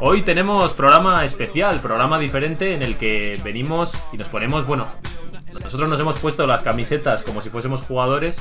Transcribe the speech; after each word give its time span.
Hoy 0.00 0.22
tenemos 0.22 0.74
programa 0.74 1.24
especial, 1.24 1.80
programa 1.80 2.20
diferente 2.20 2.72
en 2.72 2.82
el 2.82 2.96
que 2.96 3.40
venimos 3.42 4.00
y 4.12 4.16
nos 4.16 4.28
ponemos, 4.28 4.64
bueno, 4.64 4.86
nosotros 5.52 5.90
nos 5.90 5.98
hemos 5.98 6.18
puesto 6.18 6.46
las 6.46 6.62
camisetas 6.62 7.24
como 7.24 7.42
si 7.42 7.50
fuésemos 7.50 7.82
jugadores, 7.82 8.40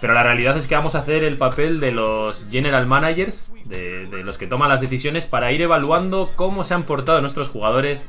pero 0.00 0.14
la 0.14 0.24
realidad 0.24 0.56
es 0.56 0.66
que 0.66 0.74
vamos 0.74 0.96
a 0.96 0.98
hacer 0.98 1.22
el 1.22 1.36
papel 1.36 1.78
de 1.78 1.92
los 1.92 2.48
general 2.50 2.86
managers, 2.86 3.52
de, 3.66 4.06
de 4.06 4.24
los 4.24 4.36
que 4.36 4.48
toman 4.48 4.68
las 4.68 4.80
decisiones 4.80 5.26
para 5.26 5.52
ir 5.52 5.62
evaluando 5.62 6.32
cómo 6.34 6.64
se 6.64 6.74
han 6.74 6.82
portado 6.82 7.20
nuestros 7.20 7.50
jugadores, 7.50 8.08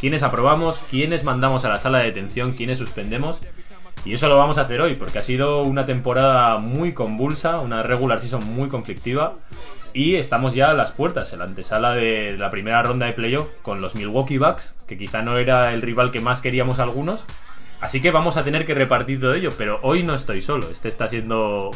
quiénes 0.00 0.24
aprobamos, 0.24 0.80
quiénes 0.90 1.22
mandamos 1.22 1.64
a 1.64 1.68
la 1.68 1.78
sala 1.78 1.98
de 1.98 2.06
detención, 2.06 2.54
quiénes 2.54 2.80
suspendemos. 2.80 3.40
Y 4.04 4.14
eso 4.14 4.28
lo 4.28 4.36
vamos 4.36 4.58
a 4.58 4.62
hacer 4.62 4.80
hoy, 4.80 4.94
porque 4.94 5.18
ha 5.20 5.22
sido 5.22 5.62
una 5.62 5.84
temporada 5.84 6.58
muy 6.58 6.92
convulsa, 6.92 7.60
una 7.60 7.84
regular 7.84 8.20
season 8.20 8.44
muy 8.44 8.68
conflictiva. 8.68 9.34
Y 9.96 10.16
estamos 10.16 10.52
ya 10.52 10.68
a 10.68 10.74
las 10.74 10.92
puertas, 10.92 11.32
en 11.32 11.38
la 11.38 11.46
antesala 11.46 11.94
de 11.94 12.36
la 12.36 12.50
primera 12.50 12.82
ronda 12.82 13.06
de 13.06 13.14
playoff 13.14 13.48
con 13.62 13.80
los 13.80 13.94
Milwaukee 13.94 14.36
Bucks, 14.36 14.76
que 14.86 14.98
quizá 14.98 15.22
no 15.22 15.38
era 15.38 15.72
el 15.72 15.80
rival 15.80 16.10
que 16.10 16.20
más 16.20 16.42
queríamos 16.42 16.80
algunos. 16.80 17.24
Así 17.80 18.02
que 18.02 18.10
vamos 18.10 18.36
a 18.36 18.44
tener 18.44 18.66
que 18.66 18.74
repartir 18.74 19.20
todo 19.20 19.32
ello, 19.32 19.52
pero 19.56 19.80
hoy 19.80 20.02
no 20.02 20.12
estoy 20.12 20.42
solo. 20.42 20.68
Este 20.68 20.88
está 20.88 21.08
siendo 21.08 21.70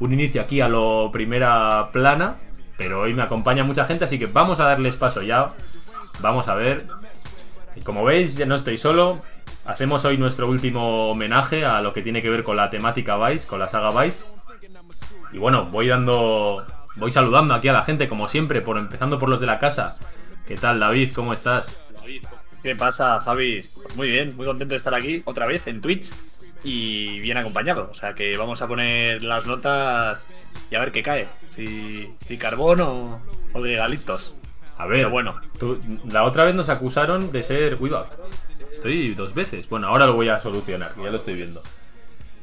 un 0.00 0.12
inicio 0.12 0.42
aquí 0.42 0.60
a 0.60 0.68
lo 0.68 1.08
primera 1.14 1.88
plana, 1.92 2.36
pero 2.76 3.00
hoy 3.00 3.14
me 3.14 3.22
acompaña 3.22 3.64
mucha 3.64 3.86
gente, 3.86 4.04
así 4.04 4.18
que 4.18 4.26
vamos 4.26 4.60
a 4.60 4.64
darles 4.64 4.96
paso 4.96 5.22
ya. 5.22 5.46
Vamos 6.20 6.48
a 6.48 6.54
ver. 6.54 6.88
Y 7.74 7.80
como 7.80 8.04
veis, 8.04 8.36
ya 8.36 8.44
no 8.44 8.54
estoy 8.54 8.76
solo. 8.76 9.22
Hacemos 9.64 10.04
hoy 10.04 10.18
nuestro 10.18 10.46
último 10.46 11.08
homenaje 11.08 11.64
a 11.64 11.80
lo 11.80 11.94
que 11.94 12.02
tiene 12.02 12.20
que 12.20 12.28
ver 12.28 12.44
con 12.44 12.58
la 12.58 12.68
temática 12.68 13.16
Vice, 13.16 13.48
con 13.48 13.58
la 13.58 13.68
saga 13.68 13.98
Vice. 14.02 14.26
Y 15.32 15.38
bueno, 15.38 15.70
voy 15.72 15.88
dando. 15.88 16.62
Voy 16.96 17.10
saludando 17.10 17.54
aquí 17.54 17.68
a 17.68 17.72
la 17.72 17.84
gente, 17.84 18.08
como 18.08 18.28
siempre, 18.28 18.60
por 18.60 18.78
empezando 18.78 19.18
por 19.18 19.28
los 19.28 19.40
de 19.40 19.46
la 19.46 19.58
casa. 19.58 19.96
¿Qué 20.46 20.56
tal, 20.56 20.80
David? 20.80 21.12
¿Cómo 21.14 21.32
estás? 21.32 21.76
¿Qué 22.62 22.76
pasa, 22.76 23.20
Javi? 23.20 23.64
Pues 23.82 23.96
muy 23.96 24.10
bien, 24.10 24.36
muy 24.36 24.46
contento 24.46 24.72
de 24.72 24.76
estar 24.78 24.94
aquí 24.94 25.22
otra 25.24 25.46
vez 25.46 25.66
en 25.66 25.80
Twitch 25.80 26.10
y 26.62 27.18
bien 27.20 27.36
acompañado. 27.38 27.88
O 27.90 27.94
sea 27.94 28.14
que 28.14 28.36
vamos 28.36 28.60
a 28.62 28.68
poner 28.68 29.22
las 29.22 29.46
notas 29.46 30.26
y 30.70 30.74
a 30.76 30.80
ver 30.80 30.92
qué 30.92 31.02
cae. 31.02 31.28
Si, 31.48 32.12
si 32.28 32.36
carbón 32.38 32.80
o, 32.82 33.20
o 33.52 33.62
de 33.62 33.74
galitos. 33.74 34.36
A 34.78 34.86
ver, 34.86 34.98
Pero 34.98 35.10
bueno. 35.10 35.40
tú- 35.58 35.80
la 36.10 36.24
otra 36.24 36.44
vez 36.44 36.54
nos 36.54 36.68
acusaron 36.68 37.32
de 37.32 37.42
ser. 37.42 37.82
Va, 37.82 38.08
Estoy 38.70 39.14
dos 39.14 39.34
veces. 39.34 39.68
Bueno, 39.68 39.88
ahora 39.88 40.06
lo 40.06 40.14
voy 40.14 40.28
a 40.28 40.40
solucionar, 40.40 40.92
ya 40.96 41.10
lo 41.10 41.16
estoy 41.16 41.34
viendo. 41.34 41.62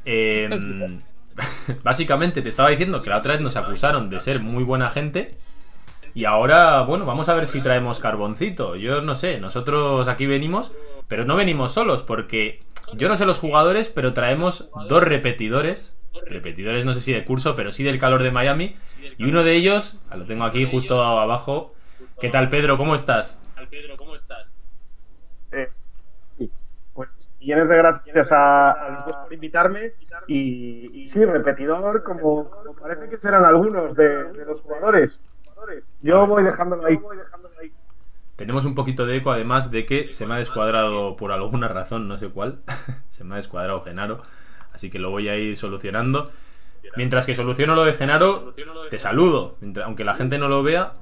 Em, 0.06 1.02
básicamente 1.84 2.42
te 2.42 2.50
estaba 2.50 2.70
diciendo 2.70 3.02
que 3.02 3.10
la 3.10 3.18
otra 3.18 3.34
vez 3.34 3.42
nos 3.42 3.56
acusaron 3.56 4.10
de 4.10 4.20
ser 4.20 4.40
muy 4.40 4.64
buena 4.64 4.90
gente. 4.90 5.38
Y 6.14 6.26
ahora, 6.26 6.82
bueno, 6.82 7.06
vamos 7.06 7.30
a 7.30 7.36
ver 7.36 7.46
si 7.46 7.62
traemos 7.62 8.00
carboncito. 8.00 8.76
Yo 8.76 9.02
no 9.02 9.16
sé, 9.16 9.40
nosotros 9.40 10.08
aquí 10.08 10.26
venimos, 10.26 10.74
pero 11.08 11.26
no 11.26 11.36
venimos 11.36 11.72
solos, 11.72 12.02
porque 12.02 12.64
yo 12.94 13.08
no 13.08 13.16
sé 13.16 13.26
los 13.26 13.40
jugadores, 13.40 13.90
pero 13.90 14.14
traemos 14.14 14.70
dos 14.88 15.04
repetidores. 15.04 15.96
Repetidores, 16.26 16.86
no 16.86 16.94
sé 16.94 17.02
si 17.02 17.14
de 17.14 17.24
curso, 17.24 17.56
pero 17.56 17.72
sí 17.72 17.84
del 17.84 18.00
calor 18.00 18.24
de 18.24 18.32
Miami. 18.32 18.76
Y 19.18 19.26
uno 19.26 19.44
de 19.44 19.54
ellos, 19.54 20.00
lo 20.16 20.26
tengo 20.26 20.44
aquí 20.44 20.66
justo 20.66 21.02
abajo. 21.02 21.76
¿Qué 22.20 22.30
tal, 22.30 22.50
Pedro? 22.50 22.78
¿Cómo 22.78 22.96
estás? 22.96 23.40
Eh, 25.52 25.70
sí, 26.38 26.52
pues 26.94 27.10
millones 27.40 27.70
de 27.70 27.78
gracias 27.78 28.32
a, 28.32 28.72
a 28.72 28.90
los 28.92 29.06
dos 29.06 29.16
por 29.18 29.34
invitarme 29.34 29.94
y, 30.28 31.02
y 31.02 31.08
sí, 31.08 31.24
repetidor, 31.26 32.04
como, 32.04 32.50
como 32.50 32.74
parece 32.74 33.10
que 33.10 33.18
serán 33.18 33.46
algunos 33.46 33.96
de, 33.96 34.26
de 34.34 34.46
los 34.46 34.62
jugadores. 34.62 35.20
Yo 36.02 36.26
voy 36.28 36.44
dejándolo 36.44 36.86
ahí. 36.86 37.00
Tenemos 38.36 38.64
un 38.64 38.74
poquito 38.74 39.06
de 39.06 39.18
eco, 39.18 39.32
además 39.32 39.70
de 39.70 39.86
que 39.86 40.14
se 40.14 40.26
me 40.26 40.36
ha 40.36 40.38
descuadrado 40.38 41.18
por 41.18 41.32
alguna 41.32 41.68
razón, 41.68 42.08
no 42.08 42.18
sé 42.18 42.30
cuál. 42.30 42.60
se 43.10 43.24
me 43.24 43.34
ha 43.34 43.38
descuadrado 43.38 43.82
Genaro, 43.82 44.22
así 44.72 44.90
que 44.90 45.00
lo 45.00 45.12
voy 45.12 45.28
a 45.28 45.36
ir 45.36 45.58
solucionando. 45.58 46.32
Mientras 46.96 47.26
que 47.26 47.36
soluciono 47.36 47.76
lo 47.76 47.84
de 47.84 47.94
Genaro, 47.94 48.54
te 48.90 48.98
saludo, 48.98 49.58
aunque 49.84 50.06
la 50.06 50.16
gente 50.16 50.38
no 50.38 50.48
lo 50.48 50.64
vea. 50.64 50.94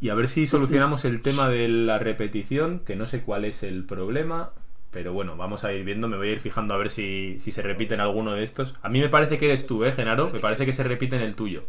Y 0.00 0.10
a 0.10 0.14
ver 0.14 0.28
si 0.28 0.46
solucionamos 0.46 1.04
el 1.04 1.22
tema 1.22 1.48
de 1.48 1.68
la 1.68 1.98
repetición, 1.98 2.80
que 2.80 2.94
no 2.94 3.06
sé 3.06 3.22
cuál 3.22 3.44
es 3.44 3.62
el 3.64 3.84
problema. 3.84 4.52
Pero 4.96 5.12
bueno, 5.12 5.36
vamos 5.36 5.62
a 5.64 5.74
ir 5.74 5.84
viendo, 5.84 6.08
me 6.08 6.16
voy 6.16 6.30
a 6.30 6.32
ir 6.32 6.40
fijando 6.40 6.72
a 6.72 6.78
ver 6.78 6.88
si, 6.88 7.38
si 7.38 7.52
se 7.52 7.60
repite 7.60 7.92
en 7.94 8.00
alguno 8.00 8.32
de 8.32 8.42
estos. 8.42 8.76
A 8.80 8.88
mí 8.88 8.98
me 8.98 9.10
parece 9.10 9.36
que 9.36 9.44
eres 9.44 9.66
tú, 9.66 9.84
¿eh, 9.84 9.92
Genaro? 9.92 10.30
Me 10.30 10.40
parece 10.40 10.64
que 10.64 10.72
se 10.72 10.84
repite 10.84 11.16
en 11.16 11.20
el 11.22 11.36
tuyo. 11.36 11.64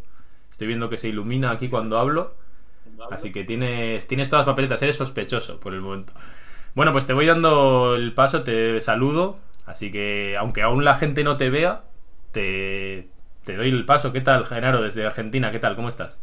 Estoy 0.50 0.68
viendo 0.68 0.90
que 0.90 0.96
se 0.96 1.10
ilumina 1.10 1.52
aquí 1.52 1.68
cuando 1.68 2.00
hablo. 2.00 2.36
Así 3.10 3.34
que 3.34 3.44
tienes, 3.44 4.08
tienes 4.08 4.30
todas 4.30 4.46
las 4.46 4.54
papeletas, 4.54 4.82
eres 4.84 4.98
sospechoso 4.98 5.60
por 5.60 5.74
el 5.74 5.82
momento. 5.82 6.14
Bueno, 6.76 6.94
pues 6.94 7.08
te 7.08 7.14
voy 7.14 7.26
dando 7.28 7.96
el 7.96 8.14
paso, 8.14 8.44
te 8.44 8.82
saludo. 8.82 9.40
Así 9.66 9.92
que, 9.92 10.38
aunque 10.40 10.62
aún 10.64 10.86
la 10.86 10.96
gente 10.96 11.24
no 11.26 11.38
te 11.38 11.50
vea, 11.50 11.84
te, 12.32 13.10
te 13.46 13.58
doy 13.58 13.70
el 13.70 13.86
paso. 13.86 14.14
¿Qué 14.14 14.22
tal, 14.22 14.46
Genaro, 14.46 14.82
desde 14.82 15.06
Argentina? 15.06 15.52
¿Qué 15.52 15.60
tal? 15.60 15.76
¿Cómo 15.76 15.90
estás? 15.90 16.20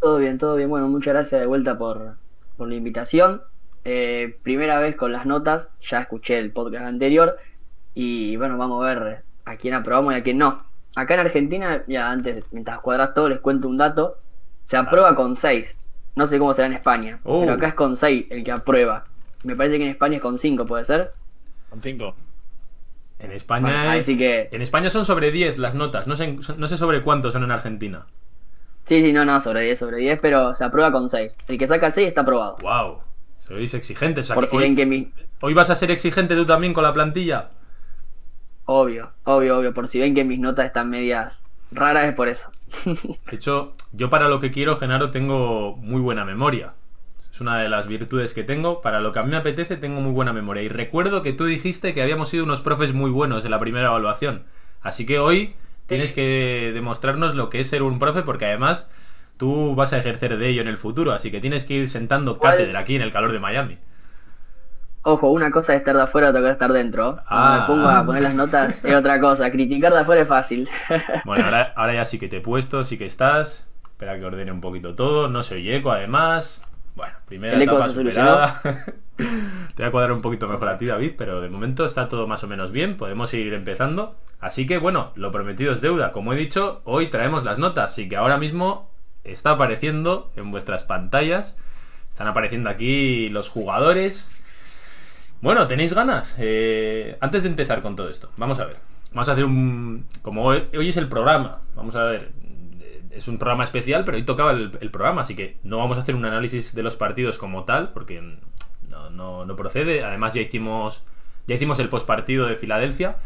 Todo 0.00 0.18
bien, 0.18 0.38
todo 0.38 0.56
bien. 0.56 0.68
Bueno, 0.70 0.88
muchas 0.88 1.14
gracias 1.14 1.40
de 1.40 1.46
vuelta 1.46 1.76
por, 1.78 2.18
por 2.56 2.68
la 2.68 2.74
invitación. 2.74 3.42
Eh, 3.84 4.36
primera 4.42 4.78
vez 4.80 4.96
con 4.96 5.12
las 5.12 5.24
notas, 5.26 5.68
ya 5.88 6.00
escuché 6.00 6.38
el 6.38 6.52
podcast 6.52 6.84
anterior 6.86 7.36
y 7.94 8.36
bueno, 8.36 8.58
vamos 8.58 8.84
a 8.84 8.94
ver 8.94 9.22
a 9.44 9.56
quién 9.56 9.74
aprobamos 9.74 10.12
y 10.12 10.16
a 10.16 10.22
quién 10.22 10.38
no. 10.38 10.62
Acá 10.94 11.14
en 11.14 11.20
Argentina, 11.20 11.82
ya 11.86 12.10
antes, 12.10 12.44
mientras 12.50 12.80
cuadras 12.80 13.14
todo, 13.14 13.28
les 13.28 13.40
cuento 13.40 13.68
un 13.68 13.78
dato. 13.78 14.16
Se 14.64 14.76
aprueba 14.76 15.14
con 15.14 15.36
6. 15.36 15.78
No 16.16 16.26
sé 16.26 16.38
cómo 16.38 16.52
será 16.54 16.66
en 16.66 16.74
España, 16.74 17.20
Oh. 17.24 17.40
pero 17.40 17.54
acá 17.54 17.68
es 17.68 17.74
con 17.74 17.96
6 17.96 18.26
el 18.30 18.42
que 18.44 18.52
aprueba. 18.52 19.04
Me 19.44 19.54
parece 19.56 19.78
que 19.78 19.84
en 19.84 19.90
España 19.90 20.16
es 20.16 20.22
con 20.22 20.36
5, 20.38 20.66
¿puede 20.66 20.84
ser? 20.84 21.12
Con 21.70 21.80
cinco. 21.80 22.14
En 23.20 23.32
España 23.32 23.62
Bueno, 23.66 23.92
es- 23.94 24.00
así 24.04 24.18
que- 24.18 24.48
En 24.52 24.62
España 24.62 24.90
son 24.90 25.04
sobre 25.04 25.30
10 25.30 25.58
las 25.58 25.74
notas. 25.74 26.06
No 26.08 26.16
sé, 26.16 26.36
no 26.56 26.66
sé 26.68 26.76
sobre 26.76 27.02
cuántos 27.02 27.32
son 27.32 27.44
en 27.44 27.50
Argentina. 27.52 28.06
Sí, 28.86 29.02
sí, 29.02 29.12
no, 29.12 29.24
no, 29.24 29.40
sobre 29.40 29.62
10, 29.62 29.78
sobre 29.78 29.98
10, 29.98 30.18
pero 30.20 30.54
se 30.54 30.64
aprueba 30.64 30.90
con 30.92 31.08
6. 31.10 31.36
El 31.46 31.58
que 31.58 31.66
saca 31.66 31.90
6 31.90 32.08
está 32.08 32.22
aprobado. 32.22 32.56
¡Wow! 32.62 32.98
Sois 33.48 33.74
exigentes. 33.74 34.26
O 34.26 34.28
sea, 34.28 34.34
Por 34.34 34.44
que 34.44 34.50
si 34.50 34.56
hoy, 34.56 34.62
ven 34.64 34.76
que 34.76 34.86
mi, 34.86 35.12
hoy 35.40 35.54
vas 35.54 35.70
a 35.70 35.74
ser 35.74 35.90
exigente 35.90 36.36
tú 36.36 36.44
también 36.46 36.74
con 36.74 36.84
la 36.84 36.92
plantilla. 36.92 37.50
Obvio, 38.66 39.12
obvio, 39.24 39.58
obvio. 39.58 39.74
Por 39.74 39.88
si 39.88 39.98
ven 39.98 40.14
que 40.14 40.24
mis 40.24 40.38
notas 40.38 40.66
están 40.66 40.90
medias 40.90 41.38
raras, 41.70 42.06
es 42.06 42.14
por 42.14 42.28
eso. 42.28 42.50
De 42.84 43.36
hecho, 43.36 43.72
yo 43.92 44.10
para 44.10 44.28
lo 44.28 44.40
que 44.40 44.50
quiero, 44.50 44.76
Genaro, 44.76 45.10
tengo 45.10 45.76
muy 45.76 46.00
buena 46.00 46.24
memoria. 46.24 46.74
Es 47.32 47.40
una 47.40 47.58
de 47.58 47.68
las 47.68 47.86
virtudes 47.86 48.34
que 48.34 48.44
tengo. 48.44 48.82
Para 48.82 49.00
lo 49.00 49.12
que 49.12 49.20
a 49.20 49.22
mí 49.22 49.30
me 49.30 49.36
apetece, 49.36 49.76
tengo 49.76 50.00
muy 50.00 50.12
buena 50.12 50.32
memoria. 50.32 50.62
Y 50.62 50.68
recuerdo 50.68 51.22
que 51.22 51.32
tú 51.32 51.46
dijiste 51.46 51.94
que 51.94 52.02
habíamos 52.02 52.28
sido 52.28 52.44
unos 52.44 52.60
profes 52.60 52.92
muy 52.92 53.10
buenos 53.10 53.44
en 53.44 53.50
la 53.50 53.58
primera 53.58 53.86
evaluación. 53.86 54.44
Así 54.82 55.06
que 55.06 55.18
hoy 55.18 55.54
tienes 55.86 56.12
que 56.12 56.70
demostrarnos 56.74 57.34
lo 57.34 57.48
que 57.48 57.60
es 57.60 57.68
ser 57.70 57.82
un 57.82 57.98
profe, 57.98 58.22
porque 58.22 58.44
además 58.44 58.90
tú 59.38 59.74
vas 59.74 59.92
a 59.94 59.98
ejercer 59.98 60.36
de 60.36 60.48
ello 60.48 60.60
en 60.60 60.68
el 60.68 60.76
futuro. 60.76 61.12
Así 61.12 61.30
que 61.30 61.40
tienes 61.40 61.64
que 61.64 61.74
ir 61.74 61.88
sentando 61.88 62.38
cátedra 62.38 62.80
aquí 62.80 62.96
en 62.96 63.02
el 63.02 63.12
calor 63.12 63.32
de 63.32 63.38
Miami. 63.40 63.78
Ojo, 65.02 65.30
una 65.30 65.50
cosa 65.50 65.72
es 65.74 65.78
estar 65.78 65.96
de 65.96 66.02
afuera, 66.02 66.28
otra 66.28 66.40
cosa 66.40 66.50
es 66.50 66.56
estar 66.56 66.72
dentro. 66.72 67.04
Cuando 67.12 67.24
Ah. 67.28 67.60
me 67.60 67.66
pongo 67.66 67.88
a 67.88 68.04
poner 68.04 68.22
las 68.24 68.34
notas 68.34 68.84
es 68.84 68.94
otra 68.94 69.18
cosa. 69.20 69.50
Criticar 69.50 69.92
de 69.92 70.00
afuera 70.00 70.22
es 70.22 70.28
fácil. 70.28 70.68
Bueno, 71.24 71.44
ahora, 71.46 71.72
ahora 71.76 71.94
ya 71.94 72.04
sí 72.04 72.18
que 72.18 72.28
te 72.28 72.38
he 72.38 72.40
puesto, 72.40 72.84
sí 72.84 72.98
que 72.98 73.06
estás. 73.06 73.70
Espera 73.84 74.18
que 74.18 74.24
ordene 74.26 74.52
un 74.52 74.60
poquito 74.60 74.94
todo. 74.94 75.28
No 75.28 75.42
se 75.42 75.54
oye 75.54 75.76
eco, 75.76 75.92
además. 75.92 76.62
Bueno, 76.94 77.14
primera 77.26 77.54
El 77.54 77.62
etapa 77.62 77.88
superada. 77.88 78.60
te 79.16 79.82
voy 79.82 79.86
a 79.86 79.90
cuadrar 79.90 80.12
un 80.12 80.20
poquito 80.20 80.46
mejor 80.48 80.68
a 80.68 80.76
ti, 80.76 80.86
David, 80.86 81.12
pero 81.16 81.40
de 81.40 81.48
momento 81.48 81.86
está 81.86 82.08
todo 82.08 82.26
más 82.26 82.42
o 82.44 82.48
menos 82.48 82.72
bien. 82.72 82.96
Podemos 82.96 83.32
ir 83.34 83.54
empezando. 83.54 84.16
Así 84.40 84.66
que, 84.66 84.78
bueno, 84.78 85.12
lo 85.14 85.30
prometido 85.30 85.72
es 85.72 85.80
deuda. 85.80 86.10
Como 86.12 86.32
he 86.32 86.36
dicho, 86.36 86.80
hoy 86.84 87.06
traemos 87.06 87.44
las 87.44 87.58
notas. 87.58 87.92
Así 87.92 88.08
que 88.08 88.16
ahora 88.16 88.36
mismo 88.36 88.90
está 89.30 89.52
apareciendo 89.52 90.30
en 90.36 90.50
vuestras 90.50 90.84
pantallas. 90.84 91.56
Están 92.08 92.28
apareciendo 92.28 92.70
aquí 92.70 93.28
los 93.28 93.48
jugadores. 93.48 94.30
Bueno, 95.40 95.66
¿tenéis 95.68 95.94
ganas? 95.94 96.36
Eh, 96.40 97.16
antes 97.20 97.44
de 97.44 97.48
empezar 97.48 97.80
con 97.80 97.94
todo 97.94 98.10
esto, 98.10 98.30
vamos 98.36 98.58
a 98.58 98.64
ver. 98.64 98.76
Vamos 99.12 99.28
a 99.28 99.32
hacer 99.32 99.44
un... 99.44 100.06
Como 100.22 100.44
hoy, 100.44 100.64
hoy 100.76 100.88
es 100.88 100.96
el 100.96 101.08
programa, 101.08 101.60
vamos 101.76 101.94
a 101.96 102.04
ver. 102.04 102.32
Es 103.10 103.28
un 103.28 103.38
programa 103.38 103.64
especial, 103.64 104.04
pero 104.04 104.16
hoy 104.16 104.24
tocaba 104.24 104.50
el, 104.50 104.90
programa, 104.90 105.22
así 105.22 105.34
que 105.34 105.58
no 105.62 105.78
vamos 105.78 105.96
a 105.96 106.02
hacer 106.02 106.14
un 106.14 106.24
análisis 106.24 106.74
de 106.74 106.82
los 106.82 106.96
partidos 106.96 107.38
como 107.38 107.64
tal, 107.64 107.92
porque 107.92 108.20
no, 108.88 109.10
no, 109.10 109.44
no 109.44 109.56
procede. 109.56 110.04
Además 110.04 110.34
ya 110.34 110.40
hicimos, 110.40 111.04
ya 111.46 111.54
hicimos 111.54 111.78
el 111.78 111.88
postpartido 111.88 112.46
de 112.46 112.56
Filadelfia. 112.56 113.16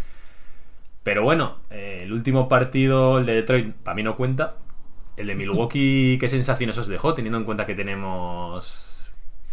Pero 1.02 1.25
bueno, 1.25 1.58
eh, 1.70 2.00
el 2.02 2.12
último 2.12 2.48
partido, 2.48 3.19
el 3.19 3.26
de 3.26 3.34
Detroit, 3.34 3.75
para 3.75 3.94
mí 3.94 4.02
no 4.02 4.16
cuenta. 4.16 4.56
El 5.17 5.26
de 5.26 5.35
Milwaukee, 5.35 6.17
¿qué 6.19 6.29
sensaciones 6.29 6.79
os 6.79 6.87
dejó? 6.88 7.14
Teniendo 7.14 7.38
en 7.38 7.44
cuenta 7.44 7.67
que 7.67 7.75
tenemos 7.75 9.11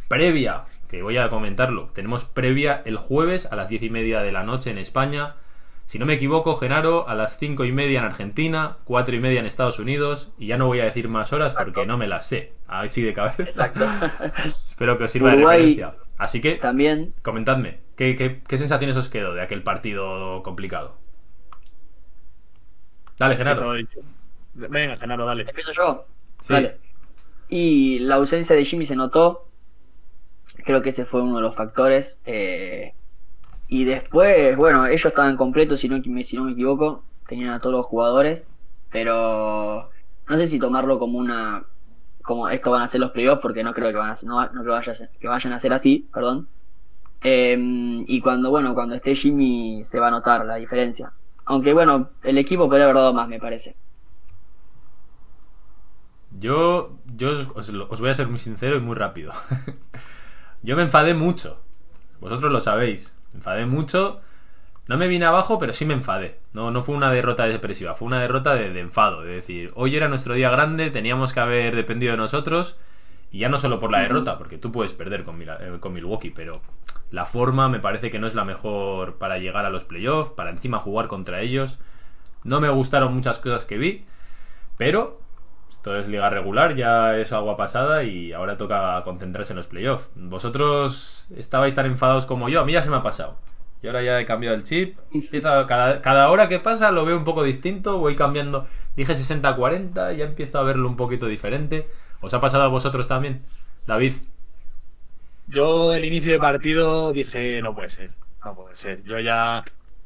previa, 0.08 0.64
que 0.90 1.04
voy 1.04 1.18
a 1.18 1.30
comentarlo, 1.30 1.90
tenemos 1.94 2.26
previa 2.26 2.82
el 2.86 2.98
jueves 2.98 3.46
a 3.52 3.56
las 3.56 3.70
diez 3.70 3.84
y 3.84 3.90
media 3.90 4.22
de 4.22 4.32
la 4.32 4.44
noche 4.44 4.72
en 4.72 4.78
España. 4.78 5.36
Si 5.86 6.00
no 6.00 6.06
me 6.06 6.14
equivoco, 6.14 6.56
Genaro, 6.56 7.08
a 7.10 7.16
las 7.16 7.38
cinco 7.38 7.66
y 7.66 7.72
media 7.72 8.00
en 8.00 8.06
Argentina, 8.06 8.78
cuatro 8.86 9.16
y 9.16 9.20
media 9.20 9.40
en 9.40 9.46
Estados 9.46 9.80
Unidos, 9.80 10.32
y 10.38 10.48
ya 10.48 10.58
no 10.58 10.68
voy 10.68 10.80
a 10.80 10.86
decir 10.86 11.10
más 11.10 11.34
horas 11.34 11.56
porque 11.56 11.86
no 11.86 11.98
me 11.98 12.08
las 12.08 12.28
sé. 12.28 12.54
Así 12.68 13.02
de 13.02 13.14
cabeza. 13.14 13.44
Exacto. 13.44 13.86
Espero 14.70 14.98
que 14.98 15.04
os 15.06 15.12
sirva 15.12 15.32
de 15.32 15.38
referencia. 15.38 15.96
Así 16.18 16.42
que, 16.42 16.56
También, 16.56 17.14
comentadme, 17.22 17.80
¿qué, 17.96 18.16
qué, 18.16 18.42
qué 18.48 18.58
sensaciones 18.58 18.98
os 18.98 19.10
quedó 19.10 19.34
de 19.34 19.42
aquel 19.42 19.64
partido 19.64 20.44
complicado? 20.44 20.98
Dale, 23.18 23.36
Genaro. 23.36 23.74
Venga, 24.70 24.96
Genaro, 24.96 25.26
dale. 25.26 25.44
empiezo 25.48 25.72
yo. 25.72 26.06
Sí. 26.42 26.54
Dale. 26.54 26.78
Y 27.48 28.00
la 28.00 28.16
ausencia 28.16 28.56
de 28.56 28.66
Jimmy 28.66 28.86
se 28.86 28.96
notó. 28.96 29.48
Creo 30.66 30.82
que 30.82 30.90
ese 30.90 31.06
fue 31.06 31.22
uno 31.22 31.38
de 31.38 31.42
los 31.42 31.56
factores. 31.56 32.20
eh, 32.26 32.94
y 33.72 33.84
después, 33.86 34.58
bueno, 34.58 34.88
ellos 34.88 35.06
estaban 35.06 35.38
completos, 35.38 35.80
si 35.80 35.88
no, 35.88 36.02
si 36.24 36.36
no 36.36 36.46
me 36.46 36.54
equivoco. 36.54 37.04
Tenían 37.28 37.52
a 37.54 37.60
todos 37.60 37.76
los 37.76 37.86
jugadores. 37.86 38.48
Pero 38.92 39.90
no 40.28 40.38
sé 40.38 40.48
si 40.48 40.60
tomarlo 40.60 41.00
como 41.00 41.20
una. 41.20 41.64
Como 42.24 42.50
esto 42.50 42.72
van 42.72 42.82
a 42.82 42.88
ser 42.88 43.02
los 43.02 43.12
playoffs, 43.12 43.42
porque 43.42 43.64
no 43.64 43.74
creo 43.74 43.90
que, 43.90 43.98
van 43.98 44.12
a, 44.12 44.18
no, 44.24 44.42
no 44.52 44.62
creo 44.62 44.74
vaya 44.74 44.94
que 45.20 45.28
vayan 45.28 45.54
a 45.54 45.60
ser 45.60 45.74
así, 45.74 46.08
perdón. 46.14 46.48
Eh, 47.22 47.58
y 48.08 48.22
cuando, 48.22 48.50
bueno, 48.50 48.74
cuando 48.74 48.96
esté 48.96 49.16
Jimmy 49.16 49.84
se 49.84 50.00
va 50.00 50.08
a 50.08 50.12
notar 50.12 50.46
la 50.46 50.56
diferencia. 50.56 51.12
Aunque 51.46 51.74
bueno, 51.74 52.10
el 52.24 52.38
equipo 52.38 52.68
podría 52.68 52.86
haber 52.86 52.98
dado 52.98 53.14
más, 53.14 53.28
me 53.28 53.40
parece. 53.40 53.76
Yo, 56.40 56.98
yo 57.16 57.32
os, 57.56 58.00
voy 58.00 58.10
a 58.10 58.14
ser 58.14 58.28
muy 58.28 58.40
sincero 58.40 58.78
y 58.78 58.80
muy 58.80 58.96
rápido. 58.96 59.34
yo 60.64 60.76
me 60.76 60.84
enfadé 60.84 61.14
mucho. 61.14 61.62
Vosotros 62.22 62.52
lo 62.52 62.62
sabéis. 62.62 63.18
Me 63.34 63.40
enfadé 63.40 63.66
mucho. 63.66 64.22
No 64.88 64.98
me 64.98 65.08
vine 65.08 65.26
abajo, 65.26 65.60
pero 65.60 65.74
sí 65.74 65.86
me 65.86 65.94
enfadé. 65.94 66.40
No, 66.54 66.72
no 66.72 66.82
fue 66.82 66.96
una 66.96 67.12
derrota 67.12 67.46
depresiva, 67.46 67.94
fue 67.96 68.08
una 68.08 68.22
derrota 68.22 68.56
de, 68.56 68.72
de 68.72 68.80
enfado. 68.80 69.22
De 69.22 69.34
decir, 69.34 69.72
hoy 69.76 69.96
era 69.96 70.08
nuestro 70.08 70.34
día 70.34 70.50
grande, 70.50 70.90
teníamos 70.90 71.34
que 71.34 71.42
haber 71.42 71.76
dependido 71.76 72.12
de 72.12 72.18
nosotros. 72.18 72.80
Y 73.32 73.40
ya 73.40 73.50
no 73.50 73.58
solo 73.58 73.80
por 73.80 73.92
la 73.92 74.00
derrota, 74.00 74.38
porque 74.38 74.58
tú 74.58 74.72
puedes 74.72 74.94
perder 74.94 75.24
con, 75.24 75.40
eh, 75.42 75.78
con 75.80 75.94
Milwaukee, 75.94 76.32
pero 76.32 76.62
la 77.12 77.26
forma 77.26 77.70
me 77.70 77.80
parece 77.80 78.10
que 78.10 78.18
no 78.18 78.28
es 78.28 78.34
la 78.34 78.46
mejor 78.46 79.18
para 79.18 79.38
llegar 79.38 79.66
a 79.66 79.70
los 79.70 79.84
playoffs, 79.84 80.32
para 80.32 80.50
encima 80.50 80.80
jugar 80.80 81.08
contra 81.08 81.42
ellos. 81.42 81.78
No 82.44 82.60
me 82.60 82.70
gustaron 82.70 83.14
muchas 83.14 83.40
cosas 83.40 83.66
que 83.66 83.78
vi, 83.78 84.06
pero 84.78 85.22
esto 85.80 85.98
es 85.98 86.10
liga 86.10 86.30
regular, 86.30 86.76
ya 86.76 87.18
es 87.18 87.31
agua 87.31 87.56
pasada 87.56 88.04
y 88.04 88.34
ahora 88.34 88.58
toca 88.58 89.02
concentrarse 89.06 89.54
en 89.54 89.58
los 89.58 89.68
playoffs. 89.68 90.10
Vosotros 90.14 91.30
estabais 91.38 91.74
tan 91.74 91.86
enfadados 91.86 92.26
como 92.26 92.50
yo, 92.50 92.60
a 92.60 92.66
mí 92.66 92.74
ya 92.74 92.84
se 92.84 92.90
me 92.90 92.98
ha 92.98 93.02
pasado. 93.02 93.38
Y 93.81 93.88
ahora 93.88 94.04
ya 94.04 94.20
he 94.20 94.26
cambiado 94.26 94.58
el 94.58 94.64
chip. 94.64 94.98
Empieza, 95.14 95.66
cada, 95.68 96.02
cada 96.02 96.30
hora 96.31 96.50
que 96.50 96.60
pasa 96.60 96.92
lo 96.92 97.06
veo 97.06 97.16
un 97.16 97.24
poco 97.24 97.44
distinto, 97.44 97.98
voy 97.98 98.18
cambiando. 98.18 98.68
Dije 98.98 99.14
60-40, 99.14 100.18
ya 100.18 100.26
empiezo 100.26 100.60
a 100.60 100.64
verlo 100.64 100.86
un 100.90 100.98
poquito 100.98 101.28
diferente. 101.28 101.88
¿Os 102.20 102.34
ha 102.34 102.42
pasado 102.42 102.64
a 102.64 102.68
vosotros 102.68 103.08
también? 103.08 103.42
David. 103.88 104.16
Yo 105.48 105.94
el 105.94 106.04
inicio 106.04 106.34
de 106.34 106.40
partido 106.40 107.14
dije, 107.14 107.62
no 107.62 107.74
puede 107.74 107.88
ser, 107.88 108.12
no 108.44 108.54
puede 108.54 108.76
ser. 108.76 109.02
Yo 109.04 109.18
ya... 109.22 109.64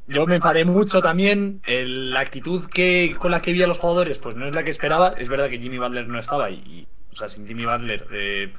Yo 0.08 0.26
me 0.28 0.36
enfadé 0.36 0.66
mucho 0.66 1.02
también. 1.02 1.62
la 1.66 2.20
actitud 2.20 2.66
que 2.68 3.16
con 3.20 3.32
la 3.32 3.42
que 3.42 3.54
vi 3.54 3.64
a 3.64 3.68
los 3.68 3.80
jugadores, 3.80 4.20
pues 4.20 4.36
no 4.36 4.46
es 4.48 4.54
la 4.56 4.64
que 4.64 4.72
esperaba. 4.72 5.10
Es 5.18 5.30
verdad 5.30 5.50
que 5.50 5.60
Jimmy 5.60 5.78
Butler 5.78 6.08
no 6.08 6.20
estaba 6.20 6.50
y, 6.52 6.88
o 7.12 7.16
sea, 7.16 7.30
sin 7.30 7.48
Jimmy 7.48 7.66
Butler 7.66 8.08
eh, 8.12 8.54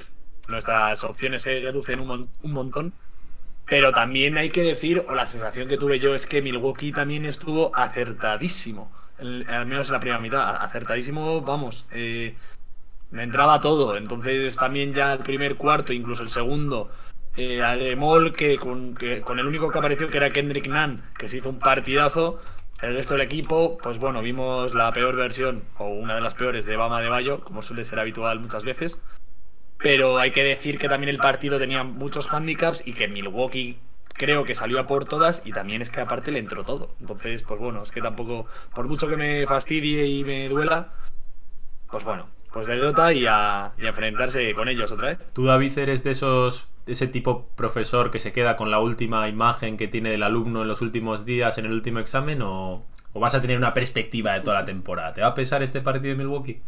nuestras 0.47 1.03
opciones 1.03 1.43
se 1.43 1.59
reducen 1.59 1.99
un, 1.99 2.29
un 2.41 2.51
montón. 2.51 2.93
Pero 3.67 3.91
también 3.93 4.37
hay 4.37 4.49
que 4.51 4.61
decir, 4.63 5.05
o 5.07 5.15
la 5.15 5.25
sensación 5.25 5.67
que 5.67 5.77
tuve 5.77 5.99
yo 5.99 6.13
es 6.15 6.27
que 6.27 6.41
Milwaukee 6.41 6.91
también 6.91 7.25
estuvo 7.25 7.75
acertadísimo. 7.75 8.91
Al 9.19 9.65
menos 9.65 9.87
en 9.87 9.93
la 9.93 9.99
primera 9.99 10.19
mitad. 10.19 10.57
Acertadísimo, 10.63 11.41
vamos. 11.41 11.85
eh, 11.91 12.35
me 13.11 13.23
entraba 13.23 13.61
todo. 13.61 13.97
Entonces 13.97 14.55
también 14.57 14.93
ya 14.93 15.13
el 15.13 15.19
primer 15.19 15.55
cuarto, 15.55 15.93
incluso 15.93 16.23
el 16.23 16.29
segundo, 16.29 16.91
eh, 17.37 18.33
que 18.35 18.57
con, 18.57 18.95
que 18.95 19.21
con 19.21 19.39
el 19.39 19.45
único 19.45 19.69
que 19.69 19.79
apareció 19.79 20.07
que 20.07 20.17
era 20.17 20.29
Kendrick 20.29 20.67
Nunn, 20.67 21.01
que 21.17 21.27
se 21.27 21.37
hizo 21.37 21.49
un 21.49 21.59
partidazo. 21.59 22.39
El 22.81 22.93
resto 22.93 23.13
del 23.13 23.23
equipo, 23.23 23.77
pues 23.81 23.97
bueno, 23.99 24.21
vimos 24.21 24.75
la 24.75 24.91
peor 24.91 25.15
versión, 25.15 25.63
o 25.77 25.87
una 25.87 26.15
de 26.15 26.21
las 26.21 26.33
peores, 26.33 26.65
de 26.65 26.75
Bama 26.75 27.01
de 27.01 27.09
Bayo, 27.09 27.41
como 27.41 27.61
suele 27.61 27.85
ser 27.85 27.99
habitual 27.99 28.39
muchas 28.39 28.65
veces. 28.65 28.97
Pero 29.77 30.17
hay 30.19 30.31
que 30.31 30.43
decir 30.43 30.77
que 30.77 30.89
también 30.89 31.09
el 31.09 31.17
partido 31.17 31.57
tenía 31.57 31.83
muchos 31.83 32.31
handicaps 32.31 32.85
y 32.85 32.93
que 32.93 33.07
Milwaukee 33.07 33.77
creo 34.17 34.43
que 34.45 34.55
salió 34.55 34.79
a 34.79 34.87
por 34.87 35.05
todas 35.05 35.41
y 35.45 35.51
también 35.51 35.81
es 35.81 35.89
que 35.89 36.01
aparte 36.01 36.31
le 36.31 36.39
entró 36.39 36.63
todo. 36.63 36.95
Entonces, 36.99 37.43
pues 37.43 37.59
bueno, 37.59 37.83
es 37.83 37.91
que 37.91 38.01
tampoco, 38.01 38.47
por 38.73 38.87
mucho 38.87 39.07
que 39.07 39.17
me 39.17 39.45
fastidie 39.47 40.05
y 40.05 40.23
me 40.23 40.49
duela, 40.49 40.93
pues 41.89 42.03
bueno, 42.03 42.27
pues 42.55 42.67
derrota 42.67 43.11
y 43.11 43.25
a, 43.25 43.73
y 43.77 43.85
a 43.85 43.89
enfrentarse 43.89 44.53
con 44.53 44.69
ellos 44.69 44.89
otra 44.89 45.09
vez. 45.09 45.19
¿Tú, 45.33 45.43
David, 45.43 45.77
eres 45.77 46.05
de 46.05 46.11
esos 46.11 46.69
de 46.85 46.93
ese 46.93 47.07
tipo 47.07 47.49
profesor 47.57 48.11
que 48.11 48.19
se 48.19 48.31
queda 48.31 48.55
con 48.55 48.71
la 48.71 48.79
última 48.79 49.27
imagen 49.27 49.75
que 49.75 49.89
tiene 49.89 50.09
del 50.09 50.23
alumno 50.23 50.61
en 50.61 50.69
los 50.69 50.81
últimos 50.81 51.25
días, 51.25 51.57
en 51.57 51.65
el 51.65 51.73
último 51.73 51.99
examen, 51.99 52.41
o, 52.41 52.85
o 53.11 53.19
vas 53.19 53.35
a 53.35 53.41
tener 53.41 53.57
una 53.57 53.73
perspectiva 53.73 54.35
de 54.35 54.39
toda 54.39 54.61
la 54.61 54.65
temporada? 54.65 55.13
¿Te 55.13 55.19
va 55.19 55.27
a 55.27 55.35
pesar 55.35 55.63
este 55.63 55.81
partido 55.81 56.15
de 56.15 56.23
Milwaukee? 56.23 56.61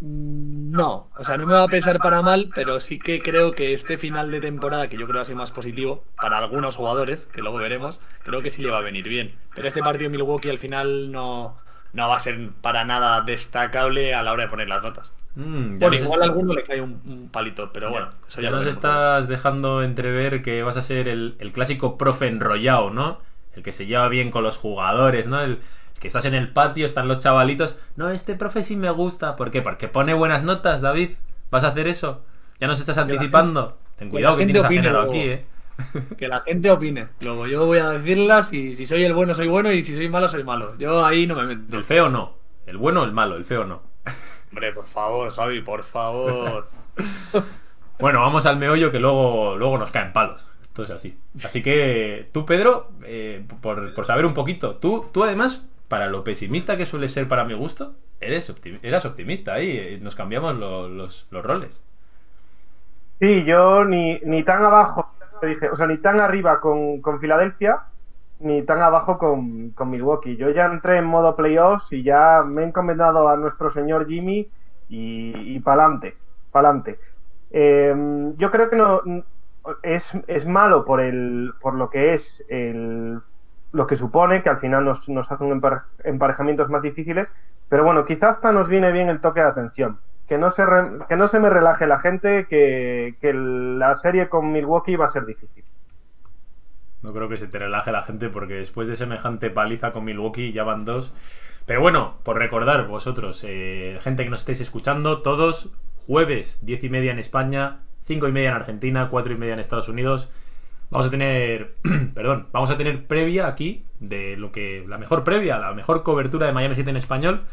No, 0.00 1.10
o 1.14 1.24
sea, 1.26 1.36
no 1.36 1.44
me 1.44 1.52
va 1.52 1.64
a 1.64 1.68
pesar 1.68 1.98
para 1.98 2.22
mal, 2.22 2.48
pero 2.54 2.80
sí 2.80 2.98
que 2.98 3.20
creo 3.20 3.50
que 3.52 3.74
este 3.74 3.98
final 3.98 4.30
de 4.30 4.40
temporada, 4.40 4.88
que 4.88 4.96
yo 4.96 5.04
creo 5.04 5.08
que 5.08 5.18
va 5.18 5.22
a 5.22 5.26
ser 5.26 5.36
más 5.36 5.50
positivo 5.50 6.04
para 6.16 6.38
algunos 6.38 6.76
jugadores, 6.76 7.26
que 7.26 7.42
luego 7.42 7.58
veremos, 7.58 8.00
creo 8.22 8.40
que 8.40 8.50
sí 8.50 8.62
le 8.62 8.70
va 8.70 8.78
a 8.78 8.80
venir 8.80 9.06
bien. 9.06 9.34
Pero 9.54 9.68
este 9.68 9.82
partido 9.82 10.10
de 10.10 10.16
Milwaukee 10.16 10.48
al 10.48 10.56
final 10.56 11.12
no, 11.12 11.58
no 11.92 12.08
va 12.08 12.16
a 12.16 12.20
ser 12.20 12.50
para 12.60 12.84
nada 12.84 13.20
destacable 13.22 14.14
a 14.14 14.22
la 14.22 14.32
hora 14.32 14.44
de 14.44 14.48
poner 14.50 14.68
las 14.68 14.82
notas. 14.82 15.12
Mm, 15.34 15.78
nos 15.78 15.94
igual 16.02 16.22
a 16.22 16.24
est- 16.24 16.30
alguno 16.32 16.54
le 16.54 16.62
cae 16.64 16.80
un, 16.80 17.00
un 17.06 17.28
palito, 17.30 17.72
pero 17.72 17.90
bueno, 17.90 18.10
eso 18.28 18.40
ya, 18.40 18.50
nos 18.50 18.66
estás 18.66 19.28
dejando 19.28 19.82
entrever 19.82 20.42
que 20.42 20.62
vas 20.62 20.76
a 20.76 20.82
ser 20.82 21.08
el, 21.08 21.36
el 21.38 21.52
clásico 21.52 21.96
profe 21.98 22.26
enrollado, 22.26 22.90
¿no? 22.90 23.18
El 23.54 23.62
que 23.62 23.72
se 23.72 23.86
lleva 23.86 24.08
bien 24.08 24.30
con 24.30 24.42
los 24.42 24.56
jugadores, 24.56 25.28
¿no? 25.28 25.40
El, 25.40 25.60
que 26.00 26.06
estás 26.08 26.24
en 26.24 26.34
el 26.34 26.48
patio, 26.48 26.86
están 26.86 27.08
los 27.08 27.18
chavalitos. 27.18 27.78
No, 27.96 28.08
este 28.10 28.34
profe 28.34 28.62
sí 28.62 28.74
me 28.74 28.90
gusta. 28.90 29.36
¿Por 29.36 29.50
qué? 29.50 29.60
Porque 29.62 29.86
pone 29.88 30.14
buenas 30.14 30.42
notas, 30.44 30.80
David. 30.80 31.10
¿Vas 31.50 31.62
a 31.64 31.68
hacer 31.68 31.86
eso? 31.88 32.22
Ya 32.58 32.66
nos 32.66 32.80
estás 32.80 32.96
anticipando. 32.98 33.78
Ten 33.96 34.08
cuidado 34.08 34.36
que 34.36 34.46
tienes 34.46 34.64
a 34.64 35.02
aquí, 35.02 35.20
¿eh? 35.20 35.44
Que 36.16 36.28
la 36.28 36.40
gente 36.40 36.70
opine. 36.70 37.08
Luego 37.20 37.46
yo 37.46 37.66
voy 37.66 37.78
a 37.78 37.90
decirlas 37.90 38.52
y 38.52 38.74
si 38.74 38.86
soy 38.86 39.04
el 39.04 39.14
bueno, 39.14 39.34
soy 39.34 39.48
bueno 39.48 39.72
y 39.72 39.84
si 39.84 39.94
soy 39.94 40.08
malo, 40.08 40.28
soy 40.28 40.44
malo. 40.44 40.76
Yo 40.78 41.04
ahí 41.04 41.26
no 41.26 41.34
me 41.36 41.44
meto. 41.46 41.76
El 41.76 41.84
feo 41.84 42.08
no. 42.08 42.34
El 42.66 42.76
bueno 42.76 43.02
o 43.02 43.04
el 43.04 43.12
malo, 43.12 43.36
el 43.36 43.44
feo 43.44 43.64
no. 43.64 43.82
Hombre, 44.50 44.72
por 44.72 44.86
favor, 44.86 45.30
Javi, 45.30 45.60
por 45.62 45.84
favor. 45.84 46.68
Bueno, 47.98 48.20
vamos 48.22 48.46
al 48.46 48.56
meollo 48.56 48.90
que 48.90 48.98
luego, 48.98 49.56
luego 49.58 49.76
nos 49.76 49.90
caen 49.90 50.14
palos. 50.14 50.42
Esto 50.62 50.84
es 50.84 50.90
así. 50.90 51.18
Así 51.44 51.62
que 51.62 52.26
tú, 52.32 52.46
Pedro, 52.46 52.92
eh, 53.04 53.44
por, 53.60 53.92
por 53.92 54.06
saber 54.06 54.24
un 54.24 54.32
poquito, 54.32 54.76
tú, 54.76 55.10
tú 55.12 55.22
además, 55.22 55.66
para 55.88 56.06
lo 56.06 56.24
pesimista 56.24 56.78
que 56.78 56.86
suele 56.86 57.08
ser 57.08 57.28
para 57.28 57.44
mi 57.44 57.52
gusto, 57.52 57.94
eres 58.18 58.48
optimi- 58.50 58.78
eras 58.82 59.04
optimista 59.04 59.52
ahí. 59.52 59.70
eh, 59.76 59.98
Nos 60.00 60.14
cambiamos 60.14 60.56
lo- 60.56 60.88
los, 60.88 61.26
los 61.30 61.44
roles. 61.44 61.84
Sí, 63.20 63.44
yo 63.44 63.84
ni, 63.84 64.18
ni 64.20 64.42
tan 64.44 64.64
abajo, 64.64 65.12
dije, 65.48 65.68
o 65.70 65.76
sea, 65.76 65.86
ni 65.86 65.98
tan 65.98 66.20
arriba 66.20 66.60
con, 66.60 67.00
con 67.02 67.20
Filadelfia, 67.20 67.82
ni 68.38 68.62
tan 68.62 68.80
abajo 68.82 69.18
con, 69.18 69.72
con 69.72 69.90
Milwaukee. 69.90 70.36
Yo 70.36 70.50
ya 70.50 70.66
entré 70.66 70.98
en 70.98 71.04
modo 71.06 71.36
playoffs 71.36 71.92
y 71.92 72.02
ya 72.02 72.42
me 72.46 72.62
he 72.62 72.66
encomendado 72.66 73.28
a 73.28 73.36
nuestro 73.36 73.70
señor 73.70 74.06
Jimmy 74.08 74.52
y, 74.88 75.56
y 75.56 75.60
pa'lante, 75.60 76.16
pa'lante. 76.50 76.98
Eh, 77.50 77.94
yo 78.36 78.50
creo 78.50 78.70
que 78.70 78.76
no 78.76 79.02
es, 79.82 80.10
es 80.26 80.46
malo 80.46 80.84
por 80.84 81.00
el 81.00 81.52
por 81.60 81.74
lo 81.74 81.90
que 81.90 82.14
es 82.14 82.44
el 82.48 83.20
lo 83.72 83.86
que 83.86 83.96
supone 83.96 84.42
que 84.42 84.48
al 84.48 84.58
final 84.60 84.84
nos, 84.84 85.08
nos 85.08 85.30
hace 85.30 85.44
un 85.44 85.60
empare- 85.60 85.84
emparejamientos 86.04 86.68
más 86.70 86.82
difíciles, 86.82 87.32
pero 87.68 87.84
bueno, 87.84 88.04
quizás 88.04 88.32
hasta 88.36 88.50
nos 88.52 88.68
viene 88.68 88.90
bien 88.92 89.08
el 89.08 89.20
toque 89.20 89.40
de 89.40 89.46
atención. 89.46 90.00
Que 90.30 90.38
no 90.38 90.52
se, 90.52 90.64
que 91.08 91.16
no 91.16 91.26
se 91.26 91.40
me 91.40 91.50
relaje 91.50 91.88
la 91.88 91.98
gente, 91.98 92.46
que, 92.48 93.16
que 93.20 93.34
la 93.34 93.96
serie 93.96 94.28
con 94.28 94.52
Milwaukee 94.52 94.94
va 94.94 95.06
a 95.06 95.10
ser 95.10 95.26
difícil. 95.26 95.64
No 97.02 97.12
creo 97.12 97.28
que 97.28 97.36
se 97.36 97.48
te 97.48 97.58
relaje 97.58 97.90
la 97.90 98.02
gente 98.02 98.28
porque 98.28 98.54
después 98.54 98.86
de 98.86 98.94
semejante 98.94 99.50
paliza 99.50 99.90
con 99.90 100.04
Milwaukee 100.04 100.52
ya 100.52 100.62
van 100.62 100.84
dos. 100.84 101.12
Pero 101.66 101.80
bueno, 101.80 102.14
por 102.22 102.38
recordar 102.38 102.86
vosotros, 102.86 103.44
eh, 103.44 103.98
gente 104.02 104.22
que 104.22 104.30
nos 104.30 104.40
estáis 104.40 104.60
escuchando, 104.60 105.20
todos 105.22 105.72
jueves 106.06 106.64
10 106.64 106.84
y 106.84 106.88
media 106.90 107.10
en 107.10 107.18
España, 107.18 107.80
5 108.04 108.28
y 108.28 108.32
media 108.32 108.50
en 108.50 108.54
Argentina, 108.54 109.08
4 109.10 109.32
y 109.32 109.36
media 109.36 109.54
en 109.54 109.58
Estados 109.58 109.88
Unidos. 109.88 110.30
Vamos 110.90 111.08
a 111.08 111.10
tener, 111.10 111.74
perdón, 112.14 112.46
vamos 112.52 112.70
a 112.70 112.76
tener 112.76 113.08
previa 113.08 113.48
aquí 113.48 113.84
de 113.98 114.36
lo 114.36 114.52
que, 114.52 114.84
la 114.86 114.96
mejor 114.96 115.24
previa, 115.24 115.58
la 115.58 115.74
mejor 115.74 116.04
cobertura 116.04 116.46
de 116.46 116.52
Miami 116.52 116.76
Heat 116.76 116.86
en 116.86 116.96
español. 116.96 117.46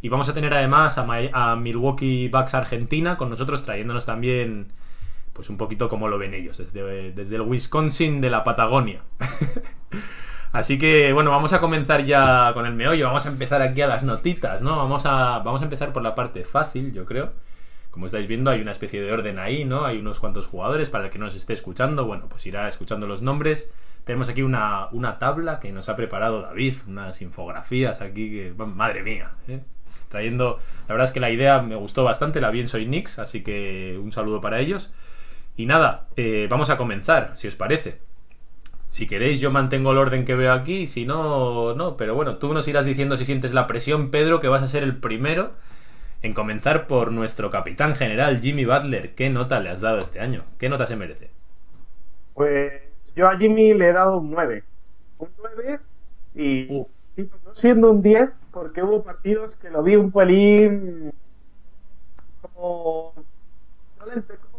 Y 0.00 0.08
vamos 0.08 0.28
a 0.28 0.34
tener 0.34 0.54
además 0.54 0.96
a, 0.98 1.04
Mi- 1.04 1.30
a 1.32 1.56
Milwaukee 1.56 2.28
Bucks 2.28 2.54
Argentina 2.54 3.16
con 3.16 3.30
nosotros 3.30 3.64
trayéndonos 3.64 4.06
también, 4.06 4.68
pues 5.32 5.50
un 5.50 5.56
poquito 5.56 5.88
como 5.88 6.08
lo 6.08 6.18
ven 6.18 6.34
ellos, 6.34 6.58
desde, 6.58 7.12
desde 7.12 7.36
el 7.36 7.42
Wisconsin 7.42 8.20
de 8.20 8.30
la 8.30 8.44
Patagonia. 8.44 9.02
Así 10.52 10.78
que 10.78 11.12
bueno, 11.12 11.30
vamos 11.30 11.52
a 11.52 11.60
comenzar 11.60 12.04
ya 12.04 12.52
con 12.54 12.64
el 12.64 12.72
meollo, 12.74 13.06
vamos 13.06 13.26
a 13.26 13.28
empezar 13.28 13.60
aquí 13.60 13.82
a 13.82 13.86
las 13.86 14.02
notitas, 14.02 14.62
¿no? 14.62 14.76
Vamos 14.76 15.04
a, 15.04 15.40
vamos 15.40 15.60
a 15.60 15.64
empezar 15.64 15.92
por 15.92 16.02
la 16.02 16.14
parte 16.14 16.44
fácil, 16.44 16.92
yo 16.92 17.04
creo. 17.04 17.32
Como 17.90 18.06
estáis 18.06 18.26
viendo, 18.26 18.50
hay 18.50 18.60
una 18.60 18.72
especie 18.72 19.00
de 19.02 19.12
orden 19.12 19.38
ahí, 19.38 19.64
¿no? 19.64 19.84
Hay 19.84 19.98
unos 19.98 20.20
cuantos 20.20 20.46
jugadores 20.46 20.88
para 20.88 21.06
el 21.06 21.10
que 21.10 21.18
no 21.18 21.24
nos 21.26 21.34
esté 21.34 21.52
escuchando. 21.52 22.04
Bueno, 22.06 22.26
pues 22.28 22.46
irá 22.46 22.66
escuchando 22.68 23.06
los 23.06 23.22
nombres. 23.22 23.72
Tenemos 24.04 24.28
aquí 24.28 24.42
una, 24.42 24.88
una 24.92 25.18
tabla 25.18 25.58
que 25.58 25.72
nos 25.72 25.88
ha 25.88 25.96
preparado 25.96 26.42
David, 26.42 26.76
unas 26.86 27.20
infografías 27.20 28.00
aquí 28.00 28.30
que, 28.30 28.54
madre 28.64 29.02
mía, 29.02 29.32
¿eh? 29.48 29.60
Trayendo, 30.08 30.58
la 30.88 30.94
verdad 30.94 31.06
es 31.06 31.12
que 31.12 31.20
la 31.20 31.30
idea 31.30 31.60
me 31.62 31.76
gustó 31.76 32.04
bastante, 32.04 32.40
la 32.40 32.50
vi 32.50 32.60
en 32.60 32.68
Soy 32.68 32.86
Nix, 32.86 33.18
así 33.18 33.42
que 33.42 33.98
un 34.02 34.12
saludo 34.12 34.40
para 34.40 34.60
ellos. 34.60 34.92
Y 35.56 35.66
nada, 35.66 36.08
eh, 36.16 36.46
vamos 36.50 36.70
a 36.70 36.76
comenzar, 36.76 37.32
si 37.36 37.48
os 37.48 37.56
parece. 37.56 38.00
Si 38.90 39.06
queréis, 39.06 39.40
yo 39.40 39.50
mantengo 39.50 39.92
el 39.92 39.98
orden 39.98 40.24
que 40.24 40.34
veo 40.34 40.52
aquí, 40.52 40.86
si 40.86 41.04
no, 41.06 41.74
no. 41.74 41.96
Pero 41.96 42.14
bueno, 42.14 42.36
tú 42.38 42.52
nos 42.54 42.66
irás 42.68 42.86
diciendo 42.86 43.16
si 43.16 43.24
sientes 43.24 43.52
la 43.54 43.66
presión, 43.66 44.10
Pedro, 44.10 44.40
que 44.40 44.48
vas 44.48 44.62
a 44.62 44.68
ser 44.68 44.82
el 44.82 44.96
primero 44.96 45.52
en 46.22 46.34
comenzar 46.34 46.86
por 46.86 47.12
nuestro 47.12 47.50
capitán 47.50 47.94
general, 47.96 48.40
Jimmy 48.40 48.64
Butler. 48.64 49.14
¿Qué 49.14 49.30
nota 49.30 49.60
le 49.60 49.70
has 49.70 49.80
dado 49.82 49.98
este 49.98 50.20
año? 50.20 50.44
¿Qué 50.58 50.68
nota 50.68 50.86
se 50.86 50.96
merece? 50.96 51.30
Pues 52.34 52.82
yo 53.16 53.28
a 53.28 53.36
Jimmy 53.36 53.74
le 53.74 53.88
he 53.88 53.92
dado 53.92 54.18
un 54.18 54.30
9. 54.30 54.64
Un 55.18 55.28
9 55.38 55.80
y, 56.34 56.68
Uh. 56.68 56.86
y 57.16 57.22
no 57.22 57.54
siendo 57.54 57.90
un 57.90 58.02
10 58.02 58.30
porque 58.58 58.82
hubo 58.82 59.04
partidos 59.04 59.54
que 59.54 59.70
lo 59.70 59.84
vi 59.84 59.94
un 59.94 60.10
pelín 60.10 61.12
como, 62.42 63.14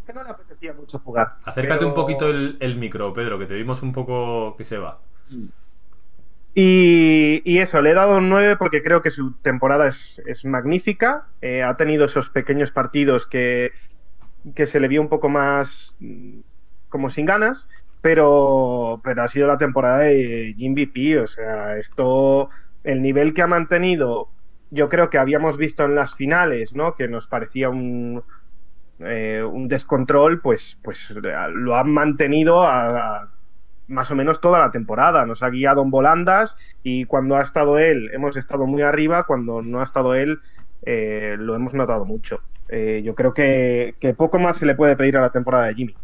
que 0.06 0.14
no 0.14 0.24
le 0.24 0.30
apetecía 0.30 0.74
mucho 0.74 1.00
jugar. 1.00 1.36
Acércate 1.44 1.80
Pero- 1.80 1.90
un 1.90 1.94
poquito 1.94 2.30
el, 2.30 2.56
el 2.62 2.76
micro, 2.78 3.12
Pedro, 3.14 3.38
que 3.38 3.46
te 3.46 3.56
vimos 3.56 3.84
un 3.84 3.92
poco 3.92 4.56
que 4.56 4.64
se 4.64 4.78
va. 4.78 5.02
Y, 6.56 7.42
y 7.46 7.60
eso, 7.60 7.82
le 7.82 7.92
he 7.92 7.94
dado 7.94 8.18
un 8.18 8.30
9 8.30 8.56
porque 8.58 8.82
creo 8.82 9.02
que 9.02 9.12
su 9.12 9.34
temporada 9.42 9.88
es, 9.88 10.22
es 10.26 10.46
magnífica. 10.46 11.28
Eh, 11.42 11.62
ha 11.62 11.76
tenido 11.76 12.06
esos 12.06 12.30
pequeños 12.30 12.72
partidos 12.72 13.28
que, 13.28 13.72
que 14.56 14.66
se 14.66 14.80
le 14.80 14.88
vio 14.88 15.02
un 15.02 15.10
poco 15.10 15.30
más 15.30 15.96
mm, 16.00 16.40
como 16.90 17.10
sin 17.10 17.26
ganas, 17.26 17.68
pero, 18.02 19.02
pero 19.04 19.24
ha 19.24 19.28
sido 19.28 19.48
la 19.48 19.58
temporada 19.58 20.00
de 20.00 20.56
MVP. 20.58 21.20
O 21.20 21.28
sea, 21.28 21.78
esto, 21.78 22.50
el 22.84 23.02
nivel 23.02 23.34
que 23.34 23.42
ha 23.42 23.48
mantenido, 23.48 24.30
yo 24.72 24.90
creo 24.90 25.10
que 25.10 25.18
habíamos 25.18 25.58
visto 25.58 25.84
en 25.86 25.96
las 25.96 26.16
finales, 26.16 26.74
¿no? 26.74 26.96
Que 26.96 27.08
nos 27.08 27.28
parecía 27.28 27.70
un, 27.70 28.24
eh, 29.00 29.44
un 29.44 29.68
descontrol, 29.68 30.42
pues, 30.42 30.78
pues 30.84 31.10
lo 31.10 31.76
han 31.76 31.92
mantenido 31.92 32.64
a, 32.64 33.30
más 33.88 34.12
o 34.12 34.16
menos 34.16 34.42
toda 34.42 34.60
la 34.60 34.72
temporada. 34.72 35.26
Nos 35.26 35.44
ha 35.44 35.50
guiado 35.50 35.82
en 35.82 35.90
volandas 35.90 36.56
y 36.84 37.06
cuando 37.06 37.36
ha 37.36 37.42
estado 37.42 37.80
él 37.80 38.10
hemos 38.14 38.38
estado 38.38 38.66
muy 38.66 38.82
arriba, 38.82 39.24
cuando 39.24 39.62
no 39.62 39.82
ha 39.82 39.84
estado 39.84 40.16
él 40.16 40.40
eh, 40.84 41.36
lo 41.40 41.56
hemos 41.56 41.74
notado 41.74 42.06
mucho. 42.06 42.42
Eh, 42.70 43.02
yo 43.04 43.16
creo 43.16 43.34
que, 43.34 43.96
que 44.00 44.14
poco 44.14 44.38
más 44.40 44.58
se 44.58 44.66
le 44.66 44.76
puede 44.76 44.96
pedir 44.96 45.18
a 45.18 45.22
la 45.22 45.32
temporada 45.32 45.66
de 45.68 45.76
Jimmy. 45.76 45.96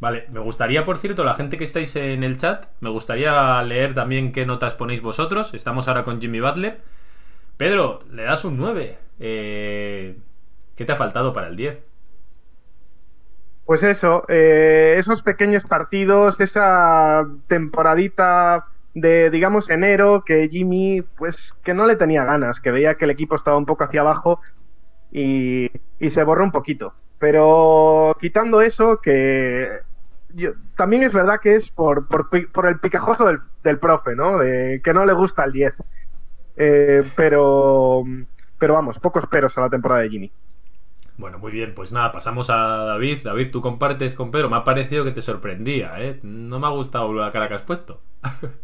Vale, 0.00 0.26
me 0.30 0.40
gustaría, 0.40 0.84
por 0.86 0.96
cierto, 0.96 1.24
la 1.24 1.34
gente 1.34 1.58
que 1.58 1.64
estáis 1.64 1.94
en 1.94 2.24
el 2.24 2.38
chat, 2.38 2.66
me 2.80 2.88
gustaría 2.88 3.62
leer 3.62 3.94
también 3.94 4.32
qué 4.32 4.46
notas 4.46 4.74
ponéis 4.74 5.02
vosotros. 5.02 5.52
Estamos 5.52 5.88
ahora 5.88 6.04
con 6.04 6.20
Jimmy 6.20 6.40
Butler. 6.40 6.80
Pedro, 7.58 8.00
le 8.10 8.24
das 8.24 8.44
un 8.46 8.56
9. 8.56 8.98
Eh, 9.20 10.18
¿Qué 10.74 10.84
te 10.86 10.92
ha 10.92 10.96
faltado 10.96 11.34
para 11.34 11.48
el 11.48 11.56
10? 11.56 11.84
Pues 13.66 13.82
eso, 13.82 14.24
eh, 14.28 14.96
esos 14.98 15.22
pequeños 15.22 15.64
partidos, 15.64 16.40
esa 16.40 17.28
temporadita 17.46 18.66
de, 18.94 19.30
digamos, 19.30 19.70
enero, 19.70 20.24
que 20.24 20.48
Jimmy, 20.48 21.02
pues, 21.02 21.54
que 21.62 21.74
no 21.74 21.86
le 21.86 21.96
tenía 21.96 22.24
ganas, 22.24 22.60
que 22.60 22.72
veía 22.72 22.96
que 22.96 23.04
el 23.04 23.10
equipo 23.12 23.36
estaba 23.36 23.58
un 23.58 23.66
poco 23.66 23.84
hacia 23.84 24.00
abajo 24.00 24.40
y, 25.12 25.70
y 26.00 26.10
se 26.10 26.24
borró 26.24 26.42
un 26.44 26.52
poquito. 26.52 26.94
Pero 27.18 28.16
quitando 28.20 28.62
eso, 28.62 29.00
que 29.02 29.80
yo- 30.34 30.52
también 30.76 31.02
es 31.02 31.12
verdad 31.12 31.40
que 31.40 31.54
es 31.56 31.70
por, 31.70 32.08
por, 32.08 32.30
pi- 32.30 32.46
por 32.46 32.66
el 32.66 32.78
picajoso 32.78 33.26
del, 33.26 33.40
del 33.64 33.78
profe, 33.78 34.14
¿no? 34.16 34.38
De 34.38 34.80
que 34.82 34.94
no 34.94 35.04
le 35.06 35.12
gusta 35.12 35.44
el 35.44 35.52
10. 35.52 35.74
Eh, 36.56 37.02
pero, 37.16 38.04
pero 38.58 38.74
vamos, 38.74 38.98
pocos 38.98 39.26
peros 39.28 39.56
a 39.58 39.62
la 39.62 39.70
temporada 39.70 40.02
de 40.02 40.10
Jimmy. 40.10 40.32
Bueno, 41.16 41.38
muy 41.38 41.52
bien, 41.52 41.74
pues 41.74 41.92
nada, 41.92 42.12
pasamos 42.12 42.48
a 42.50 42.56
David. 42.84 43.18
David, 43.24 43.50
tú 43.50 43.60
compartes 43.60 44.14
con 44.14 44.30
Pedro. 44.30 44.48
Me 44.48 44.56
ha 44.56 44.64
parecido 44.64 45.04
que 45.04 45.12
te 45.12 45.20
sorprendía, 45.20 46.00
¿eh? 46.00 46.18
No 46.22 46.58
me 46.58 46.66
ha 46.66 46.70
gustado 46.70 47.12
la 47.12 47.30
cara 47.30 47.46
que 47.48 47.54
has 47.54 47.62
puesto. 47.62 48.00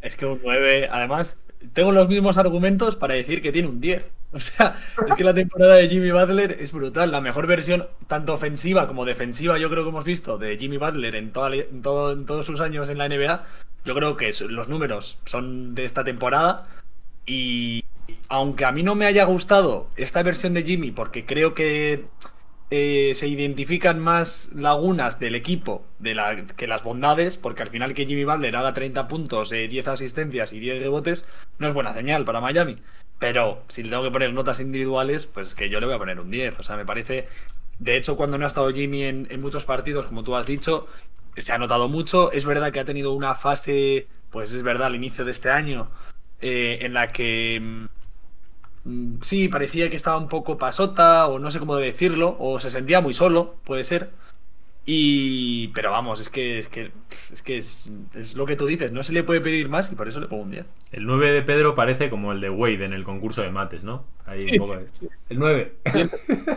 Es 0.01 0.17
que 0.17 0.25
un 0.27 0.41
9, 0.43 0.89
además, 0.91 1.43
tengo 1.73 1.93
los 1.93 2.09
mismos 2.09 2.39
argumentos 2.39 2.97
para 2.97 3.15
decir 3.15 3.43
que 3.43 3.53
tiene 3.53 3.69
un 3.69 3.81
10. 3.81 4.11
O 4.33 4.39
sea, 4.39 4.77
es 5.09 5.15
que 5.15 5.25
la 5.25 5.33
temporada 5.33 5.77
de 5.77 5.89
Jimmy 5.89 6.11
Butler 6.11 6.57
es 6.61 6.73
brutal. 6.73 7.11
La 7.11 7.21
mejor 7.23 7.47
versión, 7.47 7.87
tanto 8.07 8.35
ofensiva 8.35 8.87
como 8.87 9.05
defensiva, 9.07 9.59
yo 9.59 9.71
creo 9.71 9.83
que 9.85 9.89
hemos 9.91 10.05
visto 10.05 10.37
de 10.37 10.59
Jimmy 10.59 10.77
Butler 10.77 11.15
en, 11.15 11.27
en, 11.27 11.33
todo- 11.83 12.13
en 12.13 12.27
todos 12.27 12.45
sus 12.45 12.61
años 12.61 12.89
en 12.91 12.99
la 12.99 13.09
NBA. 13.09 13.45
Yo 13.85 13.95
creo 13.95 14.17
que 14.17 14.31
los 14.49 14.69
números 14.69 15.19
son 15.25 15.75
de 15.75 15.85
esta 15.85 16.05
temporada. 16.05 16.67
Y 17.27 17.85
aunque 18.29 18.65
a 18.65 18.73
mí 18.73 18.83
no 18.83 18.95
me 18.95 19.07
haya 19.07 19.25
gustado 19.25 19.89
esta 19.97 20.23
versión 20.23 20.55
de 20.55 20.63
Jimmy, 20.65 20.91
porque 20.91 21.25
creo 21.27 21.55
que 21.55 22.05
eh, 22.71 23.13
se 23.15 23.29
identifican 23.29 24.01
más 24.01 24.51
lagunas 24.55 25.21
del 25.21 25.35
equipo 25.35 25.85
de 25.99 26.47
que 26.57 26.67
las 26.67 26.83
bondades, 26.83 27.37
porque 27.37 27.63
al 27.63 27.71
final 27.71 27.95
que 27.95 28.07
Jimmy 28.07 28.25
Butler 28.25 28.57
haga 28.57 28.73
30 28.73 29.09
puntos, 29.09 29.53
eh, 29.53 29.69
10 29.69 29.89
asistencias 29.89 30.53
y 30.53 30.61
10 30.61 30.81
rebotes, 30.81 31.25
no 31.59 31.69
es 31.69 31.75
buena 31.75 31.95
señal 31.95 32.25
para 32.25 32.41
Miami. 32.41 32.77
Pero 33.19 33.63
si 33.69 33.83
le 33.83 33.91
tengo 33.91 34.03
que 34.03 34.11
poner 34.11 34.33
notas 34.33 34.61
individuales, 34.61 35.27
pues 35.27 35.55
que 35.55 35.69
yo 35.71 35.81
le 35.81 35.87
voy 35.87 35.95
a 35.95 35.99
poner 35.99 36.21
un 36.21 36.31
10. 36.31 36.59
O 36.59 36.63
sea, 36.63 36.77
me 36.77 36.85
parece. 36.85 37.29
De 37.79 37.97
hecho, 37.97 38.17
cuando 38.17 38.39
no 38.39 38.45
ha 38.45 38.49
estado 38.49 38.73
Jimmy 38.73 39.05
en, 39.05 39.27
en 39.31 39.41
muchos 39.41 39.65
partidos, 39.65 40.07
como 40.07 40.23
tú 40.23 40.37
has 40.37 40.47
dicho, 40.47 40.87
se 41.37 41.53
ha 41.53 41.59
notado 41.59 41.89
mucho. 41.89 42.33
Es 42.33 42.45
verdad 42.47 42.73
que 42.73 42.81
ha 42.81 42.85
tenido 42.85 43.13
una 43.13 43.35
fase, 43.35 44.07
pues 44.31 44.53
es 44.53 44.63
verdad, 44.63 44.89
al 44.89 44.97
inicio 44.97 45.25
de 45.25 45.31
este 45.31 45.51
año, 45.51 45.91
eh, 46.41 46.79
en 46.83 46.95
la 46.95 47.13
que 47.13 47.61
Mm, 47.61 47.87
Sí, 49.23 49.49
parecía 49.49 49.91
que 49.91 49.97
estaba 49.97 50.17
un 50.19 50.29
poco 50.29 50.59
pasota, 50.59 51.27
o 51.27 51.39
no 51.39 51.51
sé 51.51 51.59
cómo 51.59 51.77
decirlo, 51.77 52.37
o 52.39 52.61
se 52.61 52.71
sentía 52.71 53.01
muy 53.01 53.15
solo, 53.15 53.57
puede 53.65 53.85
ser. 53.85 54.11
Y. 54.85 55.69
Pero 55.69 55.91
vamos, 55.91 56.21
es 56.21 56.31
que 56.31 56.59
es 56.59 56.69
que 56.69 56.93
es 57.33 57.43
que 57.43 57.57
es, 57.57 57.91
es 58.15 58.37
lo 58.37 58.47
que 58.47 58.55
tú 58.57 58.67
dices, 58.67 58.93
no 58.93 59.03
se 59.03 59.13
le 59.13 59.25
puede 59.25 59.41
pedir 59.41 59.69
más 59.69 59.91
y 59.91 59.97
por 59.97 60.09
eso 60.09 60.21
le 60.21 60.29
pongo 60.29 60.45
un 60.45 60.53
10. 60.53 60.67
El 60.93 61.07
9 61.07 61.33
de 61.33 61.43
Pedro 61.43 61.75
parece 61.75 62.09
como 62.09 62.33
el 62.33 62.41
de 62.41 62.51
Wade 62.51 62.85
en 62.85 62.93
el 62.93 63.03
concurso 63.03 63.43
de 63.43 63.51
mates, 63.51 63.83
¿no? 63.83 64.05
Ahí 64.27 64.47
un 64.53 64.59
poco 64.59 64.77
de- 64.77 64.87
El 65.29 65.39
9. 65.41 65.73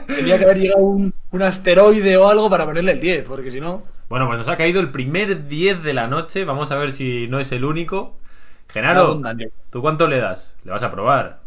Tenía 0.07 0.37
que 0.37 0.43
haber 0.45 0.59
llegado 0.59 0.81
un, 0.83 1.13
un 1.31 1.41
asteroide 1.41 2.17
o 2.17 2.29
algo 2.29 2.49
para 2.49 2.65
ponerle 2.65 2.91
el 2.91 2.99
10, 2.99 3.23
porque 3.27 3.49
si 3.49 3.59
no. 3.59 3.83
Bueno, 4.09 4.27
pues 4.27 4.37
nos 4.37 4.47
ha 4.47 4.55
caído 4.55 4.79
el 4.79 4.91
primer 4.91 5.47
10 5.47 5.81
de 5.83 5.93
la 5.93 6.07
noche. 6.07 6.45
Vamos 6.45 6.71
a 6.71 6.77
ver 6.77 6.91
si 6.91 7.27
no 7.27 7.39
es 7.39 7.51
el 7.51 7.65
único. 7.65 8.15
Genaro. 8.69 9.19
¿tú 9.71 9.81
cuánto 9.81 10.07
le 10.07 10.17
das? 10.19 10.57
¿Le 10.63 10.71
vas 10.71 10.83
a 10.83 10.91
probar? 10.91 11.38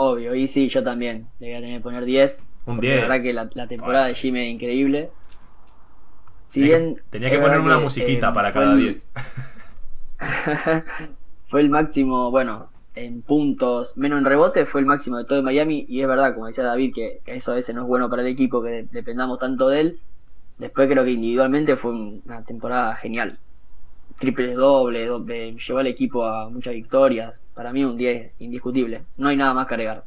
Obvio, 0.00 0.32
y 0.34 0.46
sí, 0.46 0.68
yo 0.68 0.82
también. 0.84 1.26
Le 1.40 1.48
voy 1.48 1.56
a 1.56 1.60
tener 1.60 1.78
que 1.78 1.82
poner 1.82 2.04
10. 2.04 2.40
Un 2.66 2.76
porque 2.76 2.86
10. 2.86 2.96
La 3.02 3.08
verdad 3.08 3.22
que 3.22 3.32
la, 3.32 3.50
la 3.54 3.66
temporada 3.66 4.06
de 4.06 4.14
Jimmy 4.14 4.46
es 4.46 4.54
increíble. 4.54 5.10
Si 6.46 6.60
Tenía 6.60 6.78
que- 6.78 7.02
tenía 7.10 7.30
que 7.30 7.38
poner 7.38 7.58
una 7.60 7.78
musiquita 7.78 8.28
eh, 8.28 8.32
para 8.32 8.52
cada 8.52 8.74
el- 8.74 8.78
10. 8.80 9.08
fue 11.48 11.60
el 11.62 11.68
máximo, 11.70 12.30
bueno, 12.30 12.70
en 12.94 13.22
puntos, 13.22 13.92
menos 13.96 14.18
en 14.20 14.24
rebote, 14.24 14.66
fue 14.66 14.80
el 14.82 14.86
máximo 14.86 15.18
de 15.18 15.24
todo 15.24 15.42
Miami. 15.42 15.84
Y 15.88 16.00
es 16.00 16.06
verdad, 16.08 16.32
como 16.34 16.46
decía 16.46 16.62
David, 16.64 16.92
que, 16.94 17.20
que 17.24 17.34
eso 17.36 17.50
a 17.52 17.56
veces 17.56 17.74
no 17.74 17.82
es 17.82 17.88
bueno 17.88 18.08
para 18.08 18.22
el 18.22 18.28
equipo, 18.28 18.62
que 18.62 18.70
de- 18.70 18.82
dependamos 18.92 19.38
tanto 19.40 19.68
de 19.68 19.80
él. 19.80 20.00
Después 20.58 20.88
creo 20.88 21.04
que 21.04 21.10
individualmente 21.10 21.76
fue 21.76 21.90
un- 21.90 22.22
una 22.24 22.44
temporada 22.44 22.94
genial. 22.96 23.38
Triple 24.18 24.54
doble, 24.54 25.06
doble, 25.06 25.56
llevó 25.56 25.78
al 25.80 25.86
equipo 25.88 26.24
a 26.24 26.48
muchas 26.50 26.74
victorias. 26.74 27.42
Para 27.58 27.72
mí 27.72 27.84
un 27.84 27.96
10 27.96 28.34
indiscutible. 28.38 29.02
No 29.16 29.26
hay 29.26 29.36
nada 29.36 29.52
más 29.52 29.66
que 29.66 29.74
agregar. 29.74 30.04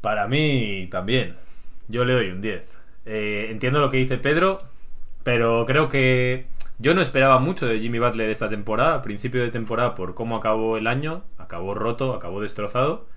Para 0.00 0.28
mí 0.28 0.86
también. 0.92 1.34
Yo 1.88 2.04
le 2.04 2.12
doy 2.12 2.30
un 2.30 2.40
10. 2.40 2.78
Eh, 3.04 3.48
entiendo 3.50 3.80
lo 3.80 3.90
que 3.90 3.96
dice 3.96 4.16
Pedro, 4.16 4.60
pero 5.24 5.66
creo 5.66 5.88
que 5.88 6.46
yo 6.78 6.94
no 6.94 7.00
esperaba 7.00 7.40
mucho 7.40 7.66
de 7.66 7.80
Jimmy 7.80 7.98
Butler 7.98 8.30
esta 8.30 8.48
temporada, 8.48 8.94
a 8.94 9.02
principio 9.02 9.42
de 9.42 9.50
temporada, 9.50 9.96
por 9.96 10.14
cómo 10.14 10.36
acabó 10.36 10.76
el 10.76 10.86
año. 10.86 11.24
Acabó 11.36 11.74
roto, 11.74 12.14
acabó 12.14 12.40
destrozado. 12.40 13.08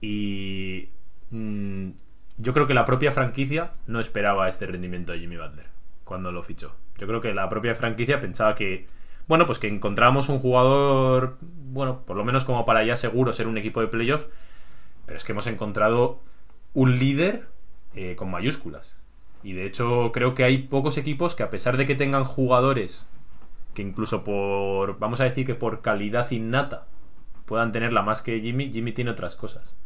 Y 0.00 0.88
mm, 1.30 1.90
yo 2.38 2.52
creo 2.52 2.66
que 2.66 2.74
la 2.74 2.84
propia 2.84 3.12
franquicia 3.12 3.70
no 3.86 4.00
esperaba 4.00 4.48
este 4.48 4.66
rendimiento 4.66 5.12
de 5.12 5.20
Jimmy 5.20 5.36
Butler 5.36 5.66
cuando 6.02 6.32
lo 6.32 6.42
fichó. 6.42 6.74
Yo 6.98 7.06
creo 7.06 7.20
que 7.20 7.32
la 7.32 7.48
propia 7.48 7.76
franquicia 7.76 8.18
pensaba 8.18 8.56
que, 8.56 8.88
bueno, 9.30 9.46
pues 9.46 9.60
que 9.60 9.68
encontramos 9.68 10.28
un 10.28 10.40
jugador, 10.40 11.38
bueno, 11.40 12.00
por 12.04 12.16
lo 12.16 12.24
menos 12.24 12.44
como 12.44 12.64
para 12.64 12.82
ya 12.82 12.96
seguro 12.96 13.32
ser 13.32 13.46
un 13.46 13.58
equipo 13.58 13.80
de 13.80 13.86
playoff, 13.86 14.26
pero 15.06 15.16
es 15.16 15.22
que 15.22 15.30
hemos 15.30 15.46
encontrado 15.46 16.18
un 16.74 16.98
líder 16.98 17.46
eh, 17.94 18.16
con 18.16 18.28
mayúsculas. 18.28 18.98
Y 19.44 19.52
de 19.52 19.66
hecho 19.66 20.10
creo 20.12 20.34
que 20.34 20.42
hay 20.42 20.58
pocos 20.58 20.98
equipos 20.98 21.36
que 21.36 21.44
a 21.44 21.50
pesar 21.50 21.76
de 21.76 21.86
que 21.86 21.94
tengan 21.94 22.24
jugadores 22.24 23.06
que 23.72 23.82
incluso 23.82 24.24
por, 24.24 24.98
vamos 24.98 25.20
a 25.20 25.24
decir 25.24 25.46
que 25.46 25.54
por 25.54 25.80
calidad 25.80 26.28
innata 26.32 26.88
puedan 27.46 27.70
tenerla 27.70 28.02
más 28.02 28.22
que 28.22 28.40
Jimmy, 28.40 28.72
Jimmy 28.72 28.90
tiene 28.90 29.12
otras 29.12 29.36
cosas. 29.36 29.76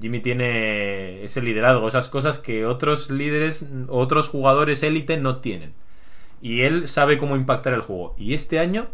Jimmy 0.00 0.20
tiene 0.20 1.22
ese 1.22 1.42
liderazgo, 1.42 1.86
esas 1.86 2.08
cosas 2.08 2.38
que 2.38 2.64
otros 2.64 3.10
líderes, 3.10 3.66
otros 3.88 4.30
jugadores 4.30 4.82
élite 4.82 5.18
no 5.18 5.40
tienen. 5.40 5.74
Y 6.40 6.62
él 6.62 6.88
sabe 6.88 7.18
cómo 7.18 7.36
impactar 7.36 7.72
el 7.72 7.82
juego. 7.82 8.14
Y 8.18 8.34
este 8.34 8.58
año, 8.58 8.88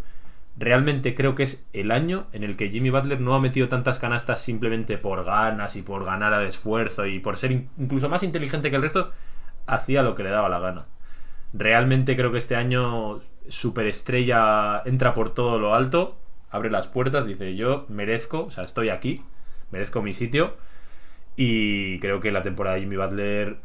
realmente 0.57 1.15
creo 1.15 1.35
que 1.35 1.45
es 1.45 1.67
el 1.73 1.91
año 1.91 2.27
en 2.33 2.43
el 2.43 2.57
que 2.57 2.71
Jimmy 2.71 2.91
Butler 2.91 3.21
no 3.21 3.35
ha 3.35 3.41
metido 3.41 3.69
tantas 3.69 3.99
canastas 3.99 4.41
simplemente 4.43 4.99
por 4.99 5.25
ganas 5.25 5.77
y 5.77 5.83
por 5.83 6.05
ganar 6.05 6.33
al 6.33 6.47
esfuerzo 6.47 7.07
y 7.07 7.21
por 7.21 7.37
ser 7.37 7.53
incluso 7.53 8.09
más 8.09 8.23
inteligente 8.23 8.71
que 8.71 8.77
el 8.77 8.83
resto, 8.83 9.13
hacía 9.67 10.03
lo 10.03 10.15
que 10.15 10.25
le 10.25 10.31
daba 10.31 10.49
la 10.49 10.61
gana. 10.61 10.83
Realmente 11.53 12.17
creo 12.17 12.33
que 12.33 12.39
este 12.39 12.57
año 12.57 13.21
Superestrella 13.49 14.83
entra 14.85 15.15
por 15.15 15.33
todo 15.33 15.59
lo 15.59 15.75
alto, 15.75 16.19
abre 16.51 16.71
las 16.71 16.89
puertas, 16.89 17.27
dice 17.27 17.55
yo 17.55 17.87
merezco, 17.89 18.45
o 18.45 18.51
sea, 18.51 18.65
estoy 18.65 18.89
aquí, 18.89 19.23
merezco 19.71 20.03
mi 20.03 20.13
sitio. 20.13 20.57
Y 21.37 21.99
creo 22.01 22.21
que 22.21 22.33
la 22.33 22.43
temporada 22.43 22.77
de 22.77 22.83
Jimmy 22.83 22.97
Butler, 22.97 23.59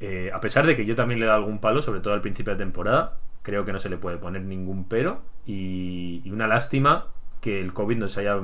eh, 0.00 0.30
a 0.32 0.40
pesar 0.40 0.66
de 0.66 0.76
que 0.76 0.84
yo 0.84 0.94
también 0.94 1.20
le 1.20 1.26
he 1.26 1.28
dado 1.28 1.40
algún 1.40 1.58
palo, 1.58 1.82
sobre 1.82 2.00
todo 2.00 2.14
al 2.14 2.20
principio 2.20 2.52
de 2.52 2.58
temporada, 2.58 3.18
creo 3.42 3.64
que 3.64 3.72
no 3.72 3.78
se 3.78 3.88
le 3.88 3.96
puede 3.96 4.18
poner 4.18 4.42
ningún 4.42 4.88
pero. 4.88 5.22
Y, 5.46 6.22
una 6.30 6.46
lástima 6.46 7.06
que 7.40 7.60
el 7.60 7.72
COVID 7.72 7.98
nos 7.98 8.16
haya 8.16 8.38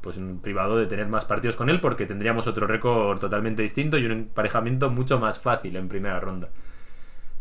pues, 0.00 0.20
privado 0.42 0.76
de 0.76 0.86
tener 0.86 1.06
más 1.06 1.24
partidos 1.24 1.56
con 1.56 1.70
él, 1.70 1.80
porque 1.80 2.06
tendríamos 2.06 2.46
otro 2.46 2.66
récord 2.66 3.18
totalmente 3.18 3.62
distinto 3.62 3.96
y 3.96 4.06
un 4.06 4.12
emparejamiento 4.12 4.90
mucho 4.90 5.18
más 5.18 5.38
fácil 5.38 5.76
en 5.76 5.88
primera 5.88 6.20
ronda. 6.20 6.48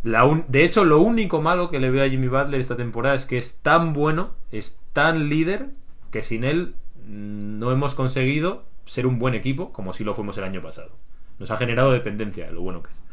De 0.03 0.63
hecho, 0.63 0.85
lo 0.85 0.99
único 0.99 1.41
malo 1.41 1.69
que 1.69 1.79
le 1.79 1.89
veo 1.89 2.05
a 2.05 2.09
Jimmy 2.09 2.27
Butler 2.27 2.59
esta 2.59 2.77
temporada 2.77 3.15
es 3.15 3.25
que 3.25 3.37
es 3.37 3.59
tan 3.61 3.91
bueno, 3.91 4.33
es 4.51 4.81
tan 4.93 5.27
líder, 5.27 5.71
que 6.11 6.21
sin 6.21 6.43
él 6.43 6.75
no 7.05 7.71
hemos 7.71 7.95
conseguido 7.95 8.63
ser 8.85 9.05
un 9.05 9.19
buen 9.19 9.33
equipo 9.33 9.73
como 9.73 9.93
si 9.93 10.03
lo 10.03 10.13
fuimos 10.13 10.37
el 10.37 10.45
año 10.45 10.61
pasado. 10.61 10.91
Nos 11.37 11.51
ha 11.51 11.57
generado 11.57 11.91
dependencia 11.91 12.45
de 12.45 12.53
lo 12.53 12.61
bueno 12.61 12.81
que 12.81 12.91
es. 12.91 13.03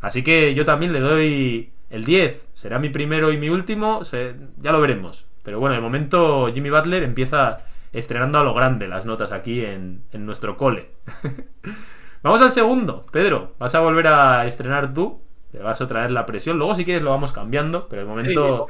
Así 0.00 0.22
que 0.22 0.54
yo 0.54 0.64
también 0.64 0.92
le 0.92 1.00
doy 1.00 1.72
el 1.90 2.04
10. 2.04 2.50
Será 2.54 2.78
mi 2.78 2.88
primero 2.88 3.32
y 3.32 3.38
mi 3.38 3.48
último. 3.48 4.02
Ya 4.58 4.72
lo 4.72 4.80
veremos. 4.80 5.26
Pero 5.42 5.58
bueno, 5.58 5.74
de 5.74 5.80
momento 5.80 6.50
Jimmy 6.52 6.70
Butler 6.70 7.02
empieza 7.02 7.58
estrenando 7.92 8.38
a 8.38 8.44
lo 8.44 8.54
grande 8.54 8.88
las 8.88 9.04
notas 9.04 9.32
aquí 9.32 9.64
en, 9.64 10.02
en 10.12 10.26
nuestro 10.26 10.56
cole. 10.56 10.90
Vamos 12.22 12.42
al 12.42 12.52
segundo. 12.52 13.06
Pedro, 13.10 13.54
vas 13.58 13.74
a 13.74 13.80
volver 13.80 14.06
a 14.08 14.46
estrenar 14.46 14.92
tú. 14.92 15.22
Le 15.52 15.62
vas 15.62 15.80
a 15.80 15.86
traer 15.86 16.10
la 16.10 16.26
presión. 16.26 16.58
Luego, 16.58 16.74
si 16.74 16.84
quieres, 16.84 17.02
lo 17.02 17.10
vamos 17.10 17.32
cambiando. 17.32 17.88
Pero 17.88 18.02
de 18.02 18.08
momento. 18.08 18.66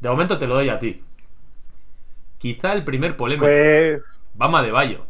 de 0.00 0.08
momento 0.08 0.38
te 0.38 0.46
lo 0.46 0.54
doy 0.54 0.68
a 0.68 0.78
ti. 0.78 1.02
Quizá 2.38 2.72
el 2.72 2.84
primer 2.84 3.16
polémico. 3.16 3.46
Pues... 3.46 4.02
Bama 4.34 4.62
de 4.62 4.72
Bayo. 4.72 5.06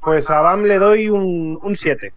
Pues 0.00 0.28
a 0.28 0.40
BAM 0.40 0.64
le 0.64 0.78
doy 0.78 1.08
un 1.08 1.74
7. 1.74 2.12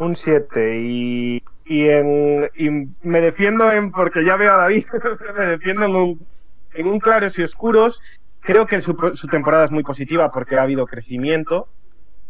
Un 0.00 0.16
7. 0.16 0.80
Y, 0.80 1.42
y, 1.64 1.88
en, 1.88 2.96
me 3.02 3.20
defiendo 3.20 3.70
en, 3.70 3.92
porque 3.92 4.24
ya 4.24 4.36
veo 4.36 4.54
a 4.54 4.56
David, 4.56 4.86
me 5.38 5.46
defiendo 5.46 5.84
en 5.84 5.94
un, 5.94 6.26
en 6.74 6.86
un 6.86 6.98
claros 6.98 7.38
y 7.38 7.42
oscuros. 7.42 8.00
Creo 8.40 8.66
que 8.66 8.80
su, 8.80 8.96
su, 9.14 9.26
temporada 9.28 9.66
es 9.66 9.70
muy 9.70 9.82
positiva 9.82 10.32
porque 10.32 10.56
ha 10.56 10.62
habido 10.62 10.86
crecimiento. 10.86 11.68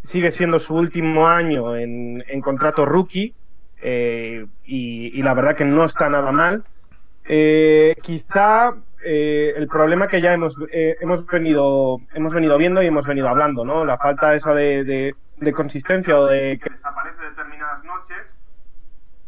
Sigue 0.02 0.33
siendo 0.33 0.59
su 0.59 0.74
último 0.74 1.28
año 1.28 1.76
en, 1.76 2.24
en 2.28 2.40
contrato 2.40 2.85
rookie. 2.85 3.35
Eh, 3.83 4.44
y, 4.64 5.18
y, 5.18 5.22
la 5.22 5.33
verdad 5.33 5.56
que 5.56 5.64
no 5.64 5.85
está 5.85 6.11
nada 6.11 6.33
mal. 6.33 6.64
Eh, 7.24 7.94
quizá 8.02 8.72
eh, 9.04 9.54
el 9.56 9.66
problema 9.68 10.09
que 10.09 10.20
ya 10.20 10.33
hemos, 10.33 10.56
eh, 10.72 10.96
hemos, 11.00 11.24
venido, 11.26 12.00
hemos 12.14 12.35
venido 12.35 12.59
viendo 12.59 12.83
y 12.83 12.87
hemos 12.87 13.06
venido 13.06 13.28
hablando, 13.28 13.64
¿no? 13.64 13.85
La 13.85 13.96
falta 13.96 14.35
esa 14.35 14.52
de, 14.52 14.85
de, 14.85 15.14
de 15.40 15.53
consistencia 15.53 16.18
o 16.18 16.26
de 16.26 16.59
que 16.62 16.70
desaparece 16.70 17.22
determinadas 17.22 17.85
noches, 17.85 18.37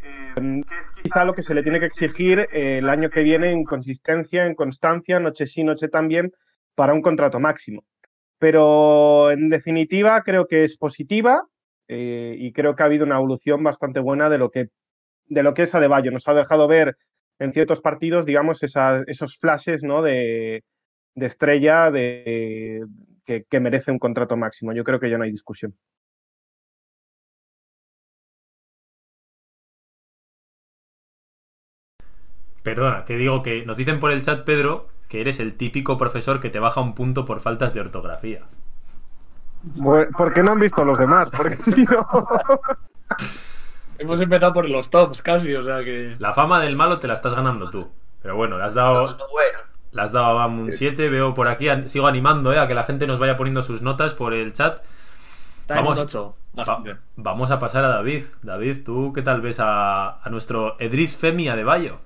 eh, 0.03 0.35
que 0.37 0.79
es 0.79 0.87
quizá 1.03 1.25
lo 1.25 1.35
que 1.35 1.43
se 1.43 1.55
le 1.55 1.63
tiene 1.63 1.81
que 1.81 1.87
exigir 1.87 2.49
el 2.53 2.89
año 2.89 3.11
que 3.11 3.23
viene 3.23 3.51
en 3.51 3.65
consistencia, 3.65 4.47
en 4.47 4.55
constancia, 4.55 5.21
noche 5.21 5.47
sí, 5.47 5.65
noche 5.65 5.89
también, 5.89 6.33
para 6.75 6.95
un 6.95 7.03
contrato 7.03 7.41
máximo. 7.41 7.85
Pero 8.39 9.31
en 9.31 9.49
definitiva 9.49 10.23
creo 10.23 10.47
que 10.47 10.65
es 10.65 10.77
positiva 10.77 11.47
y 11.89 12.53
creo 12.53 12.75
que 12.75 12.83
ha 12.83 12.87
habido 12.87 13.05
una 13.05 13.17
evolución 13.17 13.63
bastante 13.63 14.01
buena 14.01 14.29
de 14.31 14.39
lo 14.39 14.51
que, 14.51 14.69
de 15.27 15.43
lo 15.43 15.55
que 15.55 15.65
es 15.65 15.75
Adebayo. 15.75 16.11
Nos 16.11 16.27
ha 16.29 16.35
dejado 16.35 16.67
ver 16.67 16.97
en 17.39 17.53
ciertos 17.53 17.81
partidos, 17.81 18.27
digamos, 18.27 18.63
esa, 18.63 19.03
esos 19.07 19.39
flashes 19.39 19.83
¿no? 19.83 20.03
de, 20.03 20.65
de 21.15 21.27
estrella 21.27 21.91
de, 21.91 22.85
que, 23.25 23.45
que, 23.45 23.61
merece 23.61 23.91
un 23.91 23.99
contrato 23.99 24.37
máximo. 24.37 24.73
Yo 24.73 24.85
creo 24.85 25.01
que 25.01 25.11
ya 25.11 25.19
no 25.19 25.25
hay 25.25 25.33
discusión. 25.33 25.75
Perdona, 32.63 33.05
que 33.05 33.17
digo 33.17 33.43
que 33.43 33.67
nos 33.67 33.77
dicen 33.77 33.99
por 33.99 34.13
el 34.13 34.23
chat, 34.23 34.45
Pedro, 34.45 34.89
que 35.09 35.21
eres 35.21 35.41
el 35.41 35.55
típico 35.55 35.99
profesor 35.99 36.41
que 36.41 36.51
te 36.51 36.61
baja 36.61 36.81
un 36.81 36.95
punto 36.95 37.25
por 37.25 37.41
faltas 37.41 37.75
de 37.75 37.81
ortografía. 37.81 38.41
Bueno, 39.63 40.11
¿Por 40.17 40.33
qué 40.33 40.43
no 40.43 40.53
han 40.53 40.61
visto 40.61 40.85
los 40.85 40.99
demás? 40.99 41.29
Porque 41.37 41.57
si 41.71 41.85
no... 41.85 42.07
Hemos 43.99 44.21
empezado 44.21 44.53
por 44.53 44.69
los 44.69 44.91
tops 44.91 45.23
casi, 45.23 45.55
o 45.55 45.63
sea 45.63 45.85
que. 45.85 46.17
La 46.19 46.33
fama 46.33 46.61
del 46.61 46.77
malo 46.77 46.99
te 46.99 47.07
la 47.07 47.15
estás 47.15 47.35
ganando 47.35 47.71
tú. 47.71 47.89
Pero 48.21 48.37
bueno, 48.37 48.59
le 48.59 48.65
has 48.65 48.75
dado. 48.75 49.17
Le 49.93 50.03
has 50.03 50.13
dado 50.13 50.41
a 50.41 50.47
un 50.47 50.73
7. 50.73 51.09
Veo 51.09 51.35
por 51.35 51.47
aquí, 51.47 51.69
sigo 51.87 52.07
animando 52.09 52.53
eh, 52.53 52.59
a 52.59 52.67
que 52.67 52.75
la 52.75 52.83
gente 52.83 53.07
nos 53.07 53.21
vaya 53.21 53.37
poniendo 53.37 53.63
sus 53.63 53.83
notas 53.83 54.15
por 54.15 54.35
el 54.35 54.53
chat. 54.53 54.83
Está 55.61 55.77
vamos, 55.77 55.99
en 55.99 56.05
8, 56.07 56.37
va, 56.59 56.83
vamos 57.17 57.51
a 57.53 57.61
pasar 57.61 57.85
a 57.85 57.89
David. 57.89 58.25
David, 58.43 58.85
¿tú 58.85 59.13
qué 59.13 59.23
tal 59.23 59.41
ves 59.41 59.61
a, 59.61 60.21
a 60.21 60.31
nuestro 60.31 60.75
Edris 60.81 61.17
Femia 61.17 61.55
de 61.55 61.63
Bayo? 61.63 62.01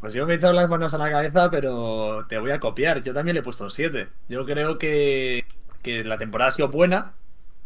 Pues 0.00 0.14
yo 0.14 0.26
me 0.26 0.32
he 0.34 0.36
echado 0.36 0.54
las 0.54 0.68
manos 0.68 0.94
a 0.94 0.98
la 0.98 1.10
cabeza, 1.10 1.50
pero 1.50 2.26
te 2.28 2.38
voy 2.38 2.50
a 2.52 2.60
copiar. 2.60 3.02
Yo 3.02 3.12
también 3.12 3.34
le 3.34 3.40
he 3.40 3.42
puesto 3.42 3.64
un 3.64 3.70
7. 3.70 4.08
Yo 4.28 4.46
creo 4.46 4.78
que, 4.78 5.44
que 5.82 6.04
la 6.04 6.16
temporada 6.18 6.48
ha 6.48 6.52
sido 6.52 6.68
buena, 6.68 7.12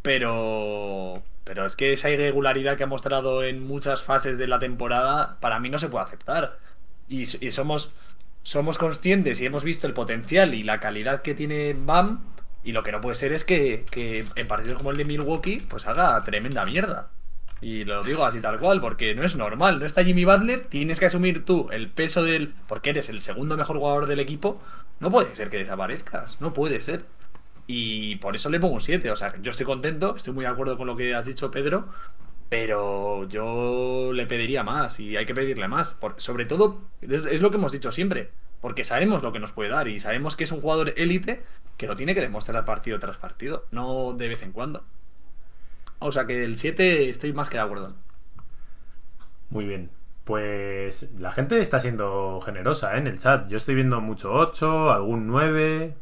pero 0.02 1.22
pero 1.44 1.66
es 1.66 1.76
que 1.76 1.92
esa 1.92 2.10
irregularidad 2.10 2.76
que 2.76 2.84
ha 2.84 2.86
mostrado 2.86 3.44
en 3.44 3.66
muchas 3.66 4.02
fases 4.02 4.38
de 4.38 4.46
la 4.48 4.58
temporada, 4.58 5.38
para 5.40 5.60
mí 5.60 5.70
no 5.70 5.78
se 5.78 5.88
puede 5.88 6.04
aceptar. 6.04 6.58
Y, 7.08 7.22
y 7.22 7.50
somos, 7.50 7.92
somos 8.42 8.78
conscientes 8.78 9.40
y 9.40 9.46
hemos 9.46 9.62
visto 9.64 9.86
el 9.86 9.94
potencial 9.94 10.54
y 10.54 10.62
la 10.64 10.80
calidad 10.80 11.22
que 11.22 11.34
tiene 11.34 11.74
BAM. 11.74 12.20
Y 12.64 12.72
lo 12.72 12.82
que 12.82 12.92
no 12.92 13.00
puede 13.00 13.14
ser 13.16 13.32
es 13.32 13.44
que, 13.44 13.84
que 13.90 14.24
en 14.36 14.48
partidos 14.48 14.78
como 14.78 14.90
el 14.90 14.96
de 14.96 15.04
Milwaukee, 15.04 15.60
pues 15.68 15.86
haga 15.86 16.22
tremenda 16.24 16.64
mierda. 16.64 17.10
Y 17.60 17.84
lo 17.84 18.02
digo 18.02 18.24
así 18.24 18.40
tal 18.40 18.58
cual, 18.58 18.80
porque 18.80 19.14
no 19.14 19.24
es 19.24 19.36
normal. 19.36 19.78
No 19.78 19.86
está 19.86 20.04
Jimmy 20.04 20.24
Butler, 20.24 20.66
tienes 20.66 21.00
que 21.00 21.06
asumir 21.06 21.44
tú 21.44 21.68
el 21.70 21.88
peso 21.88 22.22
del. 22.22 22.54
Porque 22.66 22.90
eres 22.90 23.08
el 23.08 23.20
segundo 23.20 23.56
mejor 23.56 23.78
jugador 23.78 24.06
del 24.06 24.20
equipo. 24.20 24.60
No 25.00 25.10
puede 25.10 25.34
ser 25.34 25.50
que 25.50 25.58
desaparezcas, 25.58 26.40
no 26.40 26.52
puede 26.52 26.82
ser. 26.82 27.06
Y 27.66 28.16
por 28.16 28.36
eso 28.36 28.50
le 28.50 28.60
pongo 28.60 28.74
un 28.74 28.80
7. 28.80 29.10
O 29.10 29.16
sea, 29.16 29.34
yo 29.40 29.50
estoy 29.50 29.66
contento, 29.66 30.16
estoy 30.16 30.32
muy 30.32 30.44
de 30.44 30.50
acuerdo 30.50 30.76
con 30.76 30.86
lo 30.86 30.96
que 30.96 31.14
has 31.14 31.26
dicho, 31.26 31.50
Pedro. 31.50 31.88
Pero 32.48 33.26
yo 33.28 34.12
le 34.12 34.26
pediría 34.26 34.62
más 34.62 35.00
y 35.00 35.16
hay 35.16 35.26
que 35.26 35.34
pedirle 35.34 35.66
más. 35.66 35.96
Sobre 36.18 36.44
todo, 36.44 36.82
es, 37.00 37.40
lo 37.40 37.50
que 37.50 37.56
hemos 37.56 37.72
dicho 37.72 37.90
siempre. 37.90 38.30
Porque 38.60 38.84
sabemos 38.84 39.22
lo 39.22 39.32
que 39.32 39.40
nos 39.40 39.52
puede 39.52 39.70
dar 39.70 39.88
y 39.88 39.98
sabemos 39.98 40.36
que 40.36 40.44
es 40.44 40.52
un 40.52 40.60
jugador 40.60 40.94
élite 40.96 41.42
que 41.76 41.86
lo 41.86 41.96
tiene 41.96 42.14
que 42.14 42.20
demostrar 42.20 42.64
partido 42.64 42.98
tras 42.98 43.18
partido, 43.18 43.66
no 43.70 44.14
de 44.14 44.28
vez 44.28 44.42
en 44.42 44.52
cuando. 44.52 44.84
O 46.06 46.12
sea 46.12 46.26
que 46.26 46.44
el 46.44 46.58
7 46.58 47.08
estoy 47.08 47.32
más 47.32 47.48
que 47.48 47.56
de 47.56 47.62
acuerdo. 47.62 47.94
Muy 49.48 49.64
bien. 49.64 49.90
Pues 50.24 51.10
la 51.18 51.32
gente 51.32 51.62
está 51.62 51.80
siendo 51.80 52.42
generosa 52.42 52.94
¿eh? 52.94 52.98
en 52.98 53.06
el 53.06 53.18
chat. 53.18 53.48
Yo 53.48 53.56
estoy 53.56 53.74
viendo 53.74 54.02
mucho 54.02 54.34
8, 54.34 54.92
algún 54.92 55.26
9, 55.26 55.94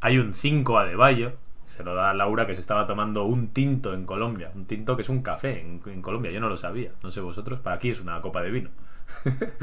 hay 0.00 0.18
un 0.18 0.32
5 0.32 0.78
a 0.78 0.86
De 0.86 0.96
Bayo. 0.96 1.34
Se 1.66 1.84
lo 1.84 1.94
da 1.94 2.08
a 2.08 2.14
Laura 2.14 2.46
que 2.46 2.54
se 2.54 2.62
estaba 2.62 2.86
tomando 2.86 3.24
un 3.24 3.48
tinto 3.48 3.92
en 3.92 4.06
Colombia. 4.06 4.50
Un 4.54 4.64
tinto 4.64 4.96
que 4.96 5.02
es 5.02 5.10
un 5.10 5.22
café 5.22 5.60
en, 5.60 6.00
Colombia. 6.00 6.30
Yo 6.30 6.40
no 6.40 6.48
lo 6.48 6.56
sabía. 6.56 6.92
No 7.02 7.10
sé 7.10 7.20
vosotros. 7.20 7.60
Para 7.60 7.76
aquí 7.76 7.90
es 7.90 8.00
una 8.00 8.22
copa 8.22 8.40
de 8.40 8.50
vino. 8.50 8.70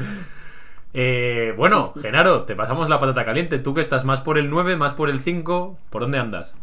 eh, 0.94 1.52
bueno, 1.56 1.94
Genaro, 2.00 2.44
te 2.44 2.54
pasamos 2.54 2.88
la 2.88 3.00
patata 3.00 3.24
caliente. 3.24 3.58
Tú 3.58 3.74
que 3.74 3.80
estás 3.80 4.04
más 4.04 4.20
por 4.20 4.38
el 4.38 4.50
9, 4.50 4.76
más 4.76 4.94
por 4.94 5.10
el 5.10 5.18
5. 5.18 5.78
¿Por 5.90 6.02
dónde 6.02 6.18
andas? 6.18 6.56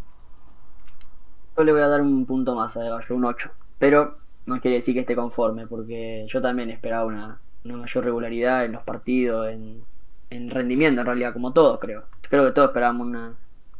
Yo 1.57 1.63
le 1.63 1.71
voy 1.71 1.81
a 1.81 1.87
dar 1.87 2.01
un 2.01 2.25
punto 2.25 2.55
más 2.55 2.77
a 2.77 2.81
De 2.81 2.89
Bayo, 2.89 3.15
un 3.15 3.25
8. 3.25 3.49
Pero 3.79 4.17
no 4.45 4.61
quiere 4.61 4.77
decir 4.77 4.93
que 4.93 5.01
esté 5.01 5.15
conforme, 5.15 5.67
porque 5.67 6.25
yo 6.29 6.41
también 6.41 6.69
esperaba 6.69 7.05
una, 7.05 7.39
una 7.65 7.77
mayor 7.77 8.03
regularidad 8.03 8.63
en 8.65 8.73
los 8.73 8.83
partidos, 8.83 9.49
en, 9.49 9.81
en 10.29 10.49
rendimiento 10.49 11.01
en 11.01 11.07
realidad, 11.07 11.33
como 11.33 11.53
todos 11.53 11.79
creo. 11.79 12.03
Creo 12.29 12.45
que 12.45 12.51
todos 12.51 12.69
esperábamos 12.69 13.07
una 13.07 13.33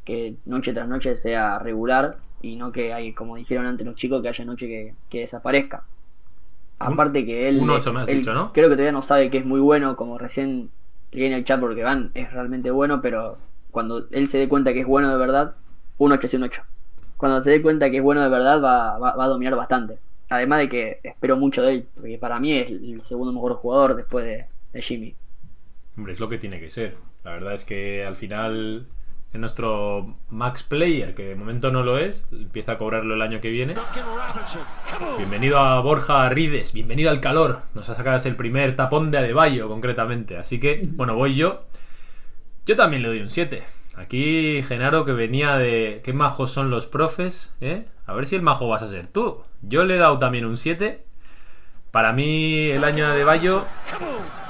que 0.06 0.36
noche 0.46 0.74
tras 0.74 0.88
noche 0.88 1.16
sea 1.16 1.60
regular 1.60 2.18
y 2.42 2.56
no 2.56 2.72
que 2.72 2.94
hay, 2.94 3.14
como 3.14 3.36
dijeron 3.36 3.66
antes 3.66 3.86
los 3.86 3.96
chicos, 3.96 4.22
que 4.22 4.30
haya 4.30 4.46
noche 4.46 4.68
que, 4.68 4.94
que 5.10 5.20
desaparezca. 5.20 5.84
Aparte 6.80 7.26
que 7.26 7.50
él, 7.50 7.60
un 7.60 7.70
ocho 7.70 7.92
me 7.92 8.02
has 8.02 8.10
él 8.10 8.18
dicho, 8.20 8.34
¿no? 8.34 8.54
creo 8.54 8.70
que 8.70 8.76
todavía 8.76 8.92
no 8.92 9.02
sabe 9.02 9.30
que 9.30 9.40
es 9.40 9.46
muy 9.46 9.60
bueno, 9.60 9.96
como 9.96 10.18
recién 10.18 10.70
leí 11.12 11.26
en 11.26 11.34
el 11.34 11.44
chat 11.44 11.60
porque 11.60 11.84
Van 11.84 12.12
es 12.14 12.32
realmente 12.32 12.72
bueno, 12.72 13.02
pero 13.02 13.38
cuando 13.72 14.08
él 14.12 14.30
se 14.30 14.38
dé 14.38 14.48
cuenta 14.48 14.74
que 14.74 14.82
es 14.82 14.88
bueno 14.88 15.12
de 15.12 15.18
verdad, 15.18 15.56
un 15.98 16.12
8 16.12 16.26
es 16.26 16.34
un 16.36 16.44
8. 16.44 16.62
Cuando 17.18 17.42
se 17.42 17.50
dé 17.50 17.62
cuenta 17.62 17.90
que 17.90 17.98
es 17.98 18.04
bueno 18.04 18.22
de 18.22 18.30
verdad 18.30 18.62
va, 18.62 18.98
va, 19.00 19.24
a 19.24 19.28
dominar 19.28 19.56
bastante. 19.56 19.98
Además 20.30 20.60
de 20.60 20.70
que 20.70 21.00
espero 21.04 21.36
mucho 21.36 21.64
de 21.64 21.74
él, 21.74 21.88
porque 21.96 22.18
para 22.18 22.40
mí 22.40 22.58
es 22.58 22.70
el 22.70 23.02
segundo 23.02 23.34
mejor 23.34 23.56
jugador 23.56 23.96
después 23.96 24.26
de, 24.26 24.82
Jimmy. 24.82 25.16
Hombre, 25.98 26.14
es 26.14 26.20
lo 26.20 26.30
que 26.30 26.38
tiene 26.38 26.60
que 26.60 26.70
ser. 26.70 26.96
La 27.24 27.32
verdad 27.32 27.54
es 27.54 27.66
que 27.66 28.06
al 28.06 28.16
final 28.16 28.86
es 29.34 29.40
nuestro 29.40 30.16
max 30.30 30.62
player, 30.62 31.16
que 31.16 31.30
de 31.30 31.36
momento 31.36 31.72
no 31.72 31.82
lo 31.82 31.98
es, 31.98 32.28
empieza 32.32 32.74
a 32.74 32.78
cobrarlo 32.78 33.16
el 33.16 33.22
año 33.24 33.42
que 33.42 33.50
viene. 33.50 33.74
Bienvenido 35.18 35.58
a 35.58 35.82
Borja 35.82 36.30
Rides, 36.30 36.74
bienvenido 36.74 37.10
al 37.10 37.20
calor. 37.20 37.62
Nos 37.74 37.90
ha 37.90 37.96
sacado 37.96 38.18
el 38.24 38.36
primer 38.36 38.76
tapón 38.76 39.10
de 39.10 39.18
Adebayo, 39.18 39.68
concretamente. 39.68 40.38
Así 40.38 40.60
que, 40.60 40.88
bueno, 40.92 41.16
voy 41.16 41.36
yo. 41.36 41.64
Yo 42.68 42.76
también 42.76 43.02
le 43.02 43.08
doy 43.08 43.22
un 43.22 43.32
7. 43.32 43.64
Aquí 43.98 44.62
Genaro 44.62 45.06
que 45.06 45.12
venía 45.12 45.58
de... 45.58 46.02
¿Qué 46.04 46.14
majos 46.14 46.52
son 46.52 46.70
los 46.70 46.86
profes? 46.86 47.56
¿Eh? 47.62 47.86
A 48.06 48.14
ver 48.14 48.28
si 48.28 48.36
el 48.36 48.44
majo 48.44 48.70
vas 48.70 48.84
a 48.84 48.88
ser 48.88 49.08
tú. 49.08 49.42
Yo 49.64 49.86
le 49.86 49.96
he 49.96 49.98
dado 49.98 50.18
también 50.18 50.46
un 50.46 50.56
7. 50.56 51.04
Para 51.90 52.14
mí 52.14 52.70
el 52.70 52.84
año 52.84 53.06
de 53.08 53.14
Adebayo... 53.14 53.66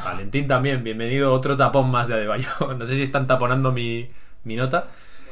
Valentín 0.03 0.47
también, 0.47 0.83
bienvenido 0.83 1.33
otro 1.33 1.55
tapón 1.55 1.89
más 1.89 2.09
de 2.09 2.15
Adebayo. 2.15 2.49
No 2.77 2.85
sé 2.85 2.95
si 2.95 3.03
están 3.03 3.25
taponando 3.25 3.71
mi, 3.71 4.09
mi 4.43 4.57
nota. 4.57 4.87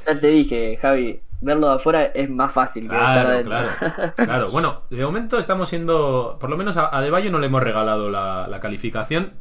Ya 0.07 0.19
te 0.19 0.27
dije, 0.27 0.77
Javi, 0.81 1.19
verlo 1.41 1.67
de 1.69 1.75
afuera 1.75 2.05
es 2.05 2.29
más 2.29 2.53
fácil 2.53 2.87
que 2.89 2.95
estar 2.95 3.43
Claro, 3.43 3.43
claro, 3.43 4.13
claro. 4.15 4.51
Bueno, 4.51 4.83
de 4.89 5.03
momento 5.03 5.39
estamos 5.39 5.67
siendo. 5.67 6.37
Por 6.39 6.49
lo 6.49 6.57
menos 6.57 6.77
a 6.77 6.87
Adebayo 6.87 7.31
no 7.31 7.39
le 7.39 7.47
hemos 7.47 7.63
regalado 7.63 8.09
la, 8.09 8.47
la 8.47 8.59
calificación. 8.59 9.33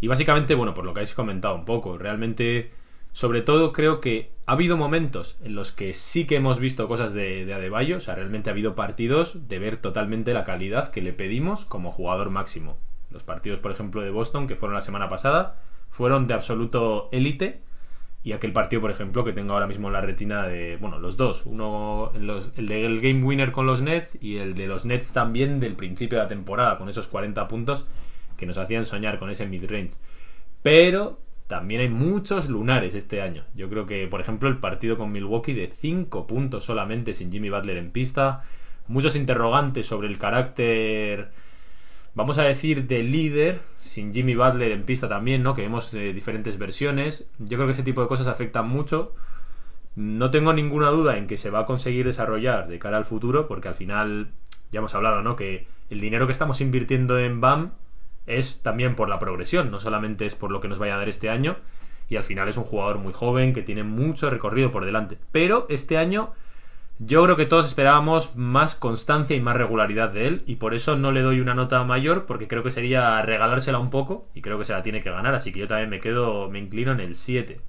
Y 0.00 0.08
básicamente, 0.08 0.54
bueno, 0.54 0.74
por 0.74 0.84
lo 0.84 0.94
que 0.94 1.00
habéis 1.00 1.14
comentado 1.14 1.54
un 1.54 1.64
poco, 1.64 1.98
realmente, 1.98 2.70
sobre 3.12 3.42
todo 3.42 3.72
creo 3.72 4.00
que 4.00 4.30
ha 4.46 4.52
habido 4.52 4.76
momentos 4.76 5.36
en 5.44 5.54
los 5.54 5.72
que 5.72 5.92
sí 5.92 6.26
que 6.26 6.36
hemos 6.36 6.58
visto 6.58 6.88
cosas 6.88 7.14
de, 7.14 7.44
de 7.44 7.54
Adebayo. 7.54 7.98
O 7.98 8.00
sea, 8.00 8.14
realmente 8.14 8.50
ha 8.50 8.52
habido 8.52 8.74
partidos 8.74 9.48
de 9.48 9.58
ver 9.58 9.76
totalmente 9.76 10.34
la 10.34 10.44
calidad 10.44 10.90
que 10.90 11.02
le 11.02 11.12
pedimos 11.12 11.64
como 11.64 11.90
jugador 11.92 12.30
máximo. 12.30 12.76
Los 13.10 13.22
partidos, 13.22 13.60
por 13.60 13.70
ejemplo, 13.70 14.00
de 14.02 14.10
Boston, 14.10 14.46
que 14.46 14.56
fueron 14.56 14.74
la 14.74 14.80
semana 14.82 15.08
pasada, 15.08 15.60
fueron 15.90 16.26
de 16.26 16.34
absoluto 16.34 17.08
élite. 17.12 17.60
Y 18.24 18.32
aquel 18.32 18.52
partido, 18.52 18.80
por 18.80 18.90
ejemplo, 18.92 19.24
que 19.24 19.32
tengo 19.32 19.52
ahora 19.52 19.66
mismo 19.66 19.88
en 19.88 19.94
la 19.94 20.00
retina 20.00 20.46
de. 20.46 20.76
Bueno, 20.76 20.98
los 21.00 21.16
dos. 21.16 21.44
Uno, 21.44 22.12
los- 22.18 22.50
el 22.56 22.68
del 22.68 23.00
Game 23.00 23.24
Winner 23.24 23.50
con 23.52 23.66
los 23.66 23.82
Nets 23.82 24.16
y 24.20 24.36
el 24.36 24.54
de 24.54 24.68
los 24.68 24.84
Nets 24.86 25.12
también 25.12 25.58
del 25.60 25.74
principio 25.74 26.18
de 26.18 26.24
la 26.24 26.28
temporada, 26.28 26.78
con 26.78 26.88
esos 26.88 27.08
40 27.08 27.48
puntos 27.48 27.84
que 28.36 28.46
nos 28.46 28.58
hacían 28.58 28.86
soñar 28.86 29.18
con 29.18 29.28
ese 29.28 29.46
mid-range. 29.46 29.94
Pero 30.62 31.18
también 31.52 31.82
hay 31.82 31.90
muchos 31.90 32.48
lunares 32.48 32.94
este 32.94 33.20
año. 33.20 33.44
Yo 33.54 33.68
creo 33.68 33.84
que, 33.84 34.08
por 34.08 34.22
ejemplo, 34.22 34.48
el 34.48 34.56
partido 34.56 34.96
con 34.96 35.12
Milwaukee 35.12 35.52
de 35.52 35.66
5 35.66 36.26
puntos 36.26 36.64
solamente 36.64 37.12
sin 37.12 37.30
Jimmy 37.30 37.50
Butler 37.50 37.76
en 37.76 37.90
pista. 37.90 38.42
Muchos 38.88 39.16
interrogantes 39.16 39.84
sobre 39.86 40.08
el 40.08 40.16
carácter 40.16 41.28
vamos 42.14 42.38
a 42.38 42.44
decir, 42.44 42.86
de 42.86 43.02
líder, 43.02 43.60
sin 43.76 44.14
Jimmy 44.14 44.34
Butler 44.34 44.72
en 44.72 44.84
pista 44.84 45.10
también, 45.10 45.42
¿no? 45.42 45.54
Que 45.54 45.60
vemos 45.60 45.92
eh, 45.92 46.14
diferentes 46.14 46.56
versiones. 46.56 47.26
Yo 47.38 47.58
creo 47.58 47.66
que 47.66 47.72
ese 47.72 47.82
tipo 47.82 48.00
de 48.00 48.08
cosas 48.08 48.28
afectan 48.28 48.66
mucho. 48.66 49.14
No 49.94 50.30
tengo 50.30 50.54
ninguna 50.54 50.88
duda 50.88 51.18
en 51.18 51.26
que 51.26 51.36
se 51.36 51.50
va 51.50 51.60
a 51.60 51.66
conseguir 51.66 52.06
desarrollar 52.06 52.66
de 52.66 52.78
cara 52.78 52.96
al 52.96 53.04
futuro, 53.04 53.46
porque 53.46 53.68
al 53.68 53.74
final, 53.74 54.30
ya 54.70 54.78
hemos 54.78 54.94
hablado, 54.94 55.20
¿no? 55.20 55.36
Que 55.36 55.66
el 55.90 56.00
dinero 56.00 56.24
que 56.24 56.32
estamos 56.32 56.62
invirtiendo 56.62 57.18
en 57.18 57.42
BAM 57.42 57.72
es 58.38 58.62
también 58.62 58.96
por 58.96 59.08
la 59.08 59.18
progresión, 59.18 59.70
no 59.70 59.80
solamente 59.80 60.26
es 60.26 60.34
por 60.34 60.50
lo 60.50 60.60
que 60.60 60.68
nos 60.68 60.78
vaya 60.78 60.94
a 60.94 60.98
dar 60.98 61.08
este 61.08 61.30
año. 61.30 61.56
Y 62.08 62.16
al 62.16 62.24
final 62.24 62.48
es 62.48 62.56
un 62.58 62.64
jugador 62.64 62.98
muy 62.98 63.12
joven 63.12 63.54
que 63.54 63.62
tiene 63.62 63.84
mucho 63.84 64.28
recorrido 64.28 64.70
por 64.70 64.84
delante. 64.84 65.18
Pero 65.30 65.66
este 65.70 65.96
año 65.96 66.32
yo 66.98 67.24
creo 67.24 67.36
que 67.36 67.46
todos 67.46 67.66
esperábamos 67.66 68.36
más 68.36 68.74
constancia 68.74 69.34
y 69.34 69.40
más 69.40 69.56
regularidad 69.56 70.10
de 70.10 70.28
él 70.28 70.42
y 70.46 70.56
por 70.56 70.74
eso 70.74 70.96
no 70.96 71.10
le 71.10 71.22
doy 71.22 71.40
una 71.40 71.54
nota 71.54 71.82
mayor 71.84 72.26
porque 72.26 72.46
creo 72.46 72.62
que 72.62 72.70
sería 72.70 73.20
regalársela 73.22 73.78
un 73.78 73.90
poco 73.90 74.28
y 74.34 74.42
creo 74.42 74.58
que 74.58 74.64
se 74.64 74.72
la 74.72 74.82
tiene 74.82 75.00
que 75.02 75.10
ganar, 75.10 75.34
así 75.34 75.52
que 75.52 75.60
yo 75.60 75.68
también 75.68 75.90
me 75.90 76.00
quedo, 76.00 76.48
me 76.48 76.58
inclino 76.58 76.92
en 76.92 77.00
el 77.00 77.16
7. 77.16 77.60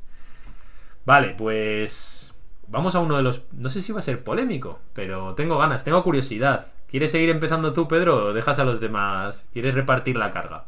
Vale, 1.06 1.36
pues 1.38 2.34
vamos 2.68 2.96
a 2.96 3.00
uno 3.00 3.18
de 3.18 3.24
los... 3.24 3.46
No 3.54 3.70
sé 3.70 3.82
si 3.82 3.92
va 3.92 4.00
a 4.00 4.04
ser 4.04 4.24
polémico, 4.24 4.80
pero 4.94 5.34
tengo 5.36 5.58
ganas, 5.58 5.84
tengo 5.84 6.04
curiosidad. 6.04 6.68
¿Quieres 6.94 7.12
seguir 7.12 7.30
empezando 7.30 7.74
tú, 7.74 7.90
Pedro, 7.90 8.28
o 8.28 8.34
dejas 8.34 8.58
a 8.60 8.64
los 8.64 8.80
demás? 8.80 9.50
¿Quieres 9.52 9.76
repartir 9.76 10.16
la 10.16 10.32
carga? 10.32 10.68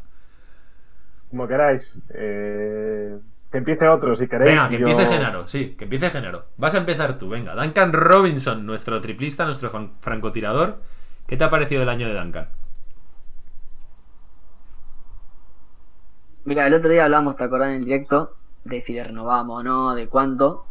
Como 1.29 1.47
queráis. 1.47 1.97
Eh, 2.13 3.17
que 3.51 3.57
empiece 3.57 3.87
otro 3.87 4.15
si 4.15 4.27
queréis. 4.27 4.49
Venga, 4.51 4.69
que 4.69 4.79
Yo- 4.79 4.87
empiece 4.87 5.05
Genaro, 5.13 5.47
sí, 5.47 5.75
que 5.77 5.85
empiece 5.85 6.09
Genaro. 6.09 6.45
Vas 6.57 6.75
a 6.75 6.77
empezar 6.79 7.17
tú, 7.17 7.29
venga. 7.29 7.55
Duncan 7.55 7.93
Robinson, 7.93 8.65
nuestro 8.65 9.01
triplista, 9.01 9.45
nuestro 9.45 9.69
francotirador. 10.01 10.81
¿Qué 11.27 11.37
te 11.37 11.43
ha 11.43 11.49
parecido 11.49 11.81
el 11.83 11.89
año 11.89 12.07
de 12.07 12.13
Duncan? 12.19 12.49
Mira, 16.45 16.67
el 16.67 16.73
otro 16.73 16.89
día 16.89 17.05
hablamos, 17.05 17.35
¿te 17.35 17.43
acordás 17.43 17.69
en 17.69 17.75
el 17.77 17.85
directo? 17.85 18.37
De 18.63 18.81
si 18.81 18.93
le 18.93 19.03
renovábamos 19.03 19.59
o 19.59 19.63
no, 19.63 19.95
de 19.95 20.07
cuánto. 20.07 20.65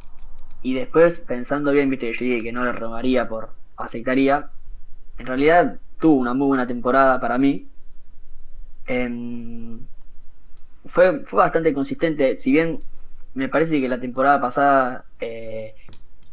Y 0.62 0.75
después, 0.75 1.21
pensando 1.21 1.73
bien, 1.73 1.90
viste 1.90 2.12
que 2.12 2.19
yo 2.19 2.25
dije 2.27 2.45
que 2.45 2.53
no 2.53 2.64
le 2.64 2.73
renovaría 2.73 3.29
por 3.29 3.51
aceptaría. 3.77 4.51
En 5.18 5.27
realidad, 5.27 5.79
tuvo 6.00 6.16
una 6.16 6.35
muy 6.35 6.48
buena 6.48 6.66
temporada 6.66 7.20
para 7.20 7.38
mí. 7.38 7.68
Em, 8.87 9.81
fue, 10.87 11.20
fue 11.20 11.38
bastante 11.38 11.72
consistente. 11.72 12.38
Si 12.38 12.53
bien 12.53 12.81
me 13.35 13.48
parece 13.48 13.81
que 13.81 13.88
la 13.88 14.00
temporada 14.00 14.40
pasada 14.40 15.05
eh, 15.20 15.74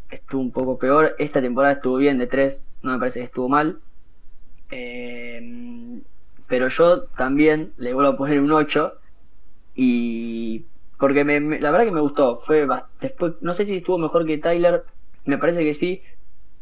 estuvo 0.09 0.41
un 0.41 0.51
poco 0.51 0.77
peor, 0.77 1.15
esta 1.19 1.41
temporada 1.41 1.73
estuvo 1.73 1.97
bien 1.97 2.17
de 2.17 2.27
3. 2.27 2.59
No 2.83 2.91
me 2.93 2.99
parece 2.99 3.19
que 3.19 3.25
estuvo 3.25 3.49
mal. 3.49 3.79
Em, 4.69 6.01
pero 6.47 6.67
yo 6.69 7.03
también 7.17 7.73
le 7.77 7.93
vuelvo 7.93 8.11
a 8.11 8.17
poner 8.17 8.39
un 8.39 8.51
8 8.51 8.93
y 9.75 10.65
porque 10.97 11.23
me, 11.23 11.39
la 11.59 11.71
verdad 11.71 11.85
que 11.85 11.91
me 11.91 12.01
gustó 12.01 12.39
fue 12.41 12.67
después 12.99 13.33
no 13.41 13.53
sé 13.53 13.65
si 13.65 13.77
estuvo 13.77 13.97
mejor 13.97 14.25
que 14.25 14.37
Tyler 14.37 14.83
me 15.25 15.37
parece 15.37 15.63
que 15.63 15.73
sí 15.73 16.01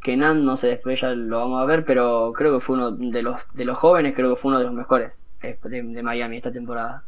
que 0.02 0.16
Nan 0.18 0.46
no 0.46 0.58
sé 0.58 0.68
después 0.68 1.00
ya 1.02 1.10
lo 1.12 1.40
vamos 1.40 1.62
a 1.62 1.66
ver 1.66 1.86
pero 1.86 2.32
creo 2.36 2.58
que 2.60 2.66
fue 2.66 2.76
uno 2.76 2.92
de 2.92 3.22
los 3.22 3.38
de 3.54 3.66
los 3.66 3.78
jóvenes 3.78 4.16
creo 4.16 4.36
que 4.36 4.42
fue 4.42 4.50
uno 4.50 4.60
de 4.60 4.66
los 4.66 4.74
mejores 4.74 5.24
eh, 5.42 5.58
de, 5.64 5.84
de 5.84 6.04
Miami 6.04 6.38
esta 6.38 6.52
temporada 6.52 7.04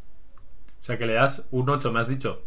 O 0.82 0.84
sea, 0.84 0.98
que 0.98 1.06
le 1.06 1.14
das 1.14 1.48
un 1.52 1.70
8, 1.70 1.92
me 1.92 2.00
has 2.00 2.08
dicho. 2.08 2.42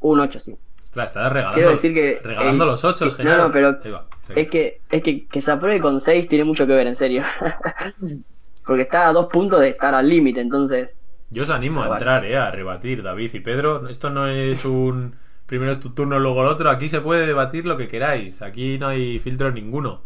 un 0.00 0.20
8 0.20 0.38
sí 0.40 0.56
Ostras, 0.82 1.06
estás 1.10 1.32
regalando, 1.32 1.54
Quiero 1.56 1.70
decir 1.70 1.94
que 1.94 2.20
regalando 2.22 2.64
el- 2.64 2.70
los 2.70 2.84
8, 2.84 3.04
no, 3.06 3.10
Genaro. 3.12 3.42
no, 3.44 3.52
pero 3.52 3.78
va, 3.94 4.06
sí. 4.22 4.32
es 4.36 4.48
que 4.50 4.80
es 4.90 5.02
que 5.02 5.26
que 5.26 5.40
se 5.40 5.50
apruebe 5.50 5.80
con 5.80 6.00
6 6.00 6.28
tiene 6.28 6.44
mucho 6.44 6.66
que 6.66 6.72
ver 6.74 6.86
en 6.86 6.96
serio 6.96 7.22
porque 8.66 8.82
está 8.82 9.08
a 9.08 9.12
dos 9.12 9.26
puntos 9.26 9.60
de 9.60 9.70
estar 9.70 9.94
al 9.94 10.08
límite 10.08 10.40
entonces 10.40 10.94
Yo 11.30 11.42
os 11.44 11.50
animo 11.50 11.82
a 11.82 11.88
entrar, 11.88 12.24
eh, 12.24 12.36
a 12.36 12.50
rebatir, 12.50 13.02
David 13.02 13.30
y 13.34 13.40
Pedro. 13.40 13.88
Esto 13.88 14.10
no 14.10 14.26
es 14.28 14.64
un 14.66 15.14
primero 15.52 15.70
es 15.70 15.80
tu 15.80 15.90
turno, 15.90 16.18
luego 16.18 16.40
el 16.40 16.48
otro. 16.48 16.70
Aquí 16.70 16.88
se 16.88 17.02
puede 17.02 17.26
debatir 17.26 17.66
lo 17.66 17.76
que 17.76 17.86
queráis. 17.86 18.40
Aquí 18.40 18.78
no 18.78 18.86
hay 18.88 19.18
filtro 19.18 19.52
ninguno. 19.52 20.00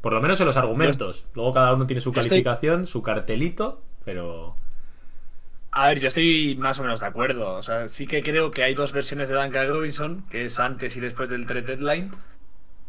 Por 0.00 0.12
lo 0.12 0.20
menos 0.20 0.38
en 0.38 0.46
los 0.46 0.56
argumentos. 0.56 1.26
Luego 1.34 1.52
cada 1.52 1.74
uno 1.74 1.88
tiene 1.88 2.00
su 2.00 2.10
estoy- 2.10 2.22
calificación, 2.28 2.86
su 2.86 3.02
cartelito, 3.02 3.82
pero 4.04 4.54
A 5.72 5.88
ver, 5.88 5.98
yo 5.98 6.06
estoy 6.08 6.56
más 6.58 6.78
o 6.78 6.82
menos 6.84 7.00
de 7.00 7.06
acuerdo. 7.06 7.54
O 7.54 7.62
sea, 7.62 7.88
sí 7.88 8.06
que 8.06 8.22
creo 8.22 8.52
que 8.52 8.62
hay 8.62 8.74
dos 8.74 8.92
versiones 8.92 9.28
de 9.28 9.34
Duncan 9.34 9.66
Robinson, 9.68 10.24
que 10.30 10.44
es 10.44 10.60
antes 10.60 10.96
y 10.96 11.00
después 11.00 11.28
del 11.30 11.46
trade 11.46 11.62
deadline. 11.76 12.12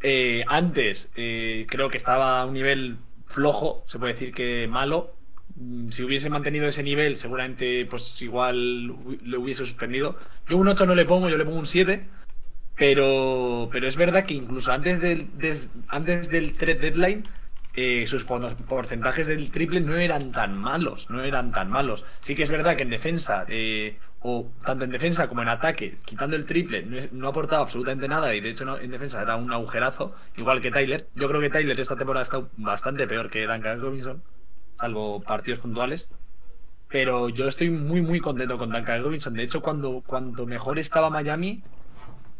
Eh, 0.03 0.43
antes 0.47 1.09
eh, 1.15 1.65
creo 1.67 1.89
que 1.89 1.97
estaba 1.97 2.41
a 2.41 2.45
un 2.45 2.53
nivel 2.53 2.97
flojo, 3.25 3.81
se 3.87 3.97
puede 3.97 4.13
decir 4.13 4.31
que 4.33 4.67
malo. 4.69 5.15
Si 5.89 6.03
hubiese 6.03 6.29
mantenido 6.29 6.67
ese 6.67 6.83
nivel, 6.83 7.17
seguramente 7.17 7.85
pues 7.89 8.21
igual 8.21 8.85
lo 8.85 9.39
hubiese 9.41 9.65
suspendido. 9.65 10.17
Yo 10.47 10.57
un 10.57 10.67
8 10.67 10.85
no 10.85 10.93
le 10.95 11.05
pongo, 11.05 11.29
yo 11.29 11.37
le 11.37 11.45
pongo 11.45 11.57
un 11.59 11.65
7. 11.65 12.05
Pero, 12.75 13.69
pero 13.71 13.87
es 13.87 13.95
verdad 13.97 14.25
que 14.25 14.35
incluso 14.35 14.71
antes 14.71 15.01
del, 15.01 15.37
des- 15.37 15.71
antes 15.87 16.29
del 16.29 16.53
trade 16.57 16.75
deadline 16.79 17.23
eh, 17.75 18.05
sus 18.07 18.23
por- 18.23 18.55
porcentajes 18.65 19.27
del 19.27 19.49
triple 19.51 19.81
no 19.81 19.95
eran 19.97 20.31
tan 20.31 20.57
malos, 20.57 21.09
no 21.09 21.23
eran 21.23 21.51
tan 21.51 21.69
malos. 21.71 22.05
Sí 22.19 22.35
que 22.35 22.43
es 22.43 22.49
verdad 22.51 22.75
que 22.77 22.83
en 22.83 22.89
defensa, 22.91 23.45
eh, 23.49 23.97
o 24.21 24.51
tanto 24.65 24.85
en 24.85 24.91
defensa 24.91 25.27
como 25.27 25.41
en 25.41 25.49
ataque, 25.49 25.97
quitando 26.05 26.35
el 26.35 26.45
triple, 26.45 26.83
no, 26.83 26.97
no 27.13 27.27
aportaba 27.29 27.63
absolutamente 27.63 28.07
nada 28.07 28.33
y 28.35 28.41
de 28.41 28.49
hecho 28.51 28.65
no- 28.65 28.77
en 28.79 28.91
defensa 28.91 29.21
era 29.23 29.35
un 29.37 29.51
agujerazo, 29.51 30.13
igual 30.37 30.61
que 30.61 30.71
Tyler. 30.71 31.07
Yo 31.15 31.27
creo 31.29 31.41
que 31.41 31.49
Tyler 31.49 31.79
esta 31.79 31.95
temporada 31.95 32.23
estado 32.23 32.49
bastante 32.57 33.07
peor 33.07 33.29
que 33.31 33.45
Duncan 33.47 33.79
Robinson, 33.81 34.21
salvo 34.77 35.21
partidos 35.21 35.59
puntuales. 35.59 36.09
Pero 36.89 37.29
yo 37.29 37.47
estoy 37.47 37.69
muy, 37.69 38.01
muy 38.01 38.19
contento 38.21 38.57
con 38.57 38.69
Duncan 38.69 39.03
Robinson. 39.03 39.33
De 39.33 39.43
hecho, 39.43 39.61
cuando, 39.61 40.03
cuando 40.05 40.45
mejor 40.45 40.79
estaba 40.79 41.09
Miami, 41.09 41.61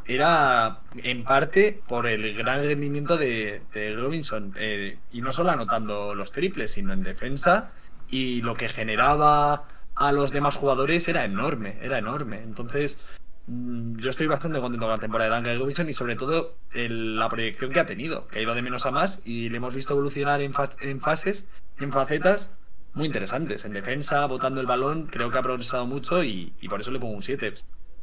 era 0.06 0.80
en 1.04 1.24
parte 1.26 1.82
por 1.88 2.08
el 2.08 2.34
gran 2.34 2.62
rendimiento 2.62 3.18
de, 3.18 3.62
de 3.74 3.96
Robinson. 3.96 4.54
eh, 4.58 4.98
y 5.12 5.22
no 5.22 5.34
solo 5.34 5.52
anotando 5.52 6.16
los 6.16 6.32
triples, 6.32 6.72
sino 6.72 6.94
en 6.94 7.04
defensa. 7.04 7.72
Y 8.10 8.42
lo 8.42 8.56
que 8.56 8.70
generaba 8.70 9.66
a 9.96 10.12
los 10.14 10.32
demás 10.32 10.56
jugadores 10.56 11.08
era 11.10 11.26
enorme, 11.26 11.78
era 11.82 11.98
enorme. 11.98 12.42
Entonces, 12.42 13.00
yo 13.48 14.10
estoy 14.10 14.28
bastante 14.28 14.60
contento 14.60 14.86
con 14.86 14.94
la 14.96 15.00
temporada 15.00 15.30
de 15.30 15.36
Duncan 15.38 15.60
Robinson 15.60 15.90
y 15.90 15.94
sobre 15.94 16.16
todo 16.16 16.56
el- 16.74 17.18
la 17.18 17.30
proyección 17.30 17.72
que 17.72 17.80
ha 17.80 17.86
tenido, 17.86 18.28
que 18.28 18.40
ha 18.40 18.42
ido 18.42 18.54
de 18.54 18.62
menos 18.62 18.86
a 18.86 18.92
más 18.92 19.22
y 19.26 19.50
le 19.50 19.58
hemos 19.58 19.74
visto 19.74 19.94
evolucionar 19.94 20.42
en, 20.42 20.54
fas- 20.54 20.76
en 20.82 21.00
fases, 21.00 21.48
en 21.80 21.92
facetas 21.94 22.52
muy 22.94 23.06
interesantes. 23.06 23.64
En 23.66 23.74
defensa, 23.74 24.26
botando 24.26 24.60
el 24.60 24.68
balón, 24.68 25.08
creo 25.08 25.30
que 25.32 25.38
ha 25.38 25.42
progresado 25.44 25.86
mucho 25.86 26.24
y, 26.24 26.54
y 26.60 26.68
por 26.68 26.82
eso 26.82 26.92
le 26.92 27.00
pongo 27.00 27.14
un 27.16 27.24
7. 27.24 27.54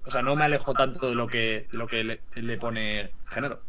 O 0.07 0.11
sea, 0.11 0.23
no 0.23 0.37
me 0.37 0.45
alejo 0.45 0.73
tanto 0.75 1.09
de 1.09 1.15
lo 1.15 1.27
que, 1.27 1.67
de 1.71 1.79
lo 1.79 1.87
que 1.87 2.05
le, 2.05 2.21
le 2.37 2.57
pone 2.59 3.11
Genaro. 3.27 3.61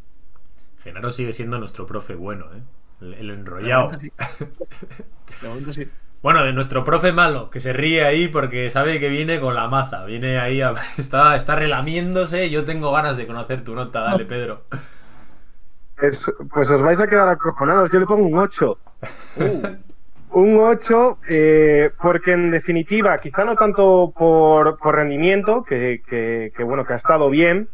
Genaro 0.83 1.11
sigue 1.11 1.33
siendo 1.33 1.59
nuestro 1.59 1.85
profe 1.85 2.15
bueno, 2.15 2.45
¿eh? 2.53 2.61
El, 3.01 3.13
el 3.15 3.29
enrollado. 3.31 3.91
De 5.41 5.47
momento 5.47 5.73
sí. 5.73 5.87
Bueno, 6.25 6.43
de 6.43 6.53
nuestro 6.53 6.83
profe 6.83 7.11
malo, 7.11 7.51
que 7.51 7.59
se 7.59 7.71
ríe 7.71 8.03
ahí 8.03 8.27
porque 8.29 8.71
sabe 8.71 8.99
que 8.99 9.09
viene 9.09 9.39
con 9.39 9.53
la 9.53 9.67
maza. 9.67 10.05
Viene 10.05 10.39
ahí, 10.39 10.59
a- 10.59 10.73
está, 10.97 11.35
está 11.35 11.55
relamiéndose. 11.55 12.49
Yo 12.49 12.63
tengo 12.63 12.91
ganas 12.91 13.15
de 13.15 13.27
conocer 13.27 13.63
tu 13.63 13.75
nota. 13.75 13.99
Dale, 14.01 14.25
Pedro. 14.33 14.63
Es- 16.01 16.31
pues 16.51 16.67
os 16.71 16.81
vais 16.81 16.99
a 16.99 17.05
quedar 17.05 17.29
acojonados. 17.29 17.91
Yo 17.91 17.99
le 17.99 18.07
pongo 18.07 18.25
un 18.25 18.39
8. 18.39 18.75
Un 20.31 20.57
8, 20.57 21.19
eh, 21.29 21.91
porque 22.01 22.31
en 22.33 22.49
definitiva, 22.49 23.19
quizá 23.19 23.45
no 23.45 23.55
tanto 23.55 24.11
por, 24.17 24.79
por 24.79 24.95
rendimiento, 24.95 25.63
que, 25.63 26.01
que- 26.09 26.51
que, 26.57 26.63
bueno, 26.63 26.85
que 26.85 26.93
ha 26.93 26.95
estado 26.95 27.29
bien. 27.29 27.69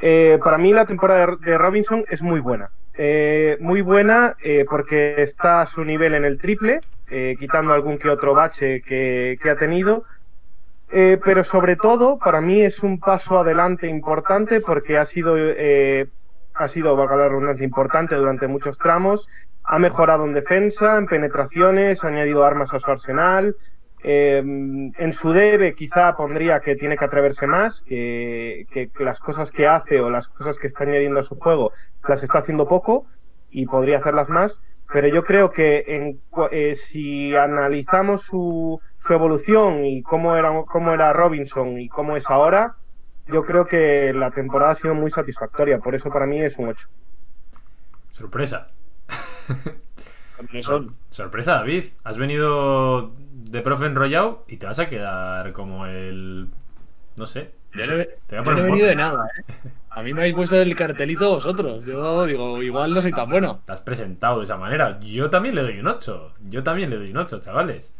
eh, 0.00 0.38
para 0.42 0.58
mí 0.58 0.72
la 0.72 0.84
temporada 0.86 1.36
de, 1.40 1.58
Robinson 1.58 2.02
es 2.10 2.22
muy 2.22 2.40
buena. 2.40 2.70
Eh, 2.98 3.56
muy 3.60 3.82
buena 3.82 4.34
eh, 4.42 4.64
porque 4.68 5.22
está 5.22 5.62
a 5.62 5.66
su 5.66 5.84
nivel 5.84 6.14
en 6.14 6.24
el 6.24 6.38
triple, 6.38 6.80
eh, 7.14 7.36
quitando 7.38 7.74
algún 7.74 7.98
que 7.98 8.08
otro 8.08 8.34
bache 8.34 8.80
que, 8.80 9.38
ha 9.44 9.56
tenido. 9.56 10.04
Eh, 10.90 11.18
pero 11.22 11.44
sobre 11.44 11.76
todo, 11.76 12.18
para 12.18 12.40
mí 12.40 12.62
es 12.62 12.82
un 12.82 12.98
paso 12.98 13.38
adelante 13.38 13.86
importante 13.86 14.62
porque 14.62 14.96
ha 14.96 15.04
sido, 15.04 15.36
eh, 15.38 16.08
ha 16.54 16.68
sido, 16.68 16.96
valga 16.96 17.16
la 17.16 17.28
redundancia, 17.28 17.64
importante 17.64 18.14
durante 18.14 18.48
muchos 18.48 18.78
tramos. 18.78 19.28
Ha 19.64 19.78
mejorado 19.78 20.24
en 20.24 20.32
defensa, 20.32 20.96
en 20.96 21.06
penetraciones, 21.06 22.02
ha 22.02 22.08
añadido 22.08 22.44
armas 22.44 22.72
a 22.72 22.78
su 22.78 22.90
arsenal. 22.90 23.56
Eh, 24.04 24.38
en 24.38 25.12
su 25.12 25.32
debe 25.32 25.74
quizá 25.74 26.16
pondría 26.16 26.60
que 26.60 26.76
tiene 26.76 26.96
que 26.96 27.04
atreverse 27.04 27.46
más, 27.46 27.82
que 27.82 28.90
las 28.98 29.20
cosas 29.20 29.52
que 29.52 29.66
hace 29.66 30.00
o 30.00 30.08
las 30.08 30.28
cosas 30.28 30.58
que 30.58 30.66
está 30.66 30.84
añadiendo 30.84 31.20
a 31.20 31.24
su 31.24 31.38
juego 31.38 31.72
las 32.08 32.22
está 32.22 32.38
haciendo 32.38 32.66
poco 32.66 33.04
y 33.50 33.66
podría 33.66 33.98
hacerlas 33.98 34.30
más. 34.30 34.60
Pero 34.92 35.08
yo 35.08 35.24
creo 35.24 35.50
que 35.50 35.84
en, 35.88 36.20
eh, 36.50 36.74
si 36.74 37.34
analizamos 37.34 38.22
su, 38.22 38.80
su 38.98 39.12
evolución 39.12 39.84
y 39.84 40.02
cómo 40.02 40.36
era, 40.36 40.50
cómo 40.66 40.92
era 40.92 41.12
Robinson 41.12 41.78
y 41.80 41.88
cómo 41.88 42.16
es 42.16 42.28
ahora, 42.28 42.76
yo 43.26 43.44
creo 43.44 43.66
que 43.66 44.12
la 44.12 44.30
temporada 44.30 44.72
ha 44.72 44.74
sido 44.74 44.94
muy 44.94 45.10
satisfactoria. 45.10 45.78
Por 45.78 45.94
eso 45.94 46.10
para 46.10 46.26
mí 46.26 46.42
es 46.42 46.58
un 46.58 46.68
8. 46.68 46.88
Sorpresa. 48.10 48.70
Son. 50.60 50.96
Sorpresa, 51.08 51.54
David. 51.54 51.84
Has 52.04 52.18
venido 52.18 53.12
de 53.32 53.60
profe 53.62 53.86
enrollado 53.86 54.44
y 54.48 54.56
te 54.56 54.66
vas 54.66 54.78
a 54.78 54.88
quedar 54.88 55.52
como 55.52 55.86
el. 55.86 56.48
No 57.16 57.26
sé. 57.26 57.52
No, 57.74 57.82
Te 57.82 58.36
voy 58.36 58.38
a 58.38 58.42
yo 58.42 58.44
poner 58.44 58.58
no 58.58 58.58
he 58.58 58.62
venido 58.64 58.86
de 58.86 58.96
nada, 58.96 59.26
¿eh? 59.38 59.70
A 59.94 60.02
mí 60.02 60.14
me 60.14 60.22
habéis 60.22 60.34
puesto 60.34 60.60
el 60.60 60.74
cartelito 60.74 61.30
vosotros. 61.30 61.84
Yo 61.84 62.24
digo, 62.26 62.62
igual 62.62 62.94
no 62.94 63.02
soy 63.02 63.12
tan 63.12 63.28
bueno. 63.28 63.60
Te 63.66 63.72
has 63.72 63.80
presentado 63.80 64.38
de 64.38 64.44
esa 64.44 64.56
manera. 64.56 64.98
Yo 65.00 65.28
también 65.28 65.54
le 65.54 65.62
doy 65.62 65.78
un 65.78 65.86
8. 65.86 66.34
Yo 66.48 66.62
también 66.62 66.90
le 66.90 66.96
doy 66.96 67.10
un 67.10 67.18
8, 67.18 67.40
chavales. 67.40 67.94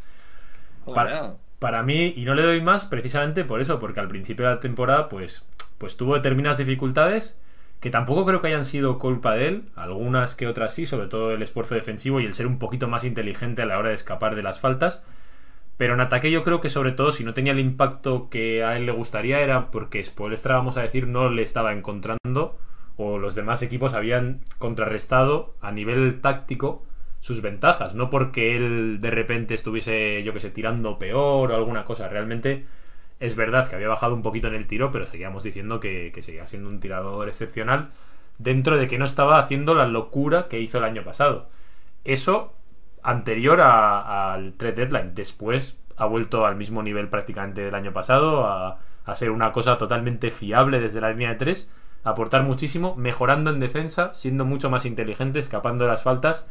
Para, 0.95 1.37
para 1.59 1.83
mí, 1.83 2.15
y 2.17 2.25
no 2.25 2.35
le 2.35 2.43
doy 2.43 2.61
más 2.61 2.87
precisamente 2.87 3.45
por 3.45 3.61
eso, 3.61 3.79
porque 3.79 4.01
al 4.01 4.09
principio 4.09 4.47
de 4.47 4.55
la 4.55 4.61
temporada, 4.61 5.09
pues, 5.09 5.49
pues 5.79 5.97
tuvo 5.97 6.15
determinadas 6.15 6.59
dificultades 6.59 7.39
que 7.83 7.91
tampoco 7.91 8.25
creo 8.25 8.41
que 8.41 8.47
hayan 8.47 8.65
sido 8.65 8.99
culpa 9.01 9.35
de 9.35 9.49
él, 9.49 9.65
algunas 9.75 10.37
que 10.37 10.47
otras 10.47 10.73
sí, 10.73 10.87
sobre 10.87 11.09
todo 11.09 11.33
el 11.33 11.43
esfuerzo 11.43 11.75
defensivo 11.75 12.21
y 12.21 12.25
el 12.25 12.33
ser 12.33 12.47
un 12.47 12.61
poquito 12.61 12.87
más 12.87 13.03
inteligente 13.05 13.61
a 13.61 13.67
la 13.67 13.77
hora 13.77 13.89
de 13.89 13.97
escapar 13.97 14.37
de 14.37 14.45
las 14.45 14.61
faltas. 14.61 15.05
Pero 15.77 15.95
en 15.95 16.01
ataque 16.01 16.31
yo 16.31 16.43
creo 16.43 16.61
que 16.61 16.71
sobre 16.71 16.93
todo 16.93 17.11
si 17.13 17.25
no 17.25 17.35
tenía 17.35 17.53
el 17.53 17.59
impacto 17.59 18.29
que 18.31 18.63
a 18.63 18.77
él 18.77 18.87
le 18.87 18.93
gustaría 18.93 19.41
era 19.41 19.71
porque 19.71 20.03
Spoelstra, 20.03 20.57
vamos 20.57 20.77
a 20.77 20.83
decir, 20.83 21.07
no 21.09 21.31
le 21.31 21.43
estaba 21.43 21.73
encontrando 21.73 22.59
o 22.97 23.19
los 23.19 23.35
demás 23.35 23.63
equipos 23.63 23.95
habían 23.95 24.41
contrarrestado 24.59 25.55
a 25.61 25.73
nivel 25.73 26.21
táctico 26.21 26.85
sus 27.21 27.41
ventajas, 27.41 27.95
no 27.95 28.11
porque 28.11 28.57
él 28.57 29.01
de 29.01 29.11
repente 29.11 29.55
estuviese, 29.55 30.23
yo 30.25 30.33
que 30.33 30.41
sé, 30.41 30.51
tirando 30.51 30.99
peor 30.99 31.53
o 31.53 31.57
alguna 31.57 31.85
cosa. 31.85 32.09
Realmente 32.09 32.67
es 33.21 33.37
verdad 33.37 33.69
que 33.69 33.77
había 33.77 33.89
bajado 33.89 34.15
un 34.15 34.23
poquito 34.23 34.49
en 34.49 34.55
el 34.55 34.67
tiro, 34.67 34.91
pero 34.91 35.07
seguíamos 35.07 35.45
diciendo 35.45 35.79
que, 35.79 36.11
que 36.13 36.23
seguía 36.23 36.47
siendo 36.47 36.69
un 36.69 36.81
tirador 36.81 37.29
excepcional 37.29 37.91
dentro 38.39 38.77
de 38.77 38.89
que 38.89 38.99
no 38.99 39.05
estaba 39.05 39.39
haciendo 39.39 39.75
la 39.75 39.87
locura 39.87 40.49
que 40.49 40.61
hizo 40.61 40.79
el 40.79 40.85
año 40.85 41.05
pasado. 41.05 41.49
Eso 42.05 42.53
anterior 43.03 43.61
al 43.61 44.53
trade 44.55 44.87
deadline. 44.87 45.15
Después 45.15 45.79
ha 45.97 46.07
vuelto 46.07 46.47
al 46.47 46.57
mismo 46.57 46.83
nivel 46.83 47.09
prácticamente 47.09 47.61
del 47.63 47.75
año 47.75 47.93
pasado, 47.93 48.47
a, 48.47 48.79
a 49.05 49.17
ser 49.17 49.31
una 49.31 49.53
cosa 49.53 49.79
totalmente 49.79 50.31
fiable 50.31 50.81
desde 50.81 51.01
la 51.01 51.11
línea 51.11 51.31
de 51.31 51.37
tres, 51.37 51.71
aportar 52.05 52.43
muchísimo, 52.43 52.97
mejorando 52.97 53.51
en 53.51 53.61
defensa, 53.61 54.13
siendo 54.15 54.45
mucho 54.45 54.71
más 54.71 54.87
inteligente, 54.87 55.39
escapando 55.39 55.85
de 55.85 55.91
las 55.91 56.03
faltas. 56.03 56.49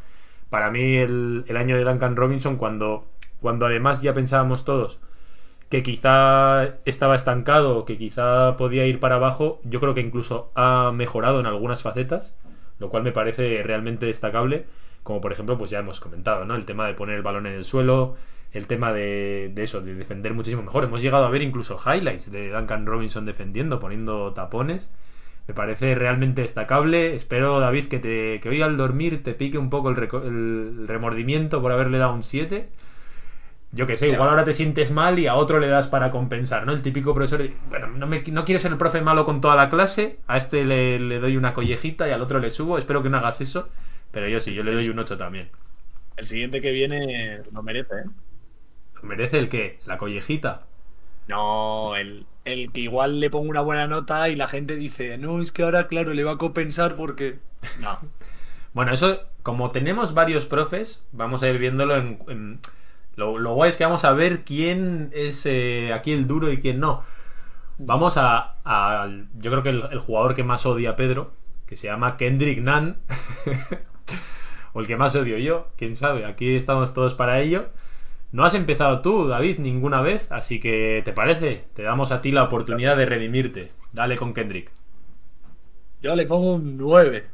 Para 0.49 0.69
mí 0.71 0.95
el, 0.97 1.45
el 1.47 1.57
año 1.57 1.75
de 1.77 1.83
Duncan 1.83 2.15
Robinson, 2.15 2.57
cuando, 2.57 3.07
cuando 3.39 3.65
además 3.65 4.01
ya 4.01 4.13
pensábamos 4.13 4.65
todos 4.65 4.99
que 5.69 5.83
quizá 5.83 6.65
estaba 6.83 7.15
estancado, 7.15 7.85
que 7.85 7.97
quizá 7.97 8.57
podía 8.57 8.85
ir 8.85 8.99
para 8.99 9.15
abajo, 9.15 9.61
yo 9.63 9.79
creo 9.79 9.93
que 9.93 10.01
incluso 10.01 10.51
ha 10.53 10.91
mejorado 10.93 11.39
en 11.39 11.45
algunas 11.45 11.81
facetas, 11.81 12.35
lo 12.77 12.89
cual 12.89 13.03
me 13.03 13.13
parece 13.13 13.63
realmente 13.63 14.05
destacable, 14.05 14.65
como 15.03 15.21
por 15.21 15.31
ejemplo, 15.31 15.57
pues 15.57 15.71
ya 15.71 15.79
hemos 15.79 15.99
comentado, 15.99 16.45
¿no? 16.45 16.55
El 16.55 16.65
tema 16.65 16.87
de 16.87 16.93
poner 16.93 17.15
el 17.15 17.23
balón 17.23 17.47
en 17.47 17.53
el 17.53 17.63
suelo, 17.65 18.15
el 18.51 18.67
tema 18.67 18.93
de, 18.93 19.51
de 19.53 19.63
eso, 19.63 19.81
de 19.81 19.95
defender 19.95 20.33
muchísimo 20.33 20.63
mejor. 20.63 20.83
Hemos 20.83 21.01
llegado 21.01 21.25
a 21.25 21.29
ver 21.29 21.41
incluso 21.41 21.79
highlights 21.83 22.31
de 22.31 22.49
Duncan 22.49 22.85
Robinson 22.85 23.25
defendiendo, 23.25 23.79
poniendo 23.79 24.33
tapones. 24.33 24.91
Me 25.47 25.53
parece 25.53 25.95
realmente 25.95 26.41
destacable. 26.41 27.15
Espero, 27.15 27.59
David, 27.59 27.85
que, 27.87 27.99
te, 27.99 28.39
que 28.41 28.49
hoy 28.49 28.61
al 28.61 28.77
dormir 28.77 29.23
te 29.23 29.33
pique 29.33 29.57
un 29.57 29.69
poco 29.69 29.89
el, 29.89 29.97
el 29.97 30.87
remordimiento 30.87 31.61
por 31.61 31.71
haberle 31.71 31.97
dado 31.97 32.13
un 32.13 32.23
7. 32.23 32.69
Yo 33.73 33.87
que 33.87 33.95
sé, 33.95 34.09
igual 34.09 34.27
ahora 34.27 34.43
te 34.43 34.53
sientes 34.53 34.91
mal 34.91 35.17
y 35.17 35.27
a 35.27 35.35
otro 35.35 35.59
le 35.59 35.67
das 35.67 35.87
para 35.87 36.11
compensar, 36.11 36.65
¿no? 36.65 36.73
El 36.73 36.81
típico 36.81 37.13
profesor, 37.13 37.41
bueno, 37.69 37.87
no, 37.87 38.05
me, 38.05 38.21
no 38.27 38.43
quiero 38.43 38.59
ser 38.59 38.71
el 38.73 38.77
profe 38.77 38.99
malo 38.99 39.23
con 39.23 39.39
toda 39.39 39.55
la 39.55 39.69
clase, 39.69 40.19
a 40.27 40.35
este 40.35 40.65
le, 40.65 40.99
le 40.99 41.19
doy 41.19 41.37
una 41.37 41.53
collejita 41.53 42.05
y 42.07 42.11
al 42.11 42.21
otro 42.21 42.39
le 42.39 42.49
subo, 42.49 42.77
espero 42.77 43.01
que 43.01 43.09
no 43.09 43.17
hagas 43.17 43.39
eso, 43.39 43.69
pero 44.11 44.27
yo 44.27 44.39
sí, 44.39 44.53
yo 44.53 44.63
le 44.63 44.73
doy 44.73 44.89
un 44.89 44.99
8 44.99 45.17
también. 45.17 45.49
El 46.15 46.25
siguiente 46.25 46.61
que 46.61 46.71
viene 46.71 47.43
lo 47.51 47.63
merece, 47.63 47.95
¿eh? 47.95 48.03
¿Merece 49.03 49.37
el 49.37 49.49
qué? 49.49 49.79
¿La 49.85 49.97
collejita? 49.97 50.65
No, 51.27 51.95
el, 51.95 52.27
el 52.45 52.71
que 52.71 52.81
igual 52.81 53.19
le 53.19 53.29
pongo 53.29 53.49
una 53.49 53.61
buena 53.61 53.87
nota 53.87 54.29
y 54.29 54.35
la 54.35 54.47
gente 54.47 54.75
dice, 54.75 55.17
no, 55.17 55.41
es 55.41 55.51
que 55.51 55.63
ahora, 55.63 55.87
claro, 55.87 56.13
le 56.13 56.23
va 56.23 56.33
a 56.33 56.37
compensar 56.37 56.95
porque. 56.95 57.39
No. 57.75 57.99
Bueno, 58.73 58.93
eso, 58.93 59.21
como 59.43 59.71
tenemos 59.71 60.13
varios 60.13 60.45
profes, 60.45 61.03
vamos 61.11 61.43
a 61.43 61.49
ir 61.49 61.57
viéndolo 61.59 61.95
en... 61.97 62.19
en- 62.27 62.59
lo, 63.15 63.37
lo 63.39 63.53
guay 63.55 63.69
es 63.69 63.77
que 63.77 63.83
vamos 63.83 64.05
a 64.05 64.13
ver 64.13 64.43
quién 64.45 65.11
es 65.13 65.45
eh, 65.45 65.93
aquí 65.93 66.13
el 66.13 66.27
duro 66.27 66.51
y 66.51 66.61
quién 66.61 66.79
no. 66.79 67.03
Vamos 67.79 68.17
a... 68.17 68.55
a- 68.65 69.09
yo 69.39 69.51
creo 69.51 69.63
que 69.63 69.69
el, 69.69 69.83
el 69.91 69.99
jugador 69.99 70.35
que 70.35 70.43
más 70.43 70.65
odia 70.65 70.91
a 70.91 70.95
Pedro, 70.97 71.33
que 71.67 71.77
se 71.77 71.87
llama 71.87 72.17
Kendrick 72.17 72.59
Nunn, 72.61 72.97
o 74.73 74.81
el 74.81 74.87
que 74.87 74.97
más 74.97 75.15
odio 75.15 75.37
yo, 75.37 75.67
quién 75.77 75.95
sabe, 75.95 76.25
aquí 76.25 76.55
estamos 76.55 76.93
todos 76.93 77.13
para 77.13 77.41
ello. 77.41 77.69
No 78.31 78.45
has 78.45 78.55
empezado 78.55 79.01
tú, 79.01 79.27
David, 79.27 79.59
ninguna 79.59 80.01
vez, 80.01 80.31
así 80.31 80.59
que, 80.59 81.01
¿te 81.03 81.11
parece? 81.11 81.65
Te 81.73 81.83
damos 81.83 82.11
a 82.11 82.21
ti 82.21 82.31
la 82.31 82.43
oportunidad 82.43 82.95
de 82.95 83.05
redimirte. 83.05 83.71
Dale 83.91 84.15
con 84.15 84.33
Kendrick. 84.33 84.71
Yo 86.01 86.15
le 86.15 86.25
pongo 86.25 86.55
un 86.55 86.77
9. 86.77 87.25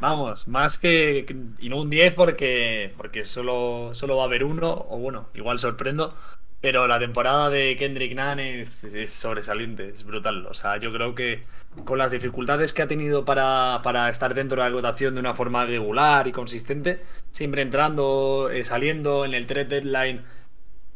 Vamos, 0.00 0.48
más 0.48 0.78
que. 0.78 1.24
Y 1.60 1.68
no 1.68 1.80
un 1.80 1.88
10 1.88 2.14
porque, 2.14 2.92
porque 2.96 3.24
solo, 3.24 3.90
solo 3.94 4.16
va 4.16 4.24
a 4.24 4.26
haber 4.26 4.44
uno, 4.44 4.86
o 4.90 4.98
bueno, 4.98 5.28
igual 5.34 5.58
sorprendo. 5.58 6.14
Pero 6.62 6.86
la 6.86 6.98
temporada 6.98 7.50
de 7.50 7.76
Kendrick 7.76 8.14
Nunn 8.14 8.40
es, 8.40 8.84
es 8.84 9.12
sobresaliente, 9.12 9.90
es 9.90 10.04
brutal. 10.04 10.46
O 10.46 10.54
sea, 10.54 10.78
yo 10.78 10.92
creo 10.92 11.14
que 11.14 11.44
con 11.84 11.98
las 11.98 12.12
dificultades 12.12 12.72
que 12.72 12.82
ha 12.82 12.86
tenido 12.88 13.24
para, 13.24 13.80
para 13.82 14.08
estar 14.08 14.32
dentro 14.34 14.62
de 14.62 14.70
la 14.70 14.74
votación 14.74 15.14
de 15.14 15.20
una 15.20 15.34
forma 15.34 15.66
regular 15.66 16.28
y 16.28 16.32
consistente, 16.32 17.02
siempre 17.32 17.62
entrando, 17.62 18.48
eh, 18.50 18.64
saliendo 18.64 19.24
en 19.24 19.34
el 19.34 19.46
trade 19.46 19.66
deadline, 19.80 20.24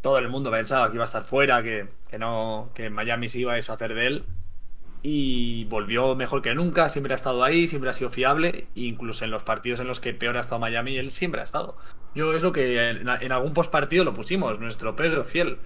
todo 0.00 0.18
el 0.18 0.28
mundo 0.28 0.50
pensaba 0.50 0.88
que 0.88 0.94
iba 0.96 1.04
a 1.04 1.06
estar 1.06 1.24
fuera, 1.24 1.62
que, 1.62 1.88
que 2.08 2.18
no, 2.18 2.70
que 2.74 2.90
Miami 2.90 3.28
se 3.28 3.40
iba 3.40 3.52
a 3.52 3.56
deshacer 3.56 3.94
de 3.94 4.06
él 4.06 4.24
y 5.08 5.66
volvió 5.66 6.16
mejor 6.16 6.42
que 6.42 6.52
nunca, 6.52 6.88
siempre 6.88 7.12
ha 7.12 7.14
estado 7.14 7.44
ahí, 7.44 7.68
siempre 7.68 7.88
ha 7.88 7.92
sido 7.92 8.10
fiable, 8.10 8.66
incluso 8.74 9.24
en 9.24 9.30
los 9.30 9.44
partidos 9.44 9.78
en 9.78 9.86
los 9.86 10.00
que 10.00 10.12
peor 10.12 10.36
ha 10.36 10.40
estado 10.40 10.58
Miami, 10.58 10.96
él 10.96 11.12
siempre 11.12 11.40
ha 11.40 11.44
estado. 11.44 11.76
Yo 12.16 12.34
es 12.34 12.42
lo 12.42 12.50
que 12.50 12.90
en, 12.90 13.08
en 13.08 13.30
algún 13.30 13.54
postpartido 13.54 14.02
lo 14.02 14.14
pusimos, 14.14 14.58
nuestro 14.58 14.96
Pedro 14.96 15.22
fiel. 15.22 15.60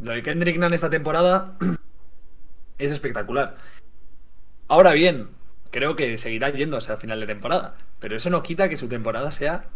Lo 0.00 0.10
de 0.10 0.24
Kendrick 0.24 0.58
Nunn 0.58 0.74
esta 0.74 0.90
temporada 0.90 1.56
es 2.78 2.90
espectacular. 2.90 3.56
Ahora 4.66 4.90
bien, 4.94 5.28
creo 5.70 5.94
que 5.94 6.18
seguirá 6.18 6.50
yendo 6.50 6.76
hasta 6.76 6.94
el 6.94 6.98
final 6.98 7.20
de 7.20 7.26
temporada, 7.26 7.76
pero 8.00 8.16
eso 8.16 8.30
no 8.30 8.42
quita 8.42 8.68
que 8.68 8.76
su 8.76 8.88
temporada 8.88 9.30
sea... 9.30 9.66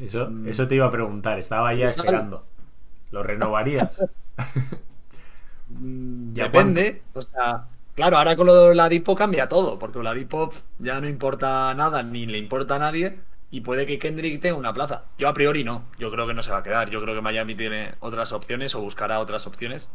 Eso, 0.00 0.32
eso 0.46 0.66
te 0.66 0.74
iba 0.74 0.86
a 0.86 0.90
preguntar, 0.90 1.38
estaba 1.38 1.72
ya 1.74 1.90
esperando. 1.90 2.44
¿Lo 3.12 3.22
renovarías? 3.22 4.04
¿Ya 6.32 6.44
Depende, 6.44 7.02
o 7.14 7.22
sea, 7.22 7.68
Claro, 7.96 8.18
ahora 8.18 8.36
con 8.36 8.46
lo 8.46 8.68
de 8.68 8.74
la 8.74 8.90
Dipo 8.90 9.16
cambia 9.16 9.48
todo, 9.48 9.78
porque 9.78 10.02
la 10.02 10.12
Dipo 10.12 10.50
ya 10.78 11.00
no 11.00 11.08
importa 11.08 11.72
nada, 11.72 12.02
ni 12.02 12.26
le 12.26 12.36
importa 12.36 12.76
a 12.76 12.78
nadie, 12.78 13.20
y 13.50 13.62
puede 13.62 13.86
que 13.86 13.98
Kendrick 13.98 14.38
tenga 14.38 14.58
una 14.58 14.74
plaza. 14.74 15.04
Yo 15.16 15.28
a 15.28 15.32
priori 15.32 15.64
no, 15.64 15.84
yo 15.98 16.10
creo 16.10 16.26
que 16.26 16.34
no 16.34 16.42
se 16.42 16.50
va 16.50 16.58
a 16.58 16.62
quedar. 16.62 16.90
Yo 16.90 17.00
creo 17.00 17.14
que 17.14 17.22
Miami 17.22 17.54
tiene 17.54 17.94
otras 18.00 18.32
opciones 18.32 18.74
o 18.74 18.82
buscará 18.82 19.18
otras 19.18 19.46
opciones, 19.46 19.88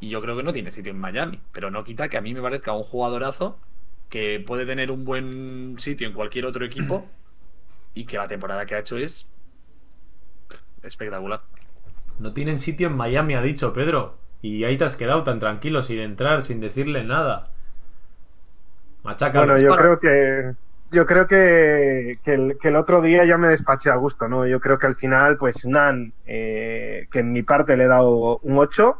y 0.00 0.08
yo 0.08 0.22
creo 0.22 0.38
que 0.38 0.42
no 0.42 0.54
tiene 0.54 0.72
sitio 0.72 0.90
en 0.90 0.98
Miami, 0.98 1.38
pero 1.52 1.70
no 1.70 1.84
quita 1.84 2.08
que 2.08 2.16
a 2.16 2.22
mí 2.22 2.32
me 2.32 2.40
parezca 2.40 2.72
un 2.72 2.82
jugadorazo 2.82 3.58
que 4.08 4.40
puede 4.40 4.64
tener 4.64 4.90
un 4.90 5.04
buen 5.04 5.74
sitio 5.76 6.06
en 6.06 6.14
cualquier 6.14 6.46
otro 6.46 6.64
equipo 6.64 7.06
y 7.92 8.06
que 8.06 8.16
la 8.16 8.26
temporada 8.26 8.64
que 8.64 8.74
ha 8.74 8.78
hecho 8.78 8.96
es 8.96 9.28
espectacular. 10.82 11.42
No 12.18 12.32
tienen 12.32 12.58
sitio 12.58 12.86
en 12.86 12.96
Miami, 12.96 13.34
ha 13.34 13.42
dicho 13.42 13.74
Pedro. 13.74 14.23
Y 14.44 14.62
ahí 14.64 14.76
te 14.76 14.84
has 14.84 14.98
quedado 14.98 15.24
tan 15.24 15.38
tranquilo 15.38 15.82
sin 15.82 16.00
entrar, 16.00 16.42
sin 16.42 16.60
decirle 16.60 17.02
nada. 17.02 17.48
Machaca. 19.02 19.38
Bueno, 19.38 19.58
yo 19.58 19.74
creo 19.74 19.98
que. 19.98 20.52
Yo 20.92 21.06
creo 21.06 21.26
que, 21.26 22.18
que, 22.22 22.34
el, 22.34 22.58
que, 22.60 22.68
el, 22.68 22.76
otro 22.76 23.00
día 23.00 23.24
ya 23.24 23.38
me 23.38 23.48
despaché 23.48 23.88
a 23.88 23.96
gusto, 23.96 24.28
¿no? 24.28 24.46
Yo 24.46 24.60
creo 24.60 24.78
que 24.78 24.86
al 24.86 24.96
final, 24.96 25.38
pues 25.38 25.64
Nan, 25.64 26.12
eh, 26.26 27.08
que 27.10 27.20
en 27.20 27.32
mi 27.32 27.42
parte 27.42 27.74
le 27.74 27.84
he 27.84 27.88
dado 27.88 28.38
un 28.42 28.58
8, 28.58 28.98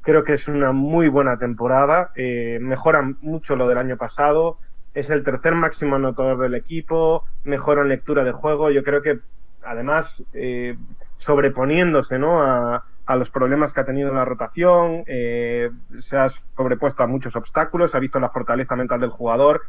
creo 0.00 0.24
que 0.24 0.32
es 0.32 0.48
una 0.48 0.72
muy 0.72 1.08
buena 1.08 1.38
temporada, 1.38 2.10
eh, 2.16 2.58
mejora 2.62 3.02
mucho 3.20 3.56
lo 3.56 3.68
del 3.68 3.76
año 3.76 3.98
pasado, 3.98 4.56
es 4.94 5.10
el 5.10 5.22
tercer 5.22 5.54
máximo 5.54 5.96
anotador 5.96 6.38
del 6.38 6.54
equipo, 6.54 7.24
mejora 7.44 7.82
en 7.82 7.90
lectura 7.90 8.24
de 8.24 8.32
juego, 8.32 8.70
yo 8.70 8.82
creo 8.82 9.02
que 9.02 9.20
además 9.62 10.24
eh, 10.32 10.78
sobreponiéndose, 11.18 12.18
¿no? 12.18 12.42
A, 12.42 12.84
a 13.08 13.16
los 13.16 13.30
problemas 13.30 13.72
que 13.72 13.80
ha 13.80 13.86
tenido 13.86 14.10
en 14.10 14.16
la 14.16 14.26
rotación, 14.26 15.02
eh, 15.06 15.70
se 15.98 16.18
ha 16.18 16.28
sobrepuesto 16.28 17.02
a 17.02 17.06
muchos 17.06 17.34
obstáculos, 17.36 17.90
se 17.90 17.96
ha 17.96 18.00
visto 18.00 18.20
la 18.20 18.28
fortaleza 18.28 18.76
mental 18.76 19.00
del 19.00 19.08
jugador. 19.08 19.62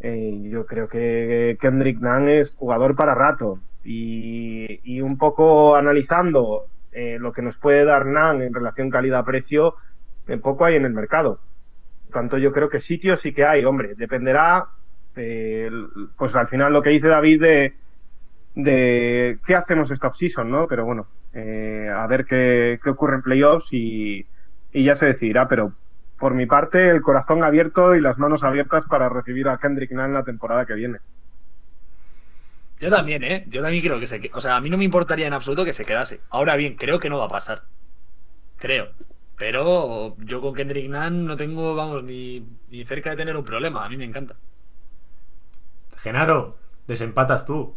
Eh, 0.00 0.40
yo 0.50 0.66
creo 0.66 0.88
que 0.88 1.56
Kendrick 1.60 2.00
Nunn 2.00 2.28
es 2.28 2.52
jugador 2.56 2.96
para 2.96 3.14
rato. 3.14 3.60
Y, 3.84 5.00
un 5.00 5.16
poco 5.18 5.76
analizando 5.76 6.66
eh, 6.90 7.16
lo 7.20 7.32
que 7.32 7.42
nos 7.42 7.56
puede 7.58 7.84
dar 7.84 8.06
Nunn 8.06 8.42
en 8.42 8.52
relación 8.52 8.90
calidad-precio, 8.90 9.76
poco 10.42 10.64
hay 10.64 10.74
en 10.74 10.84
el 10.84 10.92
mercado. 10.92 11.38
Tanto, 12.12 12.38
yo 12.38 12.50
creo 12.50 12.68
que 12.68 12.80
sitios 12.80 13.20
sí 13.20 13.32
que 13.32 13.44
hay. 13.44 13.64
Hombre, 13.64 13.94
dependerá, 13.94 14.66
pues 15.14 16.34
al 16.34 16.48
final 16.48 16.72
lo 16.72 16.82
que 16.82 16.90
dice 16.90 17.06
David 17.06 17.40
de, 17.40 17.74
de 18.56 19.38
qué 19.46 19.54
hacemos 19.54 19.92
esta 19.92 20.08
offseason, 20.08 20.50
¿no? 20.50 20.66
Pero 20.66 20.84
bueno, 20.84 21.06
eh, 21.34 21.90
a 21.94 22.06
ver 22.06 22.24
qué, 22.24 22.80
qué, 22.82 22.90
ocurre 22.90 23.16
en 23.16 23.22
playoffs 23.22 23.72
y, 23.72 24.26
y, 24.72 24.84
ya 24.84 24.96
se 24.96 25.06
decidirá. 25.06 25.48
Pero 25.48 25.72
por 26.18 26.34
mi 26.34 26.46
parte, 26.46 26.90
el 26.90 27.02
corazón 27.02 27.44
abierto 27.44 27.94
y 27.94 28.00
las 28.00 28.18
manos 28.18 28.44
abiertas 28.44 28.84
para 28.86 29.08
recibir 29.08 29.48
a 29.48 29.58
Kendrick 29.58 29.92
Nunn 29.92 30.12
la 30.12 30.24
temporada 30.24 30.66
que 30.66 30.74
viene. 30.74 30.98
Yo 32.80 32.90
también, 32.90 33.22
¿eh? 33.22 33.44
Yo 33.48 33.62
también 33.62 33.84
creo 33.84 34.00
que 34.00 34.06
se 34.06 34.30
O 34.32 34.40
sea, 34.40 34.56
a 34.56 34.60
mí 34.60 34.70
no 34.70 34.78
me 34.78 34.84
importaría 34.84 35.26
en 35.26 35.34
absoluto 35.34 35.64
que 35.64 35.74
se 35.74 35.84
quedase. 35.84 36.20
Ahora 36.30 36.56
bien, 36.56 36.76
creo 36.76 36.98
que 36.98 37.10
no 37.10 37.18
va 37.18 37.26
a 37.26 37.28
pasar. 37.28 37.62
Creo. 38.56 38.88
Pero 39.36 40.16
yo 40.18 40.40
con 40.40 40.54
Kendrick 40.54 40.90
Nunn 40.90 41.26
no 41.26 41.36
tengo, 41.36 41.74
vamos, 41.74 42.02
ni, 42.04 42.46
ni 42.70 42.84
cerca 42.84 43.10
de 43.10 43.16
tener 43.16 43.36
un 43.36 43.44
problema. 43.44 43.84
A 43.84 43.88
mí 43.88 43.96
me 43.96 44.04
encanta. 44.04 44.34
Genaro, 45.96 46.56
desempatas 46.86 47.46
tú. 47.46 47.74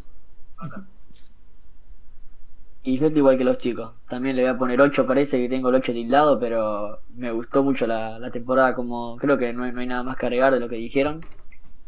Y 2.86 2.98
yo 2.98 3.08
estoy 3.08 3.20
igual 3.20 3.38
que 3.38 3.46
los 3.46 3.58
chicos. 3.60 3.94
También 4.10 4.36
le 4.36 4.44
voy 4.44 4.52
a 4.52 4.58
poner 4.58 4.82
8, 4.82 5.08
parece 5.08 5.38
que 5.40 5.48
tengo 5.48 5.70
el 5.70 5.76
8 5.76 5.94
tildado, 5.94 6.38
pero 6.40 7.00
me 7.16 7.32
gustó 7.32 7.64
mucho 7.64 7.88
la, 7.88 8.20
la 8.20 8.30
temporada. 8.30 8.76
como 8.76 9.16
Creo 9.18 9.38
que 9.38 9.54
no 9.54 9.64
hay, 9.64 9.72
no 9.72 9.80
hay, 9.80 9.88
nada 9.88 10.04
más 10.04 10.18
que 10.18 10.26
agregar 10.26 10.54
de 10.54 10.60
lo 10.60 10.68
que 10.68 10.76
dijeron. 10.76 11.22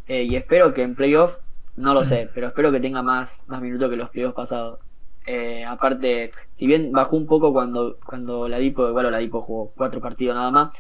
Eh, 0.07 0.23
y 0.23 0.35
espero 0.37 0.73
que 0.73 0.83
en 0.83 0.95
playoff, 0.95 1.35
no 1.75 1.93
lo 1.93 2.03
sé, 2.03 2.29
pero 2.33 2.47
espero 2.47 2.71
que 2.71 2.79
tenga 2.79 3.01
más, 3.01 3.43
más 3.47 3.61
minutos 3.61 3.89
que 3.89 3.97
los 3.97 4.09
playoffs 4.09 4.35
pasados. 4.35 4.79
Eh, 5.27 5.65
aparte, 5.65 6.31
si 6.57 6.67
bien 6.67 6.91
bajó 6.91 7.17
un 7.17 7.27
poco 7.27 7.51
cuando, 7.51 7.97
cuando 8.05 8.47
la 8.47 8.57
Dipo, 8.59 8.87
igual 8.87 9.11
la 9.11 9.17
Dipo 9.17 9.41
jugó 9.41 9.73
cuatro 9.75 9.99
partidos 9.99 10.35
nada 10.35 10.51
más, 10.51 10.71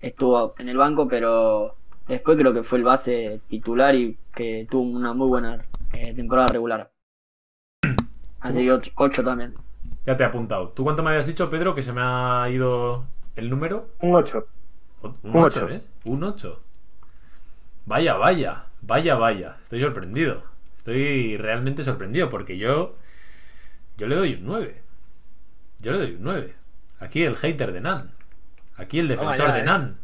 estuvo 0.00 0.54
en 0.58 0.68
el 0.68 0.76
banco, 0.78 1.08
pero 1.08 1.74
después 2.06 2.38
creo 2.38 2.54
que 2.54 2.62
fue 2.62 2.78
el 2.78 2.84
base 2.84 3.40
titular 3.48 3.94
y 3.94 4.16
que 4.34 4.66
tuvo 4.70 4.82
una 4.82 5.12
muy 5.14 5.28
buena 5.28 5.64
eh, 5.92 6.14
temporada 6.14 6.46
regular. 6.52 6.90
Así 8.40 8.58
que 8.58 8.92
8 8.94 9.24
también. 9.24 9.54
Ya 10.06 10.16
te 10.16 10.22
he 10.22 10.26
apuntado. 10.26 10.68
¿Tú 10.70 10.84
cuánto 10.84 11.02
me 11.02 11.10
habías 11.10 11.26
dicho, 11.26 11.50
Pedro, 11.50 11.74
que 11.74 11.82
se 11.82 11.92
me 11.92 12.00
ha 12.02 12.48
ido 12.50 13.04
el 13.36 13.50
número? 13.50 13.88
Un 14.00 14.14
8. 14.14 14.46
Un 15.02 15.36
8, 15.36 15.68
¿eh? 15.68 15.82
Un 16.04 16.24
8. 16.24 16.62
Vaya, 17.86 18.14
vaya. 18.14 18.64
Vaya, 18.80 19.16
vaya. 19.16 19.56
Estoy 19.60 19.80
sorprendido. 19.80 20.42
Estoy 20.76 21.36
realmente 21.36 21.84
sorprendido 21.84 22.28
porque 22.28 22.58
yo. 22.58 22.96
Yo 23.96 24.06
le 24.06 24.16
doy 24.16 24.34
un 24.34 24.46
9. 24.46 24.82
Yo 25.80 25.92
le 25.92 25.98
doy 25.98 26.14
un 26.14 26.22
9. 26.22 26.54
Aquí 27.00 27.24
el 27.24 27.36
hater 27.36 27.72
de 27.72 27.80
Nan. 27.80 28.12
Aquí 28.76 28.98
el 28.98 29.08
defensor 29.08 29.52
de 29.52 29.62
Nan. 29.62 29.98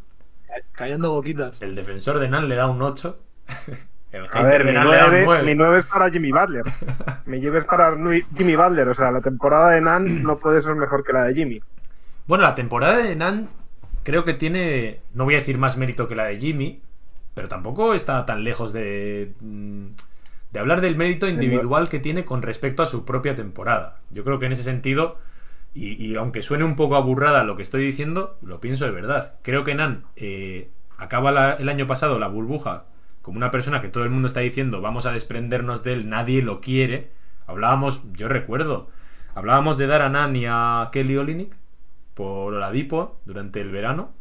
Callando 0.73 1.13
boquitas. 1.13 1.63
El 1.63 1.75
defensor 1.75 2.19
de 2.19 2.29
Nan 2.29 2.49
le 2.49 2.57
da 2.57 2.69
un 2.69 2.83
8. 2.83 3.19
a 4.33 4.43
ver, 4.43 4.65
mi 4.65 4.73
9, 4.73 5.43
mi 5.45 5.55
9, 5.55 5.79
es 5.79 5.87
para 5.87 6.11
Jimmy 6.11 6.31
Butler. 6.31 6.65
mi 7.27 7.41
9 7.41 7.59
es 7.59 7.65
para 7.65 7.97
Jimmy 8.37 8.57
Butler. 8.57 8.89
O 8.89 8.95
sea, 8.95 9.11
la 9.11 9.21
temporada 9.21 9.71
de 9.71 9.81
Nan 9.81 10.23
no 10.23 10.39
puede 10.39 10.61
ser 10.61 10.75
mejor 10.75 11.05
que 11.05 11.13
la 11.13 11.25
de 11.25 11.35
Jimmy. 11.35 11.61
Bueno, 12.27 12.45
la 12.45 12.55
temporada 12.55 12.99
de 12.99 13.17
Nan 13.17 13.49
creo 14.03 14.25
que 14.25 14.35
tiene, 14.35 15.01
no 15.15 15.25
voy 15.25 15.35
a 15.35 15.39
decir 15.39 15.59
más 15.59 15.77
mérito 15.77 16.09
que 16.09 16.15
la 16.15 16.25
de 16.25 16.39
Jimmy, 16.39 16.83
pero 17.35 17.49
tampoco 17.49 17.95
está 17.95 18.25
tan 18.27 18.45
lejos 18.45 18.73
de, 18.73 19.33
mm, 19.41 19.87
de 20.53 20.61
hablar 20.61 20.81
del 20.81 20.97
mérito 20.97 21.29
individual 21.29 21.89
que 21.89 21.99
tiene 21.99 22.25
con 22.25 22.43
respecto 22.43 22.83
a 22.83 22.87
su 22.87 23.05
propia 23.05 23.35
temporada. 23.35 23.97
Yo 24.11 24.25
creo 24.25 24.39
que 24.39 24.47
en 24.47 24.53
ese 24.53 24.63
sentido, 24.63 25.19
y, 25.75 26.03
y 26.03 26.15
aunque 26.17 26.43
suene 26.43 26.65
un 26.65 26.77
poco 26.77 26.97
aburrada 26.97 27.43
lo 27.43 27.57
que 27.57 27.63
estoy 27.63 27.85
diciendo, 27.85 28.39
lo 28.43 28.61
pienso 28.61 28.85
de 28.85 28.93
verdad. 28.93 29.35
Creo 29.43 29.65
que 29.65 29.75
Nan 29.75 30.05
eh, 30.17 30.69
acaba 30.99 31.33
la, 31.33 31.55
el 31.55 31.69
año 31.69 31.87
pasado 31.87 32.19
la 32.19 32.29
burbuja 32.29 32.85
como 33.25 33.39
una 33.39 33.51
persona 33.51 33.81
que 33.81 33.89
todo 33.89 34.05
el 34.05 34.11
mundo 34.11 34.29
está 34.29 34.41
diciendo 34.41 34.83
vamos 34.83 35.07
a 35.07 35.13
desprendernos 35.13 35.83
de 35.83 35.95
él, 35.95 36.11
nadie 36.11 36.43
lo 36.43 36.61
quiere. 36.61 37.11
Hablábamos, 37.47 38.03
yo 38.13 38.29
recuerdo, 38.29 38.91
hablábamos 39.35 39.79
de 39.79 39.87
dar 39.87 40.03
a 40.03 40.11
Nan 40.11 40.37
y 40.37 40.45
a 40.47 40.91
Kelly 40.93 41.17
Olinick 41.17 41.57
por 42.13 42.53
Oladipo 42.53 43.19
durante 43.25 43.63
el 43.63 43.71
verano. 43.71 44.13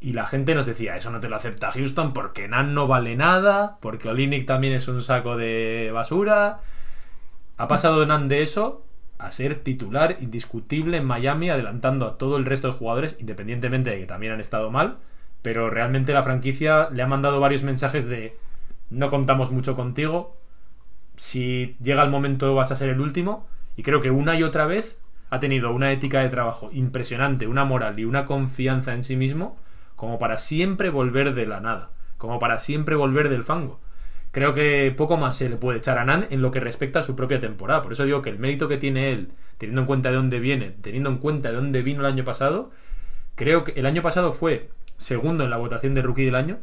Y 0.00 0.14
la 0.14 0.26
gente 0.26 0.54
nos 0.54 0.64
decía, 0.64 0.96
eso 0.96 1.10
no 1.10 1.20
te 1.20 1.28
lo 1.28 1.36
acepta 1.36 1.72
Houston 1.72 2.14
porque 2.14 2.48
Nan 2.48 2.72
no 2.72 2.86
vale 2.86 3.16
nada, 3.16 3.76
porque 3.82 4.08
Olinick 4.08 4.46
también 4.46 4.72
es 4.72 4.88
un 4.88 5.02
saco 5.02 5.36
de 5.36 5.90
basura. 5.92 6.60
Ha 7.58 7.68
pasado 7.68 8.06
Nan 8.06 8.28
de 8.28 8.42
eso 8.42 8.86
a 9.18 9.30
ser 9.30 9.56
titular 9.56 10.16
indiscutible 10.20 10.96
en 10.96 11.04
Miami, 11.04 11.50
adelantando 11.50 12.06
a 12.06 12.16
todo 12.16 12.38
el 12.38 12.46
resto 12.46 12.68
de 12.68 12.78
jugadores, 12.78 13.14
independientemente 13.20 13.90
de 13.90 13.98
que 13.98 14.06
también 14.06 14.32
han 14.32 14.40
estado 14.40 14.70
mal 14.70 15.00
pero 15.42 15.70
realmente 15.70 16.12
la 16.12 16.22
franquicia 16.22 16.88
le 16.90 17.02
ha 17.02 17.06
mandado 17.06 17.40
varios 17.40 17.64
mensajes 17.64 18.06
de 18.06 18.38
no 18.90 19.10
contamos 19.10 19.50
mucho 19.50 19.74
contigo, 19.76 20.36
si 21.16 21.76
llega 21.80 22.02
el 22.02 22.10
momento 22.10 22.54
vas 22.54 22.72
a 22.72 22.76
ser 22.76 22.88
el 22.88 23.00
último, 23.00 23.46
y 23.76 23.82
creo 23.82 24.00
que 24.00 24.10
una 24.10 24.36
y 24.36 24.42
otra 24.42 24.66
vez 24.66 24.98
ha 25.30 25.40
tenido 25.40 25.72
una 25.72 25.92
ética 25.92 26.20
de 26.20 26.28
trabajo 26.28 26.68
impresionante, 26.72 27.46
una 27.46 27.64
moral 27.64 27.98
y 27.98 28.04
una 28.04 28.26
confianza 28.26 28.92
en 28.94 29.02
sí 29.02 29.16
mismo, 29.16 29.56
como 29.96 30.18
para 30.18 30.38
siempre 30.38 30.90
volver 30.90 31.34
de 31.34 31.46
la 31.46 31.60
nada, 31.60 31.90
como 32.18 32.38
para 32.38 32.58
siempre 32.58 32.96
volver 32.96 33.28
del 33.28 33.44
fango. 33.44 33.80
creo 34.30 34.54
que 34.54 34.92
poco 34.96 35.16
más 35.16 35.36
se 35.36 35.48
le 35.48 35.56
puede 35.56 35.78
echar 35.78 35.98
a 35.98 36.04
Nan 36.04 36.26
en 36.30 36.42
lo 36.42 36.50
que 36.50 36.60
respecta 36.60 37.00
a 37.00 37.02
su 37.02 37.14
propia 37.16 37.38
temporada. 37.40 37.82
Por 37.82 37.92
eso 37.92 38.04
digo 38.04 38.22
que 38.22 38.30
el 38.30 38.38
mérito 38.38 38.66
que 38.66 38.78
tiene 38.78 39.12
él, 39.12 39.28
teniendo 39.58 39.82
en 39.82 39.86
cuenta 39.86 40.10
de 40.10 40.16
dónde 40.16 40.40
viene, 40.40 40.74
teniendo 40.80 41.10
en 41.10 41.18
cuenta 41.18 41.50
de 41.50 41.56
dónde 41.56 41.82
vino 41.82 42.00
el 42.00 42.06
año 42.06 42.24
pasado, 42.24 42.70
creo 43.34 43.64
que 43.64 43.72
el 43.72 43.86
año 43.86 44.02
pasado 44.02 44.32
fue 44.32 44.70
segundo 45.02 45.44
en 45.44 45.50
la 45.50 45.56
votación 45.56 45.94
de 45.94 46.02
rookie 46.02 46.24
del 46.24 46.34
año. 46.36 46.60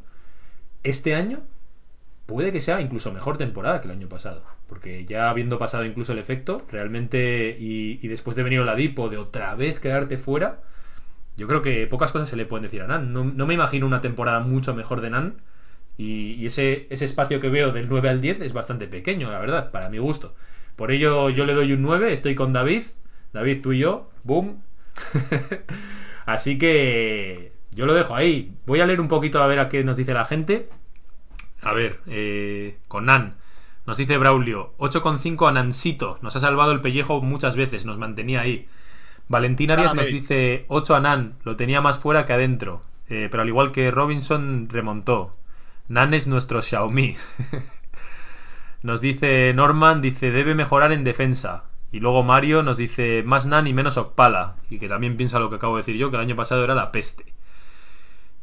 Este 0.83 1.15
año 1.15 1.41
puede 2.25 2.51
que 2.51 2.61
sea 2.61 2.81
incluso 2.81 3.11
mejor 3.11 3.37
temporada 3.37 3.81
que 3.81 3.87
el 3.87 3.93
año 3.93 4.07
pasado. 4.07 4.43
Porque 4.67 5.05
ya 5.05 5.29
habiendo 5.29 5.57
pasado 5.57 5.85
incluso 5.85 6.13
el 6.13 6.19
efecto, 6.19 6.65
realmente, 6.71 7.55
y, 7.59 8.07
después 8.07 8.35
de 8.35 8.43
venir 8.43 8.59
Oladipo, 8.59 9.09
de 9.09 9.17
otra 9.17 9.55
vez 9.55 9.79
quedarte 9.79 10.17
fuera, 10.17 10.61
yo 11.37 11.47
creo 11.47 11.61
que 11.61 11.87
pocas 11.87 12.11
cosas 12.11 12.29
se 12.29 12.35
le 12.35 12.45
pueden 12.45 12.63
decir 12.63 12.81
a 12.81 12.87
Nan. 12.87 13.13
No, 13.13 13.23
no 13.23 13.47
me 13.47 13.53
imagino 13.55 13.85
una 13.87 14.01
temporada 14.01 14.39
mucho 14.41 14.75
mejor 14.75 15.01
de 15.01 15.09
Nan. 15.09 15.41
Y, 15.97 16.33
y 16.33 16.45
ese, 16.45 16.87
ese 16.89 17.05
espacio 17.05 17.39
que 17.41 17.49
veo 17.49 17.71
del 17.71 17.89
9 17.89 18.09
al 18.09 18.21
10 18.21 18.41
es 18.41 18.53
bastante 18.53 18.87
pequeño, 18.87 19.31
la 19.31 19.39
verdad, 19.39 19.71
para 19.71 19.89
mi 19.89 19.97
gusto. 19.97 20.35
Por 20.75 20.91
ello 20.91 21.29
yo 21.29 21.45
le 21.45 21.53
doy 21.53 21.73
un 21.73 21.81
9, 21.81 22.13
estoy 22.13 22.35
con 22.35 22.53
David. 22.53 22.83
David, 23.33 23.61
tú 23.61 23.73
y 23.73 23.79
yo, 23.79 24.09
boom. 24.23 24.61
Así 26.25 26.57
que 26.57 27.58
yo 27.71 27.85
lo 27.85 27.93
dejo 27.93 28.15
ahí. 28.15 28.53
Voy 28.65 28.81
a 28.81 28.85
leer 28.85 29.01
un 29.01 29.07
poquito 29.07 29.41
a 29.41 29.47
ver 29.47 29.59
a 29.59 29.69
qué 29.69 29.83
nos 29.83 29.97
dice 29.97 30.13
la 30.13 30.25
gente. 30.25 30.69
A 31.61 31.73
ver, 31.73 31.99
eh, 32.07 32.77
con 32.87 33.05
Nan. 33.05 33.35
Nos 33.85 33.97
dice 33.97 34.17
Braulio, 34.17 34.73
8,5 34.77 35.47
a 35.47 35.51
Nansito. 35.51 36.19
Nos 36.21 36.35
ha 36.35 36.39
salvado 36.39 36.71
el 36.71 36.81
pellejo 36.81 37.21
muchas 37.21 37.55
veces, 37.55 37.85
nos 37.85 37.97
mantenía 37.97 38.41
ahí. 38.41 38.67
Valentín 39.27 39.71
Arias 39.71 39.95
nos 39.95 40.05
Dale. 40.05 40.19
dice 40.19 40.65
8 40.67 40.95
a 40.95 40.99
Nan, 40.99 41.35
lo 41.43 41.55
tenía 41.55 41.81
más 41.81 41.99
fuera 41.99 42.25
que 42.25 42.33
adentro. 42.33 42.83
Eh, 43.09 43.27
pero 43.31 43.41
al 43.43 43.49
igual 43.49 43.71
que 43.71 43.91
Robinson, 43.91 44.67
remontó. 44.69 45.35
Nan 45.87 46.13
es 46.13 46.27
nuestro 46.27 46.61
Xiaomi. 46.61 47.15
nos 48.83 49.01
dice 49.01 49.51
Norman, 49.55 50.01
dice, 50.01 50.31
debe 50.31 50.53
mejorar 50.55 50.91
en 50.91 51.03
defensa. 51.03 51.65
Y 51.91 51.99
luego 51.99 52.23
Mario 52.23 52.61
nos 52.61 52.77
dice, 52.77 53.23
más 53.25 53.47
Nan 53.47 53.65
y 53.65 53.73
menos 53.73 53.97
Okpala. 53.97 54.57
Y 54.69 54.79
que 54.79 54.87
también 54.87 55.17
piensa 55.17 55.39
lo 55.39 55.49
que 55.49 55.55
acabo 55.55 55.75
de 55.75 55.81
decir 55.81 55.95
yo, 55.95 56.11
que 56.11 56.17
el 56.17 56.21
año 56.21 56.35
pasado 56.35 56.63
era 56.63 56.75
la 56.75 56.91
peste. 56.91 57.25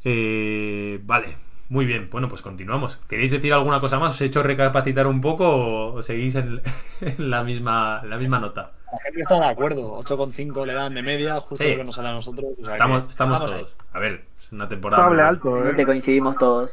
Eh, 0.09 1.01
vale, 1.03 1.37
muy 1.69 1.85
bien. 1.85 2.09
Bueno, 2.11 2.29
pues 2.29 2.41
continuamos. 2.41 2.99
¿Queréis 3.09 3.33
decir 3.33 3.53
alguna 3.53 3.81
cosa 3.81 3.99
más? 3.99 4.15
¿Os 4.15 4.21
he 4.21 4.27
hecho 4.27 4.43
recapacitar 4.45 5.09
un 5.09 5.21
poco 5.21 5.95
o, 5.95 6.01
seguís 6.03 6.37
en, 6.37 6.61
en 7.01 7.29
la, 7.31 7.43
misma, 7.43 8.03
la 8.05 8.17
misma 8.17 8.39
nota? 8.39 8.71
La 8.93 8.99
gente 9.01 9.21
está 9.23 9.41
de 9.41 9.47
acuerdo. 9.47 9.99
8,5 9.99 10.65
le 10.65 10.75
dan 10.75 10.95
de 10.95 11.03
media, 11.03 11.41
justo 11.41 11.65
Sí. 11.65 11.73
lo 11.73 11.79
que 11.79 11.85
nos 11.85 11.95
sale 11.97 12.09
a 12.09 12.13
nosotros. 12.13 12.45
o 12.57 12.65
sea 12.65 12.73
Estamos, 12.75 13.03
que 13.03 13.11
estamos, 13.11 13.43
ahí. 13.43 13.49
todos. 13.49 13.77
A 13.93 13.99
ver, 13.99 14.25
es 14.39 14.53
una 14.53 14.69
temporada. 14.69 15.03
Estable 15.03 15.23
alto, 15.23 15.69
¿eh? 15.69 15.85
coincidimos 15.85 16.37
todos. 16.39 16.71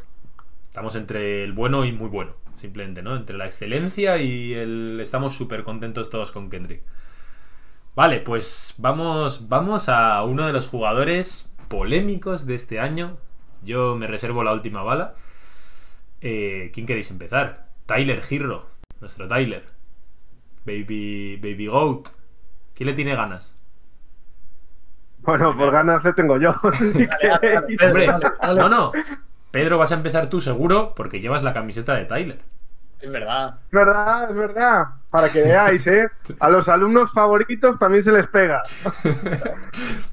Estamos 0.63 0.95
entre 0.95 1.43
el 1.43 1.53
bueno 1.53 1.85
y 1.85 1.91
muy 1.91 2.09
bueno, 2.09 2.33
simplemente, 2.55 3.01
¿no? 3.01 3.15
Entre 3.15 3.35
la 3.35 3.45
excelencia 3.45 4.17
y 4.17 4.53
el. 4.53 4.99
Estamos 5.01 5.35
súper 5.35 5.63
contentos 5.63 6.11
todos 6.11 6.31
con 6.31 6.51
Kendrick. 6.51 6.83
Vale, 7.95 8.19
pues 8.19 8.75
vamos, 8.77 9.49
vamos 9.49 9.89
a 9.89 10.23
uno 10.23 10.45
de 10.45 10.53
los 10.53 10.67
jugadores 10.67 11.51
polémicos 11.67 12.45
de 12.45 12.53
este 12.53 12.79
año. 12.79 13.17
Yo 13.63 13.95
me 13.95 14.07
reservo 14.07 14.43
la 14.43 14.53
última 14.53 14.83
bala. 14.83 15.13
Eh, 16.21 16.71
¿Quién 16.73 16.85
queréis 16.85 17.11
empezar? 17.11 17.67
Tyler 17.85 18.21
Girro, 18.21 18.67
nuestro 19.01 19.27
Tyler. 19.27 19.63
Baby, 20.65 21.37
Baby 21.37 21.67
Goat. 21.67 22.07
¿Quién 22.73 22.87
le 22.87 22.93
tiene 22.93 23.15
ganas? 23.15 23.59
Bueno, 25.19 25.55
por 25.57 25.71
ganas 25.71 26.03
le 26.03 26.13
tengo 26.13 26.37
yo. 26.37 26.49
Así 26.63 27.05
Dale, 27.05 27.27
dale, 27.29 27.51
dale, 27.53 27.67
que- 27.67 27.77
Pedro, 27.77 27.87
Hombre, 27.87 28.05
dale, 28.07 28.25
dale. 28.41 28.59
no, 28.59 28.69
no. 28.69 28.91
Pedro, 29.51 29.77
vas 29.77 29.91
a 29.91 29.95
empezar 29.95 30.29
tú 30.29 30.41
seguro 30.41 30.93
porque 30.95 31.21
llevas 31.21 31.43
la 31.43 31.53
camiseta 31.53 31.93
de 31.95 32.05
Tyler. 32.05 32.39
Es 32.99 33.11
verdad. 33.11 33.59
Es 33.65 33.71
verdad, 33.71 34.29
es 34.29 34.35
verdad. 34.35 34.85
Para 35.11 35.29
que 35.29 35.41
veáis, 35.41 35.85
¿eh? 35.87 36.09
A 36.39 36.49
los 36.49 36.67
alumnos 36.69 37.11
favoritos 37.11 37.77
también 37.77 38.01
se 38.03 38.11
les 38.13 38.27
pega. 38.27 38.63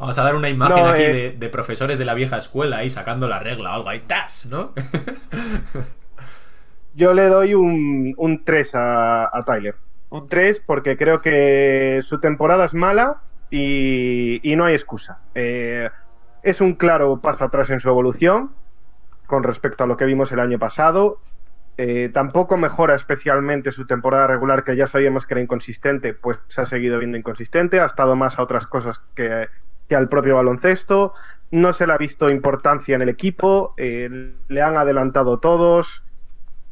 Vamos 0.00 0.18
a 0.18 0.22
dar 0.22 0.34
una 0.34 0.48
imagen 0.48 0.78
No, 0.78 0.88
aquí 0.88 1.02
eh. 1.02 1.12
de, 1.12 1.32
de 1.32 1.48
profesores 1.50 1.98
de 1.98 2.06
la 2.06 2.14
vieja 2.14 2.38
escuela 2.38 2.78
ahí 2.78 2.88
sacando 2.88 3.28
la 3.28 3.38
regla 3.38 3.70
o 3.70 3.74
algo 3.74 3.90
ahí, 3.90 4.00
¡tas! 4.00 4.46
¿No? 4.46 4.72
Yo 6.94 7.12
le 7.12 7.26
doy 7.26 7.52
un, 7.52 8.14
un 8.16 8.42
3 8.42 8.74
a, 8.76 9.24
a 9.24 9.44
Tyler. 9.44 9.76
Un 10.08 10.26
3 10.26 10.62
porque 10.66 10.96
creo 10.96 11.20
que 11.20 12.00
su 12.02 12.18
temporada 12.18 12.64
es 12.64 12.72
mala 12.72 13.20
y, 13.50 14.40
y 14.50 14.56
no 14.56 14.64
hay 14.64 14.74
excusa. 14.74 15.18
Eh, 15.34 15.90
es 16.42 16.62
un 16.62 16.76
claro 16.76 17.20
paso 17.20 17.44
atrás 17.44 17.68
en 17.68 17.80
su 17.80 17.90
evolución 17.90 18.52
con 19.26 19.42
respecto 19.42 19.84
a 19.84 19.86
lo 19.86 19.98
que 19.98 20.06
vimos 20.06 20.32
el 20.32 20.40
año 20.40 20.58
pasado. 20.58 21.20
Eh, 21.76 22.10
tampoco 22.12 22.56
mejora 22.56 22.94
especialmente 22.94 23.70
su 23.70 23.86
temporada 23.86 24.26
regular, 24.26 24.64
que 24.64 24.76
ya 24.76 24.86
sabíamos 24.86 25.26
que 25.26 25.34
era 25.34 25.42
inconsistente, 25.42 26.14
pues 26.14 26.38
se 26.48 26.62
ha 26.62 26.66
seguido 26.66 26.98
viendo 26.98 27.18
inconsistente, 27.18 27.80
ha 27.80 27.86
estado 27.86 28.16
más 28.16 28.38
a 28.38 28.42
otras 28.42 28.66
cosas 28.66 29.00
que, 29.14 29.48
que 29.90 29.96
al 29.96 30.08
propio 30.08 30.36
baloncesto. 30.36 31.12
No 31.50 31.72
se 31.72 31.84
le 31.84 31.92
ha 31.92 31.98
visto 31.98 32.30
importancia 32.30 32.94
en 32.94 33.02
el 33.02 33.08
equipo, 33.08 33.74
eh, 33.76 34.32
le 34.48 34.62
han 34.62 34.76
adelantado 34.76 35.40
todos. 35.40 36.04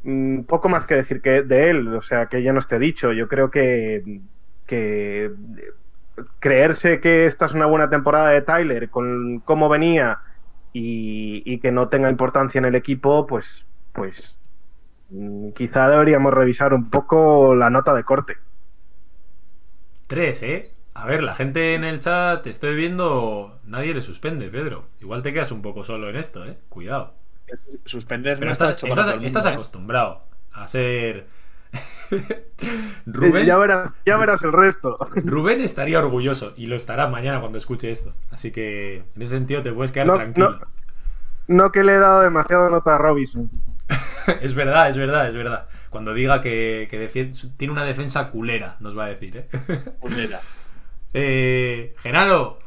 Mm, 0.05 0.43
poco 0.43 0.69
más 0.69 0.85
que 0.85 0.95
decir 0.95 1.21
que 1.21 1.43
de 1.43 1.71
él, 1.71 1.89
o 1.89 2.01
sea, 2.01 2.27
que 2.27 2.43
ya 2.45 2.53
no 2.53 2.61
esté 2.61 2.79
dicho. 2.79 3.13
Yo 3.13 3.27
creo 3.27 3.51
que, 3.51 4.21
creerse 6.39 7.01
que 7.01 7.27
esta 7.27 7.47
es 7.47 7.55
una 7.55 7.67
buena 7.67 7.91
temporada 7.91 8.31
de 8.31 8.43
Tyler 8.43 8.89
con 8.91 9.41
cómo 9.41 9.69
venía 9.69 10.21
y, 10.73 11.43
y 11.45 11.59
que 11.59 11.73
no 11.73 11.89
tenga 11.89 12.11
importancia 12.11 12.59
en 12.61 12.67
el 12.67 12.77
equipo, 12.77 13.27
pues, 13.27 13.67
pues 13.93 14.37
mm, 15.11 15.51
quizá 15.51 15.89
deberíamos 15.91 16.33
revisar 16.33 16.73
un 16.73 16.89
poco 16.89 17.57
la 17.57 17.69
nota 17.69 17.95
de 17.95 18.05
corte. 18.05 18.37
Tres, 20.07 20.43
¿eh? 20.45 20.78
A 20.99 21.07
ver, 21.07 21.23
la 21.23 21.37
gente 21.37 21.77
en 21.77 21.85
el 21.85 22.01
chat, 22.01 22.43
te 22.43 22.51
estoy 22.51 22.75
viendo, 22.75 23.61
nadie 23.65 23.95
le 23.95 24.01
suspende, 24.01 24.49
Pedro. 24.49 24.87
Igual 25.01 25.23
te 25.23 25.33
quedas 25.33 25.53
un 25.53 25.63
poco 25.63 25.85
solo 25.85 26.11
en 26.11 26.17
esto, 26.17 26.45
¿eh? 26.45 26.59
Cuidado. 26.69 27.15
Suspender 27.85 28.35
Pero 28.35 28.47
no 28.47 28.53
está 28.53 28.71
estás, 28.71 29.17
estás- 29.23 29.47
¿eh? 29.47 29.49
acostumbrado 29.51 30.25
a 30.53 30.67
ser... 30.67 31.29
Rubén, 33.07 33.47
Ya 33.47 33.57
verás, 33.59 33.93
ya 34.05 34.17
verás 34.17 34.43
el 34.43 34.53
resto. 34.53 34.99
Rubén 35.25 35.61
estaría 35.61 36.01
orgulloso 36.01 36.53
y 36.57 36.67
lo 36.67 36.75
estará 36.75 37.07
mañana 37.07 37.39
cuando 37.39 37.59
escuche 37.59 37.93
esto. 37.93 38.13
Así 38.33 38.51
que 38.51 39.05
en 39.15 39.23
ese 39.23 39.35
sentido 39.35 39.63
te 39.63 39.73
puedes 39.73 39.93
quedar 39.93 40.09
No, 40.09 40.15
tranquilo. 40.15 40.59
No 41.47 41.71
que 41.71 41.85
le 41.85 41.95
he 41.95 41.99
dado 41.99 42.23
demasiado 42.23 42.71
nota 42.71 42.97
a 42.97 42.99
Robinson. 42.99 43.49
es 44.41 44.53
verdad, 44.53 44.91
es 44.91 44.97
verdad, 44.97 45.29
es 45.29 45.35
verdad. 45.37 45.69
Cuando 45.91 46.13
diga 46.13 46.41
que, 46.41 46.89
tiene 47.57 47.73
una 47.73 47.85
defensa 47.85 48.31
culera, 48.31 48.77
nos 48.81 48.99
va 48.99 49.05
a 49.05 49.09
decir, 49.11 49.37
¿eh? 49.37 49.49
Puñeta. 50.01 50.41
eh 51.13 51.95
Genaro, 51.99 52.59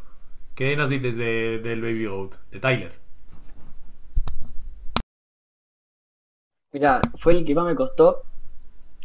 ¿qué 0.56 0.76
nos 0.76 0.90
dices 0.90 1.16
de- 1.16 1.60
del 1.60 1.82
Baby 1.82 2.06
Goat? 2.06 2.36
De 2.52 2.60
Tyler. 2.60 2.92
Mira, 6.74 7.02
fue 7.20 7.34
el 7.34 7.46
que 7.46 7.54
más 7.56 7.66
me 7.66 7.76
costó. 7.76 8.24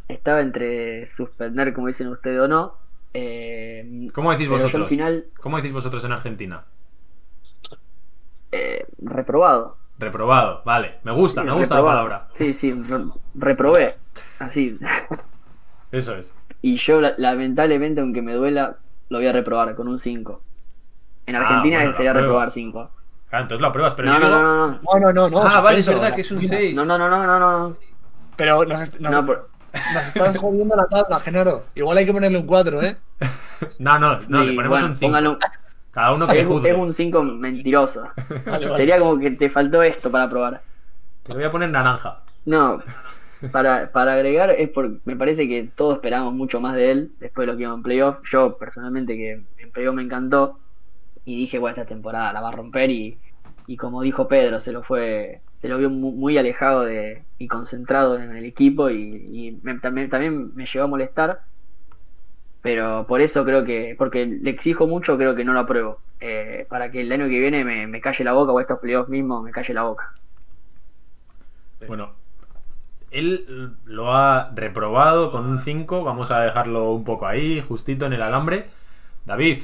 Estaba 0.09 0.41
entre 0.41 1.05
suspender, 1.07 1.73
como 1.75 1.89
dicen 1.89 2.09
ustedes 2.09 2.41
o 2.41 2.49
no. 2.49 2.75
Eh, 3.13 4.09
¿Cómo 4.13 4.31
decís 4.31 4.49
vosotros? 4.49 4.83
al 4.85 4.89
final, 4.89 5.25
¿Cómo 5.41 5.57
decís 5.57 5.73
vosotros 5.73 6.05
en 6.05 6.13
Argentina? 6.13 6.65
eh, 8.53 8.87
reprobado. 9.03 9.77
Reprobado, 9.99 10.63
vale. 10.65 10.97
Me 11.03 11.11
gusta, 11.13 11.41
Sí, 11.43 11.47
me 11.47 11.55
gusta 11.55 11.77
la 11.77 11.85
palabra. 11.85 12.29
Sí, 12.35 12.53
sí, 12.53 12.73
re- 12.73 13.05
reprobé. 13.35 13.97
Así. 14.39 14.79
Eso 15.91 16.15
es. 16.17 16.35
Y 16.63 16.77
yo, 16.77 17.01
la- 17.01 17.15
lamentablemente, 17.19 18.01
aunque 18.01 18.23
me 18.23 18.35
duela, 18.35 18.79
lo 19.09 19.19
voy 19.19 19.27
a 19.27 19.33
reprobar 19.33 19.75
con 19.75 19.89
un 19.89 19.99
5. 19.99 20.43
En 21.27 21.37
Ah, 21.37 21.41
Argentina 21.41 21.77
bueno, 21.79 21.91
la 21.91 21.97
sería 21.97 22.13
reprobar 22.13 22.51
5. 22.51 22.91
Claro, 23.29 23.43
entonces 23.43 23.61
lo 23.61 23.67
apruebas, 23.69 23.95
pero 23.95 24.09
No, 24.09 24.15
yo 24.15 24.21
no, 24.21 24.27
digo- 24.29 24.41
no, 24.41 24.45
no, 24.45 24.67
no. 24.67 24.81
No, 24.83 25.01
no, 25.01 25.13
no, 25.13 25.31
no. 25.31 25.43
Ah, 25.49 25.61
vale, 25.61 25.79
es 25.79 25.85
suspenso. 25.85 26.01
verdad 26.03 26.15
que 26.15 26.21
es 26.21 26.31
un 26.31 26.43
6. 26.47 26.77
No, 26.77 26.85
no, 26.85 26.97
no, 26.99 27.09
no, 27.09 27.27
no, 27.27 27.39
no. 27.69 27.77
Pero 28.37 28.65
nos, 28.65 28.81
est- 28.83 29.01
nos, 29.01 29.11
No, 29.13 29.27
por- 29.27 29.49
nos 29.95 30.07
están 30.07 30.35
jodiendo 30.37 30.77
la 30.77 30.87
tabla, 30.87 31.19
Genaro. 31.21 31.65
Igual 31.75 31.99
hay 31.99 32.07
que 32.07 32.13
ponerle 32.13 32.39
un 32.39 32.47
4, 32.47 32.83
¿eh? 32.83 32.97
No, 33.79 33.99
no, 33.99 34.21
no, 34.29 34.45
le 34.45 34.53
y, 34.53 34.57
ponemos 34.57 34.79
bueno, 34.81 34.87
un 34.93 34.97
5. 34.97 35.07
póngale 35.09 35.29
un- 35.31 35.39
Cada 35.91 36.13
uno 36.13 36.27
que 36.29 36.41
es, 36.41 36.47
un- 36.47 36.53
juzgue. 36.53 36.71
es 36.71 36.77
un 36.77 36.93
5 36.95 37.23
mentiroso. 37.23 38.03
Vale, 38.47 38.67
vale. 38.67 38.77
Sería 38.77 38.99
como 38.99 39.19
que 39.19 39.31
te 39.33 39.49
faltó 39.51 39.83
esto 39.83 40.11
para 40.11 40.29
probar. 40.29 40.63
Te 41.23 41.31
lo 41.31 41.37
voy 41.37 41.45
a 41.45 41.51
poner 41.51 41.71
naranja. 41.71 42.21
No, 42.45 42.81
para, 43.51 43.93
para 43.93 44.15
agregar 44.15 44.51
es 44.51 44.71
porque 44.71 45.01
me 45.05 45.17
parece 45.17 45.49
que 45.49 45.73
todos 45.77 45.97
esperábamos 45.97 46.35
mucho 46.35 46.61
más 46.61 46.77
de 46.77 46.91
él 46.93 47.15
después 47.19 47.47
de 47.47 47.53
lo 47.53 47.57
que 47.59 47.65
iba 47.65 47.75
en 47.75 47.83
playoff. 47.83 48.19
Yo 48.31 48.59
personalmente 48.59 49.17
que 49.17 49.47
en 49.57 49.73
playoff 49.73 49.95
me 49.95 50.03
encantó 50.03 50.61
y 51.25 51.37
dije, 51.39 51.59
bueno, 51.59 51.77
esta 51.77 51.89
temporada 51.89 52.33
la 52.33 52.41
va 52.43 52.49
a 52.51 52.53
romper 52.53 52.91
y, 52.91 53.21
y 53.67 53.77
como 53.77 54.03
dijo 54.03 54.29
Pedro, 54.29 54.61
se 54.61 54.73
lo 54.73 54.83
fue, 54.85 55.45
se 55.61 55.69
lo 55.69 55.79
vio 55.79 55.91
mu- 55.91 56.13
muy, 56.13 56.39
alejado 56.39 56.85
de, 56.85 57.29
y 57.39 57.49
concentrado 57.49 58.19
en 58.19 58.37
el 58.37 58.45
equipo 58.47 58.91
y, 58.91 58.97
y 59.49 59.61
me- 59.63 59.81
también, 59.81 60.11
también 60.11 60.55
me 60.55 60.67
llegó 60.67 60.85
a 60.87 60.89
molestar. 60.89 61.41
Pero 62.61 63.07
por 63.07 63.21
eso 63.21 63.45
creo 63.45 63.65
que, 63.65 63.95
porque 63.99 64.27
le 64.27 64.51
exijo 64.51 64.87
mucho, 64.87 65.17
creo 65.17 65.35
que 65.37 65.45
no 65.45 65.53
lo 65.53 65.61
apruebo. 65.61 66.03
Eh, 66.21 66.67
para 66.71 66.91
que 66.91 67.03
el 67.03 67.13
año 67.13 67.27
que 67.29 67.39
viene 67.41 67.65
me, 67.65 67.87
me 67.87 68.01
calle 68.01 68.25
la 68.25 68.33
boca 68.33 68.53
o 68.53 68.61
estos 68.61 68.79
playoffs 68.81 69.09
mismos 69.11 69.43
me 69.45 69.53
calle 69.53 69.75
la 69.75 69.83
boca. 69.85 70.05
Bueno, 71.87 72.07
él 73.19 73.75
lo 73.85 74.15
ha 74.15 74.51
reprobado 74.55 75.31
con 75.31 75.47
un 75.47 75.59
5. 75.61 76.05
Vamos 76.05 76.31
a 76.31 76.41
dejarlo 76.41 76.93
un 76.93 77.05
poco 77.05 77.27
ahí, 77.27 77.61
justito 77.61 78.07
en 78.07 78.13
el 78.13 78.23
alambre. 78.23 78.67
David, 79.25 79.59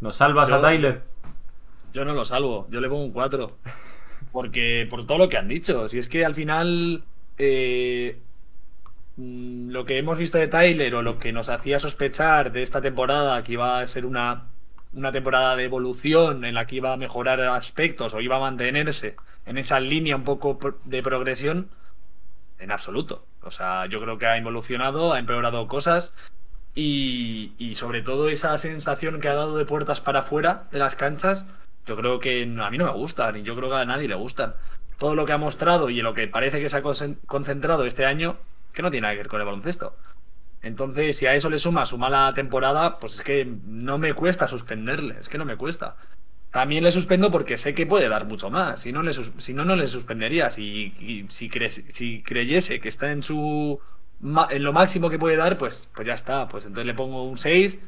¿nos 0.00 0.14
salvas 0.16 0.48
Yo- 0.48 0.56
a 0.56 0.60
Tyler? 0.60 1.02
Yo 1.92 2.04
no 2.04 2.12
lo 2.12 2.24
salvo, 2.24 2.66
yo 2.70 2.80
le 2.80 2.88
pongo 2.88 3.04
un 3.04 3.12
4. 3.12 3.46
Porque, 4.32 4.86
por 4.90 5.06
todo 5.06 5.18
lo 5.18 5.28
que 5.28 5.38
han 5.38 5.48
dicho, 5.48 5.88
si 5.88 5.98
es 5.98 6.08
que 6.08 6.24
al 6.24 6.34
final 6.34 7.04
eh, 7.38 8.20
mm, 9.16 9.70
lo 9.70 9.84
que 9.86 9.98
hemos 9.98 10.18
visto 10.18 10.36
de 10.38 10.48
Tyler 10.48 10.94
o 10.94 11.02
lo 11.02 11.18
que 11.18 11.32
nos 11.32 11.48
hacía 11.48 11.78
sospechar 11.80 12.52
de 12.52 12.62
esta 12.62 12.80
temporada, 12.82 13.42
que 13.42 13.52
iba 13.52 13.80
a 13.80 13.86
ser 13.86 14.04
una, 14.04 14.44
una 14.92 15.10
temporada 15.12 15.56
de 15.56 15.64
evolución 15.64 16.44
en 16.44 16.54
la 16.54 16.66
que 16.66 16.76
iba 16.76 16.92
a 16.92 16.96
mejorar 16.98 17.40
aspectos 17.40 18.12
o 18.14 18.20
iba 18.20 18.36
a 18.36 18.40
mantenerse 18.40 19.16
en 19.46 19.56
esa 19.58 19.80
línea 19.80 20.16
un 20.16 20.24
poco 20.24 20.58
de 20.84 21.02
progresión, 21.02 21.68
en 22.66 22.72
absoluto. 22.72 23.24
O 23.42 23.50
sea, 23.50 23.86
yo 23.86 24.00
creo 24.00 24.18
que 24.18 24.26
ha 24.26 24.36
evolucionado, 24.36 25.12
ha 25.12 25.18
empeorado 25.18 25.66
cosas 25.68 26.12
y, 26.74 27.72
sobre 27.76 28.02
todo 28.02 28.28
esa 28.28 28.58
sensación 28.58 29.20
que 29.20 29.28
ha 29.28 29.34
dado 29.34 29.56
de 29.56 29.64
puertas 29.64 30.00
para 30.00 30.20
afuera 30.20 30.64
de 30.72 30.78
las 30.78 30.96
canchas, 30.96 31.46
yo 31.86 31.96
creo 31.96 32.18
que 32.18 32.42
a 32.42 32.70
mí 32.70 32.78
no 32.78 32.84
me 32.84 32.92
gustan 32.92 33.36
y 33.36 33.42
yo 33.42 33.56
creo 33.56 33.70
que 33.70 33.76
a 33.76 33.84
nadie 33.84 34.08
le 34.08 34.16
gustan. 34.16 34.54
Todo 34.98 35.14
lo 35.14 35.24
que 35.24 35.32
ha 35.32 35.38
mostrado 35.38 35.88
y 35.90 36.00
en 36.00 36.04
lo 36.04 36.12
que 36.12 36.26
parece 36.26 36.60
que 36.60 36.68
se 36.68 36.76
ha 36.76 36.82
concen- 36.82 37.18
concentrado 37.26 37.86
este 37.86 38.04
año, 38.04 38.36
que 38.72 38.82
no 38.82 38.90
tiene 38.90 39.02
nada 39.02 39.14
que 39.14 39.18
ver 39.18 39.28
con 39.28 39.40
el 39.40 39.46
baloncesto. 39.46 39.96
Entonces, 40.62 41.16
si 41.16 41.26
a 41.26 41.34
eso 41.34 41.48
le 41.48 41.60
suma 41.60 41.86
su 41.86 41.96
mala 41.98 42.32
temporada, 42.34 42.98
pues 42.98 43.14
es 43.14 43.22
que 43.22 43.44
no 43.44 43.98
me 43.98 44.14
cuesta 44.14 44.48
suspenderle, 44.48 45.16
es 45.20 45.28
que 45.28 45.38
no 45.38 45.44
me 45.44 45.56
cuesta. 45.56 45.96
También 46.56 46.84
le 46.84 46.90
suspendo 46.90 47.30
porque 47.30 47.58
sé 47.58 47.74
que 47.74 47.84
puede 47.84 48.08
dar 48.08 48.24
mucho 48.24 48.48
más. 48.48 48.80
Si 48.80 48.90
no, 48.90 49.02
le 49.02 49.12
no, 49.52 49.76
le 49.76 49.88
suspendería. 49.88 50.48
Si, 50.48 51.28
creyese 52.24 52.80
que 52.80 52.88
está 52.88 53.12
en 53.12 53.22
su 53.22 53.78
en 54.22 54.64
lo 54.64 54.72
máximo 54.72 55.10
que 55.10 55.18
puede 55.18 55.36
dar, 55.36 55.58
pues, 55.58 55.90
pues 55.94 56.08
ya 56.08 56.14
está. 56.14 56.48
Pues 56.48 56.64
entonces 56.64 56.86
le 56.86 56.94
pongo 56.94 57.24
un 57.24 57.36
6 57.36 57.78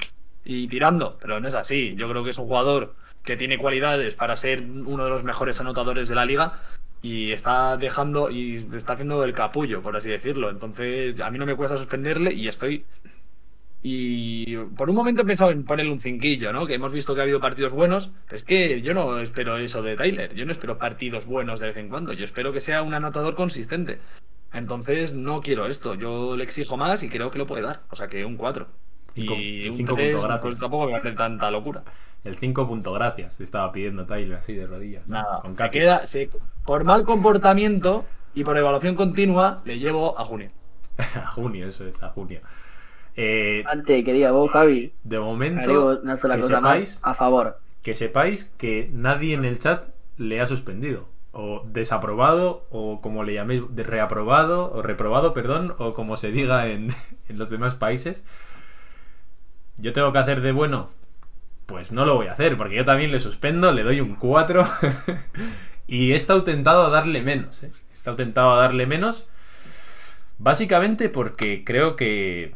y 0.44 0.68
tirando. 0.68 1.16
Pero 1.18 1.40
no 1.40 1.48
es 1.48 1.54
así. 1.54 1.94
Yo 1.96 2.10
creo 2.10 2.22
que 2.22 2.28
es 2.28 2.38
un 2.38 2.46
jugador 2.46 2.94
que 3.24 3.38
tiene 3.38 3.56
cualidades 3.56 4.14
para 4.14 4.36
ser 4.36 4.60
uno 4.60 5.02
de 5.02 5.08
los 5.08 5.24
mejores 5.24 5.58
anotadores 5.62 6.10
de 6.10 6.14
la 6.14 6.26
liga 6.26 6.60
y 7.00 7.32
está 7.32 7.78
dejando 7.78 8.30
y 8.30 8.68
está 8.74 8.92
haciendo 8.92 9.24
el 9.24 9.32
capullo, 9.32 9.80
por 9.80 9.96
así 9.96 10.10
decirlo. 10.10 10.50
Entonces, 10.50 11.18
a 11.22 11.30
mí 11.30 11.38
no 11.38 11.46
me 11.46 11.56
cuesta 11.56 11.78
suspenderle 11.78 12.34
y 12.34 12.48
estoy 12.48 12.84
y 13.82 14.56
por 14.76 14.90
un 14.90 14.96
momento 14.96 15.22
he 15.22 15.24
pensado 15.24 15.50
en 15.50 15.64
ponerle 15.64 15.92
un 15.92 16.00
cinquillo, 16.00 16.52
¿no? 16.52 16.66
Que 16.66 16.74
hemos 16.74 16.92
visto 16.92 17.14
que 17.14 17.20
ha 17.20 17.24
habido 17.24 17.40
partidos 17.40 17.72
buenos. 17.72 18.10
Es 18.30 18.42
que 18.42 18.82
yo 18.82 18.92
no 18.94 19.18
espero 19.20 19.56
eso 19.58 19.82
de 19.82 19.96
Tyler. 19.96 20.34
Yo 20.34 20.44
no 20.46 20.52
espero 20.52 20.78
partidos 20.78 21.26
buenos 21.26 21.60
de 21.60 21.68
vez 21.68 21.76
en 21.76 21.88
cuando. 21.88 22.12
Yo 22.12 22.24
espero 22.24 22.52
que 22.52 22.60
sea 22.60 22.82
un 22.82 22.94
anotador 22.94 23.34
consistente. 23.34 23.98
Entonces 24.52 25.12
no 25.12 25.40
quiero 25.40 25.66
esto. 25.66 25.94
Yo 25.94 26.36
le 26.36 26.44
exijo 26.44 26.76
más 26.76 27.02
y 27.02 27.08
creo 27.08 27.30
que 27.30 27.38
lo 27.38 27.46
puede 27.46 27.62
dar. 27.62 27.82
O 27.90 27.96
sea 27.96 28.08
que 28.08 28.24
un 28.24 28.36
4. 28.36 28.66
Cinco- 29.14 29.34
Y 29.34 29.68
un 29.68 29.76
cinco 29.76 29.94
3, 29.94 30.06
puntos 30.12 30.24
gracias. 30.26 30.40
pues 30.42 30.56
tampoco 30.60 30.86
me 30.90 30.96
hace 30.96 31.12
tanta 31.12 31.50
locura. 31.50 31.82
El 32.24 32.34
5 32.36 32.66
punto 32.66 32.92
gracias. 32.92 33.38
Te 33.38 33.44
estaba 33.44 33.70
pidiendo 33.72 34.06
Tyler 34.06 34.38
así 34.38 34.54
de 34.54 34.66
rodillas. 34.66 35.06
¿no? 35.06 35.14
Nada. 35.22 35.40
Con 35.40 35.56
Se 35.56 35.70
queda, 35.70 36.04
se- 36.06 36.30
por 36.64 36.84
mal 36.84 37.04
comportamiento 37.04 38.04
y 38.34 38.42
por 38.44 38.56
evaluación 38.56 38.96
continua, 38.96 39.62
le 39.64 39.78
llevo 39.78 40.18
a 40.18 40.24
junio. 40.24 40.50
a 41.14 41.26
junio, 41.26 41.68
eso 41.68 41.86
es, 41.86 42.02
a 42.02 42.10
junio. 42.10 42.40
Eh, 43.20 43.64
Antes 43.66 43.96
de 43.96 44.04
que 44.04 44.12
diga 44.12 44.30
vos, 44.30 44.48
Javi, 44.52 44.92
de 45.02 45.18
momento, 45.18 45.98
una 46.02 46.16
sola 46.16 46.36
que 46.36 46.40
cosa 46.42 46.56
sepáis, 46.58 47.00
más 47.02 47.12
a 47.12 47.14
favor. 47.14 47.58
que 47.82 47.92
sepáis 47.94 48.44
que 48.56 48.88
nadie 48.92 49.34
en 49.34 49.44
el 49.44 49.58
chat 49.58 49.88
le 50.18 50.40
ha 50.40 50.46
suspendido. 50.46 51.08
O 51.32 51.64
desaprobado, 51.66 52.66
o 52.70 53.00
como 53.00 53.24
le 53.24 53.34
llaméis, 53.34 53.62
reaprobado, 53.74 54.72
o 54.72 54.82
reprobado, 54.82 55.34
perdón, 55.34 55.74
o 55.78 55.94
como 55.94 56.16
se 56.16 56.30
diga 56.30 56.68
en, 56.68 56.90
en 57.28 57.38
los 57.38 57.50
demás 57.50 57.74
países. 57.74 58.24
¿Yo 59.78 59.92
tengo 59.92 60.12
que 60.12 60.18
hacer 60.18 60.40
de 60.40 60.52
bueno? 60.52 60.88
Pues 61.66 61.90
no 61.92 62.04
lo 62.06 62.14
voy 62.14 62.28
a 62.28 62.32
hacer, 62.32 62.56
porque 62.56 62.76
yo 62.76 62.84
también 62.84 63.10
le 63.12 63.20
suspendo, 63.20 63.72
le 63.72 63.82
doy 63.82 64.00
un 64.00 64.14
4. 64.14 64.64
y 65.88 66.12
he 66.12 66.16
estado 66.16 66.44
tentado 66.44 66.86
a 66.86 66.90
darle 66.90 67.22
menos, 67.22 67.62
¿eh? 67.64 67.70
He 67.90 67.94
estado 67.94 68.16
tentado 68.16 68.52
a 68.52 68.58
darle 68.60 68.86
menos. 68.86 69.28
Básicamente 70.38 71.08
porque 71.08 71.64
creo 71.64 71.96
que, 71.96 72.54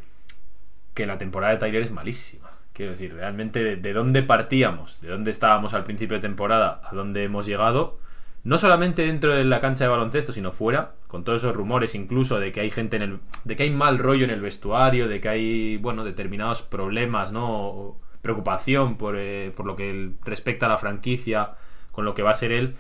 que 0.95 1.07
la 1.07 1.19
temporada 1.19 1.55
de 1.55 1.59
Tyler 1.59 1.83
es 1.83 1.91
malísima. 1.91 2.51
Quiero 2.73 2.93
decir, 2.93 3.15
realmente 3.15 3.63
de, 3.63 3.77
de 3.77 3.93
dónde 3.93 4.23
partíamos, 4.23 5.01
de 5.01 5.09
dónde 5.09 5.31
estábamos 5.31 5.75
al 5.75 5.85
principio 5.85 6.17
de 6.17 6.23
temporada, 6.23 6.81
a 6.85 6.95
dónde 6.95 7.25
hemos 7.25 7.47
llegado, 7.47 7.99
no 8.45 8.59
solamente 8.59 9.07
dentro 9.07 9.35
de 9.35 9.45
la 9.45 9.61
cancha 9.61 9.85
de 9.85 9.91
baloncesto, 9.91 10.33
sino 10.33 10.51
fuera, 10.51 10.95
con 11.07 11.23
todos 11.23 11.43
esos 11.43 11.55
rumores 11.55 11.95
incluso 11.95 12.41
de 12.41 12.51
que 12.51 12.61
hay 12.61 12.71
gente 12.71 12.97
en 12.97 13.03
el. 13.03 13.21
de 13.45 13.55
que 13.57 13.63
hay 13.65 13.71
mal 13.71 13.99
rollo 13.99 14.25
en 14.25 14.31
el 14.31 14.41
vestuario, 14.41 15.07
de 15.07 15.21
que 15.21 15.29
hay, 15.29 15.77
bueno, 15.77 16.05
determinados 16.05 16.63
problemas, 16.63 17.31
¿no? 17.31 18.01
Preocupación 18.21 18.97
por, 18.97 19.17
eh, 19.17 19.53
por 19.57 19.67
lo 19.67 19.77
que 19.77 20.13
respecta 20.25 20.67
a 20.67 20.71
la 20.71 20.79
franquicia, 20.79 21.53
con 21.93 22.05
lo 22.05 22.15
que 22.15 22.23
va 22.23 22.31
a 22.31 22.35
ser 22.35 22.51
él. 22.53 22.75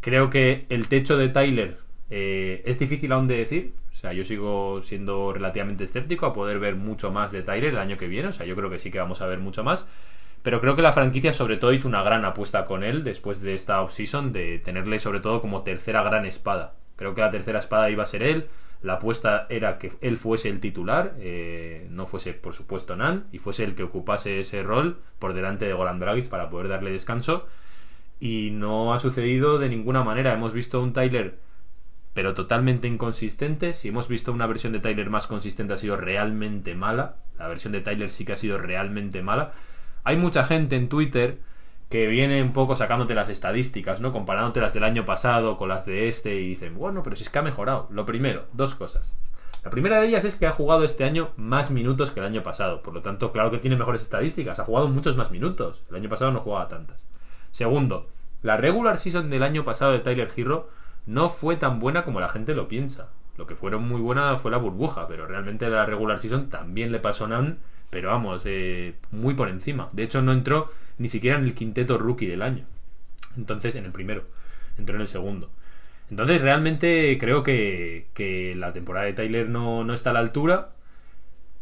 Creo 0.00 0.30
que 0.30 0.66
el 0.68 0.88
techo 0.88 1.16
de 1.16 1.28
Tyler 1.28 1.78
eh, 2.10 2.62
es 2.66 2.78
difícil 2.78 3.12
aún 3.12 3.28
de 3.28 3.38
decir. 3.38 3.74
O 3.98 4.00
sea, 4.00 4.12
yo 4.12 4.22
sigo 4.22 4.80
siendo 4.80 5.32
relativamente 5.32 5.82
escéptico 5.82 6.24
a 6.24 6.32
poder 6.32 6.60
ver 6.60 6.76
mucho 6.76 7.10
más 7.10 7.32
de 7.32 7.42
Tyler 7.42 7.70
el 7.70 7.78
año 7.78 7.96
que 7.96 8.06
viene. 8.06 8.28
O 8.28 8.32
sea, 8.32 8.46
yo 8.46 8.54
creo 8.54 8.70
que 8.70 8.78
sí 8.78 8.92
que 8.92 9.00
vamos 9.00 9.22
a 9.22 9.26
ver 9.26 9.40
mucho 9.40 9.64
más. 9.64 9.88
Pero 10.44 10.60
creo 10.60 10.76
que 10.76 10.82
la 10.82 10.92
franquicia 10.92 11.32
sobre 11.32 11.56
todo 11.56 11.72
hizo 11.72 11.88
una 11.88 12.04
gran 12.04 12.24
apuesta 12.24 12.64
con 12.64 12.84
él 12.84 13.02
después 13.02 13.42
de 13.42 13.54
esta 13.54 13.82
offseason 13.82 14.32
de 14.32 14.60
tenerle 14.60 15.00
sobre 15.00 15.18
todo 15.18 15.40
como 15.40 15.64
tercera 15.64 16.04
gran 16.04 16.26
espada. 16.26 16.74
Creo 16.94 17.16
que 17.16 17.22
la 17.22 17.30
tercera 17.30 17.58
espada 17.58 17.90
iba 17.90 18.04
a 18.04 18.06
ser 18.06 18.22
él. 18.22 18.46
La 18.82 18.94
apuesta 18.94 19.48
era 19.50 19.78
que 19.78 19.90
él 20.00 20.16
fuese 20.16 20.48
el 20.48 20.60
titular, 20.60 21.14
eh, 21.18 21.88
no 21.90 22.06
fuese 22.06 22.34
por 22.34 22.54
supuesto 22.54 22.94
Nan, 22.94 23.26
y 23.32 23.40
fuese 23.40 23.64
el 23.64 23.74
que 23.74 23.82
ocupase 23.82 24.38
ese 24.38 24.62
rol 24.62 25.00
por 25.18 25.32
delante 25.32 25.64
de 25.64 25.72
Goran 25.72 25.98
Dragic 25.98 26.28
para 26.28 26.50
poder 26.50 26.68
darle 26.68 26.92
descanso. 26.92 27.46
Y 28.20 28.50
no 28.52 28.94
ha 28.94 29.00
sucedido 29.00 29.58
de 29.58 29.68
ninguna 29.68 30.04
manera. 30.04 30.32
Hemos 30.32 30.52
visto 30.52 30.80
un 30.80 30.92
Tyler 30.92 31.47
pero 32.14 32.34
totalmente 32.34 32.88
inconsistente. 32.88 33.74
Si 33.74 33.88
hemos 33.88 34.08
visto 34.08 34.32
una 34.32 34.46
versión 34.46 34.72
de 34.72 34.80
Tyler 34.80 35.10
más 35.10 35.26
consistente 35.26 35.74
ha 35.74 35.78
sido 35.78 35.96
realmente 35.96 36.74
mala. 36.74 37.16
La 37.38 37.48
versión 37.48 37.72
de 37.72 37.80
Tyler 37.80 38.10
sí 38.10 38.24
que 38.24 38.32
ha 38.32 38.36
sido 38.36 38.58
realmente 38.58 39.22
mala. 39.22 39.52
Hay 40.04 40.16
mucha 40.16 40.44
gente 40.44 40.76
en 40.76 40.88
Twitter 40.88 41.38
que 41.88 42.06
viene 42.06 42.42
un 42.42 42.52
poco 42.52 42.76
sacándote 42.76 43.14
las 43.14 43.28
estadísticas, 43.28 44.00
¿no? 44.00 44.12
Comparándote 44.12 44.60
las 44.60 44.74
del 44.74 44.84
año 44.84 45.04
pasado 45.04 45.56
con 45.56 45.68
las 45.68 45.86
de 45.86 46.08
este 46.08 46.34
y 46.34 46.48
dicen, 46.48 46.74
bueno, 46.74 47.02
pero 47.02 47.16
si 47.16 47.22
es 47.22 47.30
que 47.30 47.38
ha 47.38 47.42
mejorado. 47.42 47.88
Lo 47.90 48.04
primero, 48.04 48.46
dos 48.52 48.74
cosas. 48.74 49.16
La 49.64 49.70
primera 49.70 50.00
de 50.00 50.08
ellas 50.08 50.24
es 50.24 50.36
que 50.36 50.46
ha 50.46 50.52
jugado 50.52 50.84
este 50.84 51.04
año 51.04 51.30
más 51.36 51.70
minutos 51.70 52.10
que 52.10 52.20
el 52.20 52.26
año 52.26 52.42
pasado. 52.42 52.82
Por 52.82 52.94
lo 52.94 53.02
tanto, 53.02 53.32
claro 53.32 53.50
que 53.50 53.58
tiene 53.58 53.76
mejores 53.76 54.02
estadísticas. 54.02 54.58
Ha 54.58 54.64
jugado 54.64 54.88
muchos 54.88 55.16
más 55.16 55.30
minutos. 55.30 55.84
El 55.90 55.96
año 55.96 56.08
pasado 56.08 56.30
no 56.30 56.40
jugaba 56.40 56.68
tantas. 56.68 57.06
Segundo, 57.50 58.08
la 58.42 58.56
regular 58.56 58.98
season 58.98 59.30
del 59.30 59.42
año 59.42 59.64
pasado 59.64 59.92
de 59.92 59.98
Tyler 59.98 60.30
Hero 60.36 60.70
no 61.08 61.30
fue 61.30 61.56
tan 61.56 61.80
buena 61.80 62.02
como 62.02 62.20
la 62.20 62.28
gente 62.28 62.54
lo 62.54 62.68
piensa. 62.68 63.08
Lo 63.38 63.46
que 63.46 63.56
fueron 63.56 63.88
muy 63.88 64.00
buena 64.00 64.36
fue 64.36 64.50
la 64.50 64.58
burbuja, 64.58 65.08
pero 65.08 65.26
realmente 65.26 65.68
la 65.70 65.86
regular 65.86 66.20
season 66.20 66.50
también 66.50 66.92
le 66.92 67.00
pasó 67.00 67.24
a 67.24 67.28
Nan, 67.28 67.58
pero 67.88 68.10
vamos, 68.10 68.42
eh, 68.44 68.94
muy 69.10 69.32
por 69.32 69.48
encima. 69.48 69.88
De 69.92 70.02
hecho, 70.02 70.20
no 70.20 70.32
entró 70.32 70.70
ni 70.98 71.08
siquiera 71.08 71.38
en 71.38 71.44
el 71.44 71.54
quinteto 71.54 71.96
rookie 71.96 72.26
del 72.26 72.42
año. 72.42 72.66
Entonces, 73.38 73.74
en 73.76 73.86
el 73.86 73.92
primero. 73.92 74.24
Entró 74.76 74.96
en 74.96 75.00
el 75.00 75.08
segundo. 75.08 75.50
Entonces, 76.10 76.42
realmente 76.42 77.16
creo 77.18 77.42
que, 77.42 78.08
que 78.12 78.54
la 78.54 78.74
temporada 78.74 79.06
de 79.06 79.14
Tyler 79.14 79.48
no, 79.48 79.84
no 79.84 79.94
está 79.94 80.10
a 80.10 80.12
la 80.12 80.18
altura. 80.18 80.72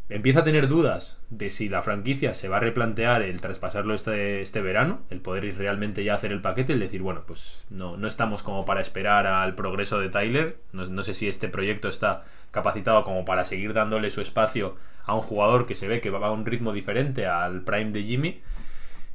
Empieza 0.09 0.41
a 0.41 0.45
tener 0.45 0.69
dudas 0.69 1.19
de 1.31 1.51
si 1.51 1.69
la 1.69 1.83
franquicia 1.83 2.33
se 2.33 2.49
va 2.49 2.59
a 2.59 2.61
replantear 2.61 3.23
el 3.23 3.41
traspasarlo 3.41 3.93
este, 3.93 4.41
este 4.41 4.63
verano, 4.63 5.01
el 5.11 5.21
poder 5.21 5.45
ir 5.45 5.59
realmente 5.59 6.05
ya 6.05 6.15
hacer 6.15 6.31
el 6.31 6.41
paquete, 6.41 6.75
el 6.75 6.81
decir, 6.81 7.03
bueno, 7.03 7.25
pues 7.27 7.67
no, 7.71 7.97
no 7.97 8.07
estamos 8.07 8.45
como 8.45 8.65
para 8.65 8.81
esperar 8.81 9.27
al 9.27 9.57
progreso 9.57 9.99
de 9.99 10.09
Tyler. 10.09 10.59
No, 10.73 10.87
no 10.87 11.03
sé 11.03 11.13
si 11.13 11.27
este 11.27 11.49
proyecto 11.49 11.89
está 11.89 12.23
capacitado 12.53 13.03
como 13.03 13.25
para 13.25 13.45
seguir 13.45 13.73
dándole 13.73 14.11
su 14.11 14.21
espacio 14.21 14.77
a 15.07 15.15
un 15.15 15.23
jugador 15.23 15.67
que 15.67 15.75
se 15.75 15.89
ve 15.89 16.01
que 16.01 16.11
va 16.11 16.25
a 16.25 16.31
un 16.31 16.47
ritmo 16.47 16.73
diferente 16.73 17.27
al 17.27 17.63
prime 17.63 17.91
de 17.91 18.05
Jimmy. 18.05 18.41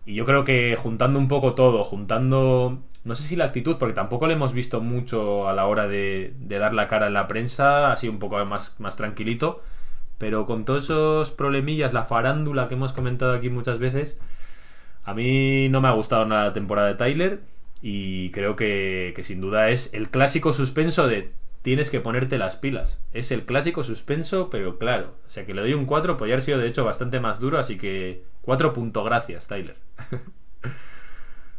Y 0.06 0.16
yo 0.16 0.26
creo 0.26 0.44
que 0.44 0.76
juntando 0.76 1.20
un 1.20 1.30
poco 1.30 1.54
todo, 1.54 1.86
juntando, 1.86 2.82
no 3.06 3.16
sé 3.16 3.24
si 3.24 3.38
la 3.38 3.46
actitud, 3.46 3.78
porque 3.78 3.94
tampoco 3.94 4.28
le 4.28 4.34
hemos 4.34 4.52
visto 4.52 4.82
mucho 4.82 5.48
a 5.48 5.54
la 5.54 5.68
hora 5.68 5.88
de, 5.88 6.34
de 6.38 6.58
dar 6.58 6.74
la 6.74 6.88
cara 6.88 7.08
en 7.08 7.14
la 7.14 7.28
prensa, 7.28 7.94
así 7.94 8.10
un 8.10 8.20
poco 8.20 8.44
más, 8.46 8.76
más 8.80 8.98
tranquilito, 8.98 9.62
pero 10.22 10.46
con 10.46 10.66
todos 10.66 10.84
esos 10.84 11.32
problemillas, 11.32 11.94
la 11.94 12.06
farándula 12.06 12.68
que 12.68 12.76
hemos 12.76 12.94
comentado 12.94 13.34
aquí 13.34 13.50
muchas 13.50 13.80
veces, 13.80 14.20
a 15.04 15.16
mí 15.16 15.68
no 15.70 15.82
me 15.82 15.88
ha 15.88 15.94
gustado 15.94 16.28
nada 16.28 16.46
la 16.46 16.54
temporada 16.54 16.90
de 16.90 16.94
Tyler 16.94 17.40
y 17.82 18.30
creo 18.30 18.56
que, 18.56 19.14
que 19.16 19.24
sin 19.24 19.42
duda 19.42 19.72
es 19.72 19.92
el 19.96 20.12
clásico 20.12 20.54
suspenso 20.54 21.08
de 21.08 21.32
tienes 21.64 21.90
que 21.90 22.02
ponerte 22.02 22.38
las 22.38 22.56
pilas. 22.56 23.04
Es 23.14 23.32
el 23.32 23.46
clásico 23.46 23.82
suspenso, 23.82 24.52
pero 24.52 24.78
claro. 24.78 25.16
O 25.26 25.30
sea 25.30 25.44
que 25.44 25.56
le 25.56 25.62
doy 25.62 25.74
un 25.74 25.86
4, 25.86 26.18
podría 26.18 26.36
haber 26.36 26.44
sido 26.44 26.60
de 26.60 26.68
hecho 26.68 26.86
bastante 26.86 27.20
más 27.20 27.40
duro, 27.40 27.58
así 27.58 27.80
que 27.80 28.24
4 28.44 28.74
punto 28.74 29.04
gracias, 29.04 29.48
Tyler. 29.48 29.78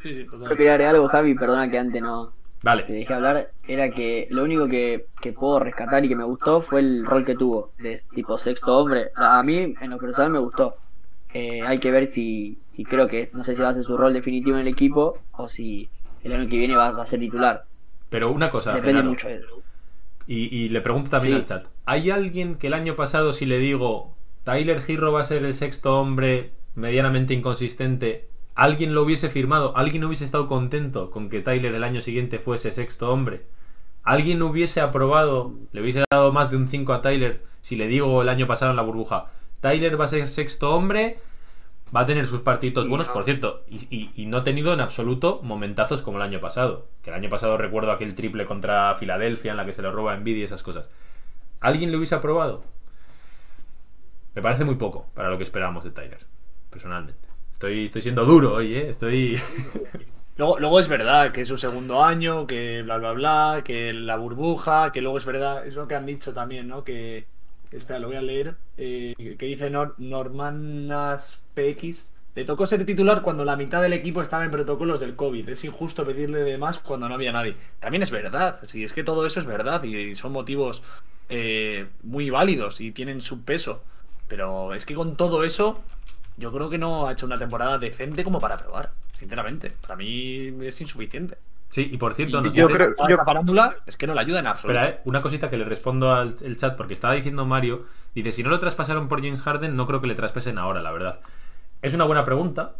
Sí, 0.02 0.12
sí, 0.14 0.68
algo, 0.68 1.06
Javi, 1.06 1.36
perdona 1.36 1.70
que 1.70 1.78
antes 1.78 2.02
no, 2.02 2.32
Vale. 2.62 2.84
te 2.84 2.92
dejé 2.92 3.12
hablar, 3.14 3.50
era 3.66 3.90
que 3.90 4.28
lo 4.30 4.44
único 4.44 4.68
que, 4.68 5.06
que 5.20 5.32
puedo 5.32 5.58
rescatar 5.58 6.04
y 6.04 6.08
que 6.08 6.16
me 6.16 6.24
gustó 6.24 6.60
fue 6.62 6.80
el 6.80 7.04
rol 7.04 7.24
que 7.24 7.34
tuvo, 7.34 7.72
de 7.78 8.00
tipo 8.14 8.38
sexto 8.38 8.78
hombre. 8.78 9.10
A 9.16 9.42
mí, 9.42 9.74
en 9.80 9.90
lo 9.90 9.98
personal, 9.98 10.30
me 10.30 10.38
gustó. 10.38 10.76
Eh, 11.34 11.62
hay 11.66 11.78
que 11.80 11.90
ver 11.90 12.10
si, 12.10 12.58
si 12.62 12.84
creo 12.84 13.08
que, 13.08 13.30
no 13.32 13.42
sé 13.42 13.56
si 13.56 13.62
va 13.62 13.70
a 13.70 13.74
ser 13.74 13.82
su 13.84 13.96
rol 13.96 14.12
definitivo 14.12 14.56
en 14.56 14.62
el 14.62 14.68
equipo 14.68 15.18
o 15.32 15.48
si 15.48 15.88
el 16.22 16.32
año 16.32 16.48
que 16.48 16.56
viene 16.58 16.76
va, 16.76 16.90
va 16.92 17.02
a 17.02 17.06
ser 17.06 17.20
titular. 17.20 17.64
Pero 18.10 18.30
una 18.30 18.50
cosa, 18.50 18.72
Depende 18.74 18.90
Genaro, 18.92 19.10
mucho 19.10 19.28
de 19.28 19.34
él. 19.36 19.44
y, 20.26 20.54
y 20.56 20.68
le 20.68 20.80
pregunto 20.82 21.10
también 21.10 21.34
Sí. 21.34 21.40
al 21.40 21.44
chat. 21.46 21.66
¿Hay 21.86 22.10
alguien 22.10 22.56
que 22.56 22.68
el 22.68 22.74
año 22.74 22.94
pasado, 22.96 23.32
si 23.32 23.46
le 23.46 23.58
digo 23.58 24.14
Tyler 24.44 24.82
Girro 24.82 25.12
va 25.12 25.22
a 25.22 25.24
ser 25.24 25.44
el 25.44 25.54
sexto 25.54 25.98
hombre 26.00 26.52
medianamente 26.74 27.34
inconsistente, 27.34 28.28
alguien 28.54 28.94
lo 28.94 29.02
hubiese 29.02 29.28
firmado? 29.30 29.76
¿Alguien 29.76 30.04
hubiese 30.04 30.24
estado 30.24 30.46
contento 30.46 31.10
con 31.10 31.28
que 31.28 31.40
Tyler 31.40 31.74
el 31.74 31.84
año 31.84 32.00
siguiente 32.00 32.38
fuese 32.38 32.72
sexto 32.72 33.12
hombre? 33.12 33.42
¿Alguien 34.04 34.42
hubiese 34.42 34.80
aprobado, 34.80 35.54
le 35.72 35.80
hubiese 35.80 36.04
dado 36.10 36.32
más 36.32 36.50
de 36.50 36.56
un 36.56 36.68
5 36.68 36.92
a 36.92 37.02
Tyler 37.02 37.42
si 37.60 37.76
le 37.76 37.86
digo 37.86 38.22
el 38.22 38.28
año 38.28 38.46
pasado 38.46 38.70
en 38.70 38.76
la 38.76 38.82
burbuja? 38.82 39.30
Tyler 39.60 40.00
va 40.00 40.06
a 40.06 40.08
ser 40.08 40.26
sexto 40.26 40.74
hombre, 40.74 41.18
va 41.94 42.00
a 42.00 42.06
tener 42.06 42.26
sus 42.26 42.40
partidos 42.40 42.88
buenos, 42.88 43.08
por 43.08 43.24
cierto, 43.24 43.62
y, 43.68 43.76
y- 43.94 44.10
y 44.16 44.26
no 44.26 44.38
ha 44.38 44.44
tenido 44.44 44.72
en 44.72 44.80
absoluto 44.80 45.40
momentazos 45.44 46.02
como 46.02 46.16
el 46.18 46.22
año 46.24 46.40
pasado. 46.40 46.88
Que 47.02 47.10
el 47.10 47.16
año 47.16 47.28
pasado 47.30 47.56
recuerdo 47.58 47.92
aquel 47.92 48.14
triple 48.16 48.44
contra 48.44 48.94
Filadelfia 48.96 49.52
en 49.52 49.56
la 49.58 49.64
que 49.66 49.72
se 49.72 49.82
lo 49.82 49.92
roba 49.92 50.14
Envidia 50.14 50.40
y 50.40 50.44
esas 50.44 50.62
cosas. 50.64 50.90
¿Alguien 51.60 51.92
le 51.92 51.96
hubiese 51.98 52.16
aprobado? 52.16 52.64
Me 54.34 54.42
parece 54.42 54.64
muy 54.64 54.74
poco 54.76 55.06
para 55.14 55.28
lo 55.30 55.36
que 55.36 55.44
esperábamos 55.44 55.84
de 55.84 55.90
Tyler, 55.90 56.26
personalmente. 56.70 57.21
Estoy, 57.62 57.84
estoy 57.84 58.02
siendo 58.02 58.24
duro 58.24 58.54
hoy, 58.54 58.74
¿eh? 58.74 58.88
Estoy... 58.88 59.38
Luego, 60.36 60.58
luego 60.58 60.80
es 60.80 60.88
verdad 60.88 61.30
que 61.30 61.42
es 61.42 61.48
su 61.48 61.56
segundo 61.56 62.02
año, 62.02 62.44
que 62.44 62.82
bla 62.82 62.98
bla 62.98 63.12
bla, 63.12 63.62
que 63.64 63.92
la 63.92 64.16
burbuja, 64.16 64.90
que 64.90 65.00
luego 65.00 65.18
es 65.18 65.24
verdad, 65.24 65.64
es 65.64 65.76
lo 65.76 65.86
que 65.86 65.94
han 65.94 66.06
dicho 66.06 66.32
también, 66.32 66.66
¿no? 66.66 66.82
Que, 66.82 67.26
espera, 67.70 68.00
lo 68.00 68.08
voy 68.08 68.16
a 68.16 68.22
leer, 68.22 68.56
eh, 68.78 69.14
que 69.38 69.46
dice 69.46 69.70
Nor 69.70 69.94
Normanas 69.98 71.40
PX. 71.54 72.10
Le 72.34 72.44
tocó 72.44 72.66
ser 72.66 72.84
titular 72.84 73.22
cuando 73.22 73.44
la 73.44 73.54
mitad 73.54 73.80
del 73.80 73.92
equipo 73.92 74.22
estaba 74.22 74.44
en 74.44 74.50
protocolos 74.50 74.98
del 74.98 75.14
COVID. 75.14 75.50
Es 75.50 75.62
injusto 75.62 76.04
pedirle 76.04 76.40
de 76.40 76.58
más 76.58 76.80
cuando 76.80 77.08
no 77.08 77.14
había 77.14 77.30
nadie. 77.30 77.54
También 77.78 78.02
es 78.02 78.10
verdad, 78.10 78.58
sí, 78.64 78.82
es 78.82 78.92
que 78.92 79.04
todo 79.04 79.24
eso 79.24 79.38
es 79.38 79.46
verdad 79.46 79.84
y 79.84 80.16
son 80.16 80.32
motivos 80.32 80.82
eh, 81.28 81.86
muy 82.02 82.28
válidos 82.30 82.80
y 82.80 82.90
tienen 82.90 83.20
su 83.20 83.44
peso. 83.44 83.84
Pero 84.32 84.72
es 84.72 84.86
que 84.86 84.94
con 84.94 85.14
todo 85.14 85.44
eso, 85.44 85.82
yo 86.36 86.52
creo 86.52 86.68
que 86.70 86.78
no 86.78 87.08
ha 87.08 87.12
hecho 87.12 87.26
una 87.26 87.36
temporada 87.36 87.78
decente 87.78 88.24
como 88.24 88.38
para 88.38 88.56
probar, 88.58 88.92
sinceramente. 89.18 89.70
Para 89.80 89.96
mí 89.96 90.52
es 90.62 90.80
insuficiente. 90.80 91.38
Sí, 91.68 91.88
y 91.90 91.96
por 91.96 92.12
cierto, 92.14 92.38
Y 92.38 92.42
nos 92.42 92.54
yo 92.54 92.66
dice- 92.66 92.76
creo- 92.76 92.94
yo- 92.98 93.08
esta 93.14 93.24
farándula 93.24 93.76
es 93.86 93.96
que 93.96 94.06
no 94.06 94.12
le 94.14 94.20
ayuda 94.20 94.40
en 94.40 94.46
absoluto. 94.46 94.78
Espera, 94.78 94.96
eh, 94.96 95.00
una 95.06 95.22
cosita 95.22 95.48
que 95.48 95.56
le 95.56 95.64
respondo 95.64 96.12
al 96.14 96.34
el 96.44 96.56
chat, 96.58 96.76
porque 96.76 96.92
estaba 96.92 97.14
diciendo 97.14 97.46
Mario, 97.46 97.86
dice, 98.14 98.30
si 98.32 98.42
no 98.42 98.50
lo 98.50 98.58
traspasaron 98.58 99.08
por 99.08 99.22
James 99.22 99.40
Harden, 99.40 99.74
no 99.74 99.86
creo 99.86 100.00
que 100.02 100.06
le 100.06 100.14
traspasen 100.14 100.58
ahora, 100.58 100.82
la 100.82 100.92
verdad. 100.92 101.20
Es 101.80 101.94
una 101.94 102.04
buena 102.04 102.24
pregunta, 102.26 102.74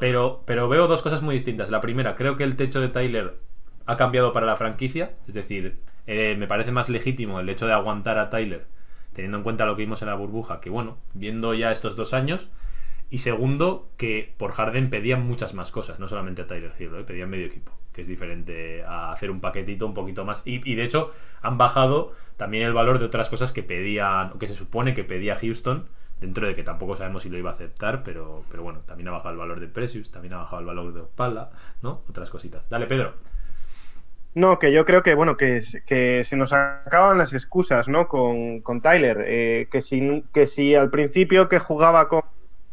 pero, 0.00 0.42
pero 0.44 0.68
veo 0.68 0.86
dos 0.86 1.00
cosas 1.02 1.22
muy 1.22 1.32
distintas. 1.34 1.70
La 1.70 1.80
primera, 1.80 2.14
creo 2.14 2.36
que 2.36 2.44
el 2.44 2.56
techo 2.56 2.80
de 2.80 2.88
Tyler 2.88 3.38
ha 3.86 3.96
cambiado 3.96 4.32
para 4.34 4.44
la 4.44 4.56
franquicia, 4.56 5.12
es 5.26 5.32
decir, 5.32 5.78
eh, 6.06 6.36
me 6.38 6.46
parece 6.46 6.72
más 6.72 6.90
legítimo 6.90 7.40
el 7.40 7.48
hecho 7.48 7.66
de 7.66 7.72
aguantar 7.72 8.18
a 8.18 8.28
Tyler, 8.28 8.66
teniendo 9.14 9.38
en 9.38 9.44
cuenta 9.44 9.64
lo 9.64 9.76
que 9.76 9.82
vimos 9.84 10.02
en 10.02 10.08
la 10.08 10.14
burbuja, 10.14 10.60
que 10.60 10.68
bueno, 10.68 10.98
viendo 11.14 11.54
ya 11.54 11.70
estos 11.70 11.96
dos 11.96 12.12
años. 12.12 12.50
Y 13.08 13.18
segundo, 13.18 13.88
que 13.96 14.34
por 14.36 14.52
Harden 14.52 14.90
pedían 14.90 15.26
muchas 15.26 15.54
más 15.54 15.70
cosas, 15.70 16.00
no 16.00 16.08
solamente 16.08 16.42
a 16.42 16.46
Tyler 16.46 16.72
Hero, 16.78 16.98
eh, 16.98 17.04
pedían 17.04 17.30
medio 17.30 17.46
equipo, 17.46 17.72
que 17.92 18.00
es 18.02 18.08
diferente 18.08 18.82
a 18.84 19.12
hacer 19.12 19.30
un 19.30 19.40
paquetito 19.40 19.86
un 19.86 19.94
poquito 19.94 20.24
más. 20.24 20.42
Y, 20.44 20.68
y 20.70 20.74
de 20.74 20.84
hecho, 20.84 21.12
han 21.40 21.56
bajado 21.56 22.12
también 22.36 22.64
el 22.64 22.72
valor 22.72 22.98
de 22.98 23.04
otras 23.04 23.30
cosas 23.30 23.52
que 23.52 23.62
pedían, 23.62 24.32
o 24.32 24.38
que 24.38 24.48
se 24.48 24.54
supone 24.54 24.92
que 24.94 25.04
pedía 25.04 25.36
Houston, 25.36 25.86
dentro 26.20 26.46
de 26.46 26.54
que 26.54 26.62
tampoco 26.62 26.96
sabemos 26.96 27.22
si 27.22 27.30
lo 27.30 27.38
iba 27.38 27.50
a 27.50 27.54
aceptar, 27.54 28.02
pero, 28.02 28.42
pero 28.50 28.62
bueno, 28.62 28.80
también 28.80 29.08
ha 29.08 29.12
bajado 29.12 29.30
el 29.32 29.38
valor 29.38 29.60
de 29.60 29.68
Precious, 29.68 30.10
también 30.10 30.34
ha 30.34 30.38
bajado 30.38 30.60
el 30.60 30.66
valor 30.66 30.92
de 30.92 31.00
Opala, 31.02 31.50
¿no? 31.82 32.02
Otras 32.08 32.30
cositas. 32.30 32.68
Dale, 32.68 32.86
Pedro. 32.86 33.14
No, 34.34 34.58
que 34.58 34.70
yo 34.70 34.84
creo 34.84 35.02
que, 35.02 35.14
bueno, 35.14 35.36
que, 35.36 35.62
que 35.86 36.22
se 36.24 36.36
nos 36.36 36.52
acaban 36.52 37.16
las 37.16 37.32
excusas, 37.32 37.88
¿no? 37.88 38.06
Con, 38.06 38.60
con 38.60 38.82
Tyler. 38.82 39.24
Eh, 39.26 39.68
que, 39.70 39.80
si, 39.80 40.24
que 40.34 40.46
si 40.46 40.74
al 40.74 40.90
principio 40.90 41.48
que 41.48 41.58
jugaba 41.58 42.08
con 42.08 42.22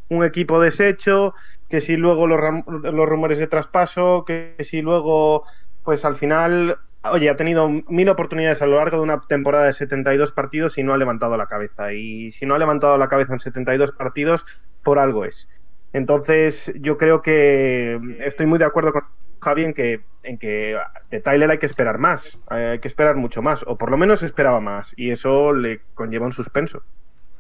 un 0.10 0.24
equipo 0.24 0.60
deshecho, 0.60 1.34
que 1.70 1.82
si 1.82 1.98
luego 1.98 2.28
los, 2.28 2.40
los 2.68 3.10
rumores 3.10 3.40
de 3.40 3.48
traspaso, 3.48 4.26
que 4.26 4.56
si 4.60 4.82
luego, 4.82 5.44
pues 5.84 6.06
al 6.06 6.16
final, 6.16 6.78
oye, 7.04 7.30
ha 7.30 7.36
tenido 7.36 7.68
mil 7.68 8.10
oportunidades 8.10 8.62
a 8.62 8.68
lo 8.68 8.78
largo 8.78 8.98
de 8.98 9.04
una 9.04 9.22
temporada 9.22 9.66
de 9.66 9.74
72 9.74 10.32
partidos 10.32 10.78
y 10.78 10.84
no 10.84 10.94
ha 10.94 10.98
levantado 10.98 11.36
la 11.38 11.48
cabeza. 11.48 11.94
Y 11.94 12.32
si 12.32 12.46
no 12.46 12.56
ha 12.56 12.60
levantado 12.60 12.98
la 12.98 13.10
cabeza 13.10 13.34
en 13.34 13.40
72 13.40 13.92
partidos, 13.94 14.46
por 14.84 15.00
algo 15.00 15.26
es. 15.26 15.48
Entonces, 15.94 16.74
yo 16.76 16.98
creo 16.98 17.22
que 17.22 18.00
estoy 18.20 18.48
muy 18.48 18.58
de 18.60 18.66
acuerdo 18.66 18.94
con 18.94 19.04
Javi 19.42 19.64
en 19.64 19.74
que, 19.74 20.02
en 20.24 20.40
que 20.40 20.76
de 21.12 21.20
Tyler 21.20 21.52
hay 21.52 21.60
que 21.60 21.68
esperar 21.68 22.00
más, 22.00 22.40
hay 22.48 22.80
que 22.80 22.88
esperar 22.88 23.16
mucho 23.16 23.42
más, 23.44 23.64
o 23.68 23.78
por 23.78 23.92
lo 23.92 23.98
menos 23.98 24.24
esperaba 24.24 24.60
más, 24.60 24.94
y 24.96 25.12
eso 25.12 25.54
le 25.54 25.82
conlleva 25.94 26.26
un 26.26 26.34
suspenso. 26.34 26.84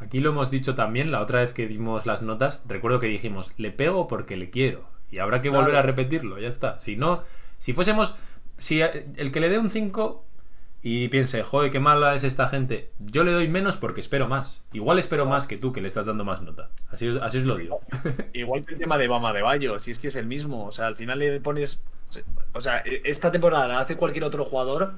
Aquí 0.04 0.20
lo 0.20 0.30
hemos 0.32 0.52
dicho 0.52 0.76
también 0.76 1.12
la 1.12 1.22
otra 1.22 1.42
vez 1.42 1.54
que 1.54 1.68
dimos 1.68 2.06
las 2.06 2.22
notas. 2.22 2.62
Recuerdo 2.68 3.00
que 3.00 3.08
dijimos, 3.08 3.52
le 3.58 3.72
pego 3.72 4.08
porque 4.08 4.38
le 4.38 4.50
quiero. 4.50 4.86
Y 5.12 5.20
habrá 5.20 5.42
que 5.42 5.50
volver 5.50 5.76
a 5.76 5.82
repetirlo, 5.82 6.40
ya 6.40 6.48
está. 6.48 6.80
Si 6.80 6.96
no, 6.96 7.22
si 7.58 7.74
fuésemos. 7.74 8.16
Si 8.58 8.82
el 8.82 9.32
que 9.32 9.40
le 9.40 9.50
dé 9.50 9.58
un 9.58 9.70
5 9.70 10.24
y 10.82 11.08
piense, 11.08 11.44
joder, 11.44 11.72
qué 11.72 11.80
mala 11.80 12.14
es 12.16 12.24
esta 12.24 12.48
gente, 12.48 12.92
yo 13.00 13.24
le 13.24 13.32
doy 13.32 13.48
menos 13.48 13.78
porque 13.78 14.02
espero 14.02 14.28
más. 14.28 14.66
Igual 14.74 15.00
espero 15.00 15.26
más 15.26 15.48
que 15.48 15.58
tú, 15.58 15.72
que 15.72 15.82
le 15.82 15.88
estás 15.88 16.06
dando 16.06 16.24
más 16.26 16.42
nota. 16.42 16.70
Así, 16.90 17.08
os- 17.08 17.22
así 17.22 17.38
os 17.40 17.46
lo 17.46 17.56
digo. 17.56 17.80
Igual 18.34 18.66
que 18.66 18.74
el 18.74 18.80
tema 18.80 18.98
de 18.98 19.08
Bama 19.08 19.32
de 19.34 19.42
Bayo, 19.42 19.80
si 19.80 19.92
es 19.92 20.00
que 20.00 20.10
es 20.10 20.16
el 20.16 20.26
mismo. 20.28 20.66
O 20.66 20.72
sea, 20.72 20.88
al 20.88 20.96
final 20.96 21.20
le 21.20 21.40
pones. 21.40 21.82
O 22.54 22.62
sea, 22.62 22.78
esta 23.06 23.32
temporada 23.32 23.68
la 23.68 23.80
hace 23.80 23.96
cualquier 23.98 24.24
otro 24.26 24.46
jugador 24.46 24.94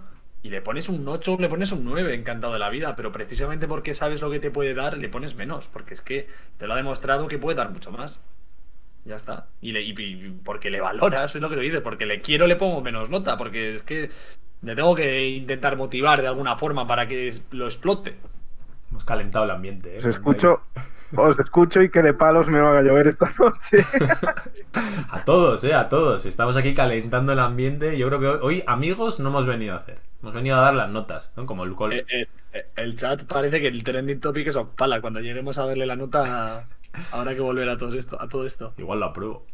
y 0.45 0.49
le 0.49 0.61
pones 0.61 0.89
un 0.89 1.07
8 1.07 1.33
o 1.33 1.39
le 1.39 1.49
pones 1.49 1.71
un 1.71 1.83
9, 1.83 2.13
encantado 2.13 2.53
de 2.53 2.59
la 2.59 2.69
vida. 2.69 2.95
Pero 2.95 3.11
precisamente 3.11 3.67
porque 3.67 3.95
sabes 3.95 4.21
lo 4.21 4.29
que 4.29 4.39
te 4.39 4.51
puede 4.51 4.75
dar, 4.75 4.95
le 4.97 5.09
pones 5.09 5.35
menos. 5.35 5.67
Porque 5.67 5.95
es 5.95 6.01
que 6.01 6.27
te 6.57 6.67
lo 6.67 6.73
ha 6.73 6.77
demostrado 6.77 7.27
que 7.27 7.39
puede 7.39 7.57
dar 7.57 7.71
mucho 7.71 7.91
más. 7.91 8.19
Ya 9.05 9.15
está. 9.15 9.47
Y, 9.61 9.71
le, 9.71 9.81
y- 9.81 9.95
y 9.97 10.39
porque 10.43 10.69
le 10.69 10.81
valoras, 10.81 11.35
es 11.35 11.41
lo 11.41 11.49
que 11.49 11.55
te 11.55 11.61
dices. 11.61 11.81
Porque 11.81 12.05
le 12.05 12.21
quiero, 12.21 12.45
le 12.45 12.55
pongo 12.55 12.81
menos 12.81 13.09
nota. 13.09 13.37
Porque 13.37 13.73
es 13.73 13.81
que 13.81 14.11
le 14.61 14.75
tengo 14.75 14.93
que 14.93 15.29
intentar 15.29 15.77
motivar 15.77 16.21
de 16.21 16.27
alguna 16.27 16.55
forma 16.57 16.85
para 16.85 17.07
que 17.07 17.33
lo 17.51 17.65
explote. 17.65 18.15
Hemos 18.91 19.03
calentado 19.03 19.45
el 19.45 19.51
ambiente, 19.51 19.95
¿eh? 19.95 19.97
Os 19.97 20.05
escucho, 20.05 20.61
os 21.17 21.39
escucho 21.39 21.81
y 21.81 21.89
que 21.89 22.01
de 22.01 22.13
palos 22.13 22.47
me 22.47 22.61
van 22.61 22.77
a 22.77 22.81
llover 22.81 23.07
esta 23.07 23.31
noche. 23.39 23.83
A 25.11 25.23
todos, 25.23 25.63
¿eh? 25.63 25.73
A 25.73 25.89
todos. 25.89 26.25
Estamos 26.25 26.57
aquí 26.57 26.73
calentando 26.73 27.33
el 27.33 27.39
ambiente. 27.39 27.97
Yo 27.97 28.07
creo 28.07 28.19
que 28.19 28.27
hoy, 28.27 28.63
amigos, 28.67 29.19
no 29.19 29.29
hemos 29.29 29.45
venido 29.45 29.73
a 29.73 29.77
hacer. 29.77 29.99
Hemos 30.21 30.33
venido 30.33 30.57
a 30.57 30.61
dar 30.61 30.73
las 30.73 30.89
notas, 30.89 31.31
¿no? 31.35 31.45
Como 31.45 31.63
el 31.63 31.75
cole. 31.75 31.99
Eh, 31.99 32.05
eh, 32.09 32.27
eh, 32.53 32.65
el 32.77 32.95
chat 32.95 33.23
parece 33.25 33.61
que 33.61 33.67
el 33.67 33.83
trending 33.83 34.19
topic 34.19 34.47
es 34.47 34.55
Opala. 34.55 35.01
Cuando 35.01 35.19
lleguemos 35.19 35.57
a 35.57 35.65
darle 35.65 35.85
la 35.85 35.95
nota, 35.95 36.65
habrá 37.11 37.35
que 37.35 37.41
volver 37.41 37.69
a 37.69 37.77
todo 37.77 37.97
esto. 37.97 38.19
A 38.19 38.27
todo 38.27 38.45
esto. 38.45 38.73
Igual 38.77 38.99
lo 38.99 39.05
apruebo. 39.05 39.45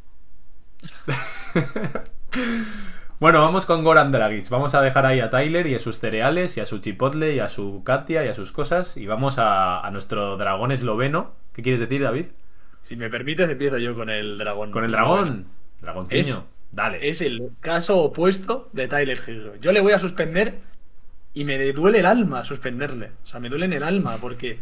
bueno, 3.19 3.41
vamos 3.41 3.65
con 3.65 3.83
Goran 3.83 4.11
Dragic. 4.11 4.49
Vamos 4.49 4.73
a 4.73 4.81
dejar 4.81 5.05
ahí 5.05 5.19
a 5.19 5.29
Tyler 5.29 5.67
y 5.67 5.75
a 5.75 5.79
sus 5.79 5.99
cereales, 5.99 6.57
y 6.57 6.61
a 6.61 6.65
su 6.65 6.79
chipotle, 6.79 7.35
y 7.35 7.39
a 7.39 7.49
su 7.49 7.83
Katia, 7.83 8.25
y 8.25 8.29
a 8.29 8.33
sus 8.33 8.51
cosas. 8.51 8.97
Y 8.97 9.07
vamos 9.07 9.39
a, 9.39 9.85
a 9.85 9.91
nuestro 9.91 10.37
dragón 10.37 10.71
esloveno. 10.71 11.40
¿Qué 11.53 11.61
quieres 11.61 11.79
decir, 11.81 12.01
David? 12.01 12.27
Si 12.81 12.95
me 12.95 13.09
permites, 13.09 13.49
empiezo 13.49 13.77
yo 13.77 13.95
con 13.95 14.09
el 14.09 14.37
dragón. 14.37 14.71
Con 14.71 14.83
el 14.85 14.91
dragón. 14.91 15.47
Dragonciño. 15.81 16.21
Es- 16.21 16.43
Dale. 16.71 17.09
Es 17.09 17.21
el 17.21 17.51
caso 17.59 17.97
opuesto 17.97 18.69
de 18.71 18.87
Tyler 18.87 19.19
Hero. 19.27 19.55
Yo 19.59 19.73
le 19.73 19.81
voy 19.81 19.91
a 19.91 19.99
suspender 19.99 20.59
y 21.33 21.43
me 21.43 21.71
duele 21.73 21.99
el 21.99 22.05
alma 22.05 22.45
suspenderle. 22.45 23.07
O 23.23 23.25
sea, 23.25 23.39
me 23.41 23.49
duele 23.49 23.65
en 23.65 23.73
el 23.73 23.83
alma 23.83 24.17
porque 24.21 24.59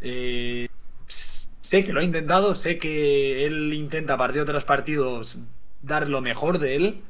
eh, 0.00 0.68
sé 1.06 1.82
que 1.82 1.92
lo 1.94 2.00
ha 2.00 2.04
intentado, 2.04 2.54
sé 2.54 2.78
que 2.78 3.46
él 3.46 3.72
intenta 3.72 4.18
partido 4.18 4.44
tras 4.44 4.64
partido 4.64 5.22
dar 5.82 6.08
lo 6.10 6.20
mejor 6.20 6.58
de 6.58 6.76
él 6.76 7.02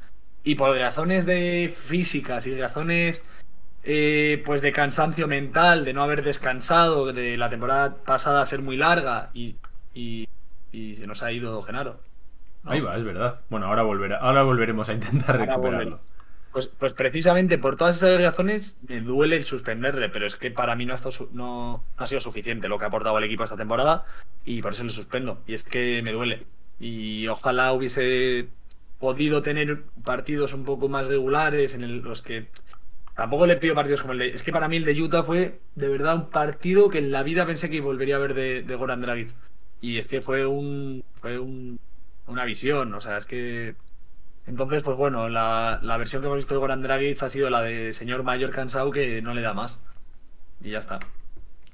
y 0.44 0.54
por 0.54 0.76
razones 0.76 1.26
de 1.26 1.72
físicas 1.76 2.46
y 2.46 2.54
razones 2.54 3.24
eh, 3.86 4.42
pues 4.44 4.60
de 4.62 4.72
cansancio 4.72 5.26
mental, 5.28 5.84
de 5.84 5.92
no 5.94 6.02
haber 6.02 6.22
descansado, 6.22 7.12
de 7.12 7.36
la 7.36 7.48
temporada 7.48 7.94
pasada 8.04 8.44
ser 8.44 8.60
muy 8.60 8.76
larga 8.76 9.30
y, 9.32 9.54
y, 9.94 10.28
y 10.72 10.96
se 10.96 11.06
nos 11.06 11.22
ha 11.22 11.30
ido 11.32 11.62
Genaro. 11.62 12.00
¿no? 12.64 12.70
Ahí 12.72 12.80
va, 12.80 12.96
es 12.96 13.04
verdad. 13.04 13.40
Bueno, 13.48 13.66
ahora, 13.66 13.82
volverá, 13.82 14.16
ahora 14.18 14.42
volveremos 14.42 14.88
a 14.88 14.92
intentar 14.92 15.36
Ahora 15.36 15.46
recuperarlo. 15.46 16.00
Pues, 16.52 16.68
pues 16.68 16.94
precisamente 16.94 17.58
por 17.58 17.76
todas 17.76 17.98
esas 17.98 18.20
razones 18.20 18.76
me 18.88 19.00
duele 19.02 19.36
el 19.36 19.44
suspenderle, 19.44 20.08
pero 20.08 20.26
es 20.26 20.36
que 20.36 20.50
para 20.50 20.74
mí 20.74 20.86
no 20.86 20.94
ha, 20.94 20.96
estado 20.96 21.28
no 21.32 21.84
ha 21.98 22.06
sido 22.06 22.20
suficiente 22.20 22.66
lo 22.66 22.78
que 22.78 22.86
ha 22.86 22.88
aportado 22.88 23.18
el 23.18 23.24
equipo 23.24 23.44
esta 23.44 23.56
temporada 23.58 24.04
y 24.44 24.62
por 24.62 24.72
eso 24.72 24.82
le 24.82 24.90
suspendo. 24.90 25.42
Y 25.46 25.52
es 25.54 25.62
que 25.62 26.00
me 26.02 26.12
duele. 26.12 26.46
Y 26.80 27.28
ojalá 27.28 27.72
hubiese 27.72 28.48
podido 28.98 29.42
tener 29.42 29.82
partidos 30.02 30.54
un 30.54 30.64
poco 30.64 30.88
más 30.88 31.06
regulares 31.06 31.74
en 31.74 31.84
el- 31.84 31.98
los 32.00 32.22
que 32.22 32.48
tampoco 33.16 33.46
le 33.46 33.56
pido 33.56 33.74
partidos 33.74 34.02
como 34.02 34.12
el 34.12 34.18
de. 34.20 34.28
Es 34.28 34.42
que 34.42 34.52
para 34.52 34.68
mí 34.68 34.76
el 34.76 34.84
de 34.84 35.00
Utah 35.02 35.24
fue 35.24 35.60
de 35.74 35.88
verdad 35.88 36.16
un 36.16 36.30
partido 36.30 36.88
que 36.90 36.98
en 36.98 37.10
la 37.12 37.22
vida 37.22 37.46
pensé 37.46 37.70
que 37.70 37.80
volvería 37.80 38.16
a 38.16 38.20
ver 38.20 38.34
de, 38.34 38.62
de 38.62 38.76
Goran 38.76 39.00
Dragic. 39.00 39.34
Y 39.80 39.98
es 39.98 40.06
que 40.08 40.20
fue 40.20 40.46
un. 40.46 41.04
fue 41.14 41.38
un, 41.38 41.80
una 42.26 42.44
visión. 42.44 42.94
O 42.94 43.00
sea, 43.00 43.16
es 43.18 43.26
que. 43.26 43.76
Entonces, 44.46 44.82
pues 44.82 44.96
bueno, 44.96 45.28
la, 45.28 45.80
la 45.82 45.96
versión 45.96 46.22
que 46.22 46.26
hemos 46.26 46.38
visto 46.38 46.54
de 46.54 46.60
Goran 46.60 46.82
Dragic 46.82 47.22
ha 47.22 47.28
sido 47.28 47.50
la 47.50 47.62
de 47.62 47.92
señor 47.92 48.22
mayor 48.22 48.50
cansado 48.50 48.90
que 48.92 49.22
no 49.22 49.34
le 49.34 49.42
da 49.42 49.54
más. 49.54 49.82
Y 50.62 50.70
ya 50.70 50.78
está. 50.78 51.00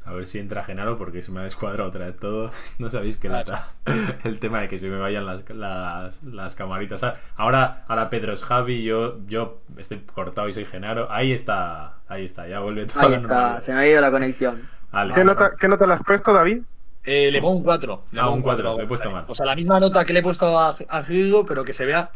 A 0.05 0.13
ver 0.13 0.27
si 0.27 0.39
entra 0.41 0.63
Genaro 0.65 0.99
porque 0.99 1.23
se 1.23 1.31
me 1.31 1.41
ha 1.41 1.45
descuadrado 1.45 1.89
otra 1.89 2.07
vez 2.07 2.17
todo. 2.19 2.51
No 2.79 2.91
sabéis 2.91 3.17
que 3.17 3.29
lata 3.29 3.75
el 4.25 4.39
tema 4.41 4.61
de 4.61 4.69
que 4.69 4.79
se 4.79 4.89
me 4.89 4.99
vayan 4.99 5.27
las, 5.27 5.49
las, 5.51 6.23
las 6.25 6.55
camaritas. 6.57 7.03
Ah, 7.05 7.15
Ahora, 7.37 7.85
ahora 7.89 8.11
Pedro 8.11 8.33
es 8.33 8.45
Javi, 8.45 8.83
yo, 8.83 9.19
yo 9.27 9.63
estoy 9.77 10.01
cortado 10.01 10.49
y 10.49 10.53
soy 10.53 10.65
Genaro. 10.65 11.11
Ahí 11.11 11.33
está, 11.33 11.99
ahí 12.09 12.25
está, 12.25 12.49
ya 12.49 12.61
vuelve 12.61 12.87
toda 12.87 13.05
Ahí 13.05 13.11
la 13.11 13.17
está, 13.17 13.29
normalidad. 13.29 13.63
se 13.63 13.73
me 13.73 13.81
ha 13.81 13.89
ido 13.89 14.01
la 14.01 14.11
conexión. 14.11 14.69
Vale. 14.91 15.15
¿Qué 15.15 15.25
nota, 15.25 15.53
¿Qué 15.59 15.69
nota 15.69 15.87
le 15.87 15.95
has 15.95 16.03
puesto, 16.03 16.33
David? 16.33 16.63
Eh, 17.05 17.31
le 17.33 17.41
pongo 17.41 17.57
un 17.59 17.63
4. 17.65 18.05
Ah, 18.17 18.29
un 18.31 18.43
cuatro, 18.43 18.77
le 18.77 18.85
he 18.85 18.87
puesto 18.87 19.11
mal. 19.11 19.25
O 19.29 19.35
sea, 19.35 19.47
la 19.47 19.57
misma 19.57 19.81
nota 19.81 20.05
que 20.05 20.13
le 20.13 20.21
he 20.21 20.23
puesto 20.23 20.59
a, 20.59 20.69
a 20.89 21.01
Hugo, 21.01 21.45
pero 21.47 21.65
que 21.65 21.73
se 21.73 21.85
vea 21.87 22.11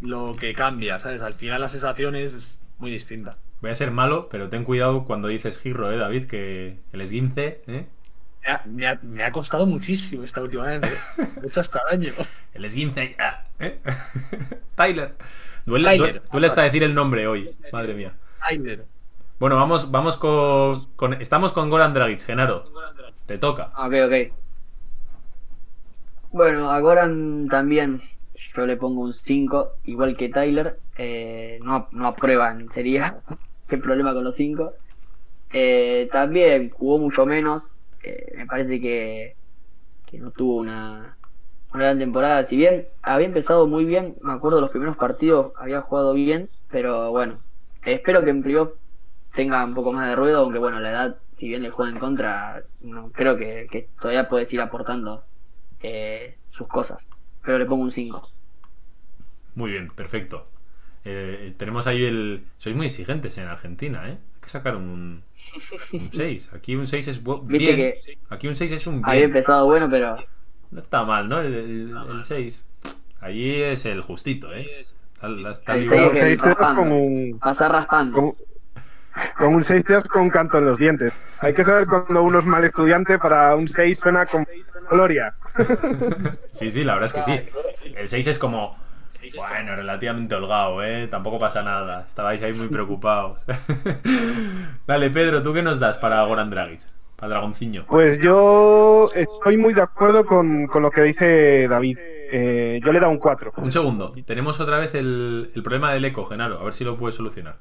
lo 0.00 0.34
que 0.36 0.54
cambia, 0.54 0.98
¿sabes? 0.98 1.22
Al 1.22 1.34
final 1.34 1.60
la 1.60 1.68
sensación 1.68 2.14
es 2.14 2.60
muy 2.78 2.90
distinta. 2.90 3.36
Voy 3.62 3.70
a 3.70 3.74
ser 3.74 3.90
malo, 3.92 4.28
pero 4.28 4.48
ten 4.50 4.64
cuidado 4.64 5.04
cuando 5.04 5.28
dices 5.28 5.58
Giro, 5.58 5.90
eh, 5.90 5.96
David, 5.96 6.26
que 6.26 6.80
el 6.92 7.00
esguince, 7.00 7.62
eh. 7.66 7.86
Me 8.44 8.50
ha, 8.50 8.62
me 8.66 8.86
ha- 8.88 8.98
me 9.02 9.24
ha 9.24 9.30
costado 9.32 9.66
muchísimo 9.66 10.24
esta 10.24 10.42
última 10.42 10.66
vez. 10.66 10.82
¿eh? 10.82 11.22
Me 11.36 11.42
ha 11.44 11.46
hecho 11.46 11.60
hasta 11.60 11.80
daño. 11.90 12.10
El 12.54 12.64
esguince, 12.66 13.16
ah, 13.20 13.44
eh. 13.60 13.78
Tyler. 14.74 15.14
Duele, 15.64 15.88
Tyler. 15.90 16.22
duele- 16.30 16.46
hasta 16.48 16.62
decir 16.62 16.82
el 16.82 16.92
nombre 16.94 17.26
hoy, 17.28 17.50
madre 17.72 17.94
mía. 17.94 18.12
Tyler. 18.48 18.84
Bueno, 19.38 19.56
vamos, 19.56 19.90
vamos 19.92 20.16
con, 20.16 20.84
con- 20.96 21.14
Estamos 21.14 21.52
con 21.52 21.70
Goran 21.70 21.94
Dragic, 21.94 22.20
Genaro. 22.22 22.64
Te 23.26 23.38
toca. 23.38 23.72
Ok, 23.78 23.94
ok. 24.06 24.32
Bueno, 26.32 26.70
a 26.70 26.80
Goran 26.80 27.46
también 27.48 28.02
yo 28.56 28.66
le 28.66 28.76
pongo 28.76 29.02
un 29.02 29.12
5, 29.12 29.70
igual 29.84 30.16
que 30.16 30.28
Tyler. 30.28 30.78
Eh, 30.98 31.58
no, 31.62 31.88
no 31.92 32.08
aprueban, 32.08 32.70
sería 32.72 33.18
el 33.76 33.82
problema 33.82 34.14
con 34.14 34.24
los 34.24 34.36
5. 34.36 34.72
también 36.10 36.70
jugó 36.70 36.98
mucho 36.98 37.26
menos. 37.26 37.76
eh, 38.02 38.32
me 38.36 38.46
parece 38.46 38.80
que, 38.80 39.36
que 40.06 40.18
no 40.18 40.30
tuvo 40.30 40.56
una, 40.56 41.16
gran 41.72 41.98
temporada. 41.98 42.44
Si 42.44 42.56
bien 42.56 42.88
había 43.02 43.26
empezado 43.26 43.66
muy 43.66 43.84
bien, 43.84 44.16
me 44.22 44.32
acuerdo 44.32 44.60
los 44.60 44.70
primeros 44.70 44.96
partidos 44.96 45.52
había 45.56 45.80
jugado 45.82 46.14
bien, 46.14 46.50
pero 46.70 47.10
bueno, 47.10 47.40
espero 47.84 48.22
que 48.22 48.30
en 48.30 48.42
playoff 48.42 48.72
tenga 49.34 49.64
un 49.64 49.74
poco 49.74 49.92
más 49.92 50.08
de 50.08 50.16
ruido, 50.16 50.40
aunque 50.40 50.58
bueno, 50.58 50.80
la 50.80 50.90
edad, 50.90 51.16
si 51.38 51.48
bien 51.48 51.62
le 51.62 51.70
juega 51.70 51.92
en 51.92 51.98
contra, 51.98 52.62
no, 52.80 53.10
creo 53.12 53.36
que, 53.36 53.88
todavía 54.00 54.28
puede 54.28 54.46
ir 54.50 54.60
aportando 54.60 55.24
eh, 55.80 56.36
sus 56.50 56.68
cosas. 56.68 57.08
Pero 57.42 57.58
le 57.58 57.66
pongo 57.66 57.82
un 57.82 57.92
5. 57.92 58.28
Muy 59.54 59.72
bien, 59.72 59.88
perfecto. 59.88 60.51
Eh, 61.04 61.52
tenemos 61.56 61.86
ahí 61.86 62.04
el. 62.04 62.44
Sois 62.58 62.76
muy 62.76 62.86
exigentes 62.86 63.36
en 63.38 63.48
Argentina, 63.48 64.08
¿eh? 64.08 64.12
Hay 64.12 64.40
que 64.42 64.48
sacar 64.48 64.76
un, 64.76 65.22
un 65.92 66.08
6. 66.12 66.50
Aquí 66.54 66.76
un 66.76 66.86
6 66.86 67.08
es 67.08 67.22
bien. 67.24 67.76
que 67.76 67.94
Aquí 68.30 68.48
un 68.48 68.56
6 68.56 68.72
es 68.72 68.86
un 68.86 69.02
había 69.04 69.20
bien. 69.20 69.24
empezado 69.30 69.66
bueno, 69.66 69.88
pero 69.90 70.16
No 70.70 70.80
está 70.80 71.04
mal, 71.04 71.28
¿no? 71.28 71.40
El, 71.40 71.54
el, 71.54 71.96
el 72.10 72.24
6. 72.24 72.64
Allí 73.20 73.62
es 73.62 73.84
el 73.86 74.00
justito, 74.00 74.52
¿eh? 74.54 74.66
Está, 74.80 75.28
está 75.50 75.74
El 75.74 75.80
librado. 75.82 76.10
seis 76.12 76.20
Seis 76.20 76.38
que- 76.40 76.44
dedos 76.46 76.58
raspando. 76.58 76.82
con 76.82 76.92
un, 76.92 77.38
pasar 77.38 77.70
raspando. 77.72 78.16
con, 78.16 78.34
con 79.38 79.54
un 79.54 79.64
6 79.64 79.84
dedos 79.84 80.04
con 80.04 80.22
un 80.22 80.30
canto 80.30 80.58
en 80.58 80.64
los 80.64 80.78
dientes. 80.78 81.12
Hay 81.40 81.52
que 81.54 81.64
saber 81.64 81.86
cuando 81.86 82.22
uno 82.22 82.38
es 82.40 82.44
mal 82.44 82.64
estudiante, 82.64 83.18
para 83.18 83.54
un 83.54 83.68
6 83.68 83.98
suena 83.98 84.26
con 84.26 84.46
gloria. 84.90 85.34
Sí, 86.50 86.70
sí, 86.70 86.82
la 86.84 86.94
verdad 86.94 87.06
es 87.06 87.12
que 87.12 87.22
sí. 87.22 87.92
El 87.96 88.08
6 88.08 88.26
es 88.28 88.38
como. 88.38 88.76
Bueno, 89.36 89.76
relativamente 89.76 90.34
holgado, 90.34 90.82
¿eh? 90.82 91.06
Tampoco 91.08 91.38
pasa 91.38 91.62
nada. 91.62 92.04
Estabais 92.06 92.42
ahí 92.42 92.52
muy 92.52 92.68
preocupados. 92.68 93.46
Dale, 94.86 95.10
Pedro, 95.10 95.42
¿tú 95.42 95.52
qué 95.52 95.62
nos 95.62 95.78
das 95.78 95.98
para 95.98 96.22
Goran 96.24 96.50
Dragic? 96.50 96.80
Para 97.16 97.30
Dragonciño. 97.30 97.86
Pues 97.86 98.18
yo 98.20 99.10
estoy 99.14 99.56
muy 99.56 99.74
de 99.74 99.82
acuerdo 99.82 100.24
con, 100.24 100.66
con 100.66 100.82
lo 100.82 100.90
que 100.90 101.02
dice 101.02 101.68
David. 101.68 101.98
Eh, 102.00 102.80
yo 102.82 102.92
le 102.92 102.98
he 102.98 103.00
dado 103.00 103.12
un 103.12 103.18
4. 103.18 103.52
Un 103.58 103.70
segundo. 103.70 104.12
Tenemos 104.26 104.58
otra 104.60 104.78
vez 104.78 104.94
el, 104.94 105.52
el 105.54 105.62
problema 105.62 105.92
del 105.92 106.04
eco, 106.04 106.24
Genaro. 106.24 106.58
A 106.60 106.64
ver 106.64 106.72
si 106.72 106.82
lo 106.82 106.96
puedes 106.96 107.14
solucionar. 107.14 107.56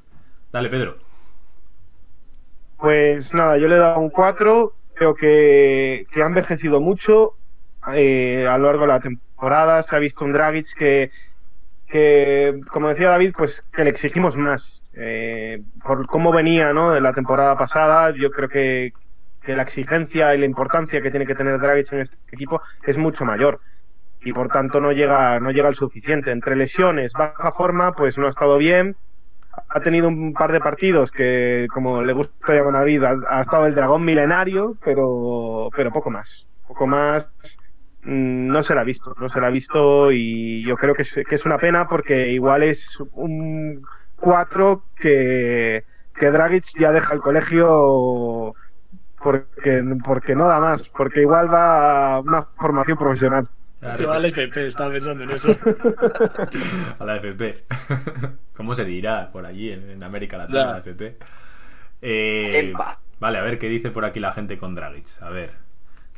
Dale, 0.51 0.69
Pedro. 0.69 0.97
Pues 2.77 3.33
nada, 3.33 3.57
yo 3.57 3.67
le 3.67 3.75
he 3.75 3.79
dado 3.79 3.99
un 3.99 4.09
4. 4.09 4.73
Creo 4.95 5.13
que, 5.13 6.07
que 6.11 6.23
ha 6.23 6.25
envejecido 6.25 6.81
mucho 6.81 7.33
eh, 7.93 8.47
a 8.49 8.57
lo 8.57 8.65
largo 8.65 8.81
de 8.81 8.87
la 8.87 8.99
temporada. 8.99 9.83
Se 9.83 9.95
ha 9.95 9.99
visto 9.99 10.25
un 10.25 10.33
Dragic 10.33 10.73
que, 10.75 11.11
que 11.91 12.61
como 12.71 12.87
decía 12.87 13.09
David, 13.09 13.33
pues 13.37 13.63
que 13.71 13.83
le 13.83 13.89
exigimos 13.89 14.35
más. 14.35 14.81
Eh, 14.93 15.61
por 15.83 16.05
cómo 16.07 16.31
venía 16.31 16.73
¿no? 16.73 16.91
de 16.91 17.01
la 17.01 17.13
temporada 17.13 17.57
pasada, 17.57 18.11
yo 18.11 18.31
creo 18.31 18.49
que, 18.49 18.93
que 19.41 19.55
la 19.55 19.63
exigencia 19.63 20.33
y 20.33 20.39
la 20.39 20.45
importancia 20.45 21.01
que 21.01 21.11
tiene 21.11 21.25
que 21.25 21.35
tener 21.35 21.59
Dragic 21.59 21.91
en 21.93 21.99
este 21.99 22.17
equipo 22.31 22.61
es 22.85 22.97
mucho 22.97 23.25
mayor. 23.25 23.59
Y 24.23 24.33
por 24.33 24.49
tanto 24.49 24.79
no 24.79 24.91
llega, 24.91 25.39
no 25.39 25.51
llega 25.51 25.67
al 25.67 25.75
suficiente. 25.75 26.31
Entre 26.31 26.55
lesiones, 26.55 27.13
baja 27.13 27.51
forma, 27.51 27.93
pues 27.93 28.17
no 28.17 28.27
ha 28.27 28.29
estado 28.29 28.57
bien 28.57 28.95
ha 29.67 29.81
tenido 29.81 30.07
un 30.07 30.33
par 30.33 30.51
de 30.51 30.61
partidos 30.61 31.11
que, 31.11 31.67
como 31.73 32.01
le 32.01 32.13
gusta 32.13 32.53
llamar 32.53 32.75
a 32.75 32.79
David, 32.79 33.03
ha, 33.03 33.15
ha 33.29 33.41
estado 33.41 33.65
el 33.65 33.75
dragón 33.75 34.05
milenario, 34.05 34.77
pero, 34.83 35.69
pero 35.75 35.91
poco 35.91 36.09
más. 36.09 36.47
Poco 36.67 36.87
más 36.87 37.29
no 38.03 38.63
se 38.63 38.75
la 38.75 38.81
ha 38.81 38.85
visto, 38.85 39.15
no 39.19 39.29
se 39.29 39.39
la 39.39 39.47
ha 39.47 39.51
visto 39.51 40.11
y 40.11 40.63
yo 40.65 40.75
creo 40.75 40.95
que 40.95 41.03
es, 41.03 41.13
que 41.27 41.35
es 41.35 41.45
una 41.45 41.57
pena 41.57 41.87
porque 41.87 42.29
igual 42.31 42.63
es 42.63 42.97
un 43.13 43.85
4 44.17 44.83
que, 44.95 45.83
que 46.15 46.31
Dragic 46.31 46.65
ya 46.79 46.91
deja 46.91 47.13
el 47.13 47.21
colegio 47.21 48.53
porque, 49.21 49.83
porque 50.03 50.35
no 50.35 50.47
da 50.47 50.59
más, 50.59 50.87
porque 50.89 51.21
igual 51.21 51.53
va 51.53 52.15
a 52.15 52.19
una 52.19 52.43
formación 52.57 52.97
profesional. 52.97 53.47
Se 53.95 54.05
va 54.05 54.17
al 54.17 54.25
FP, 54.25 54.67
estaba 54.67 54.91
pensando 54.91 55.23
en 55.23 55.31
eso. 55.31 55.49
A 56.99 57.05
la 57.05 57.17
FP. 57.17 57.65
¿Cómo 58.55 58.75
se 58.75 58.85
dirá 58.85 59.31
por 59.31 59.45
allí 59.45 59.71
en, 59.71 59.89
en 59.89 60.03
América 60.03 60.37
Latina 60.37 60.73
la 60.73 60.77
FP? 60.79 61.17
Eh, 62.03 62.73
vale, 63.19 63.37
a 63.39 63.41
ver 63.41 63.57
qué 63.57 63.69
dice 63.69 63.89
por 63.89 64.05
aquí 64.05 64.19
la 64.19 64.31
gente 64.33 64.57
con 64.57 64.75
Dragic. 64.75 65.21
A 65.21 65.29
ver. 65.29 65.70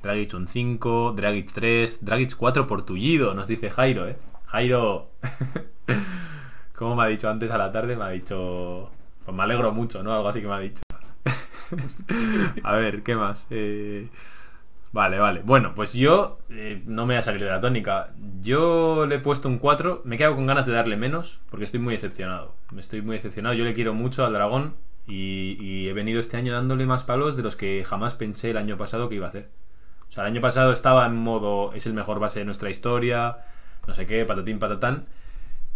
Dragic 0.03 0.33
un 0.33 0.47
5, 0.47 1.13
Dragic 1.15 1.51
3, 1.53 2.05
Dragic 2.05 2.35
4 2.35 2.67
por 2.67 2.85
tullido, 2.85 3.33
nos 3.33 3.47
dice 3.47 3.71
Jairo, 3.71 4.07
¿eh? 4.07 4.17
Jairo. 4.47 5.09
Como 6.75 6.95
me 6.95 7.03
ha 7.03 7.07
dicho 7.07 7.29
antes 7.29 7.49
a 7.51 7.57
la 7.57 7.71
tarde, 7.71 7.95
me 7.95 8.03
ha 8.03 8.09
dicho... 8.09 8.91
Pues 9.23 9.35
me 9.35 9.43
alegro 9.43 9.71
mucho, 9.71 10.03
¿no? 10.03 10.13
Algo 10.13 10.27
así 10.27 10.41
que 10.41 10.47
me 10.47 10.53
ha 10.53 10.59
dicho. 10.59 10.83
a 12.63 12.75
ver, 12.75 13.01
¿qué 13.03 13.15
más? 13.15 13.47
Eh, 13.49 14.09
Vale, 14.93 15.17
vale. 15.17 15.41
Bueno, 15.43 15.73
pues 15.73 15.93
yo 15.93 16.37
eh, 16.51 16.83
no 16.85 17.07
me 17.07 17.15
voy 17.15 17.19
a 17.19 17.23
salir 17.23 17.41
de 17.41 17.49
la 17.49 17.59
tónica. 17.59 18.11
Yo 18.41 19.07
le 19.07 19.15
he 19.15 19.19
puesto 19.19 19.49
un 19.49 19.57
4. 19.57 20.03
Me 20.05 20.17
quedo 20.17 20.35
con 20.35 20.45
ganas 20.45 20.67
de 20.67 20.73
darle 20.73 20.97
menos 20.97 21.41
porque 21.49 21.65
estoy 21.65 21.79
muy 21.79 21.95
decepcionado. 21.95 22.53
Me 22.71 22.79
estoy 22.79 23.01
muy 23.01 23.15
decepcionado. 23.15 23.55
Yo 23.55 23.63
le 23.63 23.73
quiero 23.73 23.95
mucho 23.95 24.23
al 24.23 24.33
dragón 24.33 24.75
y, 25.07 25.57
y 25.59 25.87
he 25.87 25.93
venido 25.93 26.19
este 26.19 26.37
año 26.37 26.53
dándole 26.53 26.85
más 26.85 27.05
palos 27.05 27.35
de 27.35 27.41
los 27.41 27.55
que 27.55 27.83
jamás 27.83 28.13
pensé 28.13 28.51
el 28.51 28.57
año 28.57 28.77
pasado 28.77 29.09
que 29.09 29.15
iba 29.15 29.25
a 29.25 29.29
hacer. 29.29 29.49
O 30.13 30.15
sea, 30.15 30.25
el 30.25 30.31
año 30.33 30.41
pasado 30.41 30.71
estaba 30.71 31.07
en 31.07 31.15
modo 31.15 31.73
es 31.73 31.87
el 31.87 31.95
mejor 31.95 32.19
base 32.19 32.37
de 32.37 32.45
nuestra 32.45 32.69
historia, 32.69 33.39
no 33.87 33.95
sé 33.95 34.05
qué, 34.05 34.25
patatín, 34.25 34.59
patatán. 34.59 35.07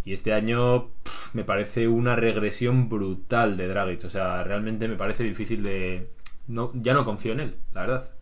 Y 0.04 0.12
este 0.12 0.32
año 0.32 0.90
me 1.32 1.42
parece 1.42 1.88
una 1.88 2.14
regresión 2.14 2.88
brutal 2.88 3.56
de 3.56 3.66
Dragic. 3.66 4.04
O 4.04 4.08
sea, 4.08 4.44
realmente 4.44 4.86
me 4.86 4.94
parece 4.94 5.24
difícil 5.24 5.64
de... 5.64 6.12
No, 6.46 6.70
ya 6.74 6.94
no 6.94 7.04
confío 7.04 7.32
en 7.32 7.40
él, 7.40 7.56
la 7.74 7.80
verdad. 7.80 8.12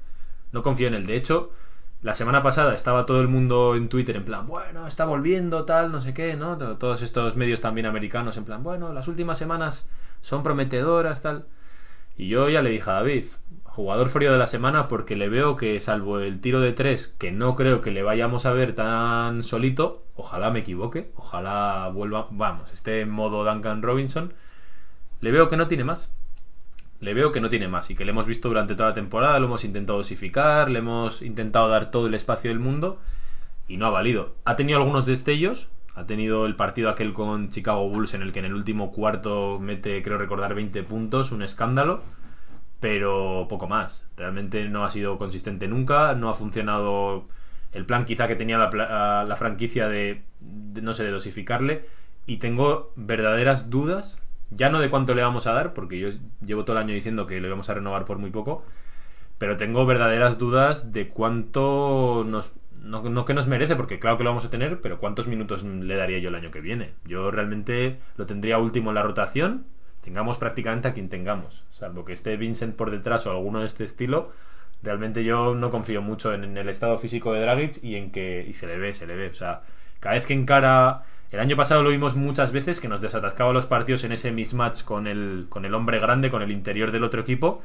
No 0.52 0.62
confío 0.62 0.88
en 0.88 0.94
él. 0.94 1.04
De 1.04 1.16
hecho, 1.16 1.52
la 2.00 2.14
semana 2.14 2.42
pasada 2.42 2.74
estaba 2.74 3.04
todo 3.04 3.20
el 3.20 3.28
mundo 3.28 3.76
en 3.76 3.90
Twitter 3.90 4.16
en 4.16 4.24
plan, 4.24 4.46
bueno, 4.46 4.86
está 4.86 5.04
volviendo, 5.04 5.66
tal, 5.66 5.92
no 5.92 6.00
sé 6.00 6.14
qué, 6.14 6.34
¿no? 6.34 6.56
To- 6.56 6.78
Todos 6.78 7.02
estos 7.02 7.36
medios 7.36 7.60
también 7.60 7.86
americanos 7.86 8.38
en 8.38 8.46
plan, 8.46 8.62
bueno, 8.62 8.94
las 8.94 9.06
últimas 9.08 9.36
semanas 9.38 9.88
son 10.22 10.42
prometedoras, 10.42 11.20
tal. 11.20 11.46
Y 12.16 12.28
yo 12.28 12.48
ya 12.48 12.62
le 12.62 12.70
dije 12.70 12.88
a 12.90 12.94
David, 12.94 13.24
jugador 13.76 14.08
frío 14.08 14.32
de 14.32 14.38
la 14.38 14.46
semana, 14.46 14.88
porque 14.88 15.16
le 15.16 15.28
veo 15.28 15.54
que, 15.54 15.78
salvo 15.80 16.18
el 16.20 16.40
tiro 16.40 16.60
de 16.60 16.72
tres, 16.72 17.08
que 17.18 17.30
no 17.30 17.56
creo 17.56 17.82
que 17.82 17.90
le 17.90 18.02
vayamos 18.02 18.46
a 18.46 18.52
ver 18.52 18.74
tan 18.74 19.42
solito, 19.42 20.02
ojalá 20.14 20.50
me 20.50 20.60
equivoque, 20.60 21.10
ojalá 21.14 21.90
vuelva, 21.92 22.26
vamos, 22.30 22.72
esté 22.72 23.02
en 23.02 23.10
modo 23.10 23.44
Duncan 23.44 23.82
Robinson, 23.82 24.32
le 25.20 25.30
veo 25.30 25.50
que 25.50 25.58
no 25.58 25.68
tiene 25.68 25.84
más. 25.84 26.10
Le 27.00 27.12
veo 27.12 27.30
que 27.30 27.42
no 27.42 27.50
tiene 27.50 27.68
más 27.68 27.90
y 27.90 27.94
que 27.94 28.06
le 28.06 28.12
hemos 28.12 28.24
visto 28.24 28.48
durante 28.48 28.74
toda 28.74 28.88
la 28.88 28.94
temporada, 28.94 29.38
lo 29.38 29.44
hemos 29.44 29.62
intentado 29.66 29.98
dosificar, 29.98 30.70
le 30.70 30.78
hemos 30.78 31.20
intentado 31.20 31.68
dar 31.68 31.90
todo 31.90 32.06
el 32.06 32.14
espacio 32.14 32.48
del 32.50 32.58
mundo 32.58 32.98
y 33.68 33.76
no 33.76 33.84
ha 33.84 33.90
valido. 33.90 34.36
Ha 34.46 34.56
tenido 34.56 34.78
algunos 34.78 35.04
destellos, 35.04 35.68
Ha 35.94 36.06
tenido 36.06 36.46
el 36.46 36.56
partido 36.56 36.90
aquel 36.90 37.12
con 37.12 37.48
Chicago 37.50 37.88
Bulls 37.88 38.14
en 38.14 38.22
el 38.22 38.32
que 38.32 38.38
en 38.38 38.46
el 38.46 38.54
último 38.54 38.92
cuarto 38.92 39.58
mete, 39.60 40.02
creo 40.02 40.18
recordar, 40.18 40.54
20 40.54 40.82
puntos, 40.82 41.32
un 41.32 41.42
escándalo, 41.42 42.02
pero 42.80 43.46
poco 43.48 43.66
más. 43.66 44.06
Realmente 44.16 44.68
no 44.68 44.84
ha 44.84 44.90
sido 44.90 45.18
consistente 45.18 45.68
nunca, 45.68 46.14
no 46.14 46.28
ha 46.28 46.34
funcionado 46.34 47.26
el 47.72 47.84
plan 47.86 48.04
quizá 48.04 48.28
que 48.28 48.36
tenía 48.36 48.58
la, 48.58 49.24
la 49.26 49.36
franquicia 49.36 49.88
de, 49.88 50.22
no 50.40 50.94
sé, 50.94 51.04
de 51.04 51.10
dosificarle. 51.10 51.84
Y 52.26 52.38
tengo 52.38 52.92
verdaderas 52.96 53.70
dudas, 53.70 54.20
ya 54.50 54.68
no 54.68 54.80
de 54.80 54.90
cuánto 54.90 55.14
le 55.14 55.22
vamos 55.22 55.46
a 55.46 55.52
dar, 55.52 55.74
porque 55.74 55.98
yo 55.98 56.08
llevo 56.44 56.64
todo 56.64 56.76
el 56.76 56.82
año 56.82 56.94
diciendo 56.94 57.26
que 57.26 57.40
lo 57.40 57.46
íbamos 57.46 57.70
a 57.70 57.74
renovar 57.74 58.04
por 58.04 58.18
muy 58.18 58.30
poco, 58.30 58.64
pero 59.38 59.56
tengo 59.56 59.86
verdaderas 59.86 60.38
dudas 60.38 60.92
de 60.92 61.08
cuánto 61.08 62.24
nos... 62.26 62.52
No, 62.82 63.02
no 63.02 63.24
que 63.24 63.34
nos 63.34 63.48
merece, 63.48 63.74
porque 63.74 63.98
claro 63.98 64.16
que 64.16 64.22
lo 64.24 64.30
vamos 64.30 64.44
a 64.44 64.50
tener, 64.50 64.80
pero 64.80 65.00
cuántos 65.00 65.26
minutos 65.26 65.64
le 65.64 65.96
daría 65.96 66.18
yo 66.18 66.28
el 66.28 66.36
año 66.36 66.52
que 66.52 66.60
viene. 66.60 66.92
Yo 67.04 67.32
realmente 67.32 67.98
lo 68.16 68.26
tendría 68.26 68.58
último 68.58 68.90
en 68.90 68.94
la 68.94 69.02
rotación, 69.02 69.66
tengamos 70.06 70.38
prácticamente 70.38 70.86
a 70.86 70.92
quien 70.92 71.08
tengamos, 71.08 71.64
salvo 71.72 72.04
que 72.04 72.12
esté 72.12 72.36
Vincent 72.36 72.76
por 72.76 72.92
detrás 72.92 73.26
o 73.26 73.32
alguno 73.32 73.58
de 73.58 73.66
este 73.66 73.82
estilo. 73.82 74.30
Realmente 74.80 75.24
yo 75.24 75.56
no 75.56 75.68
confío 75.72 76.00
mucho 76.00 76.32
en, 76.32 76.44
en 76.44 76.56
el 76.56 76.68
estado 76.68 76.96
físico 76.96 77.32
de 77.32 77.40
Dragic 77.40 77.82
y 77.82 77.96
en 77.96 78.12
que 78.12 78.46
y 78.48 78.52
se 78.52 78.68
le 78.68 78.78
ve, 78.78 78.94
se 78.94 79.08
le 79.08 79.16
ve, 79.16 79.26
o 79.26 79.34
sea, 79.34 79.62
cada 79.98 80.14
vez 80.14 80.24
que 80.24 80.34
encara 80.34 81.02
el 81.32 81.40
año 81.40 81.56
pasado 81.56 81.82
lo 81.82 81.90
vimos 81.90 82.14
muchas 82.14 82.52
veces 82.52 82.78
que 82.78 82.86
nos 82.86 83.00
desatascaba 83.00 83.52
los 83.52 83.66
partidos 83.66 84.04
en 84.04 84.12
ese 84.12 84.30
mismatch 84.30 84.84
con 84.84 85.08
el 85.08 85.46
con 85.48 85.64
el 85.64 85.74
hombre 85.74 85.98
grande, 85.98 86.30
con 86.30 86.40
el 86.40 86.52
interior 86.52 86.92
del 86.92 87.02
otro 87.02 87.20
equipo. 87.20 87.62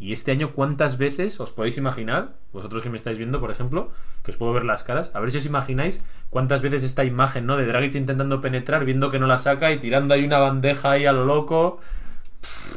Y 0.00 0.14
este 0.14 0.32
año, 0.32 0.52
¿cuántas 0.54 0.96
veces 0.96 1.38
os 1.40 1.52
podéis 1.52 1.76
imaginar, 1.76 2.32
vosotros 2.54 2.82
que 2.82 2.88
me 2.88 2.96
estáis 2.96 3.18
viendo, 3.18 3.38
por 3.38 3.50
ejemplo, 3.50 3.92
que 4.24 4.30
os 4.30 4.38
puedo 4.38 4.54
ver 4.54 4.64
las 4.64 4.82
caras, 4.82 5.10
a 5.14 5.20
ver 5.20 5.30
si 5.30 5.38
os 5.38 5.44
imagináis 5.44 6.02
cuántas 6.30 6.62
veces 6.62 6.82
esta 6.82 7.04
imagen, 7.04 7.44
¿no? 7.44 7.58
De 7.58 7.66
Dragic 7.66 7.94
intentando 7.96 8.40
penetrar, 8.40 8.86
viendo 8.86 9.10
que 9.10 9.18
no 9.18 9.26
la 9.26 9.38
saca 9.38 9.70
y 9.72 9.78
tirando 9.78 10.14
ahí 10.14 10.24
una 10.24 10.38
bandeja 10.38 10.92
ahí 10.92 11.04
a 11.04 11.12
lo 11.12 11.26
loco, 11.26 11.80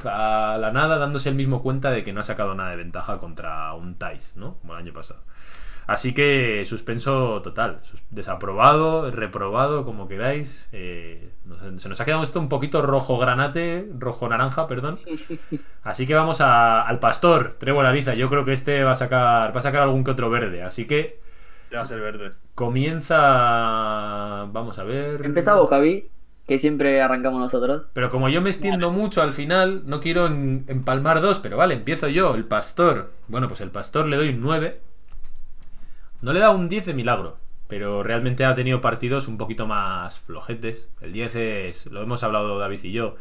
a 0.04 0.58
la 0.60 0.72
nada, 0.72 0.98
dándose 0.98 1.30
el 1.30 1.36
mismo 1.36 1.64
cuenta 1.64 1.92
de 1.92 2.04
que 2.04 2.12
no 2.12 2.20
ha 2.20 2.24
sacado 2.24 2.56
nada 2.56 2.72
de 2.72 2.76
ventaja 2.76 3.18
contra 3.20 3.74
un 3.74 3.96
Thais, 3.96 4.34
¿no? 4.36 4.56
Como 4.56 4.74
el 4.74 4.80
año 4.80 4.92
pasado. 4.92 5.22
Así 5.88 6.14
que 6.14 6.64
suspenso 6.66 7.42
total, 7.42 7.80
desaprobado, 8.10 9.12
reprobado, 9.12 9.84
como 9.86 10.08
queráis. 10.08 10.70
eh, 10.72 11.30
no 11.46 11.58
sé, 11.58 11.80
se 11.80 11.90
nos 11.90 12.00
ha 12.00 12.06
quedado 12.06 12.24
esto 12.24 12.40
un 12.40 12.48
poquito 12.50 12.82
rojo 12.82 13.18
granate, 13.18 13.90
rojo 14.00 14.30
naranja, 14.30 14.66
perdón. 14.68 15.00
Así 15.84 16.06
que 16.08 16.16
vamos 16.16 16.40
a- 16.42 16.82
al 16.84 17.00
pastor, 17.00 17.56
Trevor 17.60 17.86
Ariza. 17.86 18.14
Yo 18.14 18.30
creo 18.30 18.46
que 18.46 18.54
este 18.54 18.84
va 18.84 18.92
a 18.92 18.96
sacar, 18.96 19.54
va 19.56 19.60
a 19.60 19.64
sacar 19.64 19.82
algún 19.82 20.04
que 20.06 20.12
otro 20.12 20.30
verde. 20.30 20.64
Así 20.64 20.86
que 20.86 21.20
Ya 21.72 21.78
va 21.80 21.84
a 21.84 21.88
ser 21.88 22.00
verde. 22.00 22.32
comienza, 22.56 24.48
vamos 24.52 24.80
a 24.80 24.84
ver. 24.84 25.26
Empezá 25.26 25.56
vos, 25.56 25.70
Javi, 25.70 26.08
que 26.48 26.58
siempre 26.60 27.02
arrancamos 27.02 27.40
nosotros. 27.40 27.84
Pero 27.94 28.10
como 28.10 28.30
yo 28.30 28.42
me 28.42 28.50
extiendo 28.50 28.92
mucho 28.92 29.22
al 29.22 29.34
final, 29.34 29.84
no 29.86 30.00
quiero 30.00 30.28
en- 30.28 30.66
empalmar 30.68 31.22
dos, 31.22 31.40
pero 31.40 31.58
vale, 31.58 31.74
empiezo 31.76 32.08
yo, 32.08 32.36
el 32.36 32.46
pastor. 32.46 33.12
Bueno, 33.28 33.48
pues 33.48 33.62
el 33.62 33.72
pastor 33.72 34.08
le 34.08 34.18
doy 34.18 34.30
un 34.30 34.42
9. 34.42 34.80
No 36.24 36.32
le 36.32 36.40
da 36.40 36.52
un 36.52 36.70
10 36.70 36.86
de 36.86 36.94
milagro, 36.94 37.38
pero 37.68 38.02
realmente 38.02 38.46
ha 38.46 38.56
tenido 38.56 38.80
partidos 38.80 39.28
un 39.28 39.38
poquito 39.38 39.68
más 39.68 40.22
flojetes. 40.22 40.90
El 41.02 41.12
10 41.12 41.36
es, 41.36 41.86
lo 41.88 42.02
hemos 42.02 42.24
hablado 42.24 42.58
David 42.58 42.80
y 42.84 42.94
yo, 42.94 43.18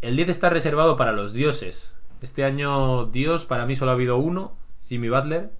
el 0.00 0.16
10 0.16 0.28
está 0.30 0.50
reservado 0.50 0.96
para 0.96 1.12
los 1.12 1.32
dioses. 1.32 1.96
Este 2.20 2.42
año 2.42 3.06
Dios 3.06 3.46
para 3.46 3.64
mí 3.64 3.76
solo 3.76 3.92
ha 3.92 3.94
habido 3.94 4.16
uno, 4.16 4.56
Jimmy 4.80 5.08
Butler. 5.08 5.52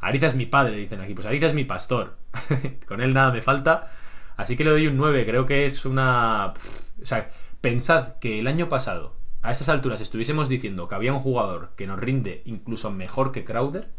Ariza 0.00 0.26
es 0.26 0.34
mi 0.34 0.46
padre, 0.46 0.74
dicen 0.74 1.00
aquí. 1.00 1.14
Pues 1.14 1.28
Ariza 1.28 1.46
es 1.46 1.54
mi 1.54 1.64
pastor. 1.64 2.16
Con 2.88 3.00
él 3.00 3.14
nada 3.14 3.30
me 3.30 3.40
falta. 3.40 3.88
Así 4.36 4.56
que 4.56 4.64
le 4.64 4.70
doy 4.70 4.88
un 4.88 4.96
9. 4.96 5.26
Creo 5.26 5.46
que 5.46 5.64
es 5.64 5.86
una... 5.86 6.54
O 7.00 7.06
sea, 7.06 7.30
pensad 7.60 8.16
que 8.18 8.40
el 8.40 8.48
año 8.48 8.68
pasado, 8.68 9.14
a 9.42 9.52
estas 9.52 9.68
alturas, 9.68 10.00
estuviésemos 10.00 10.48
diciendo 10.48 10.88
que 10.88 10.96
había 10.96 11.12
un 11.12 11.20
jugador 11.20 11.70
que 11.76 11.86
nos 11.86 12.00
rinde 12.00 12.42
incluso 12.46 12.90
mejor 12.90 13.30
que 13.30 13.44
Crowder. 13.44 13.90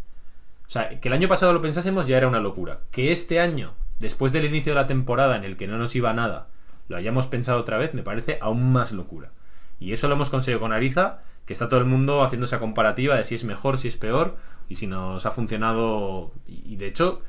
O 0.68 0.70
sea, 0.70 1.00
que 1.00 1.08
el 1.08 1.14
año 1.14 1.28
pasado 1.28 1.54
lo 1.54 1.62
pensásemos 1.62 2.08
ya 2.08 2.18
era 2.18 2.28
una 2.28 2.42
locura. 2.42 2.82
Que 2.92 3.12
este 3.12 3.40
año, 3.40 3.74
después 4.00 4.34
del 4.34 4.46
inicio 4.46 4.74
de 4.74 4.82
la 4.82 4.88
temporada 4.88 5.38
en 5.38 5.46
el 5.46 5.56
que 5.56 5.68
no 5.68 5.78
nos 5.78 5.96
iba 5.96 6.14
nada, 6.14 6.50
lo 6.90 6.98
hayamos 6.98 7.28
pensado 7.28 7.60
otra 7.60 7.78
vez, 7.78 7.94
me 7.94 8.04
parece 8.04 8.38
aún 8.42 8.72
más 8.72 8.92
locura. 8.92 9.32
Y 9.80 9.94
eso 9.94 10.08
lo 10.08 10.16
hemos 10.16 10.30
conseguido 10.30 10.60
con 10.60 10.74
Ariza, 10.74 11.20
que 11.46 11.54
está 11.54 11.70
todo 11.70 11.80
el 11.80 11.86
mundo 11.86 12.24
haciendo 12.24 12.46
esa 12.46 12.60
comparativa 12.60 13.16
de 13.16 13.24
si 13.24 13.36
es 13.36 13.46
mejor, 13.46 13.78
si 13.78 13.88
es 13.88 13.98
peor, 13.98 14.38
y 14.68 14.76
si 14.76 14.88
nos 14.88 15.26
ha 15.26 15.32
funcionado. 15.32 16.34
Y 16.48 16.76
de 16.76 16.88
hecho, 16.88 17.22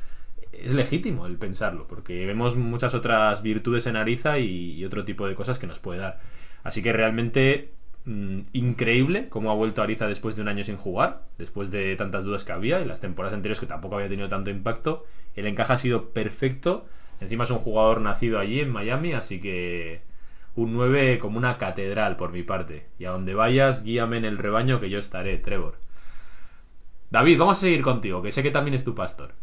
es 0.52 0.74
legítimo 0.74 1.26
el 1.26 1.36
pensarlo, 1.36 1.86
porque 1.86 2.26
vemos 2.26 2.56
muchas 2.56 2.94
otras 2.94 3.42
virtudes 3.42 3.86
en 3.86 3.96
Ariza 3.96 4.38
y, 4.38 4.72
y 4.72 4.84
otro 4.84 5.04
tipo 5.04 5.28
de 5.28 5.36
cosas 5.36 5.60
que 5.60 5.68
nos 5.68 5.78
puede 5.78 6.00
dar. 6.00 6.20
Así 6.64 6.82
que 6.82 6.92
realmente 6.92 7.72
mm, 8.08 8.40
increíble 8.52 9.28
cómo 9.28 9.50
ha 9.50 9.54
vuelto 9.54 9.82
Ariza 9.82 10.06
después 10.06 10.36
de 10.36 10.42
un 10.42 10.48
año 10.48 10.64
sin 10.64 10.76
jugar, 10.76 11.22
después 11.38 11.70
de 11.70 11.94
tantas 11.96 12.24
dudas 12.24 12.44
que 12.44 12.52
había, 12.52 12.80
y 12.80 12.84
las 12.84 13.00
temporadas 13.00 13.34
anteriores 13.34 13.60
que 13.60 13.66
tampoco 13.66 13.96
había 13.96 14.08
tenido 14.08 14.28
tanto 14.28 14.50
impacto. 14.50 15.04
El 15.36 15.46
encaje 15.46 15.72
ha 15.72 15.78
sido 15.78 16.10
perfecto. 16.10 16.86
Encima 17.20 17.44
es 17.44 17.50
un 17.50 17.58
jugador 17.58 18.00
nacido 18.00 18.38
allí 18.38 18.60
en 18.60 18.70
Miami, 18.70 19.12
así 19.12 19.40
que 19.40 20.02
un 20.56 20.72
9 20.74 21.18
como 21.18 21.38
una 21.38 21.58
catedral 21.58 22.16
por 22.16 22.32
mi 22.32 22.42
parte. 22.42 22.86
Y 22.98 23.04
a 23.04 23.10
donde 23.10 23.34
vayas, 23.34 23.84
guíame 23.84 24.16
en 24.16 24.24
el 24.24 24.38
rebaño 24.38 24.80
que 24.80 24.90
yo 24.90 24.98
estaré, 24.98 25.38
Trevor. 25.38 25.76
David, 27.10 27.38
vamos 27.38 27.58
a 27.58 27.60
seguir 27.60 27.82
contigo, 27.82 28.22
que 28.22 28.32
sé 28.32 28.42
que 28.42 28.50
también 28.50 28.74
es 28.74 28.84
tu 28.84 28.94
pastor. 28.94 29.34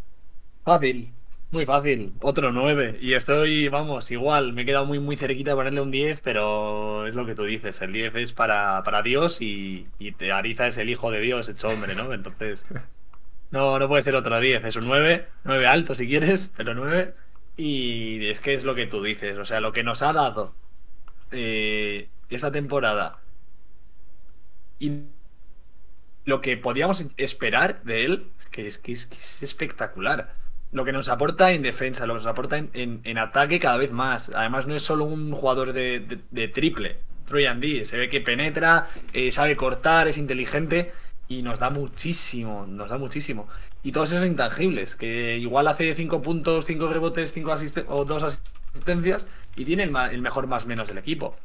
Fácil, 0.64 1.14
muy 1.52 1.66
fácil. 1.66 2.14
Otro 2.22 2.52
9. 2.52 3.00
Y 3.02 3.14
estoy, 3.14 3.70
vamos, 3.70 4.12
igual. 4.12 4.54
Me 4.54 4.64
he 4.64 4.66
quedado 4.66 4.86
muy, 4.86 5.00
muy 5.00 5.18
cerquita 5.18 5.52
de 5.52 5.56
ponerle 5.56 5.82
un 5.82 5.92
10, 5.92 6.22
pero 6.22 7.08
es 7.08 7.16
lo 7.16 7.26
que 7.26 7.36
tú 7.36 7.44
dices. 7.44 7.82
El 7.82 7.94
10 7.94 8.16
es 8.16 8.34
para, 8.34 8.84
para 8.84 9.02
Dios 9.02 9.42
y, 9.42 9.88
Ariza 10.34 10.68
es 10.68 10.78
el 10.78 10.90
hijo 10.90 11.12
de 11.12 11.22
Dios 11.22 11.48
hecho 11.50 11.68
hombre, 11.68 11.96
¿no? 11.96 12.14
Entonces, 12.14 12.66
no, 13.52 13.80
no 13.80 13.88
puede 13.88 14.04
ser 14.04 14.16
otro 14.16 14.40
10. 14.40 14.66
Es 14.66 14.76
un 14.76 14.88
9, 14.88 15.28
9 15.44 15.68
alto 15.68 15.96
si 15.96 16.08
quieres, 16.08 16.52
pero 16.58 16.74
9. 16.74 17.14
Y 17.58 18.28
es 18.28 18.42
que 18.42 18.54
es 18.54 18.64
lo 18.64 18.76
que 18.76 18.88
tú 18.88 19.02
dices. 19.04 19.38
O 19.38 19.46
sea, 19.46 19.62
lo 19.62 19.72
que 19.72 19.84
nos 19.84 20.02
ha 20.02 20.14
dado 20.14 20.54
eh, 21.32 22.10
esta 22.30 22.52
temporada 22.52 23.20
y 24.80 25.04
lo 26.26 26.42
que 26.42 26.58
podíamos 26.58 27.06
esperar 27.18 27.84
de 27.84 28.06
él 28.06 28.32
es, 28.40 28.48
que 28.48 28.68
es, 28.68 28.78
que 28.80 28.92
es 28.94 29.44
espectacular. 29.44 30.36
Lo 30.76 30.84
que 30.84 30.92
nos 30.92 31.08
aporta 31.08 31.54
en 31.54 31.62
defensa, 31.62 32.06
lo 32.06 32.16
que 32.16 32.20
nos 32.20 32.28
aporta 32.28 32.58
en, 32.58 32.70
en- 32.74 33.18
ataque 33.18 33.62
cada 33.62 33.78
vez 33.78 33.94
más. 33.94 34.30
Además, 34.36 34.68
no 34.68 34.76
es 34.76 34.82
solo 34.82 35.06
un 35.06 35.32
jugador 35.32 35.72
de, 35.72 36.50
triple. 36.54 36.98
Troy 37.26 37.46
D. 37.46 37.86
Se 37.86 37.98
ve 37.98 38.10
que 38.10 38.20
penetra, 38.20 38.90
eh, 39.14 39.32
sabe 39.32 39.56
cortar, 39.56 40.10
es 40.10 40.18
inteligente 40.18 40.92
y 41.30 41.44
nos 41.44 41.60
da 41.60 41.70
muchísimo, 41.70 42.66
nos 42.68 42.90
da 42.90 42.98
muchísimo. 42.98 43.48
Y 43.84 43.94
todos 43.94 44.12
esos 44.12 44.26
intangibles, 44.26 44.98
que 44.98 45.38
igual 45.38 45.70
hace 45.70 45.96
5 45.96 46.22
puntos, 46.22 46.66
5 46.66 46.88
rebotes, 46.92 47.32
5 47.32 47.52
asisten 47.54 47.86
o 47.88 48.04
2 48.04 48.24
asistencias 48.74 49.28
y 49.56 49.64
tiene 49.64 49.84
el, 49.84 49.96
el 50.12 50.22
mejor 50.22 50.48
más 50.48 50.66
menos 50.66 50.90
del 50.90 50.98
equipo. 50.98 51.38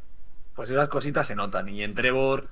Pues 0.57 0.70
esas 0.70 0.89
cositas 0.89 1.28
se 1.28 1.37
notan. 1.37 1.68
Y 1.68 1.85
en 1.85 1.95
Trevor, 1.95 2.49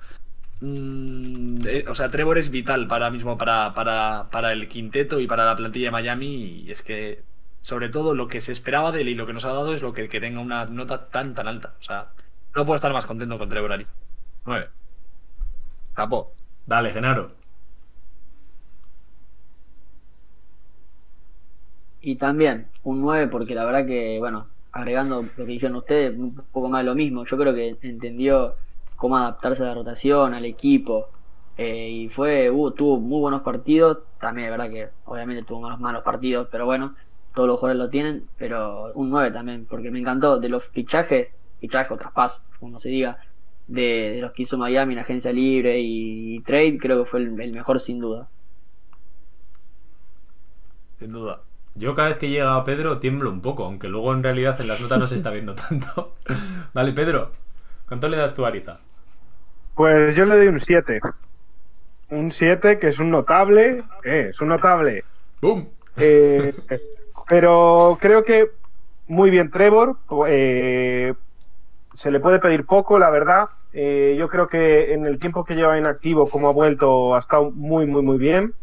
Mm, 0.61 1.59
eh, 1.65 1.85
o 1.87 1.95
sea, 1.95 2.09
Trevor 2.09 2.37
es 2.37 2.49
vital 2.49 2.87
para 2.87 3.09
mismo 3.09 3.37
para, 3.37 3.73
para, 3.73 4.27
para 4.31 4.51
el 4.51 4.67
quinteto 4.67 5.19
y 5.19 5.27
para 5.27 5.45
la 5.45 5.55
plantilla 5.55 5.87
de 5.87 5.91
Miami. 5.91 6.63
Y 6.65 6.71
es 6.71 6.81
que, 6.83 7.23
sobre 7.61 7.89
todo, 7.89 8.13
lo 8.15 8.27
que 8.27 8.41
se 8.41 8.51
esperaba 8.51 8.91
de 8.91 9.01
él 9.01 9.09
y 9.09 9.15
lo 9.15 9.25
que 9.25 9.33
nos 9.33 9.45
ha 9.45 9.53
dado 9.53 9.73
es 9.73 9.81
lo 9.81 9.93
que, 9.93 10.09
que 10.09 10.19
tenga 10.19 10.41
una 10.41 10.65
nota 10.65 11.09
tan, 11.09 11.33
tan 11.35 11.47
alta. 11.47 11.75
O 11.79 11.83
sea, 11.83 12.09
no 12.55 12.65
puedo 12.65 12.75
estar 12.75 12.93
más 12.93 13.05
contento 13.05 13.37
con 13.37 13.49
Trevor 13.49 13.73
Ari. 13.73 13.87
9. 14.45 14.69
Capó. 15.93 16.33
Dale, 16.65 16.91
Genaro. 16.91 17.31
Y 22.01 22.15
también 22.15 22.67
un 22.83 23.01
9 23.01 23.27
porque 23.27 23.55
la 23.55 23.65
verdad 23.65 23.85
que, 23.85 24.17
bueno, 24.19 24.47
agregando 24.71 25.21
lo 25.21 25.45
que 25.45 25.45
dijeron 25.45 25.77
ustedes, 25.77 26.17
un 26.17 26.35
poco 26.51 26.69
más 26.69 26.81
de 26.81 26.85
lo 26.85 26.95
mismo. 26.95 27.25
Yo 27.25 27.37
creo 27.37 27.53
que 27.53 27.77
entendió 27.81 28.55
cómo 28.99 29.17
adaptarse 29.17 29.63
a 29.63 29.67
la 29.67 29.73
rotación, 29.75 30.33
al 30.35 30.45
equipo. 30.45 31.09
eh, 31.57 31.89
y 31.89 32.09
fue, 32.09 32.49
uh, 32.51 32.71
tuvo 32.71 32.99
muy 32.99 33.19
buenos 33.21 33.41
partidos. 33.41 33.99
También 34.19 34.47
es 34.47 34.51
verdad 34.51 34.69
que 34.69 34.89
obviamente 35.05 35.43
tuvo 35.43 35.59
unos 35.67 35.79
malos 35.79 36.03
partidos, 36.03 36.47
pero 36.51 36.65
bueno, 36.65 36.95
todos 37.33 37.47
los 37.47 37.59
jugadores 37.59 37.79
lo 37.85 37.89
tienen. 37.89 38.27
Pero 38.37 38.91
un 38.93 39.09
9 39.09 39.31
también, 39.31 39.65
porque 39.69 39.91
me 39.91 39.99
encantó 39.99 40.39
de 40.39 40.49
los 40.49 40.63
fichajes, 40.65 41.33
fichajes 41.59 41.91
o 41.91 41.97
traspasos, 41.97 42.41
como 42.59 42.79
se 42.79 42.89
diga, 42.89 43.17
de, 43.67 44.19
los 44.21 44.31
que 44.33 44.43
hizo 44.43 44.57
Miami 44.57 44.93
en 44.93 44.99
agencia 44.99 45.31
libre 45.33 45.79
y, 45.79 46.35
y 46.37 46.41
trade, 46.41 46.77
creo 46.79 47.03
que 47.03 47.09
fue 47.09 47.21
el, 47.21 47.39
el 47.41 47.53
mejor 47.53 47.79
sin 47.79 47.99
duda. 47.99 48.27
Sin 50.99 51.09
duda. 51.09 51.41
Yo 51.75 51.95
cada 51.95 52.09
vez 52.09 52.19
que 52.19 52.29
llega 52.29 52.63
Pedro 52.65 52.99
tiemblo 52.99 53.29
un 53.29 53.41
poco, 53.41 53.63
aunque 53.65 53.87
luego 53.87 54.13
en 54.13 54.23
realidad 54.23 54.59
en 54.59 54.67
las 54.67 54.81
notas 54.81 54.99
no 54.99 55.07
se 55.07 55.15
está 55.15 55.31
viendo 55.31 55.55
tanto. 55.69 56.15
Vale, 56.73 56.91
Pedro, 56.93 57.31
¿cuánto 57.87 58.09
le 58.09 58.17
das 58.17 58.35
tú 58.35 58.45
a 58.45 58.49
Ariza? 58.49 58.79
Pues 59.79 60.13
yo 60.13 60.25
le 60.25 60.35
doy 60.35 60.47
un 60.47 60.59
7. 60.59 60.99
Un 62.09 62.33
7 62.33 62.79
que 62.79 62.89
es 62.89 62.99
un 62.99 63.09
notable. 63.09 63.81
¿Qué? 64.03 64.27
Es 64.31 64.41
un 64.41 64.49
notable. 64.49 65.05
¡Bum! 65.41 65.67
Eh, 65.95 66.53
pero 67.29 67.97
creo 68.01 68.25
que 68.25 68.49
muy 69.07 69.29
bien 69.29 69.49
Trevor. 69.49 69.95
eh, 70.27 71.13
se 71.93 72.11
le 72.11 72.19
puede 72.19 72.39
pedir 72.39 72.65
poco, 72.65 72.99
la 72.99 73.09
verdad. 73.09 73.47
Eh, 73.71 74.17
yo 74.19 74.27
creo 74.27 74.49
que 74.49 74.91
en 74.91 75.05
el 75.05 75.17
tiempo 75.17 75.45
que 75.45 75.55
lleva 75.55 75.77
inactivo, 75.77 76.29
como 76.29 76.49
ha 76.49 76.51
vuelto, 76.51 77.15
ha 77.15 77.19
estado 77.19 77.49
muy, 77.49 77.85
muy, 77.85 78.01
muy 78.01 78.17
bien. 78.17 78.53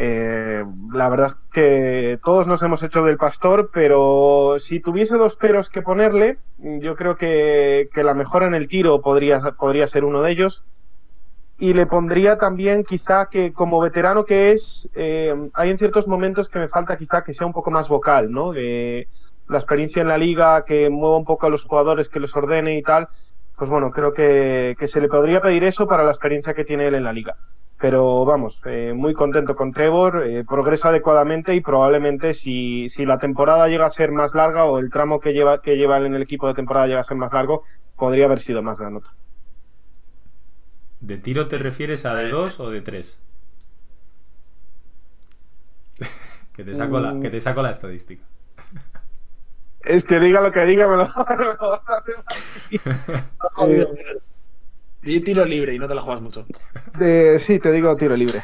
Eh, 0.00 0.64
la 0.92 1.08
verdad 1.08 1.26
es 1.28 1.36
que 1.52 2.20
todos 2.22 2.46
nos 2.46 2.62
hemos 2.62 2.82
hecho 2.84 3.02
del 3.02 3.16
pastor, 3.16 3.70
pero 3.72 4.56
si 4.60 4.78
tuviese 4.78 5.16
dos 5.16 5.34
peros 5.34 5.70
que 5.70 5.82
ponerle, 5.82 6.38
yo 6.58 6.94
creo 6.94 7.16
que, 7.16 7.88
que 7.92 8.04
la 8.04 8.14
mejora 8.14 8.46
en 8.46 8.54
el 8.54 8.68
tiro 8.68 9.00
podría, 9.00 9.40
podría 9.58 9.88
ser 9.88 10.04
uno 10.04 10.22
de 10.22 10.30
ellos. 10.30 10.62
Y 11.58 11.74
le 11.74 11.86
pondría 11.86 12.38
también 12.38 12.84
quizá 12.84 13.26
que 13.26 13.52
como 13.52 13.80
veterano 13.80 14.24
que 14.24 14.52
es, 14.52 14.88
eh, 14.94 15.34
hay 15.54 15.70
en 15.70 15.78
ciertos 15.78 16.06
momentos 16.06 16.48
que 16.48 16.60
me 16.60 16.68
falta 16.68 16.96
quizá 16.96 17.24
que 17.24 17.34
sea 17.34 17.48
un 17.48 17.52
poco 17.52 17.72
más 17.72 17.88
vocal, 17.88 18.30
¿no? 18.30 18.52
Que 18.52 19.08
la 19.48 19.58
experiencia 19.58 20.02
en 20.02 20.08
la 20.08 20.18
liga, 20.18 20.64
que 20.64 20.88
mueva 20.90 21.16
un 21.16 21.24
poco 21.24 21.46
a 21.46 21.50
los 21.50 21.64
jugadores, 21.64 22.08
que 22.08 22.20
los 22.20 22.36
ordene 22.36 22.78
y 22.78 22.82
tal. 22.82 23.08
Pues 23.56 23.68
bueno, 23.68 23.90
creo 23.90 24.12
que, 24.14 24.76
que 24.78 24.86
se 24.86 25.00
le 25.00 25.08
podría 25.08 25.40
pedir 25.40 25.64
eso 25.64 25.88
para 25.88 26.04
la 26.04 26.10
experiencia 26.10 26.54
que 26.54 26.64
tiene 26.64 26.86
él 26.86 26.94
en 26.94 27.04
la 27.04 27.12
liga. 27.12 27.34
Pero 27.80 28.24
vamos, 28.24 28.60
eh, 28.66 28.92
muy 28.94 29.14
contento 29.14 29.54
con 29.54 29.72
Trevor, 29.72 30.24
eh, 30.26 30.44
progresa 30.44 30.88
adecuadamente 30.88 31.54
y 31.54 31.60
probablemente 31.60 32.34
si, 32.34 32.88
si 32.88 33.06
la 33.06 33.18
temporada 33.18 33.68
llega 33.68 33.86
a 33.86 33.90
ser 33.90 34.10
más 34.10 34.34
larga 34.34 34.64
o 34.64 34.78
el 34.80 34.90
tramo 34.90 35.20
que 35.20 35.32
lleva, 35.32 35.60
que 35.62 35.76
lleva 35.76 35.98
en 35.98 36.14
el 36.14 36.22
equipo 36.22 36.48
de 36.48 36.54
temporada 36.54 36.86
llega 36.88 37.00
a 37.00 37.04
ser 37.04 37.16
más 37.16 37.32
largo, 37.32 37.62
podría 37.96 38.26
haber 38.26 38.40
sido 38.40 38.62
más 38.62 38.80
la 38.80 38.90
nota. 38.90 39.10
¿De 41.00 41.16
tiro 41.18 41.46
te 41.46 41.58
refieres 41.58 42.04
a 42.04 42.14
de 42.16 42.28
2 42.30 42.58
o 42.58 42.70
de 42.70 42.80
3? 42.80 43.22
que, 46.56 46.64
te 46.64 46.74
saco 46.74 46.98
la, 47.00 47.18
que 47.20 47.30
te 47.30 47.40
saco 47.40 47.62
la 47.62 47.70
estadística. 47.70 48.24
Es 49.84 50.04
que 50.04 50.18
diga 50.18 50.40
lo 50.40 50.50
que 50.52 50.64
diga, 50.64 50.88
me 50.88 50.96
lo, 50.96 51.04
me 51.28 51.46
lo- 51.46 51.82
Eh, 53.68 53.86
Y 55.10 55.20
tiro 55.20 55.44
libre 55.44 55.74
y 55.74 55.78
no 55.78 55.88
te 55.88 55.94
la 55.94 56.02
juegas 56.02 56.22
mucho. 56.22 56.46
de- 56.98 57.38
sí, 57.40 57.58
te 57.58 57.72
digo 57.72 57.96
tiro 57.96 58.16
libre. 58.16 58.42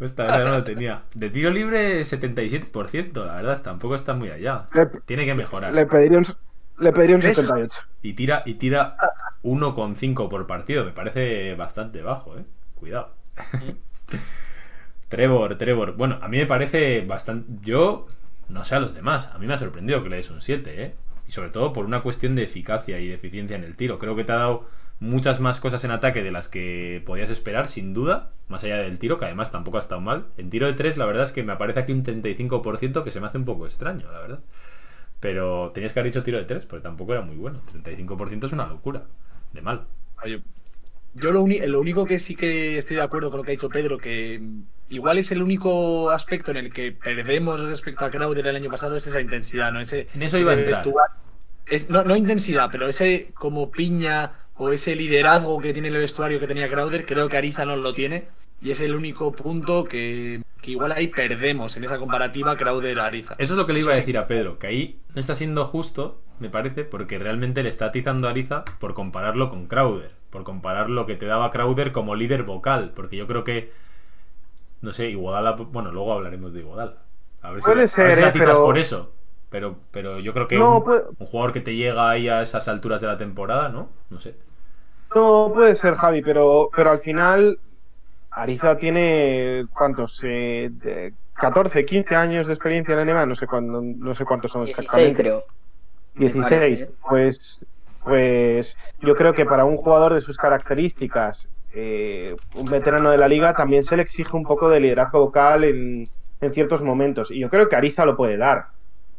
Esta, 0.00 0.28
esa 0.28 0.38
no 0.44 0.50
la 0.50 0.64
tenía. 0.64 1.04
De 1.14 1.30
tiro 1.30 1.50
libre, 1.50 2.04
77%, 2.04 3.24
la 3.24 3.36
verdad, 3.36 3.62
tampoco 3.62 3.94
está 3.94 4.14
muy 4.14 4.30
allá. 4.30 4.66
Le, 4.74 4.86
Tiene 5.06 5.24
que 5.24 5.34
mejorar. 5.34 5.72
le 5.72 5.86
pediría 5.86 6.18
un, 6.18 6.26
le 6.78 6.92
pediría 6.92 7.16
un 7.16 7.22
¿Ves? 7.22 7.36
78. 7.36 7.80
Y 8.02 8.14
tira, 8.14 8.42
y 8.44 8.54
tira 8.54 8.96
1,5 9.42 10.28
por 10.28 10.46
partido. 10.48 10.84
Me 10.84 10.90
parece 10.90 11.54
bastante 11.54 12.02
bajo, 12.02 12.36
eh. 12.36 12.44
Cuidado. 12.74 13.10
Trevor, 15.08 15.56
Trevor. 15.58 15.96
Bueno, 15.96 16.18
a 16.22 16.28
mí 16.28 16.38
me 16.38 16.46
parece 16.46 17.02
bastante. 17.02 17.46
Yo 17.60 18.06
no 18.48 18.64
sé 18.64 18.74
a 18.74 18.80
los 18.80 18.94
demás. 18.94 19.28
A 19.32 19.38
mí 19.38 19.46
me 19.46 19.54
ha 19.54 19.58
sorprendido 19.58 20.02
que 20.02 20.08
le 20.08 20.16
des 20.16 20.30
un 20.30 20.42
7, 20.42 20.82
eh. 20.82 20.94
Y 21.28 21.32
sobre 21.32 21.50
todo 21.50 21.72
por 21.72 21.84
una 21.84 22.02
cuestión 22.02 22.34
de 22.34 22.42
eficacia 22.44 22.98
y 22.98 23.06
de 23.08 23.14
eficiencia 23.14 23.56
en 23.56 23.64
el 23.64 23.76
tiro. 23.76 23.98
Creo 23.98 24.16
que 24.16 24.24
te 24.24 24.32
ha 24.32 24.36
dado 24.36 24.64
muchas 25.02 25.40
más 25.40 25.60
cosas 25.60 25.84
en 25.84 25.90
ataque 25.90 26.22
de 26.22 26.30
las 26.30 26.48
que 26.48 27.02
podías 27.04 27.28
esperar, 27.30 27.68
sin 27.68 27.92
duda. 27.92 28.30
Más 28.48 28.64
allá 28.64 28.76
del 28.78 28.98
tiro, 28.98 29.18
que 29.18 29.24
además 29.26 29.50
tampoco 29.52 29.76
ha 29.76 29.80
estado 29.80 30.00
mal. 30.00 30.26
En 30.38 30.48
tiro 30.50 30.66
de 30.66 30.74
3, 30.74 30.96
la 30.96 31.06
verdad 31.06 31.24
es 31.24 31.32
que 31.32 31.42
me 31.42 31.52
aparece 31.52 31.80
aquí 31.80 31.92
un 31.92 32.04
35% 32.04 33.02
que 33.04 33.10
se 33.10 33.20
me 33.20 33.26
hace 33.26 33.38
un 33.38 33.44
poco 33.44 33.66
extraño, 33.66 34.10
la 34.12 34.20
verdad. 34.20 34.40
Pero 35.20 35.70
tenías 35.74 35.92
que 35.92 36.00
haber 36.00 36.12
dicho 36.12 36.22
tiro 36.22 36.38
de 36.38 36.44
3, 36.44 36.66
porque 36.66 36.82
tampoco 36.82 37.12
era 37.12 37.22
muy 37.22 37.36
bueno. 37.36 37.60
35% 37.66 38.46
es 38.46 38.52
una 38.52 38.66
locura. 38.68 39.04
De 39.52 39.62
mal. 39.62 39.86
Oye, 40.24 40.42
Yo 41.14 41.30
lo, 41.32 41.42
único 41.42 42.06
que 42.06 42.18
sí 42.18 42.36
que 42.36 42.78
estoy 42.78 42.96
de 42.96 43.02
acuerdo 43.02 43.30
con 43.30 43.38
lo 43.38 43.44
que 43.44 43.52
ha 43.52 43.58
dicho 43.58 43.70
Pedro, 43.70 43.98
que 43.98 44.42
igual 44.88 45.18
es 45.18 45.32
el 45.32 45.42
único 45.42 46.10
aspecto 46.10 46.50
en 46.52 46.58
el 46.58 46.72
que 46.72 46.92
perdemos 46.92 47.60
respecto 47.62 48.04
a 48.04 48.10
Crowder 48.10 48.46
el 48.46 48.56
año 48.56 48.70
pasado, 48.70 48.96
es 48.96 49.06
esa 49.06 49.20
intensidad, 49.20 49.72
¿no? 49.72 49.80
Ese, 49.80 50.08
En 50.14 50.22
eso 50.22 50.38
iba 50.38 50.52
a 50.52 50.54
entrar. 50.56 50.96
es- 51.66 51.88
no, 51.90 52.04
no 52.04 52.16
intensidad, 52.16 52.68
pero 52.70 52.86
ese 52.88 53.32
como 53.34 53.70
piña 53.70 54.32
o 54.62 54.70
ese 54.70 54.94
liderazgo 54.94 55.58
que 55.60 55.72
tiene 55.72 55.88
el 55.88 55.96
vestuario 55.96 56.38
que 56.38 56.46
tenía 56.46 56.68
Crowder, 56.68 57.04
creo 57.04 57.28
que 57.28 57.36
Ariza 57.36 57.64
no 57.64 57.76
lo 57.76 57.92
tiene. 57.94 58.28
Y 58.60 58.70
es 58.70 58.80
el 58.80 58.94
único 58.94 59.32
punto 59.32 59.82
que, 59.84 60.40
que 60.60 60.70
igual 60.70 60.92
ahí 60.92 61.08
perdemos 61.08 61.76
en 61.76 61.82
esa 61.84 61.98
comparativa 61.98 62.56
Crowder-Ariza. 62.56 63.34
Eso 63.38 63.54
es 63.54 63.58
lo 63.58 63.66
que 63.66 63.72
le 63.72 63.80
iba 63.80 63.92
a 63.92 63.96
decir 63.96 64.16
a 64.16 64.28
Pedro, 64.28 64.60
que 64.60 64.68
ahí 64.68 65.00
no 65.14 65.20
está 65.20 65.34
siendo 65.34 65.64
justo, 65.64 66.20
me 66.38 66.48
parece, 66.48 66.84
porque 66.84 67.18
realmente 67.18 67.64
le 67.64 67.68
está 67.68 67.86
atizando 67.86 68.28
a 68.28 68.30
Ariza 68.30 68.64
por 68.78 68.94
compararlo 68.94 69.50
con 69.50 69.66
Crowder, 69.66 70.12
por 70.30 70.44
comparar 70.44 70.88
lo 70.90 71.06
que 71.06 71.16
te 71.16 71.26
daba 71.26 71.50
Crowder 71.50 71.90
como 71.90 72.14
líder 72.14 72.44
vocal, 72.44 72.92
porque 72.94 73.16
yo 73.16 73.26
creo 73.26 73.42
que, 73.42 73.72
no 74.80 74.92
sé, 74.92 75.10
Iguodala, 75.10 75.52
bueno, 75.52 75.90
luego 75.90 76.12
hablaremos 76.12 76.52
de 76.52 76.60
Iguodala. 76.60 76.94
A 77.42 77.50
ver 77.50 77.62
si, 77.62 77.66
Puede 77.66 77.78
a 77.78 77.80
ver 77.80 77.88
ser, 77.88 78.14
si 78.14 78.20
la 78.20 78.26
eh, 78.26 78.30
atizas 78.30 78.48
pero- 78.50 78.64
por 78.64 78.78
eso. 78.78 79.12
Pero, 79.50 79.76
pero 79.90 80.18
yo 80.18 80.32
creo 80.32 80.48
que 80.48 80.56
No, 80.56 80.78
un, 80.78 80.84
puede- 80.84 81.02
un 81.18 81.26
jugador 81.26 81.52
que 81.52 81.60
te 81.60 81.74
llega 81.76 82.08
ahí 82.08 82.26
a 82.28 82.40
esas 82.40 82.68
alturas 82.68 83.00
de 83.02 83.06
la 83.08 83.18
temporada, 83.18 83.68
¿no? 83.68 83.90
No 84.08 84.18
sé. 84.18 84.34
No 85.14 85.50
puede 85.54 85.76
ser, 85.76 85.94
Javi, 85.94 86.22
pero, 86.22 86.68
pero 86.74 86.90
al 86.90 87.00
final 87.00 87.58
Ariza 88.30 88.76
tiene 88.76 89.66
cuántos, 89.72 90.20
eh, 90.24 90.70
de 90.70 91.14
14, 91.34 91.84
15 91.84 92.14
años 92.14 92.46
de 92.46 92.54
experiencia 92.54 92.94
en 92.94 93.08
NBA, 93.08 93.26
no 93.26 93.34
sé 93.34 93.46
cuándo, 93.46 93.80
no 93.82 94.14
sé 94.14 94.24
cuántos 94.24 94.52
son 94.52 94.64
16 94.64 94.84
exactamente. 94.84 95.22
creo. 95.22 95.44
me 96.14 96.26
16, 96.26 96.50
parece. 96.52 96.90
pues, 97.08 97.66
pues 98.04 98.76
yo 99.00 99.14
creo 99.16 99.32
que 99.32 99.44
para 99.44 99.64
un 99.64 99.76
jugador 99.76 100.14
de 100.14 100.20
sus 100.20 100.36
características, 100.36 101.48
eh, 101.74 102.36
un 102.54 102.66
veterano 102.66 103.10
de 103.10 103.18
la 103.18 103.28
liga, 103.28 103.54
también 103.54 103.84
se 103.84 103.96
le 103.96 104.02
exige 104.02 104.36
un 104.36 104.44
poco 104.44 104.68
de 104.68 104.80
liderazgo 104.80 105.20
vocal 105.20 105.64
en, 105.64 106.08
en 106.40 106.52
ciertos 106.52 106.82
momentos. 106.82 107.30
Y 107.30 107.38
yo 107.38 107.48
creo 107.48 107.68
que 107.68 107.76
Ariza 107.76 108.04
lo 108.04 108.16
puede 108.16 108.36
dar. 108.36 108.66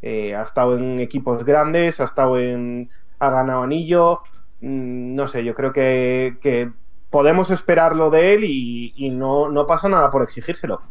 Eh, 0.01 0.35
ha 0.35 0.43
estado 0.43 0.77
en 0.77 0.99
equipos 0.99 1.43
grandes, 1.45 1.99
ha 1.99 2.03
estado 2.03 2.37
en. 2.37 2.91
ha 3.19 3.29
ganado 3.29 3.63
anillo. 3.63 4.21
Mm, 4.63 5.15
No 5.15 5.27
sé, 5.27 5.43
yo 5.43 5.53
creo 5.55 5.73
que, 5.73 6.37
que 6.41 6.71
podemos 7.09 7.51
esperarlo 7.51 8.09
de 8.09 8.33
él 8.33 8.43
y, 8.45 8.93
y 8.95 9.09
no, 9.15 9.49
no 9.49 9.67
pasa 9.67 9.89
nada 9.89 10.09
por 10.11 10.23
exigírselo. 10.23 10.81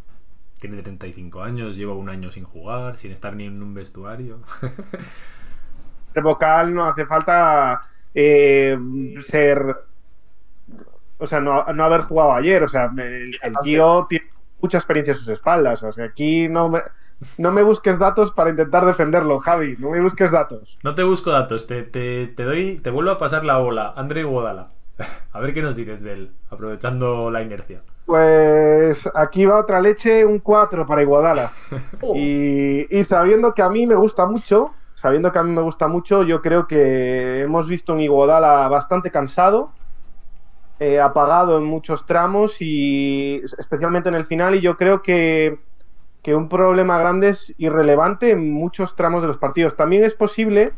Tiene 0.59 0.81
35 0.81 1.43
años, 1.43 1.75
lleva 1.75 1.93
un 1.93 2.07
año 2.07 2.31
sin 2.31 2.45
jugar, 2.45 2.95
sin 2.95 3.11
estar 3.11 3.35
ni 3.35 3.45
en 3.45 3.61
un 3.61 3.73
vestuario. 3.73 4.39
de 6.13 6.21
vocal 6.21 6.73
no 6.73 6.85
hace 6.85 7.05
falta 7.05 7.81
eh, 8.13 8.77
ser. 9.19 9.75
O 11.17 11.27
sea, 11.27 11.39
no, 11.41 11.65
no 11.73 11.83
haber 11.83 12.01
jugado 12.01 12.33
ayer. 12.33 12.63
O 12.63 12.67
sea, 12.69 12.91
el, 12.97 13.37
el 13.41 13.53
tío 13.63 14.05
tiene 14.07 14.27
mucha 14.61 14.77
experiencia 14.77 15.13
a 15.13 15.17
sus 15.17 15.27
espaldas. 15.27 15.83
O 15.83 15.91
sea, 15.91 16.05
aquí 16.05 16.47
no 16.47 16.69
me, 16.69 16.79
no 17.37 17.51
me 17.51 17.63
busques 17.63 17.97
datos 17.99 18.31
para 18.31 18.49
intentar 18.49 18.85
defenderlo, 18.85 19.39
Javi. 19.39 19.75
No 19.79 19.89
me 19.89 20.01
busques 20.01 20.31
datos. 20.31 20.77
No 20.83 20.95
te 20.95 21.03
busco 21.03 21.31
datos, 21.31 21.67
te, 21.67 21.83
te, 21.83 22.27
te 22.27 22.43
doy, 22.43 22.79
te 22.79 22.89
vuelvo 22.89 23.11
a 23.11 23.17
pasar 23.17 23.45
la 23.45 23.57
bola. 23.57 23.93
André 23.95 24.23
Guadala. 24.23 24.69
A 25.31 25.39
ver 25.39 25.53
qué 25.53 25.61
nos 25.61 25.75
dices 25.75 26.01
de 26.03 26.13
él, 26.13 26.31
aprovechando 26.49 27.31
la 27.31 27.41
inercia. 27.41 27.81
Pues 28.05 29.09
aquí 29.15 29.45
va 29.45 29.59
otra 29.59 29.79
leche, 29.79 30.25
un 30.25 30.39
4 30.39 30.85
para 30.85 31.01
Iguadala. 31.01 31.51
Oh. 32.01 32.13
Y, 32.15 32.85
y 32.89 33.03
sabiendo 33.03 33.53
que 33.53 33.61
a 33.61 33.69
mí 33.69 33.87
me 33.87 33.95
gusta 33.95 34.25
mucho, 34.25 34.71
sabiendo 34.93 35.31
que 35.31 35.39
a 35.39 35.43
mí 35.43 35.51
me 35.51 35.61
gusta 35.61 35.87
mucho, 35.87 36.23
yo 36.23 36.41
creo 36.41 36.67
que 36.67 37.41
hemos 37.41 37.67
visto 37.67 37.93
un 37.93 38.01
Iguodala 38.01 38.67
bastante 38.67 39.09
cansado, 39.09 39.71
eh, 40.79 40.99
apagado 40.99 41.57
en 41.57 41.63
muchos 41.63 42.05
tramos 42.05 42.57
y 42.59 43.41
especialmente 43.57 44.09
en 44.09 44.15
el 44.15 44.25
final. 44.25 44.55
Y 44.55 44.61
yo 44.61 44.75
creo 44.75 45.01
que, 45.01 45.59
que 46.23 46.33
un 46.33 46.47
problema 46.47 46.97
grande 46.97 47.29
es 47.29 47.53
irrelevante 47.57 48.31
en 48.31 48.51
muchos 48.51 48.95
tramos 48.95 49.21
de 49.21 49.27
los 49.27 49.37
partidos. 49.37 49.75
También 49.75 50.05
es 50.05 50.13
posible 50.13 50.71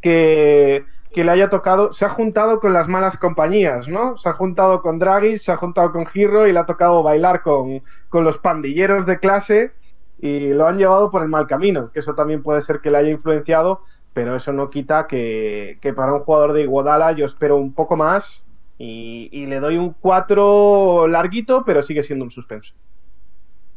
que, 0.00 0.86
le 1.14 1.30
haya 1.30 1.50
tocado, 1.50 1.92
se 1.92 2.06
ha 2.06 2.08
juntado 2.08 2.58
con 2.58 2.72
las 2.72 2.88
malas 2.88 3.18
compañías, 3.18 3.88
¿no? 3.88 4.16
Se 4.16 4.30
ha 4.30 4.32
juntado 4.32 4.80
con 4.80 4.98
Draghi, 4.98 5.36
se 5.36 5.52
ha 5.52 5.56
juntado 5.56 5.92
con 5.92 6.06
Giro 6.06 6.48
y 6.48 6.52
le 6.52 6.58
ha 6.58 6.64
tocado 6.64 7.02
bailar 7.02 7.42
con, 7.42 7.82
los 8.12 8.38
pandilleros 8.38 9.04
de 9.04 9.18
clase 9.18 9.72
y 10.18 10.54
lo 10.54 10.66
han 10.66 10.78
llevado 10.78 11.10
por 11.10 11.22
el 11.22 11.28
mal 11.28 11.46
camino, 11.46 11.90
que 11.92 12.00
eso 12.00 12.14
también 12.14 12.42
puede 12.42 12.62
ser 12.62 12.80
que 12.80 12.90
le 12.90 12.98
haya 12.98 13.10
influenciado, 13.10 13.82
pero 14.14 14.34
eso 14.34 14.52
no 14.52 14.70
quita 14.70 15.06
que, 15.06 15.78
que 15.82 15.92
para 15.92 16.14
un 16.14 16.20
jugador 16.20 16.54
de 16.54 16.62
Iguodala 16.62 17.12
yo 17.12 17.26
espero 17.26 17.56
un 17.56 17.74
poco 17.74 17.96
más 17.96 18.46
y, 18.78 19.28
y 19.30 19.46
le 19.46 19.60
doy 19.60 19.76
un 19.76 19.94
4 20.00 21.06
larguito, 21.08 21.64
pero 21.66 21.82
sigue 21.82 22.02
siendo 22.02 22.24
un 22.24 22.30
suspenso. 22.30 22.74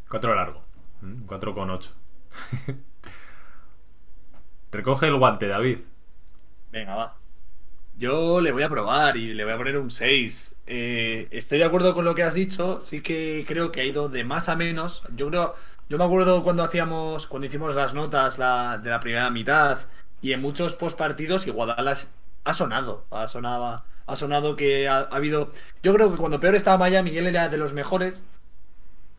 4 0.09 0.35
largo. 0.35 0.61
4 1.27 1.53
con 1.53 1.69
8. 1.69 1.91
Recoge 4.71 5.07
el 5.07 5.15
guante, 5.17 5.47
David. 5.47 5.79
Venga, 6.71 6.95
va. 6.95 7.15
Yo 7.97 8.41
le 8.41 8.51
voy 8.51 8.63
a 8.63 8.69
probar 8.69 9.15
y 9.17 9.33
le 9.33 9.45
voy 9.45 9.53
a 9.53 9.57
poner 9.57 9.77
un 9.77 9.89
6. 9.89 10.57
Eh, 10.67 11.27
estoy 11.31 11.59
de 11.59 11.63
acuerdo 11.65 11.93
con 11.93 12.03
lo 12.05 12.13
que 12.15 12.23
has 12.23 12.35
dicho. 12.35 12.79
Sí 12.81 13.01
que 13.01 13.45
creo 13.47 13.71
que 13.71 13.81
ha 13.81 13.85
ido 13.85 14.09
de 14.09 14.23
más 14.23 14.49
a 14.49 14.55
menos. 14.55 15.03
Yo 15.15 15.29
creo. 15.29 15.55
Yo 15.89 15.97
me 15.97 16.03
acuerdo 16.03 16.43
cuando 16.43 16.63
hacíamos. 16.63 17.27
Cuando 17.27 17.47
hicimos 17.47 17.75
las 17.75 17.93
notas 17.93 18.37
la- 18.37 18.77
de 18.79 18.89
la 18.89 18.99
primera 18.99 19.29
mitad. 19.29 19.79
Y 20.21 20.33
en 20.33 20.41
muchos 20.41 20.75
postpartidos, 20.75 21.47
Iguadala 21.47 21.95
ha 22.43 22.53
sonado. 22.53 23.05
Ha 23.11 23.27
sonado. 23.27 23.83
Ha 24.07 24.15
sonado 24.15 24.55
que 24.57 24.87
ha, 24.89 24.97
ha 24.99 25.15
habido. 25.15 25.51
Yo 25.83 25.93
creo 25.93 26.11
que 26.11 26.17
cuando 26.17 26.39
peor 26.39 26.55
estaba 26.55 26.77
Miami, 26.77 27.17
él 27.17 27.27
era 27.27 27.47
de 27.49 27.57
los 27.57 27.73
mejores. 27.73 28.21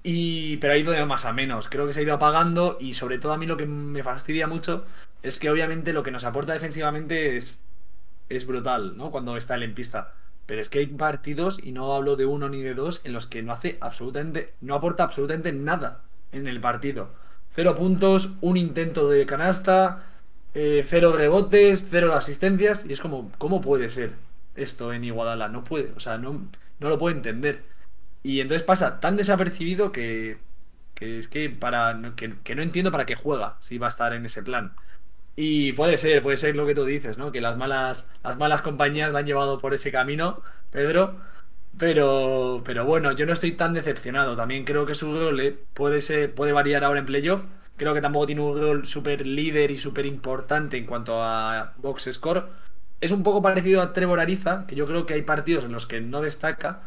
Y, 0.09 0.59
pero 0.59 0.73
ha 0.73 0.77
ido 0.77 0.93
de 0.93 1.05
más 1.05 1.25
a 1.25 1.33
menos. 1.33 1.69
Creo 1.69 1.85
que 1.85 1.93
se 1.93 1.99
ha 1.99 2.03
ido 2.05 2.15
apagando 2.15 2.79
y 2.79 2.95
sobre 2.95 3.19
todo 3.19 3.33
a 3.33 3.39
mí 3.39 3.45
lo 3.45 3.57
que 3.57 3.67
me 3.67 4.05
fastidia 4.05 4.47
mucho 4.47 4.85
es 5.25 5.41
que 5.41 5.51
obviamente 5.51 5.93
lo 5.93 6.05
que 6.05 6.13
nos 6.13 6.23
aporta 6.23 6.53
defensivamente 6.53 7.37
es, 7.37 7.61
es 8.29 8.47
brutal, 8.47 8.97
¿no? 8.97 9.11
Cuando 9.11 9.37
está 9.37 9.57
él 9.57 9.65
en 9.65 9.75
pista. 9.75 10.15
Pero 10.47 10.61
es 10.61 10.69
que 10.69 10.79
hay 10.79 10.87
partidos, 10.87 11.59
y 11.61 11.73
no 11.73 11.93
hablo 11.97 12.15
de 12.15 12.25
uno 12.25 12.49
ni 12.49 12.63
de 12.63 12.75
dos, 12.75 13.01
en 13.03 13.15
los 13.15 13.27
que 13.27 13.43
no 13.43 13.53
hace 13.53 13.79
absolutamente, 13.81 14.55
no 14.61 14.77
aporta 14.77 15.03
absolutamente 15.03 15.53
nada 15.53 16.05
en 16.31 16.47
el 16.47 16.61
partido. 16.61 17.11
Cero 17.51 17.75
puntos, 17.75 18.31
un 18.43 18.57
intento 18.57 19.11
de 19.11 19.27
canasta, 19.27 20.05
eh, 20.55 20.85
cero 20.87 21.15
rebotes, 21.15 21.85
cero 21.91 22.15
asistencias, 22.15 22.87
y 22.87 22.93
es 22.93 23.01
como, 23.01 23.33
¿cómo 23.39 23.61
puede 23.61 23.91
ser 23.91 24.13
esto 24.55 24.93
en 24.93 25.03
Iguadala? 25.03 25.49
No 25.49 25.65
puede, 25.65 25.93
o 25.97 26.01
sea, 26.01 26.17
no, 26.17 26.49
no 26.79 26.89
lo 26.89 26.97
puedo 26.97 27.17
entender. 27.17 27.65
Y 28.27 28.41
entonces 28.41 28.64
pasa 28.64 28.99
tan 28.99 29.16
desapercibido 29.16 29.93
que, 29.93 30.39
es 31.01 31.29
que 31.29 31.49
para 31.49 31.97
que, 32.16 32.35
que 32.43 32.57
no 32.57 32.62
entiendo 32.62 32.91
para 32.91 33.07
qué 33.07 33.14
juega 33.14 33.57
si 33.61 33.79
va 33.79 33.87
a 33.87 33.89
estar 33.91 34.12
en 34.14 34.27
ese 34.27 34.43
plan. 34.43 34.74
Y 35.37 35.72
puede 35.74 35.97
ser, 35.97 36.22
puede 36.22 36.37
ser 36.37 36.57
lo 36.57 36.66
que 36.66 36.74
tú 36.74 36.85
dices, 36.85 37.18
¿no? 37.18 37.31
Que 37.31 37.41
las 37.41 37.57
malas, 37.57 38.11
las 38.24 38.37
malas 38.37 38.62
compañías 38.62 39.12
la 39.12 39.20
han 39.20 39.27
llevado 39.27 39.61
por 39.61 39.74
ese 39.74 39.93
camino, 39.93 40.43
Pedro. 40.72 41.20
Pero, 41.79 42.62
pero 42.64 42.85
bueno, 42.85 43.12
yo 43.12 43.27
no 43.27 43.33
estoy 43.33 43.53
tan 43.53 43.74
decepcionado. 43.74 44.37
También 44.37 44.64
creo 44.64 44.87
que 44.87 44.97
su 44.97 45.16
rol 45.16 45.61
puede, 45.72 46.01
ser, 46.01 46.35
puede 46.35 46.51
variar 46.53 46.83
ahora 46.83 46.99
en 46.99 47.07
playoff. 47.07 47.45
Creo 47.77 47.95
que 47.95 48.01
tampoco 48.01 48.27
tiene 48.27 48.41
un 48.43 48.61
rol 48.61 48.87
súper 48.89 49.24
líder 49.24 49.70
y 49.70 49.79
súper 49.79 50.05
importante 50.05 50.77
en 50.79 50.87
cuanto 50.87 51.22
a 51.22 51.74
box 51.79 52.09
score. 52.12 52.49
Es 53.01 53.12
un 53.12 53.22
poco 53.22 53.41
parecido 53.41 53.83
a 53.83 53.93
Trevor 53.93 54.18
Ariza, 54.18 54.66
que 54.66 54.74
yo 54.74 54.87
creo 54.87 55.07
que 55.07 55.14
hay 55.14 55.22
partidos 55.22 55.64
en 55.64 55.70
los 55.72 55.87
que 55.87 56.01
no 56.01 56.22
destaca. 56.22 56.83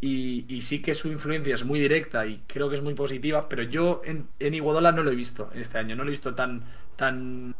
Y, 0.00 0.60
sí 0.60 0.82
que 0.82 0.94
su 0.94 1.08
influencia 1.08 1.54
es 1.54 1.64
muy 1.64 1.80
directa 1.80 2.26
y 2.26 2.42
creo 2.46 2.68
que 2.68 2.74
es 2.74 2.82
muy 2.82 2.94
positiva. 2.94 3.48
Pero 3.48 3.62
yo 3.62 4.02
en, 4.04 4.28
en 4.38 4.64
no 4.64 5.02
lo 5.02 5.10
he 5.10 5.14
visto 5.14 5.50
este 5.54 5.78
año. 5.78 5.96
No 5.96 6.04
lo 6.04 6.10
he 6.10 6.12
visto 6.12 6.34
tan, 6.34 6.62
tan 6.96 7.54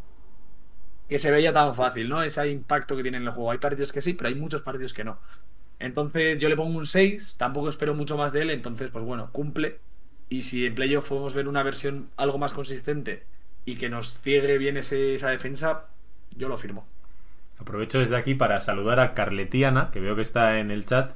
que 1.09 1.19
se 1.19 1.31
veía 1.31 1.53
tan 1.53 1.75
fácil, 1.75 2.09
¿no? 2.09 2.23
Ese 2.23 2.49
impacto 2.49 2.97
que 2.97 3.03
tiene 3.03 3.19
en 3.19 3.25
el 3.25 3.31
juego. 3.31 3.51
Hay 3.51 3.59
partidos 3.59 3.93
que 3.93 4.01
sí, 4.01 4.15
pero 4.15 4.29
hay 4.29 4.35
muchos 4.35 4.63
partidos 4.63 4.93
que 4.93 5.05
no. 5.05 5.19
Entonces 5.79 6.39
yo 6.41 6.49
le 6.49 6.57
pongo 6.57 6.77
un 6.77 6.87
6, 6.87 7.37
tampoco 7.39 7.69
espero 7.69 7.95
mucho 7.95 8.17
más 8.17 8.33
de 8.33 8.43
él, 8.43 8.51
entonces 8.51 8.91
pues 8.91 9.05
bueno, 9.05 9.31
cumple. 9.33 9.79
Y 10.29 10.43
si 10.43 10.67
en 10.67 10.75
playoff 10.75 11.09
podemos 11.09 11.35
ver 11.35 11.49
una 11.49 11.63
versión 11.63 12.09
algo 12.17 12.39
más 12.39 12.53
consistente 12.53 13.25
y 13.65 13.77
que 13.77 13.89
nos 13.89 14.21
ciegue 14.21 14.59
bien 14.59 14.77
ese, 14.77 15.15
esa 15.15 15.31
defensa, 15.31 15.87
yo 16.35 16.49
lo 16.49 16.57
firmo. 16.57 16.87
Aprovecho 17.59 18.01
desde 18.01 18.17
aquí 18.17 18.35
para 18.35 18.61
saludar 18.61 19.01
a 19.01 19.15
Carletiana, 19.15 19.91
que 19.91 20.01
veo 20.01 20.17
que 20.17 20.23
está 20.23 20.59
en 20.59 20.71
el 20.71 20.85
chat, 20.85 21.13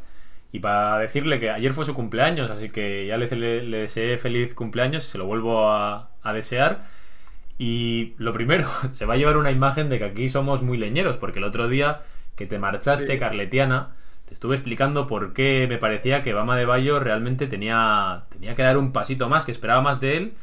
y 0.53 0.61
para 0.61 0.99
decirle 0.99 1.39
que 1.39 1.51
ayer 1.51 1.73
fue 1.73 1.85
su 1.85 1.95
cumpleaños, 1.95 2.51
así 2.51 2.71
que 2.71 3.07
ya 3.07 3.17
le, 3.17 3.29
le, 3.37 3.79
deseé 3.79 4.19
feliz 4.19 4.55
cumpleaños, 4.55 5.05
se 5.05 5.19
lo 5.19 5.27
vuelvo 5.27 5.71
a, 5.71 6.11
a 6.23 6.33
desear. 6.33 6.85
Y 7.59 8.15
lo 8.19 8.33
primero, 8.33 8.67
se 8.93 9.07
va 9.07 9.15
a 9.15 9.17
llevar 9.17 9.37
una 9.37 9.51
imagen 9.51 9.89
de 9.89 9.99
que 9.99 10.05
aquí 10.05 10.29
somos 10.29 10.63
muy 10.63 10.79
leñeros, 10.79 11.19
porque 11.19 11.39
el 11.39 11.45
otro 11.45 11.69
día 11.69 12.01
que 12.35 12.47
te 12.47 12.59
marchaste, 12.59 13.19
Carletiana, 13.19 13.91
te 14.25 14.35
estuve 14.35 14.55
explicando 14.55 15.07
por 15.07 15.33
qué 15.33 15.67
me 15.69 15.77
parecía 15.77 16.23
que 16.23 16.33
Bama 16.33 16.57
de 16.57 16.65
Bayo 16.65 17.01
realmente 17.01 17.47
tenía, 17.49 18.25
tenía 18.31 18.55
que 18.55 18.63
dar 18.63 18.79
un 18.79 18.93
pasito 18.93 19.29
más, 19.29 19.45
que 19.45 19.53
esperaba 19.53 19.83
más 19.83 20.01
de 20.01 20.17
él. 20.17 20.35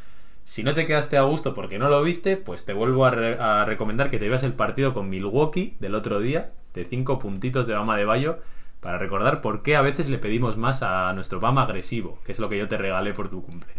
Si 0.43 0.61
no 0.61 0.73
te 0.73 0.85
quedaste 0.85 1.17
a 1.17 1.23
gusto 1.23 1.53
porque 1.53 1.79
no 1.79 1.89
lo 1.89 2.03
viste, 2.03 2.37
pues 2.37 2.65
te 2.65 2.73
vuelvo 2.73 3.05
a, 3.05 3.65
recomendar 3.65 4.09
que 4.09 4.19
te 4.19 4.29
veas 4.29 4.43
el 4.43 4.53
partido 4.53 4.93
con 4.93 5.09
Milwaukee 5.09 5.75
del 5.79 5.95
otro 5.95 6.19
día, 6.19 6.51
de 6.73 6.85
cinco 6.85 7.17
puntitos 7.17 7.65
de 7.65 7.73
Bama 7.73 7.97
de 7.97 8.05
Bayo, 8.05 8.39
para 8.87 8.99
recordar 8.99 9.41
por 9.41 9.63
qué 9.63 9.75
a 9.75 9.81
veces 9.81 10.09
le 10.09 10.17
pedimos 10.17 10.55
más 10.55 10.81
a 10.81 11.11
nuestro 11.11 11.41
Bama 11.41 11.63
agresivo, 11.63 12.19
que 12.23 12.31
es 12.31 12.39
lo 12.39 12.47
que 12.47 12.57
yo 12.57 12.69
te 12.69 12.77
regalé 12.77 13.11
por 13.11 13.27
tu 13.27 13.43
cumple. 13.43 13.73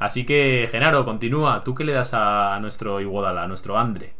Así 0.00 0.26
que, 0.26 0.66
Genaro, 0.68 1.04
continúa. 1.04 1.62
¿Tú 1.62 1.76
qué 1.76 1.84
le 1.84 1.92
das 1.92 2.14
a, 2.14 2.58
nuestro 2.60 3.00
Iguodala, 3.00 3.44
a 3.44 3.46
nuestro 3.46 3.78
Andre? 3.78 4.12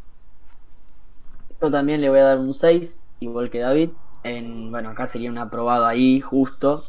Yo 1.61 1.69
también 1.69 1.99
le 1.99 2.07
voy 2.07 2.19
a 2.19 2.23
dar 2.23 2.37
un 2.39 2.53
6, 2.53 2.97
igual 3.19 3.49
que 3.49 3.59
David. 3.59 3.89
En, 4.23 4.71
bueno, 4.71 4.91
acá 4.91 5.05
sería 5.07 5.29
un 5.29 5.37
aprobado 5.37 5.85
ahí, 5.85 6.21
justo. 6.21 6.85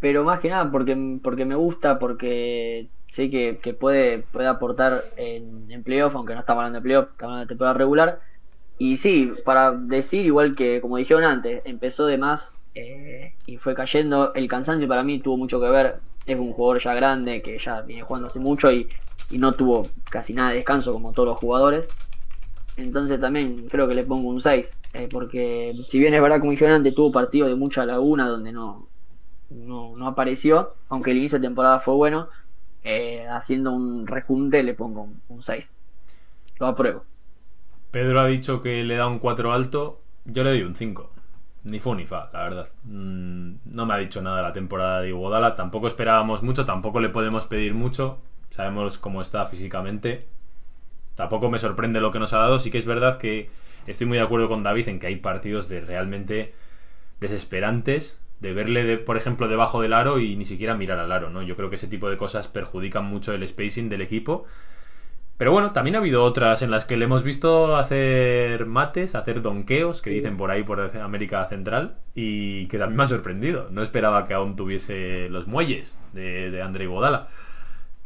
Pero 0.00 0.24
más 0.24 0.40
que 0.40 0.50
nada 0.50 0.68
porque, 0.72 1.20
porque 1.22 1.44
me 1.44 1.54
gusta, 1.54 2.00
porque 2.00 2.88
sé 3.12 3.30
que, 3.30 3.76
puede, 3.78 4.24
puede 4.32 4.48
aportar 4.48 5.02
en, 5.16 5.70
en 5.70 5.84
playoff, 5.84 6.16
aunque 6.16 6.34
no 6.34 6.40
estamos 6.40 6.62
hablando 6.62 6.80
de 6.80 6.82
playoff, 6.82 7.10
estamos 7.12 7.34
hablando 7.34 7.44
de 7.44 7.48
temporada 7.48 7.78
regular. 7.78 8.20
Y 8.78 8.96
sí, 8.96 9.32
para 9.44 9.72
decir, 9.72 10.26
igual 10.26 10.54
que 10.56 10.80
como 10.80 10.96
dijeron 10.96 11.24
antes, 11.24 11.62
empezó 11.64 12.06
de 12.06 12.18
más 12.18 12.54
eh, 12.74 13.34
y 13.46 13.56
fue 13.56 13.74
cayendo. 13.74 14.34
El 14.34 14.48
cansancio 14.48 14.88
para 14.88 15.02
mí 15.02 15.20
tuvo 15.20 15.36
mucho 15.36 15.60
que 15.60 15.68
ver 15.68 16.00
es 16.26 16.38
un 16.38 16.52
jugador 16.52 16.82
ya 16.82 16.94
grande 16.94 17.42
que 17.42 17.58
ya 17.58 17.82
viene 17.82 18.02
jugando 18.02 18.28
hace 18.28 18.38
mucho 18.38 18.72
y, 18.72 18.88
no 19.30 19.52
tuvo 19.52 19.82
casi 20.10 20.32
nada 20.32 20.50
de 20.50 20.56
descanso 20.56 20.92
como 20.92 21.12
todos 21.12 21.28
los 21.30 21.38
jugadores. 21.38 21.88
Entonces 22.76 23.20
también 23.20 23.68
creo 23.68 23.88
que 23.88 23.94
le 23.94 24.04
pongo 24.04 24.28
un 24.28 24.40
6, 24.40 24.76
eh, 24.92 25.08
porque 25.10 25.72
si 25.88 25.98
bien 25.98 26.14
es 26.14 26.22
verdad 26.22 26.38
como 26.38 26.52
dijeron 26.52 26.74
antes, 26.74 26.94
tuvo 26.94 27.10
partido 27.10 27.48
de 27.48 27.56
mucha 27.56 27.84
laguna 27.84 28.28
donde 28.28 28.52
no, 28.52 28.86
no, 29.50 30.06
apareció, 30.06 30.74
aunque 30.88 31.10
el 31.12 31.18
inicio 31.18 31.38
de 31.38 31.46
temporada 31.46 31.80
fue 31.80 31.94
bueno, 31.94 32.28
eh, 32.84 33.26
haciendo 33.28 33.72
un 33.72 34.06
rejunte 34.06 34.62
le 34.62 34.74
pongo 34.74 35.08
un, 35.28 35.42
6. 35.42 35.74
Lo 36.60 36.66
apruebo. 36.66 37.04
Pedro 37.94 38.20
ha 38.20 38.26
dicho 38.26 38.60
que 38.60 38.82
le 38.82 38.96
da 38.96 39.06
un 39.06 39.20
4 39.20 39.52
alto, 39.52 40.02
yo 40.24 40.42
le 40.42 40.50
doy 40.50 40.62
un 40.62 40.74
5 40.74 41.12
ni 41.62 41.78
fu 41.78 41.94
ni 41.94 42.06
fa, 42.06 42.28
la 42.32 42.42
verdad. 42.42 42.68
Mm, 42.82 43.54
no 43.66 43.86
me 43.86 43.94
ha 43.94 43.98
dicho 43.98 44.20
nada 44.20 44.42
la 44.42 44.52
temporada 44.52 45.00
de 45.00 45.10
Iguodala. 45.10 45.54
Tampoco 45.54 45.86
esperábamos 45.86 46.42
mucho, 46.42 46.64
tampoco 46.64 46.98
le 46.98 47.08
podemos 47.08 47.46
pedir 47.46 47.72
mucho. 47.72 48.18
Sabemos 48.50 48.98
cómo 48.98 49.22
está 49.22 49.46
físicamente. 49.46 50.26
Tampoco 51.14 51.48
me 51.50 51.60
sorprende 51.60 52.00
lo 52.00 52.10
que 52.10 52.18
nos 52.18 52.32
ha 52.32 52.38
dado. 52.38 52.58
Sí 52.58 52.72
que 52.72 52.78
es 52.78 52.84
verdad 52.84 53.16
que 53.16 53.48
estoy 53.86 54.08
muy 54.08 54.18
de 54.18 54.24
acuerdo 54.24 54.48
con 54.48 54.64
David 54.64 54.88
en 54.88 54.98
que 54.98 55.06
hay 55.06 55.16
partidos 55.16 55.68
de 55.68 55.80
realmente 55.80 56.52
desesperantes 57.20 58.20
de 58.40 58.54
verle, 58.54 58.98
por 58.98 59.16
ejemplo, 59.16 59.46
debajo 59.46 59.80
del 59.80 59.92
aro 59.92 60.18
y 60.18 60.34
ni 60.34 60.46
siquiera 60.46 60.74
mirar 60.74 60.98
al 60.98 61.12
aro, 61.12 61.30
¿no? 61.30 61.42
Yo 61.42 61.54
creo 61.54 61.70
que 61.70 61.76
ese 61.76 61.86
tipo 61.86 62.10
de 62.10 62.16
cosas 62.16 62.48
perjudican 62.48 63.04
mucho 63.04 63.32
el 63.32 63.46
spacing 63.46 63.88
del 63.88 64.00
equipo 64.02 64.46
pero 65.36 65.50
bueno, 65.50 65.72
también 65.72 65.96
ha 65.96 65.98
habido 65.98 66.22
otras 66.22 66.62
en 66.62 66.70
las 66.70 66.84
que 66.84 66.96
le 66.96 67.06
hemos 67.06 67.24
visto 67.24 67.76
hacer 67.76 68.66
mates, 68.66 69.16
hacer 69.16 69.42
donqueos, 69.42 70.00
que 70.00 70.10
dicen 70.10 70.36
por 70.36 70.52
ahí 70.52 70.62
por 70.62 70.80
América 70.96 71.44
Central, 71.48 71.96
y 72.14 72.66
que 72.68 72.78
también 72.78 72.96
me 72.96 73.02
ha 73.02 73.08
sorprendido. 73.08 73.68
No 73.70 73.82
esperaba 73.82 74.26
que 74.26 74.34
aún 74.34 74.54
tuviese 74.54 75.28
los 75.30 75.48
muelles 75.48 76.00
de, 76.12 76.52
de 76.52 76.62
André 76.62 76.84
Iguodala. 76.84 77.26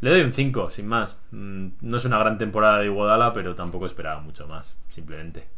Le 0.00 0.10
doy 0.10 0.22
un 0.22 0.32
5, 0.32 0.70
sin 0.70 0.86
más. 0.86 1.18
Mm, 1.32 1.68
no 1.82 1.96
es 1.98 2.04
una 2.06 2.18
gran 2.18 2.38
temporada 2.38 2.78
de 2.78 2.86
Iguodala, 2.86 3.32
pero 3.34 3.54
tampoco 3.54 3.84
esperaba 3.84 4.20
mucho 4.20 4.46
más, 4.48 4.78
simplemente. 4.88 5.48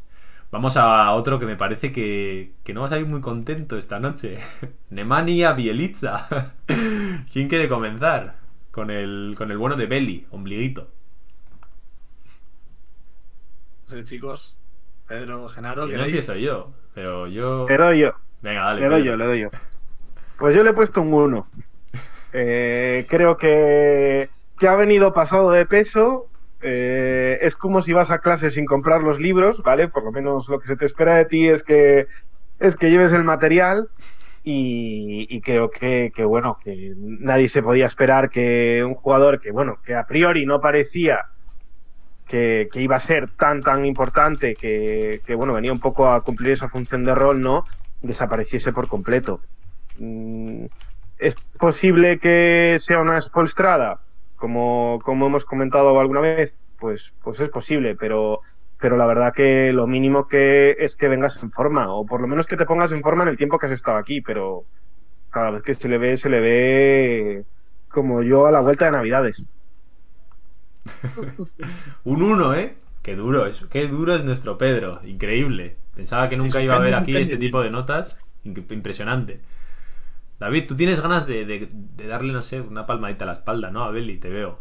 Vamos 0.51 0.77
a 0.77 1.13
otro 1.13 1.39
que 1.39 1.47
me 1.47 1.57
parece 1.57 1.93
que, 1.93 2.55
que 2.65 2.75
no 2.75 2.81
vas 2.81 2.91
a 2.93 2.99
ir 2.99 3.07
muy 3.07 3.21
contento 3.21 3.77
esta 3.77 4.01
noche. 4.01 4.39
Nemanja 4.91 5.53
Bielitza. 5.53 6.27
¿Quién 7.33 7.49
quiere 7.49 7.69
comenzar? 7.69 8.35
Con 8.73 8.91
el, 8.91 9.35
con 9.37 9.53
el 9.53 9.59
bueno 9.59 9.77
de 9.77 9.87
Belly, 9.87 10.27
ombliguito 10.31 11.00
chicos. 14.05 14.57
Pedro, 15.07 15.49
Genaro. 15.49 15.87
Si 15.87 15.93
no 15.93 16.05
empiezo 16.05 16.37
yo, 16.37 16.71
pero 16.95 17.27
yo. 17.27 17.67
Le 17.69 17.77
doy 17.77 17.99
yo. 17.99 18.15
Venga, 18.43 18.63
dale. 18.63 18.81
Le 18.83 18.89
doy 18.89 19.05
yo, 19.05 19.17
le 19.17 19.27
doy 19.27 19.41
yo. 19.41 19.51
Pues 20.39 20.55
yo 20.55 20.63
le 20.63 20.71
he 20.71 20.75
puesto 20.75 21.03
un 21.03 21.13
1. 21.13 21.47
Eh, 22.33 23.05
creo 23.09 23.37
que, 23.37 24.29
que 24.59 24.69
ha 24.69 24.77
venido 24.77 25.13
pasado 25.13 25.51
de 25.51 25.67
peso. 25.67 26.29
Eh, 26.63 27.39
es 27.43 27.57
como 27.57 27.83
si 27.83 27.93
vas 27.93 28.11
a 28.11 28.21
clase 28.21 28.51
sin 28.51 28.67
comprar 28.67 29.03
los 29.03 29.19
libros, 29.19 29.63
¿vale? 29.63 29.89
Por 29.89 30.05
lo 30.05 30.13
menos 30.13 30.49
lo 30.49 30.61
que 30.61 30.69
se 30.69 30.77
te 30.77 30.87
espera 30.87 31.17
de 31.17 31.25
ti 31.25 31.49
es 31.49 31.63
que, 31.63 32.07
es 32.59 32.77
que 32.77 32.91
lleves 32.91 33.13
el 33.13 33.25
material. 33.25 33.89
Y, 34.45 35.27
y 35.29 35.41
creo 35.43 35.71
que, 35.71 36.13
que, 36.15 36.25
bueno, 36.25 36.57
que 36.65 36.95
nadie 36.97 37.49
se 37.49 37.63
podía 37.63 37.87
esperar 37.87 38.31
que 38.31 38.83
un 38.87 38.95
jugador 38.95 39.41
que, 39.41 39.51
bueno, 39.51 39.79
que 39.85 39.95
a 39.95 40.07
priori 40.07 40.47
no 40.47 40.61
parecía 40.61 41.27
que, 42.31 42.69
iba 42.75 42.97
a 42.97 43.01
ser 43.01 43.29
tan, 43.37 43.63
tan 43.63 43.85
importante 43.85 44.55
que, 44.55 45.35
bueno, 45.35 45.53
venía 45.53 45.73
un 45.73 45.81
poco 45.81 46.11
a 46.11 46.23
cumplir 46.23 46.53
esa 46.53 46.69
función 46.69 47.05
de 47.05 47.15
rol, 47.15 47.43
¿no? 47.43 47.67
Desapareciese 48.01 48.73
por 48.73 48.87
completo. 48.87 49.41
Mm, 49.99 50.67
¿Es 51.19 51.37
posible 51.59 52.21
que 52.21 52.77
sea 52.79 53.01
una 53.01 53.19
espolstrada? 53.19 54.01
Como, 54.37 55.01
como 55.05 55.27
hemos 55.27 55.45
comentado 55.45 55.99
alguna 55.99 56.21
vez, 56.21 56.55
pues, 56.79 57.13
pues 57.23 57.41
es 57.41 57.51
posible, 57.51 57.97
pero, 57.97 58.41
pero 58.79 58.97
la 58.97 59.07
verdad 59.07 59.35
que 59.35 59.73
lo 59.73 59.87
mínimo 59.87 60.29
que 60.29 60.77
es 60.79 60.97
que 60.97 61.09
vengas 61.09 61.43
en 61.43 61.51
forma, 61.51 61.93
o 61.93 62.07
por 62.07 62.21
lo 62.21 62.29
menos 62.29 62.47
que 62.47 62.57
te 62.57 62.65
pongas 62.65 62.93
en 62.93 63.03
forma 63.03 63.25
en 63.25 63.31
el 63.31 63.37
tiempo 63.37 63.59
que 63.59 63.67
has 63.67 63.73
estado 63.73 63.99
aquí, 63.99 64.23
pero 64.23 64.65
cada 65.31 65.51
vez 65.51 65.63
que 65.63 65.75
se 65.75 65.89
le 65.89 65.99
ve, 65.99 66.17
se 66.17 66.31
le 66.31 66.41
ve 66.41 67.45
como 67.89 68.23
yo 68.23 68.47
a 68.47 68.53
la 68.53 68.61
vuelta 68.61 68.87
de 68.87 68.93
Navidades. 68.93 69.45
Un 72.05 72.23
1, 72.23 72.55
¿eh? 72.55 72.77
Qué 73.03 73.17
duro, 73.17 73.47
es, 73.47 73.65
qué 73.71 73.89
duro 73.89 74.15
es 74.15 74.25
nuestro 74.25 74.59
Pedro. 74.59 75.01
Increíble. 75.05 75.77
Pensaba 75.95 76.29
que 76.29 76.37
nunca 76.37 76.61
iba 76.63 76.77
a 76.77 76.81
ver 76.81 76.95
aquí 76.95 77.17
este 77.17 77.37
tipo 77.37 77.63
de 77.63 77.71
notas. 77.71 78.21
Impresionante. 78.45 79.41
David, 80.39 80.67
tú 80.69 80.77
tienes 80.77 81.01
ganas 81.01 81.27
de, 81.27 81.45
de- 81.45 81.69
de 81.73 82.07
darle, 82.07 82.33
no 82.33 82.43
sé, 82.43 82.61
una 82.61 82.87
palmadita 82.87 83.25
a 83.25 83.27
la 83.29 83.33
espalda, 83.35 83.71
¿no? 83.71 83.85
A 83.85 83.91
Beli, 83.91 84.19
te 84.19 84.29
veo. 84.31 84.59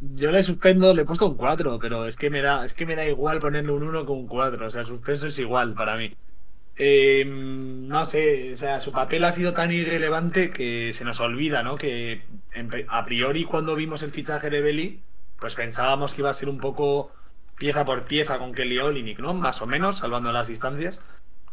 Yo 0.00 0.32
le 0.32 0.42
suspendo, 0.42 0.92
le 0.94 1.02
he 1.02 1.04
puesto 1.04 1.26
un 1.28 1.36
4, 1.36 1.78
pero 1.78 2.06
es 2.06 2.16
que 2.16 2.28
me 2.30 2.42
da, 2.42 2.64
es 2.64 2.74
que 2.74 2.86
me 2.86 2.96
da 2.96 3.06
igual 3.06 3.38
ponerle 3.38 3.72
un 3.72 3.84
1 3.84 4.04
con 4.04 4.18
un 4.18 4.26
4. 4.26 4.66
O 4.66 4.70
sea, 4.70 4.80
el 4.82 4.86
suspenso 4.86 5.28
es 5.28 5.38
igual 5.38 5.74
para 5.74 5.96
mí. 5.96 6.12
Eh, 6.76 7.24
no 7.26 8.04
sé, 8.06 8.52
o 8.52 8.56
sea, 8.56 8.80
su 8.80 8.92
papel 8.92 9.24
ha 9.24 9.32
sido 9.32 9.52
tan 9.54 9.72
irrelevante 9.72 10.50
que 10.50 10.92
se 10.92 11.04
nos 11.04 11.20
olvida, 11.20 11.62
¿no? 11.62 11.76
Que 11.76 12.22
a 12.88 13.04
priori 13.04 13.44
cuando 13.44 13.76
vimos 13.76 14.02
el 14.02 14.10
fichaje 14.12 14.50
de 14.50 14.60
Belly, 14.60 15.02
pues 15.42 15.56
pensábamos 15.56 16.14
que 16.14 16.20
iba 16.20 16.30
a 16.30 16.34
ser 16.34 16.48
un 16.48 16.58
poco 16.58 17.10
pieza 17.58 17.84
por 17.84 18.04
pieza 18.04 18.38
con 18.38 18.52
Kelly 18.54 18.78
Olynyk, 18.78 19.18
¿no? 19.18 19.34
Más 19.34 19.60
o 19.60 19.66
menos, 19.66 19.96
salvando 19.98 20.30
las 20.30 20.46
distancias. 20.46 21.00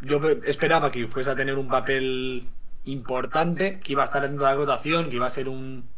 Yo 0.02 0.22
pe- 0.22 0.40
esperaba 0.45 0.91
que 0.91 1.07
fuese 1.07 1.32
a 1.32 1.36
tener 1.36 1.56
un 1.57 1.68
papel 1.70 2.48
importante, 2.86 3.80
que 3.80 3.94
iba 3.94 4.03
a 4.03 4.06
estar 4.06 4.22
dentro 4.22 4.45
de 4.45 4.52
la 4.52 4.56
rotación, 4.57 5.10
que 5.10 5.16
iba 5.16 5.26
a 5.26 5.30
ser 5.32 5.49
un 5.49 5.90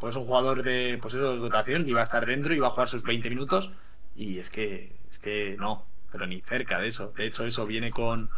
pues 0.00 0.16
un 0.16 0.24
jugador 0.24 0.62
de 0.62 0.98
pues 1.02 1.12
eso, 1.14 1.32
de 1.34 1.38
rotación, 1.38 1.84
que 1.84 1.90
iba 1.90 2.00
a 2.00 2.04
estar 2.04 2.24
dentro 2.26 2.54
iba 2.54 2.66
a 2.68 2.70
jugar 2.70 2.88
sus 2.88 3.02
20 3.02 3.28
minutos. 3.28 3.70
Y 4.16 4.38
es 4.38 4.48
que, 4.50 4.96
es 5.06 5.18
que 5.18 5.56
no, 5.58 5.84
pero 6.12 6.26
ni 6.26 6.40
cerca 6.40 6.78
de 6.78 6.86
eso. 6.88 7.12
De 7.16 7.26
hecho, 7.26 7.44
eso 7.44 7.66
viene 7.66 7.90
con, 7.90 8.30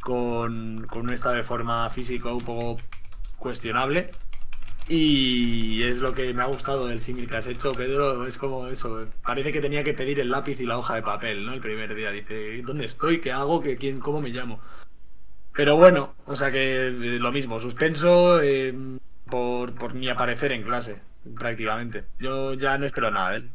con, 0.00 0.84
con 0.88 1.02
un 1.02 1.12
estado 1.12 1.36
de 1.36 1.44
forma 1.44 1.88
físico 1.90 2.34
un 2.34 2.44
poco 2.44 2.76
cuestionable. 3.38 4.10
Y 4.88 5.82
es 5.82 5.98
lo 5.98 6.14
que 6.14 6.32
me 6.32 6.42
ha 6.42 6.46
gustado 6.46 6.86
del 6.86 7.00
símil 7.00 7.28
que 7.28 7.36
has 7.36 7.46
hecho, 7.46 7.72
Pedro. 7.72 8.26
Es 8.26 8.38
como 8.38 8.68
eso. 8.68 9.04
Parece 9.22 9.52
que 9.52 9.60
tenía 9.60 9.84
que 9.84 9.92
pedir 9.92 10.18
el 10.20 10.30
lápiz 10.30 10.58
y 10.60 10.64
la 10.64 10.78
hoja 10.78 10.94
de 10.94 11.02
papel, 11.02 11.44
¿no? 11.44 11.52
El 11.52 11.60
primer 11.60 11.94
día. 11.94 12.10
Dice, 12.10 12.62
¿dónde 12.62 12.86
estoy? 12.86 13.20
¿Qué 13.20 13.30
hago? 13.30 13.60
¿Qué, 13.60 13.76
quién, 13.76 14.00
¿Cómo 14.00 14.20
me 14.20 14.30
llamo? 14.30 14.60
Pero 15.52 15.76
bueno, 15.76 16.14
o 16.26 16.36
sea 16.36 16.50
que 16.50 16.86
eh, 16.86 16.90
lo 16.90 17.32
mismo, 17.32 17.60
suspenso 17.60 18.40
eh, 18.40 18.74
por, 19.28 19.74
por 19.74 19.94
ni 19.94 20.08
aparecer 20.08 20.52
en 20.52 20.62
clase, 20.62 21.00
prácticamente. 21.36 22.04
Yo 22.18 22.54
ya 22.54 22.78
no 22.78 22.86
espero 22.86 23.10
nada 23.10 23.30
de 23.32 23.36
él. 23.38 23.50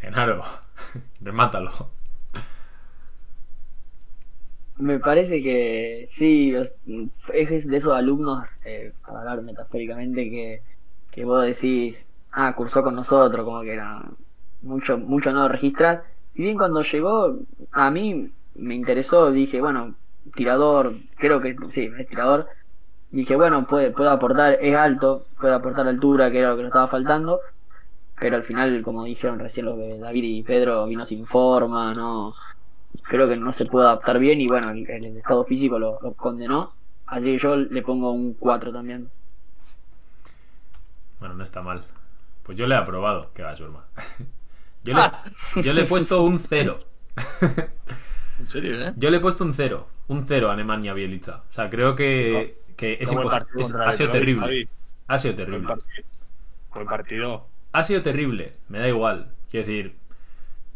Genaro, 0.00 0.44
remátalo. 1.20 1.97
Me 4.78 5.00
parece 5.00 5.42
que 5.42 6.08
sí, 6.12 6.54
es 6.54 7.68
de 7.68 7.76
esos 7.76 7.94
alumnos, 7.94 8.48
eh, 8.64 8.92
para 9.04 9.20
hablar 9.20 9.42
metafóricamente, 9.42 10.30
que, 10.30 10.62
que 11.10 11.24
vos 11.24 11.44
decís, 11.44 12.06
ah, 12.32 12.54
cursó 12.54 12.82
con 12.84 12.94
nosotros, 12.94 13.44
como 13.44 13.62
que 13.62 13.72
era 13.74 14.04
mucho, 14.62 14.96
mucho 14.98 15.32
no 15.32 15.48
registrar. 15.48 16.04
Si 16.34 16.42
bien 16.42 16.56
cuando 16.56 16.82
llegó, 16.82 17.38
a 17.72 17.90
mí 17.90 18.30
me 18.54 18.74
interesó, 18.76 19.32
dije, 19.32 19.60
bueno, 19.60 19.94
tirador, 20.36 20.94
creo 21.16 21.40
que 21.40 21.56
sí, 21.70 21.90
es 21.98 22.08
tirador. 22.08 22.48
Dije, 23.10 23.36
bueno, 23.36 23.66
puede, 23.66 23.90
puede 23.90 24.10
aportar, 24.10 24.58
es 24.60 24.76
alto, 24.76 25.26
puede 25.40 25.54
aportar 25.54 25.88
altura, 25.88 26.30
que 26.30 26.38
era 26.38 26.50
lo 26.50 26.56
que 26.56 26.62
nos 26.62 26.70
estaba 26.70 26.88
faltando. 26.88 27.40
Pero 28.20 28.36
al 28.36 28.42
final, 28.44 28.82
como 28.82 29.04
dijeron 29.04 29.38
recién 29.38 29.66
los 29.66 29.78
David 30.00 30.24
y 30.24 30.42
Pedro, 30.42 30.86
vino 30.86 31.06
sin 31.06 31.26
forma, 31.26 31.94
no, 31.94 32.34
creo 33.08 33.28
que 33.28 33.36
no 33.36 33.52
se 33.52 33.66
puede 33.66 33.86
adaptar 33.86 34.18
bien 34.18 34.40
y 34.40 34.46
bueno, 34.48 34.70
el, 34.70 34.88
el 34.88 35.16
estado 35.16 35.44
físico 35.44 35.78
lo, 35.78 35.98
lo 36.02 36.12
condenó. 36.14 36.72
Así 37.06 37.24
que 37.24 37.38
yo 37.38 37.56
le 37.56 37.82
pongo 37.82 38.12
un 38.12 38.34
4 38.34 38.72
también. 38.72 39.10
Bueno, 41.20 41.34
no 41.34 41.42
está 41.44 41.62
mal. 41.62 41.82
Pues 42.42 42.56
yo 42.58 42.66
le 42.66 42.74
he 42.74 42.78
aprobado. 42.78 43.32
Que 43.34 43.42
va, 43.42 43.56
su 43.56 43.64
broma. 43.64 43.84
Yo 44.84 44.94
le, 44.94 45.62
yo 45.62 45.72
le 45.72 45.82
he 45.82 45.84
puesto 45.84 46.22
un 46.22 46.38
0. 46.40 46.80
En 48.38 48.46
serio, 48.46 48.80
¿eh? 48.80 48.92
Yo 48.96 49.10
le 49.10 49.16
he 49.16 49.20
puesto 49.20 49.42
un 49.42 49.52
0. 49.52 49.88
Un 50.06 50.24
0 50.24 50.48
a 50.48 50.54
Nemanja 50.54 50.92
Bielica. 50.92 51.42
O 51.50 51.52
sea, 51.52 51.68
creo 51.68 51.96
que, 51.96 52.60
que 52.76 52.92
es 53.00 53.08
Qué 53.10 53.16
buen 53.16 53.26
impos- 53.26 53.30
partido 53.32 53.60
es- 53.60 53.72
contra 53.72 53.88
Ha 53.88 53.92
sido 53.92 54.10
terrible. 54.10 54.68
Ha 55.08 55.18
sido 55.18 55.34
terrible. 55.34 55.66
Buen 56.72 56.86
partido. 56.86 57.46
Ha 57.72 57.82
sido 57.82 58.00
terrible. 58.02 58.52
Me 58.68 58.78
da 58.78 58.86
igual. 58.86 59.32
Quiero 59.50 59.66
decir, 59.66 59.96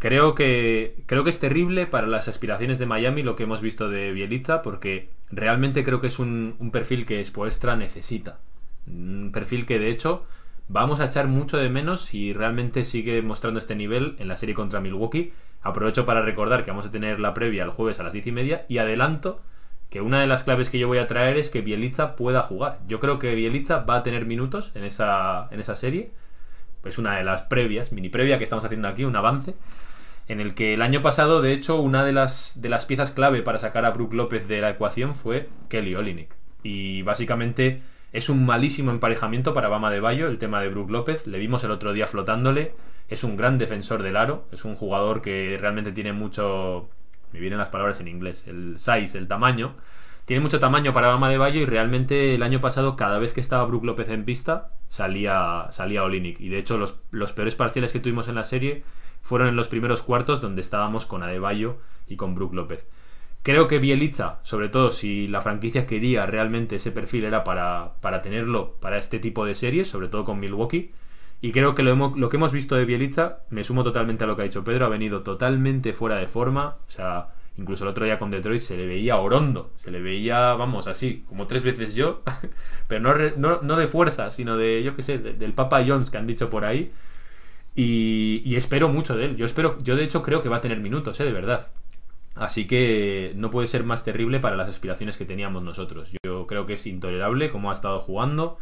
creo 0.02 0.34
que 0.34 0.96
creo 1.06 1.22
que 1.22 1.30
es 1.30 1.38
terrible 1.38 1.86
para 1.86 2.08
las 2.08 2.26
aspiraciones 2.26 2.80
de 2.80 2.86
Miami 2.86 3.22
lo 3.22 3.36
que 3.36 3.44
hemos 3.44 3.62
visto 3.62 3.88
de 3.88 4.10
Bielica 4.10 4.60
porque 4.60 5.10
realmente 5.30 5.84
creo 5.84 6.00
que 6.00 6.08
es 6.08 6.18
un, 6.18 6.56
perfil 6.72 7.06
que 7.06 7.24
Spoelstra 7.24 7.76
necesita. 7.76 8.40
Un 8.88 9.30
perfil 9.32 9.64
que 9.64 9.78
de 9.78 9.90
hecho 9.90 10.24
vamos 10.66 10.98
a 10.98 11.04
echar 11.04 11.28
mucho 11.28 11.56
de 11.56 11.68
menos 11.68 12.00
si 12.00 12.32
realmente 12.32 12.82
sigue 12.82 13.22
mostrando 13.22 13.60
este 13.60 13.76
nivel 13.76 14.16
en 14.18 14.26
la 14.26 14.34
serie 14.34 14.56
contra 14.56 14.80
Milwaukee. 14.80 15.32
Aprovecho 15.60 16.04
para 16.04 16.22
recordar 16.22 16.64
que 16.64 16.72
vamos 16.72 16.86
a 16.86 16.90
tener 16.90 17.20
la 17.20 17.32
previa 17.32 17.62
el 17.62 17.70
jueves 17.70 18.00
a 18.00 18.02
las 18.02 18.12
10 18.12 18.26
y 18.26 18.32
media 18.32 18.66
y 18.68 18.78
adelanto 18.78 19.40
que 19.88 20.00
una 20.00 20.20
de 20.20 20.26
las 20.26 20.42
claves 20.42 20.68
que 20.68 20.80
yo 20.80 20.88
voy 20.88 20.98
a 20.98 21.06
traer 21.06 21.36
es 21.36 21.48
que 21.48 21.60
Bielica 21.60 22.16
pueda 22.16 22.42
jugar. 22.42 22.80
Yo 22.88 22.98
creo 22.98 23.20
que 23.20 23.36
Bielica 23.36 23.78
va 23.78 23.98
a 23.98 24.02
tener 24.02 24.26
minutos 24.26 24.72
en 24.74 24.82
esa, 24.82 25.46
en 25.52 25.60
esa 25.60 25.76
serie. 25.76 26.10
Es 26.84 26.98
una 26.98 27.18
de 27.18 27.22
las 27.22 27.42
previas, 27.42 27.92
mini 27.92 28.08
previa 28.08 28.38
que 28.38 28.44
estamos 28.44 28.64
haciendo 28.64 28.88
aquí, 28.88 29.04
un 29.04 29.14
avance. 29.14 29.54
En 30.32 30.40
el 30.40 30.54
que 30.54 30.72
el 30.72 30.80
año 30.80 31.02
pasado, 31.02 31.42
de 31.42 31.52
hecho, 31.52 31.78
una 31.78 32.06
de 32.06 32.12
las, 32.12 32.62
de 32.62 32.70
las 32.70 32.86
piezas 32.86 33.10
clave 33.10 33.42
para 33.42 33.58
sacar 33.58 33.84
a 33.84 33.90
Brook 33.90 34.14
López 34.14 34.48
de 34.48 34.62
la 34.62 34.70
ecuación 34.70 35.14
fue 35.14 35.50
Kelly 35.68 35.94
Olynyk. 35.94 36.34
Y 36.62 37.02
básicamente 37.02 37.82
es 38.14 38.30
un 38.30 38.46
malísimo 38.46 38.92
emparejamiento 38.92 39.52
para 39.52 39.68
Bama 39.68 39.90
de 39.90 40.00
Bayo, 40.00 40.28
el 40.28 40.38
tema 40.38 40.62
de 40.62 40.70
Brook 40.70 40.90
López. 40.90 41.26
Le 41.26 41.38
vimos 41.38 41.64
el 41.64 41.70
otro 41.70 41.92
día 41.92 42.06
flotándole. 42.06 42.72
Es 43.10 43.24
un 43.24 43.36
gran 43.36 43.58
defensor 43.58 44.02
del 44.02 44.16
aro. 44.16 44.46
Es 44.52 44.64
un 44.64 44.74
jugador 44.74 45.20
que 45.20 45.58
realmente 45.60 45.92
tiene 45.92 46.14
mucho. 46.14 46.88
Me 47.32 47.38
vienen 47.38 47.58
las 47.58 47.68
palabras 47.68 48.00
en 48.00 48.08
inglés. 48.08 48.48
El 48.48 48.78
size, 48.78 49.18
el 49.18 49.28
tamaño. 49.28 49.74
Tiene 50.24 50.40
mucho 50.40 50.60
tamaño 50.60 50.94
para 50.94 51.08
Bama 51.08 51.28
de 51.28 51.36
Bayo 51.36 51.60
y 51.60 51.66
realmente 51.66 52.34
el 52.34 52.42
año 52.42 52.62
pasado, 52.62 52.96
cada 52.96 53.18
vez 53.18 53.34
que 53.34 53.42
estaba 53.42 53.66
Brook 53.66 53.84
López 53.84 54.08
en 54.08 54.24
pista, 54.24 54.70
salía, 54.88 55.66
salía. 55.72 56.02
Y 56.10 56.48
de 56.48 56.58
hecho, 56.58 56.78
los, 56.78 57.02
los 57.10 57.34
peores 57.34 57.54
parciales 57.54 57.92
que 57.92 58.00
tuvimos 58.00 58.28
en 58.28 58.36
la 58.36 58.46
serie 58.46 58.82
fueron 59.22 59.48
en 59.48 59.56
los 59.56 59.68
primeros 59.68 60.02
cuartos, 60.02 60.40
donde 60.40 60.60
estábamos 60.62 61.06
con 61.06 61.22
Adebayo 61.22 61.76
y 62.08 62.16
con 62.16 62.34
Brook 62.34 62.54
López. 62.54 62.86
Creo 63.42 63.66
que 63.66 63.78
Bielica, 63.78 64.38
sobre 64.44 64.68
todo 64.68 64.90
si 64.92 65.26
la 65.26 65.40
franquicia 65.42 65.86
quería 65.86 66.26
realmente 66.26 66.76
ese 66.76 66.92
perfil, 66.92 67.24
era 67.24 67.42
para, 67.42 67.94
para 68.00 68.22
tenerlo 68.22 68.76
para 68.80 68.98
este 68.98 69.18
tipo 69.18 69.44
de 69.44 69.56
series, 69.56 69.88
sobre 69.88 70.08
todo 70.08 70.24
con 70.24 70.38
Milwaukee. 70.38 70.92
Y 71.40 71.50
creo 71.50 71.74
que 71.74 71.82
lo, 71.82 71.90
hemos- 71.90 72.16
lo 72.16 72.28
que 72.28 72.36
hemos 72.36 72.52
visto 72.52 72.76
de 72.76 72.84
Bielica, 72.84 73.40
me 73.50 73.64
sumo 73.64 73.82
totalmente 73.82 74.22
a 74.22 74.26
lo 74.28 74.36
que 74.36 74.42
ha 74.42 74.44
dicho 74.44 74.62
Pedro, 74.62 74.86
ha 74.86 74.88
venido 74.88 75.22
totalmente 75.22 75.92
fuera 75.92 76.16
de 76.16 76.28
forma. 76.28 76.76
O 76.86 76.90
sea, 76.90 77.28
incluso 77.58 77.82
el 77.84 77.90
otro 77.90 78.04
día 78.04 78.18
con 78.20 78.30
Detroit 78.30 78.60
se 78.60 78.76
le 78.76 78.86
veía 78.86 79.16
orondo, 79.16 79.72
se 79.76 79.90
le 79.90 80.00
veía, 80.00 80.54
vamos, 80.54 80.86
así, 80.86 81.24
como 81.28 81.48
tres 81.48 81.64
veces 81.64 81.94
yo, 81.96 82.22
pero 82.88 83.00
no, 83.00 83.14
no, 83.36 83.60
no 83.62 83.76
de 83.76 83.88
fuerza, 83.88 84.30
sino 84.30 84.56
de, 84.56 84.82
yo 84.84 84.94
qué 84.94 85.02
sé, 85.02 85.18
de- 85.18 85.32
del 85.32 85.52
Papa 85.52 85.82
Jones 85.86 86.10
que 86.10 86.18
han 86.18 86.26
dicho 86.28 86.48
por 86.48 86.64
ahí. 86.64 86.92
Y, 87.74 88.42
y 88.44 88.56
espero 88.56 88.88
mucho 88.88 89.16
de 89.16 89.26
él. 89.26 89.36
Yo 89.36 89.46
espero, 89.46 89.78
yo 89.82 89.96
de 89.96 90.04
hecho 90.04 90.22
creo 90.22 90.42
que 90.42 90.48
va 90.48 90.56
a 90.56 90.60
tener 90.60 90.80
minutos, 90.80 91.18
¿eh? 91.20 91.24
de 91.24 91.32
verdad. 91.32 91.68
Así 92.34 92.66
que 92.66 93.32
no 93.36 93.50
puede 93.50 93.68
ser 93.68 93.84
más 93.84 94.04
terrible 94.04 94.40
para 94.40 94.56
las 94.56 94.68
aspiraciones 94.68 95.16
que 95.16 95.24
teníamos 95.24 95.62
nosotros. 95.62 96.10
Yo 96.24 96.46
creo 96.46 96.66
que 96.66 96.74
es 96.74 96.86
intolerable 96.86 97.50
cómo 97.50 97.70
ha 97.70 97.74
estado 97.74 98.00
jugando. 98.00 98.58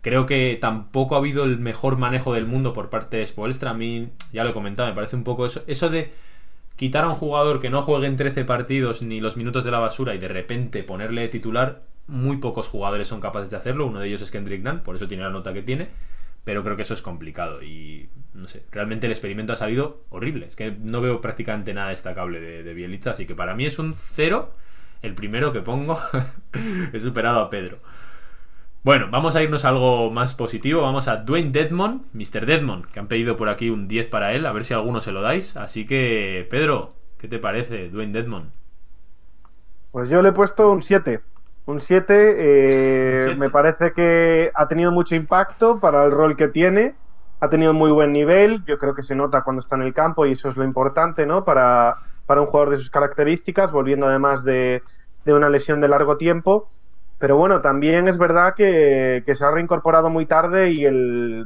Creo 0.00 0.26
que 0.26 0.58
tampoco 0.60 1.14
ha 1.14 1.18
habido 1.18 1.44
el 1.44 1.58
mejor 1.58 1.96
manejo 1.96 2.32
del 2.34 2.46
mundo 2.46 2.72
por 2.72 2.90
parte 2.90 3.18
de 3.18 3.26
Spoelstra. 3.26 3.70
A 3.70 3.74
mí, 3.74 4.08
ya 4.32 4.44
lo 4.44 4.50
he 4.50 4.54
comentado, 4.54 4.88
me 4.88 4.94
parece 4.94 5.16
un 5.16 5.24
poco 5.24 5.46
eso. 5.46 5.62
Eso 5.66 5.90
de 5.90 6.10
quitar 6.76 7.04
a 7.04 7.10
un 7.10 7.14
jugador 7.14 7.60
que 7.60 7.70
no 7.70 7.82
juegue 7.82 8.06
en 8.06 8.16
13 8.16 8.44
partidos 8.44 9.02
ni 9.02 9.20
los 9.20 9.36
minutos 9.36 9.62
de 9.64 9.70
la 9.70 9.78
basura 9.78 10.14
y 10.14 10.18
de 10.18 10.28
repente 10.28 10.82
ponerle 10.82 11.28
titular, 11.28 11.82
muy 12.08 12.38
pocos 12.38 12.68
jugadores 12.68 13.08
son 13.08 13.20
capaces 13.20 13.50
de 13.50 13.58
hacerlo. 13.58 13.86
Uno 13.86 14.00
de 14.00 14.08
ellos 14.08 14.22
es 14.22 14.30
Kendrick 14.30 14.64
Nunn, 14.64 14.80
por 14.80 14.96
eso 14.96 15.06
tiene 15.06 15.22
la 15.22 15.30
nota 15.30 15.52
que 15.52 15.62
tiene. 15.62 15.88
Pero 16.44 16.64
creo 16.64 16.74
que 16.74 16.82
eso 16.82 16.94
es 16.94 17.02
complicado 17.02 17.62
y 17.62 18.08
no 18.34 18.48
sé, 18.48 18.64
realmente 18.70 19.06
el 19.06 19.12
experimento 19.12 19.52
ha 19.52 19.56
salido 19.56 20.04
horrible. 20.08 20.46
Es 20.46 20.56
que 20.56 20.70
no 20.70 21.00
veo 21.00 21.20
prácticamente 21.20 21.74
nada 21.74 21.90
destacable 21.90 22.40
de, 22.40 22.62
de 22.62 22.74
Bielitsa, 22.74 23.12
así 23.12 23.26
que 23.26 23.34
para 23.34 23.54
mí 23.54 23.66
es 23.66 23.78
un 23.78 23.94
cero. 23.94 24.54
El 25.02 25.14
primero 25.14 25.52
que 25.52 25.60
pongo, 25.60 25.98
he 26.92 27.00
superado 27.00 27.40
a 27.40 27.50
Pedro. 27.50 27.78
Bueno, 28.84 29.06
vamos 29.10 29.36
a 29.36 29.42
irnos 29.42 29.64
a 29.64 29.68
algo 29.68 30.10
más 30.10 30.34
positivo. 30.34 30.82
Vamos 30.82 31.06
a 31.06 31.18
Dwayne 31.18 31.52
Dedmon, 31.52 32.04
Mr. 32.14 32.46
Dedmon, 32.46 32.82
que 32.92 32.98
han 32.98 33.06
pedido 33.06 33.36
por 33.36 33.48
aquí 33.48 33.70
un 33.70 33.86
10 33.86 34.08
para 34.08 34.32
él, 34.32 34.44
a 34.44 34.52
ver 34.52 34.64
si 34.64 34.74
alguno 34.74 35.00
se 35.00 35.12
lo 35.12 35.22
dais. 35.22 35.56
Así 35.56 35.86
que, 35.86 36.46
Pedro, 36.50 36.94
¿qué 37.18 37.28
te 37.28 37.38
parece, 37.38 37.90
Dwayne 37.90 38.12
Dedmon? 38.12 38.50
Pues 39.92 40.10
yo 40.10 40.20
le 40.20 40.30
he 40.30 40.32
puesto 40.32 40.72
un 40.72 40.82
7. 40.82 41.20
Un 41.66 41.80
7, 41.80 42.14
eh, 42.38 43.12
Un 43.12 43.18
siete. 43.20 43.36
me 43.36 43.50
parece 43.50 43.92
que 43.92 44.50
ha 44.52 44.66
tenido 44.66 44.90
mucho 44.90 45.14
impacto 45.14 45.78
para 45.78 46.04
el 46.04 46.10
rol 46.10 46.36
que 46.36 46.48
tiene, 46.48 46.94
ha 47.42 47.48
tenido 47.48 47.74
muy 47.74 47.90
buen 47.90 48.12
nivel, 48.12 48.64
yo 48.66 48.78
creo 48.78 48.94
que 48.94 49.02
se 49.02 49.16
nota 49.16 49.42
cuando 49.42 49.62
está 49.62 49.74
en 49.74 49.82
el 49.82 49.92
campo 49.92 50.24
y 50.24 50.32
eso 50.32 50.48
es 50.48 50.56
lo 50.56 50.62
importante, 50.62 51.26
¿no? 51.26 51.44
Para, 51.44 51.96
para 52.24 52.40
un 52.40 52.46
jugador 52.46 52.70
de 52.70 52.76
sus 52.76 52.88
características, 52.88 53.72
volviendo 53.72 54.06
además 54.06 54.44
de, 54.44 54.84
de 55.24 55.34
una 55.34 55.50
lesión 55.50 55.80
de 55.80 55.88
largo 55.88 56.16
tiempo. 56.16 56.70
Pero 57.18 57.36
bueno, 57.36 57.60
también 57.60 58.06
es 58.06 58.16
verdad 58.16 58.54
que, 58.54 59.24
se 59.26 59.44
ha 59.44 59.50
reincorporado 59.50 60.08
muy 60.08 60.24
tarde 60.24 60.70
y 60.70 60.84
el, 60.84 61.44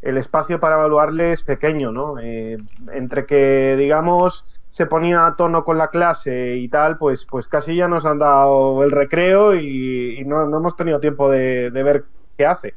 el 0.00 0.16
espacio 0.16 0.60
para 0.60 0.76
evaluarle 0.76 1.32
es 1.32 1.42
pequeño, 1.42 1.90
¿no? 1.90 2.20
Eh, 2.20 2.58
entre 2.92 3.26
que, 3.26 3.74
digamos, 3.76 4.44
se 4.70 4.86
ponía 4.86 5.26
a 5.26 5.34
tono 5.34 5.64
con 5.64 5.76
la 5.76 5.88
clase 5.88 6.54
y 6.54 6.68
tal, 6.68 6.98
pues, 6.98 7.26
pues 7.28 7.48
casi 7.48 7.74
ya 7.74 7.88
nos 7.88 8.06
han 8.06 8.20
dado 8.20 8.84
el 8.84 8.92
recreo 8.92 9.56
y, 9.56 10.20
y 10.20 10.24
no, 10.24 10.46
no 10.46 10.58
hemos 10.58 10.76
tenido 10.76 11.00
tiempo 11.00 11.28
de, 11.28 11.72
de 11.72 11.82
ver 11.82 12.04
qué 12.38 12.46
hace. 12.46 12.74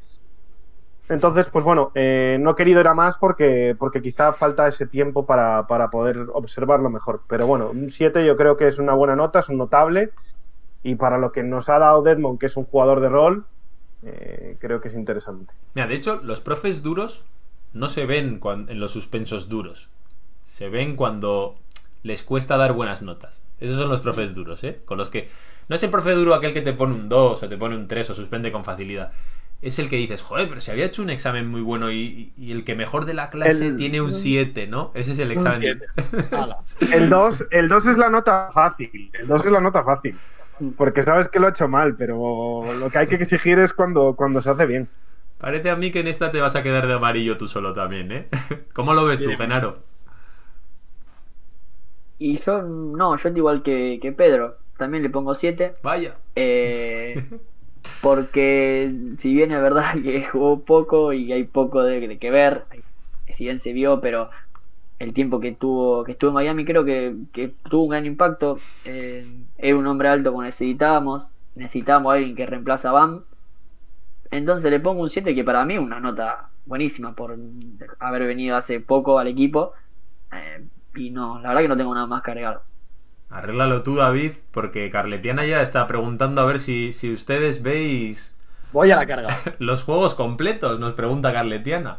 Entonces, 1.08 1.46
pues 1.52 1.64
bueno, 1.64 1.92
eh, 1.94 2.36
no 2.40 2.50
he 2.50 2.56
querido 2.56 2.80
ir 2.80 2.88
a 2.88 2.94
más 2.94 3.16
porque, 3.16 3.76
porque 3.78 4.02
quizá 4.02 4.32
falta 4.32 4.66
ese 4.66 4.86
tiempo 4.86 5.24
para, 5.24 5.66
para 5.66 5.88
poder 5.88 6.26
observarlo 6.32 6.90
mejor. 6.90 7.22
Pero 7.28 7.46
bueno, 7.46 7.70
un 7.70 7.90
7 7.90 8.26
yo 8.26 8.36
creo 8.36 8.56
que 8.56 8.66
es 8.66 8.78
una 8.78 8.94
buena 8.94 9.14
nota, 9.14 9.40
es 9.40 9.48
un 9.48 9.58
notable. 9.58 10.10
Y 10.82 10.96
para 10.96 11.18
lo 11.18 11.32
que 11.32 11.42
nos 11.42 11.68
ha 11.68 11.78
dado 11.78 12.02
Deadmond, 12.02 12.38
que 12.38 12.46
es 12.46 12.56
un 12.56 12.64
jugador 12.64 13.00
de 13.00 13.08
rol, 13.08 13.44
eh, 14.02 14.56
creo 14.60 14.80
que 14.80 14.88
es 14.88 14.94
interesante. 14.94 15.52
Mira, 15.74 15.86
de 15.86 15.94
hecho, 15.94 16.20
los 16.22 16.40
profes 16.40 16.82
duros 16.82 17.24
no 17.72 17.88
se 17.88 18.06
ven 18.06 18.40
en 18.68 18.80
los 18.80 18.92
suspensos 18.92 19.48
duros. 19.48 19.90
Se 20.44 20.68
ven 20.68 20.96
cuando 20.96 21.56
les 22.02 22.22
cuesta 22.22 22.56
dar 22.56 22.72
buenas 22.72 23.02
notas. 23.02 23.44
Esos 23.60 23.78
son 23.78 23.88
los 23.88 24.00
profes 24.00 24.34
duros, 24.34 24.62
¿eh? 24.64 24.80
Con 24.84 24.98
los 24.98 25.08
que... 25.08 25.28
No 25.68 25.74
es 25.74 25.82
el 25.82 25.90
profe 25.90 26.12
duro 26.12 26.34
aquel 26.34 26.52
que 26.52 26.62
te 26.62 26.72
pone 26.72 26.94
un 26.94 27.08
2 27.08 27.42
o 27.42 27.48
te 27.48 27.56
pone 27.56 27.76
un 27.76 27.88
3 27.88 28.10
o 28.10 28.14
suspende 28.14 28.52
con 28.52 28.64
facilidad. 28.64 29.12
Es 29.62 29.78
el 29.78 29.88
que 29.88 29.96
dices, 29.96 30.22
joder, 30.22 30.48
pero 30.48 30.60
si 30.60 30.70
había 30.70 30.84
hecho 30.84 31.02
un 31.02 31.10
examen 31.10 31.48
muy 31.48 31.60
bueno 31.60 31.90
y, 31.90 32.32
y 32.36 32.52
el 32.52 32.62
que 32.64 32.76
mejor 32.76 33.04
de 33.04 33.14
la 33.14 33.30
clase 33.30 33.70
El- 33.70 33.76
tiene 33.76 34.00
un 34.00 34.12
7, 34.12 34.66
¿no? 34.66 34.92
Ese 34.94 35.12
es 35.12 35.18
el 35.18 35.32
examen. 35.32 35.82
El 36.92 37.08
2 37.08 37.44
el 37.50 37.68
dos 37.68 37.86
es 37.86 37.96
la 37.96 38.10
nota 38.10 38.50
fácil. 38.52 39.10
El 39.14 39.26
2 39.26 39.44
es 39.44 39.52
la 39.52 39.60
nota 39.60 39.82
fácil. 39.82 40.16
Porque 40.76 41.02
sabes 41.02 41.28
que 41.28 41.38
lo 41.40 41.46
ha 41.46 41.50
hecho 41.50 41.68
mal, 41.68 41.96
pero 41.96 42.64
lo 42.74 42.90
que 42.90 42.98
hay 42.98 43.06
que 43.06 43.16
exigir 43.16 43.58
es 43.58 43.72
cuando, 43.72 44.14
cuando 44.16 44.40
se 44.40 44.50
hace 44.50 44.66
bien. 44.66 44.88
Parece 45.38 45.70
a 45.70 45.76
mí 45.76 45.90
que 45.90 46.00
en 46.00 46.08
esta 46.08 46.32
te 46.32 46.40
vas 46.40 46.56
a 46.56 46.62
quedar 46.62 46.86
de 46.86 46.94
amarillo 46.94 47.36
tú 47.36 47.46
solo 47.48 47.72
también, 47.72 48.10
¿eh? 48.12 48.28
¿Cómo 48.72 48.94
lo 48.94 49.04
ves 49.04 49.22
tú. 49.22 49.36
Genaro? 49.36 49.82
Y 52.18 52.38
yo, 52.38 52.62
no, 52.62 53.16
yo 53.16 53.28
igual 53.30 53.62
que, 53.62 53.98
que 54.00 54.12
Pedro, 54.12 54.58
también 54.78 55.02
le 55.02 55.10
pongo 55.10 55.34
7. 55.34 55.74
Vaya. 55.82 56.16
Eh, 56.34 57.22
porque 58.02 58.92
si 59.18 59.34
bien 59.34 59.52
es 59.52 59.60
verdad 59.60 59.94
que 60.02 60.24
jugó 60.32 60.60
poco 60.60 61.12
y 61.12 61.32
hay 61.32 61.44
poco 61.44 61.82
de, 61.82 62.18
que 62.18 62.30
ver, 62.30 62.64
si 63.28 63.44
bien 63.44 63.60
se 63.60 63.72
vio, 63.72 64.00
pero 64.00 64.30
el 64.98 65.12
tiempo 65.12 65.40
que 65.40 65.52
tuvo 65.52 66.04
que 66.04 66.12
estuvo 66.12 66.30
en 66.30 66.34
Miami 66.34 66.64
creo 66.64 66.84
que, 66.84 67.14
tuvo 67.68 67.84
un 67.84 67.90
gran 67.90 68.06
impacto. 68.06 68.56
Eh, 68.84 69.26
era 69.58 69.76
un 69.76 69.86
hombre 69.86 70.08
alto 70.08 70.30
como 70.30 70.42
necesitábamos, 70.42 71.28
necesitábamos 71.54 72.12
a 72.12 72.16
alguien 72.16 72.36
que 72.36 72.46
reemplaza 72.46 72.90
a 72.90 72.92
Bam. 72.92 73.24
Entonces 74.30 74.70
le 74.70 74.80
pongo 74.80 75.02
un 75.02 75.10
7 75.10 75.34
que 75.34 75.44
para 75.44 75.64
mí 75.64 75.74
es 75.74 75.80
una 75.80 76.00
nota 76.00 76.48
buenísima 76.66 77.14
por 77.14 77.36
haber 78.00 78.26
venido 78.26 78.56
hace 78.56 78.80
poco 78.80 79.18
al 79.18 79.28
equipo. 79.28 79.72
Eh, 80.32 80.66
y 80.96 81.10
no, 81.10 81.40
la 81.40 81.48
verdad 81.48 81.62
que 81.62 81.68
no 81.68 81.76
tengo 81.76 81.94
nada 81.94 82.06
más 82.06 82.22
agregar. 82.26 82.62
Arréglalo 83.28 83.82
tú, 83.82 83.96
David, 83.96 84.32
porque 84.52 84.88
Carletiana 84.90 85.44
ya 85.46 85.60
está 85.60 85.86
preguntando 85.86 86.42
a 86.42 86.46
ver 86.46 86.60
si, 86.60 86.92
si 86.92 87.12
ustedes 87.12 87.62
veis 87.62 88.36
Voy 88.72 88.90
a 88.90 88.96
la 88.96 89.06
carga. 89.06 89.28
los 89.58 89.82
juegos 89.84 90.14
completos, 90.14 90.78
nos 90.80 90.92
pregunta 90.94 91.32
Carletiana. 91.32 91.98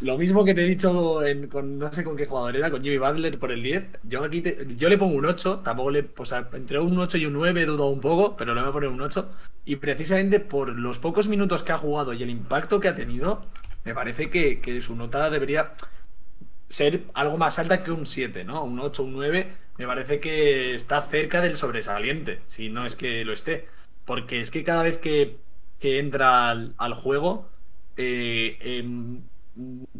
Lo 0.00 0.18
mismo 0.18 0.44
que 0.44 0.54
te 0.54 0.62
he 0.64 0.68
dicho 0.68 1.24
en- 1.24 1.48
con 1.48 1.78
no 1.78 1.90
sé 1.92 2.04
con 2.04 2.16
qué 2.16 2.26
jugador 2.26 2.54
era, 2.56 2.70
con 2.70 2.82
Jimmy 2.82 2.98
Butler 2.98 3.38
por 3.38 3.50
el 3.50 3.62
10. 3.62 3.86
Yo 4.02 4.24
aquí 4.24 4.42
te- 4.42 4.66
yo 4.76 4.88
le 4.90 4.98
pongo 4.98 5.14
un 5.16 5.24
8, 5.24 5.60
tampoco 5.64 5.90
le. 5.90 6.06
O 6.18 6.24
sea, 6.24 6.48
entre 6.52 6.78
un 6.78 6.98
8 6.98 7.16
y 7.16 7.26
un 7.26 7.32
9 7.32 7.62
he 7.62 7.66
dudado 7.66 7.88
un 7.88 8.00
poco, 8.00 8.36
pero 8.36 8.54
le 8.54 8.60
voy 8.60 8.68
a 8.70 8.72
poner 8.72 8.90
un 8.90 9.00
8. 9.00 9.30
Y 9.64 9.76
precisamente 9.76 10.38
por 10.40 10.68
los 10.78 10.98
pocos 10.98 11.28
minutos 11.28 11.62
que 11.62 11.72
ha 11.72 11.78
jugado 11.78 12.12
y 12.12 12.22
el 12.22 12.28
impacto 12.30 12.78
que 12.78 12.88
ha 12.88 12.94
tenido, 12.94 13.42
me 13.84 13.94
parece 13.94 14.28
que, 14.30 14.60
que 14.60 14.80
su 14.82 14.94
nota 14.96 15.30
debería 15.30 15.72
ser 16.68 17.04
algo 17.14 17.36
más 17.38 17.58
alta 17.58 17.82
que 17.82 17.90
un 17.92 18.06
7, 18.06 18.44
¿no? 18.44 18.64
Un 18.64 18.78
8, 18.80 19.02
un 19.04 19.12
9, 19.12 19.52
me 19.78 19.86
parece 19.86 20.20
que 20.20 20.74
está 20.74 21.02
cerca 21.02 21.40
del 21.40 21.56
sobresaliente, 21.56 22.42
si 22.46 22.68
no 22.70 22.86
es 22.86 22.96
que 22.96 23.24
lo 23.24 23.32
esté. 23.32 23.68
Porque 24.04 24.40
es 24.40 24.50
que 24.50 24.64
cada 24.64 24.82
vez 24.82 24.98
que, 24.98 25.38
que 25.80 25.98
entra 25.98 26.50
al, 26.50 26.74
al 26.78 26.94
juego, 26.94 27.48
eh, 27.96 28.58
em, 28.60 29.22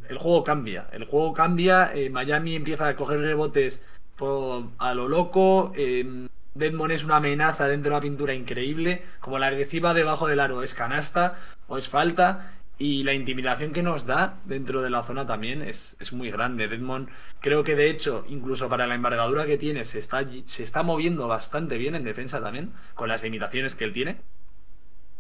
el 0.09 0.19
juego 0.19 0.45
cambia. 0.45 0.89
El 0.93 1.05
juego 1.05 1.33
cambia, 1.33 1.91
eh, 1.95 2.11
Miami 2.11 2.55
empieza 2.55 2.89
a 2.89 2.97
coger 2.97 3.21
rebotes 3.21 3.85
por- 4.17 4.65
a 4.79 4.95
lo 4.95 5.09
loco, 5.09 5.73
em, 5.77 6.29
Deadmond 6.55 6.93
es 6.93 7.05
una 7.05 7.17
amenaza 7.17 7.69
dentro 7.69 7.91
de 7.91 7.97
la 7.97 8.01
pintura 8.01 8.35
increíble, 8.35 9.03
como 9.21 9.39
la 9.39 9.49
agresiva 9.49 9.93
debajo 9.95 10.27
del 10.27 10.41
aro 10.41 10.63
es 10.63 10.73
canasta 10.75 11.39
o 11.69 11.77
es 11.79 11.89
falta, 11.89 12.56
y 12.79 13.05
la 13.05 13.15
intimidación 13.15 13.73
que 13.73 13.83
nos 13.83 14.05
da 14.07 14.39
dentro 14.45 14.83
de 14.83 14.91
la 14.91 15.03
zona 15.03 15.27
también 15.27 15.63
es, 15.63 15.97
es 15.99 16.13
muy 16.13 16.31
grande. 16.31 16.69
Deadmond 16.69 17.09
creo 17.41 17.65
que 17.65 17.75
de 17.75 17.89
hecho, 17.89 18.25
incluso 18.29 18.69
para 18.69 18.87
la 18.87 18.95
envergadura 18.95 19.47
que 19.47 19.57
tiene, 19.59 19.85
se 19.85 19.99
está, 19.99 20.25
se 20.45 20.63
está 20.63 20.83
moviendo 20.83 21.27
bastante 21.29 21.79
bien 21.79 21.95
en 21.95 22.05
defensa 22.05 22.41
también, 22.41 22.73
con 22.95 23.09
las 23.09 23.23
limitaciones 23.23 23.75
que 23.75 23.85
él 23.85 23.93
tiene. 23.93 24.17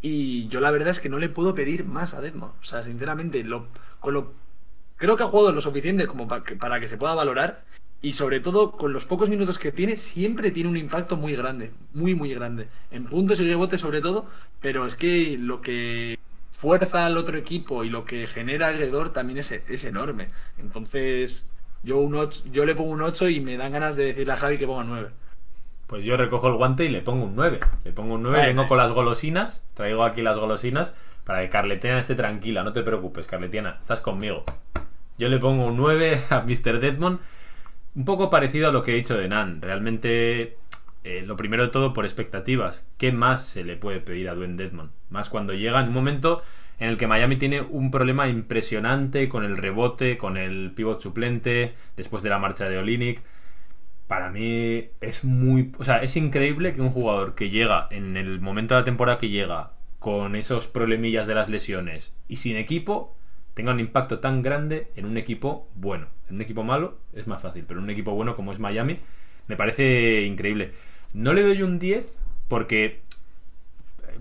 Y 0.02 0.48
yo 0.48 0.60
la 0.60 0.70
verdad 0.70 0.90
es 0.90 1.00
que 1.00 1.08
no 1.08 1.18
le 1.18 1.28
puedo 1.28 1.54
pedir 1.54 1.84
más 1.84 2.14
a 2.14 2.20
Deadmond. 2.20 2.52
O 2.60 2.64
sea, 2.64 2.82
sinceramente, 2.82 3.42
lo, 3.42 3.68
con 4.00 4.14
lo, 4.14 4.34
creo 4.96 5.16
que 5.16 5.22
ha 5.22 5.26
jugado 5.26 5.52
lo 5.52 5.60
suficiente 5.62 6.06
como 6.06 6.28
pa- 6.28 6.44
que- 6.44 6.56
para 6.56 6.78
que 6.80 6.88
se 6.88 6.98
pueda 6.98 7.14
valorar. 7.14 7.64
Y 8.02 8.12
sobre 8.12 8.40
todo, 8.40 8.72
con 8.72 8.92
los 8.92 9.06
pocos 9.06 9.30
minutos 9.30 9.58
que 9.58 9.72
tiene, 9.72 9.96
siempre 9.96 10.50
tiene 10.50 10.68
un 10.68 10.76
impacto 10.76 11.16
muy 11.16 11.34
grande. 11.34 11.72
Muy, 11.94 12.14
muy 12.14 12.32
grande. 12.34 12.68
En 12.90 13.06
puntos 13.06 13.40
y 13.40 13.46
rebotes 13.48 13.80
sobre 13.80 14.02
todo. 14.02 14.26
Pero 14.60 14.84
es 14.86 14.94
que 14.94 15.38
lo 15.38 15.60
que 15.62 16.18
fuerza 16.66 17.06
al 17.06 17.16
otro 17.16 17.38
equipo 17.38 17.84
y 17.84 17.90
lo 17.90 18.04
que 18.04 18.26
genera 18.26 18.66
alrededor 18.66 19.10
también 19.12 19.38
es, 19.38 19.52
es 19.52 19.84
enorme. 19.84 20.26
Entonces, 20.58 21.48
yo, 21.84 21.98
un 21.98 22.16
ocho- 22.16 22.42
yo 22.50 22.66
le 22.66 22.74
pongo 22.74 22.90
un 22.90 23.02
8 23.02 23.28
y 23.28 23.38
me 23.38 23.56
dan 23.56 23.70
ganas 23.70 23.96
de 23.96 24.06
decirle 24.06 24.32
a 24.32 24.36
Javi 24.36 24.58
que 24.58 24.66
ponga 24.66 24.82
9. 24.82 25.10
Pues 25.86 26.02
yo 26.04 26.16
recojo 26.16 26.48
el 26.48 26.54
guante 26.54 26.84
y 26.84 26.88
le 26.88 27.02
pongo 27.02 27.24
un 27.26 27.36
9. 27.36 27.60
Le 27.84 27.92
pongo 27.92 28.14
un 28.14 28.22
9, 28.24 28.38
Vale. 28.38 28.48
vengo 28.48 28.66
con 28.66 28.78
las 28.78 28.90
golosinas, 28.90 29.64
traigo 29.74 30.02
aquí 30.02 30.22
las 30.22 30.38
golosinas 30.38 30.92
para 31.24 31.40
que 31.42 31.50
Carletiana 31.50 32.00
esté 32.00 32.16
tranquila, 32.16 32.64
no 32.64 32.72
te 32.72 32.82
preocupes, 32.82 33.28
Carletiana, 33.28 33.78
estás 33.80 34.00
conmigo. 34.00 34.42
Yo 35.18 35.28
le 35.28 35.38
pongo 35.38 35.66
un 35.66 35.76
9 35.76 36.20
a 36.30 36.40
Mr. 36.42 36.80
Deadmond, 36.80 37.20
un 37.94 38.04
poco 38.04 38.28
parecido 38.28 38.68
a 38.68 38.72
lo 38.72 38.82
que 38.82 38.90
he 38.90 38.96
dicho 38.96 39.16
de 39.16 39.28
Nan. 39.28 39.62
Realmente, 39.62 40.56
eh, 41.06 41.22
lo 41.24 41.36
primero 41.36 41.62
de 41.62 41.68
todo 41.68 41.92
por 41.92 42.04
expectativas. 42.04 42.84
¿Qué 42.98 43.12
más 43.12 43.46
se 43.46 43.62
le 43.62 43.76
puede 43.76 44.00
pedir 44.00 44.28
a 44.28 44.34
Dwayne 44.34 44.56
Deadmond? 44.56 44.90
Más 45.08 45.30
cuando 45.30 45.54
llega 45.54 45.80
en 45.80 45.86
un 45.86 45.94
momento 45.94 46.42
en 46.80 46.88
el 46.88 46.96
que 46.96 47.06
Miami 47.06 47.36
tiene 47.36 47.60
un 47.60 47.92
problema 47.92 48.26
impresionante 48.28 49.28
con 49.28 49.44
el 49.44 49.56
rebote, 49.56 50.18
con 50.18 50.36
el 50.36 50.72
pivot 50.74 51.00
suplente, 51.00 51.74
después 51.96 52.24
de 52.24 52.30
la 52.30 52.40
marcha 52.40 52.68
de 52.68 52.78
Olinick. 52.78 53.22
Para 54.08 54.30
mí 54.30 54.88
es 55.00 55.22
muy. 55.22 55.70
O 55.78 55.84
sea, 55.84 55.98
es 55.98 56.16
increíble 56.16 56.72
que 56.72 56.80
un 56.80 56.90
jugador 56.90 57.36
que 57.36 57.50
llega 57.50 57.86
en 57.92 58.16
el 58.16 58.40
momento 58.40 58.74
de 58.74 58.80
la 58.80 58.84
temporada 58.84 59.18
que 59.18 59.28
llega 59.28 59.74
con 60.00 60.34
esos 60.34 60.66
problemillas 60.66 61.28
de 61.28 61.36
las 61.36 61.48
lesiones 61.48 62.16
y 62.26 62.36
sin 62.36 62.56
equipo 62.56 63.16
tenga 63.54 63.70
un 63.70 63.78
impacto 63.78 64.18
tan 64.18 64.42
grande 64.42 64.90
en 64.96 65.04
un 65.04 65.16
equipo 65.18 65.68
bueno. 65.76 66.08
En 66.28 66.34
un 66.34 66.40
equipo 66.42 66.64
malo 66.64 66.98
es 67.12 67.28
más 67.28 67.42
fácil, 67.42 67.64
pero 67.64 67.78
en 67.78 67.84
un 67.84 67.90
equipo 67.90 68.10
bueno 68.12 68.34
como 68.34 68.50
es 68.50 68.58
Miami 68.58 68.98
me 69.48 69.56
parece 69.56 70.22
increíble. 70.22 70.72
No 71.12 71.32
le 71.32 71.42
doy 71.42 71.62
un 71.62 71.78
10 71.78 72.18
porque 72.48 73.00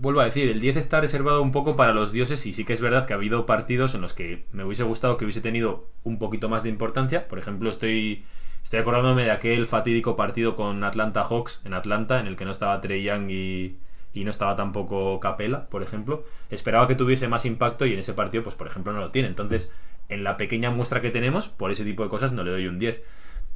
vuelvo 0.00 0.20
a 0.20 0.24
decir, 0.24 0.48
el 0.48 0.60
10 0.60 0.76
está 0.76 1.00
reservado 1.00 1.42
un 1.42 1.52
poco 1.52 1.76
para 1.76 1.92
los 1.92 2.12
dioses 2.12 2.44
y 2.46 2.52
sí 2.52 2.64
que 2.64 2.72
es 2.72 2.80
verdad 2.80 3.06
que 3.06 3.12
ha 3.12 3.16
habido 3.16 3.46
partidos 3.46 3.94
en 3.94 4.00
los 4.00 4.12
que 4.12 4.44
me 4.52 4.64
hubiese 4.64 4.82
gustado 4.82 5.16
que 5.16 5.24
hubiese 5.24 5.40
tenido 5.40 5.86
un 6.04 6.18
poquito 6.18 6.48
más 6.48 6.62
de 6.62 6.68
importancia. 6.68 7.28
Por 7.28 7.38
ejemplo, 7.38 7.70
estoy, 7.70 8.24
estoy 8.62 8.80
acordándome 8.80 9.24
de 9.24 9.30
aquel 9.30 9.66
fatídico 9.66 10.16
partido 10.16 10.56
con 10.56 10.84
Atlanta 10.84 11.24
Hawks 11.24 11.62
en 11.64 11.74
Atlanta, 11.74 12.20
en 12.20 12.26
el 12.26 12.36
que 12.36 12.44
no 12.44 12.52
estaba 12.52 12.80
Trey 12.80 13.02
Young 13.02 13.30
y, 13.30 13.78
y 14.12 14.24
no 14.24 14.30
estaba 14.30 14.56
tampoco 14.56 15.20
Capela, 15.20 15.68
por 15.68 15.82
ejemplo. 15.82 16.24
Esperaba 16.50 16.88
que 16.88 16.94
tuviese 16.94 17.28
más 17.28 17.44
impacto 17.44 17.86
y 17.86 17.92
en 17.92 18.00
ese 18.00 18.12
partido, 18.12 18.42
pues 18.42 18.56
por 18.56 18.66
ejemplo, 18.66 18.92
no 18.92 19.00
lo 19.00 19.10
tiene. 19.10 19.28
Entonces, 19.28 19.72
en 20.08 20.24
la 20.24 20.36
pequeña 20.36 20.70
muestra 20.70 21.00
que 21.00 21.10
tenemos, 21.10 21.48
por 21.48 21.70
ese 21.70 21.84
tipo 21.84 22.02
de 22.02 22.08
cosas 22.08 22.32
no 22.32 22.44
le 22.44 22.50
doy 22.50 22.66
un 22.66 22.78
10. 22.78 23.02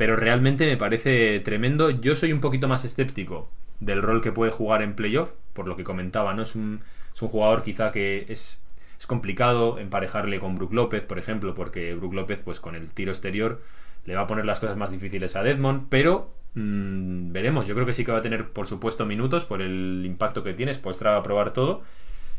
Pero 0.01 0.17
realmente 0.17 0.65
me 0.65 0.79
parece 0.79 1.41
tremendo. 1.41 1.91
Yo 1.91 2.17
soy 2.17 2.33
un 2.33 2.41
poquito 2.41 2.69
más 2.69 2.87
escéptico 2.87 3.51
del 3.81 4.01
rol 4.01 4.23
que 4.23 4.33
puede 4.33 4.51
jugar 4.51 4.81
en 4.81 4.95
playoff, 4.95 5.33
por 5.53 5.69
lo 5.69 5.77
que 5.77 5.85
comentaba, 5.85 6.33
¿no? 6.33 6.41
Es 6.41 6.55
un, 6.55 6.81
es 7.15 7.21
un 7.21 7.29
jugador 7.29 7.63
quizá 7.63 7.93
que 7.93 8.25
es, 8.31 8.63
es 8.99 9.07
complicado 9.07 9.79
emparejarle 9.79 10.39
con 10.39 10.55
Brook 10.55 10.73
López, 10.73 11.05
por 11.05 11.19
ejemplo, 11.19 11.53
porque 11.53 11.95
Brook 11.95 12.15
López, 12.15 12.41
pues 12.43 12.61
con 12.61 12.77
el 12.77 12.89
tiro 12.93 13.13
exterior, 13.13 13.61
le 14.07 14.15
va 14.15 14.23
a 14.23 14.27
poner 14.27 14.47
las 14.47 14.59
cosas 14.59 14.79
más 14.79 14.91
difíciles 14.91 15.37
a 15.37 15.43
Deadmond, 15.43 15.89
pero 15.91 16.33
mmm, 16.55 17.31
veremos. 17.33 17.67
Yo 17.67 17.75
creo 17.75 17.85
que 17.85 17.93
sí 17.93 18.03
que 18.03 18.13
va 18.13 18.21
a 18.21 18.23
tener, 18.23 18.49
por 18.49 18.67
supuesto, 18.67 19.05
minutos 19.05 19.45
por 19.45 19.61
el 19.61 20.03
impacto 20.07 20.43
que 20.43 20.55
tiene, 20.55 20.75
pues 20.77 21.05
va 21.05 21.19
a 21.19 21.23
probar 21.23 21.53
todo. 21.53 21.83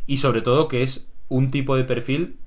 Y 0.07 0.17
sobre 0.17 0.41
todo 0.41 0.67
que 0.67 0.81
es 0.81 1.07
un 1.27 1.51
tipo 1.51 1.75
de 1.75 1.83
perfil, 1.83 2.39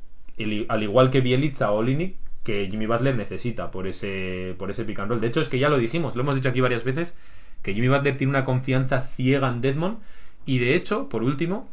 al 0.66 0.82
igual 0.82 1.10
que 1.10 1.20
Bielitsa 1.20 1.70
o 1.70 1.76
Olinick, 1.76 2.16
que 2.44 2.68
Jimmy 2.70 2.86
Butler 2.86 3.16
necesita 3.16 3.70
por 3.70 3.86
ese, 3.88 4.54
por 4.58 4.70
ese 4.70 4.84
pick 4.84 5.00
and 5.00 5.10
roll. 5.10 5.20
De 5.20 5.26
hecho, 5.26 5.40
es 5.40 5.48
que 5.48 5.58
ya 5.58 5.68
lo 5.68 5.78
dijimos, 5.78 6.14
lo 6.14 6.22
hemos 6.22 6.36
dicho 6.36 6.50
aquí 6.50 6.60
varias 6.60 6.84
veces, 6.84 7.14
que 7.62 7.74
Jimmy 7.74 7.88
Butler 7.88 8.16
tiene 8.16 8.30
una 8.30 8.44
confianza 8.44 9.00
ciega 9.00 9.48
en 9.48 9.60
Deadmond. 9.62 9.98
Y 10.46 10.58
de 10.58 10.74
hecho, 10.74 11.08
por 11.08 11.22
último, 11.22 11.68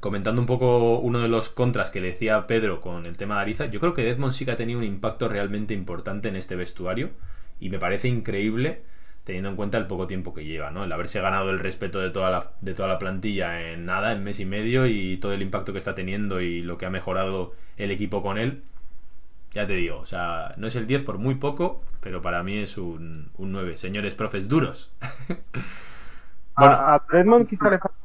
comentando 0.00 0.40
un 0.42 0.46
poco 0.46 0.98
uno 0.98 1.20
de 1.20 1.28
los 1.28 1.48
contras 1.48 1.90
que 1.90 2.00
le 2.00 2.08
decía 2.08 2.46
Pedro 2.46 2.82
con 2.82 3.06
el 3.06 3.16
tema 3.16 3.36
de 3.36 3.40
Ariza, 3.40 3.66
yo 3.66 3.80
creo 3.80 3.94
que 3.94 4.04
Deadmond 4.04 4.34
sí 4.34 4.44
que 4.44 4.50
ha 4.50 4.56
tenido 4.56 4.78
un 4.78 4.84
impacto 4.84 5.28
realmente 5.28 5.72
importante 5.72 6.28
en 6.28 6.36
este 6.36 6.54
vestuario. 6.54 7.10
Y 7.58 7.70
me 7.70 7.78
parece 7.78 8.08
increíble 8.08 8.82
teniendo 9.24 9.48
en 9.48 9.56
cuenta 9.56 9.78
el 9.78 9.86
poco 9.86 10.06
tiempo 10.06 10.34
que 10.34 10.44
lleva, 10.44 10.70
¿no? 10.70 10.84
El 10.84 10.92
haberse 10.92 11.20
ganado 11.20 11.50
el 11.50 11.58
respeto 11.58 11.98
de 12.00 12.10
toda 12.10 12.30
la, 12.30 12.50
de 12.60 12.74
toda 12.74 12.88
la 12.88 12.98
plantilla 12.98 13.70
en 13.72 13.86
nada, 13.86 14.12
en 14.12 14.22
mes 14.22 14.38
y 14.38 14.44
medio, 14.44 14.86
y 14.86 15.16
todo 15.16 15.32
el 15.32 15.40
impacto 15.40 15.72
que 15.72 15.78
está 15.78 15.94
teniendo 15.94 16.42
y 16.42 16.60
lo 16.60 16.76
que 16.76 16.84
ha 16.84 16.90
mejorado 16.90 17.54
el 17.78 17.90
equipo 17.90 18.22
con 18.22 18.36
él. 18.36 18.62
Ya 19.54 19.66
te 19.66 19.74
digo, 19.74 20.00
o 20.00 20.06
sea, 20.06 20.54
no 20.56 20.66
es 20.66 20.76
el 20.76 20.86
10 20.86 21.04
por 21.04 21.18
muy 21.18 21.36
poco, 21.36 21.82
pero 22.00 22.20
para 22.20 22.42
mí 22.42 22.58
es 22.58 22.76
un, 22.76 23.30
un 23.38 23.52
9. 23.52 23.76
Señores 23.76 24.14
profes 24.14 24.48
duros. 24.48 24.92
bueno. 26.56 26.74
A, 26.74 26.96
a 26.96 27.04
Redmond 27.08 27.48
quizá 27.48 27.70
le 27.70 27.78
falta 27.78 27.96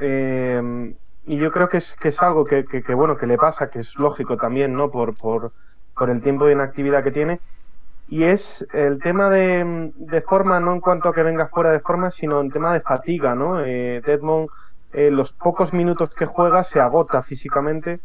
eh, 0.00 0.94
y 1.26 1.36
yo 1.36 1.52
creo 1.52 1.68
que 1.68 1.76
es, 1.76 1.94
que 1.94 2.08
es 2.08 2.20
algo 2.22 2.44
que, 2.44 2.64
que, 2.64 2.82
que, 2.82 2.94
bueno, 2.94 3.16
que 3.16 3.26
le 3.26 3.36
pasa, 3.36 3.70
que 3.70 3.80
es 3.80 3.96
lógico 3.96 4.36
también, 4.36 4.74
¿no? 4.74 4.90
Por, 4.90 5.16
por, 5.16 5.52
por 5.94 6.10
el 6.10 6.22
tiempo 6.22 6.46
de 6.46 6.54
inactividad 6.54 7.04
que 7.04 7.12
tiene 7.12 7.40
y 8.10 8.24
es 8.24 8.66
el 8.72 8.98
tema 9.00 9.30
de, 9.30 9.92
de, 9.94 10.20
forma, 10.22 10.58
no 10.58 10.72
en 10.72 10.80
cuanto 10.80 11.08
a 11.08 11.14
que 11.14 11.22
venga 11.22 11.46
fuera 11.46 11.70
de 11.70 11.78
forma, 11.78 12.10
sino 12.10 12.40
en 12.40 12.50
tema 12.50 12.72
de 12.74 12.80
fatiga, 12.80 13.36
¿no? 13.36 13.60
Eh, 13.64 14.02
Deadmond, 14.04 14.48
eh, 14.92 15.12
los 15.12 15.32
pocos 15.32 15.72
minutos 15.72 16.10
que 16.10 16.26
juega 16.26 16.64
se 16.64 16.80
agota 16.80 17.22
físicamente, 17.22 18.00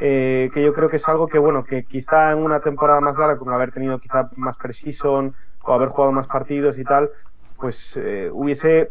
eh, 0.00 0.50
que 0.52 0.62
yo 0.62 0.72
creo 0.72 0.88
que 0.88 0.96
es 0.96 1.08
algo 1.08 1.28
que, 1.28 1.38
bueno, 1.38 1.64
que 1.64 1.84
quizá 1.84 2.32
en 2.32 2.38
una 2.38 2.60
temporada 2.60 3.00
más 3.00 3.18
larga, 3.18 3.38
con 3.38 3.52
haber 3.52 3.70
tenido 3.70 3.98
quizá 3.98 4.30
más 4.36 4.56
precision 4.56 5.34
o 5.62 5.72
haber 5.72 5.90
jugado 5.90 6.12
más 6.12 6.26
partidos 6.26 6.78
y 6.78 6.84
tal, 6.84 7.10
pues 7.58 7.96
eh, 7.96 8.30
hubiese, 8.32 8.90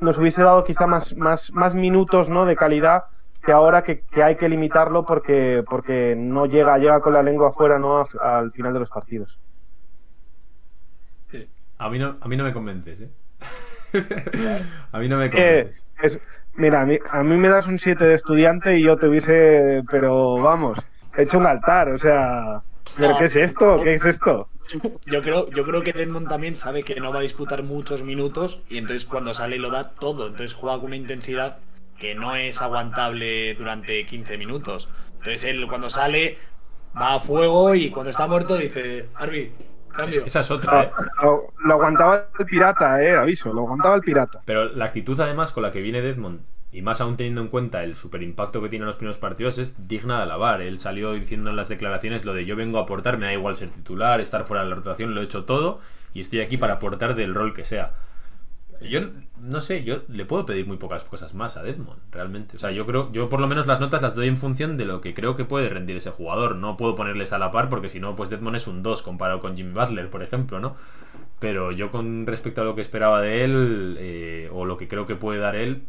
nos 0.00 0.18
hubiese 0.18 0.42
dado 0.42 0.62
quizá 0.64 0.86
más, 0.86 1.16
más, 1.16 1.50
más 1.52 1.74
minutos, 1.74 2.28
¿no? 2.28 2.44
De 2.44 2.56
calidad 2.56 3.04
que 3.42 3.52
ahora 3.52 3.82
que, 3.82 4.00
que, 4.02 4.22
hay 4.22 4.36
que 4.36 4.50
limitarlo 4.50 5.06
porque, 5.06 5.64
porque 5.68 6.14
no 6.14 6.44
llega, 6.44 6.76
llega 6.76 7.00
con 7.00 7.14
la 7.14 7.22
lengua 7.22 7.48
afuera, 7.48 7.78
¿no? 7.78 8.06
Al 8.20 8.52
final 8.52 8.74
de 8.74 8.80
los 8.80 8.90
partidos. 8.90 9.40
A 11.80 11.88
mí 11.88 11.98
no, 11.98 12.18
a 12.20 12.28
mí 12.28 12.36
no 12.36 12.44
me 12.44 12.52
convences, 12.52 13.00
¿eh? 13.00 13.10
a 14.92 14.98
mí 14.98 15.08
no 15.08 15.16
me 15.16 15.30
convences. 15.30 15.82
Eh, 15.82 16.02
es, 16.02 16.20
mira, 16.60 16.82
a 16.82 16.86
mí, 16.86 16.98
a 17.10 17.22
mí, 17.24 17.36
me 17.36 17.48
das 17.48 17.66
un 17.66 17.78
7 17.78 18.04
de 18.04 18.14
estudiante 18.14 18.78
y 18.78 18.82
yo 18.82 18.96
te 18.96 19.08
hubiese, 19.08 19.82
pero 19.90 20.36
vamos, 20.36 20.78
hecho 21.16 21.38
un 21.38 21.46
altar, 21.46 21.88
o 21.88 21.98
sea... 21.98 22.62
¿Pero 22.96 23.16
qué 23.18 23.26
es 23.26 23.36
esto? 23.36 23.80
¿Qué 23.82 23.94
es 23.94 24.04
esto? 24.04 24.48
Yo 25.06 25.22
creo, 25.22 25.48
yo 25.50 25.64
creo 25.64 25.82
que 25.82 25.92
Desmond 25.92 26.28
también 26.28 26.56
sabe 26.56 26.82
que 26.82 26.98
no 27.00 27.12
va 27.12 27.20
a 27.20 27.22
disputar 27.22 27.62
muchos 27.62 28.02
minutos 28.02 28.60
y 28.68 28.78
entonces 28.78 29.04
cuando 29.04 29.32
sale 29.32 29.58
lo 29.58 29.70
da 29.70 29.90
todo. 29.90 30.26
Entonces 30.26 30.54
juega 30.54 30.78
con 30.78 30.86
una 30.86 30.96
intensidad 30.96 31.58
que 31.98 32.14
no 32.14 32.34
es 32.34 32.60
aguantable 32.60 33.54
durante 33.54 34.04
15 34.06 34.38
minutos. 34.38 34.88
Entonces 35.18 35.44
él 35.44 35.66
cuando 35.68 35.90
sale 35.90 36.38
va 37.00 37.14
a 37.14 37.20
fuego 37.20 37.74
y 37.74 37.90
cuando 37.90 38.10
está 38.10 38.26
muerto 38.26 38.56
dice, 38.56 39.08
Arby, 39.14 39.52
Cambio. 40.00 40.24
Esa 40.24 40.40
es 40.40 40.50
otra, 40.50 40.82
¿eh? 40.82 40.90
Lo, 41.22 41.52
lo, 41.64 41.74
aguantaba 41.74 42.28
el 42.38 42.46
pirata, 42.46 43.02
eh, 43.02 43.16
aviso, 43.16 43.52
lo 43.52 43.62
aguantaba 43.62 43.94
el 43.94 44.00
pirata. 44.00 44.40
Pero 44.44 44.68
la 44.68 44.86
actitud 44.86 45.18
además 45.20 45.52
con 45.52 45.62
la 45.62 45.72
que 45.72 45.80
viene 45.80 46.00
Desmond, 46.00 46.40
y 46.72 46.82
más 46.82 47.00
aún 47.00 47.16
teniendo 47.16 47.40
en 47.40 47.48
cuenta 47.48 47.82
el 47.82 47.96
super 47.96 48.22
impacto 48.22 48.62
que 48.62 48.68
tiene 48.68 48.84
en 48.84 48.86
los 48.86 48.96
primeros 48.96 49.18
partidos, 49.18 49.58
es 49.58 49.88
digna 49.88 50.18
de 50.18 50.22
alabar. 50.22 50.60
Él 50.60 50.78
salió 50.78 51.12
diciendo 51.12 51.50
en 51.50 51.56
las 51.56 51.68
declaraciones 51.68 52.24
lo 52.24 52.32
de 52.32 52.44
yo 52.44 52.54
vengo 52.56 52.78
a 52.78 52.82
aportar, 52.82 53.18
me 53.18 53.26
da 53.26 53.32
igual 53.32 53.56
ser 53.56 53.70
titular, 53.70 54.20
estar 54.20 54.44
fuera 54.44 54.62
de 54.62 54.70
la 54.70 54.76
rotación, 54.76 55.14
lo 55.14 55.20
he 55.20 55.24
hecho 55.24 55.44
todo, 55.44 55.80
y 56.14 56.20
estoy 56.20 56.40
aquí 56.40 56.56
para 56.56 56.74
aportar 56.74 57.14
del 57.14 57.34
rol 57.34 57.54
que 57.54 57.64
sea. 57.64 57.92
Yo 58.80 59.00
no 59.40 59.60
sé, 59.60 59.84
yo 59.84 60.02
le 60.08 60.24
puedo 60.24 60.46
pedir 60.46 60.66
muy 60.66 60.78
pocas 60.78 61.04
cosas 61.04 61.34
más 61.34 61.56
a 61.56 61.62
Desmond, 61.62 62.00
realmente. 62.10 62.56
O 62.56 62.58
sea, 62.58 62.70
yo 62.70 62.86
creo, 62.86 63.12
yo 63.12 63.28
por 63.28 63.40
lo 63.40 63.46
menos 63.46 63.66
las 63.66 63.78
notas 63.78 64.00
las 64.00 64.14
doy 64.14 64.28
en 64.28 64.38
función 64.38 64.76
de 64.76 64.86
lo 64.86 65.00
que 65.00 65.12
creo 65.12 65.36
que 65.36 65.44
puede 65.44 65.68
rendir 65.68 65.96
ese 65.96 66.10
jugador. 66.10 66.56
No 66.56 66.76
puedo 66.76 66.94
ponerles 66.94 67.32
a 67.32 67.38
la 67.38 67.50
par 67.50 67.68
porque 67.68 67.88
si 67.88 68.00
no, 68.00 68.16
pues 68.16 68.30
Desmond 68.30 68.56
es 68.56 68.66
un 68.66 68.82
2 68.82 69.02
comparado 69.02 69.40
con 69.40 69.56
Jimmy 69.56 69.72
Butler, 69.72 70.08
por 70.08 70.22
ejemplo, 70.22 70.60
¿no? 70.60 70.76
Pero 71.38 71.72
yo 71.72 71.90
con 71.90 72.26
respecto 72.26 72.62
a 72.62 72.64
lo 72.64 72.74
que 72.74 72.80
esperaba 72.80 73.20
de 73.20 73.44
él, 73.44 73.96
eh, 73.98 74.48
o 74.52 74.64
lo 74.64 74.76
que 74.76 74.88
creo 74.88 75.06
que 75.06 75.16
puede 75.16 75.40
dar 75.40 75.56
él, 75.56 75.82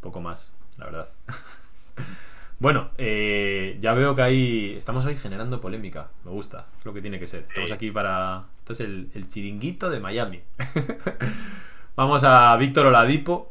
poco 0.00 0.20
más, 0.20 0.54
la 0.76 0.86
verdad. 0.86 1.08
bueno, 2.58 2.90
eh, 2.98 3.76
ya 3.80 3.94
veo 3.94 4.16
que 4.16 4.22
ahí 4.22 4.74
estamos 4.76 5.06
hoy 5.06 5.16
generando 5.16 5.60
polémica. 5.60 6.10
Me 6.24 6.32
gusta, 6.32 6.66
es 6.76 6.84
lo 6.84 6.92
que 6.92 7.00
tiene 7.00 7.18
que 7.20 7.26
ser. 7.26 7.44
Estamos 7.46 7.70
aquí 7.70 7.90
para... 7.92 8.44
Esto 8.58 8.72
es 8.72 8.80
el, 8.80 9.10
el 9.14 9.28
chiringuito 9.28 9.88
de 9.88 10.00
Miami. 10.00 10.42
Vamos 11.98 12.22
a 12.22 12.56
Víctor 12.58 12.86
Oladipo, 12.86 13.50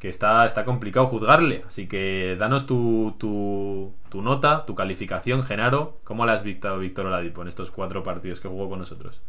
que 0.00 0.08
está, 0.08 0.44
está 0.46 0.64
complicado 0.64 1.06
juzgarle. 1.06 1.62
Así 1.64 1.86
que 1.86 2.34
danos 2.36 2.66
tu, 2.66 3.14
tu, 3.18 4.20
nota, 4.20 4.66
tu 4.66 4.74
calificación, 4.74 5.44
Genaro. 5.44 5.98
¿Cómo 6.02 6.26
la 6.26 6.32
has 6.32 6.42
visto 6.42 6.76
Víctor 6.76 7.06
Oladipo 7.06 7.42
en 7.42 7.46
estos 7.46 7.70
cuatro 7.70 8.02
partidos 8.02 8.40
que 8.40 8.48
jugó 8.48 8.68
con 8.68 8.80
nosotros? 8.80 9.22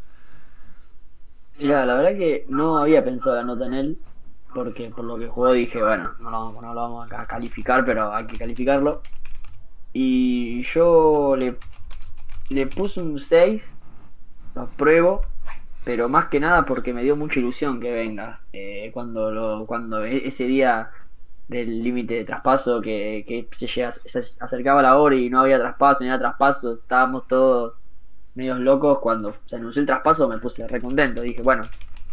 Mira, 1.59 1.85
la 1.85 1.93
verdad 1.93 2.17
que 2.17 2.47
no 2.49 2.79
había 2.79 3.03
pensado 3.03 3.35
la 3.35 3.43
nota 3.43 3.67
en 3.67 3.75
él, 3.75 3.99
porque 4.51 4.89
por 4.89 5.05
lo 5.05 5.19
que 5.19 5.27
jugó 5.27 5.51
dije, 5.51 5.79
bueno, 5.79 6.13
no 6.19 6.31
lo, 6.31 6.59
no 6.59 6.73
lo 6.73 6.81
vamos 6.81 7.11
a 7.11 7.27
calificar, 7.27 7.85
pero 7.85 8.15
hay 8.15 8.25
que 8.25 8.39
calificarlo. 8.39 9.03
Y 9.93 10.63
yo 10.63 11.35
le, 11.35 11.55
le 12.49 12.65
puse 12.65 12.99
un 12.99 13.19
6, 13.19 13.77
lo 14.55 14.61
apruebo, 14.63 15.21
pero 15.85 16.09
más 16.09 16.25
que 16.29 16.39
nada 16.39 16.65
porque 16.65 16.93
me 16.93 17.03
dio 17.03 17.15
mucha 17.15 17.39
ilusión 17.39 17.79
que 17.79 17.91
venga. 17.91 18.41
Eh, 18.51 18.89
cuando 18.93 19.31
lo, 19.31 19.65
cuando 19.67 20.03
ese 20.03 20.45
día 20.45 20.89
del 21.47 21.83
límite 21.83 22.15
de 22.15 22.25
traspaso 22.25 22.81
que, 22.81 23.23
que 23.27 23.47
se, 23.55 23.67
llega, 23.67 23.91
se, 23.91 24.19
acercaba 24.39 24.81
la 24.81 24.97
hora 24.97 25.15
y 25.15 25.29
no 25.29 25.41
había 25.41 25.59
traspaso, 25.59 26.03
ni 26.03 26.09
había 26.09 26.19
traspaso, 26.19 26.73
estábamos 26.73 27.27
todos 27.27 27.75
medios 28.33 28.59
locos. 28.59 28.97
Cuando 28.99 29.35
se 29.45 29.57
anunció 29.57 29.79
el 29.81 29.85
traspaso 29.85 30.27
me 30.27 30.39
puse 30.39 30.67
re 30.67 30.81
contento. 30.81 31.21
Dije, 31.21 31.43
bueno, 31.43 31.61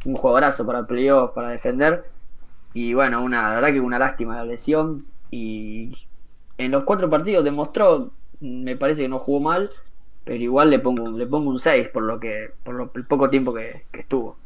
un 0.04 0.16
jugadorazo 0.16 0.66
para 0.66 0.86
playoff, 0.86 1.32
para 1.32 1.48
defender. 1.48 2.04
Y 2.74 2.92
bueno, 2.92 3.22
una, 3.22 3.48
la 3.48 3.54
verdad 3.54 3.72
que 3.72 3.80
una 3.80 3.98
lástima 3.98 4.36
la 4.36 4.44
lesión. 4.44 5.06
Y 5.30 5.96
en 6.58 6.72
los 6.72 6.84
cuatro 6.84 7.08
partidos 7.08 7.42
demostró, 7.42 8.10
me 8.40 8.76
parece 8.76 9.02
que 9.02 9.08
no 9.08 9.18
jugó 9.18 9.40
mal, 9.40 9.70
pero 10.24 10.36
igual 10.36 10.70
le 10.70 10.78
pongo 10.78 11.10
le 11.10 11.26
pongo 11.26 11.50
un 11.50 11.58
6 11.58 11.88
por 11.88 12.04
lo 12.04 12.20
que 12.20 12.50
por 12.62 12.74
lo, 12.74 12.90
el 12.94 13.04
poco 13.04 13.30
tiempo 13.30 13.52
que, 13.52 13.84
que 13.90 14.00
estuvo. 14.00 14.36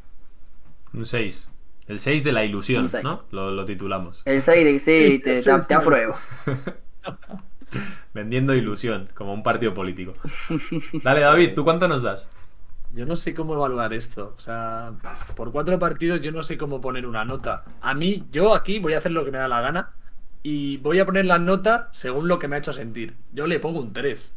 Un 0.95 1.07
6. 1.07 1.53
El 1.89 2.01
6 2.01 2.25
de 2.25 2.33
la 2.33 2.45
ilusión, 2.45 2.91
¿no? 3.03 3.25
Lo, 3.31 3.51
lo, 3.53 3.65
titulamos. 3.65 4.23
El 4.25 4.43
6 4.43 4.65
de 4.65 4.81
sí, 4.81 5.19
te, 5.25 5.35
te, 5.41 5.59
te 5.61 5.75
apruebo. 5.75 6.15
Vendiendo 8.15 8.55
ilusión, 8.55 9.09
como 9.15 9.33
un 9.35 9.43
partido 9.43 9.75
político. 9.75 10.15
Dale, 11.05 11.21
David, 11.21 11.55
¿tú 11.55 11.65
cuánto 11.65 11.87
nos 11.87 12.03
das? 12.03 12.31
Yo 12.95 13.05
no 13.05 13.15
sé 13.15 13.35
cómo 13.35 13.55
evaluar 13.55 13.93
esto. 13.93 14.33
O 14.37 14.41
sea, 14.41 14.93
por 15.37 15.53
cuatro 15.53 15.79
partidos 15.79 16.21
yo 16.23 16.33
no 16.33 16.43
sé 16.43 16.57
cómo 16.57 16.81
poner 16.81 17.07
una 17.07 17.25
nota. 17.25 17.65
A 17.83 17.95
mí, 17.95 18.25
yo 18.33 18.55
aquí 18.55 18.79
voy 18.79 18.95
a 18.95 18.99
hacer 18.99 19.13
lo 19.13 19.25
que 19.25 19.31
me 19.31 19.39
da 19.39 19.49
la 19.49 19.61
gana 19.61 19.91
y 20.43 20.79
voy 20.79 20.99
a 20.99 21.07
poner 21.07 21.27
la 21.27 21.39
nota 21.39 21.89
según 21.93 22.27
lo 22.27 22.39
que 22.39 22.49
me 22.49 22.57
ha 22.57 22.61
hecho 22.61 22.73
sentir. 22.73 23.17
Yo 23.33 23.47
le 23.47 23.61
pongo 23.61 23.81
un 23.81 23.93
3. 23.93 24.37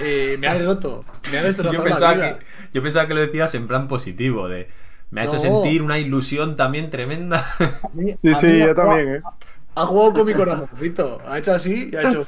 Eh, 0.00 0.36
me 0.38 0.48
ha 0.48 0.58
roto. 0.58 1.04
Me 1.30 1.38
ha 1.38 1.42
destrozado 1.42 1.74
yo 1.76 1.84
pensaba, 1.84 2.14
la 2.14 2.26
vida. 2.26 2.38
que, 2.38 2.46
yo 2.72 2.82
pensaba 2.82 3.06
que 3.06 3.14
lo 3.14 3.20
decías 3.20 3.54
en 3.54 3.66
plan 3.66 3.88
positivo, 3.88 4.48
de 4.48 4.68
me 5.10 5.20
ha 5.20 5.24
hecho 5.24 5.36
no. 5.36 5.42
sentir 5.42 5.82
una 5.82 5.98
ilusión 5.98 6.56
también 6.56 6.90
tremenda. 6.90 7.44
Sí, 8.22 8.34
sí, 8.40 8.58
yo 8.58 8.74
también, 8.74 9.16
¿eh? 9.16 9.22
Ha 9.74 9.86
jugado 9.86 10.14
con 10.14 10.26
mi 10.26 10.34
corazoncito. 10.34 11.20
Ha 11.26 11.38
hecho 11.38 11.52
así 11.52 11.90
y 11.92 11.96
ha 11.96 12.02
hecho. 12.02 12.26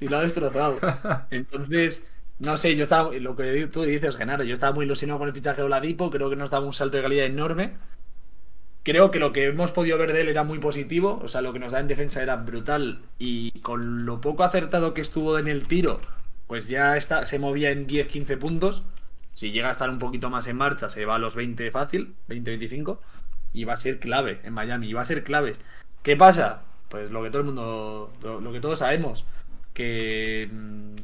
Y 0.00 0.08
lo 0.08 0.16
ha 0.16 0.22
destrozado. 0.22 0.78
Entonces, 1.30 2.04
no 2.38 2.56
sé, 2.56 2.76
yo 2.76 2.84
estaba. 2.84 3.12
Lo 3.12 3.36
que 3.36 3.66
tú 3.66 3.82
dices, 3.82 4.16
Genaro, 4.16 4.44
yo 4.44 4.54
estaba 4.54 4.72
muy 4.72 4.84
ilusionado 4.84 5.18
con 5.18 5.28
el 5.28 5.34
fichaje 5.34 5.60
de 5.60 5.66
Oladipo. 5.66 6.08
Creo 6.10 6.30
que 6.30 6.36
nos 6.36 6.50
daba 6.50 6.64
un 6.64 6.72
salto 6.72 6.96
de 6.96 7.02
calidad 7.02 7.26
enorme. 7.26 7.74
Creo 8.84 9.10
que 9.10 9.18
lo 9.18 9.32
que 9.32 9.46
hemos 9.46 9.72
podido 9.72 9.98
ver 9.98 10.12
de 10.12 10.20
él 10.20 10.28
era 10.28 10.44
muy 10.44 10.60
positivo. 10.60 11.20
O 11.22 11.28
sea, 11.28 11.42
lo 11.42 11.52
que 11.52 11.58
nos 11.58 11.72
da 11.72 11.80
en 11.80 11.88
defensa 11.88 12.22
era 12.22 12.36
brutal. 12.36 13.02
Y 13.18 13.60
con 13.60 14.06
lo 14.06 14.20
poco 14.20 14.44
acertado 14.44 14.94
que 14.94 15.00
estuvo 15.00 15.38
en 15.38 15.48
el 15.48 15.66
tiro, 15.66 16.00
pues 16.48 16.66
ya 16.66 16.96
está, 16.96 17.26
se 17.26 17.38
movía 17.38 17.70
en 17.70 17.86
10-15 17.86 18.38
puntos. 18.38 18.82
Si 19.34 19.52
llega 19.52 19.68
a 19.68 19.70
estar 19.70 19.90
un 19.90 19.98
poquito 19.98 20.30
más 20.30 20.46
en 20.48 20.56
marcha, 20.56 20.88
se 20.88 21.04
va 21.04 21.16
a 21.16 21.18
los 21.18 21.36
20 21.36 21.70
fácil, 21.70 22.16
20-25. 22.28 22.98
Y 23.52 23.64
va 23.64 23.74
a 23.74 23.76
ser 23.76 24.00
clave 24.00 24.40
en 24.42 24.54
Miami. 24.54 24.88
Y 24.88 24.94
va 24.94 25.02
a 25.02 25.04
ser 25.04 25.22
clave. 25.24 25.52
¿Qué 26.02 26.16
pasa? 26.16 26.62
Pues 26.88 27.10
lo 27.10 27.22
que 27.22 27.28
todo 27.28 27.40
el 27.40 27.46
mundo, 27.46 28.12
lo, 28.22 28.52
que 28.52 28.60
todos 28.60 28.78
sabemos. 28.80 29.26
Que 29.74 30.50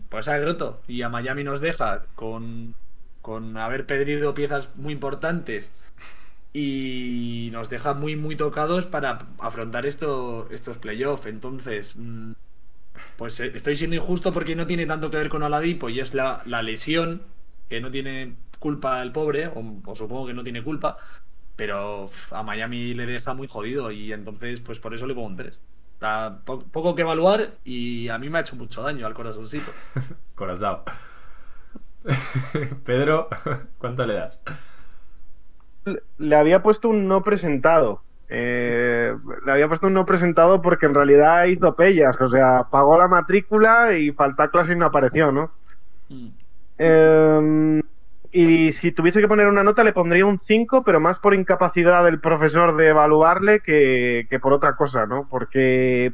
pues 0.09 0.29
ha 0.29 0.39
roto. 0.39 0.81
Y 0.89 1.03
a 1.03 1.11
Miami 1.11 1.45
nos 1.45 1.61
deja 1.61 2.07
con, 2.15 2.75
con 3.21 3.59
haber 3.59 3.87
perdido 3.87 4.33
piezas 4.35 4.71
muy 4.77 4.95
importantes. 4.95 5.73
Y 6.55 7.51
nos 7.53 7.69
deja 7.69 7.93
muy, 7.93 8.17
muy 8.17 8.37
tocados 8.37 8.87
para 8.87 9.19
afrontar 9.39 9.85
esto, 9.85 10.49
estos 10.51 10.79
playoffs. 10.79 11.27
Entonces, 11.27 11.97
pues 13.17 13.39
estoy 13.41 13.77
siendo 13.77 13.97
injusto 13.97 14.33
porque 14.33 14.57
no 14.57 14.67
tiene 14.67 14.87
tanto 14.87 15.11
que 15.11 15.17
ver 15.17 15.29
con 15.29 15.43
Oladipo 15.43 15.89
y 15.89 16.01
es 16.01 16.15
la, 16.15 16.43
la 16.47 16.63
lesión, 16.63 17.23
que 17.69 17.81
no 17.81 17.91
tiene 17.91 18.35
culpa 18.59 19.03
el 19.03 19.13
pobre, 19.13 19.49
o, 19.49 19.81
o, 19.85 19.95
supongo 19.95 20.27
que 20.27 20.35
no 20.35 20.43
tiene 20.43 20.63
culpa, 20.63 20.99
pero 21.57 22.11
a 22.31 22.43
Miami 22.43 22.95
le 22.95 23.07
deja 23.07 23.35
muy 23.35 23.47
jodido 23.47 23.91
y 23.91 24.13
entonces 24.13 24.61
pues 24.61 24.79
por 24.79 24.95
eso 24.95 25.07
le 25.07 25.15
pongo 25.15 25.29
un 25.29 25.37
3. 25.37 25.59
Da 26.01 26.41
po 26.45 26.59
poco 26.59 26.95
que 26.95 27.03
evaluar 27.03 27.55
y 27.65 28.09
a 28.09 28.19
mí 28.19 28.29
me 28.29 28.39
ha 28.39 28.41
hecho 28.43 28.57
mucho 28.57 28.83
daño 28.83 29.07
al 29.07 29.15
corazoncito. 29.15 29.71
Corazón. 30.35 30.81
Pedro, 32.85 33.29
¿cuánto 33.79 34.07
le 34.07 34.15
das? 34.15 34.43
le 36.19 36.37
había 36.37 36.63
puesto 36.63 36.89
un 36.89 37.09
no 37.09 37.23
presentado. 37.23 38.03
Eh, 38.37 39.15
le 39.47 39.53
había 39.53 39.69
puesto 39.69 39.87
un 39.87 39.95
no 39.95 40.05
presentado 40.05 40.61
porque 40.61 40.87
en 40.87 40.95
realidad 40.95 41.45
hizo 41.45 41.77
pellas, 41.77 42.21
o 42.21 42.29
sea, 42.29 42.65
pagó 42.69 42.99
la 42.99 43.07
matrícula 43.07 43.97
y 43.97 44.11
falta 44.11 44.49
clase 44.49 44.73
y 44.73 44.77
no 44.77 44.87
apareció, 44.87 45.31
¿no? 45.31 45.53
Mm. 46.09 46.29
Eh, 46.79 47.81
y 48.33 48.73
si 48.73 48.91
tuviese 48.91 49.21
que 49.21 49.29
poner 49.29 49.47
una 49.47 49.63
nota 49.63 49.85
le 49.85 49.93
pondría 49.93 50.27
un 50.27 50.41
5, 50.41 50.83
pero 50.83 50.99
más 50.99 51.21
por 51.21 51.33
incapacidad 51.33 52.05
del 52.05 52.19
profesor 52.19 52.75
de 52.75 52.89
evaluarle 52.89 53.61
que, 53.61 54.27
que 54.29 54.41
por 54.41 54.53
otra 54.53 54.75
cosa, 54.75 55.07
¿no? 55.07 55.29
Porque, 55.31 56.13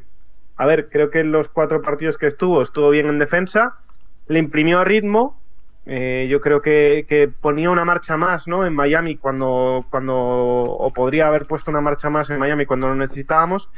a 0.58 0.66
ver, 0.66 0.90
creo 0.90 1.08
que 1.08 1.20
en 1.20 1.32
los 1.32 1.48
cuatro 1.48 1.80
partidos 1.80 2.18
que 2.18 2.26
estuvo, 2.26 2.60
estuvo 2.60 2.90
bien 2.90 3.06
en 3.06 3.18
defensa, 3.18 3.76
le 4.26 4.40
imprimió 4.40 4.84
ritmo, 4.84 5.40
eh, 5.86 6.28
yo 6.30 6.40
creo 6.40 6.60
que, 6.62 7.06
que, 7.08 7.28
ponía 7.28 7.70
una 7.70 7.84
marcha 7.84 8.16
más 8.16 8.46
¿no? 8.46 8.66
en 8.66 8.74
Miami 8.74 9.16
cuando, 9.16 9.86
cuando, 9.90 10.14
o 10.16 10.92
podría 10.92 11.28
haber 11.28 11.46
puesto 11.46 11.70
una 11.70 11.80
marcha 11.80 12.10
más 12.10 12.30
en 12.30 12.38
Miami 12.38 12.66
cuando 12.66 12.88
lo 12.88 12.94
necesitábamos, 12.94 13.70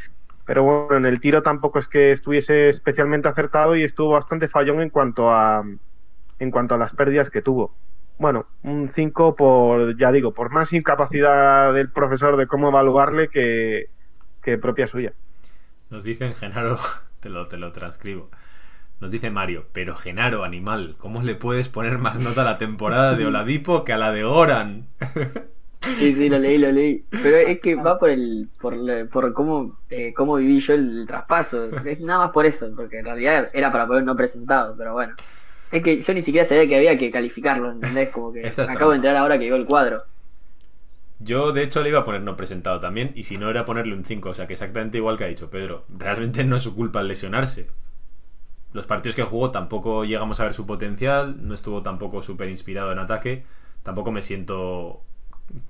pero 0.44 0.64
bueno, 0.64 0.96
en 0.96 1.06
el 1.06 1.20
tiro 1.20 1.42
tampoco 1.42 1.78
es 1.78 1.88
que 1.88 2.12
estuviese 2.12 2.68
especialmente 2.68 3.28
acertado 3.28 3.76
y 3.76 3.84
estuvo 3.84 4.10
bastante 4.10 4.48
fallón 4.48 4.80
en 4.80 4.90
cuanto 4.90 5.30
a, 5.30 5.64
en 6.38 6.50
cuanto 6.50 6.74
a 6.74 6.78
las 6.78 6.92
pérdidas 6.92 7.30
que 7.30 7.42
tuvo. 7.42 7.74
Bueno, 8.18 8.46
un 8.62 8.90
5 8.94 9.36
por, 9.36 9.96
ya 9.96 10.12
digo, 10.12 10.32
por 10.32 10.50
más 10.50 10.72
incapacidad 10.72 11.72
del 11.72 11.90
profesor 11.90 12.36
de 12.36 12.46
cómo 12.46 12.68
evaluarle 12.68 13.28
que, 13.28 13.88
que 14.42 14.58
propia 14.58 14.88
suya. 14.88 15.12
Nos 15.90 16.04
dicen, 16.04 16.34
Genaro, 16.34 16.78
te 17.20 17.28
lo, 17.28 17.46
te 17.46 17.56
lo 17.56 17.72
transcribo. 17.72 18.28
Nos 19.02 19.10
dice 19.10 19.30
Mario, 19.30 19.64
pero 19.72 19.96
Genaro, 19.96 20.44
animal, 20.44 20.94
¿cómo 20.96 21.24
le 21.24 21.34
puedes 21.34 21.68
poner 21.68 21.98
más 21.98 22.20
nota 22.20 22.42
a 22.42 22.44
la 22.44 22.58
temporada 22.58 23.16
de 23.16 23.26
Oladipo 23.26 23.82
que 23.82 23.92
a 23.92 23.96
la 23.96 24.12
de 24.12 24.22
Goran? 24.22 24.86
Sí, 25.98 26.14
sí, 26.14 26.28
lo 26.28 26.38
leí, 26.38 26.58
lo 26.58 26.70
leí. 26.70 27.04
Pero 27.10 27.38
es 27.38 27.60
que 27.60 27.74
va 27.74 27.98
por 27.98 28.10
el, 28.10 28.48
por, 28.60 28.76
por 29.08 29.32
cómo, 29.32 29.80
eh, 29.90 30.14
cómo 30.14 30.36
viví 30.36 30.60
yo 30.60 30.74
el, 30.74 31.04
traspaso. 31.08 31.76
Es 31.84 31.98
nada 31.98 32.26
más 32.26 32.30
por 32.30 32.46
eso, 32.46 32.70
porque 32.76 33.00
en 33.00 33.06
realidad 33.06 33.50
era 33.52 33.72
para 33.72 33.88
poder 33.88 34.04
no 34.04 34.14
presentado, 34.14 34.76
pero 34.78 34.92
bueno. 34.92 35.16
Es 35.72 35.82
que 35.82 36.04
yo 36.04 36.14
ni 36.14 36.22
siquiera 36.22 36.46
sabía 36.46 36.68
que 36.68 36.76
había 36.76 36.96
que 36.96 37.10
calificarlo, 37.10 37.72
¿entendés? 37.72 38.10
Como 38.10 38.32
que 38.32 38.46
acabo 38.56 38.92
de 38.92 38.96
enterar 38.98 39.16
ahora 39.16 39.36
que 39.36 39.46
llegó 39.46 39.56
el 39.56 39.66
cuadro. 39.66 40.04
Yo, 41.18 41.50
de 41.50 41.64
hecho, 41.64 41.82
le 41.82 41.88
iba 41.88 41.98
a 41.98 42.04
poner 42.04 42.20
no 42.20 42.36
presentado 42.36 42.78
también, 42.78 43.10
y 43.16 43.24
si 43.24 43.36
no 43.36 43.50
era 43.50 43.64
ponerle 43.64 43.96
un 43.96 44.04
5, 44.04 44.28
o 44.28 44.34
sea 44.34 44.46
que 44.46 44.52
exactamente 44.52 44.98
igual 44.98 45.18
que 45.18 45.24
ha 45.24 45.26
dicho 45.26 45.50
Pedro. 45.50 45.84
Realmente 45.88 46.44
no 46.44 46.54
es 46.54 46.62
su 46.62 46.76
culpa 46.76 47.00
el 47.00 47.08
lesionarse. 47.08 47.66
Los 48.72 48.86
partidos 48.86 49.16
que 49.16 49.22
jugó 49.22 49.50
tampoco 49.50 50.04
llegamos 50.04 50.40
a 50.40 50.44
ver 50.44 50.54
su 50.54 50.66
potencial, 50.66 51.46
no 51.46 51.54
estuvo 51.54 51.82
tampoco 51.82 52.22
súper 52.22 52.48
inspirado 52.48 52.90
en 52.92 52.98
ataque, 52.98 53.44
tampoco 53.82 54.12
me 54.12 54.22
siento 54.22 55.02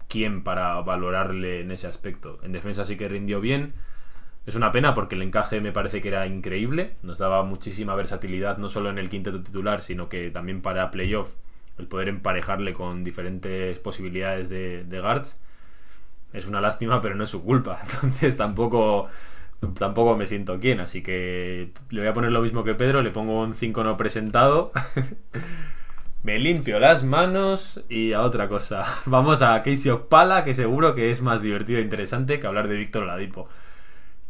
quién 0.09 0.45
para 0.45 0.81
valorarle 0.83 1.61
en 1.61 1.70
ese 1.73 1.87
aspecto. 1.87 2.39
En 2.43 2.53
defensa 2.53 2.85
sí 2.85 2.97
que 2.97 3.09
rindió 3.09 3.41
bien. 3.41 3.74
Es 4.47 4.57
una 4.57 4.73
pena 4.73 4.95
porque 4.95 5.15
el 5.15 5.23
encaje 5.23 5.61
me 5.61 5.73
parece 5.73 6.01
que 6.01 6.09
era 6.09 6.27
increíble, 6.27 6.95
nos 7.03 7.19
daba 7.19 7.45
muchísima 7.45 7.95
versatilidad 7.95 8.59
no 8.59 8.69
solo 8.70 8.91
en 8.91 8.99
el 8.99 9.09
quinteto 9.09 9.43
titular, 9.43 9.83
sino 9.83 10.09
que 10.09 10.31
también 10.31 10.62
para 10.62 10.91
playoff, 10.91 11.35
el 11.79 11.87
poder 11.87 12.09
emparejarle 12.09 12.74
con 12.74 13.05
diferentes 13.05 13.79
posibilidades 13.79 14.49
de, 14.49 14.85
de 14.85 15.01
guards. 15.01 15.41
Es 16.33 16.47
una 16.47 16.61
lástima, 16.61 17.01
pero 17.01 17.15
no 17.15 17.24
es 17.24 17.31
su 17.31 17.45
culpa. 17.45 17.81
Entonces 17.95 18.37
tampoco 18.37 19.09
tampoco 19.78 20.16
me 20.16 20.26
siento 20.26 20.59
quién, 20.59 20.80
así 20.80 21.02
que 21.02 21.72
le 21.90 22.01
voy 22.01 22.09
a 22.09 22.12
poner 22.12 22.32
lo 22.32 22.43
mismo 22.43 22.64
que 22.64 22.74
Pedro, 22.74 23.02
le 23.02 23.10
pongo 23.10 23.40
un 23.40 23.55
5 23.55 23.84
no 23.84 23.97
presentado. 23.97 24.72
me 26.22 26.39
limpio 26.39 26.78
las 26.78 27.02
manos 27.05 27.82
y 27.89 28.12
a 28.12 28.22
otra 28.22 28.48
cosa. 28.48 28.84
Vamos 29.06 29.43
a 29.43 29.62
Casey 29.62 29.90
Okpala, 29.90 30.44
que 30.44 30.55
seguro 30.55 30.94
que 30.94 31.10
es 31.10 31.22
más 31.22 31.43
divertido 31.43 31.78
e 31.78 31.82
interesante 31.82 32.40
que 32.40 32.47
hablar 32.47 32.68
de 32.68 32.76
Víctor 32.76 33.06
Ladipo. 33.06 33.48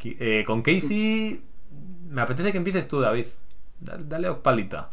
Eh, 0.04 0.42
con 0.46 0.62
Casey 0.62 1.42
me 2.08 2.20
apetece 2.20 2.52
que 2.52 2.58
empieces 2.58 2.88
tú, 2.88 3.00
David. 3.00 3.26
Dale, 3.80 4.04
dale 4.04 4.28
Okpalita. 4.28 4.90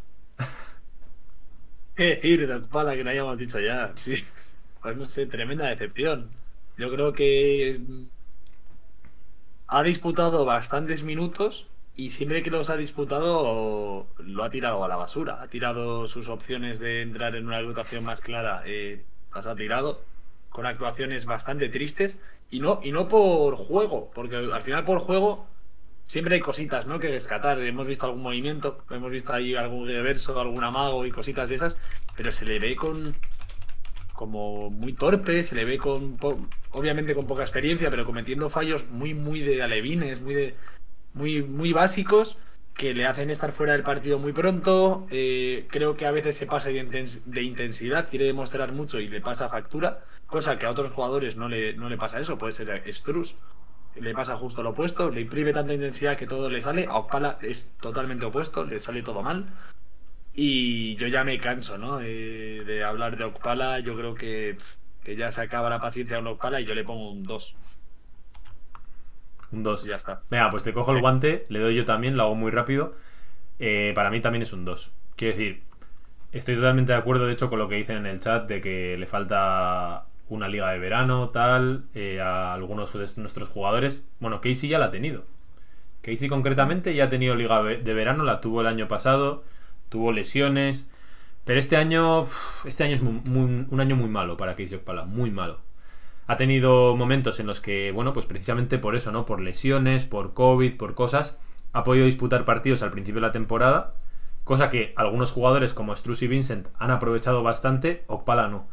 ¿Qué 1.95 2.03
decir 2.15 2.47
de 2.47 2.55
Okpala 2.55 2.95
que 2.95 3.03
no 3.03 3.09
hayamos 3.09 3.37
dicho 3.37 3.59
ya? 3.59 3.91
Sí. 3.95 4.23
Pues 4.81 4.95
no 4.95 5.09
sé, 5.09 5.25
tremenda 5.25 5.67
decepción. 5.67 6.29
Yo 6.77 6.89
creo 6.89 7.11
que 7.11 7.81
ha 9.69 9.83
disputado 9.83 10.45
bastantes 10.45 11.03
minutos 11.03 11.67
y 11.95 12.09
siempre 12.09 12.41
que 12.41 12.49
los 12.49 12.71
ha 12.71 12.77
disputado 12.77 14.07
lo 14.17 14.43
ha 14.43 14.49
tirado 14.49 14.83
a 14.83 14.87
la 14.87 14.95
basura. 14.95 15.41
Ha 15.41 15.47
tirado 15.47 16.07
sus 16.07 16.27
opciones 16.27 16.79
de 16.79 17.03
entrar 17.03 17.35
en 17.35 17.45
una 17.45 17.57
agrupación 17.57 18.03
más 18.03 18.19
clara, 18.19 18.63
eh, 18.65 19.03
las 19.33 19.45
ha 19.45 19.55
tirado 19.55 20.01
con 20.49 20.65
actuaciones 20.65 21.25
bastante 21.25 21.69
tristes 21.69 22.17
y 22.49 22.61
no, 22.61 22.79
y 22.83 22.91
no 22.91 23.07
por 23.07 23.55
juego, 23.55 24.09
porque 24.15 24.37
al 24.37 24.61
final 24.63 24.85
por 24.85 24.99
juego 24.99 25.45
siempre 26.03 26.35
hay 26.35 26.41
cositas 26.41 26.87
¿no? 26.87 26.99
que 26.99 27.09
rescatar. 27.09 27.59
Hemos 27.59 27.85
visto 27.85 28.07
algún 28.07 28.23
movimiento, 28.23 28.83
hemos 28.89 29.11
visto 29.11 29.33
ahí 29.33 29.53
algún 29.55 29.87
reverso, 29.87 30.39
algún 30.39 30.63
amago 30.63 31.05
y 31.05 31.11
cositas 31.11 31.49
de 31.49 31.55
esas, 31.55 31.75
pero 32.17 32.31
se 32.31 32.45
le 32.45 32.57
ve 32.57 32.75
con 32.75 33.15
como 34.19 34.69
muy 34.69 34.91
torpe, 34.91 35.43
se 35.43 35.55
le 35.55 35.63
ve 35.63 35.77
con 35.77 36.17
obviamente 36.71 37.15
con 37.15 37.25
poca 37.25 37.43
experiencia, 37.43 37.89
pero 37.89 38.05
cometiendo 38.05 38.49
fallos 38.49 38.85
muy 38.89 39.13
muy 39.13 39.39
de 39.39 39.63
alevines, 39.63 40.19
muy 40.19 40.33
de 40.33 40.55
muy 41.13 41.41
muy 41.41 41.71
básicos 41.71 42.37
que 42.73 42.93
le 42.93 43.05
hacen 43.05 43.29
estar 43.29 43.53
fuera 43.53 43.71
del 43.71 43.83
partido 43.83 44.19
muy 44.19 44.33
pronto. 44.33 45.07
Eh, 45.09 45.67
creo 45.69 45.95
que 45.95 46.05
a 46.05 46.11
veces 46.11 46.35
se 46.35 46.45
pasa 46.47 46.67
de, 46.67 46.79
intens 46.79 47.21
de, 47.31 47.43
intensidad, 47.43 48.09
quiere 48.09 48.25
demostrar 48.25 48.73
mucho 48.73 48.99
y 48.99 49.07
le 49.07 49.21
pasa 49.21 49.47
factura, 49.47 50.03
cosa 50.27 50.59
que 50.59 50.65
a 50.65 50.71
otros 50.71 50.91
jugadores 50.91 51.37
no 51.37 51.47
le, 51.47 51.73
no 51.75 51.87
le 51.87 51.95
pasa 51.95 52.19
eso, 52.19 52.37
puede 52.37 52.51
ser 52.51 52.83
Struz. 52.91 53.37
Le 53.95 54.13
pasa 54.13 54.35
justo 54.35 54.63
lo 54.63 54.71
opuesto, 54.71 55.09
le 55.11 55.21
imprime 55.21 55.53
tanta 55.53 55.73
intensidad 55.73 56.17
que 56.17 56.27
todo 56.27 56.49
le 56.49 56.61
sale. 56.61 56.87
A 56.89 56.97
Okpala 56.97 57.39
es 57.41 57.71
totalmente 57.79 58.25
opuesto, 58.25 58.65
le 58.65 58.79
sale 58.79 59.01
todo 59.01 59.23
mal. 59.23 59.45
Y 60.41 60.95
yo 60.95 61.07
ya 61.07 61.25
me 61.25 61.37
canso, 61.37 61.77
¿no? 61.77 61.99
Eh, 61.99 62.63
de 62.65 62.81
hablar 62.81 63.17
de 63.17 63.25
Okpala, 63.25 63.79
yo 63.79 63.97
creo 63.97 64.15
que, 64.15 64.57
que 65.03 65.17
ya 65.17 65.33
se 65.33 65.41
acaba 65.41 65.69
la 65.69 65.81
paciencia 65.81 66.15
con 66.15 66.27
Okpala 66.27 66.61
y 66.61 66.65
yo 66.65 66.73
le 66.73 66.85
pongo 66.85 67.11
un 67.11 67.23
2. 67.23 67.55
Un 69.51 69.63
2. 69.63 69.83
Ya 69.83 69.97
está. 69.97 70.21
Venga, 70.29 70.49
pues 70.49 70.63
te 70.63 70.71
cojo 70.71 70.93
el 70.93 71.01
guante, 71.01 71.43
le 71.49 71.59
doy 71.59 71.75
yo 71.75 71.83
también, 71.83 72.15
lo 72.15 72.23
hago 72.23 72.35
muy 72.35 72.51
rápido. 72.51 72.95
Eh, 73.59 73.91
para 73.95 74.09
mí 74.09 74.21
también 74.21 74.43
es 74.43 74.53
un 74.53 74.63
2. 74.63 74.93
Quiero 75.17 75.35
decir, 75.35 75.63
estoy 76.31 76.55
totalmente 76.55 76.93
de 76.93 76.99
acuerdo, 76.99 77.27
de 77.27 77.33
hecho, 77.33 77.49
con 77.49 77.59
lo 77.59 77.67
que 77.67 77.75
dicen 77.75 77.97
en 77.97 78.05
el 78.05 78.21
chat 78.21 78.47
de 78.47 78.61
que 78.61 78.95
le 78.97 79.07
falta 79.07 80.05
una 80.29 80.47
liga 80.47 80.71
de 80.71 80.79
verano, 80.79 81.31
tal, 81.31 81.83
eh, 81.95 82.21
a 82.21 82.53
algunos 82.53 82.93
de 82.93 83.21
nuestros 83.21 83.49
jugadores. 83.49 84.07
Bueno, 84.21 84.39
Casey 84.39 84.69
ya 84.69 84.79
la 84.79 84.85
ha 84.85 84.91
tenido. 84.91 85.25
Casey 86.01 86.29
concretamente 86.29 86.95
ya 86.95 87.03
ha 87.03 87.09
tenido 87.09 87.35
liga 87.35 87.61
de 87.61 87.93
verano, 87.93 88.23
la 88.23 88.39
tuvo 88.39 88.61
el 88.61 88.67
año 88.67 88.87
pasado, 88.87 89.43
tuvo 89.89 90.11
lesiones. 90.11 90.89
Pero 91.45 91.59
este 91.59 91.77
año, 91.77 92.25
este 92.65 92.83
año 92.83 92.95
es 92.95 93.01
muy, 93.01 93.65
un 93.69 93.79
año 93.79 93.95
muy 93.95 94.09
malo 94.09 94.37
para 94.37 94.55
Casey 94.55 94.77
Okpala, 94.77 95.05
muy 95.05 95.31
malo 95.31 95.59
ha 96.29 96.37
tenido 96.37 96.95
momentos 96.95 97.39
en 97.39 97.47
los 97.47 97.59
que, 97.59 97.91
bueno, 97.91 98.13
pues 98.13 98.27
precisamente 98.27 98.77
por 98.77 98.95
eso, 98.95 99.11
¿no? 99.11 99.25
Por 99.25 99.41
lesiones, 99.41 100.05
por 100.05 100.35
COVID, 100.35 100.77
por 100.77 100.93
cosas, 100.93 101.39
ha 101.73 101.83
podido 101.83 102.05
disputar 102.05 102.45
partidos 102.45 102.83
al 102.83 102.91
principio 102.91 103.19
de 103.19 103.25
la 103.25 103.31
temporada, 103.31 103.95
cosa 104.43 104.69
que 104.69 104.93
algunos 104.95 105.31
jugadores 105.31 105.73
como 105.73 105.95
Struz 105.95 106.21
y 106.21 106.27
Vincent 106.27 106.67
han 106.77 106.91
aprovechado 106.91 107.41
bastante, 107.41 108.03
Okpala 108.05 108.47
no. 108.47 108.67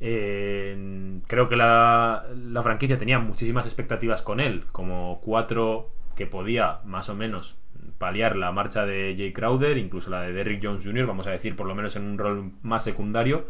Eh, 0.00 1.20
creo 1.28 1.46
que 1.46 1.54
la, 1.54 2.24
la, 2.34 2.62
franquicia 2.64 2.98
tenía 2.98 3.20
muchísimas 3.20 3.66
expectativas 3.66 4.20
con 4.20 4.40
él, 4.40 4.64
como 4.72 5.20
cuatro 5.22 5.92
que 6.16 6.26
podía 6.26 6.80
más 6.84 7.08
o 7.08 7.14
menos 7.14 7.56
paliar 7.98 8.36
la 8.36 8.52
marcha 8.52 8.86
de 8.86 9.14
Jay 9.16 9.32
Crowder, 9.32 9.78
incluso 9.78 10.10
la 10.10 10.22
de 10.22 10.32
Derrick 10.32 10.60
Jones 10.62 10.84
Jr., 10.84 11.06
vamos 11.06 11.26
a 11.26 11.30
decir, 11.30 11.56
por 11.56 11.66
lo 11.66 11.74
menos 11.74 11.96
en 11.96 12.04
un 12.04 12.18
rol 12.18 12.52
más 12.62 12.84
secundario, 12.84 13.46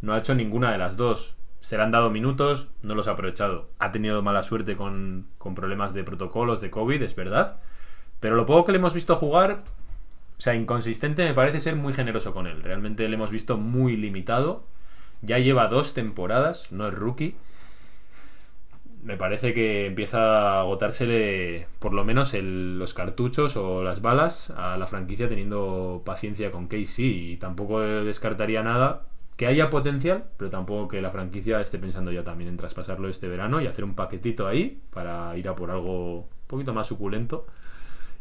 no 0.00 0.14
ha 0.14 0.18
hecho 0.18 0.34
ninguna 0.34 0.72
de 0.72 0.78
las 0.78 0.96
dos 0.96 1.36
se 1.60 1.76
le 1.76 1.82
han 1.82 1.90
dado 1.90 2.10
minutos, 2.10 2.68
no 2.82 2.94
los 2.94 3.08
ha 3.08 3.12
aprovechado. 3.12 3.68
Ha 3.78 3.92
tenido 3.92 4.22
mala 4.22 4.42
suerte 4.42 4.76
con, 4.76 5.28
con, 5.38 5.54
problemas 5.54 5.94
de 5.94 6.04
protocolos 6.04 6.60
de 6.60 6.70
COVID, 6.70 7.02
es 7.02 7.14
verdad. 7.14 7.60
Pero 8.18 8.36
lo 8.36 8.46
poco 8.46 8.66
que 8.66 8.72
le 8.72 8.78
hemos 8.78 8.94
visto 8.94 9.14
jugar, 9.14 9.62
o 10.38 10.40
sea, 10.40 10.54
inconsistente, 10.54 11.24
me 11.24 11.34
parece 11.34 11.60
ser 11.60 11.76
muy 11.76 11.92
generoso 11.92 12.32
con 12.32 12.46
él. 12.46 12.62
Realmente 12.62 13.08
le 13.08 13.14
hemos 13.14 13.30
visto 13.30 13.58
muy 13.58 13.96
limitado. 13.96 14.64
Ya 15.22 15.38
lleva 15.38 15.68
dos 15.68 15.92
temporadas, 15.92 16.72
no 16.72 16.88
es 16.88 16.94
rookie. 16.94 17.36
Me 19.02 19.16
parece 19.16 19.54
que 19.54 19.86
empieza 19.86 20.58
a 20.58 20.60
agotársele 20.60 21.66
por 21.78 21.94
lo 21.94 22.04
menos 22.04 22.34
el, 22.34 22.78
los 22.78 22.92
cartuchos 22.92 23.56
o 23.56 23.82
las 23.82 24.02
balas 24.02 24.50
a 24.50 24.76
la 24.76 24.86
franquicia 24.86 25.28
teniendo 25.28 26.02
paciencia 26.04 26.50
con 26.50 26.66
Casey. 26.68 27.32
Y 27.32 27.36
tampoco 27.38 27.80
descartaría 27.80 28.62
nada 28.62 29.06
que 29.36 29.46
haya 29.46 29.70
potencial, 29.70 30.24
pero 30.36 30.50
tampoco 30.50 30.88
que 30.88 31.00
la 31.00 31.10
franquicia 31.10 31.62
esté 31.62 31.78
pensando 31.78 32.12
ya 32.12 32.22
también 32.24 32.50
en 32.50 32.58
traspasarlo 32.58 33.08
este 33.08 33.26
verano 33.26 33.62
y 33.62 33.66
hacer 33.66 33.84
un 33.84 33.94
paquetito 33.94 34.46
ahí 34.46 34.82
para 34.90 35.34
ir 35.38 35.48
a 35.48 35.54
por 35.56 35.70
algo 35.70 36.18
un 36.18 36.26
poquito 36.46 36.74
más 36.74 36.88
suculento. 36.88 37.46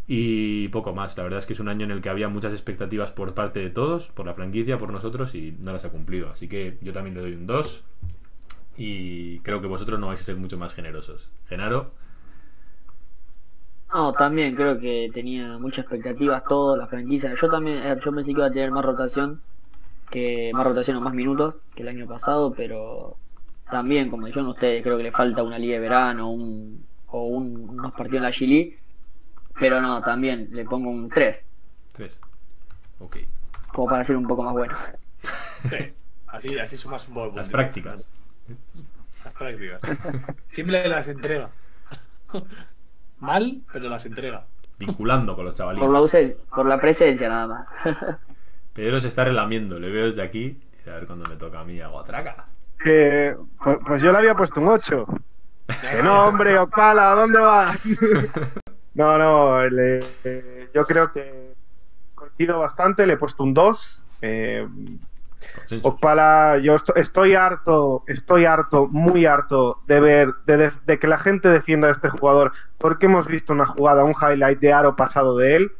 Y 0.07 0.69
poco 0.69 0.93
más, 0.93 1.17
la 1.17 1.23
verdad 1.23 1.39
es 1.39 1.45
que 1.45 1.53
es 1.53 1.59
un 1.59 1.67
año 1.67 1.83
en 1.83 1.91
el 1.91 2.01
que 2.01 2.09
había 2.09 2.29
muchas 2.29 2.53
expectativas 2.53 3.11
por 3.11 3.33
parte 3.33 3.59
de 3.59 3.69
todos, 3.69 4.09
por 4.09 4.25
la 4.25 4.33
franquicia, 4.33 4.77
por 4.77 4.91
nosotros, 4.91 5.35
y 5.35 5.55
no 5.63 5.73
las 5.73 5.83
ha 5.85 5.89
cumplido. 5.89 6.29
Así 6.31 6.47
que 6.47 6.77
yo 6.81 6.93
también 6.93 7.15
le 7.15 7.21
doy 7.21 7.33
un 7.33 7.45
2. 7.45 7.83
Y 8.79 9.39
creo 9.41 9.61
que 9.61 9.67
vosotros 9.67 9.99
no 9.99 10.07
vais 10.07 10.21
a 10.21 10.23
ser 10.23 10.37
mucho 10.37 10.57
más 10.57 10.73
generosos. 10.75 11.31
Genaro, 11.47 11.93
No, 13.93 14.13
también 14.13 14.55
creo 14.55 14.79
que 14.79 15.09
tenía 15.13 15.57
muchas 15.57 15.79
expectativas 15.85 16.43
todas 16.47 16.77
las 16.77 16.89
franquicias. 16.89 17.39
Yo 17.41 17.49
también, 17.49 17.77
eh, 17.79 17.95
yo 18.03 18.11
pensé 18.13 18.27
que 18.33 18.39
iba 18.39 18.45
a 18.47 18.51
tener 18.51 18.71
más 18.71 18.85
rotación, 18.85 19.43
que 20.09 20.51
más 20.53 20.65
rotación 20.67 20.97
o 20.97 21.01
más 21.01 21.13
minutos 21.13 21.55
que 21.75 21.83
el 21.83 21.89
año 21.89 22.07
pasado, 22.07 22.53
pero 22.55 23.19
también, 23.69 24.09
como 24.11 24.27
dijeron 24.27 24.49
ustedes, 24.49 24.83
creo 24.83 24.97
que 24.97 25.03
le 25.03 25.11
falta 25.13 25.43
una 25.43 25.59
liga 25.59 25.75
de 25.75 25.81
verano 25.81 26.31
un, 26.31 26.89
o 27.07 27.27
un- 27.27 27.69
unos 27.69 27.93
partidos 27.93 28.17
en 28.19 28.23
la 28.23 28.31
Chile. 28.33 28.79
Pero 29.59 29.81
no, 29.81 30.01
también 30.01 30.49
le 30.51 30.65
pongo 30.65 30.89
un 30.91 31.09
3, 31.09 31.49
3. 31.93 32.19
Ok. 32.99 33.17
como 33.73 33.87
para 33.89 34.03
ser 34.03 34.15
un 34.17 34.27
poco 34.27 34.43
más 34.43 34.53
bueno. 34.53 34.77
Sí, 35.69 35.75
Así, 36.27 36.59
así 36.59 36.77
sumas 36.77 37.07
un 37.07 37.13
poco. 37.15 37.35
Las 37.35 37.49
prácticas. 37.49 38.07
Las 39.25 39.33
prácticas. 39.33 39.81
Siempre 40.47 40.87
las 40.87 41.07
entrega. 41.07 41.49
Mal, 43.19 43.61
pero 43.71 43.89
las 43.89 44.05
entrega. 44.05 44.45
Vinculando 44.77 45.35
con 45.35 45.45
los 45.45 45.53
Por 45.59 45.67
la, 45.73 45.75
chavalitos. 45.75 46.45
por 46.49 46.65
la 46.65 46.79
presencia 46.79 47.27
nada 47.27 47.47
más. 47.47 47.67
Pedro 48.73 49.01
se 49.01 49.09
está 49.09 49.25
relamiendo, 49.25 49.77
le 49.79 49.89
veo 49.89 50.05
desde 50.05 50.21
aquí. 50.21 50.57
A 50.87 50.91
ver 50.91 51.05
cuando 51.05 51.27
me 51.29 51.35
toca 51.35 51.59
a 51.59 51.63
mí, 51.65 51.79
hago 51.81 51.99
atraca. 51.99 52.45
Eh, 52.85 53.35
pues, 53.61 53.77
pues 53.85 54.01
yo 54.01 54.11
le 54.11 54.17
había 54.19 54.35
puesto 54.35 54.61
un 54.61 54.69
8. 54.69 55.05
Que 55.67 56.01
no, 56.01 56.25
hombre, 56.27 56.57
Ocala, 56.57 57.11
¿dónde 57.13 57.39
vas? 57.39 57.77
no, 58.95 59.17
no, 59.17 59.67
le- 59.67 59.99
yo 60.73 60.83
creo 60.85 61.11
que 61.11 61.53
coincido 62.15 62.59
bastante, 62.59 63.05
le 63.05 63.13
he 63.13 63.17
puesto 63.17 63.43
un 63.43 63.53
2. 63.53 64.01
Eh, 64.21 64.67
Okpala, 65.83 66.57
yo 66.57 66.75
esto- 66.75 66.95
estoy 66.95 67.35
harto, 67.35 68.03
estoy 68.07 68.45
harto, 68.45 68.87
muy 68.87 69.25
harto 69.25 69.81
de 69.87 69.99
ver, 69.99 70.33
de 70.45 70.99
que 70.99 71.07
la 71.07 71.19
gente 71.19 71.49
defienda 71.49 71.87
a 71.87 71.91
este 71.91 72.09
jugador, 72.09 72.51
porque 72.77 73.05
hemos 73.05 73.27
visto 73.27 73.53
una 73.53 73.65
jugada, 73.65 74.03
un 74.03 74.15
highlight 74.19 74.59
de 74.59 74.73
aro 74.73 74.95
pasado 74.95 75.37
de 75.37 75.55
él. 75.55 75.71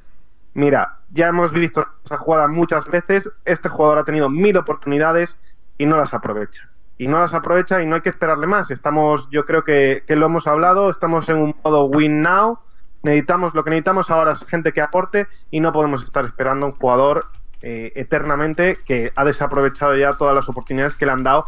Mira, 0.53 0.97
ya 1.11 1.27
hemos 1.27 1.51
visto 1.51 1.85
esa 2.05 2.17
jugada 2.17 2.47
muchas 2.47 2.87
veces, 2.87 3.29
este 3.45 3.69
jugador 3.69 3.99
ha 3.99 4.03
tenido 4.03 4.29
mil 4.29 4.57
oportunidades 4.57 5.37
y 5.77 5.85
no 5.85 5.97
las 5.97 6.13
aprovecha. 6.13 6.69
Y 6.97 7.07
no 7.07 7.19
las 7.19 7.33
aprovecha 7.33 7.81
y 7.81 7.85
no 7.85 7.95
hay 7.95 8.01
que 8.01 8.09
esperarle 8.09 8.45
más. 8.45 8.71
Estamos, 8.71 9.29
yo 9.31 9.45
creo 9.45 9.63
que, 9.63 10.03
que 10.05 10.15
lo 10.17 10.25
hemos 10.25 10.47
hablado, 10.47 10.89
estamos 10.89 11.29
en 11.29 11.37
un 11.37 11.55
modo 11.63 11.85
win 11.85 12.21
now. 12.21 12.59
Necesitamos 13.03 13.53
lo 13.55 13.63
que 13.63 13.69
necesitamos 13.69 14.09
ahora 14.11 14.33
es 14.33 14.45
gente 14.45 14.73
que 14.73 14.81
aporte 14.81 15.27
y 15.49 15.61
no 15.61 15.71
podemos 15.71 16.03
estar 16.03 16.25
esperando 16.25 16.65
a 16.65 16.69
un 16.69 16.75
jugador 16.75 17.27
eh, 17.61 17.91
eternamente 17.95 18.77
que 18.85 19.11
ha 19.15 19.25
desaprovechado 19.25 19.95
ya 19.95 20.13
todas 20.13 20.35
las 20.35 20.47
oportunidades 20.49 20.95
que 20.95 21.05
le 21.05 21.11
han 21.11 21.23
dado 21.23 21.45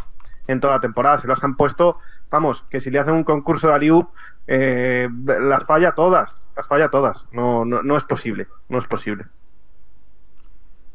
en 0.48 0.60
toda 0.60 0.76
la 0.76 0.82
temporada. 0.82 1.20
Se 1.20 1.28
las 1.28 1.44
han 1.44 1.56
puesto, 1.56 1.98
vamos, 2.30 2.64
que 2.70 2.80
si 2.80 2.92
le 2.92 3.00
hacen 3.00 3.14
un 3.14 3.24
concurso 3.24 3.68
de 3.68 3.74
Aliup, 3.74 4.10
eh, 4.48 5.08
las 5.26 5.64
falla 5.66 5.94
todas, 5.94 6.34
las 6.56 6.68
falla 6.68 6.90
todas. 6.90 7.26
No, 7.32 7.66
no, 7.66 7.84
no 7.84 7.98
es 7.98 8.04
posible, 8.04 8.48
no 8.70 8.80
es 8.80 8.88
posible. 8.88 9.26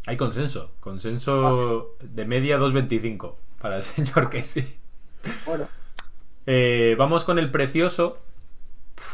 Hay 0.07 0.17
consenso. 0.17 0.73
Consenso 0.81 1.97
de 2.01 2.25
media 2.25 2.59
2.25 2.59 3.35
para 3.61 3.77
el 3.77 3.83
señor 3.83 4.31
que 4.31 4.43
sí. 4.43 4.79
Bueno. 5.45 5.67
Eh, 6.47 6.95
vamos 6.97 7.25
con 7.25 7.39
el 7.39 7.51
precioso. 7.51 8.23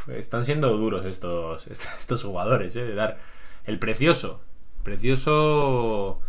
Están 0.09 0.45
siendo 0.45 0.77
duros 0.77 1.05
estos, 1.07 1.66
estos 1.99 2.23
jugadores, 2.23 2.77
eh, 2.77 2.85
de 2.85 2.95
dar. 2.95 3.19
El 3.65 3.79
precioso. 3.79 4.43
Precioso. 4.83 6.21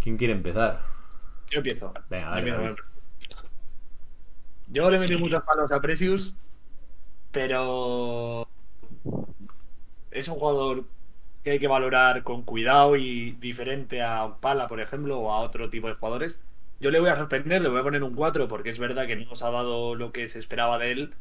¿Quién 0.00 0.16
quiere 0.16 0.32
empezar? 0.32 0.82
Yo 1.50 1.58
empiezo. 1.58 1.92
Venga, 2.08 2.30
dale, 2.30 2.46
Yo 2.46 2.54
empiezo. 2.54 2.82
Yo 4.68 4.90
le 4.90 4.98
metí 4.98 5.16
muchos 5.16 5.42
palos 5.42 5.70
a 5.70 5.80
Precious, 5.80 6.34
pero 7.30 8.48
es 10.10 10.28
un 10.28 10.34
jugador 10.36 10.84
que 11.42 11.52
hay 11.52 11.58
que 11.58 11.68
valorar 11.68 12.22
con 12.22 12.42
cuidado 12.42 12.96
y 12.96 13.32
diferente 13.32 14.02
a 14.02 14.36
Pala, 14.40 14.66
por 14.66 14.80
ejemplo, 14.80 15.18
o 15.18 15.32
a 15.32 15.40
otro 15.40 15.68
tipo 15.68 15.88
de 15.88 15.94
jugadores. 15.94 16.40
Yo 16.80 16.90
le 16.90 17.00
voy 17.00 17.10
a 17.10 17.16
sorprender, 17.16 17.60
le 17.62 17.68
voy 17.68 17.80
a 17.80 17.82
poner 17.82 18.02
un 18.02 18.14
4 18.14 18.48
porque 18.48 18.70
es 18.70 18.78
verdad 18.78 19.06
que 19.06 19.16
no 19.16 19.26
nos 19.26 19.42
ha 19.42 19.50
dado 19.50 19.94
lo 19.94 20.12
que 20.12 20.26
se 20.28 20.38
esperaba 20.38 20.78
de 20.78 20.92
él, 20.92 21.14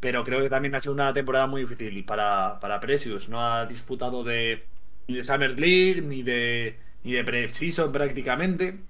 pero 0.00 0.24
creo 0.24 0.40
que 0.42 0.50
también 0.50 0.74
ha 0.74 0.80
sido 0.80 0.94
una 0.94 1.12
temporada 1.12 1.46
muy 1.46 1.62
difícil 1.62 2.04
para, 2.04 2.58
para 2.60 2.80
Precious. 2.80 3.28
No 3.28 3.40
ha 3.42 3.66
disputado 3.66 4.24
de, 4.24 4.66
ni 5.08 5.16
de 5.16 5.24
Summer 5.24 5.58
League 5.58 6.02
ni 6.02 6.22
de, 6.22 6.78
ni 7.04 7.12
de 7.12 7.24
Pre-Season 7.24 7.92
prácticamente 7.92 8.80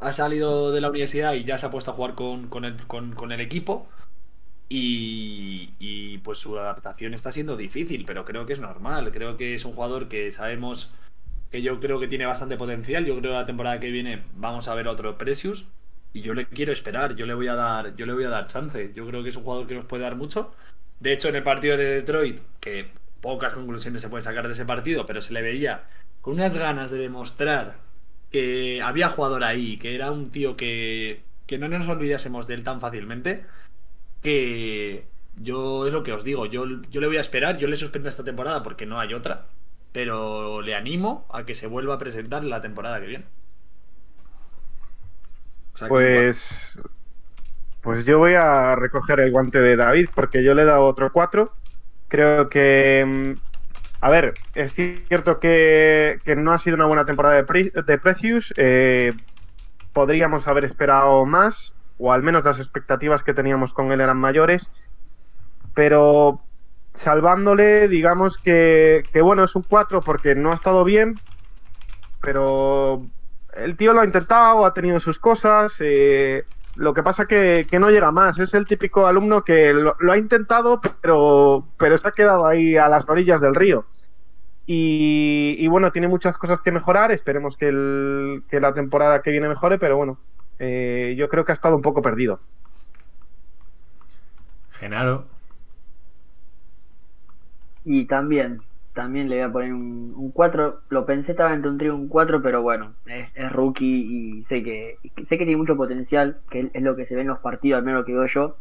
ha 0.00 0.12
salido 0.12 0.72
de 0.72 0.80
la 0.80 0.90
universidad 0.90 1.34
y 1.34 1.44
ya 1.44 1.58
se 1.58 1.66
ha 1.66 1.70
puesto 1.70 1.90
a 1.92 1.94
jugar 1.94 2.14
con, 2.14 2.48
con 2.48 2.64
el, 2.64 2.76
con- 2.86 3.14
con 3.14 3.32
el 3.32 3.40
equipo. 3.40 3.88
Y, 4.68 5.74
y, 5.78 6.18
pues 6.18 6.38
su 6.38 6.58
adaptación 6.58 7.14
está 7.14 7.30
siendo 7.32 7.56
difícil, 7.56 8.04
pero 8.06 8.24
creo 8.24 8.46
que 8.46 8.54
es 8.54 8.60
normal. 8.60 9.12
Creo 9.12 9.36
que 9.36 9.54
es 9.54 9.64
un 9.66 9.72
jugador 9.74 10.08
que 10.08 10.32
sabemos 10.32 10.90
que 11.50 11.62
yo 11.62 11.80
creo 11.80 12.00
que 12.00 12.08
tiene 12.08 12.26
bastante 12.26 12.56
potencial. 12.56 13.04
Yo 13.06 13.14
creo 13.18 13.32
que 13.32 13.38
la 13.38 13.46
temporada 13.46 13.80
que 13.80 13.90
viene 13.90 14.24
vamos 14.34 14.68
a 14.68 14.74
ver 14.74 14.88
otro 14.88 15.18
Precious. 15.18 15.66
Y 16.12 16.22
yo 16.22 16.34
le 16.34 16.46
quiero 16.46 16.72
esperar, 16.72 17.14
yo 17.16 17.26
le 17.26 17.34
voy 17.34 17.48
a 17.48 17.54
dar, 17.54 17.96
yo 17.96 18.06
le 18.06 18.12
voy 18.12 18.24
a 18.24 18.28
dar 18.28 18.46
chance. 18.46 18.92
Yo 18.94 19.06
creo 19.06 19.22
que 19.22 19.30
es 19.30 19.36
un 19.36 19.44
jugador 19.44 19.66
que 19.66 19.74
nos 19.74 19.84
puede 19.86 20.02
dar 20.02 20.16
mucho. 20.16 20.52
De 21.00 21.12
hecho, 21.12 21.28
en 21.28 21.36
el 21.36 21.42
partido 21.42 21.76
de 21.76 21.84
Detroit, 21.84 22.40
que 22.60 22.90
pocas 23.20 23.52
conclusiones 23.54 24.02
se 24.02 24.08
pueden 24.08 24.22
sacar 24.24 24.46
de 24.46 24.52
ese 24.52 24.64
partido, 24.66 25.06
pero 25.06 25.22
se 25.22 25.32
le 25.32 25.42
veía 25.42 25.84
con 26.20 26.34
unas 26.34 26.56
ganas 26.56 26.90
de 26.90 26.98
demostrar 26.98 27.76
que 28.30 28.80
había 28.82 29.08
jugador 29.08 29.44
ahí, 29.44 29.78
que 29.78 29.94
era 29.94 30.10
un 30.10 30.30
tío 30.30 30.56
que, 30.56 31.22
que 31.46 31.58
no 31.58 31.68
nos 31.68 31.88
olvidásemos 31.88 32.46
de 32.46 32.54
él 32.54 32.64
tan 32.64 32.80
fácilmente, 32.80 33.44
que 34.22 35.06
yo 35.36 35.86
es 35.86 35.92
lo 35.92 36.02
que 36.02 36.12
os 36.12 36.24
digo, 36.24 36.46
yo, 36.46 36.64
yo 36.90 37.00
le 37.00 37.06
voy 37.06 37.16
a 37.18 37.20
esperar, 37.20 37.58
yo 37.58 37.68
le 37.68 37.76
suspendo 37.76 38.08
esta 38.08 38.24
temporada 38.24 38.62
porque 38.62 38.86
no 38.86 39.00
hay 39.00 39.14
otra, 39.14 39.46
pero 39.92 40.62
le 40.62 40.74
animo 40.74 41.26
a 41.32 41.44
que 41.44 41.54
se 41.54 41.66
vuelva 41.66 41.94
a 41.94 41.98
presentar 41.98 42.44
la 42.44 42.60
temporada 42.60 43.00
que 43.00 43.06
viene. 43.06 43.24
Pues, 45.86 46.76
pues 47.80 48.04
yo 48.04 48.18
voy 48.18 48.34
a 48.34 48.76
recoger 48.76 49.20
el 49.20 49.32
guante 49.32 49.58
de 49.60 49.76
David 49.76 50.10
porque 50.14 50.44
yo 50.44 50.54
le 50.54 50.62
he 50.62 50.64
dado 50.64 50.84
otro 50.86 51.10
4. 51.12 51.56
Creo 52.08 52.48
que, 52.48 53.04
mm, 53.06 53.32
a 54.02 54.10
ver, 54.10 54.40
es 54.54 54.74
cierto 54.74 55.40
que, 55.40 56.20
que 56.24 56.36
no 56.36 56.52
ha 56.52 56.58
sido 56.58 56.76
una 56.76 56.86
buena 56.86 57.06
temporada 57.06 57.36
de, 57.36 57.44
Pre- 57.44 57.72
de 57.86 57.98
Precious. 57.98 58.54
eh, 58.56 59.14
podríamos 59.92 60.48
haber 60.48 60.64
esperado 60.66 61.26
más, 61.26 61.74
o 61.98 62.12
al 62.12 62.22
menos 62.22 62.44
las 62.44 62.60
expectativas 62.60 63.24
que 63.24 63.34
teníamos 63.34 63.74
con 63.74 63.92
él 63.92 64.00
eran 64.02 64.18
mayores. 64.18 64.70
Pero 65.74 66.48
salvándole, 66.94 67.88
digamos 67.88 68.38
que, 68.38 69.08
que 69.12 69.22
bueno, 69.22 69.44
es 69.44 69.54
un 69.56 69.62
4 69.62 70.04
porque 70.04 70.34
no 70.34 70.52
ha 70.52 70.54
estado 70.54 70.84
bien, 70.84 71.22
pero 72.20 73.10
el 73.52 73.76
tío 73.76 73.92
lo 73.92 74.00
ha 74.00 74.04
intentado, 74.04 74.64
ha 74.64 74.74
tenido 74.74 75.00
sus 75.00 75.18
cosas. 75.18 75.74
eh, 75.80 76.44
lo 76.74 76.94
que 76.94 77.02
pasa 77.02 77.26
que, 77.26 77.68
que 77.70 77.78
no 77.78 77.90
llega 77.90 78.10
más. 78.12 78.38
Es 78.38 78.54
el 78.54 78.66
típico 78.66 79.06
alumno 79.06 79.44
que 79.44 79.72
lo, 79.74 79.94
lo 80.00 80.12
ha 80.12 80.18
intentado, 80.18 80.80
pero, 81.02 81.74
pero 81.78 81.98
se 81.98 82.08
ha 82.08 82.12
quedado 82.12 82.46
ahí 82.46 82.76
a 82.76 82.88
las 82.88 83.08
orillas 83.08 83.40
del 83.40 83.54
río. 83.54 83.86
Y, 84.66 85.56
y 85.58 85.68
bueno, 85.68 85.92
tiene 85.92 86.08
muchas 86.08 86.38
cosas 86.38 86.60
que 86.62 86.72
mejorar. 86.72 87.12
Esperemos 87.12 87.56
que, 87.56 87.68
el- 87.68 88.44
que 88.48 88.60
la 88.60 88.74
temporada 88.74 89.22
que 89.22 89.30
viene 89.32 89.48
mejore, 89.48 89.78
pero 89.78 89.96
bueno, 89.98 90.20
eh, 90.58 91.14
yo 91.18 91.28
creo 91.28 91.44
que 91.44 91.52
ha 91.52 91.54
estado 91.54 91.76
un 91.76 91.82
poco 91.82 92.02
perdido. 92.02 92.42
Genaro. 94.78 95.30
Y 97.84 98.06
también, 98.08 98.66
también 98.94 99.28
le 99.28 99.36
voy 99.36 99.44
a 99.44 99.52
poner 99.52 99.72
un, 99.72 100.14
un 100.16 100.30
4. 100.32 100.80
Lo 100.88 101.06
pensé, 101.06 101.32
estaba 101.32 101.54
entre 101.54 101.70
un 101.70 101.78
3 101.78 101.88
y 101.88 101.90
un 101.90 102.08
4, 102.08 102.42
pero 102.42 102.62
bueno, 102.62 102.94
es, 103.06 103.28
es 103.34 103.52
rookie 103.52 103.86
y 103.86 104.44
sé 104.44 104.62
que, 104.62 104.98
sé 105.26 105.38
que 105.38 105.44
tiene 105.44 105.56
mucho 105.56 105.76
potencial, 105.76 106.38
que 106.50 106.70
es 106.72 106.82
lo 106.82 106.96
que 106.96 107.06
se 107.06 107.14
ve 107.14 107.22
en 107.22 107.28
los 107.28 107.38
partidos, 107.40 107.78
al 107.78 107.84
menos 107.84 108.00
lo 108.00 108.06
que 108.06 108.14
veo 108.14 108.26
yo. 108.26 108.56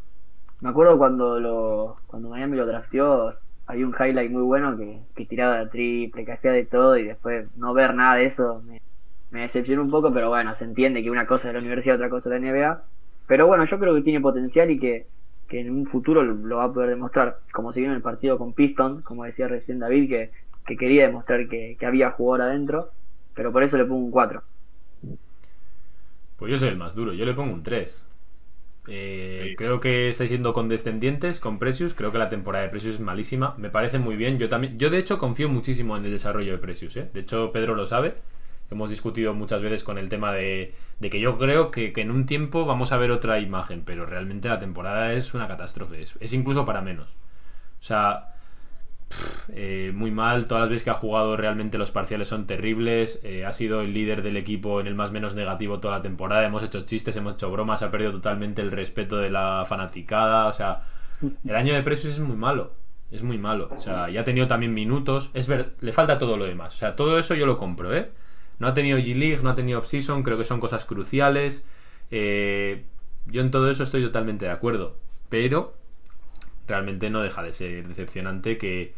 Me 0.61 0.69
acuerdo 0.69 0.97
cuando 0.97 1.39
lo 1.39 1.97
cuando 2.07 2.29
Miami 2.29 2.57
lo 2.57 2.65
drafteó, 2.65 3.31
había 3.67 3.85
un 3.87 3.95
highlight 3.99 4.31
muy 4.31 4.43
bueno 4.43 4.77
que, 4.77 4.99
que 5.15 5.25
tiraba 5.25 5.59
de 5.59 5.67
triple, 5.67 6.25
que 6.25 6.31
hacía 6.33 6.51
de 6.51 6.65
todo 6.65 6.97
y 6.97 7.03
después 7.03 7.47
no 7.57 7.73
ver 7.73 7.95
nada 7.95 8.15
de 8.15 8.25
eso 8.25 8.61
me, 8.65 8.81
me 9.31 9.41
decepcionó 9.41 9.81
un 9.81 9.91
poco, 9.91 10.13
pero 10.13 10.29
bueno, 10.29 10.53
se 10.55 10.65
entiende 10.65 11.01
que 11.01 11.09
una 11.09 11.25
cosa 11.25 11.47
es 11.47 11.53
la 11.53 11.59
universidad, 11.61 11.95
otra 11.95 12.09
cosa 12.09 12.29
es 12.33 12.41
la 12.41 12.51
NBA. 12.51 12.83
Pero 13.27 13.47
bueno, 13.47 13.65
yo 13.65 13.79
creo 13.79 13.95
que 13.95 14.01
tiene 14.01 14.19
potencial 14.19 14.69
y 14.69 14.79
que, 14.79 15.07
que 15.51 15.59
en 15.59 15.69
un 15.71 15.85
futuro 15.85 16.23
lo, 16.23 16.33
lo 16.33 16.57
va 16.57 16.65
a 16.65 16.73
poder 16.73 16.89
demostrar. 16.91 17.39
Como 17.51 17.73
se 17.73 17.81
vio 17.81 17.89
en 17.89 17.95
el 17.95 18.01
partido 18.01 18.37
con 18.37 18.53
Piston, 18.53 19.01
como 19.03 19.25
decía 19.25 19.47
recién 19.49 19.79
David, 19.79 20.09
que, 20.09 20.31
que 20.65 20.77
quería 20.77 21.07
demostrar 21.07 21.47
que, 21.49 21.75
que 21.79 21.85
había 21.85 22.11
jugador 22.11 22.47
adentro. 22.47 22.89
Pero 23.35 23.51
por 23.51 23.63
eso 23.63 23.77
le 23.77 23.85
pongo 23.85 24.05
un 24.05 24.11
4. 24.11 24.43
Pues 26.37 26.51
yo 26.51 26.57
soy 26.57 26.69
el 26.69 26.77
más 26.77 26.95
duro, 26.95 27.13
yo 27.13 27.25
le 27.25 27.33
pongo 27.33 27.53
un 27.53 27.63
3. 27.63 28.07
Eh, 28.87 29.53
Sí. 29.53 29.55
Creo 29.57 29.79
que 29.81 30.09
estáis 30.09 30.29
siendo 30.31 30.53
condescendientes 30.53 31.39
con 31.39 31.59
Precious. 31.59 31.93
Creo 31.95 32.11
que 32.11 32.17
la 32.19 32.29
temporada 32.29 32.63
de 32.65 32.71
Precious 32.71 32.95
es 32.95 33.01
malísima. 33.01 33.55
Me 33.57 33.69
parece 33.69 33.99
muy 33.99 34.15
bien. 34.15 34.39
Yo 34.39 34.49
también, 34.49 34.77
yo 34.79 34.89
de 34.89 34.99
hecho 34.99 35.19
confío 35.19 35.49
muchísimo 35.49 35.97
en 35.97 36.05
el 36.05 36.11
desarrollo 36.11 36.53
de 36.53 36.57
Precious. 36.59 36.97
¿eh? 36.97 37.09
De 37.13 37.21
hecho, 37.21 37.51
Pedro 37.51 37.75
lo 37.75 37.85
sabe. 37.85 38.15
Hemos 38.71 38.89
discutido 38.89 39.33
muchas 39.33 39.61
veces 39.61 39.83
con 39.83 39.97
el 39.97 40.09
tema 40.09 40.31
de, 40.31 40.73
de 40.99 41.09
que 41.09 41.19
yo 41.19 41.37
creo 41.37 41.71
que, 41.71 41.93
que 41.93 42.01
en 42.01 42.11
un 42.11 42.25
tiempo 42.25 42.65
vamos 42.65 42.91
a 42.91 42.97
ver 42.97 43.11
otra 43.11 43.39
imagen, 43.39 43.83
pero 43.85 44.05
realmente 44.05 44.49
la 44.49 44.59
temporada 44.59 45.13
es 45.13 45.33
una 45.33 45.47
catástrofe, 45.47 46.01
es, 46.01 46.15
es 46.19 46.33
incluso 46.33 46.65
para 46.65 46.81
menos. 46.81 47.11
O 47.81 47.83
sea, 47.83 48.29
pff, 49.09 49.49
eh, 49.53 49.91
muy 49.93 50.11
mal, 50.11 50.45
todas 50.45 50.61
las 50.61 50.69
veces 50.69 50.83
que 50.85 50.89
ha 50.89 50.95
jugado 50.95 51.35
realmente 51.37 51.77
los 51.77 51.91
parciales 51.91 52.29
son 52.29 52.47
terribles, 52.47 53.19
eh, 53.23 53.45
ha 53.45 53.53
sido 53.53 53.81
el 53.81 53.93
líder 53.93 54.21
del 54.23 54.37
equipo 54.37 54.79
en 54.79 54.87
el 54.87 54.95
más 54.95 55.11
menos 55.11 55.35
negativo 55.35 55.79
toda 55.79 55.97
la 55.97 56.01
temporada, 56.01 56.45
hemos 56.45 56.63
hecho 56.63 56.85
chistes, 56.85 57.15
hemos 57.17 57.33
hecho 57.33 57.51
bromas, 57.51 57.83
ha 57.83 57.91
perdido 57.91 58.13
totalmente 58.13 58.61
el 58.61 58.71
respeto 58.71 59.17
de 59.17 59.29
la 59.31 59.65
fanaticada, 59.67 60.47
o 60.47 60.53
sea, 60.53 60.81
el 61.45 61.55
año 61.55 61.73
de 61.73 61.83
Precious 61.83 62.13
es 62.13 62.19
muy 62.19 62.37
malo. 62.37 62.71
Es 63.11 63.23
muy 63.23 63.37
malo. 63.37 63.69
O 63.75 63.79
sea, 63.81 64.09
ya 64.09 64.21
ha 64.21 64.23
tenido 64.23 64.47
también 64.47 64.73
minutos. 64.73 65.31
Es 65.33 65.47
ver, 65.47 65.75
le 65.81 65.91
falta 65.91 66.17
todo 66.17 66.37
lo 66.37 66.45
demás. 66.45 66.75
O 66.75 66.77
sea, 66.77 66.95
todo 66.95 67.19
eso 67.19 67.35
yo 67.35 67.45
lo 67.45 67.57
compro, 67.57 67.93
¿eh? 67.93 68.09
No 68.61 68.67
ha 68.67 68.75
tenido 68.75 68.99
G-League, 68.99 69.39
no 69.41 69.49
ha 69.49 69.55
tenido 69.55 69.79
Off-Season, 69.79 70.21
creo 70.21 70.37
que 70.37 70.43
son 70.43 70.59
cosas 70.59 70.85
cruciales. 70.85 71.65
Eh, 72.11 72.85
yo 73.25 73.41
en 73.41 73.49
todo 73.49 73.71
eso 73.71 73.81
estoy 73.81 74.03
totalmente 74.03 74.45
de 74.45 74.51
acuerdo. 74.51 74.99
Pero 75.29 75.75
realmente 76.67 77.09
no 77.09 77.23
deja 77.23 77.41
de 77.41 77.53
ser 77.53 77.87
decepcionante 77.87 78.59
que 78.59 78.93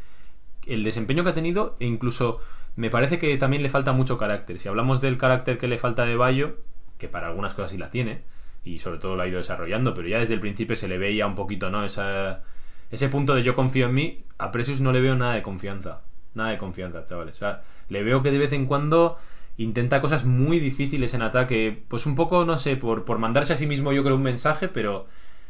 el 0.67 0.83
desempeño 0.83 1.23
que 1.23 1.29
ha 1.29 1.33
tenido, 1.33 1.77
e 1.79 1.85
incluso 1.85 2.41
me 2.75 2.89
parece 2.89 3.19
que 3.19 3.37
también 3.37 3.63
le 3.63 3.69
falta 3.69 3.93
mucho 3.93 4.17
carácter. 4.17 4.59
Si 4.59 4.67
hablamos 4.67 4.99
del 4.99 5.17
carácter 5.17 5.57
que 5.57 5.69
le 5.69 5.77
falta 5.77 6.05
de 6.05 6.17
Bayo, 6.17 6.57
que 6.97 7.07
para 7.07 7.27
algunas 7.27 7.53
cosas 7.53 7.71
sí 7.71 7.77
la 7.77 7.89
tiene, 7.89 8.23
y 8.65 8.79
sobre 8.79 8.99
todo 8.99 9.15
lo 9.15 9.23
ha 9.23 9.29
ido 9.29 9.37
desarrollando, 9.37 9.93
pero 9.93 10.09
ya 10.09 10.19
desde 10.19 10.33
el 10.33 10.41
principio 10.41 10.75
se 10.75 10.89
le 10.89 10.97
veía 10.97 11.25
un 11.25 11.35
poquito, 11.35 11.69
¿no? 11.69 11.85
Esa, 11.85 12.43
ese 12.91 13.07
punto 13.07 13.33
de 13.33 13.43
yo 13.43 13.55
confío 13.55 13.85
en 13.85 13.93
mí, 13.93 14.25
a 14.37 14.51
Precious 14.51 14.81
no 14.81 14.91
le 14.91 14.99
veo 14.99 15.15
nada 15.15 15.35
de 15.35 15.41
confianza. 15.41 16.01
Nada 16.33 16.49
de 16.49 16.57
confianza, 16.57 17.05
chavales. 17.05 17.35
O 17.35 17.39
sea, 17.39 17.61
le 17.87 18.03
veo 18.03 18.21
que 18.23 18.31
de 18.31 18.39
vez 18.39 18.51
en 18.51 18.65
cuando 18.65 19.17
intenta 19.57 20.01
cosas 20.01 20.25
muy 20.25 20.59
difíciles 20.59 21.13
en 21.13 21.21
ataque. 21.21 21.83
Pues 21.87 22.05
un 22.05 22.15
poco, 22.15 22.45
no 22.45 22.57
sé, 22.57 22.75
por, 22.77 23.05
por 23.05 23.19
mandarse 23.19 23.53
a 23.53 23.55
sí 23.55 23.65
mismo 23.67 23.93
yo 23.93 24.03
creo 24.03 24.15
un 24.15 24.23
mensaje, 24.23 24.67
pero 24.67 25.07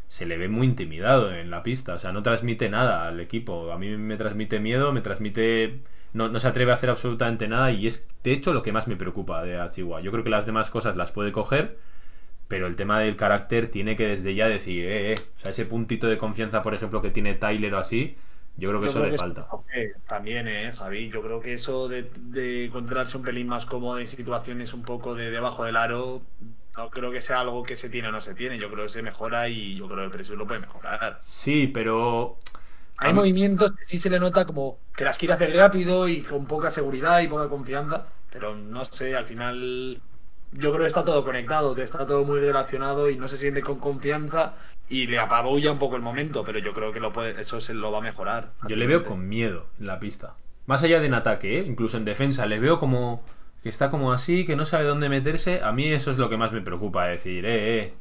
se 0.07 0.25
le 0.25 0.37
ve 0.37 0.47
muy 0.49 0.67
intimidado 0.67 1.33
en 1.33 1.49
la 1.49 1.63
pista. 1.63 1.95
O 1.95 1.99
sea, 1.99 2.11
no 2.11 2.23
transmite 2.23 2.69
nada 2.69 3.05
al 3.05 3.19
equipo. 3.19 3.71
A 3.71 3.77
mí 3.77 3.89
me 3.97 4.17
transmite 4.17 4.59
miedo, 4.59 4.93
me 4.93 5.01
transmite... 5.01 5.81
No, 6.13 6.29
no 6.29 6.39
se 6.39 6.47
atreve 6.47 6.71
a 6.71 6.75
hacer 6.75 6.91
absolutamente 6.91 7.47
nada 7.47 7.71
y 7.71 7.87
es 7.87 8.07
de 8.23 8.33
hecho 8.33 8.53
lo 8.53 8.61
que 8.61 8.71
más 8.71 8.87
me 8.87 8.95
preocupa 8.95 9.41
de 9.43 9.57
Chihuahua. 9.69 10.01
Yo 10.01 10.11
creo 10.11 10.23
que 10.23 10.29
las 10.29 10.45
demás 10.45 10.69
cosas 10.69 10.95
las 10.95 11.11
puede 11.11 11.31
coger, 11.31 11.79
pero 12.47 12.67
el 12.67 12.75
tema 12.75 12.99
del 12.99 13.15
carácter 13.15 13.69
tiene 13.69 13.95
que 13.95 14.07
desde 14.07 14.35
ya 14.35 14.47
decir, 14.47 14.85
eh, 14.85 15.13
eh. 15.13 15.15
O 15.37 15.39
sea, 15.39 15.51
ese 15.51 15.65
puntito 15.65 16.07
de 16.07 16.19
confianza, 16.19 16.61
por 16.61 16.75
ejemplo, 16.75 17.01
que 17.01 17.09
tiene 17.09 17.33
Tyler 17.33 17.73
o 17.73 17.79
así, 17.79 18.15
yo 18.57 18.69
creo 18.69 18.81
que 18.81 18.85
Yo 18.85 18.91
eso 18.91 18.99
creo 18.99 19.09
le 19.09 19.11
que 19.11 19.17
falta. 19.17 19.41
eso, 19.71 20.01
también, 20.07 20.47
eh, 20.47 20.71
Javi. 20.71 21.09
Yo 21.09 21.21
creo 21.21 21.39
que 21.39 21.53
eso 21.53 21.87
de, 21.87 22.03
de 22.15 22.65
encontrarse 22.65 23.17
un 23.17 23.23
pelín 23.23 23.47
más 23.47 23.65
cómodo 23.65 23.99
en 23.99 24.07
situaciones 24.07 24.73
un 24.73 24.83
poco 24.83 25.15
de 25.15 25.31
debajo 25.31 25.63
del 25.63 25.75
aro, 25.77 26.21
no 26.77 26.89
creo 26.89 27.11
que 27.11 27.21
sea 27.21 27.39
algo 27.41 27.63
que 27.63 27.75
se 27.75 27.89
tiene 27.89 28.09
o 28.09 28.11
no 28.11 28.21
se 28.21 28.35
tiene. 28.35 28.57
Yo 28.59 28.69
creo 28.71 28.83
que 28.85 28.89
se 28.91 29.01
mejora 29.03 29.49
y 29.49 29.75
yo 29.77 29.87
creo 29.87 30.05
que 30.09 30.17
Precious 30.17 30.37
lo 30.37 30.47
puede 30.47 30.59
mejorar. 30.61 31.21
Sí, 31.21 31.67
pero 31.67 32.37
Hay 32.97 33.13
mí- 33.13 33.13
movimientos 33.13 33.71
que 33.73 33.85
sí 33.85 33.97
se 33.97 34.09
le 34.09 34.19
nota 34.19 34.45
como 34.45 34.79
que 34.95 35.03
las 35.03 35.17
quiere 35.17 35.33
hacer 35.33 35.55
rápido 35.55 36.07
y 36.07 36.21
con 36.23 36.45
poca 36.47 36.69
seguridad 36.71 37.19
y 37.21 37.27
poca 37.27 37.49
confianza, 37.49 38.07
pero 38.31 38.55
no 38.55 38.85
sé, 38.85 39.15
al 39.15 39.25
final 39.25 40.01
yo 40.51 40.71
creo 40.71 40.81
que 40.83 40.87
está 40.87 41.03
todo 41.03 41.23
conectado, 41.23 41.75
está 41.77 42.05
todo 42.05 42.23
muy 42.23 42.39
relacionado 42.39 43.09
y 43.09 43.17
no 43.17 43.27
se 43.27 43.37
siente 43.37 43.61
con 43.61 43.79
confianza 43.79 44.55
y 45.01 45.07
le 45.07 45.17
apabulla 45.19 45.71
un 45.71 45.79
poco 45.79 45.95
el 45.95 46.01
momento, 46.01 46.43
pero 46.43 46.59
yo 46.59 46.73
creo 46.73 46.91
que 46.91 46.99
lo 46.99 47.11
puede, 47.11 47.39
eso 47.41 47.59
se 47.59 47.73
lo 47.73 47.91
va 47.91 47.97
a 47.99 48.01
mejorar. 48.01 48.51
yo 48.67 48.75
le 48.75 48.87
veo 48.87 49.03
con 49.03 49.27
miedo 49.27 49.67
en 49.79 49.87
la 49.87 49.99
pista. 49.99 50.35
Más 50.65 50.83
allá 50.83 50.99
de 50.99 51.07
en 51.07 51.13
ataque, 51.13 51.59
¿eh? 51.59 51.65
incluso 51.67 51.97
en 51.97 52.05
defensa, 52.05 52.45
le 52.45 52.59
veo 52.59 52.79
como 52.79 53.23
que 53.61 53.69
está 53.69 53.89
como 53.89 54.11
así, 54.13 54.45
que 54.45 54.55
no 54.55 54.65
sabe 54.65 54.83
dónde 54.85 55.09
meterse. 55.09 55.61
A 55.63 55.71
mí 55.71 55.87
eso 55.87 56.11
es 56.11 56.17
lo 56.17 56.29
que 56.29 56.37
más 56.37 56.51
me 56.51 56.61
preocupa, 56.61 57.05
decir, 57.07 57.45
eh, 57.45 57.79
eh. 57.79 57.93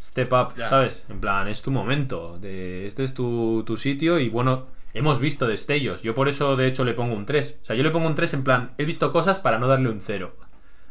Step 0.00 0.32
up, 0.32 0.54
Ya. 0.56 0.68
¿sabes? 0.68 1.06
En 1.08 1.20
plan, 1.20 1.48
es 1.48 1.62
tu 1.62 1.70
momento. 1.70 2.38
de- 2.38 2.86
este 2.86 3.04
es 3.04 3.14
tu, 3.14 3.62
tu 3.66 3.76
sitio 3.76 4.18
y 4.18 4.28
bueno, 4.28 4.66
hemos 4.92 5.18
visto 5.18 5.46
destellos. 5.46 6.02
Yo 6.02 6.14
por 6.14 6.28
eso, 6.28 6.56
de 6.56 6.66
hecho, 6.66 6.84
le 6.84 6.92
pongo 6.94 7.14
un 7.14 7.24
3. 7.26 7.58
O 7.62 7.64
sea, 7.64 7.74
yo 7.76 7.82
le 7.82 7.90
pongo 7.90 8.06
un 8.06 8.14
3 8.14 8.34
en 8.34 8.44
plan, 8.44 8.72
he 8.78 8.84
visto 8.84 9.10
cosas 9.12 9.38
para 9.38 9.58
no 9.58 9.66
darle 9.66 9.88
un 9.88 10.00
0. 10.00 10.36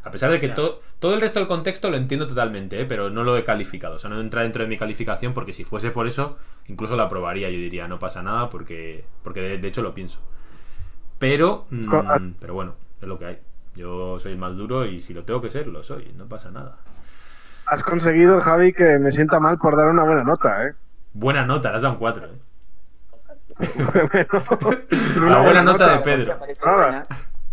A 0.06 0.12
pesar 0.12 0.30
de 0.32 0.40
que 0.40 0.50
to- 0.50 0.82
todo 1.00 1.14
el 1.14 1.22
resto 1.22 1.40
del 1.40 1.48
contexto 1.48 1.90
lo 1.90 1.96
entiendo 1.98 2.28
totalmente, 2.28 2.80
¿eh? 2.82 2.86
pero 2.86 3.10
no 3.10 3.24
lo 3.24 3.38
he 3.38 3.44
calificado. 3.44 3.96
O 3.96 4.00
sea, 4.00 4.10
no 4.10 4.20
entra 4.20 4.42
dentro 4.42 4.62
de 4.64 4.68
mi 4.70 4.78
calificación 4.78 5.34
porque 5.34 5.54
si 5.54 5.64
fuese 5.64 5.92
por 5.92 6.08
eso, 6.08 6.38
incluso 6.68 6.98
la 6.98 7.04
aprobaría. 7.04 7.50
Yo 7.50 7.58
diría, 7.58 7.88
no 7.88 8.00
pasa 8.00 8.22
nada 8.22 8.50
porque, 8.50 9.06
porque 9.24 9.42
de, 9.42 9.58
de 9.60 9.68
hecho 9.68 9.82
lo 9.82 9.94
pienso. 9.94 10.20
Pero, 11.20 11.68
mm, 11.70 12.34
pero 12.40 12.54
bueno, 12.54 12.76
es 13.02 13.08
lo 13.08 13.18
que 13.18 13.26
hay. 13.26 13.40
Yo 13.76 14.20
soy 14.20 14.34
el 14.34 14.38
más 14.38 14.58
duro 14.58 14.86
y 14.86 15.00
si 15.00 15.14
lo 15.14 15.24
tengo 15.24 15.42
que 15.42 15.50
ser, 15.50 15.68
lo 15.68 15.84
soy. 15.84 16.12
No 16.18 16.28
pasa 16.28 16.52
nada. 16.52 16.78
Has 17.66 17.82
conseguido, 17.82 18.42
Javi, 18.42 18.74
que 18.74 19.00
me 19.00 19.12
sienta 19.12 19.40
mal 19.40 19.58
por 19.58 19.78
dar 19.78 19.88
una 19.88 20.04
buena 20.04 20.24
nota, 20.24 20.68
¿eh? 20.68 20.74
Buena 21.14 21.46
nota, 21.46 21.70
le 21.70 21.78
has 21.78 21.82
dado 21.82 21.94
un 21.94 22.00
4. 22.00 22.26
¿eh? 22.26 22.40
La 25.28 25.42
buena 25.42 25.64
nota 25.64 25.92
de 25.94 26.00
Pedro. 26.00 26.40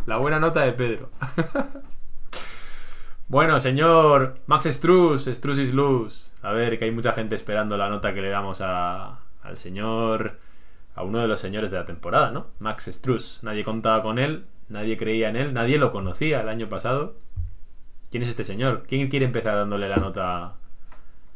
La 0.06 0.16
buena 0.16 0.40
nota 0.40 0.62
de 0.62 0.72
Pedro. 0.72 1.10
Bueno, 3.30 3.60
señor 3.60 4.40
Max 4.46 4.64
Struz, 4.64 5.26
Struz 5.26 5.60
is 5.60 5.72
luz. 5.72 6.34
A 6.42 6.50
ver, 6.50 6.80
que 6.80 6.86
hay 6.86 6.90
mucha 6.90 7.12
gente 7.12 7.36
esperando 7.36 7.76
la 7.76 7.88
nota 7.88 8.12
que 8.12 8.20
le 8.20 8.28
damos 8.28 8.60
a, 8.60 9.20
al 9.40 9.56
señor, 9.56 10.38
a 10.96 11.04
uno 11.04 11.20
de 11.20 11.28
los 11.28 11.38
señores 11.38 11.70
de 11.70 11.76
la 11.76 11.84
temporada, 11.84 12.32
¿no? 12.32 12.48
Max 12.58 12.90
Struz. 12.92 13.38
Nadie 13.44 13.62
contaba 13.62 14.02
con 14.02 14.18
él, 14.18 14.46
nadie 14.68 14.96
creía 14.96 15.28
en 15.28 15.36
él, 15.36 15.54
nadie 15.54 15.78
lo 15.78 15.92
conocía 15.92 16.40
el 16.40 16.48
año 16.48 16.68
pasado. 16.68 17.14
¿Quién 18.10 18.24
es 18.24 18.28
este 18.28 18.42
señor? 18.42 18.82
¿Quién 18.88 19.06
quiere 19.06 19.26
empezar 19.26 19.54
dándole 19.54 19.88
la 19.88 19.98
nota? 19.98 20.54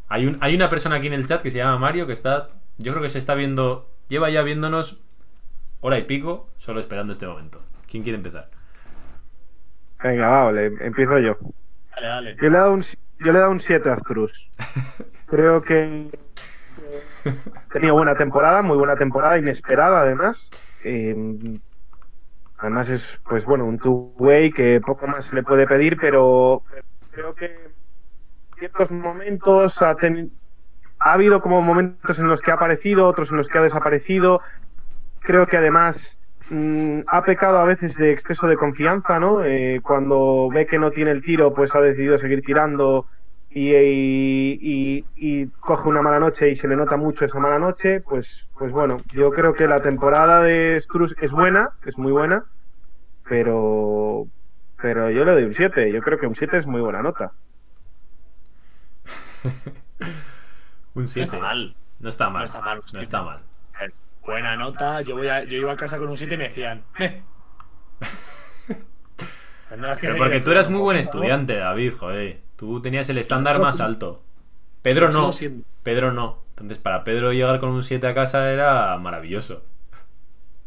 Hay, 0.08 0.26
un, 0.26 0.36
hay 0.40 0.56
una 0.56 0.70
persona 0.70 0.96
aquí 0.96 1.06
en 1.06 1.12
el 1.12 1.26
chat 1.26 1.42
que 1.42 1.52
se 1.52 1.58
llama 1.58 1.78
Mario 1.78 2.08
que 2.08 2.12
está, 2.12 2.48
yo 2.76 2.90
creo 2.90 3.04
que 3.04 3.08
se 3.08 3.18
está 3.18 3.36
viendo, 3.36 3.88
lleva 4.08 4.30
ya 4.30 4.42
viéndonos 4.42 4.98
hora 5.80 5.96
y 5.96 6.02
pico, 6.02 6.50
solo 6.56 6.80
esperando 6.80 7.12
este 7.12 7.28
momento. 7.28 7.62
¿Quién 7.88 8.02
quiere 8.02 8.16
empezar? 8.16 8.50
Venga, 10.02 10.28
va, 10.28 10.44
vale, 10.46 10.72
empiezo 10.80 11.20
yo. 11.20 11.38
Dale, 11.94 12.06
dale. 12.06 12.36
Yo 12.36 12.42
le 12.50 12.56
he 12.56 12.60
dado 12.60 12.72
un, 12.72 12.82
yo 12.82 12.96
le 13.18 13.30
he 13.30 13.40
dado 13.40 13.50
un 13.50 13.60
7 13.60 13.90
a 13.90 13.96
Struz. 13.98 14.50
Creo 15.26 15.62
que 15.62 16.10
ha 17.24 17.72
tenido 17.72 17.94
buena 17.94 18.14
temporada, 18.16 18.62
muy 18.62 18.76
buena 18.76 18.96
temporada, 18.96 19.38
inesperada 19.38 20.00
además. 20.02 20.50
Eh, 20.84 21.58
además 22.58 22.88
es, 22.88 23.18
pues 23.28 23.44
bueno, 23.44 23.64
un 23.64 23.78
two-way 23.78 24.52
que 24.52 24.80
poco 24.80 25.06
más 25.06 25.26
se 25.26 25.34
le 25.34 25.42
puede 25.42 25.66
pedir, 25.66 25.96
pero 25.98 26.62
creo 27.10 27.34
que 27.34 27.46
en 27.46 27.72
ciertos 28.58 28.90
momentos 28.90 29.80
ha, 29.82 29.96
teni- 29.96 30.30
ha 30.98 31.12
habido 31.14 31.40
como 31.40 31.62
momentos 31.62 32.18
en 32.18 32.28
los 32.28 32.42
que 32.42 32.50
ha 32.50 32.54
aparecido, 32.54 33.06
otros 33.08 33.30
en 33.30 33.38
los 33.38 33.48
que 33.48 33.58
ha 33.58 33.62
desaparecido. 33.62 34.40
Creo 35.20 35.46
que 35.46 35.56
además 35.56 36.18
mm, 36.48 37.00
ha 37.06 37.24
pecado 37.24 37.58
a 37.58 37.64
veces 37.64 37.96
de 37.96 38.12
exceso 38.12 38.46
de 38.46 38.56
confianza, 38.56 39.18
¿no? 39.20 39.44
Eh, 39.44 39.80
cuando 39.82 40.48
ve 40.52 40.66
que 40.66 40.78
no 40.78 40.90
tiene 40.90 41.10
el 41.12 41.22
tiro, 41.22 41.52
pues 41.54 41.74
ha 41.74 41.80
decidido 41.80 42.18
seguir 42.18 42.42
tirando 42.42 43.06
y, 43.48 43.72
y- 43.74 44.58
y- 44.60 45.06
y 45.16 45.46
coge 45.60 45.88
una 45.88 46.02
mala 46.02 46.18
noche 46.20 46.50
y 46.50 46.56
se 46.56 46.68
le 46.68 46.76
nota 46.76 46.96
mucho 46.96 47.24
esa 47.24 47.38
mala 47.38 47.58
noche, 47.58 48.00
pues, 48.00 48.48
pues 48.58 48.72
bueno, 48.72 49.02
yo 49.12 49.30
creo 49.30 49.54
que 49.54 49.68
la 49.68 49.80
temporada 49.82 50.42
de 50.42 50.80
Struz 50.80 51.14
es 51.20 51.30
buena, 51.32 51.70
es 51.84 51.96
muy 51.98 52.12
buena, 52.12 52.44
pero, 53.28 54.26
pero 54.76 55.10
yo 55.10 55.24
le 55.24 55.32
doy 55.32 55.44
un 55.44 55.54
7, 55.54 55.92
yo 55.92 56.00
creo 56.02 56.18
que 56.18 56.26
un 56.26 56.34
7 56.34 56.58
es 56.58 56.66
muy 56.66 56.80
buena 56.80 57.02
nota. 57.02 57.32
Un 60.94 61.02
No 61.02 61.08
7. 61.08 61.24
está 61.24 61.38
mal. 61.38 61.74
No 62.00 62.08
está 62.08 62.30
mal. 62.30 62.40
No 62.40 62.44
está 62.44 62.60
mal, 62.60 62.80
No 62.92 63.00
está 63.00 63.22
mal. 63.22 63.40
Buena 64.24 64.56
nota. 64.56 65.00
Yo 65.02 65.16
voy 65.16 65.28
a, 65.28 65.44
yo 65.44 65.58
iba 65.58 65.72
a 65.72 65.76
casa 65.76 65.98
con 65.98 66.08
un 66.08 66.16
7 66.16 66.34
y 66.34 66.38
me 66.38 66.44
decían. 66.44 66.84
"Eh". 66.98 67.22
Pero 70.00 70.16
porque 70.16 70.40
tú 70.40 70.50
eras 70.50 70.70
muy 70.70 70.80
buen 70.80 70.96
estudiante, 70.96 71.56
David, 71.56 71.94
joder. 71.98 72.40
Tú 72.56 72.80
tenías 72.80 73.08
el 73.08 73.18
estándar 73.18 73.60
más 73.60 73.80
alto. 73.80 74.22
Pedro 74.82 75.10
no. 75.10 75.30
Pedro 75.82 76.12
no. 76.12 76.38
Entonces, 76.50 76.78
para 76.78 77.02
Pedro 77.02 77.32
llegar 77.32 77.58
con 77.58 77.70
un 77.70 77.82
7 77.82 78.06
a 78.06 78.14
casa 78.14 78.52
era 78.52 78.96
maravilloso. 78.98 79.64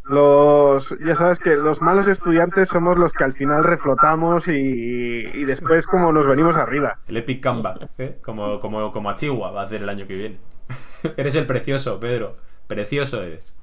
Los, 0.04 0.96
ya 1.06 1.16
sabes 1.16 1.38
que 1.40 1.56
los 1.56 1.82
malos 1.82 2.08
estudiantes 2.08 2.70
somos 2.70 2.98
los 2.98 3.12
que 3.14 3.26
al 3.26 3.34
final 3.34 3.64
reflotamos 3.64 4.48
y, 4.48 4.52
y 4.54 5.46
después 5.46 5.86
como 5.86 6.14
nos 6.14 6.26
venimos 6.26 6.56
arriba. 6.56 6.98
El 7.08 7.18
Epic 7.18 7.44
Comeback, 7.44 7.90
¿eh? 7.98 8.18
Como, 8.24 8.60
como, 8.60 8.92
como 8.92 9.10
a 9.10 9.16
Chihuahua 9.16 9.52
va 9.52 9.62
a 9.62 9.66
hacer 9.66 9.84
el 9.84 9.90
año 9.90 10.08
que 10.08 10.16
viene. 10.16 10.38
eres 11.18 11.36
el 11.36 11.46
precioso, 11.46 12.00
Pedro. 12.00 12.38
Precioso 12.68 13.24
eres. 13.24 13.56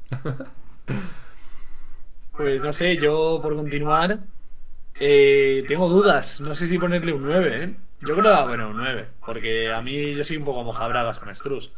Pues 2.32 2.62
no 2.64 2.72
sé, 2.72 2.96
yo 2.98 3.38
por 3.42 3.54
continuar. 3.56 4.26
eh, 5.00 5.64
tengo 5.68 5.88
dudas. 5.88 6.40
No 6.40 6.54
sé 6.54 6.66
si 6.66 6.78
ponerle 6.78 7.12
un 7.12 7.24
9, 7.24 7.64
¿eh? 7.64 7.76
Yo 8.00 8.16
creo 8.16 8.36
que 8.36 8.48
bueno, 8.48 8.70
un 8.70 8.76
9. 8.78 9.08
Porque 9.24 9.72
a 9.72 9.82
mí 9.82 10.14
yo 10.14 10.24
soy 10.24 10.36
un 10.38 10.44
poco 10.44 10.64
mojabragas 10.64 11.18
con 11.18 11.34
Struz. 11.36 11.72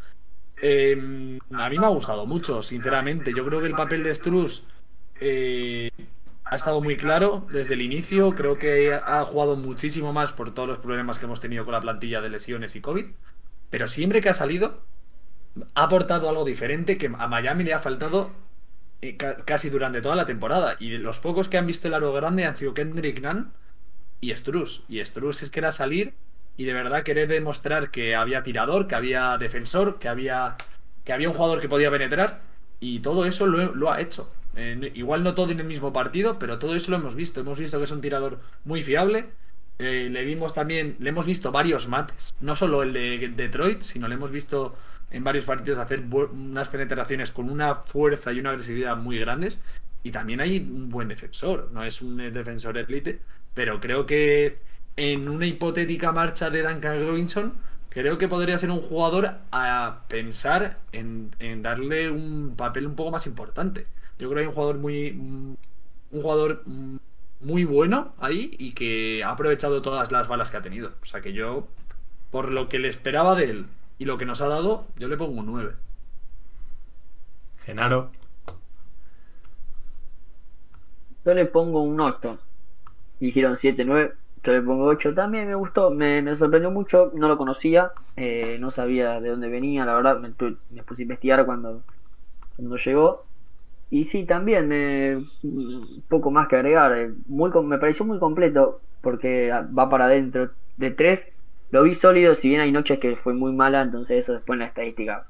Eh, 0.63 1.41
a 1.53 1.71
mí 1.71 1.79
me 1.79 1.87
ha 1.87 1.91
gustado 1.91 2.27
mucho, 2.27 2.63
sinceramente. 2.63 3.35
Yo 3.35 3.45
creo 3.47 3.61
que 3.61 3.69
el 3.69 3.75
papel 3.77 4.03
de 4.05 4.15
Struz 4.15 4.67
eh, 5.21 5.91
ha 6.45 6.57
estado 6.57 6.81
muy 6.83 6.97
claro 6.97 7.47
desde 7.51 7.75
el 7.75 7.83
inicio. 7.83 8.35
Creo 8.35 8.59
que 8.59 8.95
ha 8.95 9.25
jugado 9.25 9.57
muchísimo 9.57 10.13
más 10.13 10.33
por 10.33 10.55
todos 10.55 10.69
los 10.69 10.79
problemas 10.79 11.19
que 11.19 11.27
hemos 11.27 11.41
tenido 11.41 11.65
con 11.65 11.73
la 11.75 11.81
plantilla 11.83 12.21
de 12.21 12.31
lesiones 12.31 12.77
y 12.77 12.81
COVID. 12.81 13.07
Pero 13.71 13.89
siempre 13.89 14.21
que 14.21 14.29
ha 14.31 14.35
salido, 14.35 14.83
ha 15.75 15.85
aportado 15.85 16.29
algo 16.29 16.45
diferente 16.45 16.99
que 16.99 17.07
a 17.07 17.29
Miami 17.29 17.65
le 17.65 17.75
ha 17.75 17.79
faltado 17.79 18.31
eh, 19.03 19.17
ca- 19.17 19.37
casi 19.45 19.71
durante 19.71 20.01
toda 20.03 20.17
la 20.17 20.27
temporada. 20.27 20.77
Y 20.81 20.97
los 20.99 21.19
pocos 21.21 21.49
que 21.49 21.59
han 21.59 21.67
visto 21.67 21.89
el 21.89 21.95
aro 21.95 22.13
grande 22.13 22.45
han 22.45 22.57
sido 22.57 22.75
Kendrick 22.75 23.21
Nunn 23.23 23.53
y 24.21 24.35
Struz. 24.35 24.83
Y 24.89 25.05
Struz 25.05 25.43
es 25.43 25.51
que 25.51 25.61
era 25.61 25.73
salir 25.73 26.15
y 26.57 26.65
de 26.65 26.73
verdad 26.73 27.03
querer 27.03 27.29
demostrar 27.29 27.91
que 27.91 28.15
había 28.17 28.43
tirador, 28.43 28.87
que 28.87 28.95
había 28.95 29.37
defensor, 29.39 29.99
que 29.99 30.09
había, 30.09 30.57
que 31.05 31.13
había 31.13 31.29
un 31.29 31.35
jugador 31.35 31.61
que 31.61 31.69
podía 31.69 31.91
penetrar. 31.91 32.41
Y 32.81 33.01
todo 33.01 33.25
eso 33.27 33.47
lo, 33.47 33.91
ha 33.93 34.01
hecho. 34.01 34.31
Igual 34.95 35.23
no 35.23 35.35
todo 35.35 35.51
en 35.51 35.61
el 35.61 35.67
mismo 35.67 35.93
partido, 35.93 36.39
pero 36.39 36.59
todo 36.59 36.75
eso 36.75 36.91
lo 36.91 36.97
hemos 36.99 37.15
visto. 37.15 37.41
Hemos 37.41 37.59
visto 37.59 37.79
que 37.79 37.85
es 37.85 37.91
un 37.91 38.01
tirador 38.01 38.41
muy 38.65 38.83
fiable. 38.83 39.27
Eh, 39.79 40.09
le 40.11 40.25
vimos 40.25 40.55
también, 40.55 40.97
le 41.01 41.11
hemos 41.11 41.27
visto 41.27 41.53
varios 41.53 41.87
mates, 41.89 42.35
no 42.41 42.57
solo 42.57 42.83
el 42.83 42.95
de 42.95 43.31
Detroit, 43.37 43.83
sino 43.83 44.09
le 44.09 44.15
hemos 44.15 44.31
visto 44.31 44.75
en 45.11 45.25
varios 45.25 45.45
partidos 45.45 45.79
hacer 45.79 46.05
unas 46.11 46.69
penetraciones 46.69 47.31
con 47.31 47.51
una 47.51 47.75
fuerza 47.75 48.33
y 48.33 48.41
una 48.41 48.51
agresividad 48.51 48.97
muy 48.97 49.19
grandes. 49.19 49.61
Y 50.03 50.11
también 50.11 50.41
hay 50.41 50.59
un 50.59 50.89
buen 50.89 51.09
defensor, 51.09 51.71
no 51.73 51.85
es 51.85 52.01
un 52.03 52.17
defensor 52.17 52.79
elite, 52.79 53.21
pero 53.55 53.81
creo 53.81 54.07
que 54.07 54.59
en 54.97 55.29
una 55.29 55.47
hipotética 55.47 56.13
marcha 56.13 56.51
de 56.51 56.63
Duncan 56.63 57.07
Robinson, 57.07 57.55
creo 57.89 58.19
que 58.19 58.29
podría 58.29 58.59
ser 58.59 58.71
un 58.71 58.81
jugador 58.81 59.39
a 59.53 60.03
pensar 60.09 60.79
en, 60.93 61.31
en 61.39 61.63
darle 61.63 62.11
un 62.11 62.55
papel 62.57 62.87
un 62.87 62.95
poco 62.95 63.11
más 63.11 63.27
importante. 63.27 63.87
Yo 64.19 64.29
creo 64.29 64.35
que 64.35 64.41
hay 64.41 64.47
un 64.47 64.55
jugador 64.55 64.79
muy. 64.79 65.11
Un 65.11 65.57
jugador 66.23 66.63
mm, 66.67 66.97
muy 67.41 67.65
bueno 67.65 68.15
ahí 68.19 68.55
y 68.59 68.73
que 68.73 69.23
ha 69.25 69.31
aprovechado 69.31 69.83
todas 69.83 70.11
las 70.13 70.29
balas 70.29 70.51
que 70.51 70.57
ha 70.57 70.63
tenido. 70.63 70.93
O 71.03 71.07
sea 71.07 71.21
que 71.21 71.33
yo, 71.33 71.69
por 72.31 72.55
lo 72.55 72.69
que 72.69 72.79
le 72.79 72.89
esperaba 72.89 73.35
de 73.35 73.45
él 73.45 73.67
y 73.99 74.05
lo 74.05 74.19
que 74.19 74.27
nos 74.27 74.41
ha 74.41 74.49
dado, 74.49 74.87
yo 74.97 75.09
le 75.09 75.17
pongo 75.17 75.41
un 75.41 75.47
9. 75.47 75.75
Genaro. 77.65 78.11
Yo 81.25 81.35
le 81.35 81.47
pongo 81.47 81.83
un 81.83 82.01
8. 82.01 82.39
Dijeron 83.21 83.57
7, 83.57 83.85
9. 83.85 84.13
Yo 84.45 84.53
le 84.53 84.63
pongo 84.63 84.85
8. 84.87 85.15
También 85.15 85.49
me 85.49 85.55
gustó, 85.55 85.91
me, 85.91 86.23
me 86.23 86.35
sorprendió 86.37 86.71
mucho. 86.71 87.13
No 87.15 87.29
lo 87.29 87.37
conocía, 87.39 87.93
eh, 88.17 88.59
no 88.61 88.71
sabía 88.71 89.21
de 89.21 89.31
dónde 89.31 89.49
venía. 89.49 89.85
La 89.85 89.95
verdad, 89.95 90.21
me, 90.21 90.33
me 90.71 90.83
puse 90.85 91.03
a 91.03 91.05
investigar 91.05 91.45
cuando, 91.47 91.83
cuando 92.57 92.77
llegó. 92.77 93.27
Y 93.91 94.05
sí, 94.07 94.25
también 94.27 94.69
me, 94.69 95.17
un 95.45 96.05
poco 96.09 96.31
más 96.31 96.49
que 96.49 96.57
agregar. 96.57 96.93
eh, 96.99 97.13
Muy, 97.29 97.51
me 97.65 97.79
pareció 97.79 98.07
muy 98.07 98.19
completo 98.21 98.81
porque 99.03 99.51
va 99.51 99.89
para 99.91 100.07
adentro. 100.07 100.51
De 100.79 100.91
3, 100.93 101.27
lo 101.71 101.83
vi 101.83 101.95
sólido. 101.95 102.35
Si 102.35 102.49
bien 102.49 102.61
hay 102.61 102.73
noches 102.73 102.99
que 102.99 103.17
fue 103.17 103.35
muy 103.35 103.53
mala, 103.53 103.83
entonces 103.83 104.19
eso 104.19 104.33
después 104.33 104.57
en 104.57 104.61
la 104.61 104.67
estadística 104.67 105.27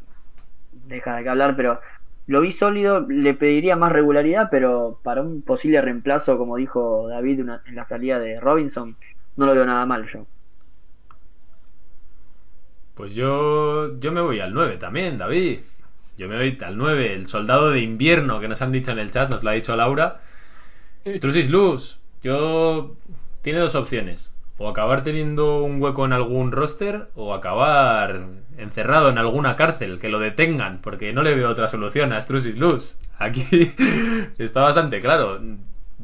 deja 0.73 1.17
de 1.17 1.23
que 1.23 1.29
hablar, 1.29 1.57
pero 1.57 1.81
lo 2.27 2.41
vi 2.41 2.53
sólido, 2.53 3.01
le 3.09 3.35
pediría 3.35 3.77
más 3.77 3.93
regularidad, 3.93 4.49
pero 4.51 5.01
para 5.03 5.23
un 5.23 5.43
posible 5.43 5.81
reemplazo, 5.81 6.39
como 6.39 6.57
dijo 6.57 7.09
David 7.09 7.41
una- 7.41 7.63
en 7.67 7.75
la 7.77 7.85
salida 7.85 8.19
de 8.19 8.41
Robinson, 8.41 8.97
no 9.37 9.47
lo 9.47 9.55
veo 9.55 9.65
nada 9.67 9.87
mal 9.87 10.07
yo. 10.07 10.27
Pues 12.95 13.15
yo, 13.15 13.99
yo 14.01 14.11
me 14.13 14.23
voy 14.23 14.41
al 14.41 14.55
9 14.55 14.77
también, 14.79 15.19
David. 15.19 15.61
Yo 16.17 16.29
me 16.29 16.37
voy 16.37 16.59
al 16.65 16.79
9, 16.79 17.13
el 17.13 17.27
soldado 17.27 17.71
de 17.71 17.81
invierno 17.81 18.41
que 18.41 18.49
nos 18.49 18.63
han 18.63 18.73
dicho 18.73 18.91
en 18.91 18.99
el 18.99 19.11
chat, 19.11 19.31
nos 19.31 19.45
lo 19.45 19.51
ha 19.51 19.53
dicho 19.53 19.77
Laura. 19.77 20.19
Strusis 21.07 21.51
Luz, 21.51 22.01
yo. 22.23 22.97
Tiene 23.43 23.61
dos 23.61 23.75
opciones. 23.75 24.35
O 24.59 24.69
acabar 24.69 25.03
teniendo 25.03 25.63
un 25.63 25.83
hueco 25.83 26.05
en 26.07 26.13
algún 26.15 26.51
roster, 26.53 27.09
o 27.15 27.35
acabar 27.35 28.27
encerrado 28.57 29.11
en 29.11 29.19
alguna 29.19 29.55
cárcel, 29.57 29.99
que 29.99 30.09
lo 30.09 30.19
detengan, 30.19 30.81
porque 30.81 31.13
no 31.13 31.23
le 31.23 31.35
veo 31.35 31.51
otra 31.51 31.69
solución 31.69 32.13
a 32.13 32.21
Strusis 32.23 32.57
Luz. 32.57 32.99
Aquí 33.19 33.45
está 34.39 34.63
bastante 34.63 35.01
claro. 35.01 35.41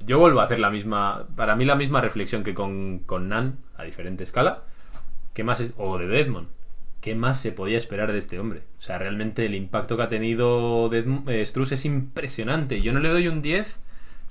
Yo 0.06 0.18
vuelvo 0.18 0.40
a 0.40 0.44
hacer 0.44 0.58
la 0.58 0.70
misma, 0.70 1.26
para 1.36 1.56
mí 1.56 1.64
la 1.64 1.76
misma 1.76 2.00
reflexión 2.00 2.42
que 2.42 2.54
con, 2.54 2.98
con 3.00 3.28
Nan, 3.28 3.56
a 3.76 3.84
diferente 3.84 4.24
escala. 4.24 4.62
¿Qué 5.32 5.44
más 5.44 5.60
es- 5.60 5.72
o 5.78 5.96
de 5.98 6.06
Deadmond. 6.08 6.48
¿Qué 7.00 7.14
más 7.14 7.40
se 7.40 7.52
podía 7.52 7.78
esperar 7.78 8.12
de 8.12 8.18
este 8.18 8.38
hombre? 8.38 8.60
O 8.78 8.80
sea, 8.82 8.98
realmente 8.98 9.44
el 9.46 9.54
impacto 9.54 9.96
que 9.96 10.02
ha 10.04 10.08
tenido 10.08 10.88
Deadm- 10.90 11.28
eh, 11.28 11.40
es 11.42 11.84
impresionante. 11.84 12.80
Yo 12.82 12.92
no 12.92 13.00
le 13.00 13.08
doy 13.08 13.28
un 13.28 13.42
10 13.42 13.80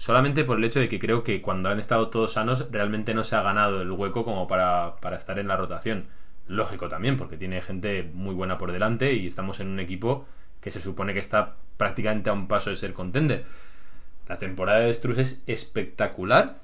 solamente 0.02 0.44
por 0.44 0.58
el 0.58 0.64
hecho 0.64 0.80
de 0.80 0.90
que 0.90 0.98
creo 0.98 1.24
que 1.24 1.44
cuando 1.44 1.70
han 1.70 1.78
estado 1.78 2.10
todos 2.10 2.34
sanos 2.34 2.66
realmente 2.72 3.14
no 3.14 3.24
se 3.24 3.36
ha 3.36 3.44
ganado 3.44 3.84
el 3.84 3.92
hueco 3.92 4.26
como 4.26 4.48
para, 4.48 4.96
para 4.96 5.16
estar 5.16 5.38
en 5.38 5.48
la 5.48 5.58
rotación. 5.58 6.08
Lógico 6.48 6.90
también, 6.90 7.18
porque 7.18 7.38
tiene 7.38 7.62
gente 7.62 8.10
muy 8.12 8.34
buena 8.34 8.58
por 8.58 8.72
delante 8.72 9.14
y 9.14 9.28
estamos 9.28 9.60
en 9.60 9.68
un 9.68 9.80
equipo 9.80 10.26
que 10.60 10.72
se 10.72 10.82
supone 10.82 11.14
que 11.14 11.20
está 11.20 11.54
prácticamente 11.78 12.32
a 12.32 12.34
un 12.34 12.48
paso 12.48 12.72
de 12.72 12.78
ser 12.78 12.94
contender. 12.94 13.46
La 14.28 14.40
temporada 14.40 14.80
de 14.80 14.92
Struz 14.92 15.20
es 15.20 15.44
espectacular 15.46 16.56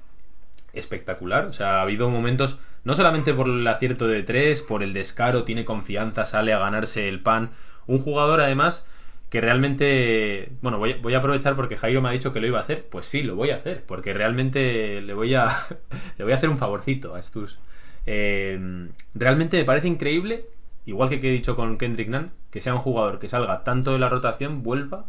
espectacular. 0.72 1.46
O 1.46 1.52
sea, 1.52 1.78
ha 1.78 1.82
habido 1.82 2.10
momentos, 2.10 2.58
no 2.82 2.96
solamente 2.96 3.34
por 3.34 3.48
el 3.48 3.66
acierto 3.68 4.08
de 4.08 4.24
tres, 4.24 4.62
por 4.62 4.82
el 4.82 4.92
descaro, 4.92 5.44
tiene 5.44 5.64
confianza, 5.64 6.24
sale 6.24 6.52
a 6.52 6.58
ganarse 6.58 7.08
el 7.08 7.20
pan. 7.20 7.50
Un 7.86 8.00
jugador, 8.00 8.40
además, 8.40 8.84
que 9.30 9.40
realmente. 9.40 10.52
Bueno, 10.62 10.78
voy, 10.78 10.94
voy 10.94 11.14
a 11.14 11.18
aprovechar 11.18 11.56
porque 11.56 11.76
Jairo 11.76 12.00
me 12.02 12.08
ha 12.08 12.12
dicho 12.12 12.32
que 12.32 12.40
lo 12.40 12.46
iba 12.46 12.58
a 12.58 12.62
hacer. 12.62 12.86
Pues 12.88 13.06
sí, 13.06 13.22
lo 13.22 13.36
voy 13.36 13.50
a 13.50 13.56
hacer, 13.56 13.84
porque 13.84 14.14
realmente 14.14 15.00
le 15.00 15.14
voy 15.14 15.34
a, 15.34 15.48
le 16.18 16.24
voy 16.24 16.32
a 16.32 16.36
hacer 16.36 16.48
un 16.48 16.58
favorcito 16.58 17.14
a 17.14 17.20
estos. 17.20 17.58
Eh, 18.06 18.88
realmente 19.14 19.58
me 19.58 19.64
parece 19.64 19.86
increíble, 19.86 20.46
igual 20.86 21.10
que 21.10 21.16
he 21.16 21.32
dicho 21.32 21.56
con 21.56 21.76
Kendrick 21.76 22.08
Nunn, 22.08 22.30
que 22.50 22.62
sea 22.62 22.74
un 22.74 22.80
jugador 22.80 23.18
que 23.18 23.28
salga 23.28 23.64
tanto 23.64 23.92
de 23.92 23.98
la 23.98 24.08
rotación, 24.08 24.62
vuelva 24.62 25.04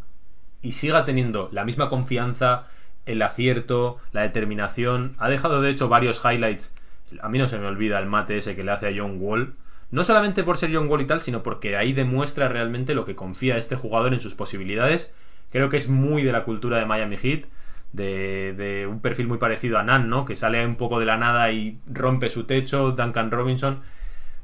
y 0.62 0.74
siga 0.74 1.06
teniendo 1.06 1.50
la 1.54 1.64
misma 1.64 1.88
confianza, 1.88 2.68
el 3.06 3.22
acierto, 3.22 3.98
la 4.12 4.24
determinación. 4.24 5.16
Ha 5.18 5.30
dejado 5.30 5.62
de 5.62 5.70
hecho 5.70 5.88
varios 5.88 6.22
highlights. 6.26 6.76
A 7.22 7.30
mí 7.30 7.38
no 7.38 7.48
se 7.48 7.58
me 7.58 7.68
olvida 7.68 8.00
el 8.00 8.06
mate 8.06 8.38
ese 8.38 8.56
que 8.56 8.66
le 8.66 8.72
hace 8.72 8.88
a 8.88 8.94
John 8.96 9.18
Wall. 9.20 9.56
No 9.92 10.04
solamente 10.04 10.44
por 10.44 10.58
ser 10.58 10.74
John 10.74 10.88
Wall 10.90 11.02
y 11.02 11.06
tal, 11.06 11.22
sino 11.22 11.44
porque 11.44 11.76
ahí 11.78 11.94
demuestra 11.94 12.48
realmente 12.48 12.94
lo 12.96 13.06
que 13.06 13.16
confía 13.16 13.58
este 13.58 13.76
jugador 13.76 14.14
en 14.14 14.20
sus 14.20 14.36
posibilidades. 14.36 15.14
Creo 15.52 15.70
que 15.70 15.78
es 15.78 15.90
muy 15.90 16.24
de 16.24 16.32
la 16.32 16.44
cultura 16.44 16.78
de 16.78 16.86
Miami 16.86 17.18
Heat. 17.18 17.46
De, 17.92 18.54
de 18.56 18.86
un 18.86 19.02
perfil 19.02 19.28
muy 19.28 19.40
parecido 19.40 19.80
a 19.80 19.84
Nan, 19.84 20.10
¿no? 20.10 20.24
Que 20.24 20.36
sale 20.36 20.64
un 20.64 20.76
poco 20.76 21.00
de 21.00 21.08
la 21.08 21.18
nada 21.18 21.52
y 21.52 21.80
rompe 21.92 22.30
su 22.30 22.44
techo. 22.46 22.92
Duncan 22.92 23.32
Robinson. 23.32 23.82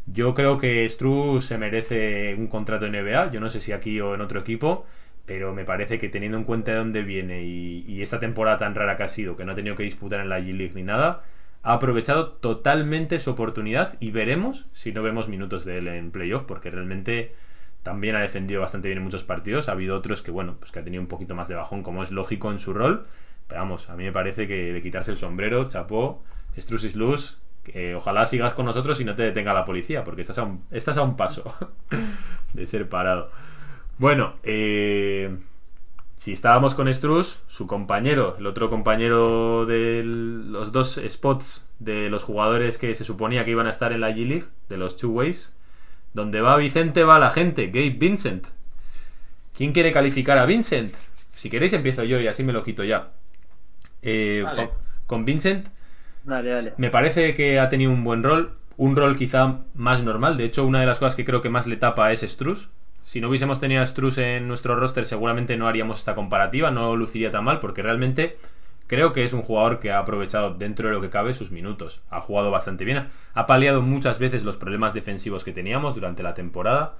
Yo 0.07 0.33
creo 0.35 0.57
que 0.57 0.87
Stru 0.89 1.41
se 1.41 1.57
merece 1.57 2.35
un 2.37 2.47
contrato 2.47 2.85
en 2.85 2.93
NBA. 2.93 3.31
Yo 3.31 3.39
no 3.39 3.49
sé 3.49 3.59
si 3.59 3.71
aquí 3.71 3.99
o 4.01 4.15
en 4.15 4.21
otro 4.21 4.39
equipo 4.39 4.85
pero 5.25 5.53
me 5.53 5.65
parece 5.65 5.97
que 5.97 6.09
teniendo 6.09 6.37
en 6.37 6.43
cuenta 6.43 6.71
de 6.71 6.77
dónde 6.77 7.01
viene 7.01 7.43
y, 7.43 7.83
y 7.87 8.01
esta 8.01 8.19
temporada 8.19 8.57
tan 8.57 8.75
rara 8.75 8.95
que 8.95 9.03
ha 9.03 9.07
sido, 9.07 9.35
que 9.35 9.43
no 9.45 9.53
ha 9.53 9.55
tenido 9.55 9.75
que 9.75 9.83
disputar 9.83 10.19
en 10.19 10.29
la 10.29 10.39
G-League 10.39 10.73
ni 10.75 10.83
nada, 10.83 11.23
ha 11.65 11.73
aprovechado 11.73 12.27
totalmente 12.27 13.19
su 13.19 13.31
oportunidad 13.31 13.97
y 13.99 14.11
veremos 14.11 14.67
si 14.71 14.91
no 14.91 15.01
vemos 15.01 15.29
minutos 15.29 15.65
de 15.65 15.79
él 15.79 15.87
en 15.87 16.11
playoff, 16.11 16.43
porque 16.43 16.69
realmente 16.69 17.33
también 17.81 18.15
ha 18.15 18.21
defendido 18.21 18.61
bastante 18.61 18.87
bien 18.87 18.99
en 18.99 19.03
muchos 19.03 19.23
partidos. 19.23 19.67
Ha 19.67 19.71
habido 19.71 19.95
otros 19.95 20.21
que, 20.21 20.29
bueno, 20.29 20.57
pues 20.59 20.71
que 20.71 20.77
ha 20.77 20.83
tenido 20.83 21.01
un 21.01 21.07
poquito 21.07 21.33
más 21.33 21.47
de 21.47 21.55
bajón, 21.55 21.81
como 21.81 22.03
es 22.03 22.11
lógico 22.11 22.51
en 22.51 22.59
su 22.59 22.71
rol. 22.71 23.07
Pero 23.47 23.61
vamos, 23.61 23.89
a 23.89 23.95
mí 23.95 24.03
me 24.03 24.11
parece 24.11 24.47
que 24.47 24.73
de 24.73 24.81
quitarse 24.83 25.09
el 25.09 25.17
sombrero, 25.17 25.67
chapó, 25.67 26.23
Strusis 26.55 26.95
Luz, 26.95 27.39
ojalá 27.95 28.27
sigas 28.27 28.53
con 28.53 28.67
nosotros 28.67 29.01
y 29.01 29.05
no 29.05 29.15
te 29.15 29.23
detenga 29.23 29.51
la 29.51 29.65
policía, 29.65 30.03
porque 30.03 30.21
estás 30.21 30.37
a 30.37 30.43
un, 30.43 30.65
estás 30.69 30.97
a 30.97 31.01
un 31.01 31.17
paso 31.17 31.51
de 32.53 32.67
ser 32.67 32.87
parado. 32.89 33.31
Bueno, 33.97 34.35
eh, 34.43 35.35
si 36.15 36.31
estábamos 36.33 36.75
con 36.75 36.91
Struz, 36.93 37.41
su 37.47 37.67
compañero, 37.67 38.35
el 38.39 38.47
otro 38.47 38.69
compañero 38.69 39.65
de 39.65 40.01
los 40.03 40.71
dos 40.71 40.99
spots 41.07 41.69
de 41.79 42.09
los 42.09 42.23
jugadores 42.23 42.77
que 42.77 42.95
se 42.95 43.03
suponía 43.03 43.43
que 43.45 43.51
iban 43.51 43.67
a 43.67 43.71
estar 43.71 43.91
en 43.91 44.01
la 44.01 44.11
G-League, 44.11 44.45
de 44.69 44.77
los 44.77 44.95
Two 44.97 45.11
Ways, 45.11 45.57
donde 46.13 46.41
va 46.41 46.55
Vicente 46.57 47.03
va 47.03 47.19
la 47.19 47.31
gente, 47.31 47.67
Gabe 47.67 47.89
Vincent. 47.91 48.47
¿Quién 49.53 49.71
quiere 49.73 49.91
calificar 49.91 50.37
a 50.37 50.45
Vincent? 50.45 50.93
Si 51.31 51.49
queréis 51.49 51.73
empiezo 51.73 52.03
yo 52.03 52.19
y 52.19 52.27
así 52.27 52.43
me 52.43 52.53
lo 52.53 52.63
quito 52.63 52.83
ya. 52.83 53.11
Eh, 54.01 54.41
Vale. 54.43 54.67
con, 54.67 54.69
con 55.07 55.25
Vincent 55.25 55.67
Dale, 56.23 56.49
dale. 56.49 56.73
me 56.77 56.89
parece 56.89 57.33
que 57.33 57.59
ha 57.59 57.69
tenido 57.69 57.91
un 57.91 58.03
buen 58.03 58.23
rol, 58.23 58.57
un 58.77 58.95
rol 58.95 59.15
quizá 59.17 59.59
más 59.73 60.03
normal. 60.03 60.37
De 60.37 60.45
hecho, 60.45 60.65
una 60.65 60.79
de 60.79 60.85
las 60.85 60.99
cosas 60.99 61.15
que 61.15 61.25
creo 61.25 61.41
que 61.41 61.49
más 61.49 61.67
le 61.67 61.77
tapa 61.77 62.11
es 62.11 62.21
Struz. 62.21 62.69
Si 63.05 63.21
no 63.21 63.29
hubiésemos 63.29 63.59
tenido 63.59 63.83
a 63.83 63.85
Struz 63.85 64.17
en 64.17 64.47
nuestro 64.47 64.75
roster, 64.75 65.05
seguramente 65.05 65.57
no 65.57 65.67
haríamos 65.67 65.99
esta 65.99 66.15
comparativa, 66.15 66.71
no 66.71 66.95
luciría 66.95 67.29
tan 67.29 67.43
mal, 67.43 67.59
porque 67.59 67.83
realmente 67.83 68.35
creo 68.87 69.13
que 69.13 69.23
es 69.23 69.31
un 69.31 69.43
jugador 69.43 69.77
que 69.77 69.91
ha 69.91 69.99
aprovechado 69.99 70.55
dentro 70.55 70.87
de 70.87 70.95
lo 70.95 71.01
que 71.01 71.11
cabe 71.11 71.35
sus 71.35 71.51
minutos. 71.51 72.01
Ha 72.09 72.19
jugado 72.19 72.49
bastante 72.49 72.83
bien, 72.83 73.05
ha 73.35 73.45
paliado 73.45 73.83
muchas 73.83 74.17
veces 74.17 74.43
los 74.43 74.57
problemas 74.57 74.95
defensivos 74.95 75.43
que 75.43 75.51
teníamos 75.51 75.93
durante 75.93 76.23
la 76.23 76.33
temporada. 76.33 76.95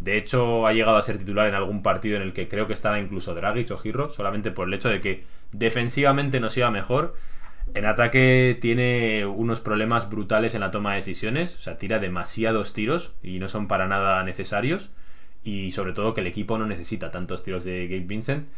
De 0.00 0.16
hecho, 0.16 0.66
ha 0.66 0.72
llegado 0.72 0.96
a 0.96 1.02
ser 1.02 1.18
titular 1.18 1.46
en 1.46 1.54
algún 1.54 1.82
partido 1.82 2.16
en 2.16 2.22
el 2.22 2.32
que 2.32 2.48
creo 2.48 2.66
que 2.66 2.72
estaba 2.72 2.98
incluso 2.98 3.34
Dragic 3.34 3.70
o 3.70 3.76
Girro, 3.76 4.08
solamente 4.08 4.50
por 4.52 4.66
el 4.66 4.72
hecho 4.72 4.88
de 4.88 5.02
que 5.02 5.24
defensivamente 5.52 6.40
nos 6.40 6.56
iba 6.56 6.70
mejor. 6.70 7.14
En 7.74 7.84
ataque 7.84 8.56
tiene 8.62 9.26
unos 9.26 9.60
problemas 9.60 10.08
brutales 10.08 10.54
en 10.54 10.62
la 10.62 10.70
toma 10.70 10.92
de 10.92 11.00
decisiones, 11.00 11.54
o 11.58 11.60
sea, 11.60 11.76
tira 11.76 11.98
demasiados 11.98 12.72
tiros 12.72 13.12
y 13.22 13.40
no 13.40 13.48
son 13.48 13.68
para 13.68 13.86
nada 13.86 14.22
necesarios. 14.24 14.90
Y 15.42 15.70
sobre 15.72 15.92
todo 15.92 16.14
que 16.14 16.20
el 16.20 16.26
equipo 16.26 16.58
no 16.58 16.66
necesita 16.66 17.10
tantos 17.10 17.42
tiros 17.42 17.64
de 17.64 17.86
Gabe 17.88 18.00
Vincent. 18.06 18.48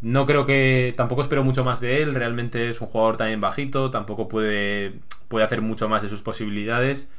No 0.00 0.26
creo 0.26 0.46
que. 0.46 0.94
Tampoco 0.96 1.22
espero 1.22 1.44
mucho 1.44 1.64
más 1.64 1.80
de 1.80 2.02
él. 2.02 2.14
Realmente 2.14 2.70
es 2.70 2.80
un 2.80 2.88
jugador 2.88 3.16
también 3.16 3.40
bajito. 3.40 3.90
Tampoco 3.90 4.28
puede, 4.28 5.00
puede 5.28 5.44
hacer 5.44 5.62
mucho 5.62 5.88
más 5.88 6.02
de 6.02 6.08
sus 6.08 6.22
posibilidades. 6.22 7.10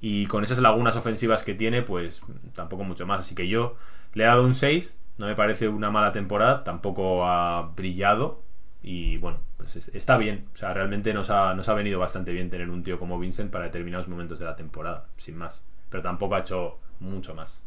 Y 0.00 0.26
con 0.26 0.44
esas 0.44 0.58
lagunas 0.60 0.96
ofensivas 0.96 1.42
que 1.42 1.54
tiene, 1.54 1.82
pues 1.82 2.22
tampoco 2.54 2.84
mucho 2.84 3.06
más. 3.06 3.20
Así 3.20 3.34
que 3.34 3.48
yo 3.48 3.76
le 4.14 4.24
he 4.24 4.26
dado 4.26 4.44
un 4.44 4.54
6. 4.54 4.98
No 5.18 5.26
me 5.26 5.34
parece 5.34 5.68
una 5.68 5.90
mala 5.90 6.12
temporada. 6.12 6.62
Tampoco 6.64 7.26
ha 7.26 7.72
brillado. 7.76 8.42
Y 8.82 9.16
bueno, 9.18 9.40
pues 9.56 9.74
es- 9.76 9.88
está 9.94 10.16
bien. 10.16 10.46
O 10.54 10.56
sea, 10.56 10.72
realmente 10.74 11.12
nos 11.14 11.30
ha, 11.30 11.54
nos 11.54 11.68
ha 11.68 11.74
venido 11.74 11.98
bastante 11.98 12.32
bien 12.32 12.50
tener 12.50 12.70
un 12.70 12.82
tío 12.84 12.98
como 12.98 13.18
Vincent 13.18 13.50
para 13.50 13.64
determinados 13.64 14.08
momentos 14.08 14.38
de 14.38 14.44
la 14.44 14.54
temporada. 14.56 15.06
Sin 15.16 15.36
más. 15.36 15.64
Pero 15.90 16.02
tampoco 16.02 16.36
ha 16.36 16.40
hecho 16.40 16.78
mucho 17.00 17.34
más. 17.34 17.62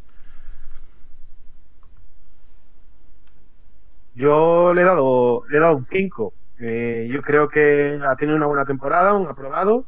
Yo 4.15 4.73
le 4.73 4.81
he 4.81 4.85
dado, 4.85 5.43
le 5.49 5.57
he 5.57 5.59
dado 5.61 5.77
un 5.77 5.85
5. 5.85 6.33
yo 6.59 7.21
creo 7.21 7.47
que 7.49 7.99
ha 8.05 8.15
tenido 8.15 8.35
una 8.38 8.45
buena 8.47 8.65
temporada, 8.65 9.13
un 9.13 9.27
aprobado. 9.27 9.85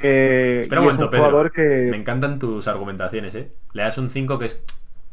Eh, 0.00 0.60
Espera 0.62 0.80
un 0.80 0.86
es 0.88 0.92
momento, 0.94 1.04
un 1.06 1.10
Pedro. 1.10 1.24
jugador 1.24 1.52
que 1.52 1.88
Me 1.90 1.96
encantan 1.96 2.38
tus 2.38 2.68
argumentaciones, 2.68 3.34
¿eh? 3.34 3.52
Le 3.72 3.82
das 3.82 3.98
un 3.98 4.10
5 4.10 4.38
que 4.38 4.44
es. 4.46 4.62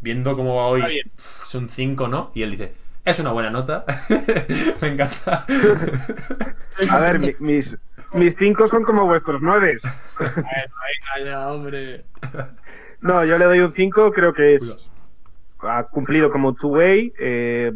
Viendo 0.02 0.36
cómo 0.36 0.58
va 0.58 0.68
hoy, 0.68 0.84
es 1.16 1.56
un 1.56 1.70
5, 1.70 2.08
¿no? 2.08 2.32
Y 2.36 2.44
él 2.44 2.52
dice, 2.52 2.74
es 3.04 3.20
una 3.20 3.32
buena 3.32 3.50
nota. 3.50 3.86
Me 4.82 4.90
encanta. 4.90 5.46
A 6.92 7.00
ver, 7.00 7.18
mi- 7.20 7.34
mis, 7.40 7.76
mis 8.14 8.36
cinco 8.38 8.68
son 8.68 8.84
como 8.84 9.06
vuestros 9.08 9.42
nueve. 9.42 9.78
Venga, 10.20 11.26
ya, 11.26 11.48
hombre. 11.52 12.06
No, 13.02 13.24
yo 13.26 13.38
le 13.38 13.46
doy 13.46 13.60
un 13.62 13.74
5, 13.74 14.12
creo 14.12 14.34
que 14.34 14.56
es 14.56 14.90
ha 15.68 15.84
cumplido 15.86 16.32
como 16.32 16.54
two-way. 16.54 17.14
eh, 17.20 17.72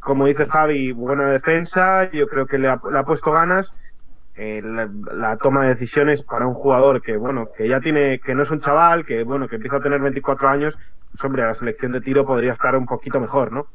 como 0.00 0.26
dice 0.26 0.46
Javi, 0.46 0.92
buena 0.92 1.28
defensa. 1.30 2.10
Yo 2.12 2.26
creo 2.28 2.46
que 2.46 2.58
le 2.58 2.68
ha, 2.68 2.78
puesto 2.78 3.32
ganas. 3.32 3.74
eh, 4.34 4.62
la, 4.62 5.36
toma 5.36 5.62
de 5.64 5.70
decisiones 5.70 6.22
para 6.22 6.46
un 6.46 6.54
jugador 6.54 7.02
que, 7.02 7.16
bueno, 7.16 7.48
que 7.56 7.68
ya 7.68 7.80
tiene, 7.80 8.20
que 8.20 8.34
no 8.34 8.42
es 8.44 8.50
un 8.50 8.60
chaval, 8.60 9.04
que, 9.04 9.24
bueno, 9.24 9.48
que 9.48 9.56
empieza 9.56 9.76
a 9.78 9.82
tener 9.82 10.00
24 10.00 10.48
años, 10.48 10.78
pues, 11.10 11.24
hombre, 11.24 11.42
la 11.42 11.54
selección 11.54 11.92
de 11.92 12.00
tiro 12.00 12.24
podría 12.24 12.52
estar 12.52 12.76
un 12.76 12.86
poquito 12.86 13.20
mejor, 13.20 13.52
¿no? 13.52 13.66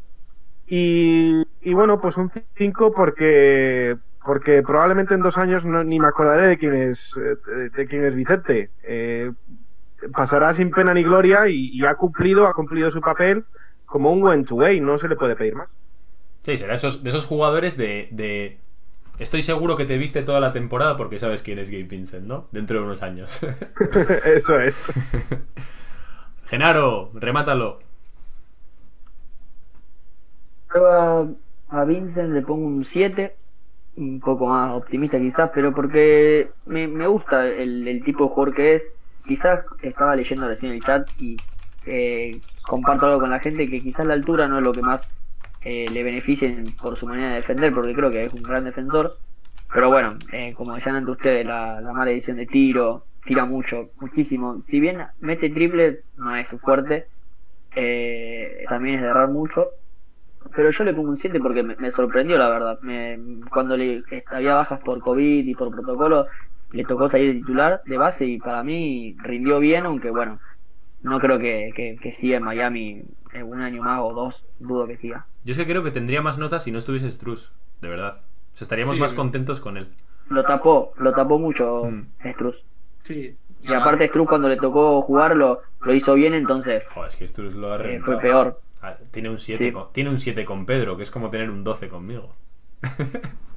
Y, 0.66 1.44
y 1.62 1.74
bueno, 1.74 2.00
pues 2.00 2.18
un 2.18 2.32
5 2.56 2.94
porque 2.94 3.98
porque 4.26 4.64
probablemente 4.64 5.14
en 5.14 5.22
dos 5.22 5.38
años 5.38 5.66
ni 5.66 6.00
me 6.00 6.08
acordaré 6.08 6.48
de 6.48 6.58
quién 6.58 6.74
es 6.74 7.14
eh, 7.18 7.70
de 7.76 7.88
quién 7.88 8.06
es 8.06 8.16
Vicente. 8.16 8.72
Pasará 10.14 10.54
sin 10.54 10.72
pena 10.72 10.94
ni 10.94 11.04
gloria 11.04 11.48
y, 11.48 11.70
y 11.74 11.86
ha 11.86 11.96
cumplido 11.96 12.48
ha 12.48 12.54
cumplido 12.54 12.92
su 12.92 13.02
papel 13.02 13.46
como 13.86 14.12
un 14.12 14.24
went 14.24 14.48
to 14.48 14.56
way, 14.56 14.80
no 14.82 14.98
se 14.98 15.08
le 15.08 15.16
puede 15.16 15.36
pedir 15.36 15.56
más. 15.56 15.70
Sí, 16.42 16.58
será 16.58 16.74
esos, 16.76 17.04
de 17.04 17.10
esos 17.10 17.26
jugadores 17.26 17.78
de, 17.78 18.10
de- 18.12 18.60
Estoy 19.20 19.42
seguro 19.44 19.78
que 19.78 19.86
te 19.86 19.98
viste 19.98 20.24
toda 20.24 20.40
la 20.42 20.54
temporada 20.54 20.98
porque 20.98 21.20
sabes 21.20 21.44
quién 21.44 21.60
es 21.60 21.70
Gabe 21.72 21.84
Vincent, 21.86 22.26
¿no? 22.28 22.50
Dentro 22.52 22.80
de 22.80 22.86
unos 22.86 23.04
años. 23.04 23.42
Eso 24.26 24.60
es. 24.60 24.94
Genaro, 26.50 27.12
remátalo. 27.14 27.80
Yo 30.74 30.88
a, 30.92 31.28
a 31.70 31.86
Vincent 31.86 32.34
le 32.34 32.42
pongo 32.42 32.66
un 32.68 32.84
7, 32.86 33.38
un 33.96 34.20
poco 34.20 34.48
más 34.48 34.76
optimista 34.76 35.20
quizás, 35.20 35.52
pero 35.54 35.74
porque 35.74 36.50
me, 36.66 36.88
me 36.88 37.08
gusta 37.08 37.48
el, 37.48 37.88
el 37.88 38.04
tipo 38.04 38.24
de 38.26 38.30
jugador 38.30 38.56
que 38.56 38.76
es. 38.76 38.98
Quizás 39.26 39.66
estaba 39.82 40.16
leyendo 40.16 40.48
recién 40.48 40.72
el 40.74 40.84
chat 40.84 41.08
y 41.18 41.44
eh, 41.86 42.44
comparto 42.62 43.06
algo 43.08 43.20
con 43.22 43.30
la 43.30 43.40
gente 43.40 43.70
que 43.70 43.82
quizás 43.82 44.06
la 44.06 44.14
altura 44.14 44.48
no 44.48 44.58
es 44.58 44.64
lo 44.64 44.76
que 44.76 44.82
más 44.82 45.06
eh, 45.62 45.90
le 45.90 46.04
beneficie 46.04 46.74
por 46.80 46.98
su 46.98 47.08
manera 47.08 47.30
de 47.30 47.36
defender, 47.38 47.74
porque 47.74 47.96
creo 47.96 48.12
que 48.12 48.26
es 48.26 48.34
un 48.34 48.44
gran 48.44 48.66
defensor. 48.66 49.20
Pero 49.74 49.90
bueno, 49.90 50.20
eh, 50.32 50.54
como 50.56 50.76
decían 50.76 50.96
antes 50.98 51.14
ustedes, 51.14 51.46
la, 51.46 51.82
la 51.82 51.94
mala 51.94 52.12
edición 52.12 52.38
de 52.38 52.46
tiro, 52.46 53.08
tira 53.26 53.46
mucho, 53.46 53.92
muchísimo. 54.00 54.64
Si 54.68 54.80
bien 54.80 55.00
mete 55.20 55.50
triple, 55.50 56.06
no 56.16 56.36
es 56.36 56.50
fuerte, 56.62 57.08
eh, 57.76 58.66
también 58.70 58.96
es 58.98 59.02
de 59.02 59.08
errar 59.10 59.30
mucho. 59.30 59.70
Pero 60.56 60.70
yo 60.72 60.84
le 60.84 60.94
pongo 60.94 61.10
un 61.10 61.18
7 61.18 61.40
porque 61.40 61.64
me, 61.64 61.76
me 61.78 61.92
sorprendió, 61.92 62.38
la 62.38 62.50
verdad. 62.50 62.80
Me, 62.82 63.18
cuando 63.52 63.78
le, 63.78 64.04
había 64.28 64.56
bajas 64.56 64.80
por 64.82 65.00
COVID 65.00 65.46
y 65.48 65.56
por 65.56 65.72
protocolo, 65.72 66.28
le 66.74 66.84
tocó 66.84 67.10
salir 67.10 67.34
de 67.34 67.40
titular 67.40 67.82
de 67.86 67.98
base 67.98 68.26
y 68.26 68.38
para 68.40 68.64
mí 68.64 69.16
rindió 69.24 69.60
bien, 69.60 69.86
aunque 69.86 70.10
bueno, 70.12 70.40
no 71.02 71.20
creo 71.20 71.40
que, 71.40 71.72
que, 71.76 71.98
que 72.02 72.12
siga 72.12 72.38
en 72.38 72.44
Miami 72.44 73.04
en 73.34 73.44
un 73.44 73.62
año 73.62 73.82
más 73.82 74.00
o 74.02 74.14
dos, 74.14 74.44
dudo 74.60 74.86
que 74.88 74.98
siga. 74.98 75.26
Yo 75.44 75.52
es 75.52 75.58
que 75.58 75.66
creo 75.66 75.84
que 75.84 75.92
tendría 75.92 76.22
más 76.22 76.38
notas 76.38 76.64
si 76.64 76.72
no 76.72 76.78
estuviese 76.78 77.10
Struz, 77.12 77.52
de 77.82 77.90
verdad. 77.90 78.22
O 78.54 78.56
sea, 78.58 78.66
estaríamos 78.66 78.96
Sí. 78.96 79.02
más 79.02 79.14
contentos 79.14 79.60
con 79.62 79.78
él. 79.78 79.88
Lo 80.30 80.44
tapó, 80.44 80.94
lo 80.98 81.14
tapó 81.14 81.40
mucho 81.40 81.86
Mm. 81.86 82.08
Struz. 82.34 82.56
Sí. 83.00 83.36
Y 83.62 83.74
aparte 83.74 84.08
Struz 84.08 84.28
cuando 84.28 84.50
le 84.50 84.58
tocó 84.58 85.02
jugarlo, 85.02 85.62
lo 85.82 85.94
hizo 85.94 86.14
bien, 86.16 86.34
entonces 86.34 86.84
Joder, 86.94 87.08
es 87.10 87.16
que 87.16 87.28
Struz 87.28 87.54
lo 87.56 87.74
ha 87.74 87.78
eh, 87.84 88.00
fue 88.04 88.20
peor. 88.20 88.60
Ah, 88.82 88.96
Tiene 89.12 89.30
un 89.30 89.38
7 89.40 89.64
Sí. 89.66 89.72
con, 89.72 89.92
tiene 89.94 90.10
un 90.10 90.20
7 90.20 90.44
con 90.46 90.66
Pedro, 90.66 90.98
que 90.98 91.04
es 91.04 91.12
como 91.12 91.30
tener 91.30 91.50
un 91.50 91.64
12 91.64 91.88
conmigo. 91.90 92.36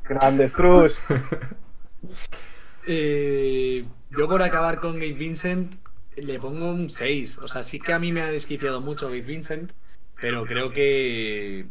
Grande 0.09 0.49
Struz. 0.49 0.97
Eh, 2.87 3.85
yo 4.11 4.29
por 4.29 4.43
acabar 4.43 4.79
con 4.79 4.95
Gabe 4.95 5.13
Vincent 5.13 5.75
le 6.17 6.39
pongo 6.39 6.71
un 6.71 6.89
6. 6.91 7.39
O 7.39 7.49
sea, 7.49 7.63
sí 7.63 7.81
que 7.81 7.93
a 7.93 7.99
mí 7.99 8.13
me 8.13 8.23
ha 8.23 8.31
desquiciado 8.31 8.81
mucho 8.81 9.07
Gabe 9.07 9.23
Vincent, 9.23 9.73
pero 10.21 10.45
creo 10.47 10.71
que 10.71 11.67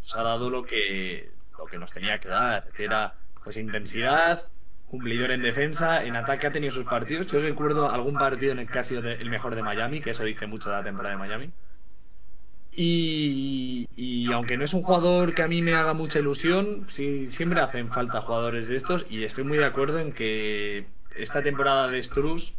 nos 0.00 0.16
ha 0.16 0.22
dado 0.22 0.50
lo 0.50 0.64
que, 0.64 1.30
lo 1.58 1.66
que 1.66 1.78
nos 1.78 1.92
tenía 1.92 2.18
que 2.18 2.28
dar, 2.28 2.70
que 2.72 2.84
era 2.84 3.14
pues 3.44 3.56
intensidad, 3.56 4.48
cumplidor 4.86 5.30
en 5.30 5.42
defensa, 5.42 6.04
en 6.04 6.16
ataque 6.16 6.46
ha 6.46 6.52
tenido 6.52 6.72
sus 6.72 6.86
partidos. 6.86 7.26
Yo 7.26 7.40
recuerdo 7.40 7.90
algún 7.90 8.14
partido 8.14 8.52
en 8.52 8.60
el 8.60 8.70
que 8.70 8.78
ha 8.78 8.82
sido 8.82 9.08
el 9.08 9.30
mejor 9.30 9.54
de 9.54 9.62
Miami, 9.62 10.00
que 10.00 10.10
eso 10.10 10.24
dice 10.24 10.46
mucho 10.46 10.70
de 10.70 10.76
la 10.76 10.84
temporada 10.84 11.14
de 11.14 11.18
Miami. 11.20 11.52
Y, 12.78 13.88
y 13.96 14.30
aunque 14.32 14.58
no 14.58 14.64
es 14.64 14.74
un 14.74 14.82
jugador 14.82 15.34
que 15.34 15.42
a 15.42 15.48
mí 15.48 15.62
me 15.62 15.74
haga 15.74 15.94
mucha 15.94 16.18
ilusión, 16.18 16.86
siempre 16.90 17.60
hacen 17.60 17.88
falta 17.88 18.20
jugadores 18.20 18.68
de 18.68 18.76
estos 18.76 19.06
y 19.08 19.24
estoy 19.24 19.44
muy 19.44 19.56
de 19.56 19.64
acuerdo 19.64 19.98
en 19.98 20.12
que 20.12 20.86
esta 21.16 21.42
temporada 21.42 21.88
de 21.88 22.02
Struz 22.02 22.52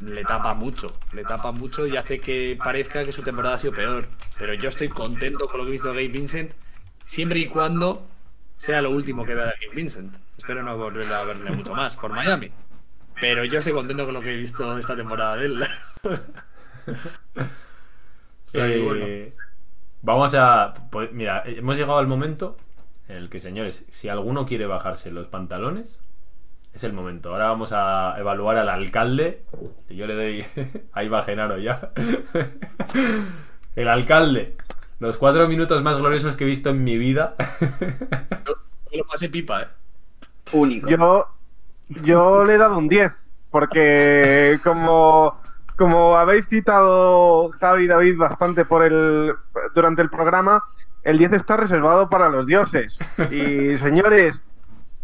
le 0.00 0.24
tapa 0.24 0.54
mucho, 0.54 0.94
le 1.12 1.24
tapa 1.24 1.52
mucho 1.52 1.86
y 1.86 1.96
hace 1.96 2.18
que 2.18 2.56
parezca 2.56 3.04
que 3.04 3.12
su 3.12 3.22
temporada 3.22 3.56
ha 3.56 3.58
sido 3.58 3.74
peor. 3.74 4.08
Pero 4.38 4.54
yo 4.54 4.70
estoy 4.70 4.88
contento 4.88 5.46
con 5.46 5.58
lo 5.58 5.64
que 5.64 5.70
he 5.70 5.72
visto 5.72 5.92
de 5.92 6.06
Gabe 6.06 6.18
Vincent, 6.18 6.52
siempre 7.02 7.38
y 7.38 7.46
cuando 7.46 8.06
sea 8.52 8.80
lo 8.82 8.90
último 8.90 9.24
que 9.24 9.34
vea 9.34 9.46
de 9.46 9.52
Gabe 9.62 9.76
Vincent. 9.76 10.16
Espero 10.36 10.62
no 10.62 10.76
volver 10.76 11.12
a 11.12 11.24
verle 11.24 11.50
mucho 11.50 11.74
más 11.74 11.96
por 11.96 12.12
Miami. 12.12 12.50
Pero 13.20 13.44
yo 13.44 13.58
estoy 13.58 13.72
contento 13.72 14.04
con 14.04 14.14
lo 14.14 14.20
que 14.20 14.32
he 14.32 14.36
visto 14.36 14.76
esta 14.78 14.96
temporada 14.96 15.36
de 15.36 15.46
él. 15.46 15.66
Eh, 18.54 18.82
bueno. 18.84 19.06
Vamos 20.02 20.34
a. 20.34 20.74
pues, 20.90 21.12
mira, 21.12 21.42
hemos 21.46 21.76
llegado 21.76 21.98
al 21.98 22.06
momento 22.06 22.56
en 23.08 23.16
el 23.16 23.28
que, 23.28 23.40
señores, 23.40 23.86
si 23.90 24.08
alguno 24.08 24.46
quiere 24.46 24.66
bajarse 24.66 25.10
los 25.10 25.28
pantalones, 25.28 26.00
es 26.72 26.84
el 26.84 26.92
momento. 26.92 27.30
Ahora 27.30 27.46
vamos 27.46 27.72
a 27.72 28.14
evaluar 28.18 28.56
al 28.56 28.68
alcalde. 28.68 29.44
que 29.86 29.96
Yo 29.96 30.06
le 30.06 30.14
doy. 30.14 30.44
Ahí 30.92 31.08
va 31.08 31.22
Genaro 31.22 31.58
ya. 31.58 31.90
el 33.76 33.88
alcalde. 33.88 34.56
Los 34.98 35.18
cuatro 35.18 35.48
minutos 35.48 35.82
más 35.82 35.98
gloriosos 35.98 36.36
que 36.36 36.44
he 36.44 36.46
visto 36.46 36.70
en 36.70 36.82
mi 36.82 36.96
vida. 36.96 37.34
Me 38.90 38.98
lo 38.98 39.04
pasé 39.06 39.28
pipa, 39.28 39.62
eh. 39.62 39.66
Único. 40.52 40.88
Yo, 40.88 41.28
yo 41.88 42.44
le 42.44 42.54
he 42.54 42.58
dado 42.58 42.78
un 42.78 42.88
10, 42.88 43.12
porque 43.50 44.58
como, 44.62 45.40
como 45.76 46.16
habéis 46.16 46.46
citado 46.48 47.50
Javi 47.60 47.84
y 47.84 47.88
David 47.88 48.16
bastante 48.18 48.64
por 48.64 48.82
el, 48.84 49.34
durante 49.74 50.02
el 50.02 50.10
programa, 50.10 50.62
el 51.02 51.18
10 51.18 51.32
está 51.34 51.56
reservado 51.56 52.08
para 52.08 52.28
los 52.28 52.46
dioses. 52.46 52.98
Y 53.30 53.76
señores, 53.78 54.42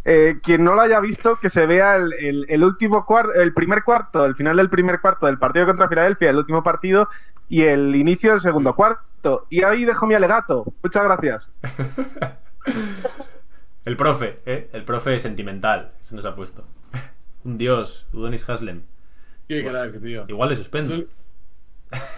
eh, 0.05 0.39
quien 0.43 0.65
no 0.65 0.75
lo 0.75 0.81
haya 0.81 1.01
visto, 1.01 1.37
que 1.37 1.51
se 1.51 1.67
vea 1.67 1.97
el, 1.97 2.13
el- 2.15 2.47
el 2.49 2.65
último 2.65 3.05
cuarto, 3.05 3.33
el 3.35 3.53
primer 3.53 3.85
cuarto, 3.85 4.25
el 4.25 4.35
final 4.35 4.57
del 4.57 4.71
primer 4.71 5.01
cuarto 5.01 5.27
del 5.27 5.39
partido 5.39 5.67
contra 5.67 5.89
Filadelfia, 5.89 6.31
el 6.31 6.37
último 6.39 6.63
partido, 6.63 7.09
y 7.49 7.63
el 7.65 7.95
inicio 7.97 8.31
del 8.31 8.41
segundo 8.41 8.75
cuarto. 8.75 9.47
Y 9.51 9.63
ahí 9.65 9.85
dejo 9.85 10.07
mi 10.07 10.15
alegato. 10.15 10.65
Muchas 10.83 11.05
gracias. 11.05 11.49
El 13.85 13.97
profe, 13.97 14.41
¿eh? 14.47 14.69
El 14.73 14.85
profe 14.85 15.19
sentimental. 15.19 15.93
Eso 16.01 16.15
nos 16.17 16.25
ha 16.27 16.35
puesto. 16.35 16.65
Un 17.45 17.59
dios, 17.59 18.07
Udonis 18.13 18.49
Haslem. 18.49 18.83
Qué 19.51 19.65
crack, 19.65 20.01
tío. 20.01 20.25
Igual 20.29 20.49
le 20.51 20.57
suspendo. 20.57 21.05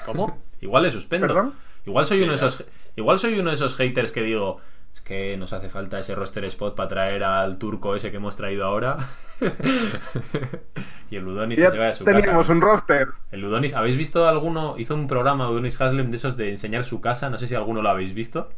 ¿Cómo? 0.06 0.38
Igual 0.60 0.82
le 0.82 0.90
suspendo. 0.90 1.26
¿Perdón? 1.26 1.54
Igual 1.86 2.04
soy 2.06 2.18
Sí, 2.18 2.22
uno 2.24 2.32
de 2.32 2.36
esos. 2.36 2.64
Igual 2.94 3.18
soy 3.18 3.38
uno 3.38 3.48
de 3.50 3.54
esos 3.56 3.74
haters 3.76 4.12
que 4.12 4.22
digo. 4.22 4.58
Es 4.94 5.00
que 5.00 5.38
nos 5.38 5.54
hace 5.54 5.70
falta 5.70 5.98
ese 5.98 6.14
roster 6.14 6.44
spot 6.44 6.76
para 6.76 6.88
traer 6.90 7.24
al 7.24 7.56
turco 7.56 7.96
ese 7.96 8.10
que 8.10 8.18
hemos 8.18 8.36
traído 8.36 8.66
ahora. 8.66 8.98
y 11.10 11.16
el 11.16 11.24
Ludonis 11.24 11.56
que 11.56 11.62
Ya 11.62 11.70
se 11.70 11.78
vaya 11.78 11.90
a 11.90 11.94
su 11.94 12.04
teníamos 12.04 12.24
casa. 12.46 12.52
un 12.52 12.60
roster. 12.60 13.08
El 13.30 13.40
Ludonis, 13.40 13.74
¿habéis 13.74 13.96
visto 13.96 14.28
alguno? 14.28 14.74
Hizo 14.78 14.94
un 14.94 15.06
programa 15.06 15.46
Ludonis 15.46 15.80
Haslem 15.80 16.10
de 16.10 16.16
esos 16.16 16.36
de 16.36 16.50
enseñar 16.50 16.84
su 16.84 17.00
casa. 17.00 17.30
No 17.30 17.38
sé 17.38 17.48
si 17.48 17.54
alguno 17.54 17.80
lo 17.82 17.88
habéis 17.88 18.12
visto. 18.14 18.50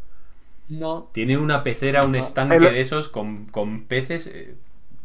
No. 0.69 1.09
Tiene 1.13 1.39
una 1.39 1.63
pecera, 1.63 2.05
un 2.05 2.13
No. 2.13 2.19
estanque 2.19 2.57
El- 2.57 2.63
de 2.65 2.81
esos 2.81 3.09
con, 3.09 3.47
con 3.47 3.85
peces. 3.85 4.27
eh, 4.27 4.57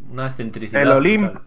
una 0.09 0.25
excentricidad. 0.25 0.81
El 0.81 0.91
Olimp. 0.91 1.31
brutal. 1.31 1.43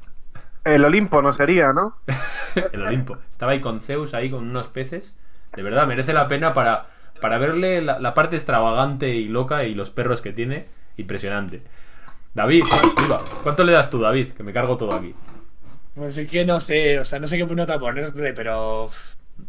El 0.65 0.85
Olimpo 0.85 1.23
no 1.23 1.33
sería, 1.33 1.73
¿no? 1.73 1.97
el 2.73 2.83
Olimpo. 2.83 3.19
Estaba 3.31 3.53
ahí 3.53 3.61
con 3.61 3.81
Zeus, 3.81 4.15
ahí 4.15 4.31
con 4.31 4.49
unos 4.49 4.69
peces. 4.69 5.19
De 5.55 5.63
verdad, 5.63 5.87
merece 5.87 6.13
la 6.13 6.29
pena 6.29 6.55
para, 6.55 6.87
para 7.21 7.39
verle 7.39 7.83
la, 7.83 7.99
la 7.99 8.15
parte 8.15 8.37
extravagante 8.37 9.11
y 9.15 9.29
loca 9.29 9.65
y 9.65 9.75
los 9.75 9.91
perros 9.91 10.23
que 10.23 10.33
tiene. 10.33 10.67
Impresionante. 10.97 11.63
David, 12.35 12.65
viva. 12.99 13.21
¿cuánto 13.43 13.65
le 13.65 13.73
das 13.73 13.91
tú, 13.91 13.99
David? 13.99 14.29
Que 14.29 14.43
me 14.43 14.53
cargo 14.53 14.77
todo 14.77 14.95
aquí. 14.95 15.15
Pues 15.95 16.15
sí 16.15 16.27
que 16.27 16.45
no 16.47 16.61
sé, 16.61 16.99
o 16.99 17.05
sea, 17.05 17.19
no 17.19 17.29
sé 17.29 17.37
qué 17.37 17.45
nota 17.45 17.79
ponerle, 17.79 18.33
pero. 18.33 18.85
O 18.85 18.91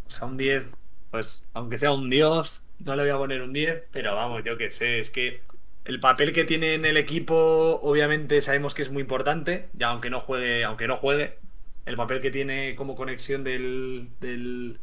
sea, 0.08 0.26
un 0.26 0.36
10, 0.36 0.64
pues, 1.10 1.44
aunque 1.54 1.78
sea 1.78 1.92
un 1.92 2.10
dios, 2.10 2.64
no 2.80 2.94
le 2.96 3.02
voy 3.04 3.10
a 3.12 3.16
poner 3.16 3.40
un 3.40 3.52
10, 3.52 3.84
pero 3.90 4.14
vamos, 4.14 4.42
yo 4.44 4.58
qué 4.58 4.70
sé, 4.70 4.98
es 4.98 5.10
que 5.10 5.42
el 5.84 6.00
papel 6.00 6.32
que 6.32 6.44
tiene 6.44 6.74
en 6.74 6.84
el 6.84 6.96
equipo, 6.96 7.80
obviamente 7.82 8.40
sabemos 8.40 8.74
que 8.74 8.82
es 8.82 8.90
muy 8.90 9.02
importante, 9.02 9.68
ya 9.74 9.88
aunque 9.88 10.10
no 10.10 10.20
juegue, 10.20 10.64
aunque 10.64 10.88
no 10.88 10.96
juegue, 10.96 11.36
el 11.86 11.96
papel 11.96 12.20
que 12.20 12.30
tiene 12.30 12.74
como 12.74 12.96
conexión 12.96 13.44
del, 13.44 14.08
de, 14.20 14.76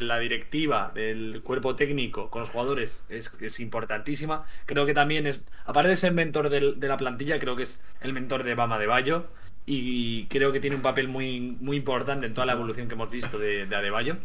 la 0.00 0.18
directiva, 0.18 0.90
del 0.94 1.42
cuerpo 1.44 1.76
técnico 1.76 2.30
con 2.30 2.40
los 2.40 2.50
jugadores 2.50 3.04
es, 3.08 3.32
es 3.40 3.60
importantísima. 3.60 4.44
Creo 4.66 4.86
que 4.86 4.94
también 4.94 5.26
es, 5.26 5.46
aparte 5.64 5.90
de 5.90 5.96
ser 5.96 6.12
mentor 6.12 6.50
de 6.50 6.88
la 6.88 6.96
plantilla, 6.96 7.38
creo 7.38 7.54
que 7.54 7.62
es 7.62 7.80
el 8.00 8.12
mentor 8.12 8.42
de 8.42 8.56
Bama 8.56 8.78
de 8.78 8.86
Bayo 8.88 9.26
y 9.70 10.24
creo 10.26 10.50
que 10.50 10.60
tiene 10.60 10.76
un 10.76 10.82
papel 10.82 11.08
muy, 11.08 11.56
muy 11.60 11.76
importante 11.76 12.26
en 12.26 12.32
toda 12.32 12.46
la 12.46 12.54
evolución 12.54 12.88
que 12.88 12.94
hemos 12.94 13.10
visto 13.10 13.38
de, 13.38 13.66
de 13.66 13.76
Adebayo. 13.76 14.16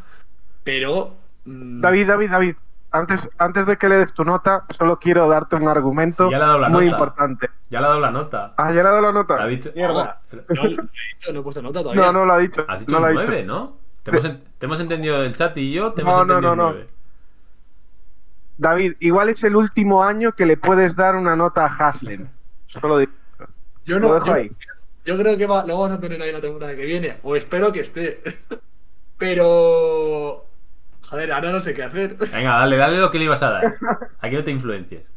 Pero. 0.63 1.17
mm, 1.45 1.81
David, 1.81 2.07
David, 2.07 2.29
David. 2.29 2.55
Antes, 2.93 3.27
antes 3.39 3.65
de 3.65 3.75
que 3.77 3.89
le 3.89 3.97
des 3.97 4.13
tu 4.13 4.23
nota, 4.23 4.65
solo 4.69 4.99
quiero 4.99 5.27
darte 5.27 5.55
un 5.55 5.67
argumento 5.67 6.27
Sí, 6.27 6.31
ya 6.31 6.37
le 6.37 6.43
ha 6.43 6.47
dado 6.47 6.59
la 6.59 6.69
muy 6.69 6.85
nota. 6.85 6.95
importante. 6.97 7.49
Ya 7.71 7.79
le 7.81 7.85
ha 7.85 7.89
dado 7.89 7.99
la 8.01 8.11
nota. 8.11 8.53
Ah, 8.55 8.67
ya 8.71 8.75
le 8.83 8.87
ha 8.87 8.91
dado 8.91 9.01
la 9.01 9.11
nota. 9.11 9.41
Ha 9.41 9.47
dicho- 9.47 9.71
Mierda. 9.75 10.21
No, 10.31 10.41
no 10.55 10.63
he 10.63 10.69
dicho, 11.15 11.33
no 11.33 11.39
he 11.39 11.43
puesto 11.43 11.61
nota 11.63 11.81
todavía. 11.81 12.03
No, 12.05 12.13
no 12.13 12.25
lo 12.25 12.33
ha 12.33 12.37
dicho. 12.37 12.63
Has 12.67 12.81
dicho 12.81 12.91
no 12.91 12.99
lo 12.99 13.11
un 13.11 13.17
ha 13.17 13.23
9, 13.25 13.43
¿no? 13.43 13.77
Te 14.03 14.11
hemos, 14.11 14.25
en- 14.25 14.43
te 14.59 14.65
hemos 14.67 14.79
entendido 14.79 15.23
el 15.23 15.35
chat 15.35 15.57
y 15.57 15.71
yo 15.73 15.91
te 15.93 16.01
hemos 16.03 16.15
No, 16.15 16.21
entendido 16.21 16.55
no, 16.55 16.63
no. 16.65 16.69
9. 16.71 16.87
David, 18.57 18.93
igual 18.99 19.29
es 19.29 19.43
el 19.43 19.55
último 19.55 20.03
año 20.03 20.33
que 20.33 20.45
le 20.45 20.57
puedes 20.57 20.95
dar 20.95 21.15
una 21.15 21.35
nota 21.35 21.65
a 21.65 21.67
Haslem. 21.89 22.27
Solo 22.67 22.99
digo. 22.99 23.11
yo 23.85 23.97
lo 23.99 24.09
no. 24.09 24.13
dejo 24.13 24.25
Yo, 24.27 24.33
ahí. 24.33 24.51
yo 25.05 25.17
creo 25.17 25.35
que 25.35 25.47
va- 25.47 25.65
lo 25.65 25.73
vamos 25.79 25.93
a 25.93 25.99
tener 25.99 26.21
ahí 26.21 26.31
la 26.31 26.41
temporada 26.41 26.75
que 26.75 26.85
viene. 26.85 27.17
O 27.23 27.35
espero 27.35 27.71
que 27.71 27.79
esté. 27.79 28.21
Pero. 29.17 30.45
Joder, 31.13 31.31
ahora 31.31 31.51
no 31.51 31.61
sé 31.61 31.73
qué 31.73 31.83
hacer. 31.83 32.15
Venga, 32.31 32.57
dale, 32.57 32.75
dale 32.77 32.97
lo 32.97 33.11
que 33.11 33.19
le 33.19 33.25
ibas 33.25 33.43
a 33.43 33.51
dar. 33.51 33.75
Aquí 34.21 34.35
no 34.35 34.43
te 34.43 34.51
influencies. 34.51 35.13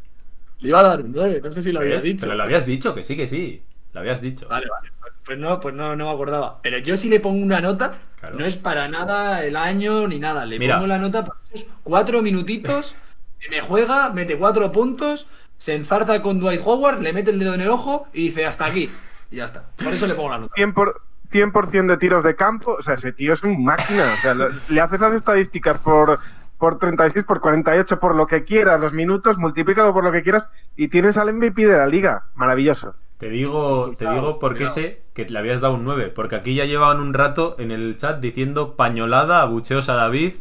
Le 0.59 0.69
iba 0.69 0.81
a 0.81 0.83
dar 0.83 1.01
un 1.01 1.13
9, 1.13 1.41
no 1.43 1.53
sé 1.53 1.63
si 1.63 1.73
lo 1.73 1.81
habías 1.81 2.03
dicho. 2.03 2.27
Pero 2.27 2.35
lo 2.37 2.43
habías 2.43 2.67
dicho, 2.67 2.95
que 2.95 3.03
sí, 3.03 3.17
que 3.17 3.27
sí. 3.27 3.63
Lo 3.93 4.01
habías 4.01 4.21
dicho. 4.21 4.47
Vale, 4.49 4.67
vale. 4.69 4.93
Pues 5.25 5.39
no, 5.39 5.59
pues 5.59 5.75
no, 5.75 5.97
no 5.97 6.07
me 6.07 6.13
acordaba. 6.13 6.61
Pero 6.63 6.79
yo 6.79 6.97
si 6.97 7.09
le 7.09 7.19
pongo 7.21 7.43
una 7.43 7.61
nota, 7.61 7.95
Claro. 8.21 8.39
no 8.39 8.45
es 8.45 8.57
para 8.57 8.89
nada 8.89 9.45
el 9.45 9.57
año 9.57 10.07
ni 10.07 10.19
nada. 10.21 10.45
Le 10.47 10.59
Mira. 10.59 10.77
pongo 10.77 10.87
la 10.87 10.99
nota 10.99 11.25
para 11.25 11.39
esos 11.53 11.67
cuatro 11.83 12.23
minutitos, 12.23 12.95
me 13.51 13.61
juega, 13.63 14.11
mete 14.11 14.37
cuatro 14.37 14.71
puntos, 14.71 15.27
se 15.57 15.75
enzarza 15.75 16.21
con 16.23 16.39
Dwight 16.39 16.61
Howard, 16.65 17.01
le 17.01 17.13
mete 17.13 17.31
el 17.31 17.39
dedo 17.39 17.55
en 17.55 17.63
el 17.63 17.69
ojo 17.69 18.07
y 18.13 18.25
dice 18.29 18.45
hasta 18.47 18.67
aquí. 18.67 18.91
Y 19.31 19.37
ya 19.37 19.47
está. 19.47 19.65
Por 19.83 19.93
eso 19.95 20.07
le 20.07 20.15
pongo 20.15 20.29
la 20.31 20.39
nota. 20.39 20.55
100%, 20.57 20.75
por, 20.75 21.03
100 21.31 21.87
de 21.89 21.97
tiros 21.97 22.25
de 22.25 22.35
campo. 22.37 22.77
O 22.79 22.83
sea, 22.83 22.95
ese 22.95 23.13
tío 23.13 23.33
es 23.35 23.43
un 23.43 23.65
máquina. 23.65 24.05
O 24.05 24.17
sea, 24.23 24.35
lo- 24.35 24.49
le 24.69 24.81
haces 24.81 25.01
las 25.01 25.15
estadísticas 25.15 25.79
por, 25.79 26.19
por 26.59 26.79
36, 26.79 27.25
por 27.25 27.41
48, 27.41 27.99
por 28.01 28.15
lo 28.15 28.27
que 28.27 28.45
quieras, 28.45 28.81
los 28.81 28.93
minutos, 28.93 29.37
multiplícalo 29.39 29.93
por 29.93 30.05
lo 30.05 30.13
que 30.13 30.23
quieras 30.23 30.49
y 30.77 30.89
tienes 30.89 31.17
al 31.17 31.33
MVP 31.35 31.67
de 31.67 31.77
la 31.77 31.87
liga. 31.87 32.25
Maravilloso. 32.35 32.93
Te 33.19 33.31
digo, 33.31 33.93
te 33.99 34.07
digo 34.11 34.39
porque 34.39 34.65
cuidado. 34.65 34.75
sé 34.75 35.03
que 35.15 35.25
le 35.25 35.39
habías 35.39 35.61
dado 35.63 35.75
un 35.75 35.85
9. 35.85 36.13
Porque 36.15 36.37
aquí 36.37 36.55
ya 36.55 36.67
llevaban 36.67 37.01
un 37.01 37.15
rato 37.15 37.57
en 37.59 37.71
el 37.71 37.97
chat 37.97 38.21
diciendo 38.21 38.77
pañolada, 38.77 39.41
abucheos 39.41 39.89
a 39.89 39.95
David. 39.95 40.35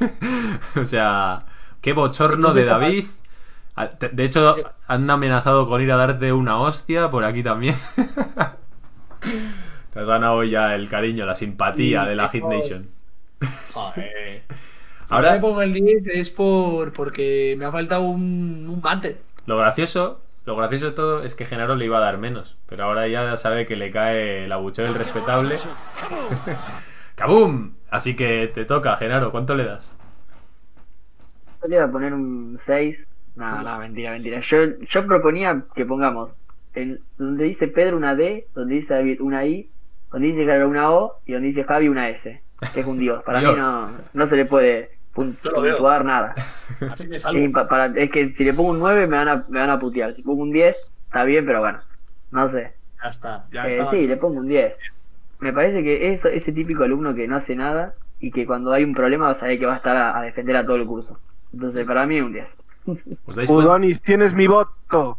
o 0.80 0.84
sea, 0.84 1.40
qué 1.80 1.92
bochorno 1.92 2.52
de 2.52 2.64
David. 2.64 3.04
Ah, 3.76 3.88
De 4.12 4.24
hecho, 4.24 4.56
han 4.88 5.08
amenazado 5.08 5.66
con 5.68 5.80
ir 5.80 5.92
a 5.92 5.96
darte 5.96 6.32
una 6.32 6.58
hostia 6.58 7.08
por 7.08 7.24
aquí 7.24 7.42
también. 7.42 7.74
Te 9.92 10.00
has 10.00 10.08
ganado 10.08 10.42
ya 10.44 10.74
el 10.74 10.88
cariño, 10.88 11.26
la 11.26 11.34
simpatía 11.34 12.02
Sí, 12.02 12.08
de 12.08 12.16
la 12.16 12.28
Hit. 12.28 12.44
Nation. 12.44 12.88
Joder. 13.72 14.42
Si 15.04 15.12
Ahora- 15.14 15.34
le 15.34 15.40
pongo 15.40 15.60
el 15.62 15.74
10 15.74 16.06
es 16.06 16.30
por 16.30 16.92
porque 16.92 17.56
me 17.58 17.64
ha 17.64 17.72
faltado 17.72 18.02
un, 18.02 18.66
un 18.70 18.80
mate. 18.80 19.18
Lo 19.46 19.58
gracioso, 19.58 20.22
lo 20.46 20.54
gracioso 20.56 20.86
de 20.86 20.92
todo 20.92 21.22
es 21.24 21.34
que 21.34 21.44
Genaro 21.44 21.74
le 21.74 21.84
iba 21.86 21.98
a 21.98 22.00
dar 22.00 22.18
menos, 22.18 22.56
pero 22.66 22.84
ahora 22.84 23.08
ya 23.08 23.36
sabe 23.36 23.66
que 23.66 23.74
le 23.76 23.90
cae 23.90 24.44
el 24.44 24.52
abucheo 24.52 24.84
del 24.84 24.94
respetable. 24.94 25.56
¡Kabum! 27.16 27.74
Así 27.90 28.16
que 28.16 28.50
te 28.54 28.64
toca, 28.64 28.96
Genaro, 28.96 29.32
¿cuánto 29.32 29.54
le 29.54 29.64
das? 29.64 29.98
Yo 31.62 31.68
le 31.68 31.76
iba 31.76 31.84
a 31.84 31.90
poner 31.90 32.14
un 32.14 32.56
6. 32.60 33.06
No, 33.34 33.62
no, 33.62 33.78
mentira, 33.78 34.12
mentira. 34.12 34.40
Yo, 34.40 34.78
yo 34.80 35.06
proponía 35.06 35.64
que 35.74 35.84
pongamos 35.84 36.30
en 36.74 37.00
donde 37.18 37.44
dice 37.44 37.68
Pedro 37.68 37.96
una 37.96 38.14
D, 38.14 38.46
donde 38.54 38.76
dice 38.76 38.94
David 38.94 39.20
una 39.20 39.44
I, 39.46 39.68
donde 40.12 40.28
dice 40.28 40.46
Carlos 40.46 40.70
una 40.70 40.90
O 40.92 41.20
y 41.26 41.32
donde 41.32 41.48
dice 41.48 41.64
Javi 41.64 41.88
una 41.88 42.08
S. 42.10 42.42
Que 42.74 42.80
es 42.80 42.86
un 42.86 42.98
dios. 42.98 43.22
Para 43.24 43.40
Dios. 43.40 43.54
mí 43.54 43.60
no, 43.60 43.90
no 44.12 44.26
se 44.26 44.36
le 44.36 44.44
puede 44.44 44.90
puntuar 45.12 46.04
nada. 46.04 46.34
Así 46.90 47.08
me 47.08 47.16
Es, 47.16 47.22
salgo. 47.22 47.68
para- 47.68 47.86
es 47.86 48.10
que 48.10 48.32
si 48.34 48.44
le 48.44 48.52
pongo 48.54 48.70
un 48.70 48.78
9 48.78 49.06
me 49.06 49.16
van, 49.16 49.28
a, 49.28 49.44
me 49.48 49.58
van 49.60 49.70
a 49.70 49.78
putear. 49.78 50.14
Si 50.14 50.22
pongo 50.22 50.42
un 50.42 50.52
10, 50.52 50.76
está 51.06 51.24
bien, 51.24 51.44
pero 51.46 51.60
bueno. 51.60 51.80
No 52.30 52.48
sé. 52.48 52.72
Ya 53.02 53.08
está, 53.08 53.44
ya 53.52 53.66
Eh, 53.66 53.70
está. 53.78 53.90
sí, 53.90 54.06
le 54.06 54.16
pongo 54.16 54.38
un 54.40 54.48
10. 54.48 54.74
Me 55.40 55.52
parece 55.52 55.82
que 55.82 56.12
es 56.12 56.24
ese 56.24 56.52
típico 56.52 56.84
alumno 56.84 57.14
que 57.14 57.26
no 57.26 57.36
hace 57.36 57.56
nada 57.56 57.94
y 58.20 58.30
que 58.30 58.46
cuando 58.46 58.72
hay 58.72 58.84
un 58.84 58.94
problema 58.94 59.24
va 59.26 59.30
a 59.32 59.34
saber 59.34 59.58
que 59.58 59.66
va 59.66 59.74
a 59.74 59.78
estar 59.78 59.96
a, 59.96 60.16
a 60.18 60.22
defender 60.22 60.54
a 60.56 60.64
todo 60.64 60.76
el 60.76 60.86
curso. 60.86 61.18
Entonces, 61.52 61.84
para 61.84 62.06
mí, 62.06 62.20
un 62.20 62.32
10. 62.32 62.46
¿Os 63.26 63.36
dais, 63.36 63.50
cuen- 63.50 63.56
Udonis, 63.64 64.00
tienes 64.02 64.34
mi 64.34 64.46
voto. 64.46 65.18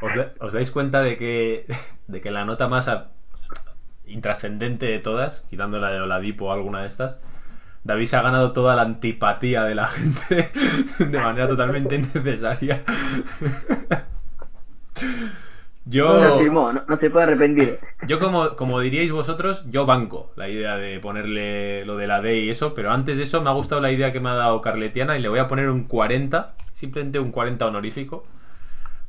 os 0.00 0.14
da- 0.14 0.32
os 0.38 0.52
dais 0.52 0.70
cuenta 0.70 1.02
de 1.02 1.16
que, 1.16 1.66
de 2.06 2.20
que 2.20 2.30
la 2.30 2.44
nota 2.44 2.68
más 2.68 2.88
a- 2.88 3.10
intrascendente 4.08 4.86
de 4.86 4.98
todas, 4.98 5.46
quitando 5.50 5.78
la 5.78 5.90
de 5.90 6.00
Oladipo 6.00 6.46
o 6.46 6.52
alguna 6.52 6.82
de 6.82 6.88
estas, 6.88 7.20
David 7.84 8.06
se 8.06 8.16
ha 8.16 8.22
ganado 8.22 8.52
toda 8.52 8.76
la 8.76 8.82
antipatía 8.82 9.64
de 9.64 9.74
la 9.74 9.86
gente 9.86 10.50
de 10.98 11.18
manera 11.18 11.48
totalmente 11.48 11.96
innecesaria. 11.96 12.82
Yo... 15.90 16.42
no, 16.52 16.72
no 16.72 16.96
se 16.96 17.08
puede 17.08 17.24
arrepentir. 17.24 17.78
Yo, 18.06 18.20
como, 18.20 18.56
como 18.56 18.78
diríais 18.78 19.10
vosotros, 19.10 19.64
yo 19.70 19.86
banco 19.86 20.30
la 20.36 20.50
idea 20.50 20.76
de 20.76 21.00
ponerle 21.00 21.86
lo 21.86 21.96
de 21.96 22.06
la 22.06 22.20
D 22.20 22.40
y 22.40 22.50
eso, 22.50 22.74
pero 22.74 22.90
antes 22.90 23.16
de 23.16 23.22
eso 23.22 23.40
me 23.40 23.48
ha 23.48 23.54
gustado 23.54 23.80
la 23.80 23.90
idea 23.90 24.12
que 24.12 24.20
me 24.20 24.28
ha 24.28 24.34
dado 24.34 24.60
Carletiana 24.60 25.16
y 25.16 25.22
le 25.22 25.30
voy 25.30 25.38
a 25.38 25.48
poner 25.48 25.70
un 25.70 25.84
40, 25.84 26.56
simplemente 26.72 27.20
un 27.20 27.32
40 27.32 27.64
honorífico 27.66 28.26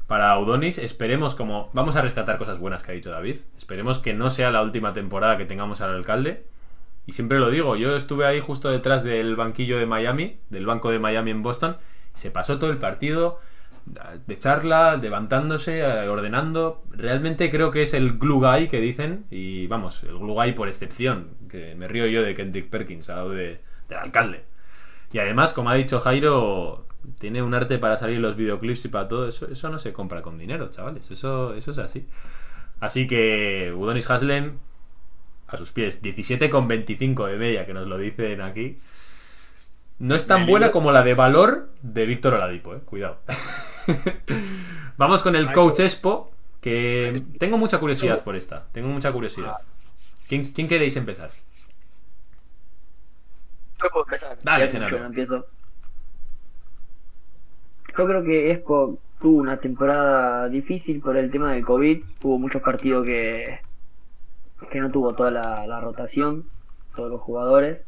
para 0.09 0.37
Udonis. 0.39 0.79
Esperemos 0.79 1.35
como... 1.35 1.69
Vamos 1.71 1.95
a 1.95 2.01
rescatar 2.01 2.37
cosas 2.39 2.59
buenas 2.59 2.83
que 2.83 2.91
ha 2.91 2.95
dicho 2.95 3.11
David. 3.11 3.37
Esperemos 3.55 3.99
que 3.99 4.13
no 4.13 4.31
sea 4.31 4.51
la 4.51 4.63
última 4.63 4.91
temporada 4.91 5.37
que 5.37 5.45
tengamos 5.45 5.79
al 5.81 5.91
alcalde. 5.91 6.47
Y 7.05 7.13
siempre 7.13 7.39
lo 7.39 7.49
digo, 7.51 7.75
yo 7.75 7.95
estuve 7.95 8.25
ahí 8.25 8.41
justo 8.41 8.69
detrás 8.69 9.03
del 9.03 9.35
banquillo 9.35 9.77
de 9.77 9.85
Miami, 9.85 10.39
del 10.49 10.65
banco 10.65 10.89
de 10.91 10.99
Miami 10.99 11.31
en 11.31 11.43
Boston, 11.43 11.77
se 12.13 12.31
pasó 12.31 12.59
todo 12.59 12.71
el 12.71 12.77
partido 12.77 13.39
de 14.27 14.37
charla, 14.37 14.97
levantándose, 14.97 15.79
eh, 15.79 16.09
ordenando. 16.09 16.83
Realmente 16.89 17.49
creo 17.49 17.71
que 17.71 17.83
es 17.83 17.93
el 17.93 18.17
glue 18.17 18.39
guy 18.39 18.67
que 18.67 18.81
dicen, 18.81 19.25
y 19.29 19.67
vamos, 19.67 20.03
el 20.03 20.17
glue 20.17 20.33
guy 20.33 20.53
por 20.53 20.67
excepción, 20.67 21.29
que 21.49 21.75
me 21.75 21.87
río 21.87 22.07
yo 22.07 22.23
de 22.23 22.35
Kendrick 22.35 22.69
Perkins, 22.69 23.09
al 23.09 23.15
lado 23.15 23.29
de, 23.29 23.61
del 23.87 23.97
alcalde. 23.97 24.43
Y 25.11 25.19
además, 25.19 25.53
como 25.53 25.69
ha 25.69 25.75
dicho 25.75 25.99
Jairo, 25.99 26.85
tiene 27.19 27.41
un 27.41 27.53
arte 27.53 27.77
para 27.77 27.97
salir 27.97 28.17
en 28.17 28.21
los 28.21 28.35
videoclips 28.35 28.85
y 28.85 28.87
para 28.89 29.07
todo 29.07 29.27
eso. 29.27 29.47
Eso 29.47 29.69
no 29.69 29.79
se 29.79 29.93
compra 29.93 30.21
con 30.21 30.37
dinero, 30.37 30.69
chavales. 30.69 31.09
Eso, 31.11 31.53
eso 31.53 31.71
es 31.71 31.77
así. 31.77 32.07
Así 32.79 33.07
que 33.07 33.73
Udonis 33.75 34.09
Haslem 34.09 34.57
a 35.47 35.57
sus 35.57 35.71
pies. 35.71 36.01
17,25 36.01 37.27
de 37.27 37.37
media, 37.37 37.65
que 37.65 37.73
nos 37.73 37.87
lo 37.87 37.97
dicen 37.97 38.41
aquí. 38.41 38.79
No 39.99 40.15
es 40.15 40.27
tan 40.27 40.45
buena 40.45 40.71
como 40.71 40.91
la 40.91 41.03
de 41.03 41.13
valor 41.13 41.69
de 41.81 42.05
Víctor 42.05 42.35
Oladipo, 42.35 42.73
eh. 42.73 42.79
Cuidado. 42.85 43.19
Vamos 44.97 45.23
con 45.23 45.35
el 45.35 45.51
coach 45.51 45.81
Expo, 45.81 46.31
que 46.61 47.21
tengo 47.37 47.57
mucha 47.57 47.79
curiosidad 47.79 48.23
por 48.23 48.35
esta. 48.35 48.67
Tengo 48.71 48.87
mucha 48.87 49.11
curiosidad. 49.11 49.55
¿Quién, 50.27 50.45
quién 50.53 50.67
queréis 50.67 50.95
empezar? 50.95 51.29
Yo 53.81 53.89
puedo 53.89 54.05
empezar. 54.05 54.37
Dale, 54.43 54.69
Genaro. 54.69 55.05
empiezo. 55.05 55.47
Yo 57.97 58.07
creo 58.07 58.23
que 58.23 58.51
Expo 58.51 58.97
tuvo 59.19 59.39
una 59.39 59.57
temporada 59.57 60.47
difícil 60.49 61.01
por 61.01 61.17
el 61.17 61.31
tema 61.31 61.53
del 61.53 61.65
COVID. 61.65 62.03
Hubo 62.23 62.39
muchos 62.39 62.61
partidos 62.61 63.05
que, 63.05 63.59
que 64.71 64.79
no 64.79 64.91
tuvo 64.91 65.13
toda 65.13 65.31
la, 65.31 65.67
la 65.67 65.81
rotación, 65.81 66.45
todos 66.95 67.09
los 67.11 67.21
jugadores. 67.21 67.79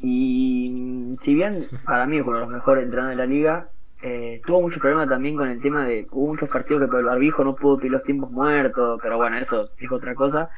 Y 0.00 0.70
mm, 0.70 1.16
si 1.22 1.34
bien 1.34 1.58
para 1.84 2.06
mí 2.06 2.18
es 2.18 2.26
uno 2.26 2.36
de 2.36 2.40
los 2.42 2.50
mejores 2.50 2.84
entrenadores 2.84 3.18
de 3.18 3.26
la 3.26 3.32
liga, 3.32 3.68
eh, 4.02 4.40
tuvo 4.44 4.60
muchos 4.60 4.80
problemas 4.80 5.08
también 5.08 5.36
con 5.36 5.48
el 5.48 5.60
tema 5.60 5.86
de 5.86 6.06
hubo 6.10 6.28
muchos 6.28 6.48
partidos 6.48 6.82
que 6.82 6.88
por 6.88 7.00
el 7.00 7.06
barbijo 7.06 7.42
no 7.44 7.56
pudo 7.56 7.78
pedir 7.78 7.92
los 7.92 8.02
tiempos 8.04 8.30
muertos, 8.30 9.00
pero 9.02 9.16
bueno, 9.16 9.38
eso 9.38 9.70
es 9.78 9.90
otra 9.90 10.14
cosa. 10.14 10.50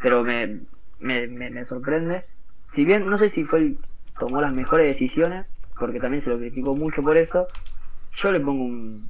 Pero 0.00 0.22
me, 0.22 0.60
me, 1.00 1.26
me, 1.26 1.50
me 1.50 1.64
sorprende. 1.64 2.24
Si 2.74 2.84
bien 2.84 3.08
no 3.08 3.18
sé 3.18 3.30
si 3.30 3.44
fue 3.44 3.58
el 3.60 3.78
tomó 4.18 4.40
las 4.40 4.52
mejores 4.52 4.86
decisiones, 4.86 5.46
porque 5.78 6.00
también 6.00 6.22
se 6.22 6.30
lo 6.30 6.38
criticó 6.38 6.74
mucho 6.74 7.02
por 7.02 7.16
eso, 7.16 7.46
yo 8.16 8.32
le 8.32 8.40
pongo 8.40 8.64
un... 8.64 9.08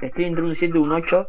Estoy 0.00 0.24
entre 0.24 0.42
un 0.42 0.54
7 0.54 0.76
y 0.76 0.80
un 0.80 0.92
8. 0.92 1.28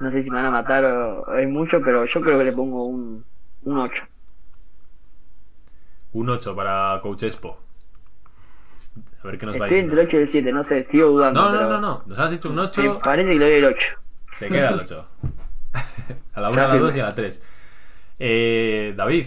No 0.00 0.10
sé 0.10 0.22
si 0.22 0.30
me 0.30 0.36
van 0.36 0.46
a 0.46 0.50
matar 0.50 0.84
o 0.84 1.36
es 1.38 1.48
mucho, 1.48 1.80
pero 1.80 2.04
yo 2.04 2.20
creo 2.20 2.38
que 2.38 2.44
le 2.44 2.52
pongo 2.52 2.84
un, 2.84 3.24
un 3.62 3.78
8. 3.78 4.02
Un 6.14 6.28
8 6.28 6.56
para 6.56 6.98
Coach 7.00 7.22
Expo. 7.22 7.60
A 9.22 9.26
ver 9.26 9.38
qué 9.38 9.46
nos 9.46 9.60
va 9.60 9.66
Estoy 9.66 9.80
entre 9.80 10.00
el 10.00 10.06
8 10.08 10.16
y 10.16 10.20
el 10.20 10.28
7, 10.28 10.52
no 10.52 10.64
sé, 10.64 10.84
sigo 10.90 11.08
dudando. 11.08 11.40
No, 11.40 11.52
no, 11.52 11.58
pero 11.58 11.68
no, 11.68 11.80
no. 11.80 12.02
Nos 12.06 12.18
has 12.18 12.30
dicho 12.32 12.48
un 12.48 12.56
Me 12.56 12.62
8. 12.62 13.00
parece 13.02 13.28
que 13.30 13.38
le 13.38 13.44
doy 13.44 13.54
el 13.54 13.64
8. 13.64 13.86
Se 14.32 14.48
queda 14.48 14.68
el 14.70 14.80
8. 14.80 15.08
a 16.34 16.40
la 16.40 16.50
1, 16.50 16.62
a 16.62 16.68
la 16.68 16.76
2 16.76 16.96
y 16.96 17.00
a 17.00 17.04
la 17.04 17.14
3. 17.14 17.42
Eh, 18.18 18.94
David. 18.96 19.26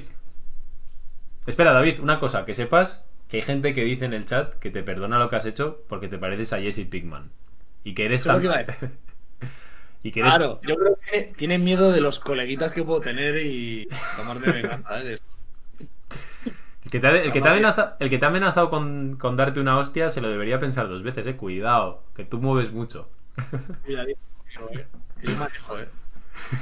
Espera, 1.48 1.72
David, 1.74 1.99
una 1.99 2.19
cosa. 2.19 2.45
Que 2.45 2.53
sepas 2.53 3.06
que 3.28 3.38
hay 3.38 3.44
gente 3.44 3.74
que 3.74 3.84
dice 3.84 4.06
en 4.06 4.14
el 4.14 4.26
chat 4.26 4.53
que 4.56 4.69
te 4.72 4.84
perdona 4.84 5.18
lo 5.19 5.30
que 5.30 5.36
has 5.38 5.45
hecho 5.45 5.84
porque 5.88 6.07
te 6.07 6.18
pareces 6.19 6.53
a 6.53 6.60
Jesse 6.60 6.86
Pinkman. 6.88 7.32
Y 7.84 7.94
que 7.95 8.06
eres 8.06 8.24
tan... 8.24 8.40
que 8.40 8.45
iba 8.45 8.56
a 8.56 8.64
decir. 8.64 8.91
y 10.03 10.11
que 10.11 10.19
eres... 10.22 10.34
Claro, 10.34 10.60
yo 10.64 10.76
creo 10.76 10.99
que 11.11 11.34
tienen 11.38 11.64
miedo 11.64 11.91
de 11.91 12.02
los 12.02 12.19
coleguitas 12.19 12.72
que 12.72 12.84
puedo 12.84 13.02
tener 13.02 13.38
y 13.38 13.88
tomarme 14.18 14.52
venganza. 14.52 15.02
¿eh? 15.02 15.18
El 16.86 16.91
que 16.91 16.99
te 16.99 17.07
ha, 17.07 17.11
el 17.22 17.32
que 17.32 17.41
te 17.41 17.48
ha 17.49 17.52
amenaza- 17.53 17.98
el 17.99 18.10
que 18.10 18.18
te 18.18 18.26
ha 18.26 18.30
amenazado 18.30 18.69
con, 18.69 19.18
con 19.18 19.36
darte 19.36 19.60
una 19.60 19.78
hostia 19.78 20.10
se 20.10 20.22
lo 20.22 20.30
debería 20.30 20.60
pensar 20.60 20.88
dos 20.88 21.03
veces, 21.03 21.28
eh. 21.28 21.36
Cuidado, 21.36 22.03
que 22.15 22.24
tú 22.24 22.40
mueves 22.40 22.72
mucho. 22.72 23.10
Cuidadito 23.86 24.19
¿eh? 24.74 24.88
Yo 25.22 25.36
manejo, 25.36 25.80
¿eh? 25.80 25.90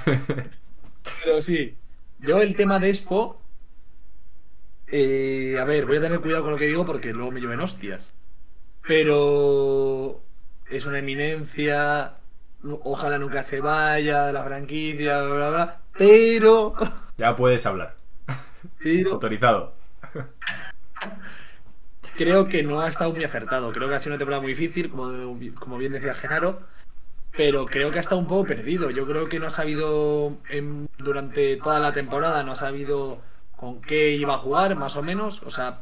Pero 1.24 1.42
sí, 1.42 1.76
yo 2.20 2.42
el 2.42 2.56
tema 2.56 2.80
de 2.80 2.90
Expo. 2.90 3.42
Eh, 4.88 5.58
a 5.60 5.66
ver, 5.66 5.86
voy 5.86 5.98
a 5.98 6.02
tener 6.02 6.20
cuidado 6.22 6.44
con 6.44 6.52
lo 6.54 6.58
que 6.58 6.68
digo 6.68 6.86
porque 6.86 7.14
luego 7.14 7.32
me 7.32 7.42
lleven 7.42 7.60
hostias. 7.62 8.14
Pero 8.88 10.22
es 10.70 10.86
una 10.86 11.00
eminencia. 11.00 12.14
Ojalá 12.64 13.18
nunca 13.20 13.44
se 13.44 13.60
vaya 13.62 14.26
de 14.28 14.34
la 14.34 14.44
franquicia, 14.44 15.22
bla, 15.24 15.36
bla, 15.36 15.50
bla. 15.50 15.82
Pero. 15.98 16.74
Ya 17.18 17.34
puedes 17.36 17.66
hablar. 17.66 17.96
pero 18.84 19.12
Autorizado. 19.14 19.74
creo 22.18 22.48
que 22.48 22.62
no 22.64 22.82
ha 22.82 22.90
estado 22.90 23.12
muy 23.14 23.24
acertado. 23.24 23.72
Creo 23.72 23.88
que 23.88 23.96
ha 23.96 24.00
sido 24.00 24.12
una 24.14 24.18
temporada 24.18 24.42
muy 24.42 24.54
difícil, 24.54 24.90
como, 24.90 25.38
como 25.58 25.78
bien 25.78 25.94
decía 25.94 26.14
Genaro. 26.14 26.60
Pero 27.38 27.66
creo 27.66 27.92
que 27.92 27.98
ha 27.98 28.02
estado 28.02 28.20
un 28.20 28.28
poco 28.28 28.46
perdido. 28.46 28.90
Yo 28.92 29.06
creo 29.06 29.28
que 29.30 29.40
no 29.40 29.48
ha 29.48 29.52
sabido 29.52 30.38
en- 30.50 30.90
durante 30.98 31.58
toda 31.58 31.80
la 31.80 31.94
temporada, 31.94 32.44
no 32.44 32.54
ha 32.54 32.56
sabido 32.56 33.20
con 33.66 33.82
qué 33.82 34.12
iba 34.12 34.36
a 34.36 34.38
jugar, 34.38 34.76
más 34.76 34.96
o 34.96 35.02
menos. 35.02 35.42
O 35.42 35.50
sea, 35.50 35.80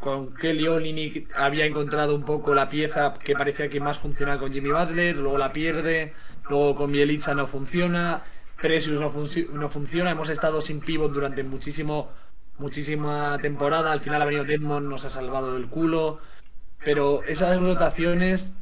con 0.00 0.34
qué 0.34 0.54
Leonini 0.54 1.26
había 1.36 1.66
encontrado 1.66 2.14
un 2.14 2.24
poco 2.24 2.54
la 2.54 2.70
pieza 2.70 3.12
que 3.12 3.34
parecía 3.34 3.68
que 3.68 3.78
más 3.78 3.98
funcionaba 3.98 4.40
con 4.40 4.52
Jimmy 4.52 4.70
Butler, 4.70 5.18
luego 5.18 5.36
la 5.36 5.52
pierde, 5.52 6.14
luego 6.48 6.74
con 6.74 6.90
Bielitsa 6.90 7.34
no 7.34 7.46
funciona, 7.46 8.22
Precious 8.60 8.98
no, 8.98 9.12
no 9.52 9.68
funciona, 9.68 10.10
hemos 10.12 10.30
estado 10.30 10.62
sin 10.62 10.80
pivot 10.80 11.12
durante 11.12 11.42
muchísimo 11.42 12.08
muchísima 12.58 13.38
temporada, 13.42 13.92
al 13.92 14.00
final 14.00 14.22
ha 14.22 14.24
venido 14.24 14.44
Deadmond, 14.44 14.88
nos 14.88 15.04
ha 15.04 15.10
salvado 15.10 15.56
el 15.56 15.68
culo, 15.68 16.20
pero 16.84 17.22
esas 17.24 17.58
rotaciones, 17.58 18.54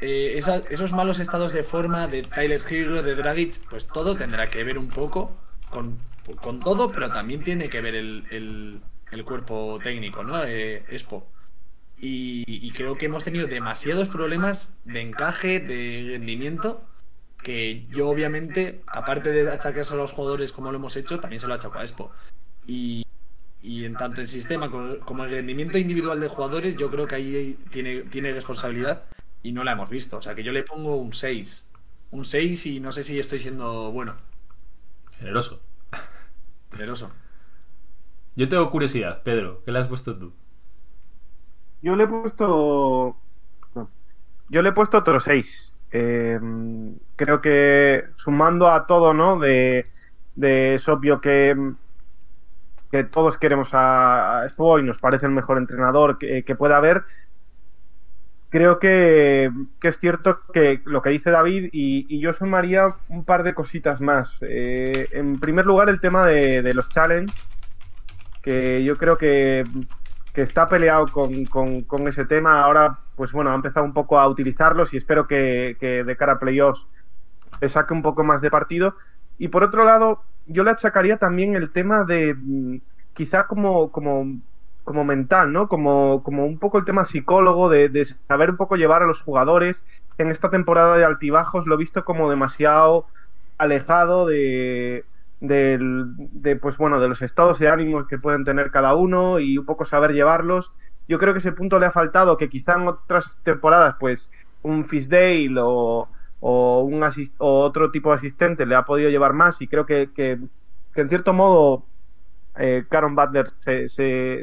eh, 0.00 0.38
esos 0.70 0.92
malos 0.92 1.18
estados 1.18 1.52
de 1.52 1.62
forma 1.62 2.06
de 2.08 2.22
Tyler 2.22 2.60
Hero, 2.68 3.02
de 3.02 3.14
Dragic, 3.14 3.60
pues 3.70 3.86
todo 3.86 4.16
tendrá 4.16 4.48
que 4.48 4.64
ver 4.64 4.76
un 4.76 4.88
poco 4.88 5.30
con, 5.70 5.98
con 6.40 6.60
todo, 6.60 6.92
pero 6.92 7.10
también 7.10 7.42
tiene 7.42 7.68
que 7.68 7.80
ver 7.80 7.94
el, 7.94 8.26
el- 8.30 8.82
cuerpo 9.24 9.78
técnico, 9.82 10.24
¿no? 10.24 10.42
Eh, 10.44 10.84
Expo. 10.88 11.26
Y, 11.98 12.70
creo 12.72 12.96
que 12.96 13.06
hemos 13.06 13.24
tenido 13.24 13.46
demasiados 13.46 14.08
problemas 14.08 14.76
de 14.84 15.00
encaje, 15.02 15.60
de 15.60 16.04
rendimiento, 16.12 16.82
que 17.42 17.86
yo 17.90 18.08
obviamente, 18.08 18.82
aparte 18.86 19.30
de 19.32 19.50
achacarse 19.50 19.94
a 19.94 19.96
los 19.96 20.12
jugadores 20.12 20.52
como 20.52 20.70
lo 20.72 20.78
hemos 20.78 20.96
hecho, 20.96 21.20
también 21.20 21.40
se 21.40 21.46
lo 21.48 21.54
achaco 21.54 21.78
a 21.78 21.82
Expo. 21.82 22.10
Y, 22.66 23.04
y 23.62 23.84
en 23.84 23.94
tanto 23.96 24.20
el 24.20 24.28
sistema 24.28 24.70
como, 24.70 24.98
como 25.00 25.24
el 25.24 25.30
rendimiento 25.30 25.78
individual 25.78 26.20
de 26.20 26.28
jugadores, 26.28 26.76
yo 26.76 26.90
creo 26.90 27.06
que 27.06 27.14
ahí 27.16 27.58
tiene, 27.70 28.02
tiene 28.02 28.32
responsabilidad 28.32 29.04
y 29.42 29.52
no 29.52 29.64
la 29.64 29.72
hemos 29.72 29.90
visto. 29.90 30.18
O 30.18 30.22
sea 30.22 30.34
que 30.34 30.42
yo 30.44 30.52
le 30.52 30.64
pongo 30.64 30.96
un 30.96 31.12
6. 31.12 31.66
Un 32.10 32.24
6 32.24 32.66
y 32.66 32.80
no 32.80 32.92
sé 32.92 33.04
si 33.04 33.18
estoy 33.18 33.40
siendo 33.40 33.92
bueno, 33.92 34.16
Generoso. 35.18 35.60
Generoso. 36.72 37.10
Yo 38.36 38.46
tengo 38.48 38.70
curiosidad, 38.70 39.22
Pedro. 39.22 39.62
¿Qué 39.64 39.72
le 39.72 39.78
has 39.78 39.88
puesto 39.88 40.18
tú? 40.18 40.34
Yo 41.80 41.96
le 41.96 42.04
he 42.04 42.06
puesto. 42.08 43.16
no. 43.74 43.88
Yo 44.48 44.62
le 44.62 44.70
he 44.70 44.72
puesto 44.72 44.98
otro 44.98 45.20
6. 45.20 45.74
creo 47.16 47.40
que 47.40 48.04
sumando 48.16 48.68
a 48.68 48.86
todo, 48.86 49.14
¿no? 49.14 49.38
De, 49.38 49.84
de- 50.34 50.74
es 50.76 50.88
obvio 50.88 51.20
que, 51.20 51.54
que 52.90 53.04
todos 53.04 53.38
queremos 53.38 53.72
a, 53.74 54.40
a 54.42 54.46
y 54.78 54.82
nos 54.82 54.98
parece 54.98 55.26
el 55.26 55.32
mejor 55.32 55.58
entrenador 55.58 56.18
que, 56.18 56.44
que 56.44 56.54
pueda 56.56 56.76
haber. 56.76 57.04
Creo 58.52 58.78
que, 58.78 59.50
que 59.80 59.88
es 59.88 59.98
cierto 59.98 60.40
que 60.52 60.82
lo 60.84 61.00
que 61.00 61.10
dice 61.10 61.30
David, 61.30 61.70
y, 61.72 62.20
yo 62.20 62.32
sumaría 62.34 62.94
un 63.08 63.24
par 63.24 63.44
de 63.44 63.54
cositas 63.54 64.00
más. 64.02 64.38
Eh, 64.42 65.08
en 65.12 65.40
primer 65.40 65.64
lugar, 65.64 65.88
el 65.88 66.00
tema 66.00 66.26
de, 66.26 66.60
de 66.62 66.74
los 66.74 66.88
challenge, 66.90 67.34
que 68.42 68.84
yo 68.84 68.96
creo 68.98 69.16
que 69.16 69.64
que 70.34 70.42
está 70.42 70.66
peleado 70.68 71.08
con, 71.08 71.44
con- 71.46 71.82
con 71.82 72.08
ese 72.08 72.24
tema. 72.24 72.62
Ahora, 72.62 73.00
pues 73.16 73.32
bueno, 73.32 73.50
ha 73.50 73.54
empezado 73.54 73.84
un 73.84 73.92
poco 73.92 74.18
a 74.18 74.26
utilizarlos 74.28 74.94
y 74.94 74.96
espero 74.96 75.26
que, 75.26 75.76
que 75.78 76.04
de 76.04 76.16
cara 76.16 76.32
a 76.34 76.38
playoffs 76.38 76.86
le 77.60 77.68
saque 77.68 77.92
un 77.92 78.02
poco 78.02 78.24
más 78.24 78.40
de 78.40 78.50
partido. 78.50 78.96
Y 79.38 79.48
por 79.48 79.62
otro 79.62 79.84
lado, 79.84 80.22
yo 80.46 80.64
le 80.64 80.70
achacaría 80.70 81.18
también 81.18 81.54
el 81.54 81.70
tema 81.70 82.04
de 82.04 82.34
mm, 82.34 82.76
quizá 83.12 83.46
como, 83.46 83.92
como, 83.92 84.40
como 84.84 85.04
mental, 85.04 85.52
¿no? 85.52 85.68
Como, 85.68 86.22
como 86.22 86.44
un 86.46 86.58
poco 86.58 86.78
el 86.78 86.84
tema 86.84 87.04
psicólogo, 87.04 87.68
de, 87.68 87.88
de 87.88 88.04
saber 88.04 88.50
un 88.50 88.56
poco 88.56 88.76
llevar 88.76 89.02
a 89.02 89.06
los 89.06 89.22
jugadores. 89.22 89.84
En 90.18 90.28
esta 90.28 90.50
temporada 90.50 90.96
de 90.96 91.04
altibajos 91.04 91.66
lo 91.66 91.74
he 91.74 91.78
visto 91.78 92.04
como 92.04 92.30
demasiado 92.30 93.06
alejado 93.58 94.26
de, 94.26 95.06
del, 95.40 96.04
de, 96.16 96.56
pues 96.56 96.76
bueno, 96.76 97.00
de 97.00 97.08
los 97.08 97.22
estados 97.22 97.58
de 97.58 97.68
ánimo 97.68 98.06
que 98.06 98.18
pueden 98.18 98.44
tener 98.44 98.70
cada 98.70 98.94
uno 98.94 99.38
y 99.38 99.58
un 99.58 99.66
poco 99.66 99.84
saber 99.84 100.12
llevarlos. 100.12 100.72
Yo 101.08 101.18
creo 101.18 101.32
que 101.34 101.38
ese 101.40 101.52
punto 101.52 101.78
le 101.78 101.86
ha 101.86 101.90
faltado, 101.92 102.36
que 102.36 102.48
quizá 102.48 102.74
en 102.76 102.88
otras 102.88 103.38
temporadas, 103.42 103.96
pues 104.00 104.30
un 104.62 104.84
Fisdale 104.86 105.54
o, 105.60 106.10
o, 106.40 106.80
un 106.82 107.00
asist- 107.02 107.34
o 107.38 107.60
otro 107.60 107.90
tipo 107.90 108.10
de 108.10 108.16
asistente 108.16 108.66
le 108.66 108.74
ha 108.76 108.84
podido 108.84 109.10
llevar 109.10 109.32
más 109.32 109.60
y 109.60 109.68
creo 109.68 109.86
que, 109.86 110.12
que 110.12 110.38
en 110.94 111.08
cierto 111.08 111.32
modo 111.32 111.88
eh, 112.56 112.84
Caron 112.90 113.14
Butler 113.14 113.46
se, 113.88 113.88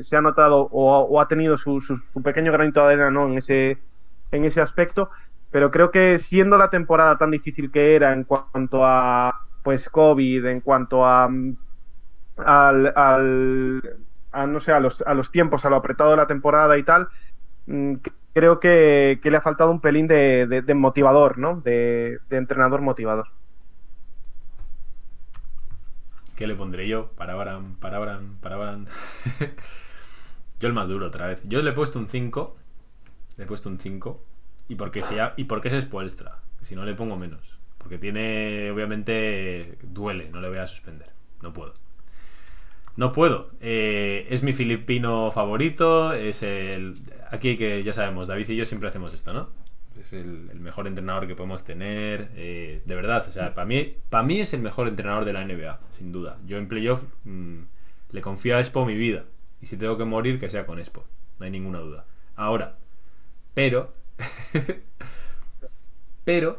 se, 0.03 0.15
ha 0.15 0.21
notado 0.21 0.67
o, 0.71 1.21
ha 1.21 1.27
tenido 1.27 1.57
su, 1.57 1.81
pequeño 2.23 2.51
granito 2.51 2.79
de 2.81 2.93
arena 2.93 3.11
¿no? 3.11 3.27
en, 3.27 3.37
ese, 3.37 3.77
en 4.31 4.45
ese 4.45 4.61
aspecto, 4.61 5.09
pero 5.51 5.71
creo 5.71 5.91
que 5.91 6.19
siendo 6.19 6.57
la 6.57 6.69
temporada 6.69 7.17
tan 7.17 7.31
difícil 7.31 7.71
que 7.71 7.95
era 7.95 8.13
en 8.13 8.23
cuanto 8.23 8.85
a 8.85 9.33
pues 9.63 9.89
COVID, 9.89 10.45
en 10.45 10.61
cuanto 10.61 11.05
a 11.05 11.29
al, 12.37 12.93
al- 12.95 14.05
a, 14.31 14.47
no 14.47 14.59
sé, 14.59 14.71
a 14.71 14.79
los, 14.79 15.01
a 15.01 15.13
los 15.13 15.31
tiempos, 15.31 15.65
a 15.65 15.69
lo 15.69 15.75
apretado 15.77 16.11
de 16.11 16.17
la 16.17 16.27
temporada 16.27 16.77
y 16.77 16.83
tal, 16.83 17.09
mm, 17.67 17.95
creo 18.33 18.59
que, 18.59 19.19
le 19.23 19.37
ha 19.37 19.41
faltado 19.41 19.71
un 19.71 19.81
pelín 19.81 20.07
de, 20.07 20.63
motivador, 20.75 21.37
¿no? 21.37 21.61
De 21.61 22.19
entrenador 22.29 22.81
motivador. 22.81 23.27
¿Qué 26.39 26.47
le 26.47 26.55
pondré 26.55 26.87
yo? 26.87 27.11
Parabaran, 27.17 27.75
parabaran, 27.75 28.37
parabaran. 28.39 28.87
yo 30.61 30.69
el 30.69 30.73
más 30.73 30.87
duro 30.87 31.07
otra 31.07 31.27
vez. 31.27 31.41
Yo 31.43 31.61
le 31.61 31.71
he 31.71 31.73
puesto 31.73 31.99
un 31.99 32.07
5. 32.07 32.55
Le 33.35 33.43
he 33.43 33.45
puesto 33.45 33.67
un 33.67 33.77
5. 33.77 34.23
Y 34.69 34.75
porque, 34.75 35.03
sea, 35.03 35.33
y 35.35 35.43
porque 35.43 35.67
es 35.67 35.83
Spoelstra. 35.83 36.39
Si 36.61 36.77
no 36.77 36.85
le 36.85 36.95
pongo 36.95 37.17
menos. 37.17 37.59
Porque 37.77 37.97
tiene, 37.97 38.71
obviamente, 38.71 39.79
duele. 39.83 40.29
No 40.29 40.39
le 40.39 40.47
voy 40.47 40.59
a 40.59 40.67
suspender. 40.67 41.09
No 41.41 41.51
puedo. 41.51 41.73
No 42.95 43.11
puedo. 43.11 43.51
Eh, 43.59 44.25
es 44.29 44.41
mi 44.41 44.53
filipino 44.53 45.33
favorito. 45.33 46.13
Es 46.13 46.41
el. 46.41 46.93
Aquí 47.31 47.57
que 47.57 47.83
ya 47.83 47.91
sabemos, 47.91 48.29
David 48.29 48.47
y 48.47 48.55
yo 48.55 48.63
siempre 48.63 48.87
hacemos 48.87 49.13
esto, 49.13 49.33
¿no? 49.33 49.49
Es 49.99 50.13
el, 50.13 50.49
mejor 50.59 50.87
entrenador 50.87 51.27
que 51.27 51.35
podemos 51.35 51.63
tener. 51.63 52.31
eh, 52.35 52.81
de 52.85 52.95
verdad, 52.95 53.25
o 53.27 53.31
sea, 53.31 53.53
para 53.53 53.65
mí, 53.65 53.97
para 54.09 54.23
mí 54.23 54.39
es 54.39 54.53
el 54.53 54.61
mejor 54.61 54.87
entrenador 54.87 55.25
de 55.25 55.33
la 55.33 55.43
NBA, 55.45 55.79
sin 55.91 56.11
duda. 56.11 56.37
Yo 56.45 56.57
en 56.57 56.67
playoff 56.67 57.03
mm, 57.25 57.59
le 58.11 58.21
confío 58.21 58.55
a 58.57 58.59
Expo 58.59 58.85
mi 58.85 58.95
vida. 58.95 59.25
Y 59.61 59.65
si 59.65 59.77
tengo 59.77 59.97
que 59.97 60.05
morir, 60.05 60.39
que 60.39 60.49
sea 60.49 60.65
con 60.65 60.79
Expo. 60.79 61.05
No 61.39 61.45
hay 61.45 61.51
ninguna 61.51 61.79
duda. 61.79 62.05
Ahora, 62.35 62.77
pero. 63.53 63.93
pero. 66.25 66.57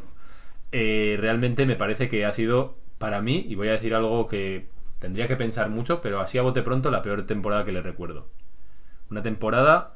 eh, 0.73 1.17
realmente 1.21 1.67
me 1.67 1.77
parece 1.77 2.09
que 2.09 2.25
ha 2.25 2.33
sido, 2.33 2.77
para 2.99 3.23
mí, 3.23 3.45
y 3.49 3.55
voy 3.55 3.69
a 3.69 3.73
decir 3.73 3.95
algo 3.95 4.27
que 4.27 4.69
tendría 4.99 5.27
que 5.29 5.37
pensar 5.37 5.71
mucho, 5.71 6.01
pero 6.01 6.21
así 6.21 6.39
a 6.39 6.43
bote 6.43 6.63
pronto, 6.63 6.91
la 6.91 7.03
peor 7.03 7.27
temporada 7.27 7.65
que 7.65 7.73
le 7.73 7.83
recuerdo. 7.83 8.29
Una 9.11 9.23
temporada 9.23 9.95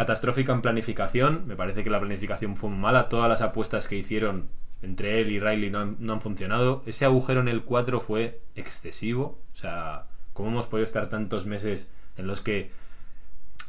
catastrófica 0.00 0.54
en 0.54 0.62
planificación. 0.62 1.46
Me 1.46 1.56
parece 1.56 1.84
que 1.84 1.90
la 1.90 2.00
planificación 2.00 2.56
fue 2.56 2.70
mala. 2.70 3.10
Todas 3.10 3.28
las 3.28 3.42
apuestas 3.42 3.86
que 3.86 3.96
hicieron 3.96 4.48
entre 4.80 5.20
él 5.20 5.30
y 5.30 5.38
Riley 5.38 5.70
no 5.70 6.12
han, 6.12 6.20
funcionado. 6.22 6.82
Ese 6.86 7.04
agujero 7.04 7.42
en 7.42 7.48
el 7.48 7.64
4 7.64 8.00
fue 8.00 8.40
excesivo. 8.56 9.38
O 9.52 9.58
sea, 9.58 10.06
¿cómo 10.32 10.48
hemos 10.48 10.66
podido 10.66 10.84
estar 10.84 11.10
tantos 11.10 11.44
meses 11.44 11.92
en 12.16 12.26
los 12.26 12.40
que 12.40 12.70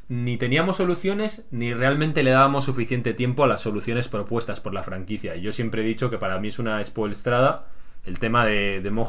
ni 0.08 0.38
teníamos 0.38 0.78
soluciones 0.78 1.48
ni 1.52 1.74
realmente 1.74 2.24
le 2.24 2.32
dábamos 2.32 2.64
suficiente 2.64 3.14
tiempo 3.14 3.44
a 3.44 3.48
las 3.48 3.60
soluciones 3.60 4.08
propuestas 4.08 4.62
por 4.62 4.74
la 4.74 4.84
franquicia? 4.84 5.36
Y 5.36 5.42
yo 5.42 5.52
siempre 5.52 5.82
he 5.82 5.86
dicho 5.86 6.10
que 6.10 6.18
para 6.18 6.40
mí 6.40 6.48
es 6.48 6.60
una 6.60 6.82
spoilstrada 6.82 7.68
el 8.06 8.20
tema 8.20 8.46
de, 8.46 8.80
de 8.80 8.90
Mo 8.90 9.06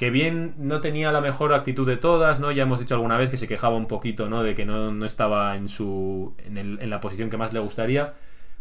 que 0.00 0.08
bien 0.08 0.54
no 0.56 0.80
tenía 0.80 1.12
la 1.12 1.20
mejor 1.20 1.52
actitud 1.52 1.86
de 1.86 1.98
todas, 1.98 2.40
¿no? 2.40 2.50
Ya 2.52 2.62
hemos 2.62 2.80
dicho 2.80 2.94
alguna 2.94 3.18
vez 3.18 3.28
que 3.28 3.36
se 3.36 3.46
quejaba 3.46 3.76
un 3.76 3.86
poquito, 3.86 4.30
¿no? 4.30 4.42
De 4.42 4.54
que 4.54 4.64
no, 4.64 4.90
no 4.90 5.04
estaba 5.04 5.54
en 5.56 5.68
su. 5.68 6.34
En, 6.46 6.88
la 6.88 7.02
posición 7.02 7.28
que 7.28 7.36
más 7.36 7.52
le 7.52 7.60
gustaría. 7.60 8.14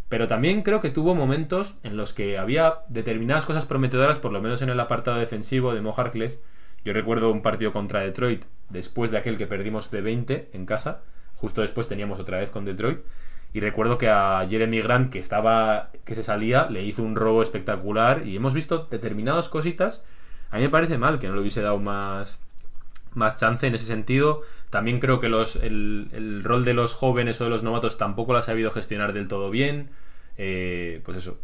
Pero 0.10 0.28
también 0.28 0.64
creo 0.64 0.82
que 0.82 0.90
tuvo 0.90 1.16
momentos 1.16 1.78
en 1.84 1.96
los 1.96 2.12
que 2.12 2.38
había 2.38 2.80
determinadas 2.90 3.46
cosas 3.46 3.66
prometedoras, 3.66 4.20
por 4.20 4.34
lo 4.34 4.42
menos 4.42 4.62
en 4.62 4.68
el 4.68 4.82
apartado 4.82 5.18
defensivo 5.18 5.74
de 5.74 5.80
Mo 5.80 5.94
Harkless. 5.96 6.44
Yo 6.84 6.92
recuerdo 6.92 7.32
un 7.32 7.42
partido 7.42 7.72
contra 7.72 8.02
Detroit, 8.02 8.44
después 8.70 9.10
de 9.10 9.20
aquel 9.20 9.38
que 9.38 9.48
perdimos 9.48 9.92
de 9.92 10.02
20 10.02 10.50
en 10.52 10.66
casa. 10.66 11.04
Justo 11.36 11.62
después 11.62 11.88
teníamos 11.88 12.20
otra 12.20 12.40
vez 12.40 12.52
con 12.52 12.66
Detroit. 12.66 13.00
Y 13.54 13.62
recuerdo 13.62 13.98
que 13.98 14.10
a 14.10 14.46
Jeremy 14.50 14.82
Grant, 14.82 15.10
que 15.10 15.20
estaba. 15.20 15.92
que 16.04 16.16
se 16.16 16.24
salía, 16.24 16.70
le 16.70 16.84
hizo 16.84 17.02
un 17.02 17.16
robo 17.16 17.42
espectacular. 17.42 18.28
Y 18.28 18.36
hemos 18.36 18.54
visto 18.54 18.90
determinadas 18.92 19.48
cositas. 19.48 20.04
A 20.52 20.58
mí 20.58 20.64
me 20.64 20.70
parece 20.70 20.98
mal 20.98 21.20
que 21.20 21.28
no 21.28 21.36
le 21.36 21.42
hubiese 21.42 21.62
dado 21.62 21.78
más, 21.80 22.42
más 23.14 23.36
chance 23.36 23.68
en 23.68 23.76
ese 23.76 23.86
sentido. 23.86 24.42
También 24.70 25.00
creo 25.00 25.20
que 25.20 25.30
los, 25.30 25.56
el, 25.56 26.10
el 26.14 26.44
rol 26.44 26.66
de 26.66 26.74
los 26.74 26.94
jóvenes 26.94 27.40
o 27.42 27.46
de 27.46 27.50
los 27.50 27.64
novatos 27.64 27.98
tampoco 27.98 28.34
lo 28.34 28.40
ha 28.40 28.44
sabido 28.44 28.72
gestionar 28.72 29.14
del 29.14 29.28
todo 29.28 29.50
bien. 29.50 29.90
Eh, 30.38 31.02
pues 31.04 31.18
eso, 31.18 31.38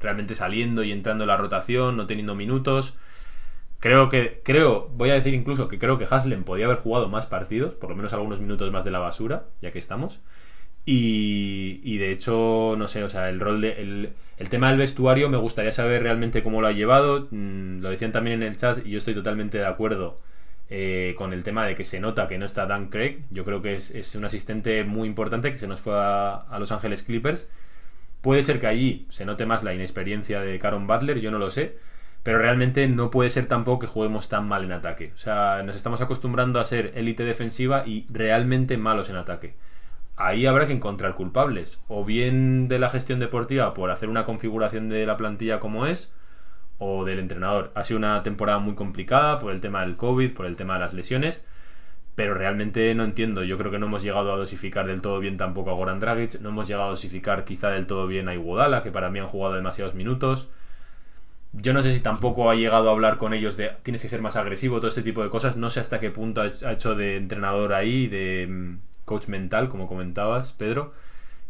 realmente 0.00 0.34
saliendo 0.34 0.82
y 0.82 0.92
entrando 0.92 1.24
en 1.24 1.28
la 1.28 1.36
rotación, 1.36 1.96
no 1.96 2.06
teniendo 2.06 2.34
minutos. 2.34 2.96
Creo 3.80 4.08
que, 4.08 4.40
creo, 4.44 4.88
voy 4.94 5.10
a 5.10 5.14
decir 5.14 5.34
incluso 5.34 5.68
que 5.68 5.78
creo 5.78 5.98
que 5.98 6.06
Haslem 6.08 6.44
podía 6.44 6.66
haber 6.66 6.78
jugado 6.78 7.08
más 7.08 7.26
partidos, 7.26 7.74
por 7.74 7.90
lo 7.90 7.96
menos 7.96 8.12
algunos 8.12 8.40
minutos 8.40 8.70
más 8.70 8.84
de 8.84 8.92
la 8.92 9.00
basura, 9.00 9.46
ya 9.60 9.72
que 9.72 9.78
estamos. 9.78 10.20
Y, 10.86 11.80
y 11.84 11.98
de 11.98 12.12
hecho, 12.12 12.74
no 12.78 12.88
sé, 12.88 13.04
o 13.04 13.08
sea, 13.08 13.28
el 13.28 13.40
rol 13.40 13.60
de. 13.60 14.12
El 14.42 14.48
tema 14.48 14.70
del 14.70 14.78
vestuario 14.78 15.30
me 15.30 15.36
gustaría 15.36 15.70
saber 15.70 16.02
realmente 16.02 16.42
cómo 16.42 16.60
lo 16.60 16.66
ha 16.66 16.72
llevado. 16.72 17.28
Mm, 17.30 17.80
lo 17.80 17.90
decían 17.90 18.10
también 18.10 18.42
en 18.42 18.48
el 18.48 18.56
chat 18.56 18.84
y 18.84 18.90
yo 18.90 18.98
estoy 18.98 19.14
totalmente 19.14 19.58
de 19.58 19.66
acuerdo 19.66 20.20
eh, 20.68 21.14
con 21.16 21.32
el 21.32 21.44
tema 21.44 21.64
de 21.64 21.76
que 21.76 21.84
se 21.84 22.00
nota 22.00 22.26
que 22.26 22.38
no 22.38 22.46
está 22.46 22.66
Dan 22.66 22.88
Craig. 22.88 23.22
Yo 23.30 23.44
creo 23.44 23.62
que 23.62 23.76
es, 23.76 24.14
un 24.16 24.24
asistente 24.24 24.82
muy 24.82 25.06
importante 25.06 25.52
que 25.52 25.60
se 25.60 25.68
nos 25.68 25.80
fue 25.80 25.94
a, 25.94 26.34
a 26.34 26.58
Los 26.58 26.72
Ángeles 26.72 27.04
Clippers. 27.04 27.48
Puede 28.20 28.42
ser 28.42 28.58
que 28.58 28.66
allí 28.66 29.06
se 29.10 29.24
note 29.24 29.46
más 29.46 29.62
la 29.62 29.74
inexperiencia 29.74 30.40
de 30.40 30.58
Caron 30.58 30.88
Butler, 30.88 31.20
yo 31.20 31.30
no 31.30 31.38
lo 31.38 31.52
sé. 31.52 31.76
Pero 32.24 32.38
realmente 32.38 32.88
no 32.88 33.12
puede 33.12 33.30
ser 33.30 33.46
tampoco 33.46 33.80
que 33.80 33.86
juguemos 33.86 34.28
tan 34.28 34.48
mal 34.48 34.64
en 34.64 34.72
ataque. 34.72 35.12
O 35.14 35.18
sea, 35.18 35.62
nos 35.64 35.76
estamos 35.76 36.00
acostumbrando 36.00 36.58
a 36.58 36.64
ser 36.64 36.92
élite 36.96 37.24
defensiva 37.24 37.84
y 37.86 38.06
realmente 38.10 38.76
malos 38.76 39.08
en 39.08 39.16
ataque. 39.16 39.54
Ahí 40.24 40.46
habrá 40.46 40.66
que 40.66 40.72
encontrar 40.72 41.14
culpables. 41.14 41.80
O 41.88 42.04
bien 42.04 42.68
de 42.68 42.78
la 42.78 42.90
gestión 42.90 43.18
deportiva 43.18 43.74
por 43.74 43.90
hacer 43.90 44.08
una 44.08 44.24
configuración 44.24 44.88
de 44.88 45.04
la 45.04 45.16
plantilla 45.16 45.58
como 45.58 45.84
es, 45.86 46.14
o 46.78 47.04
del 47.04 47.18
entrenador. 47.18 47.72
Ha 47.74 47.82
sido 47.84 47.98
una 47.98 48.22
temporada 48.22 48.58
muy 48.60 48.74
complicada 48.74 49.40
por 49.40 49.52
el 49.52 49.60
tema 49.60 49.80
del 49.80 49.96
COVID, 49.96 50.32
por 50.32 50.46
el 50.46 50.54
tema 50.56 50.74
de 50.74 50.80
las 50.80 50.94
lesiones. 50.94 51.44
Pero 52.14 52.34
realmente 52.34 52.94
no 52.94 53.04
entiendo. 53.04 53.42
Yo 53.42 53.58
creo 53.58 53.72
que 53.72 53.78
no 53.80 53.86
hemos 53.86 54.02
llegado 54.04 54.32
a 54.32 54.36
dosificar 54.36 54.86
del 54.86 55.00
todo 55.00 55.18
bien 55.18 55.36
tampoco 55.38 55.70
a 55.70 55.74
Goran 55.74 55.98
Dragic. 55.98 56.40
No 56.40 56.50
hemos 56.50 56.68
llegado 56.68 56.86
a 56.86 56.90
dosificar 56.90 57.44
quizá 57.44 57.70
del 57.70 57.86
todo 57.88 58.06
bien 58.06 58.28
a 58.28 58.34
Iguodala, 58.34 58.82
que 58.82 58.92
para 58.92 59.10
mí 59.10 59.18
han 59.18 59.26
jugado 59.26 59.54
demasiados 59.54 59.94
minutos. 59.94 60.50
Yo 61.52 61.72
no 61.74 61.82
sé 61.82 61.92
si 61.92 62.00
tampoco 62.00 62.48
ha 62.50 62.54
llegado 62.54 62.88
a 62.88 62.92
hablar 62.92 63.18
con 63.18 63.34
ellos 63.34 63.56
de 63.56 63.72
tienes 63.82 64.02
que 64.02 64.08
ser 64.08 64.22
más 64.22 64.36
agresivo, 64.36 64.78
todo 64.78 64.88
este 64.88 65.02
tipo 65.02 65.22
de 65.22 65.30
cosas. 65.30 65.56
No 65.56 65.68
sé 65.70 65.80
hasta 65.80 66.00
qué 66.00 66.10
punto 66.10 66.42
ha 66.42 66.72
hecho 66.72 66.94
de 66.94 67.16
entrenador 67.16 67.72
ahí, 67.74 68.06
de 68.06 68.46
mm, 68.48 68.91
coach 69.12 69.28
mental, 69.28 69.68
como 69.68 69.88
comentabas, 69.88 70.54
Pedro. 70.54 70.94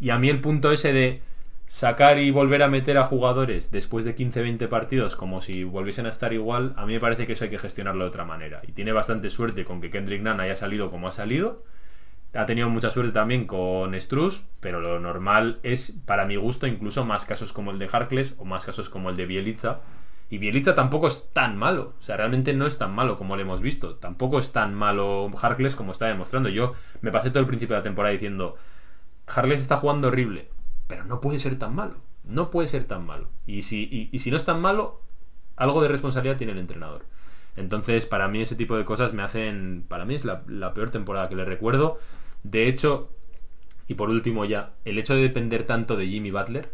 Y 0.00 0.10
a 0.10 0.18
mí 0.18 0.28
el 0.28 0.40
punto 0.40 0.72
ese 0.72 0.92
de 0.92 1.22
sacar 1.66 2.18
y 2.18 2.32
volver 2.32 2.62
a 2.64 2.68
meter 2.68 2.98
a 2.98 3.04
jugadores 3.04 3.70
después 3.70 4.04
de 4.04 4.16
15-20 4.16 4.68
partidos 4.68 5.14
como 5.14 5.40
si 5.40 5.62
volviesen 5.62 6.06
a 6.06 6.08
estar 6.08 6.32
igual, 6.32 6.74
a 6.76 6.84
mí 6.86 6.94
me 6.94 7.00
parece 7.00 7.24
que 7.24 7.34
eso 7.34 7.44
hay 7.44 7.50
que 7.50 7.58
gestionarlo 7.58 8.02
de 8.02 8.08
otra 8.08 8.24
manera. 8.24 8.62
Y 8.66 8.72
tiene 8.72 8.90
bastante 8.90 9.30
suerte 9.30 9.64
con 9.64 9.80
que 9.80 9.90
Kendrick 9.90 10.22
Nunn 10.22 10.40
haya 10.40 10.56
salido 10.56 10.90
como 10.90 11.06
ha 11.06 11.12
salido. 11.12 11.64
Ha 12.34 12.46
tenido 12.46 12.68
mucha 12.68 12.90
suerte 12.90 13.12
también 13.12 13.46
con 13.46 13.98
Struz, 14.00 14.46
pero 14.60 14.80
lo 14.80 14.98
normal 14.98 15.60
es, 15.62 15.92
para 16.04 16.26
mi 16.26 16.34
gusto, 16.34 16.66
incluso 16.66 17.04
más 17.04 17.26
casos 17.26 17.52
como 17.52 17.70
el 17.70 17.78
de 17.78 17.88
Harkless 17.92 18.34
o 18.38 18.44
más 18.44 18.66
casos 18.66 18.88
como 18.88 19.10
el 19.10 19.16
de 19.16 19.26
Bielitsa. 19.26 19.82
Y 20.32 20.38
Bielitsa 20.38 20.74
tampoco 20.74 21.08
es 21.08 21.28
tan 21.34 21.58
malo. 21.58 21.92
O 21.98 22.00
sea, 22.00 22.16
realmente 22.16 22.54
no 22.54 22.66
es 22.66 22.78
tan 22.78 22.94
malo 22.94 23.18
como 23.18 23.36
lo 23.36 23.42
hemos 23.42 23.60
visto. 23.60 23.96
Tampoco 23.96 24.38
es 24.38 24.50
tan 24.50 24.74
malo 24.74 25.30
Harkless 25.38 25.76
como 25.76 25.92
está 25.92 26.06
demostrando. 26.06 26.48
Yo 26.48 26.72
me 27.02 27.12
pasé 27.12 27.28
todo 27.28 27.40
el 27.40 27.46
principio 27.46 27.76
de 27.76 27.80
la 27.80 27.84
temporada 27.84 28.14
diciendo, 28.14 28.56
Harkless 29.26 29.60
está 29.60 29.76
jugando 29.76 30.08
horrible, 30.08 30.48
pero 30.86 31.04
no 31.04 31.20
puede 31.20 31.38
ser 31.38 31.58
tan 31.58 31.74
malo. 31.74 31.96
No 32.24 32.50
puede 32.50 32.68
ser 32.68 32.84
tan 32.84 33.04
malo. 33.04 33.28
Y 33.46 33.60
si, 33.60 34.08
y, 34.10 34.18
si 34.20 34.30
no 34.30 34.38
es 34.38 34.46
tan 34.46 34.58
malo, 34.62 35.02
algo 35.54 35.82
de 35.82 35.88
responsabilidad 35.88 36.38
tiene 36.38 36.54
el 36.54 36.60
entrenador. 36.60 37.04
Entonces, 37.56 38.06
para 38.06 38.26
mí 38.28 38.40
ese 38.40 38.56
tipo 38.56 38.74
de 38.74 38.86
cosas 38.86 39.12
me 39.12 39.22
hacen... 39.22 39.84
Para 39.86 40.06
mí 40.06 40.14
es 40.14 40.24
la, 40.24 40.44
la 40.46 40.72
peor 40.72 40.88
temporada 40.88 41.28
que 41.28 41.36
le 41.36 41.44
recuerdo. 41.44 41.98
De 42.42 42.68
hecho, 42.68 43.10
y 43.86 43.96
por 43.96 44.08
último 44.08 44.46
ya, 44.46 44.72
el 44.86 44.98
hecho 44.98 45.14
de 45.14 45.20
depender 45.20 45.64
tanto 45.64 45.94
de 45.94 46.06
Jimmy 46.06 46.30
Butler 46.30 46.72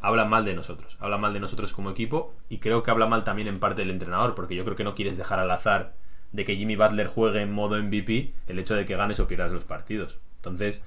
habla 0.00 0.24
mal 0.24 0.44
de 0.44 0.54
nosotros. 0.54 0.96
Habla 1.00 1.18
mal 1.18 1.32
de 1.32 1.40
nosotros 1.40 1.72
como 1.72 1.90
equipo 1.90 2.34
y 2.48 2.58
creo 2.58 2.82
que 2.82 2.90
habla 2.90 3.06
mal 3.06 3.24
también 3.24 3.48
en 3.48 3.58
parte 3.58 3.82
del 3.82 3.90
entrenador, 3.90 4.34
porque 4.34 4.54
yo 4.54 4.64
creo 4.64 4.76
que 4.76 4.84
no 4.84 4.94
quieres 4.94 5.16
dejar 5.16 5.38
al 5.38 5.50
azar 5.50 5.94
de 6.32 6.44
que 6.44 6.56
Jimmy 6.56 6.76
Butler 6.76 7.06
juegue 7.06 7.40
en 7.40 7.52
modo 7.52 7.82
MVP 7.82 8.32
el 8.46 8.58
hecho 8.58 8.74
de 8.74 8.84
que 8.84 8.96
ganes 8.96 9.20
o 9.20 9.28
pierdas 9.28 9.52
los 9.52 9.64
partidos. 9.64 10.20
Entonces, 10.36 10.82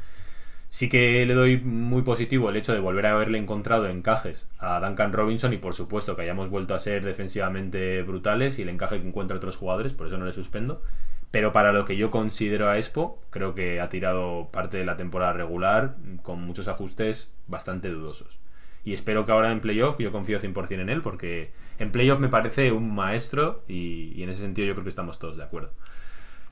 sí 0.69 0.89
que 0.89 1.25
le 1.25 1.33
doy 1.33 1.57
muy 1.57 2.03
positivo 2.03 2.49
el 2.49 2.55
hecho 2.55 2.73
de 2.73 2.79
volver 2.79 3.07
a 3.07 3.13
haberle 3.13 3.37
encontrado 3.37 3.87
encajes 3.87 4.49
a 4.59 4.79
Duncan 4.79 5.13
Robinson 5.13 5.53
y 5.53 5.57
por 5.57 5.73
supuesto 5.73 6.15
que 6.15 6.21
hayamos 6.21 6.49
vuelto 6.49 6.75
a 6.75 6.79
ser 6.79 7.03
defensivamente 7.03 8.03
brutales 8.03 8.59
y 8.59 8.61
el 8.61 8.69
encaje 8.69 9.01
que 9.01 9.07
encuentra 9.07 9.37
otros 9.37 9.57
jugadores, 9.57 9.93
por 9.93 10.07
eso 10.07 10.17
no 10.17 10.25
le 10.25 10.33
suspendo. 10.33 10.81
Pero 11.31 11.53
para 11.53 11.73
lo 11.73 11.85
que 11.85 11.95
yo 11.95 12.09
considero 12.09 12.69
a 12.69 12.77
Expo, 12.77 13.21
creo 13.29 13.53
que 13.53 13.81
ha 13.81 13.89
tirado 13.89 14.49
parte 14.51 14.77
de 14.77 14.85
la 14.85 14.97
temporada 14.97 15.33
regular 15.33 15.95
con 16.23 16.41
muchos 16.41 16.67
ajustes 16.67 17.31
bastante 17.47 17.89
dudosos. 17.89 18.38
Y 18.83 18.93
espero 18.93 19.25
que 19.25 19.31
ahora 19.31 19.51
en 19.51 19.59
playoff, 19.59 19.97
yo 19.99 20.11
confío 20.11 20.39
100% 20.39 20.79
en 20.79 20.89
él, 20.89 21.01
porque 21.01 21.51
en 21.79 21.91
playoff 21.91 22.19
me 22.19 22.29
parece 22.29 22.71
un 22.71 22.93
maestro 22.93 23.63
y, 23.67 24.21
en 24.21 24.29
ese 24.29 24.41
sentido 24.41 24.67
yo 24.67 24.73
creo 24.73 24.83
que 24.83 24.89
estamos 24.89 25.19
todos 25.19 25.37
de 25.37 25.43
acuerdo. 25.43 25.71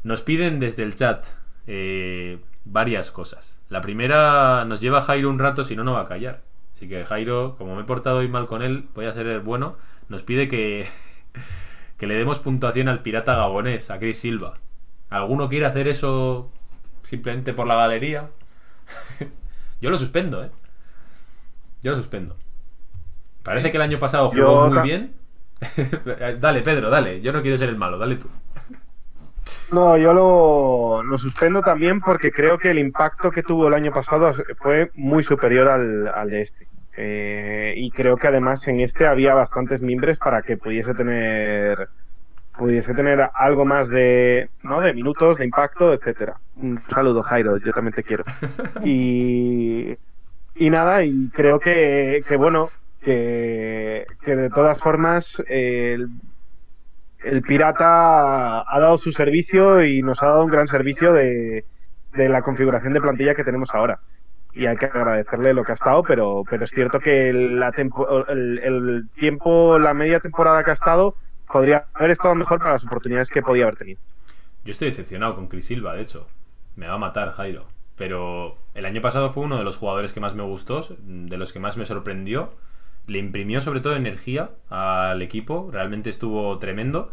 Nos 0.04 0.22
piden 0.22 0.60
desde 0.60 0.84
el 0.84 0.96
chat 0.96 1.28
eh, 1.68 2.40
varias 2.66 3.12
cosas. 3.12 3.60
La 3.70 3.82
primera 3.82 4.66
nos 4.66 4.82
lleva 4.82 5.02
Jairo 5.02 5.30
un 5.30 5.40
rato, 5.40 5.64
si 5.64 5.76
no, 5.76 5.84
no 5.84 5.94
va 5.94 6.02
a 6.02 6.08
callar. 6.08 6.42
Así 6.74 6.88
que 6.88 7.06
Jairo, 7.06 7.56
como 7.58 7.76
me 7.76 7.82
he 7.82 7.86
portado 7.86 8.20
hoy 8.20 8.28
mal 8.28 8.46
con 8.46 8.62
él, 8.62 8.88
voy 8.94 9.06
a 9.06 9.14
ser 9.14 9.28
el 9.28 9.40
bueno. 9.40 9.78
Nos 10.10 10.24
pide 10.24 10.48
que, 10.48 10.86
que 11.98 12.08
le 12.08 12.16
demos 12.16 12.40
puntuación 12.40 12.88
al 12.88 13.02
pirata 13.02 13.36
gabonés, 13.36 13.90
a 13.90 14.00
Chris 14.00 14.20
Silva. 14.20 14.60
¿Alguno 15.10 15.50
quiere 15.50 15.66
hacer 15.66 15.88
eso 15.88 16.52
simplemente 17.04 17.54
por 17.54 17.68
la 17.68 17.76
galería? 17.76 18.30
Yo 19.82 19.90
lo 19.90 19.98
suspendo, 19.98 20.44
¿eh? 20.44 20.52
Yo 21.82 21.92
lo 21.92 21.98
suspendo. 21.98 22.38
Parece 23.44 23.72
que 23.72 23.78
el 23.78 23.84
año 23.84 24.00
pasado 24.00 24.30
jugó 24.30 24.68
Yo 24.68 24.70
muy 24.70 24.82
bien. 24.84 25.14
dale, 26.40 26.62
Pedro, 26.62 26.90
dale. 26.90 27.22
Yo 27.22 27.32
no 27.34 27.42
quiero 27.42 27.58
ser 27.58 27.70
el 27.70 27.78
malo, 27.78 27.98
dale 27.98 28.18
tú. 28.18 28.30
No, 29.72 29.98
yo 29.98 30.14
lo, 30.14 31.04
lo 31.04 31.18
suspendo 31.18 31.62
también 31.62 32.00
porque 32.02 32.32
creo 32.32 32.58
que 32.58 32.72
el 32.72 32.80
impacto 32.80 33.32
que 33.32 33.44
tuvo 33.44 33.68
el 33.68 33.74
año 33.74 33.92
pasado 33.92 34.34
fue 34.58 34.92
muy 34.96 35.24
superior 35.24 35.68
al, 35.68 36.08
al 36.08 36.30
de 36.30 36.42
este. 36.42 36.68
Eh, 36.98 37.74
y 37.78 37.92
creo 37.92 38.18
que 38.18 38.28
además 38.28 38.68
en 38.68 38.80
este 38.80 39.06
había 39.06 39.36
bastantes 39.36 39.82
mimbres 39.82 40.18
para 40.18 40.42
que 40.42 40.58
pudiese 40.58 40.96
tener 40.96 41.90
pudiese 42.58 42.96
tener 42.96 43.30
algo 43.36 43.66
más 43.66 43.88
de, 43.88 44.50
¿no? 44.64 44.82
de 44.82 44.94
minutos, 44.94 45.38
de 45.38 45.46
impacto, 45.46 45.94
etcétera. 45.94 46.38
Un 46.56 46.82
saludo, 46.90 47.22
Jairo, 47.22 47.58
yo 47.58 47.72
también 47.72 47.94
te 47.94 48.04
quiero. 48.04 48.24
Y, 48.84 49.96
y 50.58 50.70
nada, 50.70 51.04
y 51.04 51.30
creo 51.30 51.60
que, 51.60 52.24
que 52.28 52.38
bueno, 52.38 52.70
que, 53.02 54.06
de 54.26 54.50
todas 54.50 54.80
formas 54.80 55.42
el, 55.48 56.10
Pirata 57.48 58.62
ha 58.62 58.80
dado 58.80 58.98
su 58.98 59.12
servicio 59.12 59.84
y 59.84 60.02
nos 60.02 60.22
ha 60.24 60.28
dado 60.28 60.44
un 60.44 60.52
gran 60.52 60.68
servicio 60.68 61.14
de, 61.14 61.66
de 62.14 62.30
la 62.30 62.42
configuración 62.42 62.94
de 62.94 63.02
plantilla 63.02 63.36
que 63.36 63.44
tenemos 63.44 63.74
ahora 63.74 64.00
y 64.58 64.66
hay 64.66 64.76
que 64.76 64.86
agradecerle 64.86 65.54
lo 65.54 65.64
que 65.64 65.72
ha 65.72 65.76
estado, 65.76 66.04
pero, 66.04 66.44
pero 66.50 66.66
es 66.66 66.72
cierto 66.72 67.00
que 67.00 67.32
la 67.32 67.72
el, 68.30 68.60
el, 68.64 69.10
tiempo, 69.14 69.78
la 69.78 69.94
media 69.94 70.20
temporada 70.20 70.64
que 70.64 70.72
ha 70.72 70.74
estado, 70.74 71.16
podría 71.48 71.86
haber 71.94 72.12
estado 72.12 72.34
mejor 72.34 72.58
para 72.58 72.74
las 72.74 72.84
oportunidades 72.84 73.30
que 73.30 73.44
podía 73.44 73.66
haber 73.66 73.78
tenido. 73.78 74.02
Yo 74.66 74.72
estoy 74.72 74.90
decepcionado 74.90 75.36
con 75.36 75.48
Chris 75.48 75.66
Silva, 75.66 75.94
de 75.94 76.02
hecho. 76.02 76.28
Me 76.76 76.88
va 76.88 76.96
a 76.96 76.98
matar, 76.98 77.34
Jairo. 77.34 77.68
Pero 77.96 78.56
el 78.78 78.86
año 78.86 79.02
pasado 79.02 79.30
fue 79.32 79.44
uno 79.44 79.58
de 79.58 79.64
los 79.64 79.78
jugadores 79.78 80.14
que 80.14 80.20
más 80.20 80.36
me 80.36 80.44
gustó, 80.44 80.86
de 81.00 81.38
los 81.38 81.52
que 81.52 81.60
más 81.60 81.78
me 81.78 81.86
sorprendió. 81.88 82.54
Le 83.08 83.18
imprimió 83.18 83.60
sobre 83.60 83.80
todo 83.80 83.96
energía 83.96 84.52
al 84.70 85.24
equipo, 85.24 85.70
realmente 85.72 86.12
estuvo 86.12 86.56
tremendo. 86.60 87.12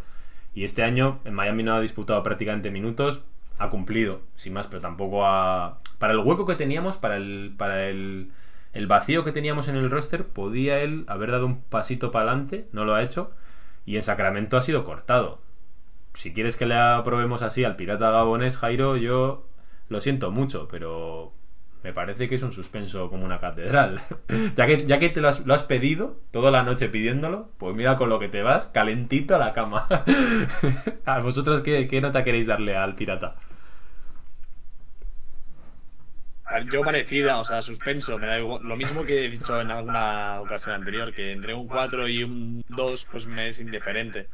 Y 0.52 0.64
este 0.64 0.82
año 0.82 1.20
en 1.24 1.32
Miami 1.32 1.62
no 1.62 1.74
ha 1.74 1.80
disputado 1.80 2.22
prácticamente 2.22 2.70
minutos, 2.70 3.24
ha 3.58 3.70
cumplido, 3.70 4.20
sin 4.36 4.52
más, 4.52 4.66
pero 4.66 4.82
tampoco 4.82 5.24
ha... 5.24 5.78
Para 5.98 6.12
el 6.12 6.18
hueco 6.18 6.44
que 6.44 6.54
teníamos, 6.54 6.98
para 6.98 7.16
el, 7.16 7.54
para 7.56 7.88
el, 7.88 8.30
el 8.74 8.86
vacío 8.86 9.24
que 9.24 9.32
teníamos 9.32 9.68
en 9.68 9.76
el 9.76 9.90
roster, 9.90 10.26
podía 10.26 10.80
él 10.80 11.04
haber 11.06 11.30
dado 11.30 11.46
un 11.46 11.62
pasito 11.62 12.10
para 12.10 12.26
adelante, 12.26 12.68
no 12.72 12.84
lo 12.84 12.94
ha 12.94 13.02
hecho, 13.02 13.30
y 13.86 13.96
en 13.96 14.02
Sacramento 14.02 14.58
ha 14.58 14.62
sido 14.62 14.84
cortado. 14.84 15.40
Si 16.12 16.34
quieres 16.34 16.56
que 16.56 16.66
le 16.66 16.74
aprobemos 16.74 17.40
así 17.40 17.64
al 17.64 17.76
pirata 17.76 18.10
gabonés, 18.10 18.58
Jairo, 18.58 18.98
yo 18.98 19.46
lo 19.88 20.02
siento 20.02 20.30
mucho, 20.30 20.68
pero 20.68 21.32
me 21.84 21.92
parece 21.92 22.30
que 22.30 22.36
es 22.36 22.42
un 22.42 22.54
suspenso 22.54 23.10
como 23.10 23.26
una 23.26 23.38
catedral. 23.38 24.00
ya 24.56 24.66
que, 24.66 24.86
ya 24.86 24.98
que 24.98 25.10
te 25.10 25.20
lo 25.20 25.28
has, 25.28 25.44
lo 25.44 25.52
has, 25.52 25.62
pedido 25.62 26.18
toda 26.30 26.50
la 26.50 26.62
noche 26.62 26.88
pidiéndolo, 26.88 27.50
pues 27.58 27.76
mira 27.76 27.98
con 27.98 28.08
lo 28.08 28.18
que 28.18 28.28
te 28.28 28.42
vas, 28.42 28.66
calentito 28.66 29.36
a 29.36 29.38
la 29.38 29.52
cama. 29.52 29.86
¿A 31.04 31.20
vosotros 31.20 31.60
qué, 31.60 31.86
qué, 31.86 32.00
nota 32.00 32.24
queréis 32.24 32.46
darle 32.46 32.74
al 32.74 32.94
pirata? 32.94 33.36
Yo 36.72 36.82
parecida, 36.82 37.38
o 37.38 37.44
sea, 37.44 37.60
suspenso, 37.60 38.16
me 38.16 38.28
da 38.28 38.38
igual, 38.38 38.62
lo 38.62 38.76
mismo 38.76 39.04
que 39.04 39.24
he 39.24 39.28
dicho 39.28 39.60
en 39.60 39.70
alguna 39.70 40.40
ocasión 40.40 40.76
anterior, 40.76 41.12
que 41.12 41.32
entre 41.32 41.52
un 41.52 41.66
4 41.66 42.08
y 42.08 42.22
un 42.22 42.64
2 42.68 43.08
pues 43.10 43.26
me 43.26 43.48
es 43.48 43.60
indiferente. 43.60 44.28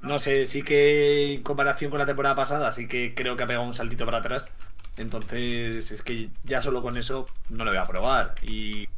No 0.00 0.18
sé, 0.18 0.46
sí 0.46 0.62
que 0.62 1.34
en 1.34 1.42
comparación 1.42 1.90
con 1.90 1.98
la 1.98 2.06
temporada 2.06 2.34
pasada, 2.34 2.72
sí 2.72 2.86
que 2.88 3.14
creo 3.14 3.36
que 3.36 3.42
ha 3.42 3.46
pegado 3.46 3.66
un 3.66 3.74
saltito 3.74 4.06
para 4.06 4.18
atrás, 4.18 4.48
entonces, 4.98 5.90
es 5.90 6.02
que 6.02 6.30
ya 6.44 6.62
solo 6.62 6.82
con 6.82 6.96
eso 6.96 7.26
no 7.48 7.64
lo 7.64 7.70
voy 7.70 7.78
a 7.80 7.86
probar. 7.86 8.34
Y, 8.42 8.88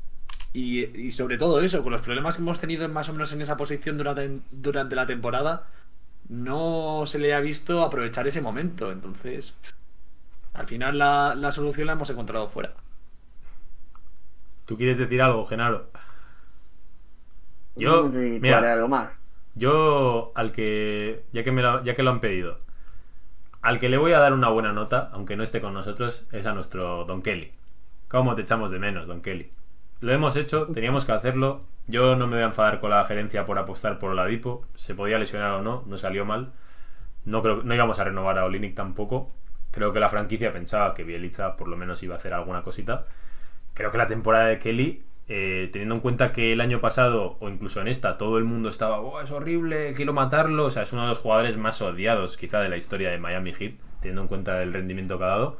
y, 0.52 0.84
y, 1.06 1.10
sobre 1.12 1.38
todo 1.38 1.60
eso, 1.60 1.82
con 1.82 1.92
los 1.92 2.02
problemas 2.02 2.36
que 2.36 2.42
hemos 2.42 2.60
tenido 2.60 2.88
más 2.88 3.08
o 3.08 3.12
menos 3.12 3.32
en 3.32 3.40
esa 3.42 3.56
posición 3.56 3.98
durante, 3.98 4.40
durante 4.50 4.96
la 4.96 5.06
temporada, 5.06 5.68
no 6.28 7.04
se 7.06 7.18
le 7.18 7.34
ha 7.34 7.40
visto 7.40 7.82
aprovechar 7.82 8.26
ese 8.28 8.42
momento. 8.42 8.92
Entonces, 8.92 9.56
al 10.54 10.66
final 10.68 10.98
la, 10.98 11.34
la 11.36 11.52
solución 11.52 11.86
la 11.88 11.94
hemos 11.94 12.10
encontrado 12.10 12.48
fuera. 12.48 12.74
¿Tú 14.64 14.76
quieres 14.76 14.96
decir 14.98 15.20
algo, 15.20 15.44
Genaro? 15.46 15.90
Yo, 17.76 18.10
sí, 18.12 18.38
mira, 18.40 18.72
algo 18.72 18.88
más. 18.88 19.10
yo 19.54 20.32
al 20.34 20.52
que, 20.52 21.24
ya 21.32 21.42
que, 21.44 21.52
me 21.52 21.62
lo, 21.62 21.82
ya 21.84 21.94
que 21.94 22.02
lo 22.02 22.10
han 22.10 22.20
pedido, 22.20 22.58
al 23.62 23.78
que 23.78 23.88
le 23.88 23.98
voy 23.98 24.12
a 24.12 24.18
dar 24.18 24.32
una 24.32 24.48
buena 24.48 24.72
nota, 24.72 25.10
aunque 25.12 25.36
no 25.36 25.42
esté 25.42 25.60
con 25.60 25.74
nosotros, 25.74 26.26
es 26.32 26.46
a 26.46 26.54
nuestro 26.54 27.04
Don 27.04 27.22
Kelly. 27.22 27.52
¿Cómo 28.08 28.34
te 28.34 28.42
echamos 28.42 28.70
de 28.70 28.78
menos, 28.78 29.06
Don 29.06 29.20
Kelly? 29.20 29.52
Lo 30.00 30.12
hemos 30.12 30.36
hecho, 30.36 30.66
teníamos 30.66 31.04
que 31.04 31.12
hacerlo. 31.12 31.62
Yo 31.86 32.16
no 32.16 32.26
me 32.26 32.34
voy 32.36 32.42
a 32.42 32.46
enfadar 32.46 32.80
con 32.80 32.90
la 32.90 33.04
gerencia 33.04 33.44
por 33.44 33.58
apostar 33.58 33.98
por 33.98 34.12
Oladipo. 34.12 34.64
Se 34.74 34.94
podía 34.94 35.18
lesionar 35.18 35.52
o 35.52 35.62
no, 35.62 35.84
no 35.86 35.98
salió 35.98 36.24
mal. 36.24 36.52
No, 37.24 37.42
creo, 37.42 37.62
no 37.62 37.74
íbamos 37.74 37.98
a 37.98 38.04
renovar 38.04 38.38
a 38.38 38.44
Olinic 38.46 38.74
tampoco. 38.74 39.28
Creo 39.70 39.92
que 39.92 40.00
la 40.00 40.08
franquicia 40.08 40.52
pensaba 40.52 40.94
que 40.94 41.04
Bielica 41.04 41.56
por 41.56 41.68
lo 41.68 41.76
menos 41.76 42.02
iba 42.02 42.14
a 42.14 42.18
hacer 42.18 42.32
alguna 42.32 42.62
cosita. 42.62 43.06
Creo 43.74 43.92
que 43.92 43.98
la 43.98 44.06
temporada 44.06 44.46
de 44.46 44.58
Kelly, 44.58 45.04
eh, 45.32 45.68
teniendo 45.70 45.94
en 45.94 46.00
cuenta 46.00 46.32
que 46.32 46.52
el 46.52 46.60
año 46.60 46.80
pasado, 46.80 47.36
o 47.38 47.48
incluso 47.48 47.80
en 47.80 47.86
esta, 47.86 48.18
todo 48.18 48.36
el 48.36 48.42
mundo 48.42 48.68
estaba, 48.68 49.00
oh, 49.00 49.20
es 49.20 49.30
horrible, 49.30 49.92
quiero 49.94 50.12
matarlo. 50.12 50.64
O 50.66 50.70
sea, 50.72 50.82
es 50.82 50.92
uno 50.92 51.02
de 51.02 51.08
los 51.08 51.20
jugadores 51.20 51.56
más 51.56 51.80
odiados 51.80 52.36
quizá 52.36 52.58
de 52.58 52.68
la 52.68 52.76
historia 52.76 53.10
de 53.10 53.18
Miami 53.18 53.52
Heat, 53.54 53.74
teniendo 54.00 54.22
en 54.22 54.28
cuenta 54.28 54.60
el 54.60 54.72
rendimiento 54.72 55.18
que 55.18 55.24
ha 55.24 55.28
dado. 55.28 55.58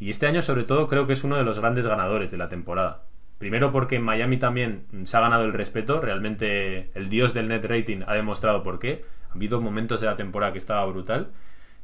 Y 0.00 0.08
este 0.08 0.26
año, 0.26 0.40
sobre 0.40 0.64
todo, 0.64 0.88
creo 0.88 1.06
que 1.06 1.12
es 1.12 1.24
uno 1.24 1.36
de 1.36 1.44
los 1.44 1.58
grandes 1.58 1.86
ganadores 1.86 2.30
de 2.30 2.38
la 2.38 2.48
temporada. 2.48 3.02
Primero 3.36 3.70
porque 3.70 3.96
en 3.96 4.02
Miami 4.02 4.38
también 4.38 4.86
se 5.04 5.14
ha 5.14 5.20
ganado 5.20 5.44
el 5.44 5.52
respeto, 5.52 6.00
realmente 6.00 6.90
el 6.94 7.10
dios 7.10 7.34
del 7.34 7.48
net 7.48 7.66
rating 7.66 8.00
ha 8.06 8.14
demostrado 8.14 8.62
por 8.62 8.78
qué. 8.78 9.04
Ha 9.28 9.34
habido 9.34 9.60
momentos 9.60 10.00
de 10.00 10.06
la 10.06 10.16
temporada 10.16 10.52
que 10.52 10.58
estaba 10.58 10.86
brutal. 10.86 11.28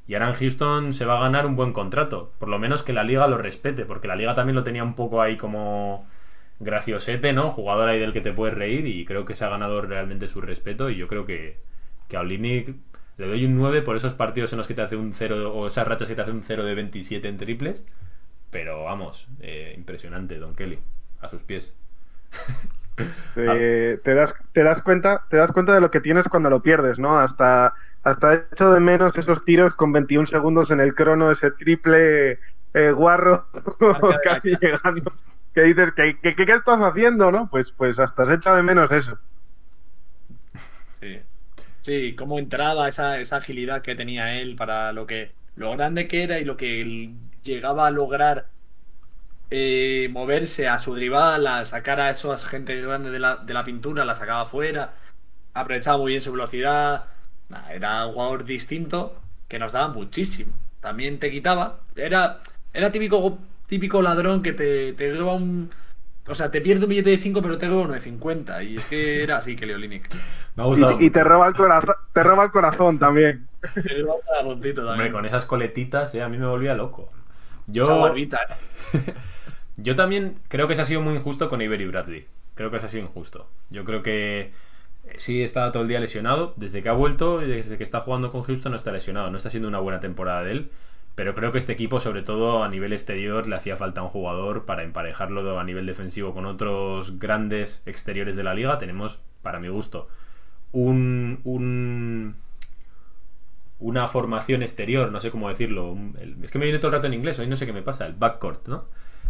Y 0.07 0.15
ahora 0.15 0.29
en 0.29 0.35
Houston 0.35 0.95
se 0.95 1.05
va 1.05 1.19
a 1.19 1.21
ganar 1.21 1.45
un 1.45 1.57
buen 1.57 1.75
contrato. 1.75 2.33
Por 2.39 2.49
lo 2.49 2.59
menos 2.59 2.83
que 2.83 2.95
la 2.95 3.05
liga 3.05 3.27
lo 3.27 3.37
respete, 3.37 3.85
porque 3.85 4.09
la 4.09 4.17
liga 4.17 4.35
también 4.35 4.57
lo 4.57 4.65
tenía 4.65 4.83
un 4.83 4.95
poco 4.95 5.21
ahí 5.21 5.37
como 5.37 6.07
graciosete, 6.60 7.32
¿no? 7.32 7.51
Jugador 7.51 7.89
ahí 7.89 8.01
del 8.01 8.12
que 8.12 8.20
te 8.20 8.32
puedes 8.32 8.56
reír 8.56 8.86
y 8.86 9.05
creo 9.05 9.24
que 9.24 9.35
se 9.35 9.44
ha 9.44 9.48
ganado 9.48 9.80
realmente 9.82 10.28
su 10.28 10.40
respeto 10.40 10.90
y 10.90 10.97
yo 10.97 11.09
creo 11.09 11.26
que, 11.26 11.59
que 12.09 12.16
a 12.16 12.20
Olinic 12.20 12.74
le 13.16 13.26
doy 13.26 13.44
un 13.44 13.56
9 13.56 13.82
por 13.82 13.97
esos 13.97 14.14
partidos 14.14 14.52
en 14.52 14.59
los 14.59 14.68
que 14.68 14.74
te 14.74 14.82
hace 14.82 14.97
un 14.97 15.12
0 15.12 15.52
o 15.52 15.66
esas 15.66 15.86
rachas 15.86 16.09
que 16.09 16.14
te 16.14 16.22
hace 16.22 16.30
un 16.30 16.43
0 16.43 16.64
de 16.64 16.74
27 16.74 17.28
en 17.28 17.36
triples. 17.36 17.85
Pero 18.51 18.85
vamos, 18.85 19.28
eh, 19.40 19.74
impresionante, 19.76 20.39
Don 20.39 20.55
Kelly, 20.55 20.78
a 21.20 21.28
sus 21.28 21.43
pies. 21.43 21.76
Te, 23.36 23.97
te, 23.98 24.14
das, 24.14 24.35
te, 24.52 24.64
das 24.64 24.82
cuenta, 24.82 25.24
te 25.30 25.36
das 25.36 25.52
cuenta 25.52 25.72
de 25.72 25.80
lo 25.80 25.89
que 25.89 26.01
tienes 26.01 26.26
cuando 26.26 26.51
lo 26.51 26.62
pierdes, 26.62 26.98
¿no? 26.98 27.20
Hasta, 27.20 27.72
hasta 28.02 28.35
hecho 28.35 28.72
de 28.72 28.80
menos 28.80 29.16
esos 29.16 29.44
tiros 29.44 29.74
con 29.74 29.93
21 29.93 30.26
segundos 30.26 30.72
en 30.72 30.80
el 30.80 30.97
crono, 30.97 31.30
ese 31.30 31.52
triple 31.52 32.40
eh, 32.74 32.90
guarro 32.90 33.47
casi 34.24 34.56
llegando. 34.60 35.12
Que 35.59 35.64
dices, 35.64 35.93
¿qué, 35.97 36.20
qué, 36.22 36.36
qué 36.36 36.52
estás 36.52 36.78
haciendo, 36.80 37.32
no? 37.32 37.51
Pues, 37.51 37.72
pues 37.72 37.98
hasta 37.98 38.24
se 38.26 38.35
echa 38.35 38.55
de 38.55 38.62
menos 38.62 38.93
eso. 38.93 39.18
Sí. 41.01 41.22
Sí, 41.82 42.14
cómo 42.16 42.39
entraba 42.39 42.89
esa, 42.89 43.20
esa 43.20 43.36
agilidad 43.39 43.82
que 43.82 43.94
tenía 43.97 44.40
él 44.40 44.56
para 44.56 44.93
lo 44.93 45.06
que 45.06 45.36
lo 45.56 45.72
grande 45.72 46.09
que 46.09 46.24
era 46.24 46.39
y 46.40 46.44
lo 46.44 46.56
que 46.56 46.80
él 46.82 47.16
llegaba 47.43 47.86
a 47.89 47.90
lograr 47.90 48.52
eh, 49.51 50.09
moverse 50.12 50.68
a 50.68 50.78
su 50.78 50.94
rival, 50.94 51.47
a 51.47 51.64
sacar 51.64 52.01
a 52.01 52.10
esas 52.10 52.44
gente 52.44 52.80
grande 52.80 53.10
de 53.10 53.18
la, 53.18 53.36
de 53.36 53.55
la 53.55 53.64
pintura, 53.64 54.05
la 54.05 54.14
sacaba 54.14 54.44
fuera, 54.47 54.94
aprovechaba 55.55 55.98
muy 55.98 56.12
bien 56.12 56.20
su 56.22 56.32
velocidad. 56.32 57.06
Nah, 57.48 57.70
era 57.72 58.06
un 58.06 58.14
jugador 58.14 58.44
distinto 58.44 59.20
que 59.48 59.59
nos 59.59 59.72
daba 59.72 59.89
muchísimo. 59.89 60.52
También 60.80 61.18
te 61.18 61.30
quitaba. 61.30 61.80
Era, 61.97 62.40
era 62.72 62.93
típico, 62.93 63.39
típico 63.69 64.03
ladrón 64.03 64.43
que 64.43 64.55
te, 64.55 64.95
te 64.95 65.15
roba 65.16 65.35
un. 65.35 65.70
O 66.28 66.35
sea, 66.36 66.51
te 66.53 66.61
pierde 66.62 66.85
un 66.85 66.90
billete 66.90 67.11
de 67.11 67.19
5, 67.19 67.43
pero 67.43 67.59
te 67.59 67.69
roba 67.69 67.82
uno 67.85 67.95
de 67.95 68.01
50. 68.03 68.62
Y 68.65 68.77
es 68.78 68.86
que 68.86 69.23
era 69.24 69.39
así 69.39 69.57
que 69.57 69.66
Leolinic. 69.66 70.11
Me 70.57 70.62
ha 70.65 70.66
gustado 70.66 70.95
Y, 71.01 71.07
y 71.07 71.11
te, 71.11 71.24
roba 71.24 71.49
el 71.49 71.55
corazón, 71.55 71.95
te 72.12 72.23
roba 72.23 72.45
el 72.45 72.51
corazón 72.51 72.99
también. 72.99 73.49
Te 73.82 73.95
roba 74.03 74.15
un 74.16 74.23
corazoncito 74.23 74.85
Hombre, 74.86 75.11
también. 75.11 75.12
con 75.12 75.24
esas 75.27 75.47
coletitas, 75.47 76.15
eh, 76.15 76.23
a 76.23 76.28
mí 76.28 76.39
me 76.39 76.47
volvía 76.47 76.74
loco. 76.74 77.12
Yo, 77.66 77.82
Esa 77.82 77.95
barbita, 77.97 78.39
eh. 78.49 78.55
Yo 79.77 79.97
también 79.97 80.40
creo 80.49 80.69
que 80.69 80.74
se 80.74 80.82
ha 80.82 80.85
sido 80.85 81.01
muy 81.03 81.15
injusto 81.15 81.49
con 81.49 81.62
Avery 81.62 81.86
Bradley. 81.86 82.27
Creo 82.55 82.70
que 82.70 82.81
se 82.81 82.86
ha 82.86 82.89
sido 82.89 83.05
injusto. 83.05 83.49
Yo 83.70 83.85
creo 83.85 84.03
que 84.03 84.53
sí 85.16 85.43
está 85.43 85.70
todo 85.73 85.82
el 85.85 85.89
día 85.89 86.01
lesionado. 86.01 86.55
Desde 86.57 86.82
que 86.82 86.89
ha 86.89 86.93
vuelto, 86.93 87.39
desde 87.40 87.78
que 87.78 87.85
está 87.85 88.01
jugando 88.01 88.32
con 88.32 88.43
Houston, 88.43 88.73
no 88.73 88.77
está 88.77 88.93
lesionado. 88.93 89.31
No 89.31 89.36
está 89.36 89.51
siendo 89.51 89.69
una 89.69 89.78
buena 89.81 90.01
temporada 90.01 90.43
de 90.45 90.53
él. 90.53 90.70
Pero 91.19 91.35
creo 91.35 91.51
que 91.51 91.59
este 91.59 91.73
equipo, 91.73 91.99
sobre 91.99 92.23
todo 92.23 92.62
a 92.62 92.69
nivel 92.69 92.93
exterior, 92.93 93.49
le 93.49 93.57
hacía 93.57 93.77
falta 93.77 94.05
un 94.05 94.09
jugador 94.09 94.66
para 94.66 94.85
emparejarlo 94.85 95.59
a 95.59 95.65
nivel 95.65 95.85
defensivo 95.85 96.32
con 96.32 96.47
otros 96.47 97.19
grandes 97.19 97.82
exteriores 97.86 98.36
de 98.36 98.45
la 98.45 98.55
liga. 98.55 98.78
Tenemos, 98.78 99.20
para 99.43 99.59
mi 99.59 99.66
gusto, 99.66 100.07
un, 100.70 101.40
un 101.43 102.36
una 103.81 104.07
formación 104.07 104.62
exterior, 104.62 105.11
no 105.11 105.19
sé 105.19 105.32
cómo 105.32 105.49
decirlo. 105.49 105.99
Es 106.40 106.53
que 106.53 106.61
me 106.61 106.66
viene 106.66 106.78
todo 106.78 106.90
el 106.90 106.95
rato 106.95 107.09
en 107.09 107.15
inglés, 107.15 107.40
hoy 107.40 107.49
no 107.49 107.57
sé 107.57 107.66
qué 107.66 107.73
me 107.73 107.82
pasa, 107.82 108.07
el 108.07 108.15
backcourt, 108.15 108.69
¿no? 108.69 108.85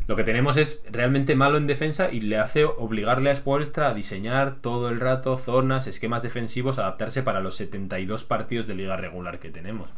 Lo 0.07 0.15
que 0.15 0.25
tenemos 0.25 0.59
es 0.59 0.83
realmente 0.91 1.37
malo 1.37 1.57
en 1.57 1.67
defensa 1.67 2.13
y 2.13 2.21
le 2.21 2.37
hace 2.37 2.67
obligarle 2.67 3.31
a 3.31 3.37
Spoelstra 3.37 3.89
a 3.89 3.95
diseñar 3.95 4.57
todo 4.61 4.91
el 4.91 5.01
rato 5.01 5.39
zonas, 5.39 5.87
esquemas 5.87 6.23
defensivos, 6.23 6.79
adaptarse 6.79 7.23
para 7.23 7.41
los 7.41 7.57
72 7.57 8.25
partidos 8.25 8.67
de 8.67 8.75
liga 8.75 8.99
regular 8.99 9.39
que 9.39 9.49
tenemos. 9.49 9.89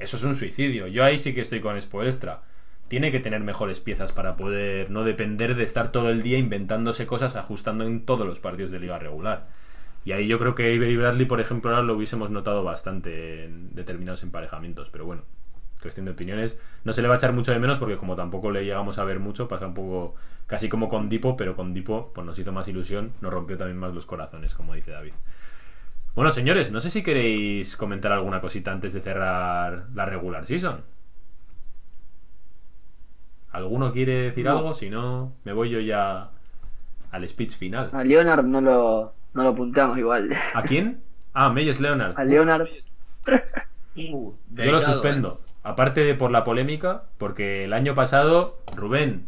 Eso 0.00 0.16
es 0.16 0.24
un 0.24 0.34
suicidio. 0.34 0.86
Yo 0.86 1.04
ahí 1.04 1.18
sí 1.18 1.34
que 1.34 1.42
estoy 1.42 1.60
con 1.60 1.80
Spoelstra. 1.80 2.42
Tiene 2.88 3.12
que 3.12 3.20
tener 3.20 3.40
mejores 3.42 3.80
piezas 3.80 4.12
para 4.12 4.34
poder 4.36 4.90
no 4.90 5.04
depender 5.04 5.54
de 5.54 5.62
estar 5.62 5.92
todo 5.92 6.10
el 6.10 6.22
día 6.22 6.38
inventándose 6.38 7.06
cosas, 7.06 7.36
ajustando 7.36 7.84
en 7.84 8.04
todos 8.04 8.26
los 8.26 8.40
partidos 8.40 8.70
de 8.70 8.80
liga 8.80 8.98
regular. 8.98 9.46
Y 10.04 10.12
ahí 10.12 10.26
yo 10.26 10.38
creo 10.38 10.54
que 10.54 10.74
Avery 10.74 10.96
Bradley, 10.96 11.26
por 11.26 11.40
ejemplo, 11.40 11.70
ahora 11.70 11.82
lo 11.82 11.94
hubiésemos 11.94 12.30
notado 12.30 12.64
bastante 12.64 13.44
en 13.44 13.74
determinados 13.74 14.22
emparejamientos. 14.22 14.88
Pero 14.90 15.04
bueno, 15.04 15.22
cuestión 15.80 16.06
de 16.06 16.12
opiniones. 16.12 16.58
No 16.84 16.92
se 16.92 17.02
le 17.02 17.08
va 17.08 17.14
a 17.14 17.16
echar 17.18 17.32
mucho 17.32 17.52
de 17.52 17.58
menos 17.58 17.78
porque 17.78 17.96
como 17.96 18.16
tampoco 18.16 18.50
le 18.50 18.64
llegamos 18.64 18.98
a 18.98 19.04
ver 19.04 19.20
mucho, 19.20 19.48
pasa 19.48 19.66
un 19.66 19.74
poco 19.74 20.14
casi 20.46 20.68
como 20.68 20.88
con 20.88 21.08
Dipo, 21.08 21.36
pero 21.36 21.54
con 21.56 21.74
Dipo 21.74 22.12
pues 22.14 22.26
nos 22.26 22.38
hizo 22.38 22.52
más 22.52 22.68
ilusión, 22.68 23.12
nos 23.20 23.32
rompió 23.32 23.56
también 23.56 23.78
más 23.78 23.94
los 23.94 24.06
corazones, 24.06 24.54
como 24.54 24.74
dice 24.74 24.92
David. 24.92 25.12
Bueno, 26.14 26.30
señores, 26.30 26.70
no 26.72 26.80
sé 26.80 26.90
si 26.90 27.02
queréis 27.02 27.76
comentar 27.76 28.12
alguna 28.12 28.40
cosita 28.40 28.72
antes 28.72 28.92
de 28.92 29.00
cerrar 29.00 29.86
la 29.94 30.06
regular 30.06 30.46
season. 30.46 30.82
¿Alguno 33.52 33.92
quiere 33.92 34.12
decir 34.22 34.44
No. 34.44 34.58
algo? 34.58 34.74
Si 34.74 34.90
no, 34.90 35.32
me 35.44 35.52
voy 35.52 35.70
yo 35.70 35.80
ya 35.80 36.30
al 37.10 37.28
speech 37.28 37.56
final. 37.56 37.90
A 37.92 38.04
Leonard 38.04 38.44
no 38.44 38.60
lo, 38.60 39.14
no 39.34 39.42
lo 39.42 39.48
apuntamos 39.50 39.98
igual. 39.98 40.30
¿A 40.54 40.62
quién? 40.62 41.02
Ah, 41.32 41.50
Meyers 41.50 41.80
Leonard. 41.80 42.18
A 42.18 42.24
Leonard. 42.24 42.68
Uh, 43.96 44.32
Yo 44.50 44.72
lo 44.72 44.80
suspendo. 44.80 45.40
Aparte 45.62 46.02
de 46.04 46.14
por 46.14 46.30
la 46.30 46.42
polémica, 46.44 47.04
porque 47.18 47.64
el 47.64 47.72
año 47.72 47.94
pasado, 47.94 48.58
Rubén, 48.76 49.26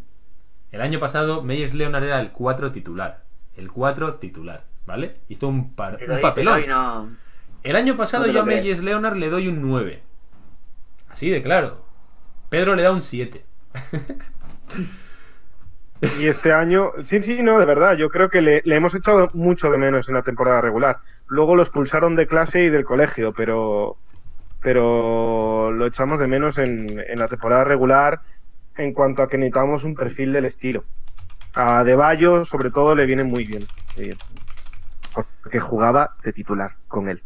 el 0.71 0.81
año 0.81 0.99
pasado 0.99 1.43
Meyers 1.43 1.75
Leonard 1.75 2.05
era 2.05 2.21
el 2.21 2.31
4 2.33 2.73
titular. 2.73 3.23
El 3.57 3.71
4 3.71 4.15
titular, 4.15 4.65
¿vale? 4.87 5.17
Hizo 5.29 5.49
un, 5.49 5.75
par- 5.75 5.99
un 6.09 6.21
papelón. 6.21 6.67
no. 6.67 7.09
El 7.63 7.77
año 7.77 7.97
pasado 7.97 8.27
No 8.27 8.33
yo 8.33 8.41
a. 8.41 8.45
Meyers 8.45 8.83
Leonard 8.83 9.17
le 9.17 9.29
doy 9.31 9.49
un 9.49 9.63
9. 9.63 10.03
Así 11.09 11.31
de 11.31 11.43
claro. 11.43 11.85
Pedro 12.49 12.75
le 12.75 12.83
da 12.83 12.93
un 12.93 13.03
7. 13.03 13.45
Y 16.19 16.27
este 16.27 16.53
año, 16.53 16.91
sí, 17.07 17.23
sí, 17.23 17.43
no, 17.45 17.61
de 17.61 17.65
verdad, 17.65 17.97
yo 17.97 18.09
creo 18.09 18.29
que 18.29 18.43
le, 18.43 18.61
le 18.65 18.75
hemos 18.77 18.93
echado 18.93 19.29
mucho 19.35 19.71
de 19.71 19.79
menos 19.79 20.09
en 20.09 20.15
la 20.15 20.23
temporada 20.23 20.61
regular. 20.61 20.99
Luego 21.29 21.55
lo 21.55 21.63
expulsaron 21.63 22.17
de 22.17 22.27
clase 22.27 22.65
y 22.65 22.71
del 22.71 22.85
colegio, 22.85 23.33
pero, 23.33 23.99
pero 24.61 25.71
lo 25.71 25.87
echamos 25.87 26.19
de 26.19 26.27
menos 26.27 26.59
en, 26.59 26.99
en 26.99 27.19
la 27.21 27.29
temporada 27.29 27.63
regular 27.63 28.21
en 28.77 28.93
cuanto 28.93 29.23
a 29.23 29.29
que 29.29 29.39
necesitamos 29.39 29.85
un 29.85 29.95
perfil 29.95 30.33
del 30.33 30.47
estilo. 30.47 30.83
A 31.55 31.85
De 31.85 31.95
Bayo, 31.95 32.45
sobre 32.47 32.73
todo, 32.73 32.97
le 32.97 33.07
viene 33.07 33.23
muy 33.23 33.45
bien. 33.45 33.63
muy 33.97 34.07
bien. 34.07 34.19
Porque 35.15 35.61
jugaba 35.61 36.17
de 36.25 36.33
titular 36.33 36.77
con 36.89 37.09
él. 37.09 37.23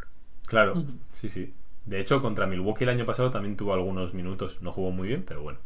Claro, 0.47 0.85
sí, 1.13 1.29
sí. 1.29 1.55
De 1.85 2.01
hecho, 2.01 2.21
contra 2.21 2.47
Milwaukee 2.47 2.85
el 2.85 2.91
año 2.91 3.07
pasado 3.07 3.31
también 3.31 3.57
tuvo 3.57 3.75
algunos 3.75 4.15
minutos. 4.15 4.59
No 4.61 4.73
jugó 4.73 4.91
muy 4.91 5.09
bien, 5.09 5.25
pero 5.27 5.43
bueno. 5.43 5.59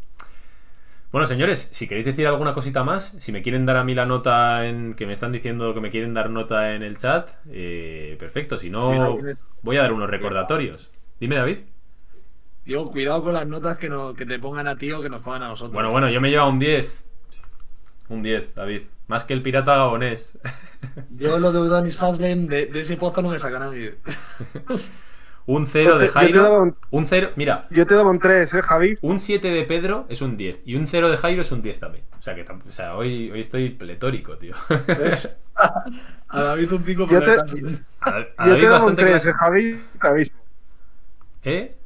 Bueno, 1.12 1.26
señores, 1.26 1.70
si 1.72 1.88
queréis 1.88 2.06
decir 2.06 2.26
alguna 2.26 2.55
cosita 2.55 2.84
más, 2.84 3.16
si 3.18 3.32
me 3.32 3.42
quieren 3.42 3.66
dar 3.66 3.76
a 3.76 3.84
mí 3.84 3.94
la 3.94 4.06
nota 4.06 4.66
en 4.66 4.94
que 4.94 5.06
me 5.06 5.12
están 5.12 5.32
diciendo 5.32 5.74
que 5.74 5.80
me 5.80 5.90
quieren 5.90 6.14
dar 6.14 6.30
nota 6.30 6.74
en 6.74 6.82
el 6.82 6.98
chat, 6.98 7.30
eh, 7.51 8.16
perfecto. 8.18 8.59
Si 8.59 8.70
no, 8.70 9.18
voy 9.62 9.76
a 9.76 9.82
dar 9.82 9.92
unos 9.92 10.09
recordatorios. 10.09 10.92
Dime, 11.18 11.36
David. 11.36 11.59
Digo, 12.64 12.88
cuidado 12.92 13.24
con 13.24 13.32
las 13.32 13.47
notas 13.47 13.76
que, 13.78 13.88
no, 13.88 14.14
que 14.14 14.24
te 14.24 14.38
pongan 14.38 14.68
a 14.68 14.76
ti 14.76 14.92
o 14.92 15.02
que 15.02 15.09
nos 15.09 15.22
pongan 15.22 15.42
a 15.42 15.48
nosotros. 15.48 15.72
Bueno, 15.72 15.90
bueno, 15.90 16.09
yo 16.10 16.20
me 16.20 16.30
llevo 16.30 16.48
un 16.48 16.60
10. 16.60 17.05
Un 18.10 18.22
10, 18.22 18.55
David. 18.55 18.82
Más 19.11 19.24
que 19.24 19.32
el 19.35 19.43
pirata 19.43 19.74
gabonés. 19.77 20.39
Yo 21.11 21.41
lo 21.41 21.51
de 21.51 21.59
Udonis 21.59 22.01
Haslem, 22.01 22.47
de, 22.47 22.66
de 22.66 22.81
ese 22.81 22.97
pozo 22.97 23.20
no 23.23 23.31
me 23.31 23.41
saca 23.41 23.59
nadie. 23.59 23.97
un 25.47 25.66
0 25.66 25.99
de 25.99 26.09
Jairo. 26.09 26.62
un- 26.62 26.77
Un 26.91 27.07
0, 27.09 27.31
mira, 27.35 27.66
Yo 27.70 27.85
te 27.89 27.95
daba 27.97 28.09
un 28.11 28.20
3, 28.20 28.55
¿eh, 28.55 28.62
Javi? 28.62 28.99
un 29.01 29.19
7 29.19 29.51
de 29.51 29.65
Pedro 29.65 30.07
es 30.09 30.23
un 30.23 30.37
10. 30.37 30.61
Y 30.65 30.77
un 30.77 30.87
0 30.87 31.11
de 31.11 31.16
Jairo 31.16 31.43
es 31.43 31.51
un 31.51 31.61
10 31.61 31.81
también. 31.81 32.05
O 32.19 32.23
sea 32.23 32.37
que 32.37 32.43
o 32.43 32.70
sea, 32.70 32.95
hoy, 32.95 33.32
hoy 33.32 33.41
estoy 33.41 33.70
pletórico, 33.70 34.39
tío. 34.39 34.55
¿Ves? 34.87 35.37
A 36.28 36.43
David 36.43 36.73
un 36.73 36.85
5 36.85 37.07
Yo 37.09 37.19
por 37.19 37.24
te-. 37.24 37.32
A, 37.32 38.11
a 38.11 38.20
Yo 38.20 38.24
David 38.37 38.61
te 38.61 38.66
daba 38.69 38.77
un 38.78 38.95
bastante 38.95 39.03
3, 39.03 39.12
clase- 39.12 39.31
¿eh, 39.31 39.35
Javi? 39.37 39.81
Te 40.01 40.07
aviso. 40.07 40.32
¿Eh? 41.45 41.77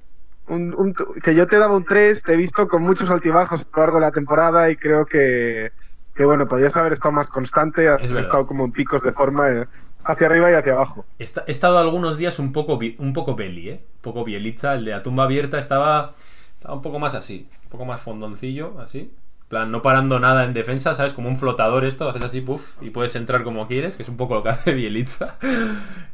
Un- 0.48 0.74
un- 0.76 0.94
que 1.22 1.34
yo 1.34 1.46
te 1.46 1.56
daba 1.56 1.74
un 1.74 1.84
3, 1.86 2.22
te 2.22 2.34
he 2.34 2.36
visto 2.36 2.68
con 2.68 2.82
muchos 2.82 3.08
altibajos 3.08 3.62
a 3.62 3.64
lo 3.74 3.80
largo 3.80 3.96
de 3.98 4.00
la 4.02 4.12
temporada 4.12 4.70
y 4.70 4.76
creo 4.76 5.06
que, 5.06 5.72
que 6.14 6.24
bueno, 6.24 6.46
podías 6.48 6.76
haber 6.76 6.92
estado 6.92 7.12
más 7.12 7.28
constante, 7.28 7.88
has 7.88 8.02
Es 8.02 8.10
estado 8.10 8.46
como 8.46 8.64
en 8.64 8.72
picos 8.72 9.02
de 9.02 9.12
forma 9.12 9.50
eh, 9.50 9.66
hacia 10.04 10.26
arriba 10.26 10.50
y 10.50 10.54
hacia 10.54 10.74
abajo. 10.74 11.04
He, 11.18 11.24
esta- 11.24 11.44
he 11.46 11.50
estado 11.50 11.78
algunos 11.78 12.18
días 12.18 12.38
un 12.38 12.52
poco, 12.52 12.78
un 12.98 13.12
poco 13.12 13.34
Beli, 13.34 13.68
¿eh? 13.70 13.84
Un 13.96 14.00
poco 14.02 14.24
Bielitza. 14.24 14.74
El 14.74 14.84
de 14.84 14.90
la 14.92 15.02
tumba 15.02 15.24
abierta 15.24 15.58
estaba, 15.58 16.14
estaba 16.56 16.74
un 16.74 16.82
poco 16.82 16.98
más 16.98 17.14
así. 17.14 17.48
Un 17.64 17.68
poco 17.70 17.84
más 17.84 18.00
fondoncillo, 18.02 18.78
así. 18.80 19.12
En 19.42 19.48
plan, 19.48 19.70
no 19.70 19.82
parando 19.82 20.18
nada 20.20 20.44
en 20.44 20.54
defensa, 20.54 20.94
¿sabes? 20.94 21.12
Como 21.12 21.28
un 21.28 21.36
flotador 21.36 21.84
esto, 21.84 22.08
haces 22.08 22.24
así, 22.24 22.40
puff, 22.40 22.80
y 22.80 22.90
puedes 22.90 23.14
entrar 23.14 23.44
como 23.44 23.66
quieres, 23.68 23.96
que 23.96 24.02
es 24.02 24.08
un 24.08 24.16
poco 24.16 24.34
lo 24.34 24.42
que 24.42 24.48
hace 24.50 24.72
Bielitza. 24.72 25.36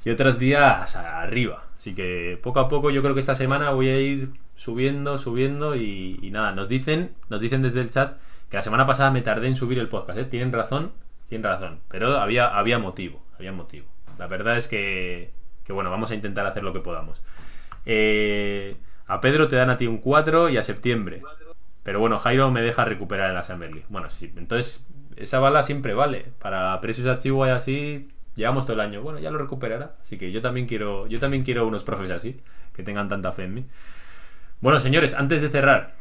Y 0.04 0.10
otros 0.10 0.38
días 0.38 0.96
arriba. 0.96 1.64
Así 1.76 1.94
que 1.94 2.38
poco 2.42 2.60
a 2.60 2.68
poco 2.68 2.90
yo 2.90 3.02
creo 3.02 3.14
que 3.14 3.20
esta 3.20 3.34
semana 3.34 3.70
voy 3.70 3.88
a 3.88 4.00
ir 4.00 4.30
subiendo, 4.56 5.16
subiendo 5.18 5.76
y, 5.76 6.18
y 6.22 6.30
nada, 6.30 6.52
nos 6.52 6.68
dicen, 6.68 7.12
nos 7.30 7.40
dicen 7.40 7.62
desde 7.62 7.80
el 7.80 7.90
chat 7.90 8.14
que 8.50 8.56
la 8.56 8.62
semana 8.62 8.84
pasada 8.84 9.10
me 9.10 9.22
tardé 9.22 9.46
en 9.46 9.56
subir 9.56 9.78
el 9.78 9.88
podcast, 9.88 10.18
¿eh? 10.18 10.24
Tienen 10.24 10.52
razón, 10.52 10.92
tienen 11.28 11.44
razón. 11.44 11.80
Pero 11.88 12.18
había, 12.18 12.48
había 12.48 12.78
motivo, 12.78 13.24
había 13.38 13.52
motivo. 13.52 13.86
La 14.18 14.26
verdad 14.26 14.56
es 14.56 14.68
que, 14.68 15.32
que 15.64 15.72
bueno, 15.72 15.90
vamos 15.90 16.10
a 16.10 16.14
intentar 16.14 16.44
hacer 16.46 16.64
lo 16.64 16.72
que 16.72 16.80
podamos. 16.80 17.22
Eh, 17.86 18.76
a 19.06 19.20
Pedro 19.20 19.48
te 19.48 19.56
dan 19.56 19.70
a 19.70 19.76
ti 19.76 19.86
un 19.86 19.98
4 19.98 20.50
y 20.50 20.56
a 20.56 20.62
septiembre. 20.62 21.20
Pero 21.82 22.00
bueno, 22.00 22.18
Jairo 22.18 22.50
me 22.50 22.60
deja 22.60 22.84
recuperar 22.84 23.28
en 23.28 23.34
la 23.34 23.40
Assembly. 23.40 23.84
Bueno, 23.88 24.10
sí, 24.10 24.32
entonces 24.36 24.86
esa 25.16 25.38
bala 25.38 25.62
siempre 25.62 25.94
vale. 25.94 26.26
Para 26.38 26.80
precios 26.80 27.06
archivo 27.06 27.46
y 27.46 27.50
así, 27.50 28.08
llevamos 28.34 28.66
todo 28.66 28.74
el 28.74 28.80
año. 28.80 29.00
Bueno, 29.02 29.18
ya 29.18 29.30
lo 29.30 29.38
recuperará. 29.38 29.96
Así 30.00 30.18
que 30.18 30.32
yo 30.32 30.42
también 30.42 30.66
quiero, 30.66 31.06
yo 31.06 31.20
también 31.20 31.44
quiero 31.44 31.66
unos 31.66 31.84
profes 31.84 32.10
así, 32.10 32.40
que 32.74 32.82
tengan 32.82 33.08
tanta 33.08 33.32
fe 33.32 33.44
en 33.44 33.54
mí. 33.54 33.66
Bueno, 34.60 34.80
señores, 34.80 35.14
antes 35.14 35.40
de 35.40 35.48
cerrar, 35.48 35.94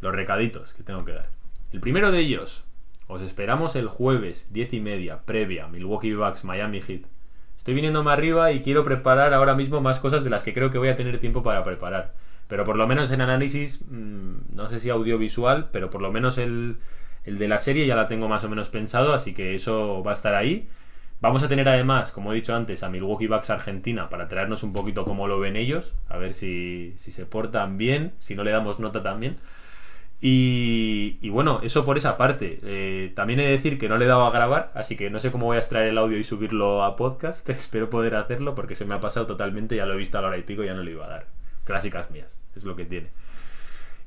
los 0.00 0.14
recaditos 0.14 0.74
que 0.74 0.82
tengo 0.82 1.04
que 1.04 1.12
dar. 1.12 1.33
El 1.74 1.80
primero 1.80 2.12
de 2.12 2.20
ellos, 2.20 2.64
os 3.08 3.20
esperamos 3.20 3.74
el 3.74 3.88
jueves, 3.88 4.52
10 4.52 4.74
y 4.74 4.80
media, 4.80 5.22
previa, 5.24 5.66
Milwaukee 5.66 6.14
Bucks, 6.14 6.44
Miami 6.44 6.80
Heat. 6.80 7.06
Estoy 7.56 7.74
viniéndome 7.74 8.12
arriba 8.12 8.52
y 8.52 8.62
quiero 8.62 8.84
preparar 8.84 9.34
ahora 9.34 9.56
mismo 9.56 9.80
más 9.80 9.98
cosas 9.98 10.22
de 10.22 10.30
las 10.30 10.44
que 10.44 10.54
creo 10.54 10.70
que 10.70 10.78
voy 10.78 10.86
a 10.86 10.94
tener 10.94 11.18
tiempo 11.18 11.42
para 11.42 11.64
preparar. 11.64 12.14
Pero 12.46 12.64
por 12.64 12.76
lo 12.76 12.86
menos 12.86 13.10
en 13.10 13.22
análisis, 13.22 13.84
mmm, 13.90 14.54
no 14.54 14.68
sé 14.68 14.78
si 14.78 14.88
audiovisual, 14.88 15.70
pero 15.72 15.90
por 15.90 16.00
lo 16.00 16.12
menos 16.12 16.38
el, 16.38 16.76
el 17.24 17.38
de 17.38 17.48
la 17.48 17.58
serie 17.58 17.88
ya 17.88 17.96
la 17.96 18.06
tengo 18.06 18.28
más 18.28 18.44
o 18.44 18.48
menos 18.48 18.68
pensado, 18.68 19.12
así 19.12 19.34
que 19.34 19.56
eso 19.56 20.00
va 20.04 20.12
a 20.12 20.14
estar 20.14 20.36
ahí. 20.36 20.68
Vamos 21.20 21.42
a 21.42 21.48
tener 21.48 21.68
además, 21.68 22.12
como 22.12 22.32
he 22.32 22.36
dicho 22.36 22.54
antes, 22.54 22.84
a 22.84 22.88
Milwaukee 22.88 23.26
Bucks 23.26 23.50
Argentina 23.50 24.08
para 24.08 24.28
traernos 24.28 24.62
un 24.62 24.72
poquito 24.72 25.04
cómo 25.04 25.26
lo 25.26 25.40
ven 25.40 25.56
ellos, 25.56 25.96
a 26.08 26.18
ver 26.18 26.34
si, 26.34 26.94
si 26.98 27.10
se 27.10 27.26
portan 27.26 27.78
bien, 27.78 28.12
si 28.18 28.36
no 28.36 28.44
le 28.44 28.52
damos 28.52 28.78
nota 28.78 29.02
también. 29.02 29.38
Y, 30.20 31.28
bueno, 31.28 31.60
eso 31.62 31.84
por 31.84 31.98
esa 31.98 32.16
parte. 32.16 32.58
Eh, 32.62 33.12
también 33.14 33.40
he 33.40 33.44
de 33.44 33.50
decir 33.50 33.78
que 33.78 33.88
no 33.88 33.98
le 33.98 34.06
he 34.06 34.08
dado 34.08 34.24
a 34.24 34.30
grabar, 34.30 34.70
así 34.74 34.96
que 34.96 35.10
no 35.10 35.20
sé 35.20 35.30
cómo 35.30 35.46
voy 35.46 35.56
a 35.56 35.60
extraer 35.60 35.88
el 35.88 35.98
audio 35.98 36.18
y 36.18 36.24
subirlo 36.24 36.82
a 36.82 36.96
podcast. 36.96 37.48
Espero 37.50 37.90
poder 37.90 38.14
hacerlo 38.14 38.54
porque 38.54 38.74
se 38.74 38.84
me 38.84 38.94
ha 38.94 39.00
pasado 39.00 39.26
totalmente, 39.26 39.76
ya 39.76 39.86
lo 39.86 39.94
he 39.94 39.98
visto 39.98 40.18
a 40.18 40.22
la 40.22 40.28
hora 40.28 40.38
y 40.38 40.42
pico, 40.42 40.64
ya 40.64 40.74
no 40.74 40.82
le 40.82 40.92
iba 40.92 41.04
a 41.04 41.08
dar. 41.08 41.26
Clásicas 41.64 42.10
mías, 42.10 42.40
es 42.54 42.64
lo 42.64 42.76
que 42.76 42.86
tiene. 42.86 43.08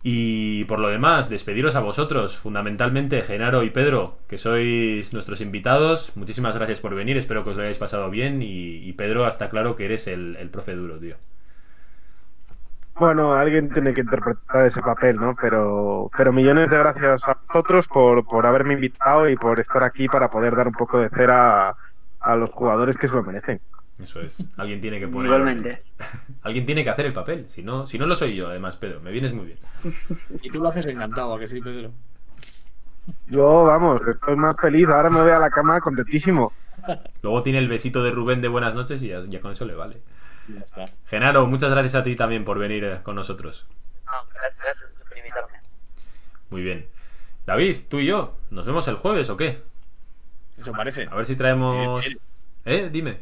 Y 0.03 0.63
por 0.65 0.79
lo 0.79 0.89
demás, 0.89 1.29
despediros 1.29 1.75
a 1.75 1.81
vosotros, 1.81 2.38
fundamentalmente 2.38 3.21
Genaro 3.21 3.63
y 3.63 3.71
Pedro, 3.71 4.19
que 4.27 4.38
sois 4.38 5.13
nuestros 5.13 5.41
invitados. 5.41 6.15
Muchísimas 6.15 6.55
gracias 6.55 6.79
por 6.79 6.95
venir, 6.95 7.17
espero 7.17 7.43
que 7.43 7.49
os 7.49 7.57
lo 7.57 7.63
hayáis 7.63 7.79
pasado 7.79 8.09
bien. 8.09 8.41
Y, 8.41 8.77
y 8.77 8.93
Pedro, 8.93 9.25
hasta 9.25 9.49
claro 9.49 9.75
que 9.75 9.85
eres 9.85 10.07
el, 10.07 10.35
el 10.39 10.49
profe 10.49 10.75
duro, 10.75 10.99
tío. 10.99 11.17
Bueno, 12.99 13.34
alguien 13.34 13.69
tiene 13.69 13.94
que 13.94 14.02
interpretar 14.02 14.65
ese 14.65 14.82
papel, 14.82 15.18
¿no? 15.18 15.36
Pero, 15.40 16.10
pero 16.18 16.34
millones 16.34 16.69
de 16.69 16.78
gracias 16.78 17.22
a 17.28 17.38
vosotros 17.48 17.88
por, 17.88 18.26
por 18.26 18.45
haberme 18.45 18.74
invitado 18.74 19.30
y 19.30 19.36
por 19.36 19.60
estar 19.60 19.84
aquí 19.84 20.07
para 20.07 20.30
poder 20.30 20.56
dar 20.56 20.68
un 20.68 20.74
poco 20.74 20.99
de 20.99 21.10
cera 21.10 21.69
a, 21.69 21.78
a 22.19 22.36
los 22.36 22.49
jugadores 22.49 22.98
que 22.98 23.07
se 23.07 23.15
lo 23.15 23.24
merecen. 23.24 23.61
Eso 24.02 24.22
es. 24.22 24.48
Alguien 24.57 24.82
tiene 24.82 24.99
que 24.99 25.07
poner. 25.07 25.26
Igualmente. 25.26 25.84
Alguien 26.44 26.65
tiene 26.65 26.84
que 26.84 26.90
hacer 26.90 27.06
el 27.06 27.14
papel. 27.14 27.49
Si 27.49 27.64
no, 27.64 27.86
si 27.88 27.98
no 27.98 28.06
lo 28.06 28.15
soy 28.15 28.36
yo, 28.36 28.48
además, 28.48 28.78
Pedro. 28.78 28.99
Me 29.02 29.11
vienes 29.11 29.34
muy 29.34 29.45
bien. 29.45 29.60
Y 30.41 30.49
tú 30.49 30.60
lo 30.60 30.69
haces 30.69 30.86
encantado, 30.86 31.34
¿a 31.34 31.40
que 31.40 31.48
sí, 31.48 31.61
Pedro? 31.61 31.91
Yo, 33.28 33.64
vamos, 33.65 34.02
estoy 34.07 34.36
más 34.36 34.56
feliz. 34.60 34.88
Ahora 34.88 35.10
me 35.10 35.22
voy 35.22 35.32
a 35.32 35.40
la 35.40 35.49
cama 35.49 35.80
contentísimo. 35.82 36.52
Luego 37.22 37.44
tiene 37.44 37.60
el 37.60 37.68
besito 37.68 38.03
de 38.03 38.11
Rubén 38.11 38.41
de 38.41 38.48
buenas 38.48 38.76
noches 38.76 39.02
y 39.03 39.10
ya, 39.10 39.22
ya 39.28 39.41
con 39.41 39.52
eso 39.52 39.65
le 39.65 39.76
vale. 39.76 40.02
Ya 40.48 40.60
está. 40.61 40.86
Genaro, 41.06 41.45
muchas 41.48 41.72
gracias 41.72 41.95
a 41.95 42.03
ti 42.03 42.15
también 42.15 42.45
por 42.45 42.60
venir 42.60 42.84
eh, 42.84 42.99
con 43.03 43.15
nosotros. 43.15 43.68
No, 44.06 44.14
gracias, 44.34 44.64
gracias 44.64 44.90
por 45.07 45.18
invitarme. 45.18 45.60
Muy 46.49 46.61
bien. 46.61 46.88
David, 47.45 47.78
tú 47.90 47.99
y 47.99 48.06
yo, 48.06 48.38
¿nos 48.49 48.65
vemos 48.65 48.88
el 48.88 48.95
jueves 48.95 49.30
o 49.30 49.38
qué? 49.38 49.61
Eso 50.57 50.72
parece. 50.72 51.07
A 51.10 51.15
ver 51.15 51.26
si 51.26 51.36
traemos. 51.36 52.06
Eh, 52.06 52.18
¿Eh? 52.65 52.90
Dime. 52.91 53.22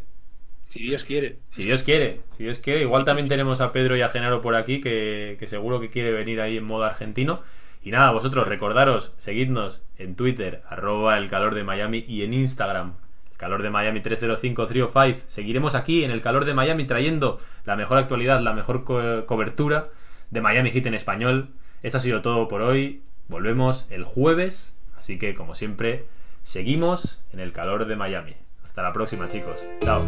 Si 0.64 0.82
Dios 0.82 1.04
quiere. 1.04 1.40
Si 1.50 1.64
Dios 1.64 1.84
quiere, 1.84 2.22
si 2.32 2.44
Dios 2.44 2.60
quiere. 2.60 2.82
Igual 2.82 3.06
también 3.06 3.28
tenemos 3.28 3.62
a 3.62 3.72
Pedro 3.72 3.96
y 3.96 4.02
a 4.02 4.10
Genaro 4.10 4.42
por 4.42 4.56
aquí, 4.56 4.82
que, 4.82 5.36
que 5.40 5.48
seguro 5.48 5.80
que 5.80 5.90
quiere 5.90 6.12
venir 6.12 6.42
ahí 6.42 6.58
en 6.58 6.64
modo 6.64 6.84
argentino. 6.84 7.42
Y 7.82 7.92
nada, 7.92 8.10
vosotros 8.12 8.48
recordaros, 8.48 9.14
seguidnos 9.20 9.86
en 9.98 10.16
Twitter, 10.16 10.64
arroba 10.68 11.20
el 11.20 11.30
calor 11.30 11.54
de 11.54 11.64
Miami, 11.64 12.04
y 12.08 12.24
en 12.24 12.34
Instagram, 12.34 12.96
Calor 13.38 13.62
de 13.64 13.70
Miami 13.70 13.99
305 14.02 14.66
305. 14.66 15.24
Seguiremos 15.28 15.76
aquí 15.76 16.03
en 16.03 16.12
el 16.12 16.22
calor 16.22 16.45
de 16.45 16.53
Miami 16.53 16.86
trayendo 16.86 17.40
la 17.66 17.76
mejor 17.76 17.98
actualidad, 17.98 18.40
la 18.40 18.53
mejor 18.53 18.84
co- 18.84 19.26
cobertura 19.26 19.90
de 20.32 20.41
Miami 20.41 20.72
Heat 20.72 20.86
en 20.88 20.94
español. 20.94 21.49
Esto 21.84 21.98
ha 21.98 22.02
sido 22.02 22.22
todo 22.22 22.48
por 22.48 22.62
hoy. 22.62 23.03
Volvemos 23.28 23.88
el 23.91 24.03
jueves. 24.03 24.78
Así 24.98 25.20
que, 25.20 25.36
como 25.36 25.56
siempre, 25.56 26.06
seguimos 26.44 27.24
en 27.34 27.40
el 27.40 27.52
calor 27.52 27.86
de 27.86 27.95
Miami. 27.95 28.36
Hasta 28.64 28.82
la 28.82 28.94
próxima, 28.94 29.28
chicos. 29.30 29.62
Chao. 29.82 30.02